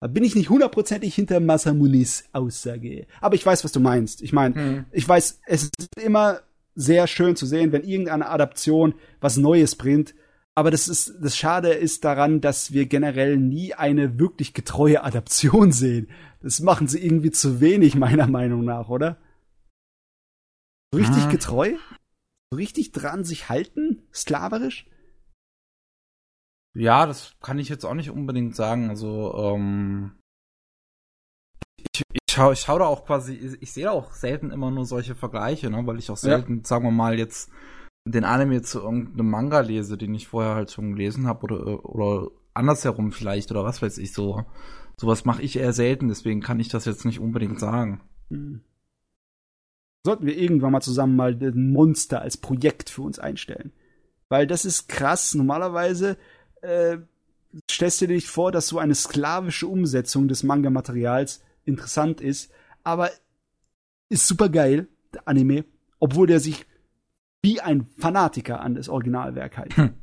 Da 0.00 0.06
bin 0.06 0.24
ich 0.24 0.34
nicht 0.34 0.48
hundertprozentig 0.48 1.14
hinter 1.14 1.40
Masamunis 1.40 2.24
Aussage. 2.32 3.06
Aber 3.20 3.34
ich 3.34 3.44
weiß, 3.44 3.62
was 3.62 3.72
du 3.72 3.80
meinst. 3.80 4.22
Ich 4.22 4.32
meine, 4.32 4.54
Hm. 4.54 4.84
ich 4.92 5.06
weiß, 5.06 5.40
es 5.46 5.64
ist 5.64 5.88
immer 6.02 6.40
sehr 6.74 7.06
schön 7.06 7.36
zu 7.36 7.46
sehen, 7.46 7.72
wenn 7.72 7.82
irgendeine 7.84 8.28
Adaption 8.28 8.94
was 9.20 9.36
Neues 9.36 9.76
bringt. 9.76 10.14
Aber 10.54 10.70
das 10.70 10.88
ist, 10.88 11.14
das 11.20 11.36
Schade 11.36 11.70
ist 11.72 12.04
daran, 12.04 12.40
dass 12.40 12.72
wir 12.72 12.86
generell 12.86 13.36
nie 13.36 13.74
eine 13.74 14.18
wirklich 14.18 14.52
getreue 14.52 15.02
Adaption 15.04 15.72
sehen. 15.72 16.08
Das 16.42 16.60
machen 16.60 16.88
sie 16.88 17.04
irgendwie 17.04 17.30
zu 17.30 17.60
wenig, 17.60 17.94
meiner 17.94 18.26
Meinung 18.26 18.64
nach, 18.64 18.88
oder? 18.88 19.18
So 20.92 20.98
richtig 20.98 21.24
Ah. 21.24 21.30
getreu? 21.30 21.74
So 22.50 22.56
richtig 22.56 22.92
dran 22.92 23.24
sich 23.24 23.48
halten? 23.48 24.02
Sklaverisch? 24.12 24.86
Ja, 26.74 27.06
das 27.06 27.36
kann 27.40 27.58
ich 27.58 27.68
jetzt 27.68 27.84
auch 27.84 27.94
nicht 27.94 28.10
unbedingt 28.10 28.54
sagen. 28.56 28.90
Also, 28.90 29.34
ähm, 29.36 30.12
ich, 31.94 32.02
ich 32.12 32.20
schaue 32.34 32.52
ich 32.52 32.60
schau 32.60 32.78
da 32.78 32.86
auch 32.86 33.04
quasi, 33.04 33.56
ich, 33.60 33.72
sehe 33.72 33.84
da 33.84 33.90
auch 33.90 34.12
selten 34.12 34.50
immer 34.50 34.70
nur 34.70 34.86
solche 34.86 35.14
Vergleiche, 35.14 35.70
ne, 35.70 35.86
weil 35.86 35.98
ich 35.98 36.10
auch 36.10 36.16
Ja. 36.16 36.36
selten, 36.38 36.64
sagen 36.64 36.84
wir 36.84 36.90
mal, 36.90 37.18
jetzt 37.18 37.50
den 38.06 38.24
Anime 38.24 38.62
zu 38.62 38.80
irgendeinem 38.80 39.30
Manga 39.30 39.60
lese, 39.60 39.98
den 39.98 40.14
ich 40.14 40.28
vorher 40.28 40.54
halt 40.54 40.70
schon 40.70 40.92
gelesen 40.92 41.26
habe 41.26 41.44
oder, 41.44 41.84
oder 41.84 42.30
andersherum 42.54 43.12
vielleicht 43.12 43.50
oder 43.50 43.64
was 43.64 43.82
weiß 43.82 43.98
ich 43.98 44.12
so. 44.12 44.44
Sowas 44.96 45.24
mache 45.24 45.42
ich 45.42 45.56
eher 45.58 45.72
selten, 45.72 46.08
deswegen 46.08 46.40
kann 46.40 46.60
ich 46.60 46.68
das 46.68 46.84
jetzt 46.84 47.04
nicht 47.04 47.20
unbedingt 47.20 47.58
sagen. 47.60 48.00
Hm. 48.30 48.60
sollten 50.06 50.24
wir 50.26 50.36
irgendwann 50.36 50.72
mal 50.72 50.80
zusammen 50.80 51.16
mal 51.16 51.34
den 51.34 51.72
Monster 51.72 52.22
als 52.22 52.36
Projekt 52.36 52.90
für 52.90 53.02
uns 53.02 53.18
einstellen. 53.18 53.72
Weil 54.28 54.46
das 54.46 54.64
ist 54.64 54.88
krass. 54.88 55.34
Normalerweise 55.34 56.16
äh, 56.62 56.98
stellst 57.70 58.00
du 58.00 58.06
dir 58.06 58.14
nicht 58.14 58.28
vor, 58.28 58.52
dass 58.52 58.68
so 58.68 58.78
eine 58.78 58.94
sklavische 58.94 59.66
Umsetzung 59.66 60.28
des 60.28 60.42
Manga-Materials 60.42 61.42
interessant 61.70 62.20
ist, 62.20 62.52
aber 62.84 63.10
ist 64.08 64.26
super 64.26 64.48
geil, 64.48 64.88
der 65.14 65.26
Anime, 65.26 65.64
obwohl 65.98 66.26
der 66.26 66.40
sich 66.40 66.66
wie 67.42 67.60
ein 67.60 67.86
Fanatiker 67.96 68.60
an 68.60 68.74
das 68.74 68.88
Originalwerk 68.88 69.56
hält. 69.56 69.76
Hm. 69.76 69.94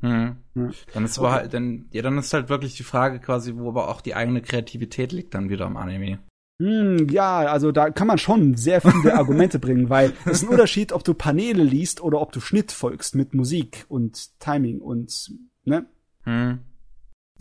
Hm. 0.00 0.36
Ja. 0.54 0.70
Dann 0.92 1.04
ist 1.04 1.18
okay. 1.18 1.30
halt, 1.30 1.54
dann, 1.54 1.86
ja, 1.92 2.02
dann 2.02 2.18
ist 2.18 2.34
halt 2.34 2.48
wirklich 2.48 2.76
die 2.76 2.82
Frage 2.82 3.20
quasi, 3.20 3.54
wo 3.56 3.68
aber 3.68 3.88
auch 3.88 4.00
die 4.00 4.14
eigene 4.14 4.42
Kreativität 4.42 5.12
liegt 5.12 5.34
dann 5.34 5.48
wieder 5.48 5.66
im 5.66 5.76
Anime. 5.76 6.18
Hm, 6.60 7.08
ja, 7.08 7.38
also 7.38 7.72
da 7.72 7.90
kann 7.90 8.06
man 8.06 8.18
schon 8.18 8.54
sehr 8.56 8.80
viele 8.80 9.14
Argumente 9.16 9.58
bringen, 9.58 9.88
weil 9.88 10.12
es 10.26 10.42
ist 10.42 10.42
ein 10.42 10.48
Unterschied, 10.48 10.92
ob 10.92 11.04
du 11.04 11.14
Paneele 11.14 11.62
liest 11.62 12.00
oder 12.02 12.20
ob 12.20 12.32
du 12.32 12.40
Schnitt 12.40 12.72
folgst 12.72 13.14
mit 13.14 13.32
Musik 13.32 13.86
und 13.88 14.38
Timing 14.38 14.80
und, 14.80 15.32
ne? 15.64 15.86
Hm. 16.24 16.60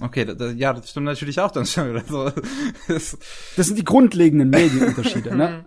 Okay, 0.01 0.25
da, 0.25 0.49
ja, 0.49 0.73
das 0.73 0.89
stimmt 0.89 1.05
natürlich 1.05 1.39
auch 1.39 1.51
dann 1.51 1.65
schon 1.65 1.89
wieder 1.89 2.03
so. 2.05 2.31
das, 2.87 3.17
das 3.55 3.67
sind 3.67 3.77
die 3.77 3.83
grundlegenden 3.83 4.49
Medienunterschiede, 4.49 5.35
ne? 5.35 5.65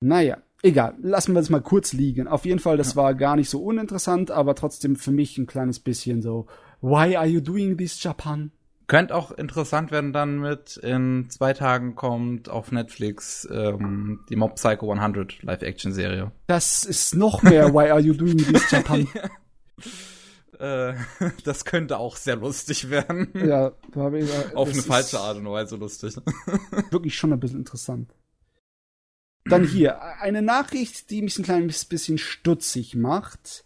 Naja, 0.00 0.38
egal. 0.62 0.96
Lassen 1.00 1.34
wir 1.34 1.40
das 1.40 1.50
mal 1.50 1.60
kurz 1.60 1.92
liegen. 1.92 2.26
Auf 2.26 2.44
jeden 2.44 2.58
Fall, 2.58 2.76
das 2.76 2.90
ja. 2.90 2.96
war 2.96 3.14
gar 3.14 3.36
nicht 3.36 3.48
so 3.48 3.62
uninteressant, 3.62 4.32
aber 4.32 4.56
trotzdem 4.56 4.96
für 4.96 5.12
mich 5.12 5.38
ein 5.38 5.46
kleines 5.46 5.78
bisschen 5.78 6.22
so, 6.22 6.46
why 6.80 7.16
are 7.16 7.26
you 7.26 7.40
doing 7.40 7.78
this, 7.78 8.02
Japan? 8.02 8.50
Könnte 8.88 9.14
auch 9.14 9.30
interessant 9.30 9.92
werden 9.92 10.12
dann 10.12 10.40
mit, 10.40 10.76
in 10.76 11.30
zwei 11.30 11.52
Tagen 11.54 11.94
kommt 11.94 12.48
auf 12.48 12.72
Netflix 12.72 13.48
ähm, 13.50 14.20
die 14.28 14.36
Mob 14.36 14.56
Psycho 14.56 14.90
100 14.90 15.44
Live-Action-Serie. 15.44 16.32
Das 16.48 16.84
ist 16.84 17.14
noch 17.14 17.42
mehr 17.42 17.72
Why 17.72 17.90
are 17.90 18.00
you 18.00 18.12
doing 18.12 18.38
this, 18.38 18.68
Japan? 18.70 19.06
Äh, 20.62 20.94
das 21.44 21.64
könnte 21.64 21.98
auch 21.98 22.16
sehr 22.16 22.36
lustig 22.36 22.88
werden. 22.88 23.28
Ja, 23.34 23.72
da 23.92 24.00
habe 24.00 24.20
ich 24.20 24.30
Auf 24.54 24.72
eine 24.72 24.82
falsche 24.82 25.18
Art 25.18 25.38
und 25.38 25.46
Weise 25.46 25.74
lustig. 25.76 26.14
Wirklich 26.90 27.16
schon 27.16 27.32
ein 27.32 27.40
bisschen 27.40 27.58
interessant. 27.58 28.14
Dann 29.44 29.66
hier, 29.66 30.00
eine 30.20 30.40
Nachricht, 30.40 31.10
die 31.10 31.20
mich 31.20 31.36
ein 31.36 31.44
kleines 31.44 31.84
bisschen 31.84 32.16
stutzig 32.16 32.94
macht. 32.94 33.64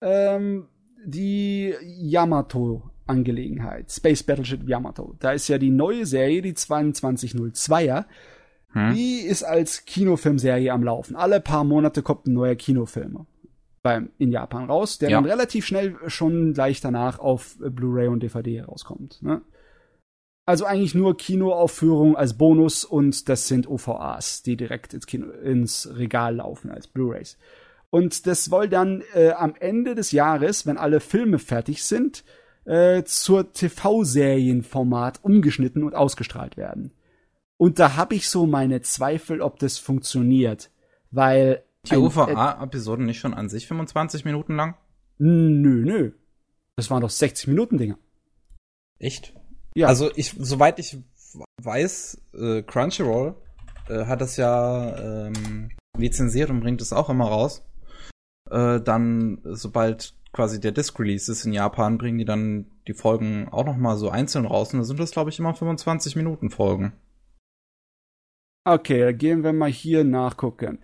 Ähm, 0.00 0.68
die 1.04 1.74
Yamato-Angelegenheit. 1.82 3.92
Space 3.92 4.22
Battleship 4.22 4.66
Yamato. 4.66 5.14
Da 5.18 5.32
ist 5.32 5.48
ja 5.48 5.58
die 5.58 5.68
neue 5.68 6.06
Serie, 6.06 6.40
die 6.40 6.54
2202er. 6.54 8.06
Hm? 8.72 8.94
Die 8.94 9.18
ist 9.18 9.42
als 9.42 9.84
Kinofilmserie 9.84 10.72
am 10.72 10.84
Laufen. 10.84 11.16
Alle 11.16 11.42
paar 11.42 11.64
Monate 11.64 12.00
kommt 12.00 12.26
ein 12.26 12.32
neuer 12.32 12.54
Kinofilm 12.54 13.26
beim, 13.84 14.08
in 14.16 14.32
Japan 14.32 14.64
raus, 14.64 14.96
der 14.96 15.10
ja. 15.10 15.18
dann 15.18 15.30
relativ 15.30 15.66
schnell 15.66 15.96
schon 16.06 16.54
gleich 16.54 16.80
danach 16.80 17.18
auf 17.18 17.56
Blu-ray 17.58 18.08
und 18.08 18.22
DVD 18.22 18.62
rauskommt. 18.62 19.22
Ne? 19.22 19.42
Also 20.46 20.64
eigentlich 20.64 20.94
nur 20.94 21.18
Kinoaufführung 21.18 22.16
als 22.16 22.38
Bonus 22.38 22.84
und 22.84 23.28
das 23.28 23.46
sind 23.46 23.68
OVAs, 23.68 24.42
die 24.42 24.56
direkt 24.56 24.94
ins, 24.94 25.06
Kino, 25.06 25.30
ins 25.30 25.86
Regal 25.96 26.36
laufen 26.36 26.70
als 26.70 26.88
Blu-rays. 26.88 27.36
Und 27.90 28.26
das 28.26 28.46
soll 28.46 28.70
dann 28.70 29.02
äh, 29.12 29.32
am 29.32 29.54
Ende 29.54 29.94
des 29.94 30.12
Jahres, 30.12 30.66
wenn 30.66 30.78
alle 30.78 31.00
Filme 31.00 31.38
fertig 31.38 31.84
sind, 31.84 32.24
äh, 32.64 33.04
zur 33.04 33.52
TV-Serienformat 33.52 35.22
umgeschnitten 35.22 35.84
und 35.84 35.94
ausgestrahlt 35.94 36.56
werden. 36.56 36.92
Und 37.58 37.78
da 37.78 37.96
habe 37.96 38.14
ich 38.14 38.30
so 38.30 38.46
meine 38.46 38.80
Zweifel, 38.80 39.42
ob 39.42 39.58
das 39.58 39.76
funktioniert, 39.76 40.70
weil 41.10 41.62
die 41.90 41.96
OVA-Episoden 41.96 43.06
nicht 43.06 43.18
schon 43.18 43.34
an 43.34 43.48
sich 43.48 43.66
25 43.66 44.24
Minuten 44.24 44.56
lang? 44.56 44.76
Nö, 45.18 45.84
nö. 45.84 46.12
Das 46.76 46.90
waren 46.90 47.00
doch 47.00 47.10
60 47.10 47.48
Minuten 47.48 47.78
Dinger. 47.78 47.98
Echt? 48.98 49.34
Ja. 49.74 49.88
Also 49.88 50.10
ich, 50.14 50.34
soweit 50.38 50.78
ich 50.78 50.98
weiß, 51.62 52.20
äh, 52.34 52.62
Crunchyroll 52.62 53.36
äh, 53.88 54.06
hat 54.06 54.20
das 54.20 54.36
ja 54.36 55.26
ähm, 55.26 55.70
lizenziert 55.96 56.50
und 56.50 56.60
bringt 56.60 56.80
es 56.80 56.92
auch 56.92 57.10
immer 57.10 57.26
raus. 57.26 57.64
Äh, 58.50 58.80
dann, 58.80 59.40
sobald 59.44 60.14
quasi 60.32 60.60
der 60.60 60.72
Disc-Release 60.72 61.30
ist 61.30 61.44
in 61.44 61.52
Japan, 61.52 61.98
bringen 61.98 62.18
die 62.18 62.24
dann 62.24 62.66
die 62.86 62.94
Folgen 62.94 63.48
auch 63.50 63.64
noch 63.64 63.76
mal 63.76 63.96
so 63.96 64.10
einzeln 64.10 64.46
raus. 64.46 64.72
Und 64.72 64.80
da 64.80 64.84
sind 64.84 65.00
das, 65.00 65.12
glaube 65.12 65.30
ich, 65.30 65.38
immer 65.38 65.54
25 65.54 66.16
Minuten 66.16 66.50
Folgen. 66.50 66.92
Okay, 68.66 69.12
gehen 69.14 69.44
wir 69.44 69.52
mal 69.52 69.70
hier 69.70 70.04
nachgucken. 70.04 70.78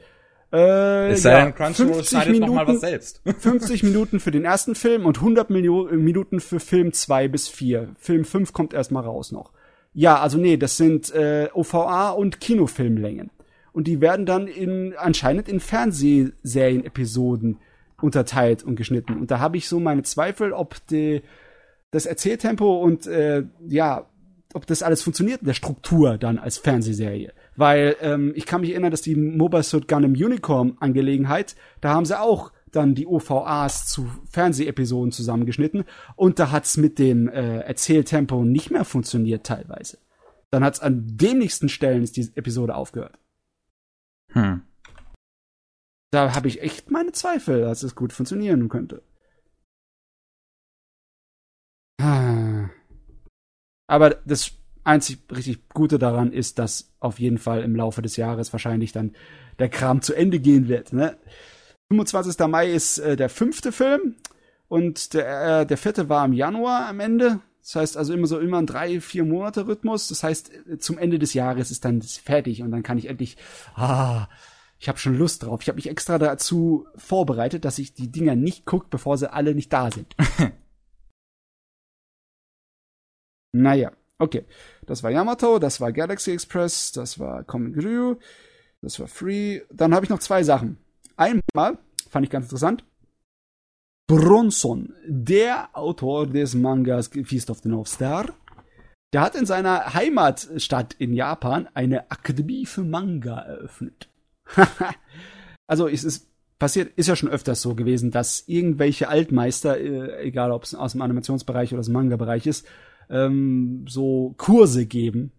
Äh, 0.53 1.12
es 1.12 1.23
sei 1.23 1.31
ja, 1.31 1.45
denn, 1.45 1.55
Crunchyroll 1.55 2.05
schneidet 2.05 2.33
Minuten, 2.33 2.55
noch 2.55 2.65
mal 2.65 2.67
was 2.67 2.81
selbst. 2.81 3.23
50 3.39 3.83
Minuten 3.85 4.20
für 4.20 4.31
den 4.31 4.45
ersten 4.45 4.75
Film 4.75 5.07
und 5.07 5.19
100 5.19 5.51
Mio 5.51 5.89
Minuten 5.93 6.41
für 6.41 6.59
Film 6.59 6.93
2 6.93 7.29
bis 7.29 7.49
4. 7.49 7.91
Film 7.99 8.25
5 8.25 8.53
kommt 8.53 8.75
erstmal 8.75 9.05
raus 9.05 9.31
noch. 9.33 9.53
Ja, 9.93 10.20
also 10.20 10.39
nee, 10.39 10.57
das 10.57 10.77
sind 10.77 11.12
äh, 11.15 11.49
OVA 11.53 12.11
und 12.11 12.41
Kinofilmlängen. 12.41 13.31
Und 13.73 13.87
die 13.87 14.01
werden 14.01 14.27
dann 14.27 14.49
in 14.49 14.95
anscheinend 14.97 15.49
in 15.49 15.61
Fernsehserien-Episoden 15.61 17.59
unterteilt 18.01 18.65
und 18.65 18.77
geschnitten. 18.77 19.19
Und 19.19 19.31
da 19.31 19.39
habe 19.39 19.57
ich 19.57 19.69
so 19.69 19.79
meine 19.79 20.03
Zweifel, 20.03 20.53
ob 20.53 20.85
die, 20.89 21.23
das 21.91 22.07
Erzähltempo 22.07 22.81
und 22.83 23.07
äh, 23.07 23.45
ja, 23.69 24.07
ob 24.55 24.67
das 24.67 24.83
alles 24.83 25.03
funktioniert 25.03 25.43
in 25.43 25.47
der 25.47 25.55
Struktur 25.55 26.19
dann 26.19 26.39
als 26.39 26.59
Fernsehserie. 26.59 27.33
Weil 27.60 27.97
ähm, 28.00 28.32
ich 28.36 28.47
kann 28.47 28.62
mich 28.62 28.70
erinnern, 28.70 28.90
dass 28.90 29.02
die 29.02 29.14
Mobile 29.14 29.62
Suit 29.62 29.86
Gundam 29.86 30.12
Unicorn 30.12 30.78
Angelegenheit, 30.80 31.56
da 31.82 31.92
haben 31.92 32.06
sie 32.06 32.18
auch 32.18 32.52
dann 32.72 32.94
die 32.94 33.06
OVAs 33.06 33.86
zu 33.86 34.10
Fernsehepisoden 34.30 35.12
zusammengeschnitten 35.12 35.84
und 36.16 36.39
da 36.39 36.52
hat's 36.52 36.78
mit 36.78 36.98
dem 36.98 37.28
äh, 37.28 37.58
Erzähltempo 37.58 38.47
nicht 38.47 38.70
mehr 38.70 38.86
funktioniert 38.86 39.44
teilweise. 39.44 39.98
Dann 40.50 40.64
hat's 40.64 40.80
an 40.80 41.18
den 41.18 41.36
nächsten 41.36 41.68
Stellen 41.68 42.02
ist 42.02 42.16
die 42.16 42.30
Episode 42.34 42.74
aufgehört. 42.74 43.18
Hm. 44.32 44.62
Da 46.12 46.34
habe 46.34 46.48
ich 46.48 46.62
echt 46.62 46.90
meine 46.90 47.12
Zweifel, 47.12 47.60
dass 47.60 47.82
es 47.82 47.94
gut 47.94 48.14
funktionieren 48.14 48.70
könnte. 48.70 49.02
Ah. 52.00 52.70
Aber 53.86 54.08
das 54.24 54.59
einzig 54.91 55.20
richtig 55.35 55.69
Gute 55.69 55.99
daran 55.99 56.33
ist, 56.33 56.59
dass 56.59 56.93
auf 56.99 57.19
jeden 57.20 57.39
Fall 57.39 57.62
im 57.62 57.77
Laufe 57.77 58.02
des 58.02 58.17
Jahres 58.17 58.52
wahrscheinlich 58.52 58.93
dann 58.93 59.12
der 59.59 59.69
Kram 59.69 60.02
zu 60.02 60.15
Ende 60.15 60.41
gehen 60.41 60.69
wird. 60.69 60.93
Ne? 60.93 61.17
25. 61.91 62.47
Mai 62.49 62.70
ist 62.70 62.99
äh, 62.99 63.17
der 63.17 63.28
fünfte 63.28 63.73
Film 63.73 64.17
und 64.69 65.15
der, 65.15 65.60
äh, 65.60 65.67
der 65.67 65.77
vierte 65.78 66.09
war 66.09 66.25
im 66.25 66.33
Januar 66.33 66.86
am 66.86 67.01
Ende. 67.01 67.41
Das 67.62 67.77
heißt 67.77 67.97
also 67.97 68.12
immer 68.12 68.27
so 68.27 68.41
immer 68.41 68.59
ein 68.59 68.67
drei, 68.67 69.01
vier 69.01 69.25
Monate 69.25 69.67
Rhythmus. 69.67 70.09
Das 70.09 70.25
heißt, 70.25 70.51
zum 70.78 70.99
Ende 70.99 71.19
des 71.19 71.35
Jahres 71.35 71.70
ist 71.70 71.85
dann 71.85 72.02
fertig 72.02 72.62
und 72.62 72.70
dann 72.70 72.83
kann 72.83 72.99
ich 72.99 73.07
endlich, 73.07 73.36
ah, 73.75 74.27
ich 74.78 74.89
habe 74.89 74.99
schon 74.99 75.17
Lust 75.17 75.43
drauf. 75.44 75.60
Ich 75.62 75.69
habe 75.69 75.77
mich 75.77 75.89
extra 75.89 76.19
dazu 76.19 76.86
vorbereitet, 76.97 77.65
dass 77.65 77.78
ich 77.78 77.94
die 77.94 78.10
Dinger 78.10 78.35
nicht 78.35 78.65
gucke, 78.65 78.86
bevor 78.91 79.19
sie 79.19 79.33
alle 79.33 79.55
nicht 79.55 79.73
da 79.73 79.91
sind. 79.91 80.17
naja. 83.52 83.93
Okay, 84.20 84.44
das 84.84 85.02
war 85.02 85.10
Yamato, 85.10 85.58
das 85.58 85.81
war 85.81 85.92
Galaxy 85.92 86.32
Express, 86.32 86.92
das 86.92 87.18
war 87.18 87.42
Comic 87.42 87.82
Ryu, 87.82 88.16
das 88.82 89.00
war 89.00 89.08
Free. 89.08 89.62
Dann 89.73 89.94
habe 89.94 90.05
ich 90.05 90.10
noch 90.10 90.18
zwei 90.18 90.42
Sachen. 90.42 90.76
Einmal 91.16 91.78
fand 92.10 92.26
ich 92.26 92.31
ganz 92.31 92.44
interessant. 92.44 92.84
Bronson, 94.07 94.94
der 95.07 95.70
Autor 95.73 96.26
des 96.26 96.55
Mangas 96.55 97.08
Feast 97.08 97.49
of 97.49 97.60
the 97.60 97.70
North 97.70 97.89
Star, 97.89 98.26
der 99.15 99.23
hat 99.23 99.34
in 99.36 99.47
seiner 99.47 99.94
Heimatstadt 99.94 100.92
in 100.99 101.15
Japan 101.15 101.68
eine 101.73 102.10
Akademie 102.10 102.66
für 102.66 102.82
Manga 102.82 103.39
eröffnet. 103.39 104.10
also 105.66 105.89
es 105.89 106.05
ist 106.05 106.28
passiert, 106.58 106.92
ist 106.99 107.07
ja 107.07 107.16
schon 107.16 107.31
öfters 107.31 107.62
so 107.62 107.74
gewesen, 107.74 108.10
dass 108.10 108.44
irgendwelche 108.47 109.08
Altmeister, 109.08 109.78
äh, 109.78 110.26
egal 110.26 110.52
ob 110.52 110.65
es 110.65 110.74
aus 110.74 110.92
dem 110.92 111.00
Animationsbereich 111.00 111.73
oder 111.73 111.81
aus 111.81 111.86
dem 111.86 111.94
Manga-Bereich 111.94 112.47
ist, 112.47 112.66
ähm, 113.10 113.84
so 113.89 114.34
Kurse 114.39 114.86
geben, 114.86 115.32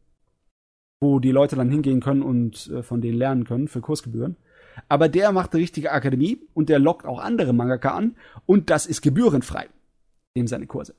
wo 1.02 1.20
die 1.20 1.32
Leute 1.32 1.56
dann 1.56 1.72
hingehen 1.72 2.02
können 2.02 2.22
und 2.22 2.70
äh, 2.70 2.84
von 2.84 3.02
denen 3.02 3.18
lernen 3.18 3.46
können 3.46 3.68
für 3.68 3.82
Kursgebühren. 3.82 4.36
Aber 4.88 5.10
der 5.10 5.32
macht 5.32 5.54
eine 5.54 5.62
richtige 5.62 5.92
Akademie 5.92 6.40
und 6.54 6.70
der 6.70 6.80
lockt 6.80 7.06
auch 7.06 7.20
andere 7.20 7.54
Mangaka 7.54 7.92
an 7.92 8.16
und 8.46 8.70
das 8.70 8.86
ist 8.86 9.02
gebührenfrei. 9.02 9.68
Dem 10.36 10.48
seine 10.48 10.68
Kurse. 10.68 10.96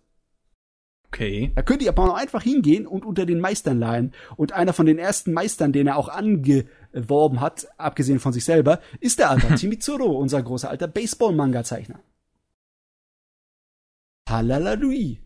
Okay. 1.08 1.52
Da 1.54 1.62
könnt 1.62 1.82
ihr 1.82 1.90
aber 1.90 2.10
auch 2.10 2.16
einfach 2.16 2.42
hingehen 2.42 2.86
und 2.86 3.04
unter 3.04 3.26
den 3.26 3.38
Meistern 3.38 3.78
leihen. 3.78 4.12
Und 4.36 4.52
einer 4.52 4.72
von 4.72 4.86
den 4.86 4.98
ersten 4.98 5.34
Meistern, 5.34 5.72
den 5.72 5.86
er 5.86 5.96
auch 5.96 6.08
angeworben 6.08 7.40
hat, 7.40 7.68
abgesehen 7.76 8.18
von 8.18 8.32
sich 8.32 8.46
selber, 8.46 8.80
ist 8.98 9.18
der 9.18 9.28
alte 9.28 9.54
Chimitsuro, 9.54 10.06
unser 10.18 10.42
großer 10.42 10.70
alter 10.70 10.88
Baseball-Manga-Zeichner. 10.88 12.00
Halalalui. 14.26 15.20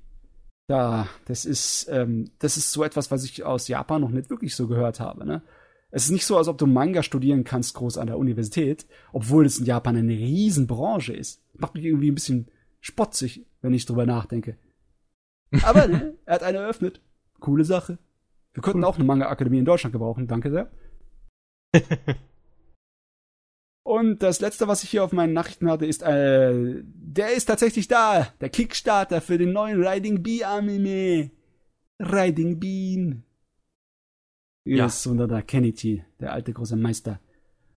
Ja, 0.68 1.08
das 1.26 1.44
ist, 1.44 1.88
ähm, 1.90 2.30
das 2.40 2.56
ist 2.56 2.72
so 2.72 2.82
etwas, 2.82 3.10
was 3.10 3.24
ich 3.24 3.44
aus 3.44 3.68
Japan 3.68 4.00
noch 4.00 4.10
nicht 4.10 4.30
wirklich 4.30 4.56
so 4.56 4.66
gehört 4.66 4.98
habe. 4.98 5.24
Ne? 5.24 5.42
Es 5.90 6.04
ist 6.04 6.10
nicht 6.10 6.26
so, 6.26 6.36
als 6.36 6.48
ob 6.48 6.58
du 6.58 6.66
Manga 6.66 7.02
studieren 7.02 7.44
kannst 7.44 7.74
groß 7.74 7.98
an 7.98 8.08
der 8.08 8.18
Universität, 8.18 8.86
obwohl 9.12 9.46
es 9.46 9.58
in 9.58 9.64
Japan 9.64 9.96
eine 9.96 10.12
Riesenbranche 10.12 11.12
ist. 11.12 11.42
Macht 11.54 11.74
mich 11.74 11.84
irgendwie 11.84 12.10
ein 12.10 12.14
bisschen 12.14 12.50
spotzig, 12.80 13.46
wenn 13.62 13.74
ich 13.74 13.86
drüber 13.86 14.06
nachdenke. 14.06 14.58
Aber 15.62 15.86
ne, 15.86 16.14
er 16.26 16.34
hat 16.34 16.42
eine 16.42 16.58
eröffnet. 16.58 17.00
Coole 17.38 17.64
Sache. 17.64 17.98
Wir 18.52 18.62
könnten 18.62 18.84
auch 18.84 18.96
eine 18.96 19.04
Manga-Akademie 19.04 19.58
in 19.58 19.64
Deutschland 19.64 19.92
gebrauchen. 19.92 20.26
Danke 20.26 20.50
sehr. 20.50 20.70
Und 23.86 24.20
das 24.20 24.40
letzte, 24.40 24.66
was 24.66 24.82
ich 24.82 24.90
hier 24.90 25.04
auf 25.04 25.12
meinen 25.12 25.32
Nachrichten 25.32 25.70
hatte, 25.70 25.86
ist, 25.86 26.02
äh, 26.02 26.82
der 26.84 27.34
ist 27.34 27.44
tatsächlich 27.44 27.86
da. 27.86 28.26
Der 28.40 28.48
Kickstarter 28.48 29.20
für 29.20 29.38
den 29.38 29.52
neuen 29.52 29.80
Riding 29.86 30.24
Bee 30.24 30.42
Anime. 30.42 31.30
Riding 32.00 32.58
Bean. 32.58 33.22
Ja. 34.64 34.86
Yes, 34.86 35.06
und 35.06 35.18
der 35.18 35.42
Kenichi, 35.42 36.02
der 36.18 36.32
alte 36.32 36.52
große 36.52 36.74
Meister. 36.74 37.20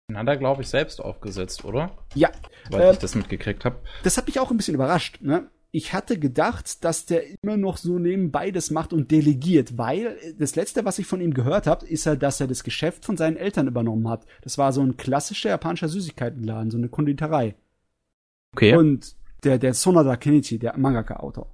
Den 0.10 0.18
hat 0.18 0.28
er, 0.28 0.38
glaube 0.38 0.64
ich, 0.64 0.68
selbst 0.70 1.00
aufgesetzt, 1.00 1.64
oder? 1.64 1.96
Ja, 2.16 2.32
Weil 2.72 2.82
Ähm, 2.82 2.94
ich 2.94 2.98
das 2.98 3.14
mitgekriegt 3.14 3.64
habe. 3.64 3.80
das 4.02 4.18
hat 4.18 4.26
mich 4.26 4.40
auch 4.40 4.50
ein 4.50 4.58
bisschen 4.58 4.74
überrascht. 4.74 5.22
Ne? 5.22 5.52
Ich 5.72 5.94
hatte 5.94 6.18
gedacht, 6.18 6.84
dass 6.84 7.06
der 7.06 7.24
immer 7.44 7.56
noch 7.56 7.78
so 7.78 8.00
nebenbei 8.00 8.50
das 8.50 8.72
macht 8.72 8.92
und 8.92 9.12
delegiert, 9.12 9.78
weil 9.78 10.18
das 10.40 10.56
letzte, 10.56 10.84
was 10.84 10.98
ich 10.98 11.06
von 11.06 11.22
ihm 11.22 11.34
gehört 11.34 11.68
habe, 11.68 11.86
ist 11.86 12.06
ja, 12.06 12.16
dass 12.16 12.42
er 12.42 12.48
das 12.48 12.64
Geschäft 12.64 13.06
von 13.06 13.18
seinen 13.18 13.38
Eltern 13.38 13.68
übernommen 13.68 14.08
hat. 14.10 14.26
Das 14.42 14.58
war 14.58 14.74
so 14.74 14.82
ein 14.82 14.98
klassischer 14.98 15.50
japanischer 15.50 15.88
Süßigkeitenladen, 15.88 16.72
so 16.72 16.78
eine 16.78 16.90
Konditorei. 16.90 17.54
Okay. 18.56 18.76
Und 18.76 19.16
der, 19.44 19.60
der 19.60 19.76
Sonoda 19.76 20.16
Kenichi, 20.16 20.58
der 20.58 20.76
Mangaka-Autor, 20.78 21.52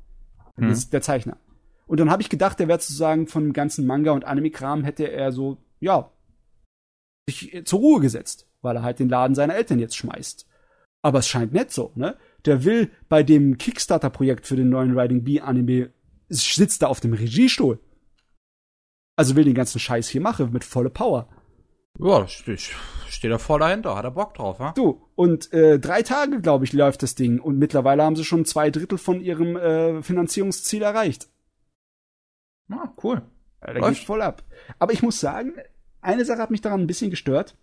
Mhm. 0.58 0.70
ist 0.70 0.94
der 0.94 1.02
Zeichner. 1.02 1.38
Und 1.86 2.00
dann 2.00 2.10
habe 2.10 2.22
ich 2.22 2.30
gedacht, 2.30 2.58
der 2.60 2.70
wäre 2.70 2.80
sozusagen 2.80 3.28
von 3.28 3.44
dem 3.44 3.54
ganzen 3.54 3.86
Manga- 3.86 4.14
und 4.14 4.24
Anime-Kram 4.24 4.86
hätte 4.86 5.12
er 5.12 5.34
so, 5.34 5.58
ja, 5.82 6.10
sich 7.30 7.62
zur 7.66 7.80
Ruhe 7.80 8.00
gesetzt, 8.00 8.48
weil 8.62 8.78
er 8.78 8.84
halt 8.84 9.00
den 9.00 9.10
Laden 9.10 9.36
seiner 9.36 9.56
Eltern 9.56 9.80
jetzt 9.80 9.98
schmeißt. 9.98 10.48
Aber 11.02 11.20
es 11.20 11.28
scheint 11.28 11.54
nicht 11.54 11.72
so, 11.72 11.92
ne? 11.96 12.16
Der 12.46 12.64
will 12.64 12.92
bei 13.10 13.24
dem 13.24 13.58
Kickstarter-Projekt 13.58 14.46
für 14.48 14.56
den 14.56 14.70
neuen 14.70 14.98
Riding 14.98 15.24
Bee 15.24 15.42
Anime, 15.42 15.92
sitzt 16.30 16.82
da 16.82 16.88
auf 16.88 17.00
dem 17.00 17.14
Regiestuhl. 17.14 17.80
Also 19.16 19.36
will 19.36 19.46
den 19.46 19.54
ganzen 19.56 19.80
Scheiß 19.80 20.10
hier 20.10 20.22
machen, 20.22 20.52
mit 20.52 20.64
volle 20.64 20.90
Power. 20.90 21.30
ja, 22.00 22.28
steht, 22.28 22.70
steht 23.08 23.32
er 23.32 23.40
voll 23.40 23.60
dahinter. 23.60 23.96
Hat 23.96 24.04
er 24.04 24.12
Bock 24.12 24.34
drauf, 24.34 24.60
ha? 24.60 24.74
Du, 24.74 25.02
und 25.16 25.52
äh, 25.54 25.80
drei 25.80 26.02
Tage, 26.02 26.42
glaube 26.42 26.66
ich, 26.66 26.74
läuft 26.74 27.02
das 27.02 27.16
Ding. 27.16 27.40
Und 27.40 27.58
mittlerweile 27.58 28.04
haben 28.04 28.16
sie 28.16 28.26
schon 28.26 28.46
zwei 28.46 28.70
Drittel 28.70 28.98
von 28.98 29.22
ihrem 29.22 29.56
äh, 29.56 30.02
Finanzierungsziel 30.04 30.82
erreicht. 30.82 31.30
Ah, 32.70 32.92
cool. 33.04 33.22
Der 33.66 33.76
Läuft. 33.76 34.04
voll 34.04 34.22
ab. 34.22 34.44
Aber 34.80 34.94
ich 34.94 35.02
muss 35.02 35.20
sagen, 35.20 35.54
eine 36.02 36.26
Sache 36.26 36.42
hat 36.42 36.52
mich 36.52 36.62
daran 36.62 36.82
ein 36.82 36.88
bisschen 36.88 37.10
gestört. 37.10 37.56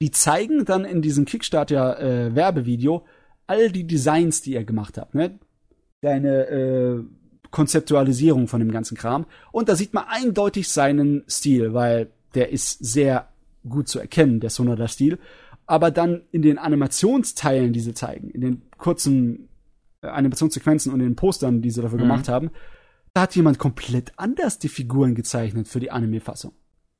Die 0.00 0.10
zeigen 0.12 0.64
dann 0.64 0.84
in 0.84 1.02
diesem 1.02 1.24
Kickstarter-Werbevideo 1.24 3.04
all 3.48 3.70
die 3.70 3.86
Designs, 3.86 4.40
die 4.42 4.54
er 4.54 4.64
gemacht 4.64 4.96
hat. 4.96 5.14
Ne? 5.14 5.38
Seine 6.02 6.46
äh, 6.46 7.02
Konzeptualisierung 7.50 8.46
von 8.46 8.60
dem 8.60 8.70
ganzen 8.70 8.96
Kram. 8.96 9.26
Und 9.50 9.68
da 9.68 9.74
sieht 9.74 9.94
man 9.94 10.04
eindeutig 10.06 10.68
seinen 10.68 11.24
Stil, 11.28 11.74
weil 11.74 12.10
der 12.34 12.50
ist 12.50 12.84
sehr 12.84 13.28
gut 13.68 13.88
zu 13.88 13.98
erkennen, 13.98 14.38
der 14.40 14.50
Sonoda-Stil. 14.50 15.18
Aber 15.66 15.90
dann 15.90 16.22
in 16.30 16.42
den 16.42 16.58
Animationsteilen, 16.58 17.72
die 17.72 17.80
sie 17.80 17.94
zeigen, 17.94 18.30
in 18.30 18.40
den 18.40 18.62
kurzen 18.78 19.48
äh, 20.02 20.06
Animationssequenzen 20.06 20.92
und 20.92 21.00
in 21.00 21.06
den 21.06 21.16
Postern, 21.16 21.60
die 21.62 21.70
sie 21.70 21.82
dafür 21.82 21.98
Mhm. 21.98 22.02
gemacht 22.02 22.28
haben, 22.28 22.50
da 23.14 23.22
hat 23.22 23.34
jemand 23.34 23.58
komplett 23.58 24.12
anders 24.16 24.58
die 24.58 24.68
Figuren 24.68 25.14
gezeichnet 25.14 25.66
für 25.68 25.80
die 25.80 25.90
Anime-Fassung. 25.90 26.52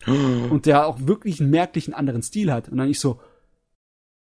Und 0.07 0.67
der 0.67 0.87
auch 0.87 0.99
wirklich 1.07 1.41
einen 1.41 1.51
merklichen 1.51 1.93
anderen 1.95 2.23
Stil 2.23 2.53
hat. 2.53 2.69
Und 2.69 2.79
dann 2.79 2.89
ich 2.89 2.99
so, 2.99 3.21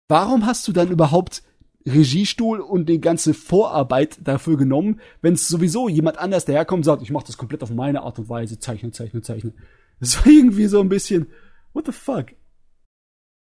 warum 0.10 0.46
hast 0.46 0.68
du 0.68 0.74
dann 0.74 0.90
überhaupt 0.92 1.44
Regiestuhl 1.86 2.60
und 2.60 2.88
die 2.88 3.02
ganze 3.02 3.34
Vorarbeit 3.34 4.20
dafür 4.22 4.58
genommen, 4.58 5.00
wenn 5.22 5.34
es 5.34 5.48
sowieso 5.48 5.90
jemand 5.90 6.18
anders 6.18 6.46
daherkommt 6.46 6.80
und 6.80 6.84
sagt, 6.84 7.02
ich 7.02 7.12
mache 7.12 7.26
das 7.26 7.38
komplett 7.38 7.64
auf 7.64 7.72
meine 7.72 8.02
Art 8.04 8.20
und 8.20 8.30
Weise, 8.30 8.60
zeichne, 8.60 8.92
zeichne, 8.92 9.22
zeichne. 9.22 9.54
Das 10.00 10.18
war 10.18 10.28
irgendwie 10.28 10.68
so 10.68 10.80
ein 10.80 10.90
bisschen, 10.90 11.28
what 11.74 11.86
the 11.86 11.92
fuck? 11.92 12.28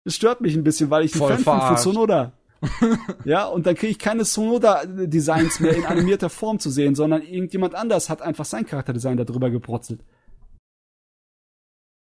Das 0.04 0.14
stört 0.14 0.40
mich 0.40 0.54
ein 0.54 0.64
bisschen, 0.64 0.90
weil 0.90 1.04
ich 1.04 1.14
ein 1.14 1.18
Fan 1.18 1.36
bin 1.36 1.44
von. 1.44 1.76
Sonoda. 1.76 2.32
ja, 3.24 3.46
und 3.46 3.66
dann 3.66 3.74
kriege 3.74 3.90
ich 3.90 3.98
keine 3.98 4.24
Sonoda-Designs 4.24 5.60
mehr 5.60 5.76
in 5.76 5.84
animierter 5.84 6.30
Form 6.30 6.58
zu 6.58 6.70
sehen, 6.70 6.94
sondern 6.94 7.22
irgendjemand 7.22 7.74
anders 7.74 8.08
hat 8.08 8.22
einfach 8.22 8.44
sein 8.44 8.66
Charakterdesign 8.66 9.16
darüber 9.16 9.50
gebrotzelt. 9.50 10.00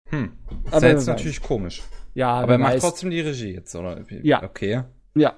Hm. 0.09 0.33
Das 0.65 0.83
ist 0.83 0.89
jetzt 0.89 1.07
natürlich 1.07 1.41
komisch. 1.41 1.81
Ja, 2.13 2.33
Aber 2.33 2.53
er 2.53 2.57
macht 2.57 2.79
trotzdem 2.79 3.09
die 3.09 3.21
Regie 3.21 3.53
jetzt, 3.53 3.73
oder? 3.75 4.03
Ja. 4.23 4.43
Okay. 4.43 4.83
Ja. 5.15 5.37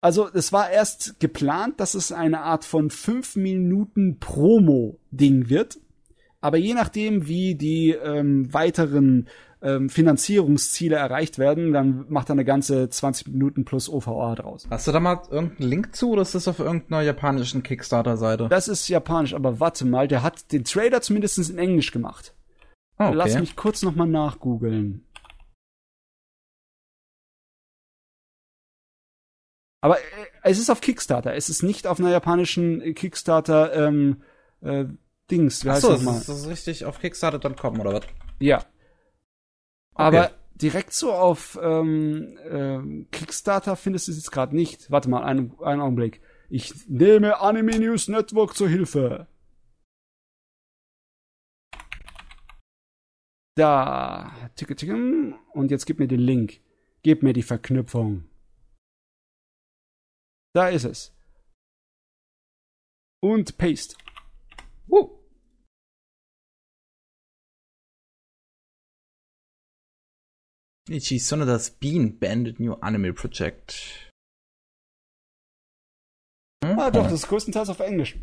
Also 0.00 0.28
es 0.32 0.52
war 0.52 0.70
erst 0.70 1.18
geplant, 1.18 1.80
dass 1.80 1.94
es 1.94 2.12
eine 2.12 2.42
Art 2.42 2.64
von 2.64 2.90
5 2.90 3.36
Minuten 3.36 4.18
Promo-Ding 4.18 5.48
wird. 5.48 5.78
Aber 6.40 6.56
je 6.56 6.74
nachdem, 6.74 7.26
wie 7.26 7.56
die 7.56 7.90
ähm, 7.90 8.52
weiteren 8.54 9.28
ähm, 9.60 9.88
Finanzierungsziele 9.88 10.94
erreicht 10.94 11.38
werden, 11.38 11.72
dann 11.72 12.06
macht 12.08 12.30
er 12.30 12.34
eine 12.34 12.44
ganze 12.44 12.88
20 12.88 13.28
Minuten 13.28 13.64
plus 13.64 13.88
OVA 13.88 14.36
draus. 14.36 14.68
Hast 14.70 14.86
du 14.86 14.92
da 14.92 15.00
mal 15.00 15.20
irgendeinen 15.30 15.68
Link 15.68 15.96
zu 15.96 16.10
oder 16.10 16.22
ist 16.22 16.36
das 16.36 16.46
auf 16.46 16.60
irgendeiner 16.60 17.02
japanischen 17.02 17.64
Kickstarter-Seite? 17.64 18.48
Das 18.48 18.68
ist 18.68 18.86
japanisch, 18.88 19.34
aber 19.34 19.58
warte 19.58 19.84
mal, 19.84 20.06
der 20.06 20.22
hat 20.22 20.52
den 20.52 20.62
Trailer 20.62 21.00
zumindest 21.00 21.38
in 21.50 21.58
Englisch 21.58 21.90
gemacht. 21.90 22.34
Ah, 22.98 23.10
Lass 23.10 23.32
okay. 23.32 23.40
mich 23.40 23.56
kurz 23.56 23.82
noch 23.82 23.94
mal 23.94 24.06
nachgoogeln. 24.06 25.04
Aber 29.80 29.98
äh, 29.98 30.02
es 30.42 30.58
ist 30.58 30.70
auf 30.70 30.80
Kickstarter. 30.80 31.34
Es 31.34 31.48
ist 31.48 31.62
nicht 31.62 31.86
auf 31.86 32.00
einer 32.00 32.10
japanischen 32.10 32.80
äh, 32.80 32.92
Kickstarter 32.94 33.74
ähm, 33.74 34.22
äh, 34.60 34.86
Dings. 35.30 35.64
Wie 35.64 35.70
heißt 35.70 35.84
Achso, 35.84 35.92
das 35.94 36.02
mal? 36.02 36.16
ist, 36.16 36.28
das 36.28 36.48
richtig 36.48 36.84
auf 36.84 36.98
Kickstarter.com 37.00 37.80
oder 37.80 37.92
was? 37.94 38.02
Ja. 38.40 38.64
Aber 39.94 40.30
direkt 40.54 40.92
so 40.92 41.12
auf 41.12 41.58
ähm, 41.62 42.38
ähm, 42.48 43.06
Kickstarter 43.10 43.76
findest 43.76 44.08
du 44.08 44.12
es 44.12 44.18
jetzt 44.18 44.32
gerade 44.32 44.54
nicht. 44.54 44.90
Warte 44.90 45.08
mal, 45.08 45.22
einen, 45.22 45.54
einen 45.62 45.80
Augenblick. 45.80 46.20
Ich 46.48 46.88
nehme 46.88 47.40
Anime 47.40 47.78
News 47.78 48.08
Network 48.08 48.56
zur 48.56 48.68
Hilfe. 48.68 49.26
Da. 53.54 54.32
Ticke, 54.54 54.76
ticke. 54.76 55.34
Und 55.52 55.70
jetzt 55.70 55.84
gib 55.84 55.98
mir 55.98 56.08
den 56.08 56.20
Link. 56.20 56.60
Gib 57.02 57.22
mir 57.22 57.32
die 57.32 57.42
Verknüpfung. 57.42 58.27
Da 60.58 60.70
ist 60.70 60.82
es. 60.84 61.12
Und 63.22 63.56
Paste. 63.58 63.94
Uh. 64.90 65.08
Ichi 70.90 71.18
Sonoda's 71.18 71.70
Bean 71.70 72.18
Bandit 72.18 72.58
New 72.58 72.74
Anime 72.80 73.12
Project. 73.12 74.10
Ah, 76.64 76.90
doch, 76.90 77.04
das 77.04 77.12
ist 77.12 77.28
größtenteils 77.28 77.68
auf 77.68 77.78
Englisch. 77.80 78.16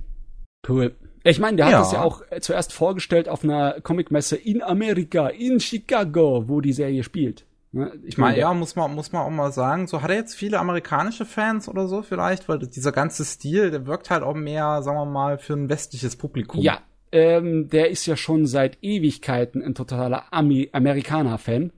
Cool. 0.68 0.96
Ich 1.24 1.40
meine, 1.40 1.58
der 1.58 1.66
hat 1.68 1.72
Ja. 1.72 1.80
das 1.80 1.92
ja 1.94 2.02
auch 2.04 2.22
äh, 2.32 2.42
zuerst 2.42 2.74
vorgestellt 2.74 3.30
auf 3.30 3.44
einer 3.44 3.80
Comicmesse 3.82 4.36
in 4.36 4.62
Amerika, 4.62 5.28
in 5.30 5.60
Chicago, 5.60 6.50
wo 6.50 6.60
die 6.60 6.74
Serie 6.74 7.04
spielt. 7.04 7.46
Ne? 7.76 7.92
Ich 8.04 8.18
meine, 8.18 8.40
ja, 8.40 8.54
muss 8.54 8.76
man, 8.76 8.96
muss 8.96 9.12
man 9.12 9.22
auch 9.24 9.30
mal 9.30 9.52
sagen, 9.52 9.86
so 9.88 10.02
hat 10.02 10.10
er 10.10 10.16
jetzt 10.16 10.34
viele 10.36 10.60
amerikanische 10.60 11.26
Fans 11.26 11.68
oder 11.70 11.88
so 11.88 12.02
vielleicht, 12.02 12.48
weil 12.50 12.60
dieser 12.60 12.92
ganze 12.92 13.24
Stil, 13.26 13.70
der 13.70 13.86
wirkt 13.86 14.10
halt 14.10 14.24
auch 14.24 14.34
mehr, 14.34 14.82
sagen 14.82 14.98
wir 14.98 15.06
mal, 15.06 15.38
für 15.38 15.54
ein 15.54 15.70
westliches 15.70 16.16
Publikum. 16.16 16.62
ja, 16.62 16.80
ähm, 17.12 17.70
der 17.70 17.90
ist 17.92 18.06
ja 18.08 18.16
schon 18.18 18.46
seit 18.48 18.78
Ewigkeiten 18.82 19.62
ein 19.62 19.76
totaler 19.76 20.24
Ami 20.32 20.70
Amerikaner-Fan. 20.72 21.72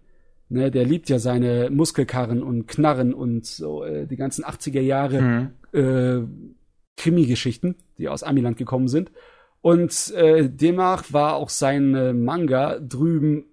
Ne, 0.50 0.72
der 0.72 0.86
liebt 0.86 1.10
ja 1.10 1.20
seine 1.20 1.70
Muskelkarren 1.70 2.42
und 2.42 2.68
Knarren 2.68 3.14
und 3.14 3.46
so 3.46 3.84
äh, 3.84 4.08
die 4.08 4.16
ganzen 4.16 4.46
80er 4.46 4.80
Jahre 4.80 5.22
Mhm. 5.22 5.50
äh, 5.74 6.22
Krimi-Geschichten, 6.96 7.76
die 7.98 8.08
aus 8.08 8.24
Amiland 8.24 8.58
gekommen 8.58 8.88
sind. 8.88 9.12
Und 9.62 10.12
äh, 10.16 10.50
demnach 10.50 11.12
war 11.12 11.36
auch 11.36 11.50
sein 11.50 11.94
äh, 11.96 12.14
Manga 12.14 12.80
drüben, 12.80 13.46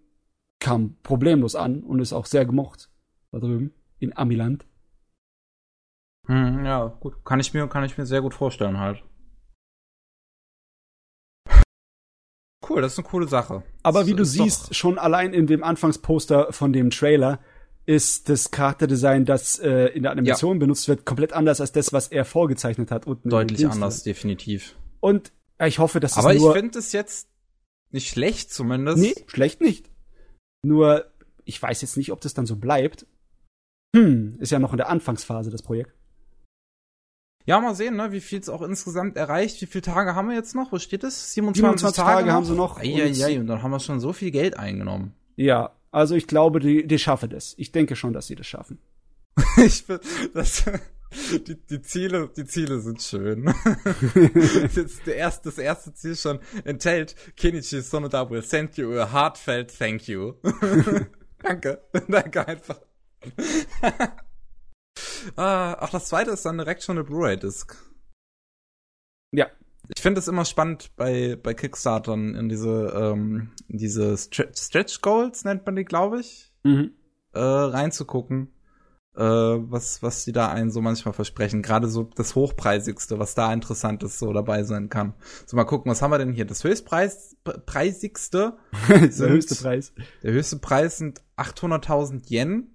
kam 0.64 0.96
problemlos 1.02 1.54
an 1.54 1.82
und 1.82 2.00
ist 2.00 2.12
auch 2.14 2.26
sehr 2.26 2.46
gemocht 2.46 2.90
da 3.32 3.38
drüben 3.38 3.72
in 3.98 4.16
Amiland. 4.16 4.66
Hm, 6.26 6.64
ja, 6.64 6.86
gut. 6.86 7.22
Kann 7.24 7.38
ich 7.40 7.52
mir, 7.52 7.68
kann 7.68 7.84
ich 7.84 7.98
mir 7.98 8.06
sehr 8.06 8.22
gut 8.22 8.32
vorstellen 8.34 8.78
halt. 8.78 9.02
Cool, 12.66 12.80
das 12.80 12.92
ist 12.94 12.98
eine 12.98 13.08
coole 13.08 13.28
Sache. 13.28 13.62
Aber 13.82 14.00
Das 14.00 14.08
wie 14.08 14.14
du 14.14 14.22
ist 14.22 14.38
doch- 14.38 14.44
siehst, 14.44 14.74
schon 14.74 14.98
allein 14.98 15.34
in 15.34 15.46
dem 15.46 15.62
Anfangsposter 15.62 16.52
von 16.52 16.72
dem 16.72 16.88
Trailer 16.90 17.40
ist 17.84 18.30
das 18.30 18.50
Charakterdesign, 18.50 19.26
das 19.26 19.58
äh, 19.58 19.88
in 19.88 20.02
der 20.04 20.12
Animation 20.12 20.58
benutzt 20.58 20.88
wird, 20.88 21.04
komplett 21.04 21.34
anders 21.34 21.60
als 21.60 21.72
das, 21.72 21.92
was 21.92 22.08
er 22.08 22.24
vorgezeichnet 22.24 22.90
hat. 22.90 23.06
Und 23.06 23.20
deutlich 23.30 23.66
anders, 23.68 24.02
definitiv. 24.02 24.76
Und 25.00 25.30
äh, 25.58 25.68
ich 25.68 25.78
hoffe, 25.78 26.00
dass 26.00 26.12
es 26.12 26.18
Aber 26.18 26.32
ich 26.34 26.42
finde 26.42 26.78
es 26.78 26.92
jetzt 26.92 27.28
nicht 27.90 28.08
schlecht 28.08 28.50
zumindest. 28.50 28.96
nee, 28.98 29.14
schlecht 29.26 29.60
nicht. 29.60 29.90
Nur, 30.64 31.06
ich 31.44 31.60
weiß 31.60 31.82
jetzt 31.82 31.96
nicht, 31.96 32.12
ob 32.12 32.20
das 32.20 32.34
dann 32.34 32.46
so 32.46 32.56
bleibt. 32.56 33.06
Hm, 33.94 34.36
ist 34.40 34.50
ja 34.50 34.58
noch 34.58 34.72
in 34.72 34.78
der 34.78 34.88
Anfangsphase 34.88 35.50
das 35.50 35.62
Projekt. 35.62 35.94
Ja, 37.46 37.60
mal 37.60 37.74
sehen, 37.74 37.96
ne, 37.96 38.10
wie 38.10 38.20
viel 38.20 38.40
es 38.40 38.48
auch 38.48 38.62
insgesamt 38.62 39.16
erreicht. 39.16 39.60
Wie 39.60 39.66
viele 39.66 39.82
Tage 39.82 40.14
haben 40.14 40.28
wir 40.28 40.34
jetzt 40.34 40.54
noch? 40.54 40.72
Wo 40.72 40.78
steht 40.78 41.04
es? 41.04 41.34
27, 41.34 41.80
27 41.80 42.02
Tage, 42.02 42.18
Tage 42.20 42.32
haben 42.32 42.46
sie 42.46 42.54
noch. 42.54 42.78
Eieiei, 42.78 43.38
und 43.38 43.46
dann 43.46 43.62
haben 43.62 43.70
wir 43.70 43.80
schon 43.80 44.00
so 44.00 44.14
viel 44.14 44.30
Geld 44.30 44.58
eingenommen. 44.58 45.14
Ja, 45.36 45.72
also 45.90 46.14
ich 46.14 46.26
glaube, 46.26 46.58
die, 46.58 46.86
die 46.86 46.98
schaffen 46.98 47.28
das. 47.28 47.54
Ich 47.58 47.70
denke 47.70 47.96
schon, 47.96 48.14
dass 48.14 48.26
sie 48.26 48.34
das 48.34 48.46
schaffen. 48.46 48.78
ich 49.58 49.84
das, 50.32 50.64
die, 51.46 51.56
die 51.66 51.82
Ziele, 51.82 52.30
die 52.36 52.44
Ziele 52.44 52.80
sind 52.80 53.00
schön. 53.02 53.44
das, 54.74 54.98
erste, 55.06 55.48
das 55.48 55.58
erste 55.58 55.94
Ziel 55.94 56.16
schon 56.16 56.40
enthält 56.64 57.14
Kenichi 57.36 57.80
Sonoda 57.80 58.28
will 58.30 58.42
send 58.42 58.76
you 58.76 58.98
a 58.98 59.12
heartfelt 59.12 59.76
thank 59.76 60.08
you. 60.08 60.34
Danke. 61.42 61.82
Danke 62.08 62.46
einfach. 62.48 62.80
ah, 65.36 65.76
ach, 65.80 65.90
das 65.90 66.06
zweite 66.06 66.30
ist 66.30 66.44
dann 66.44 66.58
direkt 66.58 66.82
schon 66.82 66.96
eine 66.96 67.04
Blu-ray-Disc. 67.04 67.76
Ja. 69.32 69.50
Ich 69.94 70.00
finde 70.00 70.20
es 70.20 70.28
immer 70.28 70.46
spannend 70.46 70.92
bei, 70.96 71.36
bei 71.36 71.52
Kickstartern 71.52 72.34
in 72.34 72.48
diese, 72.48 72.92
ähm, 72.96 73.50
diese 73.68 74.16
Stre 74.16 74.50
Stretch 74.56 75.02
Goals, 75.02 75.44
nennt 75.44 75.66
man 75.66 75.76
die, 75.76 75.84
glaube 75.84 76.20
ich, 76.20 76.50
Mhm. 76.62 76.92
äh, 77.34 77.38
reinzugucken, 77.40 78.53
äh, 79.16 79.20
was, 79.22 80.02
was 80.02 80.24
die 80.24 80.32
da 80.32 80.50
einen 80.50 80.70
so 80.70 80.80
manchmal 80.80 81.14
versprechen. 81.14 81.62
Gerade 81.62 81.88
so 81.88 82.04
das 82.04 82.34
Hochpreisigste, 82.34 83.18
was 83.18 83.34
da 83.34 83.52
Interessantes 83.52 84.18
so 84.18 84.32
dabei 84.32 84.62
sein 84.64 84.88
kann. 84.88 85.14
So 85.46 85.56
mal 85.56 85.64
gucken, 85.64 85.90
was 85.90 86.02
haben 86.02 86.10
wir 86.10 86.18
denn 86.18 86.32
hier? 86.32 86.44
Das 86.46 86.64
höchstpreisigste, 86.64 88.56
der 88.88 89.28
höchste 89.28 89.54
Preis. 89.54 89.92
der 90.22 90.32
höchste 90.32 90.56
Preis 90.58 90.98
sind 90.98 91.22
800.000 91.36 92.28
Yen. 92.30 92.70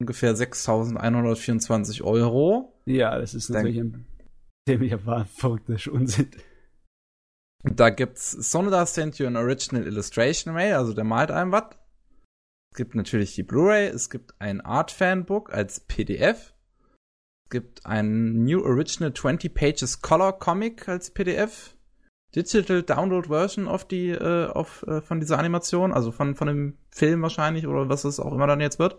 Ungefähr 0.00 0.34
6.124 0.36 2.02
Euro. 2.04 2.72
Ja, 2.86 3.18
das 3.18 3.34
ist 3.34 3.50
natürlich 3.50 3.78
ein 3.80 4.06
ziemlicher 4.68 5.04
wahr- 5.06 5.26
verrückter 5.26 5.76
Unsinn. 5.92 6.30
Da 7.64 7.90
gibt's 7.90 8.30
Sonoda 8.30 8.86
sent 8.86 9.18
you 9.18 9.26
an 9.26 9.36
original 9.36 9.84
illustration 9.84 10.54
mail, 10.54 10.74
also 10.74 10.92
der 10.94 11.02
malt 11.04 11.32
einem 11.32 11.50
was. 11.50 11.64
Es 12.72 12.76
gibt 12.76 12.94
natürlich 12.94 13.34
die 13.34 13.42
Blu-ray, 13.42 13.88
es 13.88 14.10
gibt 14.10 14.34
ein 14.40 14.60
Art 14.60 14.90
Fanbook 14.90 15.52
als 15.52 15.80
PDF. 15.80 16.54
Es 17.44 17.50
gibt 17.50 17.86
ein 17.86 18.44
New 18.44 18.62
Original 18.62 19.12
20 19.12 19.54
Pages 19.54 20.02
Color 20.02 20.38
Comic 20.38 20.88
als 20.88 21.10
PDF. 21.10 21.74
Digital 22.34 22.82
Download 22.82 23.28
Version 23.28 23.66
of 23.66 23.86
die, 23.86 24.10
äh, 24.10 24.46
auf, 24.48 24.84
äh, 24.86 25.00
von 25.00 25.18
dieser 25.18 25.38
Animation, 25.38 25.92
also 25.92 26.12
von, 26.12 26.34
von 26.34 26.46
dem 26.46 26.78
Film 26.90 27.22
wahrscheinlich 27.22 27.66
oder 27.66 27.88
was 27.88 28.04
es 28.04 28.20
auch 28.20 28.32
immer 28.32 28.46
dann 28.46 28.60
jetzt 28.60 28.78
wird. 28.78 28.98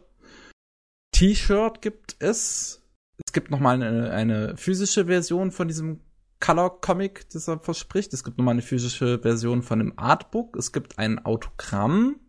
T-Shirt 1.11 1.81
gibt 1.81 2.15
es. 2.19 2.81
Es 3.25 3.33
gibt 3.33 3.51
nochmal 3.51 3.81
eine, 3.81 4.11
eine 4.11 4.57
physische 4.57 5.05
Version 5.05 5.51
von 5.51 5.67
diesem 5.67 6.01
Color 6.39 6.81
Comic, 6.81 7.29
das 7.31 7.47
er 7.47 7.59
verspricht. 7.59 8.13
Es 8.13 8.23
gibt 8.23 8.37
nochmal 8.37 8.53
eine 8.53 8.61
physische 8.61 9.19
Version 9.19 9.61
von 9.61 9.79
einem 9.79 9.93
Artbook. 9.97 10.55
Es 10.55 10.71
gibt 10.71 10.97
ein 10.97 11.23
Autogramm. 11.25 12.19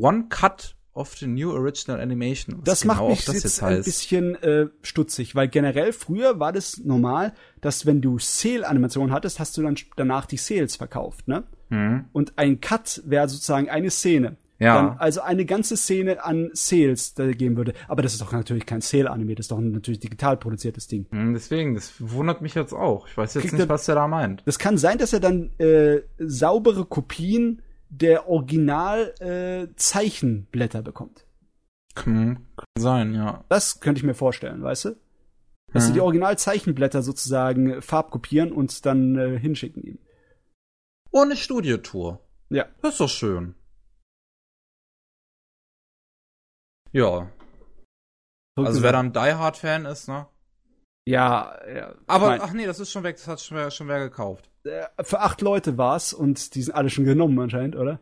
One 0.00 0.26
Cut 0.28 0.74
of 0.94 1.14
the 1.18 1.26
New 1.26 1.50
Original 1.52 2.00
Animation. 2.00 2.60
Das 2.64 2.80
genau 2.82 2.94
macht 2.94 3.02
auch 3.02 3.08
mich 3.10 3.24
das 3.26 3.42
jetzt 3.42 3.62
ein 3.62 3.82
bisschen 3.82 4.34
äh, 4.36 4.66
stutzig, 4.82 5.34
weil 5.34 5.48
generell 5.48 5.92
früher 5.92 6.40
war 6.40 6.52
das 6.52 6.78
normal, 6.78 7.34
dass 7.60 7.84
wenn 7.84 8.00
du 8.00 8.18
Sale-Animationen 8.18 9.12
hattest, 9.12 9.38
hast 9.38 9.56
du 9.58 9.62
dann 9.62 9.76
danach 9.96 10.24
die 10.26 10.38
Sales 10.38 10.76
verkauft, 10.76 11.28
ne? 11.28 11.44
Hm. 11.68 12.06
Und 12.12 12.38
ein 12.38 12.60
Cut 12.60 13.02
wäre 13.04 13.28
sozusagen 13.28 13.68
eine 13.68 13.90
Szene. 13.90 14.36
Ja. 14.58 14.74
Dann 14.76 14.96
also 14.98 15.20
eine 15.20 15.44
ganze 15.44 15.76
Szene 15.76 16.24
an 16.24 16.48
Sales 16.54 17.12
da 17.12 17.30
geben 17.30 17.58
würde. 17.58 17.74
Aber 17.88 18.00
das 18.00 18.14
ist 18.14 18.22
doch 18.22 18.32
natürlich 18.32 18.64
kein 18.64 18.80
Sale-Anime, 18.80 19.34
das 19.34 19.44
ist 19.44 19.50
doch 19.50 19.58
ein 19.58 19.72
natürlich 19.72 20.00
digital 20.00 20.38
produziertes 20.38 20.86
Ding. 20.86 21.04
Hm, 21.10 21.34
Deswegen, 21.34 21.74
das 21.74 21.92
wundert 21.98 22.40
mich 22.40 22.54
jetzt 22.54 22.72
auch. 22.72 23.06
Ich 23.06 23.14
weiß 23.18 23.34
jetzt 23.34 23.42
Kriegt 23.42 23.52
nicht, 23.52 23.62
er- 23.64 23.68
was 23.68 23.84
der 23.84 23.96
da 23.96 24.08
meint. 24.08 24.42
Das 24.46 24.58
kann 24.58 24.78
sein, 24.78 24.96
dass 24.96 25.12
er 25.12 25.20
dann 25.20 25.50
äh, 25.58 26.00
saubere 26.18 26.86
Kopien 26.86 27.60
der 27.88 28.28
Original 28.28 29.14
äh, 29.20 29.74
Zeichenblätter 29.76 30.82
bekommt. 30.82 31.26
Hm, 32.02 32.46
kann 32.56 32.66
sein, 32.78 33.14
ja. 33.14 33.44
Das 33.48 33.80
könnte 33.80 33.98
ich 34.00 34.04
mir 34.04 34.14
vorstellen, 34.14 34.62
weißt 34.62 34.86
du? 34.86 34.96
Dass 35.72 35.84
sie 35.84 35.90
Mhm. 35.90 35.94
die 35.94 36.00
Originalzeichenblätter 36.00 37.02
sozusagen 37.02 37.70
äh, 37.70 37.80
farbkopieren 37.82 38.52
und 38.52 38.84
dann 38.86 39.16
äh, 39.16 39.38
hinschicken 39.38 39.82
ihm. 39.82 39.98
Ohne 41.10 41.36
Studiotour. 41.36 42.20
Ja. 42.50 42.66
Das 42.82 42.92
ist 42.92 43.00
doch 43.00 43.08
schön. 43.08 43.54
Ja. 46.92 47.30
Also 48.56 48.82
wer 48.82 48.92
dann 48.92 49.12
Die 49.12 49.18
Hard 49.18 49.56
Fan 49.56 49.84
ist, 49.86 50.08
ne? 50.08 50.26
Ja, 51.08 51.54
ja. 51.72 51.94
Aber, 52.08 52.34
ich 52.34 52.40
mein, 52.40 52.48
ach 52.48 52.52
nee, 52.52 52.66
das 52.66 52.80
ist 52.80 52.90
schon 52.90 53.04
weg, 53.04 53.16
das 53.16 53.28
hat 53.28 53.40
schon 53.40 53.56
wer, 53.56 53.70
schon 53.70 53.86
wer 53.88 54.00
gekauft. 54.00 54.50
äh, 54.64 54.86
für 55.04 55.20
acht 55.20 55.40
Leute 55.40 55.78
war's 55.78 56.12
und 56.12 56.54
die 56.54 56.62
sind 56.62 56.74
alle 56.74 56.90
schon 56.90 57.04
genommen 57.04 57.38
anscheinend, 57.38 57.76
oder? 57.76 58.00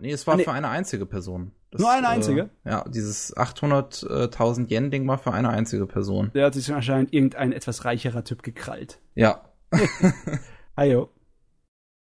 Nee, 0.00 0.12
es 0.12 0.26
war 0.26 0.36
Nee. 0.36 0.44
für 0.44 0.52
eine 0.52 0.68
einzige 0.68 1.06
Person. 1.06 1.52
Das, 1.70 1.80
Nur 1.80 1.90
eine 1.90 2.08
einzige? 2.08 2.50
Äh, 2.64 2.70
ja, 2.70 2.84
dieses 2.88 3.36
800.000 3.36 4.70
Yen-Ding 4.70 5.06
war 5.08 5.18
für 5.18 5.32
eine 5.32 5.48
einzige 5.48 5.86
Person. 5.86 6.30
Der 6.34 6.46
hat 6.46 6.54
sich 6.54 6.72
anscheinend 6.72 7.12
irgendein 7.12 7.52
etwas 7.52 7.84
reicherer 7.84 8.22
Typ 8.22 8.42
gekrallt. 8.44 9.00
Ja. 9.16 9.42
Ayo. 10.76 11.10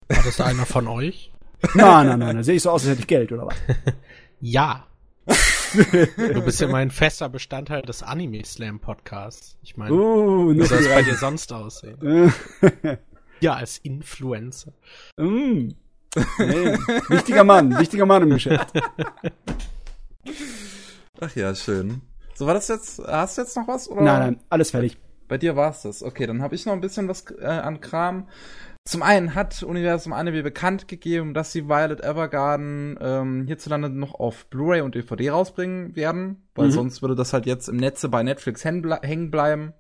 War 0.09 0.23
das 0.25 0.41
einer 0.41 0.67
von 0.67 0.89
euch? 0.89 1.33
Nein, 1.75 2.09
nein, 2.09 2.19
nein, 2.19 2.37
da 2.37 2.43
sehe 2.43 2.57
ich 2.57 2.63
so 2.63 2.71
aus, 2.71 2.83
als 2.83 2.91
hätte 2.91 3.01
ich 3.03 3.07
Geld, 3.07 3.31
oder 3.31 3.47
was? 3.47 3.55
Ja. 4.41 4.89
Du 5.73 6.43
bist 6.43 6.61
ja 6.61 6.69
mein 6.69 6.91
fester 6.91 7.29
Bestandteil 7.29 7.83
des 7.83 8.03
Anime 8.03 8.45
Slam 8.45 8.81
Podcasts. 8.81 9.57
Ich 9.63 9.77
meine, 9.77 9.95
Uh, 9.95 10.55
wie 10.55 10.67
soll 10.67 10.79
es 10.81 10.89
bei 10.89 11.03
dir 11.03 11.17
sonst 11.17 11.53
aussehen? 11.53 12.33
Ja, 13.41 13.55
als 13.55 13.79
Influencer. 13.79 14.73
Mm. 15.17 15.71
Nee, 16.39 16.79
wichtiger 17.09 17.43
Mann, 17.43 17.77
wichtiger 17.77 18.07
Mann 18.07 18.23
im 18.23 18.31
Geschäft. 18.31 18.69
Ach 21.21 21.35
ja, 21.35 21.53
schön. 21.55 22.03
So, 22.35 22.47
war 22.47 22.55
das 22.55 22.69
jetzt, 22.69 23.01
hast 23.05 23.39
du 23.39 23.43
jetzt 23.43 23.57
noch 23.57 23.67
was? 23.67 23.89
Oder? 23.89 24.03
Nein, 24.03 24.21
nein, 24.21 24.41
alles 24.49 24.71
fertig. 24.71 24.97
Bei 25.27 25.39
dir 25.39 25.57
war's 25.57 25.83
das. 25.83 26.05
Okay, 26.05 26.27
dann 26.27 26.41
habe 26.41 26.55
ich 26.55 26.67
noch 26.67 26.73
ein 26.73 26.81
bisschen 26.81 27.09
was 27.09 27.25
äh, 27.41 27.47
an 27.47 27.81
Kram. 27.81 28.29
Zum 28.85 29.03
einen 29.03 29.35
hat 29.37 29.63
Universum 29.63 30.13
Anime 30.13 30.43
bekannt 30.43 30.89
gegeben, 30.89 31.35
dass 31.35 31.53
sie 31.53 31.69
Violet 31.69 32.01
Evergarden 32.03 32.99
ähm, 33.01 33.47
hierzulande 33.47 33.89
noch 33.89 34.15
auf 34.15 34.47
Blu-ray 34.47 34.81
und 34.81 34.97
DVD 34.97 35.31
rausbringen 35.31 35.95
werden, 35.95 36.49
weil 36.55 36.67
Mhm. 36.67 36.73
sonst 36.73 37.01
würde 37.01 37.15
das 37.15 37.33
halt 37.33 37.47
jetzt 37.47 37.69
im 37.69 37.77
Netze 37.77 38.09
bei 38.09 38.23
Netflix 38.25 38.65
hängen 38.65 38.83
ble 38.83 38.99
hängen 39.03 39.31
bleiben. 39.31 39.73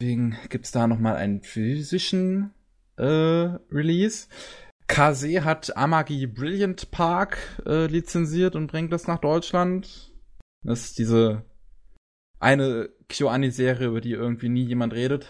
Deswegen 0.00 0.36
gibt's 0.48 0.72
da 0.72 0.86
noch 0.88 0.98
mal 0.98 1.14
einen 1.14 1.42
physischen 1.42 2.52
äh, 2.96 3.04
Release. 3.70 4.26
KZ 4.88 5.44
hat 5.44 5.76
Amagi 5.76 6.26
Brilliant 6.26 6.90
Park 6.90 7.38
äh, 7.66 7.86
lizenziert 7.86 8.56
und 8.56 8.66
bringt 8.66 8.92
das 8.92 9.06
nach 9.06 9.20
Deutschland. 9.20 10.12
Das 10.64 10.80
ist 10.86 10.98
diese 10.98 11.44
eine 12.40 12.88
KyoAni-Serie, 13.08 13.86
über 13.86 14.00
die 14.00 14.12
irgendwie 14.12 14.48
nie 14.48 14.64
jemand 14.64 14.92
redet. 14.92 15.26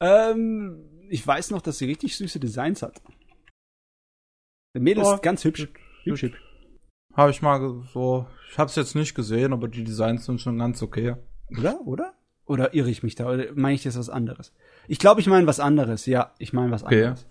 Ähm, 0.00 0.91
ich 1.12 1.26
weiß 1.26 1.50
noch, 1.50 1.60
dass 1.60 1.78
sie 1.78 1.84
richtig 1.86 2.16
süße 2.16 2.40
Designs 2.40 2.82
hat. 2.82 3.00
Der 4.74 4.80
Mädel 4.80 5.04
Oh, 5.04 5.12
ist 5.14 5.22
ganz 5.22 5.44
hübsch. 5.44 5.68
Hübsch, 6.04 6.22
hübsch. 6.22 6.40
Habe 7.14 7.30
ich 7.30 7.42
mal 7.42 7.82
so, 7.92 8.26
ich 8.50 8.58
habe 8.58 8.70
es 8.70 8.76
jetzt 8.76 8.94
nicht 8.94 9.14
gesehen, 9.14 9.52
aber 9.52 9.68
die 9.68 9.84
Designs 9.84 10.24
sind 10.24 10.40
schon 10.40 10.58
ganz 10.58 10.82
okay. 10.82 11.16
Oder? 11.50 11.80
Oder? 11.82 12.14
Oder 12.46 12.72
irre 12.74 12.88
ich 12.90 13.02
mich 13.02 13.14
da? 13.14 13.28
Oder 13.30 13.52
meine 13.54 13.74
ich 13.74 13.82
das 13.82 13.98
was 13.98 14.08
anderes? 14.08 14.54
Ich 14.88 14.98
glaube, 14.98 15.20
ich 15.20 15.26
meine 15.26 15.46
was 15.46 15.60
anderes. 15.60 16.06
Ja, 16.06 16.34
ich 16.38 16.54
meine 16.54 16.70
was 16.70 16.82
Okay. 16.82 17.04
anderes. 17.04 17.26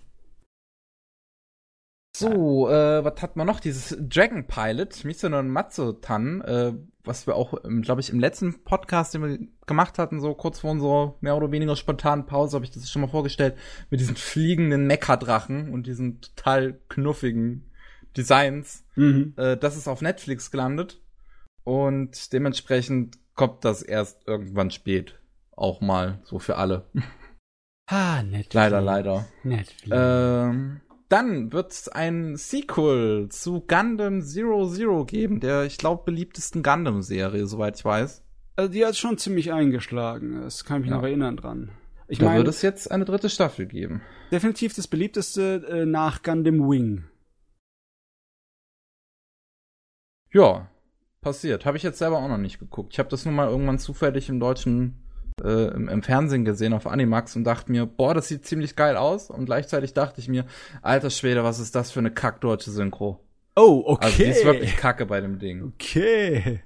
So, 2.14 2.68
äh, 2.68 3.04
was 3.04 3.22
hat 3.22 3.36
man 3.36 3.46
noch? 3.46 3.60
Dieses 3.60 3.96
Dragon 3.98 4.46
Pilot, 4.46 5.04
Misono 5.04 5.42
Matsutan, 5.42 6.42
äh, 6.42 6.74
was 7.04 7.26
wir 7.26 7.36
auch, 7.36 7.54
glaube 7.80 8.00
ich, 8.00 8.10
im 8.10 8.20
letzten 8.20 8.62
Podcast, 8.64 9.14
den 9.14 9.22
wir 9.22 9.38
gemacht 9.66 9.98
hatten, 9.98 10.20
so 10.20 10.34
kurz 10.34 10.60
vor 10.60 10.72
unserer 10.72 11.16
mehr 11.20 11.36
oder 11.36 11.50
weniger 11.50 11.74
spontanen 11.74 12.26
Pause, 12.26 12.56
habe 12.56 12.66
ich 12.66 12.70
das 12.70 12.90
schon 12.90 13.02
mal 13.02 13.08
vorgestellt, 13.08 13.56
mit 13.90 14.00
diesen 14.00 14.16
fliegenden 14.16 14.86
Mecha-Drachen 14.86 15.72
und 15.72 15.86
diesen 15.86 16.20
total 16.20 16.80
knuffigen 16.88 17.70
Designs. 18.16 18.84
Mhm. 18.94 19.32
Äh, 19.36 19.56
das 19.56 19.76
ist 19.76 19.88
auf 19.88 20.02
Netflix 20.02 20.50
gelandet 20.50 21.00
und 21.64 22.32
dementsprechend 22.32 23.18
kommt 23.34 23.64
das 23.64 23.82
erst 23.82 24.28
irgendwann 24.28 24.70
spät. 24.70 25.18
Auch 25.56 25.80
mal 25.80 26.20
so 26.24 26.38
für 26.38 26.56
alle. 26.56 26.86
Ah, 27.86 28.22
Netflix. 28.22 28.54
leider, 28.54 28.80
leider. 28.80 29.26
Netflix. 29.42 29.90
Ähm, 29.90 30.80
dann 31.12 31.52
wird 31.52 31.70
es 31.72 31.88
ein 31.88 32.36
Sequel 32.36 33.28
zu 33.28 33.60
Gundam 33.60 34.22
Zero 34.22 34.66
Zero 34.68 35.04
geben, 35.04 35.40
der, 35.40 35.64
ich 35.64 35.76
glaube, 35.78 36.04
beliebtesten 36.04 36.62
Gundam-Serie, 36.62 37.46
soweit 37.46 37.76
ich 37.78 37.84
weiß. 37.84 38.24
also 38.56 38.72
die 38.72 38.84
hat 38.84 38.96
schon 38.96 39.18
ziemlich 39.18 39.52
eingeschlagen. 39.52 40.40
Das 40.42 40.64
kann 40.64 40.78
ich 40.78 40.82
mich 40.82 40.90
Ja. 40.90 40.96
noch 40.96 41.04
erinnern 41.04 41.36
dran. 41.36 41.70
Ich 42.08 42.18
da 42.18 42.26
meine, 42.26 42.38
wird 42.38 42.48
es 42.48 42.62
jetzt 42.62 42.90
eine 42.90 43.04
dritte 43.04 43.28
Staffel 43.30 43.66
geben. 43.66 44.02
definitiv 44.30 44.74
das 44.74 44.88
beliebteste 44.88 45.66
äh, 45.68 45.86
nach 45.86 46.22
Gundam 46.22 46.68
Wing. 46.68 47.04
Ja, 50.32 50.68
passiert. 51.20 51.66
Habe 51.66 51.76
ich 51.76 51.82
jetzt 51.82 51.98
selber 51.98 52.18
auch 52.18 52.28
noch 52.28 52.38
nicht 52.38 52.58
geguckt. 52.58 52.92
Ich 52.94 52.98
habe 52.98 53.08
das 53.10 53.24
nur 53.24 53.34
mal 53.34 53.48
irgendwann 53.48 53.78
zufällig 53.78 54.28
im 54.28 54.40
deutschen 54.40 55.01
äh, 55.42 55.74
im, 55.74 55.88
im, 55.88 56.02
Fernsehen 56.02 56.44
gesehen 56.44 56.72
auf 56.72 56.86
Animax 56.86 57.36
und 57.36 57.44
dachte 57.44 57.70
mir, 57.70 57.86
boah, 57.86 58.14
das 58.14 58.28
sieht 58.28 58.46
ziemlich 58.46 58.76
geil 58.76 58.96
aus. 58.96 59.30
Und 59.30 59.46
gleichzeitig 59.46 59.94
dachte 59.94 60.20
ich 60.20 60.28
mir, 60.28 60.46
alter 60.82 61.10
Schwede, 61.10 61.44
was 61.44 61.58
ist 61.58 61.74
das 61.74 61.90
für 61.90 62.00
eine 62.00 62.10
kackdeutsche 62.10 62.70
Synchro? 62.70 63.20
Oh, 63.56 63.82
okay. 63.86 64.04
Also 64.04 64.16
die 64.16 64.30
ist 64.30 64.44
wirklich 64.44 64.76
kacke 64.76 65.06
bei 65.06 65.20
dem 65.20 65.38
Ding. 65.38 65.72
Okay. 65.74 66.62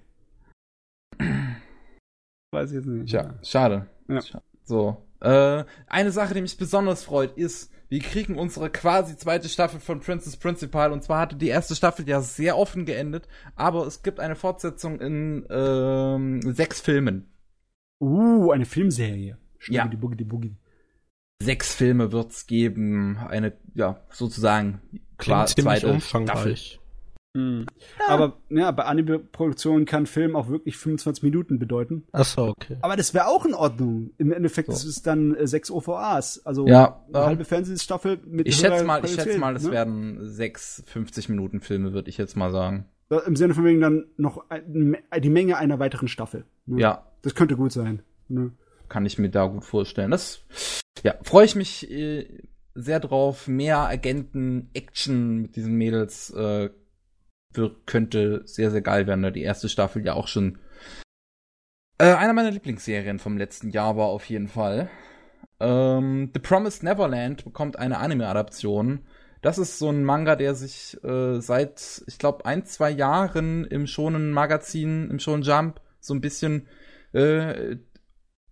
Weiß 2.53 2.71
ich 2.71 2.77
jetzt 2.77 2.87
nicht. 2.87 3.13
Ja, 3.13 3.35
schade. 3.43 3.87
Ja. 4.09 4.21
So. 4.65 5.03
Äh, 5.21 5.65
eine 5.87 6.11
Sache, 6.13 6.35
die 6.35 6.43
mich 6.43 6.57
besonders 6.57 7.03
freut, 7.03 7.37
ist, 7.37 7.73
wir 7.89 8.01
kriegen 8.01 8.37
unsere 8.37 8.71
quasi 8.71 9.17
zweite 9.17 9.49
Staffel 9.49 9.81
von 9.81 10.01
Princess 10.01 10.37
Principal. 10.37 10.93
Und 10.93 11.03
zwar 11.03 11.21
hatte 11.21 11.37
die 11.37 11.49
erste 11.49 11.75
Staffel 11.75 12.09
ja 12.09 12.21
sehr 12.21 12.57
offen 12.57 12.85
geendet, 12.85 13.29
aber 13.55 13.87
es 13.87 14.03
gibt 14.03 14.21
eine 14.21 14.37
Fortsetzung 14.37 15.01
in 15.01 15.47
ähm, 15.51 16.41
sechs 16.43 16.81
Filmen. 16.81 17.31
Uh, 18.01 18.51
eine 18.51 18.65
Filmserie. 18.65 19.39
Ja. 19.69 19.87
Boogie, 19.87 20.25
Boogie. 20.25 20.57
Sechs 21.43 21.75
Filme 21.75 22.13
wird's 22.13 22.47
geben. 22.47 23.19
Eine, 23.19 23.53
ja, 23.75 24.01
sozusagen 24.11 24.81
Klingt 25.19 25.49
zweite 25.49 25.89
umfangreich. 25.89 26.73
Staffel. 26.73 26.87
Mhm. 27.37 27.67
Ja. 27.99 28.09
Aber 28.09 28.39
ja, 28.49 28.71
bei 28.71 28.85
Anime-Produktionen 28.85 29.85
kann 29.85 30.07
Film 30.07 30.35
auch 30.35 30.49
wirklich 30.49 30.79
25 30.79 31.23
Minuten 31.23 31.59
bedeuten. 31.59 32.05
Ach 32.13 32.25
so, 32.25 32.45
okay. 32.45 32.79
Aber 32.81 32.97
das 32.97 33.13
wäre 33.13 33.27
auch 33.27 33.45
in 33.45 33.55
Ordnung. 33.55 34.11
Im 34.17 34.33
Endeffekt 34.33 34.69
so. 34.69 34.75
ist 34.75 34.85
es 34.85 35.03
dann 35.03 35.35
äh, 35.35 35.47
sechs 35.47 35.71
OVAs. 35.71 36.45
Also 36.47 36.67
ja, 36.67 37.05
eine 37.09 37.27
halbe 37.27 37.45
Fernsehstaffel 37.45 38.21
mit 38.27 38.49
Ich 38.49 38.57
schätze 38.57 38.85
mal, 38.85 39.05
ich 39.05 39.13
schätze 39.15 39.39
mal, 39.39 39.55
es 39.55 39.65
ne? 39.65 39.71
werden 39.71 40.19
sechs 40.25 40.83
50 40.87 41.29
Minuten 41.29 41.61
Filme, 41.61 41.93
würde 41.93 42.09
ich 42.09 42.17
jetzt 42.17 42.37
mal 42.37 42.51
sagen. 42.51 42.87
Im 43.27 43.37
Sinne 43.37 43.55
von 43.55 43.65
wegen 43.65 43.81
dann 43.81 44.07
noch 44.17 44.45
die 44.67 45.31
Menge 45.31 45.59
einer 45.59 45.79
weiteren 45.79 46.09
Staffel. 46.09 46.45
Ne? 46.65 46.81
Ja. 46.81 47.05
Das 47.27 47.35
könnte 47.35 47.57
gut 47.57 47.73
sein. 47.73 48.05
Ne? 48.29 48.53
Kann 48.89 49.05
ich 49.05 49.19
mir 49.19 49.29
da 49.29 49.47
gut 49.47 49.65
vorstellen. 49.65 50.13
Das, 50.13 50.45
ja, 51.03 51.17
freue 51.23 51.45
ich 51.45 51.57
mich 51.57 51.91
äh, 51.91 52.25
sehr 52.77 53.01
drauf. 53.01 53.49
Mehr 53.49 53.79
Agenten, 53.79 54.71
Action 54.75 55.43
mit 55.43 55.57
diesen 55.57 55.75
Mädels 55.75 56.31
äh, 56.31 56.71
wird, 57.53 57.85
könnte 57.89 58.43
sehr, 58.45 58.71
sehr 58.71 58.81
geil 58.81 59.09
werden, 59.09 59.23
da 59.23 59.33
die 59.33 59.43
erste 59.43 59.69
Staffel 59.69 60.07
ja 60.07 60.15
auch 60.15 60.29
schon 60.29 60.61
äh, 61.99 62.13
einer 62.13 62.33
meiner 62.33 62.53
Lieblingsserien 62.53 63.19
vom 63.19 63.37
letzten 63.37 63.71
Jahr 63.71 63.97
war 63.97 64.07
auf 64.07 64.27
jeden 64.27 64.47
Fall. 64.47 64.89
Ähm, 65.59 66.31
The 66.33 66.39
Promised 66.39 66.85
Neverland 66.85 67.43
bekommt 67.43 67.77
eine 67.77 67.99
Anime-Adaption. 67.99 69.01
Das 69.43 69.59
ist 69.59 69.81
so 69.81 69.91
ein 69.91 70.05
Manga, 70.05 70.37
der 70.37 70.55
sich 70.55 70.97
äh, 71.03 71.41
seit, 71.41 72.05
ich 72.07 72.21
glaube, 72.21 72.47
ein, 72.47 72.65
zwei 72.67 72.91
Jahren 72.91 73.65
im 73.65 73.89
schonen 73.89 74.31
Magazin, 74.31 75.11
im 75.11 75.19
schonen 75.19 75.43
Jump 75.43 75.81
so 75.99 76.15
ein 76.15 76.21
bisschen 76.21 76.69
äh, 77.13 77.77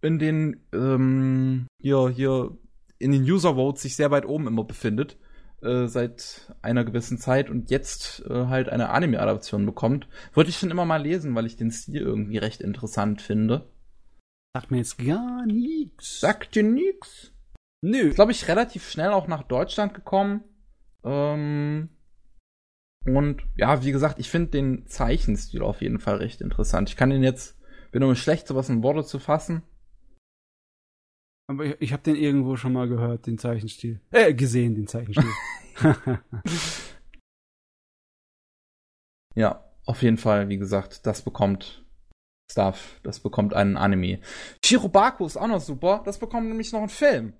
in 0.00 0.18
den 0.18 0.66
ähm, 0.72 1.66
hier, 1.80 2.08
hier 2.08 2.56
in 2.98 3.12
den 3.12 3.22
User 3.22 3.54
Votes 3.54 3.82
sich 3.82 3.96
sehr 3.96 4.10
weit 4.10 4.26
oben 4.26 4.46
immer 4.46 4.64
befindet. 4.64 5.18
Äh, 5.64 5.86
seit 5.86 6.54
einer 6.60 6.84
gewissen 6.84 7.16
Zeit 7.16 7.48
und 7.48 7.70
jetzt 7.70 8.22
äh, 8.28 8.46
halt 8.48 8.68
eine 8.68 8.90
Anime-Adaption 8.90 9.64
bekommt. 9.64 10.06
Wollte 10.34 10.50
ich 10.50 10.58
schon 10.58 10.70
immer 10.70 10.84
mal 10.84 11.02
lesen, 11.02 11.34
weil 11.34 11.46
ich 11.46 11.56
den 11.56 11.70
Stil 11.70 12.02
irgendwie 12.02 12.36
recht 12.36 12.60
interessant 12.60 13.22
finde. 13.22 13.72
Sagt 14.54 14.70
mir 14.70 14.76
jetzt 14.76 14.98
gar 14.98 15.46
nichts. 15.46 16.20
Sagt 16.20 16.54
dir 16.54 16.64
nix? 16.64 17.32
Nö. 17.80 18.10
Glaube 18.10 18.32
ich, 18.32 18.46
relativ 18.46 18.90
schnell 18.90 19.10
auch 19.10 19.26
nach 19.26 19.42
Deutschland 19.42 19.94
gekommen. 19.94 20.44
Ähm, 21.02 21.88
und 23.06 23.42
ja, 23.56 23.82
wie 23.82 23.92
gesagt, 23.92 24.18
ich 24.18 24.28
finde 24.28 24.50
den 24.50 24.86
Zeichenstil 24.86 25.62
auf 25.62 25.80
jeden 25.80 25.98
Fall 25.98 26.16
recht 26.16 26.42
interessant. 26.42 26.90
Ich 26.90 26.96
kann 26.96 27.08
den 27.08 27.22
jetzt, 27.22 27.58
bin 27.94 28.02
nur 28.02 28.16
schlecht, 28.16 28.48
sowas 28.48 28.68
in 28.68 28.82
Worte 28.82 29.04
zu 29.04 29.20
fassen. 29.20 29.62
Aber 31.48 31.64
ich, 31.64 31.76
ich 31.78 31.92
habe 31.92 32.02
den 32.02 32.16
irgendwo 32.16 32.56
schon 32.56 32.72
mal 32.72 32.88
gehört, 32.88 33.28
den 33.28 33.38
Zeichenstil. 33.38 34.00
Äh, 34.10 34.34
gesehen, 34.34 34.74
den 34.74 34.88
Zeichenstil. 34.88 35.30
ja, 39.36 39.64
auf 39.86 40.02
jeden 40.02 40.16
Fall, 40.16 40.48
wie 40.48 40.58
gesagt, 40.58 41.06
das 41.06 41.22
bekommt 41.22 41.86
Stuff, 42.50 42.98
das 43.04 43.20
bekommt 43.20 43.54
einen 43.54 43.76
Anime. 43.76 44.18
Shirobaku 44.64 45.24
ist 45.24 45.36
auch 45.36 45.46
noch 45.46 45.60
super, 45.60 46.02
das 46.04 46.18
bekommt 46.18 46.48
nämlich 46.48 46.72
noch 46.72 46.80
einen 46.80 46.88
Film. 46.88 47.34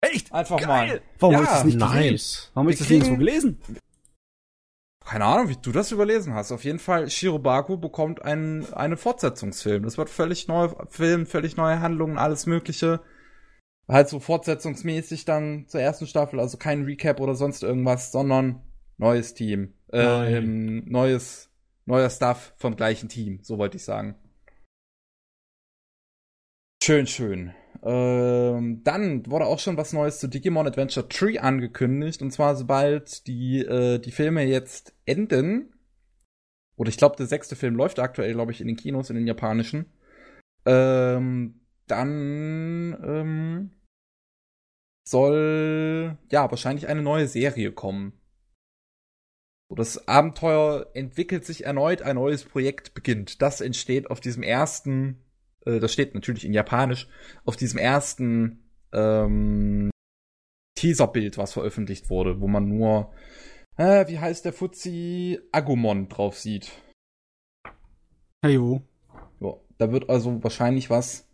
Echt? 0.00 0.32
Einfach 0.32 0.58
Geil. 0.58 0.66
mal. 0.66 1.02
Warum 1.18 1.34
ja, 1.34 1.40
habe 1.40 1.46
ich 1.46 1.52
das 1.52 1.64
nicht 1.64 1.78
nice. 1.78 2.50
Warum 2.54 2.66
habe 2.66 2.72
ich 2.72 2.78
das 2.78 2.88
nirgendwo 2.88 3.16
gelesen? 3.18 3.60
Keine 5.12 5.26
Ahnung, 5.26 5.50
wie 5.50 5.56
du 5.60 5.72
das 5.72 5.92
überlesen 5.92 6.32
hast. 6.32 6.52
Auf 6.52 6.64
jeden 6.64 6.78
Fall, 6.78 7.10
Shirobaku 7.10 7.76
bekommt 7.76 8.22
einen, 8.22 8.72
einen 8.72 8.96
Fortsetzungsfilm. 8.96 9.82
Das 9.82 9.98
wird 9.98 10.08
völlig 10.08 10.48
neuer 10.48 10.86
Film, 10.88 11.26
völlig 11.26 11.58
neue 11.58 11.80
Handlungen, 11.80 12.16
alles 12.16 12.46
Mögliche. 12.46 13.02
Halt 13.86 14.08
so 14.08 14.20
fortsetzungsmäßig 14.20 15.26
dann 15.26 15.66
zur 15.68 15.82
ersten 15.82 16.06
Staffel, 16.06 16.40
also 16.40 16.56
kein 16.56 16.84
Recap 16.84 17.20
oder 17.20 17.34
sonst 17.34 17.62
irgendwas, 17.62 18.10
sondern 18.10 18.62
neues 18.96 19.34
Team. 19.34 19.74
Äh, 19.92 20.38
ähm, 20.38 20.86
neues, 20.86 21.50
neuer 21.84 22.08
Stuff 22.08 22.54
vom 22.56 22.74
gleichen 22.74 23.10
Team, 23.10 23.40
so 23.42 23.58
wollte 23.58 23.76
ich 23.76 23.84
sagen. 23.84 24.14
Schön, 26.82 27.06
schön. 27.06 27.52
Ähm, 27.82 28.82
dann 28.84 29.26
wurde 29.30 29.46
auch 29.46 29.58
schon 29.58 29.76
was 29.76 29.92
Neues 29.92 30.20
zu 30.20 30.28
Digimon 30.28 30.66
Adventure 30.66 31.08
Tree 31.08 31.38
angekündigt. 31.38 32.22
Und 32.22 32.30
zwar, 32.30 32.56
sobald 32.56 33.26
die, 33.26 33.60
äh, 33.60 33.98
die 33.98 34.12
Filme 34.12 34.44
jetzt 34.44 34.94
enden, 35.04 35.72
oder 36.76 36.88
ich 36.88 36.96
glaube, 36.96 37.16
der 37.16 37.26
sechste 37.26 37.56
Film 37.56 37.76
läuft 37.76 37.98
aktuell, 37.98 38.32
glaube 38.32 38.52
ich, 38.52 38.60
in 38.60 38.66
den 38.66 38.76
Kinos, 38.76 39.10
in 39.10 39.16
den 39.16 39.26
japanischen, 39.26 39.86
ähm, 40.66 41.60
dann 41.86 42.96
ähm, 43.04 43.70
soll 45.06 46.16
ja 46.30 46.50
wahrscheinlich 46.50 46.88
eine 46.88 47.02
neue 47.02 47.28
Serie 47.28 47.72
kommen. 47.72 48.12
Das 49.74 50.06
Abenteuer 50.06 50.90
entwickelt 50.92 51.46
sich 51.46 51.64
erneut, 51.64 52.02
ein 52.02 52.16
neues 52.16 52.44
Projekt 52.44 52.92
beginnt. 52.94 53.40
Das 53.40 53.62
entsteht 53.62 54.10
auf 54.10 54.20
diesem 54.20 54.42
ersten 54.42 55.24
äh, 55.66 55.80
das 55.80 55.92
steht 55.92 56.14
natürlich 56.14 56.44
in 56.44 56.52
Japanisch, 56.52 57.08
auf 57.44 57.56
diesem 57.56 57.78
ersten 57.78 58.62
ähm, 58.92 59.90
Teaserbild, 60.76 61.38
was 61.38 61.52
veröffentlicht 61.52 62.10
wurde, 62.10 62.40
wo 62.40 62.48
man 62.48 62.68
nur, 62.68 63.12
äh, 63.76 64.06
wie 64.08 64.18
heißt 64.18 64.44
der 64.44 64.52
Fuzzi, 64.52 65.38
Agumon 65.52 66.08
drauf 66.08 66.38
sieht. 66.38 66.72
Heyo. 68.44 68.82
Ja, 69.40 69.54
da 69.78 69.92
wird 69.92 70.10
also 70.10 70.42
wahrscheinlich 70.42 70.90
was 70.90 71.28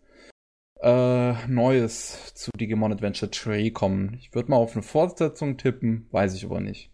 äh, 0.80 1.46
Neues 1.46 2.34
zu 2.34 2.50
Digimon 2.56 2.92
Adventure 2.92 3.30
3 3.30 3.70
kommen. 3.70 4.14
Ich 4.20 4.34
würde 4.34 4.50
mal 4.50 4.56
auf 4.56 4.74
eine 4.74 4.82
Fortsetzung 4.82 5.56
tippen, 5.56 6.06
weiß 6.10 6.34
ich 6.34 6.44
aber 6.44 6.60
nicht. 6.60 6.90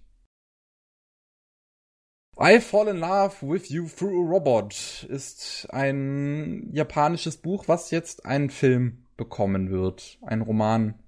I 2.37 2.61
Fall 2.61 2.89
in 2.89 2.99
Love 2.99 3.43
with 3.43 3.71
You 3.71 3.87
Through 3.87 4.27
a 4.27 4.29
Robot 4.29 5.07
ist 5.09 5.69
ein 5.71 6.69
japanisches 6.73 7.37
Buch, 7.37 7.69
was 7.69 7.93
jetzt 7.93 8.27
einen 8.27 8.51
Film 8.51 9.05
bekommen 9.17 9.71
wird. 9.71 10.19
Ein 10.23 10.41
Roman, 10.41 10.99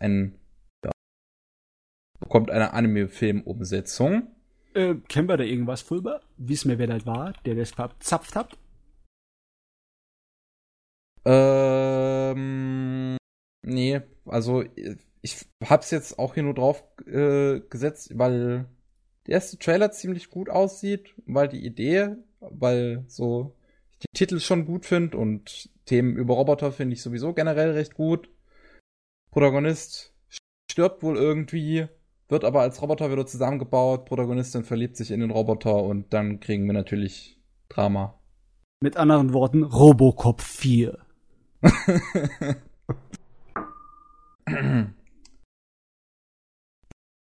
ein 0.00 0.36
ja, 0.84 0.90
bekommt 2.18 2.50
eine 2.50 2.72
Anime-Film-Umsetzung. 2.72 4.26
Äh, 4.74 4.96
kennen 5.08 5.28
wir 5.28 5.36
da 5.36 5.44
irgendwas 5.44 5.86
drüber? 5.86 6.22
Wissen 6.38 6.70
wir, 6.70 6.78
wer 6.78 6.88
das 6.88 7.06
war, 7.06 7.34
der 7.44 7.54
das 7.54 7.70
verzapft 7.70 8.34
hat? 8.34 8.58
Ähm, 11.24 13.16
nee, 13.62 14.00
also 14.26 14.64
ich 15.22 15.46
hab's 15.64 15.92
jetzt 15.92 16.18
auch 16.18 16.34
hier 16.34 16.42
nur 16.42 16.54
drauf 16.54 16.82
äh, 17.06 17.60
gesetzt, 17.60 18.18
weil 18.18 18.66
der 19.26 19.34
erste 19.34 19.58
Trailer 19.58 19.90
ziemlich 19.90 20.30
gut 20.30 20.48
aussieht, 20.48 21.14
weil 21.26 21.48
die 21.48 21.64
Idee, 21.64 22.16
weil 22.40 23.04
so 23.08 23.54
ich 23.92 23.98
die 24.00 24.06
Titel 24.14 24.40
schon 24.40 24.66
gut 24.66 24.86
finde 24.86 25.16
und 25.16 25.70
Themen 25.86 26.16
über 26.16 26.34
Roboter 26.34 26.72
finde 26.72 26.94
ich 26.94 27.02
sowieso 27.02 27.32
generell 27.32 27.70
recht 27.70 27.94
gut. 27.94 28.30
Protagonist 29.30 30.12
stirbt 30.70 31.02
wohl 31.02 31.16
irgendwie, 31.16 31.88
wird 32.28 32.44
aber 32.44 32.60
als 32.60 32.82
Roboter 32.82 33.10
wieder 33.10 33.26
zusammengebaut. 33.26 34.06
Protagonistin 34.06 34.64
verliebt 34.64 34.96
sich 34.96 35.10
in 35.10 35.20
den 35.20 35.30
Roboter 35.30 35.82
und 35.82 36.12
dann 36.12 36.40
kriegen 36.40 36.66
wir 36.66 36.72
natürlich 36.72 37.38
Drama. 37.68 38.18
Mit 38.82 38.96
anderen 38.96 39.32
Worten, 39.32 39.62
Robocop 39.62 40.42
4. 40.42 40.98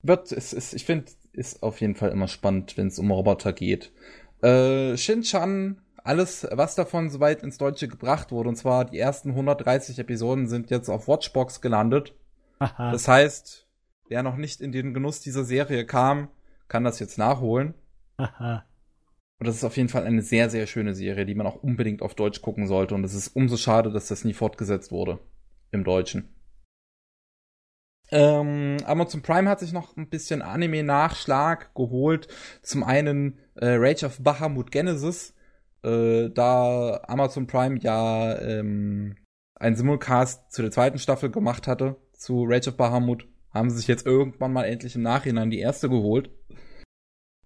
wird, 0.01 0.31
es 0.31 0.53
ist, 0.53 0.73
ich 0.73 0.85
finde, 0.85 1.11
ist 1.37 1.63
auf 1.63 1.81
jeden 1.81 1.95
Fall 1.95 2.11
immer 2.11 2.27
spannend, 2.27 2.77
wenn 2.77 2.87
es 2.87 2.99
um 2.99 3.11
Roboter 3.11 3.53
geht. 3.53 3.91
Äh, 4.41 4.97
Shin-Chan, 4.97 5.81
alles, 6.03 6.47
was 6.51 6.75
davon 6.75 7.09
soweit 7.09 7.43
ins 7.43 7.57
Deutsche 7.57 7.87
gebracht 7.87 8.31
wurde, 8.31 8.49
und 8.49 8.55
zwar 8.55 8.85
die 8.85 8.99
ersten 8.99 9.29
130 9.29 9.99
Episoden 9.99 10.47
sind 10.47 10.69
jetzt 10.69 10.89
auf 10.89 11.07
Watchbox 11.07 11.61
gelandet. 11.61 12.13
Aha. 12.59 12.91
Das 12.91 13.07
heißt, 13.07 13.67
wer 14.07 14.23
noch 14.23 14.37
nicht 14.37 14.61
in 14.61 14.71
den 14.71 14.93
Genuss 14.93 15.21
dieser 15.21 15.43
Serie 15.43 15.85
kam, 15.85 16.29
kann 16.67 16.83
das 16.83 16.99
jetzt 16.99 17.17
nachholen. 17.17 17.73
Aha. 18.17 18.65
Und 19.39 19.47
das 19.47 19.55
ist 19.55 19.63
auf 19.63 19.77
jeden 19.77 19.89
Fall 19.89 20.05
eine 20.05 20.23
sehr, 20.23 20.49
sehr 20.49 20.65
schöne 20.65 20.95
Serie, 20.95 21.25
die 21.25 21.35
man 21.35 21.45
auch 21.45 21.61
unbedingt 21.61 22.01
auf 22.01 22.15
Deutsch 22.15 22.41
gucken 22.41 22.65
sollte. 22.65 22.95
Und 22.95 23.03
es 23.03 23.13
ist 23.13 23.35
umso 23.35 23.57
schade, 23.57 23.91
dass 23.91 24.07
das 24.07 24.23
nie 24.23 24.33
fortgesetzt 24.33 24.91
wurde 24.91 25.19
im 25.71 25.83
Deutschen. 25.83 26.33
Ähm, 28.09 28.77
Amazon 28.85 29.21
Prime 29.21 29.49
hat 29.49 29.59
sich 29.59 29.73
noch 29.73 29.97
ein 29.97 30.09
bisschen 30.09 30.41
Anime-Nachschlag 30.41 31.73
geholt. 31.75 32.27
Zum 32.61 32.83
einen 32.83 33.39
äh, 33.55 33.75
Rage 33.75 34.05
of 34.05 34.21
Bahamut 34.21 34.71
Genesis, 34.71 35.33
äh, 35.83 36.29
da 36.29 37.01
Amazon 37.07 37.47
Prime 37.47 37.79
ja 37.79 38.39
ähm, 38.39 39.15
einen 39.55 39.75
Simulcast 39.75 40.51
zu 40.51 40.61
der 40.61 40.71
zweiten 40.71 40.99
Staffel 40.99 41.29
gemacht 41.31 41.67
hatte, 41.67 41.97
zu 42.13 42.45
Rage 42.45 42.69
of 42.69 42.77
Bahamut, 42.77 43.27
haben 43.53 43.69
sie 43.69 43.77
sich 43.77 43.87
jetzt 43.87 44.05
irgendwann 44.05 44.53
mal 44.53 44.65
endlich 44.65 44.95
im 44.95 45.01
Nachhinein 45.01 45.49
die 45.49 45.59
erste 45.59 45.89
geholt. 45.89 46.29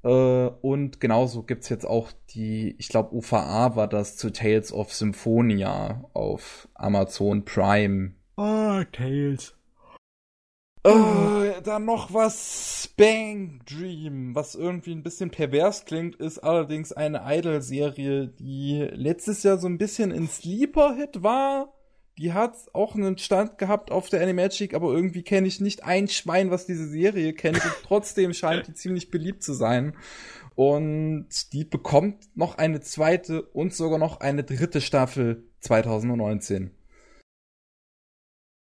Äh, 0.04 0.10
und 0.10 1.00
genauso 1.00 1.44
gibt's 1.44 1.70
jetzt 1.70 1.86
auch 1.86 2.12
die, 2.32 2.76
ich 2.78 2.90
glaube, 2.90 3.16
UVA 3.16 3.76
war 3.76 3.88
das 3.88 4.18
zu 4.18 4.32
Tales 4.32 4.72
of 4.74 4.94
Symphonia 4.94 6.06
auf 6.14 6.68
Amazon 6.74 7.46
Prime. 7.46 8.14
Oh, 8.38 8.82
Tales. 8.92 9.56
Äh, 10.84 11.61
dann 11.61 11.85
noch 11.85 12.11
was 12.11 12.90
Bang 12.98 13.61
Dream, 13.66 14.34
was 14.34 14.56
irgendwie 14.56 14.93
ein 14.93 15.03
bisschen 15.03 15.30
pervers 15.30 15.85
klingt, 15.85 16.16
ist 16.16 16.40
allerdings 16.40 16.92
eine 16.92 17.22
Idol-Serie, 17.26 18.27
die 18.27 18.90
letztes 18.92 19.43
Jahr 19.43 19.60
so 19.60 19.68
ein 19.68 19.77
bisschen 19.77 20.10
in 20.10 20.27
Sleeper-Hit 20.27 21.22
war. 21.22 21.74
Die 22.18 22.34
hat 22.34 22.56
auch 22.74 22.95
einen 22.95 23.18
Stand 23.18 23.58
gehabt 23.58 23.92
auf 23.92 24.10
der 24.10 24.22
Animagic, 24.22 24.74
aber 24.74 24.92
irgendwie 24.92 25.24
kenne 25.24 25.48
ich 25.48 25.61
nicht 25.61 25.84
ein 25.84 26.08
Schwein, 26.08 26.51
was 26.51 26.66
diese 26.66 26.88
Serie 26.88 27.34
kennt. 27.34 27.64
Und 27.64 27.74
trotzdem 27.84 28.34
scheint 28.34 28.68
die 28.68 28.74
ziemlich 28.74 29.11
beliebt 29.11 29.43
zu 29.43 29.53
sein. 29.53 29.95
Und 30.56 31.53
die 31.53 31.64
bekommt 31.64 32.35
noch 32.35 32.58
eine 32.58 32.82
zweite 32.82 33.43
und 33.43 33.74
sogar 33.74 34.00
noch 34.00 34.19
eine 34.19 34.43
dritte 34.43 34.82
Staffel 34.82 35.43
2019. 35.61 36.72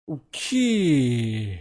Okay. 0.06 1.58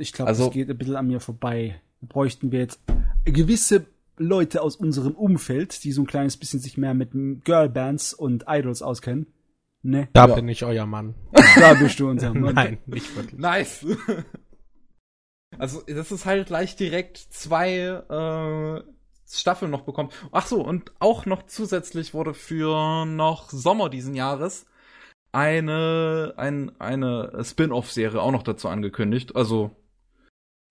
Ich 0.00 0.12
glaube, 0.12 0.28
Also- 0.28 0.46
das 0.46 0.54
geht 0.54 0.70
ein 0.70 0.78
bisschen 0.78 0.96
an 0.96 1.06
mir 1.08 1.20
vorbei. 1.20 1.80
Bräuchten 2.00 2.50
wir 2.52 2.60
jetzt 2.60 2.80
gewisse 3.24 3.86
Leute 4.16 4.62
aus 4.62 4.76
unserem 4.76 5.12
Umfeld, 5.12 5.84
die 5.84 5.92
so 5.92 6.02
ein 6.02 6.06
kleines 6.06 6.36
bisschen 6.36 6.60
sich 6.60 6.76
mehr 6.78 6.94
mit 6.94 7.10
Girlbands 7.44 8.14
und 8.14 8.44
Idols 8.48 8.82
auskennen. 8.82 9.26
Ne? 9.82 10.08
Da 10.12 10.26
Ja. 10.28 10.34
bin 10.34 10.48
ich 10.48 10.64
euer 10.64 10.86
Mann. 10.86 11.14
Da 11.58 11.74
bist 11.74 11.98
du 12.00 12.08
unser 12.08 12.34
Mann. 12.34 12.54
Nein, 12.54 12.78
nicht 12.86 13.14
wirklich. 13.16 13.38
Nice. 13.40 13.86
Also, 15.58 15.82
das 15.86 16.12
ist 16.12 16.26
halt 16.26 16.46
gleich 16.46 16.76
direkt 16.76 17.16
zwei 17.18 17.78
äh, 17.78 18.82
Staffeln 19.30 19.70
noch 19.70 19.82
bekommen. 19.82 20.10
Ach 20.32 20.46
so, 20.46 20.62
und 20.64 20.92
auch 21.00 21.26
noch 21.26 21.44
zusätzlich 21.46 22.14
wurde 22.14 22.34
für 22.34 23.04
noch 23.06 23.50
Sommer 23.50 23.88
diesen 23.90 24.14
Jahres 24.14 24.66
eine, 25.32 26.34
ein, 26.36 26.72
eine 26.80 27.42
Spin-off-Serie 27.44 28.20
auch 28.20 28.32
noch 28.32 28.42
dazu 28.42 28.68
angekündigt. 28.68 29.34
Also, 29.36 29.70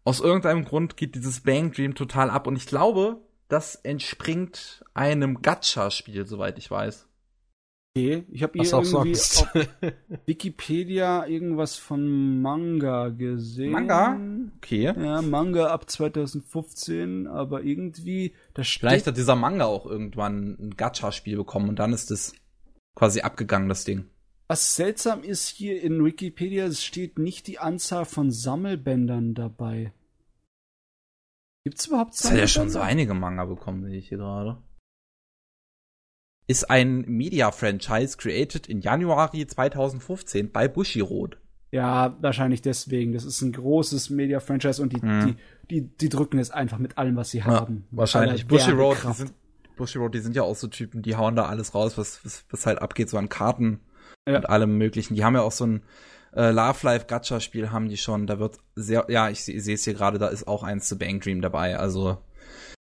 aus 0.09 0.21
irgendeinem 0.21 0.65
Grund 0.65 0.97
geht 0.97 1.13
dieses 1.13 1.41
Bang 1.41 1.71
Dream 1.71 1.93
total 1.93 2.31
ab 2.31 2.47
und 2.47 2.55
ich 2.55 2.65
glaube, 2.65 3.21
das 3.47 3.75
entspringt 3.75 4.83
einem 4.95 5.43
Gacha-Spiel, 5.43 6.25
soweit 6.25 6.57
ich 6.57 6.71
weiß. 6.71 7.07
Okay, 7.95 8.23
ich 8.31 8.41
habe 8.41 8.53
hier 8.53 8.61
Was 8.61 8.73
auch 8.73 8.83
irgendwie 8.83 9.13
sonst. 9.13 9.43
auf 9.55 9.67
Wikipedia 10.25 11.27
irgendwas 11.27 11.75
von 11.75 12.41
Manga 12.41 13.09
gesehen. 13.09 13.71
Manga? 13.71 14.19
Okay. 14.57 14.85
Ja, 14.85 15.21
Manga 15.21 15.67
ab 15.67 15.87
2015, 15.87 17.27
aber 17.27 17.63
irgendwie, 17.63 18.33
da 18.55 18.63
steht 18.63 18.79
Vielleicht 18.79 19.05
hat 19.05 19.15
dieser 19.17 19.35
Manga 19.35 19.65
auch 19.65 19.85
irgendwann 19.85 20.57
ein 20.59 20.75
Gacha-Spiel 20.75 21.37
bekommen 21.37 21.69
und 21.69 21.77
dann 21.77 21.93
ist 21.93 22.09
es 22.09 22.33
quasi 22.95 23.21
abgegangen, 23.21 23.69
das 23.69 23.85
Ding. 23.85 24.05
Was 24.47 24.75
seltsam 24.75 25.21
ist 25.21 25.49
hier 25.49 25.79
in 25.83 26.03
Wikipedia, 26.03 26.65
es 26.65 26.83
steht 26.83 27.19
nicht 27.19 27.45
die 27.45 27.59
Anzahl 27.59 28.05
von 28.05 28.31
Sammelbändern 28.31 29.35
dabei. 29.35 29.93
Gibt's 31.65 31.87
überhaupt 31.87 32.13
Das 32.13 32.29
hat 32.31 32.37
ja 32.37 32.47
schon 32.47 32.69
so 32.69 32.79
einige 32.79 33.13
Manga 33.13 33.45
bekommen, 33.45 33.83
sehe 33.83 33.97
ich 33.97 34.07
hier 34.09 34.17
gerade. 34.17 34.61
Ist 36.47 36.69
ein 36.69 37.01
Media-Franchise 37.01 38.17
created 38.17 38.67
in 38.67 38.81
Januari 38.81 39.45
2015 39.45 40.51
bei 40.51 40.67
Bushiroad. 40.67 41.37
Ja, 41.71 42.17
wahrscheinlich 42.21 42.63
deswegen. 42.63 43.13
Das 43.13 43.23
ist 43.23 43.41
ein 43.43 43.51
großes 43.51 44.09
Media-Franchise 44.09 44.81
und 44.81 44.93
die, 44.93 45.05
Mhm. 45.05 45.37
die, 45.69 45.81
die, 45.81 45.97
die 45.97 46.09
drücken 46.09 46.39
es 46.39 46.49
einfach 46.49 46.79
mit 46.79 46.97
allem, 46.97 47.15
was 47.15 47.29
sie 47.29 47.43
haben. 47.43 47.85
Mit 47.91 47.99
wahrscheinlich. 47.99 48.47
Bushiroad, 48.47 48.97
die 49.07 49.13
sind, 49.13 49.33
Bushiroad, 49.77 50.15
die 50.15 50.19
sind 50.19 50.35
ja 50.35 50.41
auch 50.41 50.55
so 50.55 50.67
Typen, 50.67 51.03
die 51.03 51.15
hauen 51.15 51.35
da 51.35 51.45
alles 51.45 51.75
raus, 51.75 51.97
was, 51.99 52.25
was, 52.25 52.45
was 52.49 52.65
halt 52.65 52.79
abgeht, 52.81 53.09
so 53.09 53.17
an 53.17 53.29
Karten 53.29 53.81
Ja. 54.27 54.37
und 54.37 54.49
allem 54.49 54.75
möglichen. 54.79 55.13
Die 55.13 55.23
haben 55.23 55.35
ja 55.35 55.41
auch 55.41 55.51
so 55.51 55.67
ein 55.67 55.83
äh, 56.35 56.51
Love 56.51 56.79
Life 56.85 57.05
Gacha 57.07 57.39
Spiel 57.39 57.71
haben 57.71 57.89
die 57.89 57.97
schon. 57.97 58.27
Da 58.27 58.39
wird 58.39 58.57
sehr, 58.75 59.05
ja, 59.09 59.29
ich, 59.29 59.43
se- 59.43 59.59
sehe 59.59 59.75
es 59.75 59.83
hier 59.83 59.93
gerade, 59.93 60.17
da 60.19 60.27
ist 60.27 60.47
auch 60.47 60.63
eins 60.63 60.87
zu 60.87 60.97
Bang 60.97 61.19
Dream 61.19 61.41
dabei. 61.41 61.77
Also 61.77 62.17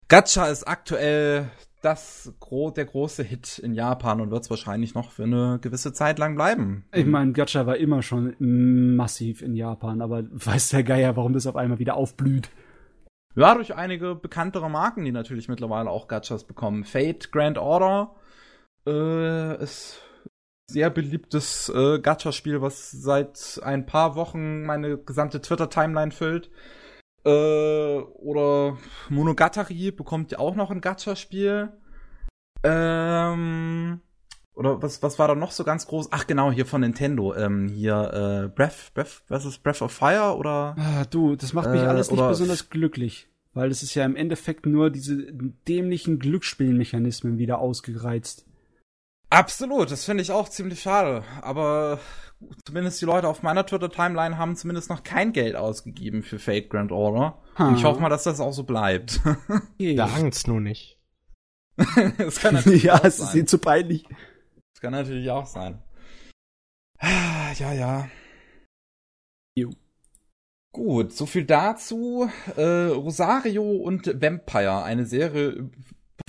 Gacha 0.07 0.47
ist 0.47 0.67
aktuell 0.67 1.49
das 1.81 2.33
gro 2.39 2.71
der 2.71 2.85
große 2.85 3.21
Hit 3.23 3.59
in 3.59 3.73
Japan 3.73 4.19
und 4.19 4.31
wird 4.31 4.43
es 4.43 4.49
wahrscheinlich 4.49 4.95
noch 4.95 5.11
für 5.11 5.23
eine 5.23 5.59
gewisse 5.61 5.93
Zeit 5.93 6.17
lang 6.17 6.35
bleiben. 6.35 6.85
Ich 6.91 7.05
meine, 7.05 7.33
Gacha 7.33 7.65
war 7.67 7.77
immer 7.77 8.01
schon 8.01 8.35
massiv 8.95 9.41
in 9.41 9.53
Japan, 9.55 10.01
aber 10.01 10.23
weiß 10.31 10.69
der 10.69 10.83
Geier, 10.83 11.15
warum 11.15 11.33
das 11.33 11.45
auf 11.45 11.55
einmal 11.55 11.79
wieder 11.79 11.95
aufblüht. 11.95 12.49
Ja, 13.35 13.53
durch 13.53 13.75
einige 13.75 14.15
bekanntere 14.15 14.67
Marken, 14.67 15.05
die 15.05 15.11
natürlich 15.11 15.47
mittlerweile 15.47 15.91
auch 15.91 16.07
Gachas 16.07 16.45
bekommen. 16.45 16.83
Fate 16.83 17.31
Grand 17.31 17.59
Order 17.59 18.15
äh, 18.87 19.61
ist 19.63 20.01
sehr 20.69 20.89
beliebtes 20.89 21.69
äh, 21.69 21.99
Gacha-Spiel, 21.99 22.61
was 22.61 22.91
seit 22.91 23.59
ein 23.63 23.85
paar 23.85 24.15
Wochen 24.15 24.63
meine 24.63 24.97
gesamte 24.97 25.41
Twitter-Timeline 25.41 26.11
füllt. 26.11 26.49
Äh, 27.25 27.29
oder 27.29 28.77
Monogatari 29.09 29.91
bekommt 29.91 30.31
ja 30.31 30.39
auch 30.39 30.55
noch 30.55 30.71
ein 30.71 30.81
Gacha-Spiel. 30.81 31.71
Ähm, 32.63 34.01
oder 34.55 34.81
was, 34.81 35.01
was 35.03 35.19
war 35.19 35.27
da 35.27 35.35
noch 35.35 35.51
so 35.51 35.63
ganz 35.63 35.87
groß? 35.87 36.09
Ach 36.11 36.27
genau, 36.27 36.51
hier 36.51 36.65
von 36.65 36.81
Nintendo. 36.81 37.33
Ähm, 37.35 37.69
hier 37.69 38.45
äh, 38.45 38.47
Breath, 38.49 38.93
Breath, 38.93 39.23
was 39.29 39.45
ist 39.45 39.63
Breath 39.63 39.81
of 39.81 39.91
Fire 39.91 40.35
oder 40.35 40.75
Ah, 40.77 41.05
du, 41.05 41.35
das 41.35 41.53
macht 41.53 41.69
mich 41.69 41.81
Äh, 41.81 41.85
alles 41.85 42.11
nicht 42.11 42.27
besonders 42.27 42.69
glücklich. 42.69 43.29
Weil 43.53 43.71
es 43.71 43.83
ist 43.83 43.95
ja 43.95 44.03
im 44.05 44.15
Endeffekt 44.15 44.65
nur 44.65 44.89
diese 44.89 45.31
dämlichen 45.67 46.19
Glücksspielmechanismen 46.19 47.37
wieder 47.37 47.59
ausgereizt. 47.59 48.46
Absolut, 49.29 49.91
das 49.91 50.05
finde 50.05 50.23
ich 50.23 50.31
auch 50.31 50.47
ziemlich 50.49 50.81
schade. 50.81 51.23
Aber 51.41 51.99
zumindest 52.65 53.01
die 53.01 53.05
Leute 53.05 53.27
auf 53.27 53.43
meiner 53.43 53.65
Twitter-Timeline 53.65 54.37
haben 54.37 54.55
zumindest 54.55 54.89
noch 54.89 55.03
kein 55.03 55.33
Geld 55.33 55.55
ausgegeben 55.55 56.23
für 56.23 56.39
Fate 56.39 56.69
Grand 56.69 56.91
Order. 56.91 57.41
Und 57.57 57.77
ich 57.77 57.83
hoffe 57.83 57.99
mal, 57.99 58.09
dass 58.09 58.23
das 58.23 58.39
auch 58.39 58.53
so 58.53 58.63
bleibt. 58.63 59.21
Da 59.79 60.05
Angst 60.05 60.47
nur 60.47 60.61
nicht. 60.61 60.97
das 62.17 62.39
kann 62.39 62.55
natürlich 62.55 62.83
ja, 62.83 62.95
auch 62.95 63.03
es 63.03 63.19
ist 63.19 63.27
sein. 63.27 63.37
ihnen 63.39 63.47
zu 63.47 63.59
peinlich. 63.59 64.05
Das 64.73 64.81
kann 64.81 64.91
natürlich 64.91 65.29
auch 65.29 65.45
sein. 65.45 65.81
Ja, 67.59 67.73
ja. 67.73 68.07
Jo. 69.55 69.71
Gut, 70.71 71.13
so 71.13 71.25
viel 71.25 71.45
dazu. 71.45 72.29
Äh, 72.55 72.87
Rosario 72.87 73.63
und 73.63 74.21
Vampire, 74.21 74.83
eine 74.83 75.05
Serie, 75.05 75.71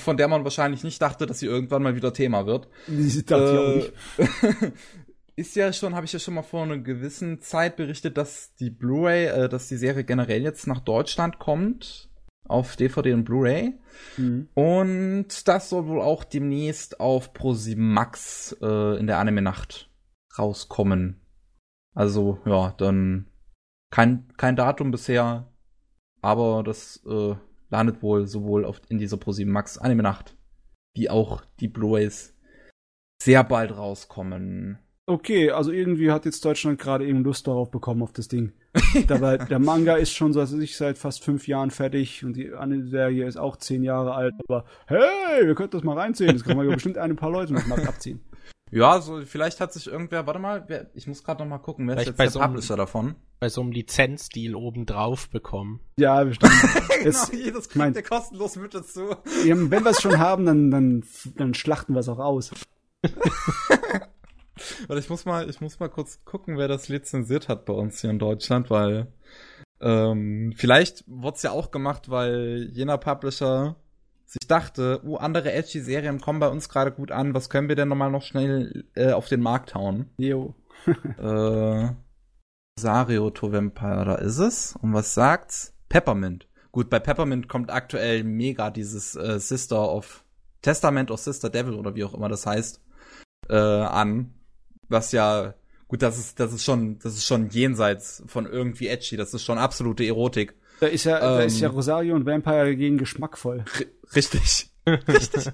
von 0.01 0.17
der 0.17 0.29
man 0.29 0.45
wahrscheinlich 0.45 0.85
nicht 0.85 1.01
dachte, 1.01 1.27
dass 1.27 1.39
sie 1.39 1.47
irgendwann 1.47 1.83
mal 1.83 1.97
wieder 1.97 2.13
Thema 2.13 2.47
wird. 2.47 2.69
Das 2.89 3.25
dachte 3.25 3.53
ich 3.53 3.59
auch 3.59 3.75
nicht. 3.75 4.63
Äh, 4.63 4.73
ist 5.37 5.57
ja 5.57 5.73
schon, 5.73 5.95
habe 5.95 6.07
ich 6.07 6.13
ja 6.13 6.19
schon 6.19 6.35
mal 6.35 6.43
vor 6.43 6.65
einer 6.65 6.79
gewissen 6.79 7.41
Zeit 7.41 7.77
berichtet, 7.77 8.17
dass 8.17 8.55
die 8.57 8.71
Blu-ray, 8.71 9.27
äh, 9.27 9.49
dass 9.49 9.69
die 9.69 9.77
Serie 9.77 10.05
generell 10.05 10.43
jetzt 10.43 10.67
nach 10.67 10.81
Deutschland 10.81 11.39
kommt. 11.39 12.11
Auf 12.45 12.77
DVD 12.77 13.13
und 13.13 13.25
Blu-ray. 13.25 13.79
Mhm. 14.17 14.49
Und 14.55 15.49
das 15.49 15.69
soll 15.69 15.87
wohl 15.87 16.01
auch 16.01 16.25
demnächst 16.25 16.99
auf 16.99 17.35
Pro7 17.35 17.77
Max 17.79 18.57
äh, 18.63 18.99
in 18.99 19.07
der 19.07 19.19
Anime-Nacht 19.19 19.91
rauskommen. 20.39 21.21
Also, 21.95 22.39
ja, 22.47 22.75
dann 22.79 23.27
kein, 23.91 24.29
kein 24.37 24.57
Datum 24.57 24.91
bisher, 24.91 25.53
aber 26.23 26.63
das 26.63 27.03
äh, 27.07 27.35
landet 27.71 28.03
wohl 28.03 28.27
sowohl 28.27 28.65
auf, 28.65 28.81
in 28.89 28.99
dieser 28.99 29.17
Pro7 29.17 29.47
Max 29.47 29.79
Anime-Nacht, 29.79 30.37
wie 30.95 31.11
auch 31.11 31.43
die 31.61 31.69
Blu-rays 31.69 32.35
sehr 33.23 33.45
bald 33.45 33.77
rauskommen. 33.77 34.79
Okay, 35.07 35.51
also 35.51 35.73
irgendwie 35.73 36.11
hat 36.11 36.27
jetzt 36.27 36.45
Deutschland 36.45 36.79
gerade 36.79 37.07
eben 37.07 37.25
Lust 37.25 37.47
darauf 37.47 37.71
bekommen, 37.71 38.03
auf 38.03 38.13
das 38.13 38.29
Ding. 38.29 38.53
Dabei, 39.07 39.39
der 39.39 39.59
Manga 39.59 39.97
ist 39.97 40.13
schon, 40.13 40.35
so 40.35 40.41
als 40.41 40.53
ich 40.53 40.77
seit 40.77 40.99
fast 40.99 41.25
fünf 41.25 41.49
Jahren 41.49 41.71
fertig 41.71 42.25
und 42.25 42.37
die 42.37 42.53
Anime-Serie 42.53 43.27
ist 43.27 43.39
auch 43.39 43.57
zehn 43.57 43.83
Jahre 43.83 44.15
alt, 44.15 44.35
aber 44.47 44.67
hey, 44.87 45.47
wir 45.47 45.55
könnten 45.55 45.79
das 45.79 45.83
mal 45.83 45.97
reinziehen. 45.99 46.35
Das 46.35 46.45
kann 46.45 46.59
man 46.59 46.69
ja 46.69 46.75
bestimmt 46.75 46.99
ein 46.99 47.17
paar 47.17 47.31
Leute 47.31 47.55
noch 47.55 47.67
mal 47.67 47.81
abziehen. 47.87 48.21
Ja, 48.71 49.01
so 49.01 49.21
vielleicht 49.25 49.61
hat 49.61 49.73
sich 49.73 49.87
irgendwer, 49.87 50.27
warte 50.27 50.39
mal, 50.41 50.65
wer, 50.69 50.91
ich 50.95 51.07
muss 51.07 51.25
gerade 51.25 51.43
noch 51.43 51.49
mal 51.49 51.59
gucken, 51.59 51.87
wer 51.87 51.95
ist 51.95 52.01
Vielleicht 52.03 52.09
jetzt 52.09 52.17
bei 52.19 52.25
der 52.25 52.31
so 52.33 52.41
einem- 52.41 52.53
Publisher 52.55 52.77
davon? 52.77 53.15
Bei 53.41 53.49
so 53.49 53.61
einem 53.61 53.71
Lizenzdeal 53.73 54.55
obendrauf 54.57 55.31
bekommen. 55.31 55.81
Ja, 55.97 56.23
bestimmt. 56.25 56.53
Es, 57.05 57.31
genau, 57.31 57.45
jedes 57.45 57.75
mein- 57.77 57.93
kriegt 57.95 58.07
ihr 58.11 58.17
kostenlos 58.17 58.57
mit 58.57 58.75
dazu. 58.75 59.15
eben, 59.45 59.71
wenn 59.71 59.85
wir 59.85 59.93
es 59.93 60.01
schon 60.03 60.19
haben, 60.19 60.45
dann, 60.47 60.71
dann, 60.73 61.05
dann 61.37 61.55
schlachten 61.55 61.95
wir 61.95 62.01
es 62.01 62.09
auch 62.09 62.19
aus. 62.19 62.51
Warte, 64.89 64.99
ich 65.01 65.09
muss 65.09 65.25
mal, 65.25 65.49
ich 65.49 65.61
muss 65.61 65.79
mal 65.79 65.89
kurz 65.89 66.25
gucken, 66.25 66.59
wer 66.59 66.67
das 66.67 66.89
lizenziert 66.89 67.49
hat 67.49 67.65
bei 67.65 67.73
uns 67.73 68.01
hier 68.01 68.11
in 68.11 68.19
Deutschland, 68.19 68.71
weil 68.71 69.07
ähm, 69.81 70.53
vielleicht 70.57 71.05
wurde 71.07 71.37
es 71.37 71.43
ja 71.43 71.53
auch 71.53 71.71
gemacht, 71.71 72.11
weil 72.11 72.69
jener 72.73 72.99
Publisher 72.99 73.77
sich 74.29 74.47
dachte, 74.47 75.01
uh, 75.05 75.17
andere 75.17 75.53
edgy 75.53 75.81
Serien 75.81 76.21
kommen 76.21 76.39
bei 76.39 76.49
uns 76.49 76.69
gerade 76.69 76.93
gut 76.93 77.11
an, 77.11 77.33
was 77.33 77.49
können 77.49 77.69
wir 77.69 77.77
denn 77.77 77.89
nochmal 77.89 78.11
noch 78.11 78.23
schnell 78.23 78.85
äh, 78.95 79.13
auf 79.13 79.29
den 79.29 79.41
Markt 79.41 79.75
hauen? 79.75 80.11
Jo. 80.19 80.55
äh, 81.19 81.89
Sario 82.79 83.31
to 83.31 83.53
Vampire, 83.53 84.05
da 84.05 84.15
ist 84.17 84.39
es. 84.39 84.77
Und 84.77 84.93
was 84.93 85.15
sagt's? 85.15 85.75
Peppermint. 85.89 86.47
Gut, 86.71 86.91
bei 86.91 87.01
Peppermint 87.01 87.49
kommt 87.49 87.71
aktuell 87.71 88.23
mega 88.23 88.71
dieses 88.71 89.17
äh, 89.17 89.41
Sister 89.41 89.91
of 89.91 90.25
Testament 90.61 91.11
of 91.11 91.21
Sister 91.21 91.49
Devil 91.49 91.75
oder 91.75 91.95
wie 91.95 92.05
auch 92.05 92.15
immer 92.15 92.29
das 92.29 92.45
heißt 92.45 92.83
äh, 93.49 93.57
an, 93.57 94.35
was 94.89 95.13
ja 95.13 95.55
gut, 95.87 96.03
das 96.03 96.19
ist 96.19 96.39
das 96.39 96.53
ist 96.53 96.65
schon 96.65 96.99
das 96.99 97.15
ist 97.15 97.25
schon 97.25 97.49
jenseits 97.49 98.23
von 98.27 98.45
irgendwie 98.45 98.89
edgy, 98.89 99.17
das 99.17 99.33
ist 99.33 99.45
schon 99.45 99.57
absolute 99.59 100.05
Erotik. 100.05 100.55
Da 100.81 100.87
ist 100.87 101.05
ja, 101.05 101.19
da 101.19 101.41
ist 101.41 101.59
ja 101.61 101.69
Ähm. 101.69 101.75
Rosario 101.75 102.15
und 102.15 102.27
Vampire 102.27 102.75
gegen 102.77 102.99
geschmackvoll. 102.99 103.65
Richtig. 104.15 104.71
Richtig. 104.87 105.47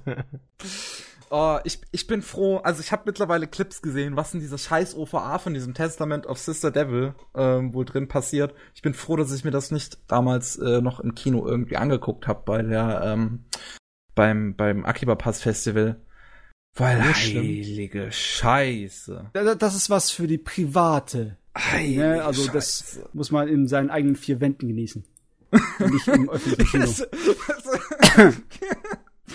Oh, 1.30 1.58
ich, 1.64 1.80
ich 1.90 2.06
bin 2.06 2.22
froh, 2.22 2.58
also 2.58 2.80
ich 2.80 2.92
habe 2.92 3.02
mittlerweile 3.06 3.48
Clips 3.48 3.82
gesehen, 3.82 4.14
was 4.16 4.34
in 4.34 4.40
dieser 4.40 4.58
scheiß 4.58 4.94
OVA 4.94 5.38
von 5.38 5.52
diesem 5.54 5.74
Testament 5.74 6.26
of 6.26 6.38
Sister 6.38 6.70
Devil 6.70 7.14
ähm, 7.34 7.74
wohl 7.74 7.84
drin 7.84 8.06
passiert. 8.06 8.54
Ich 8.74 8.82
bin 8.82 8.94
froh, 8.94 9.16
dass 9.16 9.32
ich 9.32 9.42
mir 9.42 9.50
das 9.50 9.72
nicht 9.72 9.98
damals 10.06 10.56
äh, 10.56 10.80
noch 10.80 11.00
im 11.00 11.14
Kino 11.16 11.44
irgendwie 11.46 11.76
angeguckt 11.76 12.28
habe 12.28 12.42
bei 12.44 12.62
der 12.62 13.00
ähm, 13.04 13.44
beim 14.14 14.54
beim 14.54 14.84
Akiba 14.84 15.16
Pass 15.16 15.40
Festival. 15.42 15.96
Weil 16.76 17.02
heilige 17.02 18.12
Scheiße. 18.12 19.30
Da- 19.32 19.54
Das 19.56 19.74
ist 19.74 19.90
was 19.90 20.10
für 20.10 20.26
die 20.28 20.38
private. 20.38 21.36
Heilige 21.56 22.00
Ne? 22.00 22.24
Also 22.24 22.46
das 22.52 22.78
Scheiße. 22.80 23.08
muss 23.12 23.30
man 23.32 23.48
in 23.48 23.66
seinen 23.66 23.90
eigenen 23.90 24.14
vier 24.16 24.40
Wänden 24.40 24.68
genießen. 24.68 25.04
Nicht 25.90 26.08
im 26.08 26.28
öffentlichen 26.30 26.66
Kino. 26.70 26.84
Das- 26.84 27.08
das- 28.16 28.40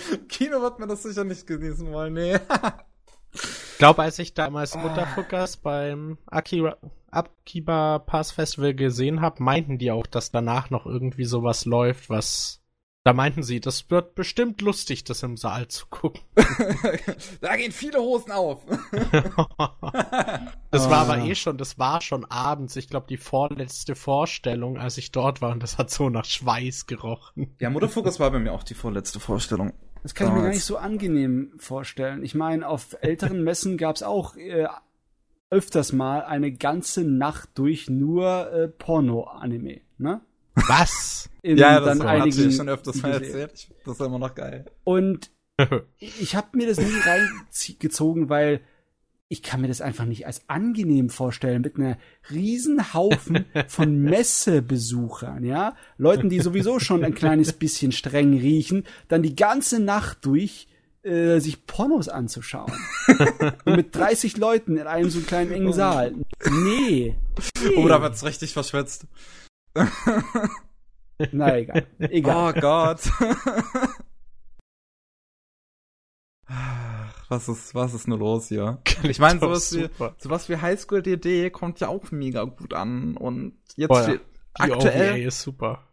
Kino 0.30 0.62
wird 0.62 0.80
man 0.80 0.90
das 0.90 1.04
sicher 1.04 1.24
nicht 1.24 1.46
genießen 1.48 1.92
wollen, 1.92 2.14
nee. 2.14 2.38
Ich 3.34 3.78
glaube, 3.78 4.02
als 4.04 4.20
ich 4.20 4.34
damals 4.34 4.76
Mutterfuckers 4.76 5.58
beim 5.58 6.18
Akiba 7.12 8.00
Pass 8.00 8.32
Festival 8.32 8.74
gesehen 8.74 9.22
habe, 9.22 9.44
meinten 9.44 9.78
die 9.78 9.92
auch, 9.92 10.08
dass 10.08 10.32
danach 10.32 10.70
noch 10.70 10.86
irgendwie 10.86 11.26
sowas 11.26 11.66
läuft, 11.66 12.10
was. 12.10 12.59
Da 13.10 13.14
meinten 13.14 13.42
sie, 13.42 13.60
das 13.60 13.90
wird 13.90 14.14
bestimmt 14.14 14.62
lustig, 14.62 15.04
das 15.04 15.24
im 15.24 15.36
Saal 15.36 15.68
zu 15.68 15.88
gucken. 15.88 16.22
da 17.42 17.56
gehen 17.58 17.72
viele 17.72 17.98
Hosen 18.00 18.32
auf. 18.32 18.62
Das 20.70 20.92
war 20.92 21.00
Ah. 21.00 21.02
aber 21.14 21.18
eh 21.26 21.34
schon, 21.34 21.58
das 21.58 21.80
war 21.80 22.02
schon 22.02 22.24
abends. 22.26 22.76
Ich 22.76 22.88
glaube, 22.88 23.08
die 23.10 23.18
vorletzte 23.18 23.96
Vorstellung, 23.96 24.78
als 24.78 25.00
ich 25.00 25.12
dort 25.12 25.42
war, 25.42 25.52
und 25.52 25.64
das 25.64 25.80
hat 25.80 25.90
so 25.90 26.12
nach 26.12 26.26
Schweiß 26.26 26.86
gerochen. 26.86 27.56
Ja, 27.60 27.72
Mutterfokus 27.72 28.20
war 28.20 28.30
bei 28.30 28.38
mir 28.38 28.54
auch 28.54 28.62
die 28.62 28.76
vorletzte 28.76 29.20
Vorstellung. 29.20 29.74
Das 30.04 30.14
kann 30.14 30.28
ich 30.28 30.34
mir 30.34 30.36
gar 30.36 30.44
Damals. 30.44 30.58
nicht 30.58 30.66
so 30.66 30.78
angenehm 30.78 31.54
vorstellen. 31.58 32.24
Ich 32.24 32.36
meine, 32.36 32.68
auf 32.68 32.96
älteren 33.02 33.44
Messen 33.44 33.78
gab 33.80 33.96
es 33.96 34.04
auch 34.04 34.36
äh, 34.36 34.68
öfters 35.50 35.94
mal 35.94 36.22
eine 36.26 36.52
ganze 36.52 37.04
Nacht 37.04 37.50
durch 37.56 37.90
nur 37.90 38.52
äh, 38.54 38.68
Porno-Anime, 38.68 39.82
ne? 39.98 40.22
Was? 40.56 41.30
In 41.42 41.58
Ja, 41.58 41.80
das 41.80 41.98
dann 41.98 42.08
hat 42.08 42.34
sich 42.34 42.56
schon 42.56 42.70
öfters 42.70 43.02
mal 43.02 43.14
erzählt. 43.14 43.52
Ich, 43.56 43.72
das 43.86 44.00
ist 44.00 44.06
immer 44.06 44.20
noch 44.20 44.36
geil. 44.36 44.66
Und 44.84 45.32
ich 46.00 46.36
habe 46.36 46.58
mir 46.58 46.68
das 46.68 46.78
nie 46.78 47.00
reingezogen, 47.00 48.30
weil 48.30 48.62
ich 49.30 49.44
kann 49.44 49.62
mir 49.62 49.68
das 49.68 49.80
einfach 49.80 50.06
nicht 50.06 50.26
als 50.26 50.42
angenehm 50.50 51.10
vorstellen 51.10 51.62
mit 51.62 51.78
einer 51.78 51.98
riesen 52.32 52.94
Haufen 52.94 53.46
von 53.68 53.98
Messebesuchern, 54.02 55.44
ja, 55.44 55.76
Leuten, 55.98 56.30
die 56.30 56.40
sowieso 56.40 56.80
schon 56.80 57.04
ein 57.04 57.14
kleines 57.14 57.54
bisschen 57.54 57.92
streng 57.92 58.34
riechen, 58.34 58.86
dann 59.08 59.22
die 59.22 59.36
ganze 59.36 59.80
Nacht 59.80 60.26
durch 60.26 60.68
äh, 61.04 61.40
sich 61.40 61.68
Pornos 61.68 62.10
anzuschauen 62.10 62.74
und 63.66 63.76
mit 63.76 63.96
30 63.96 64.36
Leuten 64.38 64.78
in 64.78 64.88
einem 64.88 65.12
so 65.12 65.22
kleinen 65.22 65.52
engen 65.52 65.74
Saal. 65.74 66.16
Nee. 66.50 67.16
nee. 67.64 67.76
Oh, 67.78 67.88
da 67.88 68.02
wird's 68.02 68.26
richtig 68.26 68.54
verschwitzt. 68.54 69.06
Na 71.32 71.58
egal, 71.58 71.88
egal. 72.00 72.54
Oh 72.56 72.60
Gott. 72.60 73.02
Was 77.30 77.48
ist, 77.48 77.76
was 77.76 77.94
ist 77.94 78.08
nur 78.08 78.18
los 78.18 78.48
hier? 78.48 78.82
Ich 79.04 79.20
meine, 79.20 79.40
sowas 79.40 79.72
wie, 79.76 79.88
sowas 80.18 80.50
wie 80.50 80.58
Highschool 80.58 81.04
DD 81.04 81.52
kommt 81.52 81.80
ja 81.80 81.88
auch 81.88 82.10
mega 82.10 82.44
gut 82.46 82.74
an. 82.74 83.16
Und 83.16 83.54
jetzt 83.76 83.90
Boah, 83.90 84.10
ja. 84.10 84.16
Die 84.16 84.74
aktuell 84.74 85.12
OVA 85.12 85.28
ist 85.28 85.42
super. 85.42 85.88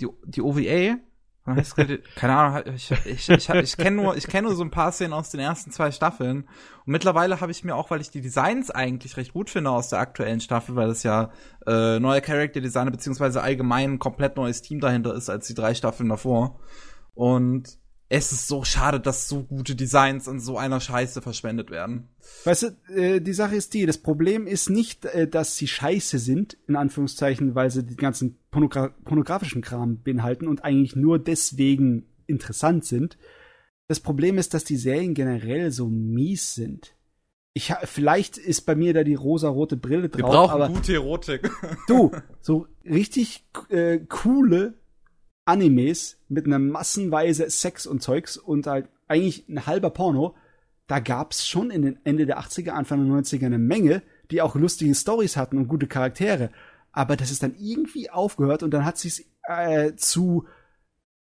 die, 0.00 0.06
die 0.26 0.42
OVA 0.42 0.98
keine 2.16 2.36
Ahnung, 2.36 2.74
ich, 2.74 2.90
ich, 2.90 3.28
ich, 3.28 3.48
ich 3.50 3.76
kenne 3.76 4.02
nur, 4.02 4.16
ich 4.16 4.26
kenne 4.26 4.48
nur 4.48 4.56
so 4.56 4.64
ein 4.64 4.70
paar 4.70 4.92
Szenen 4.92 5.12
aus 5.12 5.28
den 5.28 5.40
ersten 5.40 5.70
zwei 5.70 5.90
Staffeln. 5.90 6.44
Und 6.86 6.92
mittlerweile 6.92 7.40
habe 7.40 7.52
ich 7.52 7.64
mir 7.64 7.76
auch, 7.76 7.90
weil 7.90 8.00
ich 8.00 8.10
die 8.10 8.22
Designs 8.22 8.70
eigentlich 8.70 9.18
recht 9.18 9.34
gut 9.34 9.50
finde 9.50 9.70
aus 9.70 9.90
der 9.90 9.98
aktuellen 9.98 10.40
Staffel, 10.40 10.74
weil 10.74 10.88
es 10.88 11.02
ja 11.02 11.30
äh, 11.66 11.98
neue 12.00 12.22
Character 12.22 12.62
Designer 12.62 12.90
beziehungsweise 12.90 13.42
allgemein 13.42 13.94
ein 13.94 13.98
komplett 13.98 14.36
neues 14.36 14.62
Team 14.62 14.80
dahinter 14.80 15.14
ist 15.14 15.28
als 15.28 15.46
die 15.46 15.54
drei 15.54 15.74
Staffeln 15.74 16.08
davor. 16.08 16.60
Und 17.12 17.78
es 18.08 18.32
ist 18.32 18.48
so 18.48 18.64
schade, 18.64 19.00
dass 19.00 19.28
so 19.28 19.42
gute 19.44 19.74
Designs 19.74 20.28
an 20.28 20.38
so 20.38 20.58
einer 20.58 20.80
Scheiße 20.80 21.22
verschwendet 21.22 21.70
werden. 21.70 22.08
Weißt 22.44 22.62
du, 22.62 22.94
äh, 22.94 23.20
die 23.20 23.32
Sache 23.32 23.56
ist 23.56 23.74
die, 23.74 23.86
das 23.86 23.98
Problem 23.98 24.46
ist 24.46 24.70
nicht, 24.70 25.04
äh, 25.06 25.26
dass 25.26 25.56
sie 25.56 25.66
scheiße 25.66 26.18
sind, 26.18 26.56
in 26.68 26.76
Anführungszeichen, 26.76 27.54
weil 27.54 27.70
sie 27.70 27.84
den 27.84 27.96
ganzen 27.96 28.38
pornogra 28.50 28.88
pornografischen 29.04 29.62
Kram 29.62 30.02
beinhalten 30.02 30.46
und 30.46 30.64
eigentlich 30.64 30.96
nur 30.96 31.18
deswegen 31.18 32.06
interessant 32.26 32.84
sind. 32.84 33.16
Das 33.88 34.00
Problem 34.00 34.38
ist, 34.38 34.54
dass 34.54 34.64
die 34.64 34.76
Serien 34.76 35.14
generell 35.14 35.70
so 35.70 35.88
mies 35.88 36.54
sind. 36.54 36.96
Ich 37.52 37.70
ha 37.70 37.78
vielleicht 37.84 38.36
ist 38.36 38.62
bei 38.62 38.74
mir 38.74 38.92
da 38.92 39.04
die 39.04 39.14
rosa-rote 39.14 39.76
Brille 39.76 40.08
drauf, 40.08 40.18
Wir 40.18 40.24
brauchen 40.24 40.50
aber 40.50 40.68
gute 40.68 40.94
Erotik. 40.94 41.50
du, 41.86 42.10
so 42.40 42.66
richtig 42.84 43.46
äh, 43.68 43.98
coole 44.08 44.74
Animes 45.44 46.18
mit 46.28 46.46
einer 46.46 46.58
massenweise 46.58 47.48
Sex 47.50 47.86
und 47.86 48.02
Zeugs 48.02 48.36
und 48.36 48.66
halt 48.66 48.88
eigentlich 49.08 49.48
ein 49.48 49.66
halber 49.66 49.90
Porno, 49.90 50.34
da 50.86 50.98
gab's 50.98 51.46
schon 51.46 51.70
in 51.70 51.82
den 51.82 51.98
Ende 52.04 52.26
der 52.26 52.40
80er, 52.40 52.70
Anfang 52.70 53.06
der 53.06 53.22
90er 53.22 53.46
eine 53.46 53.58
Menge, 53.58 54.02
die 54.30 54.42
auch 54.42 54.54
lustige 54.54 54.94
Stories 54.94 55.36
hatten 55.36 55.58
und 55.58 55.68
gute 55.68 55.86
Charaktere. 55.86 56.50
Aber 56.92 57.16
das 57.16 57.30
ist 57.30 57.42
dann 57.42 57.54
irgendwie 57.58 58.10
aufgehört 58.10 58.62
und 58.62 58.70
dann 58.72 58.84
hat 58.84 58.98
sich's 58.98 59.24
äh, 59.48 59.94
zu 59.96 60.46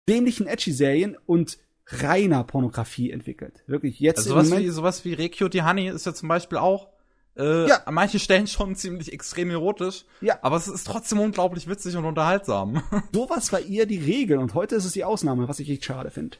dämlichen 0.09 0.47
Edgy-Serien 0.47 1.17
und 1.27 1.59
reiner 1.87 2.45
Pornografie 2.45 3.11
entwickelt. 3.11 3.63
Wirklich, 3.67 4.01
jetzt 4.01 4.19
Also 4.19 4.31
im 4.31 4.35
sowas 4.35 4.49
Moment, 4.49 4.67
wie, 4.67 4.71
sowas 4.71 5.05
wie 5.05 5.13
Rekyo 5.15 5.49
die 5.49 5.63
Honey 5.63 5.89
ist 5.89 6.07
ja 6.07 6.15
zum 6.15 6.29
Beispiel 6.29 6.59
auch 6.59 6.89
äh, 7.37 7.69
Ja. 7.69 7.77
an 7.85 7.95
manchen 7.95 8.21
Stellen 8.21 8.47
schon 8.47 8.75
ziemlich 8.77 9.13
extrem 9.13 9.51
erotisch. 9.51 10.05
Ja. 10.21 10.39
Aber 10.43 10.57
es 10.57 10.69
ist 10.69 10.87
trotzdem 10.87 11.21
unglaublich 11.21 11.69
witzig 11.69 11.97
und 11.97 12.05
unterhaltsam. 12.05 12.83
sowas 13.13 13.53
war 13.53 13.61
eher 13.61 13.87
die 13.87 13.99
Regel 13.99 14.39
und 14.39 14.55
heute 14.55 14.75
ist 14.77 14.85
es 14.85 14.93
die 14.93 15.05
Ausnahme, 15.05 15.49
was 15.49 15.59
ich 15.61 15.71
echt 15.71 15.85
schade 15.85 16.11
finde. 16.11 16.37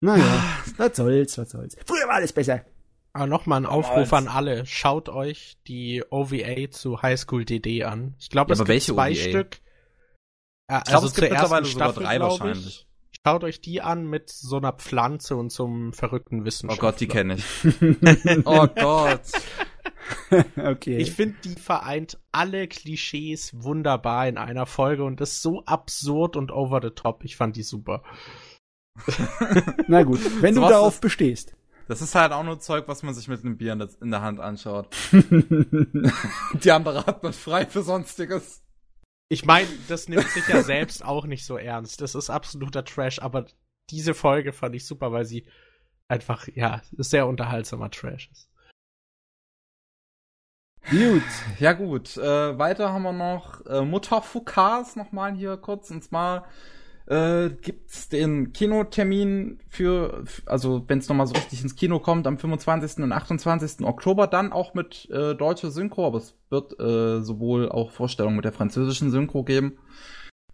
Naja, 0.00 0.42
was 0.78 0.96
soll's, 0.96 1.38
was 1.38 1.50
soll's. 1.50 1.76
Früher 1.86 2.06
war 2.08 2.14
alles 2.14 2.32
besser. 2.32 2.64
Aber 3.12 3.26
nochmal 3.26 3.60
ein. 3.60 3.66
Aufruf 3.66 4.12
an 4.14 4.26
alle. 4.26 4.66
Schaut 4.66 5.08
euch 5.08 5.58
die 5.68 6.02
OVA 6.10 6.70
zu 6.70 7.02
High 7.02 7.20
School 7.20 7.44
DD 7.44 7.84
an. 7.84 8.14
Ich 8.18 8.30
glaube, 8.30 8.50
Ja, 8.50 8.54
es 8.54 8.60
aber 8.60 8.66
gibt 8.66 8.74
welche 8.88 8.94
zwei 8.94 9.10
OVA? 9.12 9.20
Stück. 9.20 9.60
Ja, 10.70 10.78
Ich 10.78 10.84
glaube, 10.84 10.96
also 10.96 11.06
es 11.08 11.14
gibt 11.14 11.26
zur 11.28 11.36
ersten 11.36 11.42
mittlerweile 11.42 11.66
sogar 11.66 11.88
Staffel, 11.90 12.02
drei 12.04 12.16
glaub 12.16 12.30
wahrscheinlich. 12.30 12.66
Ich. 12.66 12.86
Schaut 13.24 13.44
euch 13.44 13.60
die 13.60 13.80
an 13.80 14.06
mit 14.06 14.30
so 14.30 14.56
einer 14.56 14.72
Pflanze 14.72 15.36
und 15.36 15.52
so 15.52 15.64
einem 15.66 15.92
verrückten 15.92 16.40
Oh 16.40 16.44
Wissenschaftler. 16.44 16.90
Gott, 16.90 17.00
die 17.00 17.06
kenne 17.06 17.34
ich. 17.34 17.44
oh 18.44 18.66
Gott. 18.66 19.20
okay. 20.56 20.96
Ich 20.96 21.12
finde, 21.12 21.36
die 21.44 21.54
vereint 21.54 22.18
alle 22.32 22.66
Klischees 22.66 23.52
wunderbar 23.62 24.26
in 24.26 24.38
einer 24.38 24.66
Folge 24.66 25.04
und 25.04 25.20
ist 25.20 25.40
so 25.40 25.62
absurd 25.66 26.36
und 26.36 26.50
over 26.50 26.80
the 26.82 26.90
top. 26.90 27.22
Ich 27.22 27.36
fand 27.36 27.54
die 27.54 27.62
super. 27.62 28.02
Na 29.86 30.02
gut, 30.02 30.18
wenn 30.42 30.54
du 30.56 30.60
Sowas 30.60 30.70
darauf 30.72 30.94
ist- 30.94 31.00
bestehst. 31.00 31.54
Das 31.88 32.00
ist 32.00 32.14
halt 32.14 32.32
auch 32.32 32.44
nur 32.44 32.58
Zeug, 32.60 32.84
was 32.88 33.02
man 33.02 33.12
sich 33.12 33.28
mit 33.28 33.44
einem 33.44 33.56
Bier 33.56 33.72
in 33.74 33.80
der, 33.80 33.88
in 34.00 34.10
der 34.10 34.22
Hand 34.22 34.40
anschaut. 34.40 34.88
Die 35.12 36.70
andere 36.70 37.04
hat 37.06 37.22
man 37.22 37.32
frei 37.32 37.66
für 37.66 37.82
Sonstiges. 37.82 38.62
Ich 39.28 39.44
meine, 39.44 39.68
das 39.88 40.08
nimmt 40.08 40.28
sich 40.28 40.46
ja 40.48 40.62
selbst 40.62 41.04
auch 41.04 41.26
nicht 41.26 41.44
so 41.46 41.56
ernst. 41.56 42.00
Das 42.00 42.14
ist 42.14 42.30
absoluter 42.30 42.84
Trash, 42.84 43.20
aber 43.20 43.46
diese 43.90 44.14
Folge 44.14 44.52
fand 44.52 44.74
ich 44.74 44.86
super, 44.86 45.12
weil 45.12 45.24
sie 45.24 45.46
einfach, 46.08 46.46
ja, 46.54 46.82
sehr 46.92 47.26
unterhaltsamer 47.26 47.90
Trash 47.90 48.28
ist. 48.30 48.52
Gut, 50.90 51.22
ja 51.58 51.72
gut. 51.72 52.16
Äh, 52.16 52.58
weiter 52.58 52.92
haben 52.92 53.04
wir 53.04 53.12
noch 53.12 53.64
äh, 53.66 53.82
Mutter 53.82 54.20
Foucault 54.20 54.96
nochmal 54.96 55.32
hier 55.34 55.56
kurz. 55.56 55.90
Und 55.90 56.02
zwar 56.02 56.46
äh, 57.06 57.50
gibt's 57.50 58.08
den 58.08 58.52
Kinotermin 58.52 59.60
für, 59.68 60.24
also 60.46 60.84
wenn 60.88 60.98
es 60.98 61.08
nochmal 61.08 61.26
so 61.26 61.34
richtig 61.34 61.62
ins 61.62 61.76
Kino 61.76 61.98
kommt, 61.98 62.26
am 62.26 62.38
25. 62.38 63.02
und 63.02 63.12
28. 63.12 63.84
Oktober, 63.84 64.26
dann 64.26 64.52
auch 64.52 64.74
mit 64.74 65.08
äh, 65.10 65.34
deutscher 65.34 65.70
Synchro, 65.70 66.06
aber 66.06 66.18
es 66.18 66.36
wird 66.50 66.78
äh, 66.78 67.22
sowohl 67.22 67.68
auch 67.68 67.90
Vorstellungen 67.90 68.36
mit 68.36 68.44
der 68.44 68.52
französischen 68.52 69.10
Synchro 69.10 69.42
geben. 69.44 69.78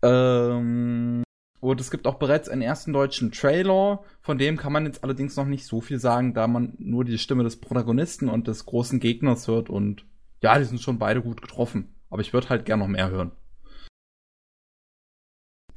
Ähm, 0.02 1.22
und 1.60 1.80
es 1.80 1.90
gibt 1.90 2.06
auch 2.06 2.14
bereits 2.14 2.48
einen 2.48 2.62
ersten 2.62 2.92
deutschen 2.92 3.32
Trailer, 3.32 4.02
von 4.20 4.38
dem 4.38 4.56
kann 4.56 4.72
man 4.72 4.86
jetzt 4.86 5.02
allerdings 5.02 5.36
noch 5.36 5.46
nicht 5.46 5.66
so 5.66 5.80
viel 5.80 5.98
sagen, 5.98 6.32
da 6.32 6.46
man 6.46 6.74
nur 6.78 7.04
die 7.04 7.18
Stimme 7.18 7.42
des 7.42 7.56
Protagonisten 7.56 8.28
und 8.28 8.46
des 8.46 8.64
großen 8.64 9.00
Gegners 9.00 9.48
hört 9.48 9.68
und 9.68 10.04
ja, 10.40 10.56
die 10.58 10.64
sind 10.64 10.80
schon 10.80 10.98
beide 11.00 11.20
gut 11.20 11.42
getroffen. 11.42 11.94
Aber 12.10 12.22
ich 12.22 12.32
würde 12.32 12.48
halt 12.48 12.64
gern 12.64 12.78
noch 12.78 12.86
mehr 12.86 13.10
hören. 13.10 13.32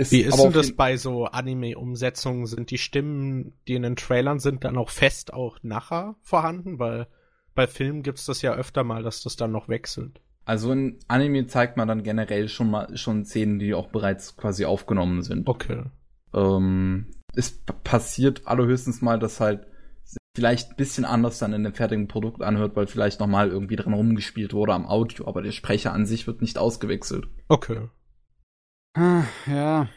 Ist 0.02 0.12
Wie 0.12 0.22
ist 0.22 0.42
denn 0.42 0.52
das 0.52 0.76
bei 0.76 0.98
so 0.98 1.26
Anime-Umsetzungen? 1.26 2.48
Sind 2.48 2.72
die 2.72 2.80
Stimmen, 2.80 3.54
die 3.68 3.76
in 3.76 3.84
den 3.84 3.96
Trailern 3.96 4.40
sind, 4.40 4.64
dann 4.64 4.76
auch 4.76 4.90
fest 4.90 5.32
auch 5.32 5.60
nachher 5.62 6.16
vorhanden? 6.24 6.80
Weil 6.80 7.06
bei 7.54 7.68
Filmen 7.68 8.02
gibt's 8.02 8.26
das 8.26 8.42
ja 8.42 8.56
öfter 8.56 8.84
mal, 8.84 9.04
dass 9.04 9.22
das 9.22 9.36
dann 9.36 9.52
noch 9.52 9.70
wechselt. 9.70 10.20
Also 10.44 10.72
in 10.72 10.98
Anime 11.08 11.46
zeigt 11.46 11.78
man 11.78 11.88
dann 11.88 12.02
generell 12.02 12.50
schon 12.50 12.72
mal 12.72 12.98
schon 12.98 13.26
Szenen, 13.26 13.60
die 13.60 13.76
auch 13.76 13.90
bereits 13.90 14.36
quasi 14.38 14.66
aufgenommen 14.66 15.22
sind. 15.22 15.48
Okay. 15.48 15.84
Ähm, 16.34 17.12
es 17.36 17.62
passiert 17.84 18.48
allerhöchstens 18.48 19.04
mal, 19.04 19.20
dass 19.20 19.40
halt 19.40 19.68
vielleicht 20.36 20.72
ein 20.72 20.78
bisschen 20.78 21.06
anders 21.06 21.38
dann 21.38 21.54
in 21.54 21.64
dem 21.64 21.76
fertigen 21.76 22.08
Produkt 22.08 22.42
anhört, 22.42 22.76
weil 22.76 22.88
vielleicht 22.88 23.20
nochmal 23.20 23.50
irgendwie 23.50 23.76
dran 23.76 23.94
rumgespielt 23.94 24.54
wurde 24.54 24.74
am 24.74 24.88
Audio, 24.88 25.28
aber 25.28 25.44
der 25.44 25.52
Sprecher 25.52 25.94
an 25.94 26.08
sich 26.08 26.26
wird 26.26 26.42
nicht 26.42 26.58
ausgewechselt. 26.58 27.28
Okay. 27.50 27.82
Ah, 28.94 29.24
ja, 29.48 29.88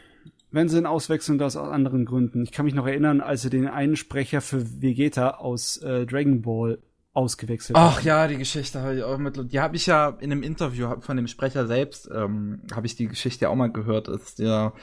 wenn 0.51 0.69
sie 0.69 0.77
ihn 0.77 0.85
auswechseln, 0.85 1.37
das 1.37 1.57
aus 1.57 1.69
anderen 1.69 2.05
Gründen. 2.05 2.43
Ich 2.43 2.51
kann 2.51 2.65
mich 2.65 2.75
noch 2.75 2.87
erinnern, 2.87 3.19
als 3.21 3.41
sie 3.41 3.49
den 3.49 3.67
einen 3.67 3.95
Sprecher 3.95 4.41
für 4.41 4.81
Vegeta 4.81 5.31
aus 5.31 5.77
äh, 5.77 6.05
Dragon 6.05 6.41
Ball 6.41 6.79
ausgewechselt 7.13 7.77
Ach 7.77 7.97
haben. 7.97 8.05
ja, 8.05 8.27
die 8.27 8.37
Geschichte 8.37 8.81
habe 8.81 8.97
ich 8.97 9.03
auch 9.03 9.17
mit. 9.17 9.51
Die 9.51 9.59
habe 9.59 9.75
ich 9.75 9.85
ja 9.85 10.09
in 10.19 10.31
einem 10.31 10.43
Interview 10.43 10.99
von 10.99 11.17
dem 11.17 11.27
Sprecher 11.27 11.65
selbst, 11.67 12.09
ähm, 12.13 12.61
habe 12.73 12.87
ich 12.87 12.95
die 12.95 13.07
Geschichte 13.07 13.49
auch 13.49 13.55
mal 13.55 13.71
gehört, 13.71 14.09
als 14.09 14.35
der 14.35 14.73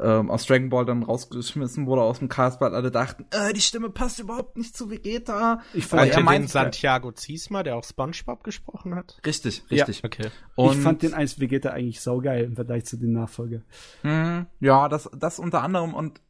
ähm, 0.00 0.30
aus 0.30 0.46
Dragon 0.46 0.68
Ball 0.68 0.84
dann 0.84 1.02
rausgeschmissen 1.02 1.86
wurde 1.86 2.02
aus 2.02 2.18
dem 2.18 2.28
Cast, 2.28 2.60
weil 2.60 2.74
alle 2.74 2.90
dachten, 2.90 3.26
äh, 3.30 3.52
die 3.52 3.60
Stimme 3.60 3.90
passt 3.90 4.20
überhaupt 4.20 4.56
nicht 4.56 4.76
zu 4.76 4.90
Vegeta. 4.90 5.60
Ich 5.74 5.86
fand 5.86 6.10
er 6.10 6.20
meint 6.22 6.50
Santiago 6.50 7.12
Ziesma, 7.12 7.62
der 7.62 7.76
auch 7.76 7.84
SpongeBob 7.84 8.44
gesprochen 8.44 8.94
hat. 8.94 9.20
Richtig, 9.24 9.64
richtig. 9.70 9.98
Ja, 9.98 10.04
okay. 10.04 10.30
Und 10.54 10.76
ich 10.76 10.82
fand 10.82 11.02
den 11.02 11.14
als 11.14 11.40
Vegeta 11.40 11.70
eigentlich 11.70 12.00
saugeil 12.00 12.44
im 12.44 12.54
Vergleich 12.56 12.84
zu 12.84 12.96
den 12.96 13.12
Nachfolger. 13.12 13.62
Mh, 14.02 14.46
ja, 14.60 14.88
das, 14.88 15.10
das 15.16 15.38
unter 15.38 15.62
anderem 15.62 15.94
und 15.94 16.20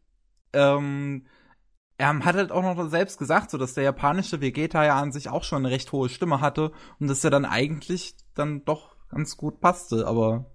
ähm, 0.52 1.26
er 1.98 2.18
hat 2.18 2.36
halt 2.36 2.52
auch 2.52 2.62
noch 2.62 2.90
selbst 2.90 3.18
gesagt, 3.18 3.50
so 3.50 3.58
dass 3.58 3.74
der 3.74 3.84
japanische 3.84 4.40
Vegeta 4.40 4.84
ja 4.84 5.00
an 5.00 5.12
sich 5.12 5.28
auch 5.28 5.44
schon 5.44 5.64
eine 5.64 5.74
recht 5.74 5.92
hohe 5.92 6.08
Stimme 6.08 6.40
hatte 6.40 6.72
und 7.00 7.08
dass 7.08 7.24
er 7.24 7.30
dann 7.30 7.44
eigentlich 7.44 8.16
dann 8.34 8.64
doch 8.64 8.96
ganz 9.08 9.36
gut 9.36 9.60
passte, 9.60 10.06
aber 10.06 10.50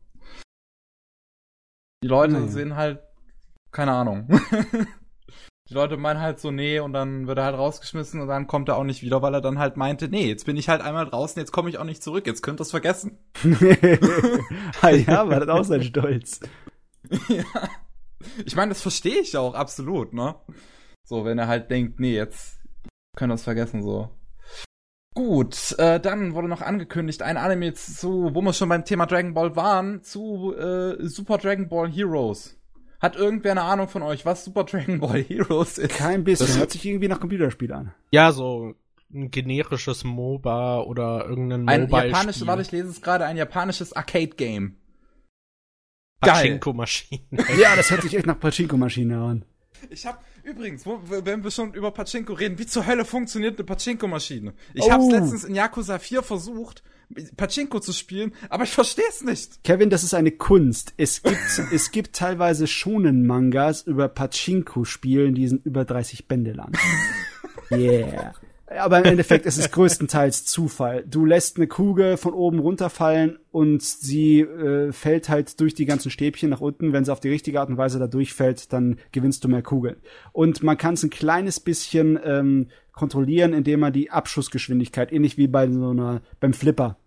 die 2.04 2.08
Leute 2.08 2.34
naja. 2.34 2.48
sehen 2.48 2.76
halt, 2.76 3.00
keine 3.72 3.92
Ahnung. 3.92 4.28
die 5.70 5.74
Leute 5.74 5.98
meinen 5.98 6.20
halt 6.20 6.40
so, 6.40 6.52
nee, 6.52 6.80
und 6.80 6.94
dann 6.94 7.28
wird 7.28 7.38
er 7.38 7.46
halt 7.46 7.58
rausgeschmissen 7.58 8.20
und 8.20 8.28
dann 8.28 8.48
kommt 8.48 8.70
er 8.70 8.78
auch 8.78 8.84
nicht 8.84 9.04
wieder, 9.04 9.22
weil 9.22 9.34
er 9.34 9.42
dann 9.42 9.60
halt 9.60 9.78
meinte, 9.78 10.10
nee, 10.10 10.28
jetzt 10.28 10.46
bin 10.46 10.58
ich 10.58 10.68
halt 10.68 10.82
einmal 10.82 11.06
draußen, 11.06 11.40
jetzt 11.40 11.52
komme 11.52 11.70
ich 11.70 11.78
auch 11.78 11.84
nicht 11.84 12.04
zurück, 12.04 12.28
jetzt 12.28 12.42
könnt 12.42 12.60
ihr 12.60 12.64
es 12.64 12.72
vergessen. 12.72 13.18
ja, 13.44 15.30
war 15.30 15.40
das 15.40 15.50
auch 15.50 15.64
sein 15.64 15.84
Stolz. 15.84 16.40
ja. 17.30 17.44
Ich 18.46 18.56
meine, 18.56 18.70
das 18.70 18.82
verstehe 18.82 19.20
ich 19.20 19.38
auch 19.38 19.54
absolut, 19.54 20.14
ne? 20.14 20.36
So, 21.08 21.26
wenn 21.26 21.40
er 21.40 21.48
halt 21.48 21.72
denkt, 21.72 22.00
nee, 22.00 22.16
jetzt 22.16 22.60
können 23.16 23.32
wir 23.32 23.36
es 23.36 23.44
vergessen, 23.44 23.82
so. 23.82 24.10
Gut, 25.14 25.76
äh, 25.78 26.00
dann 26.00 26.36
wurde 26.36 26.48
noch 26.48 26.62
angekündigt, 26.62 27.22
ein 27.22 27.36
Anime 27.36 27.74
zu, 27.74 28.34
wo 28.34 28.42
wir 28.42 28.54
schon 28.54 28.70
beim 28.70 28.86
Thema 28.86 29.06
Dragon 29.06 29.34
Ball 29.34 29.56
waren, 29.58 30.04
zu 30.04 30.56
äh, 30.56 31.06
Super 31.06 31.38
Dragon 31.38 31.68
Ball 31.68 31.92
Heroes. 31.92 32.58
Hat 33.02 33.18
irgendwer 33.18 33.52
eine 33.52 33.64
Ahnung 33.64 33.90
von 33.90 34.04
euch, 34.04 34.26
was 34.26 34.46
Super 34.46 34.64
Dragon 34.64 35.02
Ball 35.02 35.22
Heroes 35.28 35.78
ist? 35.78 35.96
Kein 35.96 36.24
bisschen, 36.24 36.48
das 36.48 36.58
hört 36.58 36.72
sich 36.72 36.86
irgendwie 36.86 37.10
nach 37.10 37.20
Computerspiel 37.20 37.74
an. 37.74 37.94
Ja, 38.12 38.32
so 38.32 38.74
ein 39.14 39.32
generisches 39.32 40.06
MOBA 40.06 40.80
oder 40.82 41.26
irgendein 41.28 41.68
Ein 41.68 41.90
japanisches, 41.90 42.48
warte, 42.48 42.62
ich 42.62 42.72
lese 42.72 42.88
es 42.88 43.02
gerade, 43.02 43.26
ein 43.26 43.36
japanisches 43.36 43.92
Arcade-Game. 43.92 44.78
Pachinko-Maschine. 46.22 47.22
ja, 47.60 47.76
das 47.76 47.92
hört 47.92 48.04
sich 48.04 48.16
echt 48.16 48.28
nach 48.28 48.40
Pachinko-Maschine 48.40 49.18
an. 49.18 49.46
Ich 49.90 50.06
hab, 50.06 50.24
übrigens, 50.44 50.86
wo, 50.86 51.02
wenn 51.04 51.44
wir 51.44 51.52
schon 51.52 51.74
über 51.74 51.92
Pachinko 51.92 52.34
reden, 52.34 52.60
wie 52.60 52.66
zur 52.66 52.86
Hölle 52.86 53.06
funktioniert 53.06 53.58
eine 53.58 53.66
Pachinko-Maschine? 53.66 54.54
Ich 54.74 54.84
oh. 54.84 54.92
hab's 54.92 55.10
letztens 55.10 55.44
in 55.44 55.56
Yakuza 55.56 56.00
4 56.00 56.24
versucht, 56.24 56.84
Pachinko 57.36 57.80
zu 57.80 57.94
spielen, 57.94 58.34
aber 58.50 58.64
ich 58.64 58.72
versteh's 58.72 59.24
nicht. 59.24 59.64
Kevin, 59.64 59.90
das 59.90 60.04
ist 60.04 60.14
eine 60.14 60.32
Kunst. 60.32 60.94
Es 60.98 61.22
gibt, 61.22 61.38
es 61.72 61.92
gibt 61.92 62.16
teilweise 62.16 62.68
schonen 62.68 63.26
Mangas 63.26 63.82
über 63.84 64.08
Pachinko-Spielen, 64.08 65.36
die 65.36 65.48
sind 65.48 65.66
über 65.66 65.86
30 65.86 66.28
Bände 66.28 66.54
lang. 66.54 66.72
Yeah. 67.74 68.34
Aber 68.80 69.00
im 69.00 69.06
Endeffekt 69.06 69.46
ist 69.46 69.58
es 69.58 69.72
größtenteils 69.72 70.46
Zufall. 70.46 71.04
Du 71.06 71.26
lässt 71.26 71.58
eine 71.58 71.68
Kugel 71.68 72.16
von 72.16 72.34
oben 72.34 72.60
runterfallen 72.60 73.38
und 73.52 73.82
sie 73.82 74.42
äh, 74.42 74.94
fällt 74.94 75.28
halt 75.28 75.60
durch 75.60 75.74
die 75.74 75.86
ganzen 75.86 76.10
Stäbchen 76.10 76.50
nach 76.50 76.62
unten. 76.62 76.94
Wenn 76.94 77.04
sie 77.04 77.12
auf 77.12 77.20
die 77.20 77.30
richtige 77.30 77.60
Art 77.60 77.70
und 77.70 77.78
Weise 77.78 78.00
da 78.00 78.08
durchfällt, 78.08 78.72
dann 78.72 78.98
gewinnst 79.12 79.44
du 79.44 79.50
mehr 79.50 79.62
Kugeln. 79.62 79.98
Und 80.32 80.64
man 80.64 80.78
kann 80.78 80.94
es 80.94 81.04
ein 81.04 81.10
kleines 81.10 81.60
bisschen 81.60 82.18
ähm, 82.24 82.70
kontrollieren, 82.94 83.54
indem 83.54 83.82
man 83.82 83.94
die 83.94 84.10
Abschussgeschwindigkeit, 84.10 85.12
ähnlich 85.12 85.38
wie 85.38 85.48
bei 85.48 85.70
so 85.70 85.90
einer, 85.90 86.22
beim 86.40 86.54
Flipper, 86.54 86.98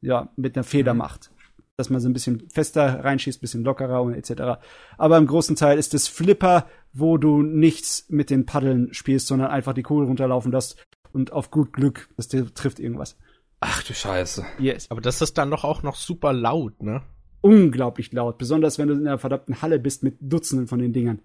ja, 0.00 0.32
mit 0.36 0.56
einer 0.56 0.64
Feder 0.64 0.94
mhm. 0.94 0.98
macht. 0.98 1.30
Dass 1.76 1.88
man 1.88 2.00
so 2.00 2.08
ein 2.08 2.12
bisschen 2.12 2.48
fester 2.50 3.04
reinschießt, 3.04 3.40
bisschen 3.40 3.64
lockerer 3.64 4.02
und 4.02 4.14
etc. 4.14 4.60
Aber 4.98 5.18
im 5.18 5.26
großen 5.26 5.56
Teil 5.56 5.78
ist 5.78 5.94
es 5.94 6.08
Flipper, 6.08 6.66
wo 6.92 7.16
du 7.16 7.42
nichts 7.42 8.06
mit 8.08 8.28
den 8.28 8.44
Paddeln 8.44 8.92
spielst, 8.92 9.28
sondern 9.28 9.50
einfach 9.50 9.72
die 9.72 9.82
Kugel 9.82 10.06
runterlaufen 10.06 10.50
lässt 10.50 10.84
und 11.14 11.32
auf 11.32 11.50
gut 11.50 11.72
Glück, 11.72 12.08
das 12.16 12.28
trifft 12.28 12.78
irgendwas. 12.78 13.16
Ach 13.60 13.82
du 13.84 13.94
Scheiße. 13.94 14.44
Yes. 14.58 14.90
Aber 14.90 15.00
das 15.00 15.22
ist 15.22 15.38
dann 15.38 15.50
doch 15.50 15.64
auch 15.64 15.82
noch 15.82 15.94
super 15.94 16.32
laut, 16.32 16.82
ne? 16.82 17.02
Unglaublich 17.40 18.12
laut. 18.12 18.38
Besonders 18.38 18.78
wenn 18.78 18.88
du 18.88 18.94
in 18.94 19.04
der 19.04 19.18
verdammten 19.18 19.62
Halle 19.62 19.78
bist 19.78 20.02
mit 20.02 20.16
Dutzenden 20.20 20.66
von 20.66 20.80
den 20.80 20.92
Dingern. 20.92 21.20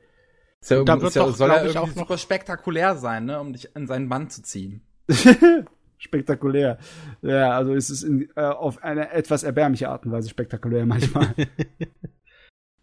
Ist 0.61 0.71
ja, 0.71 0.83
da 0.83 1.01
wird 1.01 1.15
ja, 1.15 1.25
doch, 1.25 1.35
soll 1.35 1.49
er 1.49 1.65
ich, 1.65 1.77
auch 1.77 1.89
super 1.89 2.17
spektakulär 2.17 2.95
sein, 2.95 3.25
ne, 3.25 3.39
um 3.39 3.53
dich 3.53 3.75
in 3.75 3.87
seinen 3.87 4.09
Bann 4.09 4.29
zu 4.29 4.41
ziehen. 4.43 4.81
spektakulär. 5.97 6.77
Ja, 7.21 7.51
also 7.51 7.73
ist 7.73 7.89
es 7.89 8.03
in, 8.03 8.29
äh, 8.35 8.41
auf 8.41 8.83
eine 8.83 9.11
etwas 9.11 9.43
erbärmliche 9.43 9.89
Art 9.89 10.05
und 10.05 10.11
Weise 10.11 10.29
spektakulär 10.29 10.85
manchmal. 10.85 11.33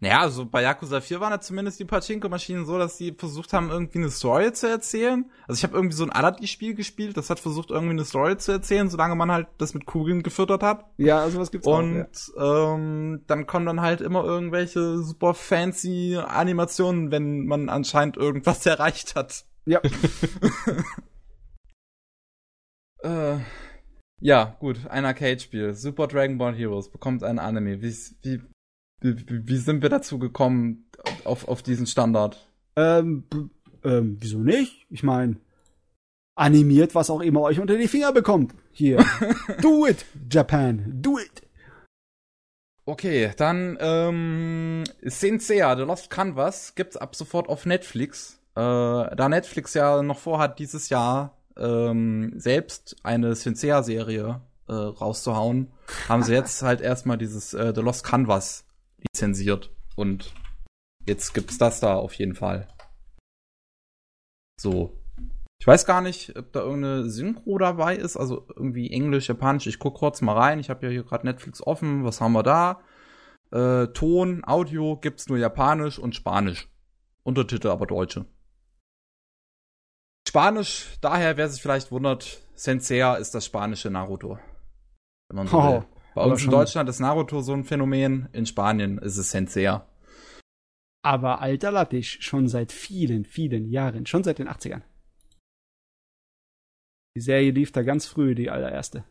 Naja, 0.05 0.19
also 0.19 0.45
bei 0.45 0.61
Yakuza 0.61 1.01
4 1.01 1.19
waren 1.19 1.31
ja 1.31 1.39
zumindest 1.39 1.79
die 1.79 1.85
Pachinko-Maschinen 1.85 2.67
so, 2.67 2.77
dass 2.77 2.97
die 2.97 3.11
versucht 3.11 3.53
haben, 3.53 3.71
irgendwie 3.71 3.97
eine 3.97 4.11
Story 4.11 4.53
zu 4.53 4.69
erzählen. 4.69 5.25
Also 5.47 5.57
ich 5.57 5.63
habe 5.63 5.73
irgendwie 5.75 5.95
so 5.95 6.03
ein 6.03 6.11
Aladdin-Spiel 6.11 6.75
gespielt, 6.75 7.17
das 7.17 7.31
hat 7.31 7.39
versucht, 7.39 7.71
irgendwie 7.71 7.93
eine 7.93 8.05
Story 8.05 8.37
zu 8.37 8.51
erzählen, 8.51 8.87
solange 8.87 9.15
man 9.15 9.31
halt 9.31 9.47
das 9.57 9.73
mit 9.73 9.87
Kugeln 9.87 10.21
gefüttert 10.21 10.61
hat. 10.61 10.85
Ja, 10.97 11.21
also 11.21 11.39
was 11.39 11.49
gibt's 11.49 11.65
Und 11.65 12.05
auch, 12.35 12.39
ja. 12.39 12.75
ähm, 12.75 13.23
dann 13.25 13.47
kommen 13.47 13.65
dann 13.65 13.81
halt 13.81 13.99
immer 14.01 14.23
irgendwelche 14.23 14.99
super 14.99 15.33
fancy 15.33 16.19
Animationen, 16.23 17.09
wenn 17.09 17.47
man 17.47 17.69
anscheinend 17.69 18.15
irgendwas 18.15 18.63
erreicht 18.67 19.15
hat. 19.15 19.43
Ja. 19.65 19.81
äh, 23.01 23.39
ja, 24.21 24.55
gut, 24.59 24.85
ein 24.87 25.03
Arcade-Spiel. 25.03 25.73
Super 25.73 26.05
Dragon 26.05 26.37
Ball 26.37 26.53
Heroes 26.53 26.91
bekommt 26.91 27.23
ein 27.23 27.39
Anime. 27.39 27.81
Wie, 27.81 27.95
wie, 28.21 28.41
wie, 29.01 29.47
wie 29.47 29.57
sind 29.57 29.81
wir 29.81 29.89
dazu 29.89 30.19
gekommen, 30.19 30.85
auf, 31.23 31.47
auf 31.47 31.61
diesen 31.61 31.87
Standard? 31.87 32.47
Ähm, 32.75 33.23
ähm, 33.83 34.17
wieso 34.19 34.39
nicht? 34.39 34.85
Ich 34.89 35.03
meine, 35.03 35.37
animiert, 36.35 36.95
was 36.95 37.09
auch 37.09 37.21
immer 37.21 37.41
euch 37.41 37.59
unter 37.59 37.77
die 37.77 37.87
Finger 37.87 38.11
bekommt. 38.11 38.53
Hier. 38.71 39.03
do 39.61 39.85
it, 39.87 40.05
Japan. 40.29 40.83
Do 41.01 41.17
it. 41.19 41.41
Okay, 42.85 43.31
dann 43.37 43.77
ähm, 43.79 44.83
Sensea, 45.01 45.75
The 45.75 45.83
Lost 45.83 46.09
Canvas 46.11 46.75
gibt's 46.75 46.97
ab 46.97 47.15
sofort 47.15 47.49
auf 47.49 47.65
Netflix. 47.65 48.39
Äh, 48.55 48.61
da 48.61 49.27
Netflix 49.27 49.73
ja 49.73 50.03
noch 50.03 50.19
vorhat, 50.19 50.59
dieses 50.59 50.89
Jahr 50.89 51.37
ähm, 51.57 52.33
selbst 52.35 52.95
eine 53.01 53.33
Sensea-Serie 53.33 54.41
äh, 54.67 54.73
rauszuhauen, 54.73 55.71
haben 56.07 56.23
sie 56.23 56.33
jetzt 56.33 56.61
halt 56.61 56.81
erstmal 56.81 57.17
dieses 57.17 57.53
äh, 57.53 57.73
The 57.73 57.81
Lost 57.81 58.03
Canvas 58.03 58.64
lizenziert. 59.13 59.71
Und 59.95 60.33
jetzt 61.05 61.33
gibt's 61.33 61.57
das 61.57 61.79
da 61.79 61.95
auf 61.95 62.13
jeden 62.15 62.35
Fall. 62.35 62.67
So. 64.59 64.97
Ich 65.59 65.67
weiß 65.67 65.85
gar 65.85 66.01
nicht, 66.01 66.37
ob 66.37 66.51
da 66.51 66.59
irgendeine 66.59 67.09
Synchro 67.09 67.57
dabei 67.57 67.95
ist, 67.95 68.17
also 68.17 68.45
irgendwie 68.55 68.91
Englisch, 68.91 69.29
Japanisch. 69.29 69.67
Ich 69.67 69.79
guck 69.79 69.95
kurz 69.95 70.21
mal 70.21 70.37
rein. 70.37 70.59
Ich 70.59 70.69
habe 70.69 70.85
ja 70.85 70.91
hier 70.91 71.03
gerade 71.03 71.25
Netflix 71.25 71.65
offen. 71.65 72.03
Was 72.03 72.19
haben 72.19 72.33
wir 72.33 72.43
da? 72.43 72.81
Äh, 73.51 73.87
Ton, 73.93 74.43
Audio 74.45 74.97
gibt's 74.97 75.27
nur 75.29 75.37
Japanisch 75.37 75.97
und 75.97 76.13
Spanisch. 76.13 76.69
Untertitel 77.23 77.69
aber 77.69 77.87
Deutsche. 77.87 78.25
Spanisch, 80.27 80.97
daher, 81.01 81.37
wer 81.37 81.47
sich 81.47 81.61
vielleicht 81.61 81.91
wundert, 81.91 82.41
Sensei 82.55 83.17
ist 83.17 83.33
das 83.33 83.45
spanische 83.45 83.89
Naruto. 83.89 84.37
Wenn 85.29 85.37
man 85.37 85.47
so 85.47 85.57
Oh, 85.57 85.73
will. 85.73 85.85
Bei 86.15 86.23
uns 86.23 86.45
in 86.45 86.49
Deutschland 86.49 86.87
ist 86.87 87.01
Naruto 87.01 87.41
so 87.41 87.51
ein 87.51 87.65
Phänomen, 87.65 88.29
in 88.31 88.45
Spanien 88.45 88.99
ist 88.99 89.17
es 89.17 89.31
Sensei. 89.31 89.81
Aber 91.03 91.41
alter 91.41 91.71
Lattisch, 91.71 92.19
schon 92.21 92.47
seit 92.47 92.71
vielen, 92.71 93.25
vielen 93.25 93.67
Jahren, 93.67 94.05
schon 94.05 94.23
seit 94.23 94.39
den 94.39 94.47
80ern. 94.47 94.81
Die 97.17 97.21
Serie 97.21 97.51
lief 97.51 97.73
da 97.73 97.83
ganz 97.83 98.05
früh, 98.05 98.33
die 98.33 98.49
allererste. 98.49 99.03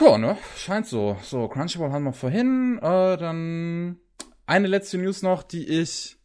Ja, 0.00 0.16
ne? 0.16 0.38
Scheint 0.56 0.86
so. 0.86 1.18
So, 1.22 1.48
Crunchyroll 1.48 1.92
haben 1.92 2.04
wir 2.04 2.14
vorhin. 2.14 2.78
Äh, 2.78 3.18
dann 3.18 4.00
eine 4.46 4.66
letzte 4.66 4.96
News 4.96 5.20
noch, 5.22 5.42
die 5.42 5.68
ich, 5.68 6.16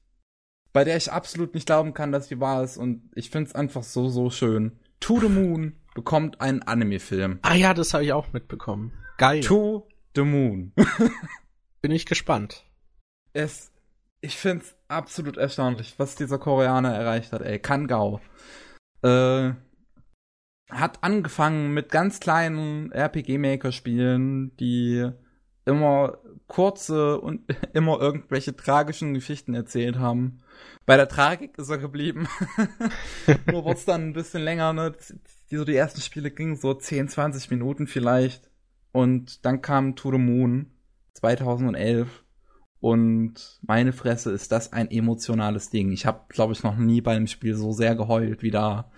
bei 0.72 0.85
der 0.85 0.95
ich 0.95 1.11
absolut 1.11 1.53
nicht 1.53 1.67
glauben 1.67 1.93
kann, 1.93 2.14
dass 2.14 2.30
sie 2.30 2.40
wahr 2.40 2.64
ist. 2.64 2.77
Und 2.77 3.11
ich 3.16 3.30
find's 3.30 3.53
einfach 3.53 3.84
so, 3.84 4.08
so 4.08 4.30
schön. 4.30 4.80
To 5.01 5.19
the 5.19 5.30
Moon 5.30 5.76
bekommt 5.98 6.42
einen 6.42 6.61
Anime-Film. 6.61 7.40
Ah 7.42 7.56
ja, 7.56 7.74
das 7.74 7.95
habe 7.95 8.06
ich 8.06 8.14
auch 8.14 8.32
mitbekommen. 8.32 8.93
Geil. 9.17 9.42
To 9.42 9.88
the 10.16 10.22
Moon. 10.22 10.72
Bin 11.82 11.90
ich 11.90 12.06
gespannt. 12.06 12.64
es, 13.34 13.72
ich 14.22 14.38
find's 14.38 14.76
absolut 14.88 15.38
erstaunlich, 15.38 15.95
was 15.98 16.16
dieser 16.16 16.38
Koreaner 16.38 16.93
erreicht 16.93 17.34
hat, 17.34 17.42
ey. 17.42 17.58
Kangao. 17.58 18.22
Äh, 19.01 19.53
hat 20.69 21.03
angefangen 21.03 21.74
mit 21.74 21.90
ganz 21.90 22.19
kleinen 22.19 22.92
RPG-Maker-Spielen, 22.92 24.56
die 24.58 25.09
immer 25.66 26.19
kurze 26.45 27.19
und 27.19 27.42
immer 27.74 28.00
irgendwelche 28.00 28.56
tragischen 28.56 29.16
Geschichten 29.16 29.56
erzählt 29.56 29.98
haben. 29.98 30.43
Bei 30.85 30.95
der 30.95 31.09
Tragik 31.09 31.58
ist 31.58 31.69
er 31.69 31.80
geblieben. 31.80 32.27
Nur 33.51 33.66
wird's 33.66 33.85
dann 33.85 34.09
ein 34.09 34.14
bisschen 34.14 34.43
länger, 34.43 34.74
ne? 34.74 34.93
Die, 35.51 35.58
so 35.58 35.66
die 35.66 35.76
ersten 35.76 36.01
Spiele 36.01 36.32
gingen 36.32 36.56
so 36.56 36.74
10, 36.74 37.09
20 37.09 37.50
Minuten 37.51 37.88
vielleicht. 37.88 38.50
Und 38.92 39.45
dann 39.45 39.61
kam 39.61 39.95
To 39.95 40.11
the 40.11 40.17
Moon 40.17 40.72
2011. 41.14 42.24
Und 42.80 43.59
meine 43.66 43.93
Fresse 43.93 44.32
ist 44.32 44.51
das 44.51 44.74
ein 44.74 44.92
emotionales 44.92 45.69
Ding. 45.69 45.92
Ich 45.92 46.06
habe, 46.06 46.26
glaube 46.30 46.53
ich, 46.53 46.64
noch 46.64 46.77
nie 46.77 47.01
bei 47.01 47.16
einem 47.16 47.27
Spiel 47.27 47.56
so 47.56 47.72
sehr 47.72 47.95
geheult 47.95 48.43
wie 48.43 48.51
da. 48.51 48.92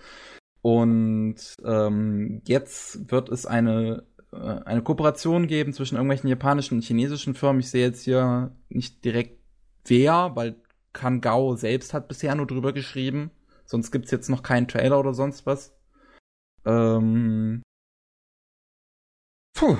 Und 0.62 1.36
ähm, 1.64 2.42
jetzt 2.44 3.10
wird 3.10 3.30
es 3.30 3.46
eine 3.46 4.04
äh, 4.32 4.36
eine 4.36 4.82
Kooperation 4.82 5.46
geben 5.46 5.72
zwischen 5.72 5.96
irgendwelchen 5.96 6.28
japanischen 6.28 6.74
und 6.76 6.84
chinesischen 6.84 7.34
Firmen. 7.34 7.60
Ich 7.60 7.70
sehe 7.70 7.86
jetzt 7.86 8.02
hier 8.02 8.52
nicht 8.68 9.04
direkt 9.04 9.38
wer, 9.86 10.32
weil 10.34 10.56
Kangao 10.92 11.54
selbst 11.56 11.94
hat 11.94 12.08
bisher 12.08 12.34
nur 12.34 12.46
drüber 12.46 12.72
geschrieben. 12.72 13.30
Sonst 13.64 13.90
gibt's 13.90 14.10
jetzt 14.10 14.28
noch 14.28 14.42
keinen 14.42 14.68
Trailer 14.68 14.98
oder 14.98 15.14
sonst 15.14 15.46
was. 15.46 15.74
Ähm, 16.64 17.62
puh, 19.54 19.76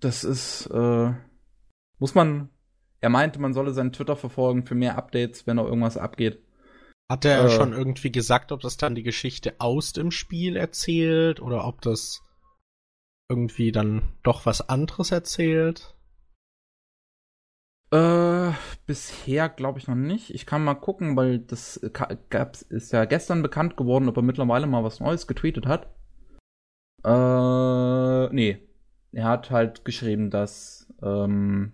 das 0.00 0.24
ist 0.24 0.66
äh, 0.66 1.12
muss 1.98 2.14
man. 2.14 2.50
Er 3.00 3.10
meinte, 3.10 3.38
man 3.38 3.52
solle 3.52 3.72
seinen 3.74 3.92
Twitter 3.92 4.16
verfolgen 4.16 4.64
für 4.66 4.74
mehr 4.74 4.96
Updates, 4.96 5.46
wenn 5.46 5.56
noch 5.56 5.66
irgendwas 5.66 5.98
abgeht. 5.98 6.42
Hat 7.10 7.26
er 7.26 7.44
Äh. 7.44 7.50
schon 7.50 7.72
irgendwie 7.74 8.10
gesagt, 8.10 8.50
ob 8.50 8.60
das 8.60 8.78
dann 8.78 8.94
die 8.94 9.02
Geschichte 9.02 9.56
aus 9.58 9.92
dem 9.92 10.10
Spiel 10.10 10.56
erzählt 10.56 11.40
oder 11.40 11.66
ob 11.66 11.82
das 11.82 12.22
irgendwie 13.28 13.72
dann 13.72 14.16
doch 14.22 14.46
was 14.46 14.68
anderes 14.68 15.10
erzählt? 15.10 15.93
Äh, 17.94 18.52
bisher 18.86 19.48
glaube 19.48 19.78
ich 19.78 19.86
noch 19.86 19.94
nicht. 19.94 20.34
Ich 20.34 20.46
kann 20.46 20.64
mal 20.64 20.74
gucken, 20.74 21.16
weil 21.16 21.38
das 21.38 21.80
gab's, 22.28 22.62
ist 22.62 22.92
ja 22.92 23.04
gestern 23.04 23.40
bekannt 23.40 23.76
geworden, 23.76 24.08
ob 24.08 24.16
er 24.16 24.22
mittlerweile 24.22 24.66
mal 24.66 24.82
was 24.82 24.98
Neues 24.98 25.28
getweetet 25.28 25.66
hat. 25.66 25.86
Äh, 27.04 28.34
nee. 28.34 28.58
Er 29.12 29.24
hat 29.26 29.52
halt 29.52 29.84
geschrieben, 29.84 30.30
dass, 30.30 30.92
ähm, 31.02 31.72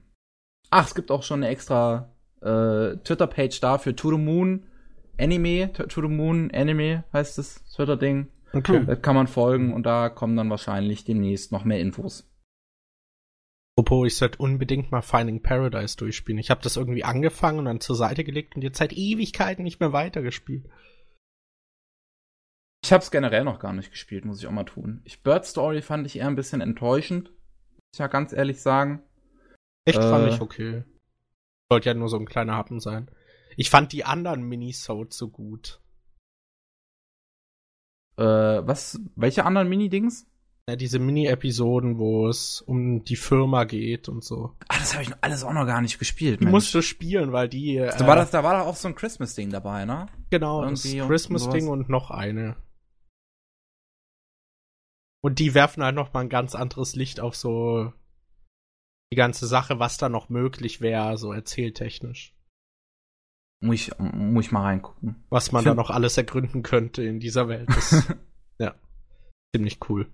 ach, 0.68 0.86
es 0.86 0.94
gibt 0.94 1.10
auch 1.10 1.23
schon 1.23 1.42
eine 1.42 1.50
extra 1.50 2.12
äh, 2.42 2.97
Twitter-Page 2.99 3.58
dafür, 3.60 3.97
To 3.97 4.10
the 4.10 4.18
Moon 4.18 4.66
Anime, 5.18 5.73
To 5.73 5.84
to 5.84 6.02
the 6.02 6.08
Moon 6.08 6.50
Anime 6.52 7.05
heißt 7.15 7.39
das 7.39 7.65
Twitter-Ding. 7.74 8.28
Okay. 8.52 8.84
Da 8.84 8.94
kann 8.94 9.15
man 9.15 9.26
folgen 9.26 9.73
und 9.73 9.86
da 9.86 10.10
kommen 10.10 10.36
dann 10.36 10.50
wahrscheinlich 10.50 11.05
demnächst 11.05 11.50
noch 11.50 11.65
mehr 11.65 11.81
Infos. 11.81 12.30
Apropos, 13.76 14.07
ich 14.07 14.16
sollte 14.16 14.39
unbedingt 14.39 14.90
mal 14.90 15.02
Finding 15.02 15.42
Paradise 15.42 15.97
durchspielen. 15.97 16.39
Ich 16.39 16.50
habe 16.50 16.60
das 16.62 16.76
irgendwie 16.76 17.05
angefangen 17.05 17.60
und 17.60 17.65
dann 17.66 17.81
zur 17.81 17.97
Seite 17.97 18.24
gelegt 18.24 18.57
und 18.57 18.62
jetzt 18.62 18.78
seit 18.78 18.92
Ewigkeiten 18.92 19.62
nicht 19.62 19.81
mehr 19.81 19.92
weitergespielt. 19.92 20.68
Ich 22.84 22.92
habe 22.92 23.02
es 23.02 23.10
generell 23.10 23.44
noch 23.44 23.58
gar 23.58 23.73
nicht 23.73 23.90
gespielt, 23.90 24.24
muss 24.24 24.40
ich 24.40 24.47
auch 24.47 24.52
mal 24.52 24.65
tun. 24.65 25.02
Ich 25.05 25.23
Bird 25.23 25.44
Story 25.44 25.82
fand 25.82 26.07
ich 26.07 26.16
eher 26.16 26.26
ein 26.26 26.36
bisschen 26.36 26.60
enttäuschend, 26.60 27.31
muss 27.31 27.94
ich 27.94 27.99
ja 27.99 28.07
ganz 28.07 28.32
ehrlich 28.32 28.60
sagen. 28.60 29.02
Echt 29.86 29.99
fand 29.99 30.26
Äh. 30.26 30.34
ich 30.34 30.40
okay. 30.40 30.84
Sollte 31.70 31.90
ja 31.90 31.94
nur 31.94 32.08
so 32.08 32.18
ein 32.18 32.26
kleiner 32.26 32.55
Happen 32.55 32.81
sein. 32.81 33.10
Ich 33.57 33.70
fand 33.70 33.92
die 33.92 34.05
anderen 34.05 34.42
Minisodes 34.42 35.16
so 35.16 35.28
gut. 35.28 35.81
Äh, 38.16 38.23
was, 38.24 39.00
welche 39.16 39.44
anderen 39.44 39.68
Mini-Dings? 39.68 40.30
Ja, 40.70 40.76
diese 40.76 41.00
Mini-Episoden, 41.00 41.99
wo 41.99 42.28
es 42.28 42.60
um 42.60 43.02
die 43.02 43.16
Firma 43.16 43.65
geht 43.65 44.08
und 44.08 44.23
so. 44.23 44.55
Ah, 44.68 44.78
das 44.78 44.94
habe 44.94 45.02
ich 45.02 45.10
alles 45.20 45.42
auch 45.42 45.52
noch 45.52 45.66
gar 45.66 45.81
nicht 45.81 45.99
gespielt. 45.99 46.39
Die 46.39 46.44
Mensch. 46.44 46.52
musst 46.52 46.74
du 46.74 46.81
spielen, 46.81 47.32
weil 47.32 47.49
die. 47.49 47.76
Äh, 47.76 47.90
da 47.99 48.07
war 48.07 48.15
das, 48.15 48.31
da 48.31 48.44
war 48.44 48.57
doch 48.57 48.66
auch 48.66 48.76
so 48.76 48.86
ein 48.86 48.94
Christmas-Ding 48.94 49.50
dabei, 49.50 49.84
ne? 49.84 50.07
genau, 50.31 50.62
das 50.62 50.84
irgendwie 50.84 51.00
und 51.00 51.08
Christmas-Ding 51.08 51.62
sowas. 51.62 51.73
und 51.73 51.89
noch 51.89 52.12
eine. 52.12 52.55
Und 55.24 55.40
die 55.40 55.55
werfen 55.55 55.82
halt 55.82 55.97
noch 55.97 56.12
mal 56.12 56.20
ein 56.20 56.28
ganz 56.28 56.55
anderes 56.55 56.94
Licht 56.94 57.18
auf 57.18 57.34
so 57.34 57.92
die 59.12 59.16
ganze 59.16 59.49
Sache, 59.49 59.81
was 59.81 59.97
da 59.97 60.08
noch 60.08 60.28
möglich 60.28 60.81
wäre, 60.81 61.18
so 61.18 61.32
erzähltechnisch. 61.32 62.32
Muss 63.60 63.74
ich, 63.74 63.99
muss 63.99 64.47
ich 64.47 64.52
mal 64.52 64.62
reingucken. 64.62 65.24
Was 65.31 65.50
man 65.50 65.65
da 65.65 65.74
noch 65.74 65.90
alles 65.90 66.16
ergründen 66.16 66.62
könnte 66.62 67.02
in 67.02 67.18
dieser 67.18 67.49
Welt. 67.49 67.68
Das, 67.70 68.07
ja, 68.60 68.76
ziemlich 69.52 69.81
cool. 69.89 70.07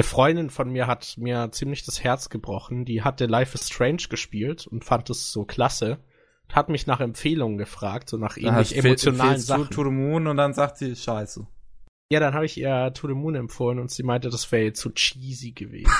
Eine 0.00 0.08
Freundin 0.08 0.48
von 0.48 0.70
mir 0.70 0.86
hat 0.86 1.16
mir 1.18 1.52
ziemlich 1.52 1.84
das 1.84 2.02
Herz 2.02 2.30
gebrochen. 2.30 2.86
Die 2.86 3.02
hatte 3.02 3.26
Life 3.26 3.54
is 3.54 3.66
Strange 3.68 4.04
gespielt 4.08 4.66
und 4.66 4.82
fand 4.82 5.10
es 5.10 5.30
so 5.30 5.44
klasse. 5.44 5.98
Hat 6.50 6.70
mich 6.70 6.86
nach 6.86 7.00
Empfehlungen 7.00 7.58
gefragt, 7.58 8.08
so 8.08 8.16
nach 8.16 8.38
ähnlich 8.38 8.70
Dann 8.70 8.78
emotionalen 8.86 9.32
fehlst 9.32 9.50
du 9.50 9.52
Sachen. 9.52 9.68
To 9.68 9.84
the 9.84 9.90
Moon 9.90 10.26
und 10.26 10.38
dann 10.38 10.54
sagt 10.54 10.78
sie, 10.78 10.96
scheiße. 10.96 11.46
Ja, 12.10 12.18
dann 12.18 12.32
habe 12.32 12.46
ich 12.46 12.56
ihr 12.56 12.94
To 12.94 13.08
the 13.08 13.14
Moon 13.14 13.34
empfohlen 13.34 13.78
und 13.78 13.90
sie 13.90 14.02
meinte, 14.02 14.30
das 14.30 14.50
wäre 14.50 14.72
zu 14.72 14.88
cheesy 14.88 15.52
gewesen. 15.52 15.92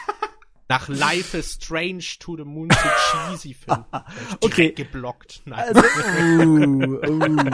Nach 0.70 0.88
Life 0.88 1.36
is 1.36 1.58
Strange 1.62 2.16
To 2.20 2.38
the 2.38 2.44
Moon 2.44 2.70
zu 2.70 2.88
cheesy 3.12 3.52
finden. 3.52 3.84
Da 3.92 4.06
Okay. 4.40 4.72
geblockt. 4.72 5.42
Nein. 5.44 5.64
Also, 5.68 5.82
uh, 5.82 6.98
uh. 7.10 7.50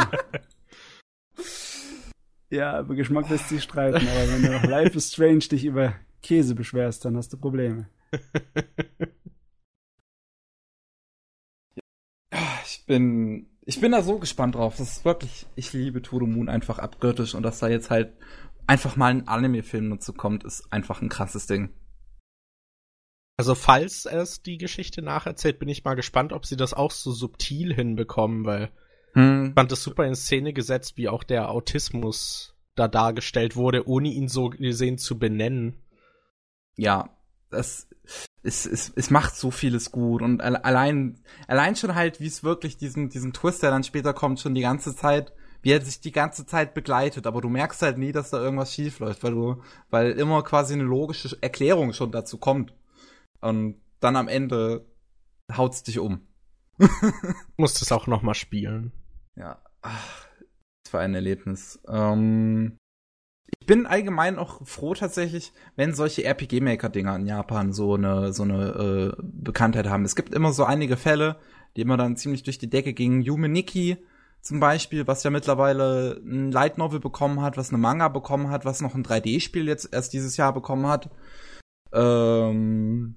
Ja, 2.51 2.81
über 2.81 2.97
Geschmack 2.97 3.31
lässt 3.31 3.49
sich 3.49 3.63
streiten, 3.63 4.07
aber 4.07 4.33
wenn 4.33 4.43
du 4.43 4.51
nach 4.51 4.65
Life 4.65 4.97
is 4.97 5.13
Strange 5.13 5.39
dich 5.39 5.65
über 5.65 5.95
Käse 6.23 6.55
beschwerst, 6.57 7.05
dann 7.05 7.17
hast 7.17 7.33
du 7.33 7.37
Probleme. 7.37 7.89
Ich 12.65 12.87
bin, 12.87 13.49
ich 13.65 13.81
bin 13.81 13.93
da 13.93 14.03
so 14.03 14.19
gespannt 14.19 14.57
drauf. 14.57 14.77
Das 14.77 14.97
ist 14.97 15.05
wirklich, 15.05 15.47
ich 15.55 15.73
liebe 15.73 16.03
To 16.03 16.19
the 16.19 16.27
Moon 16.27 16.49
einfach 16.49 16.81
abgöttisch 16.81 17.37
und 17.37 17.45
dass 17.45 17.61
da 17.61 17.69
jetzt 17.69 17.91
halt 17.91 18.13
einfach 18.67 18.97
mal 18.97 19.13
ein 19.13 19.29
Anime-Film 19.29 19.91
dazu 19.91 20.13
kommt, 20.13 20.45
ist 20.45 20.73
einfach 20.73 21.03
ein 21.03 21.09
krasses 21.09 21.47
Ding. 21.47 21.71
Also 23.37 23.55
falls 23.55 24.07
es 24.07 24.43
die 24.43 24.59
Geschichte 24.59 25.03
nacherzählt, 25.03 25.59
bin 25.59 25.69
ich 25.69 25.85
mal 25.85 25.95
gespannt, 25.95 26.33
ob 26.33 26.47
sie 26.47 26.57
das 26.57 26.75
auch 26.75 26.91
so 26.91 27.13
subtil 27.13 27.73
hinbekommen, 27.73 28.45
weil 28.45 28.71
Hm. 29.15 29.47
ich 29.49 29.55
fand 29.55 29.73
das 29.73 29.83
super 29.83 30.07
in 30.07 30.15
Szene 30.15 30.53
gesetzt, 30.53 30.97
wie 30.97 31.09
auch 31.09 31.25
der 31.25 31.51
Autismus 31.51 32.55
da 32.77 32.87
dargestellt 32.89 33.57
wurde, 33.57 33.87
ohne 33.89 34.09
ihn 34.09 34.29
so 34.29 34.49
gesehen 34.51 34.99
zu 34.99 35.19
benennen. 35.19 35.83
ja, 36.77 37.11
das 37.51 37.89
es, 38.43 38.65
es, 38.65 38.91
es 38.95 39.11
macht 39.11 39.35
so 39.37 39.51
vieles 39.51 39.91
gut 39.91 40.23
und 40.23 40.41
alle- 40.41 40.65
allein 40.65 41.21
allein 41.49 41.75
schon 41.77 41.95
halt, 41.95 42.21
wie 42.21 42.27
es 42.27 42.43
wirklich 42.45 42.77
diesen 42.77 43.09
diesen 43.11 43.33
Twist, 43.33 43.63
der 43.63 43.71
dann 43.71 43.85
später 43.85 44.15
kommt, 44.15 44.41
schon 44.41 44.55
die 44.55 44.61
ganze 44.63 44.95
Zeit, 44.97 45.33
wie 45.63 45.73
er 45.73 45.81
sich 45.81 46.01
die 46.01 46.13
ganze 46.13 46.47
Zeit 46.47 46.73
begleitet, 46.73 47.27
aber 47.27 47.41
du 47.41 47.49
merkst 47.49 47.83
halt 47.83 47.99
nie, 47.99 48.13
dass 48.13 48.31
da 48.31 48.41
irgendwas 48.41 48.73
schief 48.73 49.01
läuft, 49.01 49.23
weil 49.25 49.33
du 49.33 49.63
weil 49.91 50.13
immer 50.13 50.43
quasi 50.45 50.75
eine 50.75 50.85
logische 50.85 51.37
Erklärung 51.43 51.93
schon 51.93 52.13
dazu 52.13 52.39
kommt 52.39 52.73
und 53.41 53.81
dann 54.01 54.17
am 54.17 54.29
Ende 54.29 54.87
haut's 55.55 55.83
dich 55.83 55.99
um. 55.99 56.21
Muss 57.57 57.75
das 57.75 57.93
auch 57.93 58.07
noch 58.07 58.23
mal 58.23 58.35
spielen. 58.35 58.93
Ja, 59.41 59.59
ach, 59.81 60.27
das 60.85 60.93
war 60.93 61.01
ein 61.01 61.15
Erlebnis. 61.15 61.81
Ähm, 61.89 62.77
ich 63.59 63.67
bin 63.67 63.87
allgemein 63.87 64.39
auch 64.39 64.67
froh 64.67 64.93
tatsächlich, 64.93 65.53
wenn 65.77 65.95
solche 65.95 66.25
RPG-Maker-Dinger 66.25 67.17
in 67.17 67.27
Japan 67.27 67.73
so 67.73 67.95
eine, 67.95 68.35
so 68.35 68.43
eine 68.43 69.15
äh, 69.19 69.23
Bekanntheit 69.23 69.89
haben. 69.89 70.05
Es 70.05 70.15
gibt 70.15 70.35
immer 70.35 70.53
so 70.53 70.65
einige 70.65 70.99
Fälle, 70.99 71.37
die 71.75 71.81
immer 71.81 71.97
dann 71.97 72.19
ziemlich 72.19 72.43
durch 72.43 72.59
die 72.59 72.69
Decke 72.69 72.93
gingen. 72.93 73.23
Yume 73.23 73.49
Nikki 73.49 73.97
zum 74.43 74.61
Beispiel, 74.61 75.07
was 75.07 75.23
ja 75.23 75.31
mittlerweile 75.31 76.21
ein 76.23 76.53
Light 76.53 76.77
Novel 76.77 77.01
bekommen 77.01 77.41
hat, 77.41 77.57
was 77.57 77.71
eine 77.71 77.79
Manga 77.79 78.09
bekommen 78.09 78.51
hat, 78.51 78.67
was 78.67 78.83
noch 78.83 78.95
ein 78.95 79.05
3D-Spiel 79.05 79.67
jetzt 79.69 79.91
erst 79.91 80.13
dieses 80.13 80.37
Jahr 80.37 80.53
bekommen 80.53 80.87
hat. 80.87 81.11
Ähm, 81.95 83.17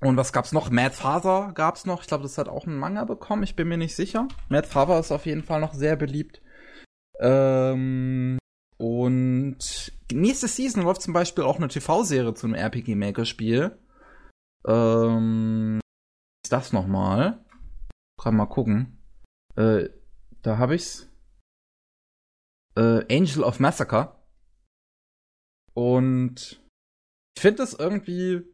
und 0.00 0.16
was 0.16 0.32
gab's 0.32 0.52
noch? 0.52 0.70
Mad 0.70 0.94
Father 0.94 1.52
gab's 1.54 1.84
noch. 1.84 2.02
Ich 2.02 2.08
glaube, 2.08 2.22
das 2.22 2.38
hat 2.38 2.48
auch 2.48 2.66
einen 2.66 2.78
Manga 2.78 3.04
bekommen. 3.04 3.42
Ich 3.42 3.56
bin 3.56 3.68
mir 3.68 3.78
nicht 3.78 3.96
sicher. 3.96 4.28
Mad 4.48 4.68
Father 4.68 4.98
ist 4.98 5.10
auf 5.10 5.26
jeden 5.26 5.42
Fall 5.42 5.60
noch 5.60 5.74
sehr 5.74 5.96
beliebt. 5.96 6.40
Ähm, 7.20 8.38
und 8.76 9.92
nächste 10.12 10.46
Season 10.46 10.84
läuft 10.84 11.02
zum 11.02 11.12
Beispiel 11.12 11.42
auch 11.42 11.56
eine 11.56 11.68
TV-Serie 11.68 12.34
zu 12.34 12.46
einem 12.46 12.54
RPG 12.54 12.94
Maker 12.94 13.24
Spiel. 13.24 13.76
Ähm, 14.66 15.80
ist 16.44 16.52
das 16.52 16.72
nochmal? 16.72 17.44
Kann 18.20 18.36
mal 18.36 18.46
gucken. 18.46 19.02
Äh, 19.56 19.88
da 20.42 20.58
habe 20.58 20.76
ich's. 20.76 21.10
Äh, 22.76 23.04
Angel 23.12 23.42
of 23.42 23.58
Massacre. 23.58 24.14
Und 25.74 26.62
ich 27.36 27.42
finde 27.42 27.58
das 27.58 27.74
irgendwie, 27.74 28.44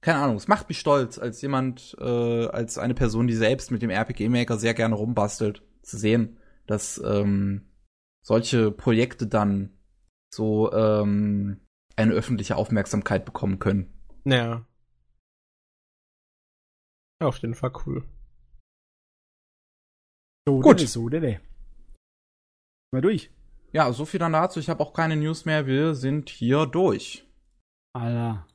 keine 0.00 0.20
Ahnung, 0.20 0.36
es 0.36 0.48
macht 0.48 0.68
mich 0.68 0.78
stolz, 0.78 1.18
als 1.18 1.42
jemand, 1.42 1.96
äh, 1.98 2.46
als 2.46 2.78
eine 2.78 2.94
Person, 2.94 3.26
die 3.26 3.34
selbst 3.34 3.70
mit 3.70 3.82
dem 3.82 3.90
RPG-Maker 3.90 4.56
sehr 4.56 4.74
gerne 4.74 4.94
rumbastelt, 4.94 5.62
zu 5.82 5.96
sehen, 5.96 6.38
dass 6.66 7.02
ähm, 7.04 7.68
solche 8.24 8.70
Projekte 8.70 9.26
dann 9.26 9.76
so 10.32 10.72
ähm, 10.72 11.60
eine 11.96 12.12
öffentliche 12.12 12.56
Aufmerksamkeit 12.56 13.24
bekommen 13.24 13.58
können. 13.58 13.92
Ja. 14.24 14.66
ja 17.20 17.26
auf 17.26 17.38
jeden 17.38 17.54
Fall 17.54 17.72
cool. 17.86 18.04
So, 20.46 20.60
Gut. 20.60 20.80
So, 20.80 21.08
dede. 21.08 21.40
Mal 22.92 23.02
durch. 23.02 23.30
Ja, 23.72 23.92
so 23.92 24.04
viel 24.04 24.20
dann 24.20 24.32
dazu. 24.32 24.60
Ich 24.60 24.70
habe 24.70 24.82
auch 24.82 24.92
keine 24.92 25.16
News 25.16 25.44
mehr. 25.44 25.66
Wir 25.66 25.94
sind 25.94 26.30
hier 26.30 26.66
durch. 26.66 27.26
Alter. 27.94 28.46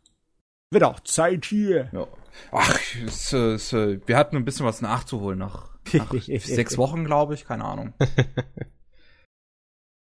Wird 0.74 0.84
auch 0.84 1.00
Zeit 1.02 1.45
hier. 1.45 1.90
Ja. 1.92 2.08
Ach, 2.52 2.80
es, 3.06 3.32
es, 3.32 3.74
wir 3.74 4.18
hatten 4.18 4.35
ein 4.35 4.45
bisschen 4.45 4.66
was 4.66 4.82
nachzuholen 4.82 5.40
nach, 5.40 5.69
nach 5.93 6.14
sechs 6.40 6.77
Wochen, 6.77 7.06
glaube 7.06 7.35
ich. 7.35 7.45
Keine 7.45 7.64
Ahnung. 7.64 7.93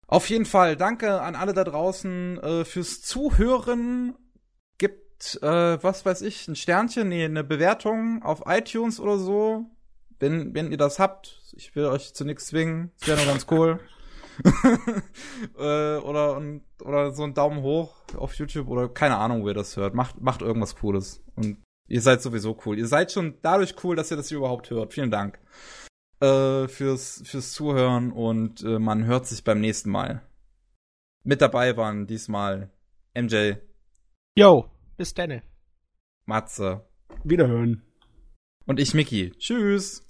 Auf 0.09 0.27
jeden 0.27 0.45
Fall, 0.45 0.75
danke 0.75 1.21
an 1.21 1.35
alle 1.35 1.53
da 1.53 1.63
draußen 1.63 2.39
äh, 2.39 2.65
fürs 2.65 3.01
Zuhören. 3.01 4.15
Gibt, 4.79 5.37
äh, 5.43 5.83
was 5.83 6.03
weiß 6.03 6.23
ich, 6.23 6.47
ein 6.47 6.55
Sternchen, 6.55 7.09
nee, 7.09 7.25
eine 7.25 7.43
Bewertung 7.43 8.23
auf 8.23 8.41
iTunes 8.47 8.99
oder 8.99 9.19
so. 9.19 9.65
Wenn, 10.17 10.55
wenn 10.55 10.71
ihr 10.71 10.77
das 10.77 10.97
habt, 10.97 11.39
ich 11.55 11.75
will 11.75 11.85
euch 11.85 12.15
zu 12.15 12.25
nichts 12.25 12.47
zwingen, 12.47 12.91
das 12.99 13.09
wäre 13.09 13.17
nur 13.19 13.27
ganz 13.27 13.45
cool. 13.51 13.79
äh, 15.57 15.97
oder, 15.97 16.37
und, 16.37 16.63
oder 16.83 17.11
so 17.11 17.23
ein 17.23 17.33
Daumen 17.33 17.61
hoch 17.61 17.95
auf 18.15 18.33
YouTube 18.35 18.67
oder 18.67 18.89
keine 18.89 19.17
Ahnung, 19.17 19.45
wer 19.45 19.53
das 19.53 19.77
hört. 19.77 19.93
Macht, 19.93 20.21
macht 20.21 20.41
irgendwas 20.41 20.75
Cooles. 20.75 21.23
Und 21.35 21.57
ihr 21.87 22.01
seid 22.01 22.21
sowieso 22.21 22.57
cool. 22.65 22.77
Ihr 22.77 22.87
seid 22.87 23.11
schon 23.11 23.37
dadurch 23.41 23.75
cool, 23.83 23.95
dass 23.95 24.11
ihr 24.11 24.17
das 24.17 24.29
hier 24.29 24.37
überhaupt 24.37 24.69
hört. 24.69 24.93
Vielen 24.93 25.11
Dank 25.11 25.39
äh, 26.21 26.67
fürs, 26.67 27.21
fürs 27.25 27.53
Zuhören 27.53 28.11
und 28.11 28.63
äh, 28.63 28.79
man 28.79 29.05
hört 29.05 29.27
sich 29.27 29.43
beim 29.43 29.61
nächsten 29.61 29.89
Mal. 29.89 30.21
Mit 31.23 31.41
dabei 31.41 31.75
waren 31.77 32.07
diesmal 32.07 32.71
MJ, 33.15 33.53
Yo, 34.37 34.69
bis 34.95 35.13
denne. 35.13 35.43
Matze 36.25 36.87
Wiederhören. 37.23 37.83
und 38.65 38.79
ich, 38.79 38.93
Mickey. 38.93 39.31
Tschüss. 39.31 40.08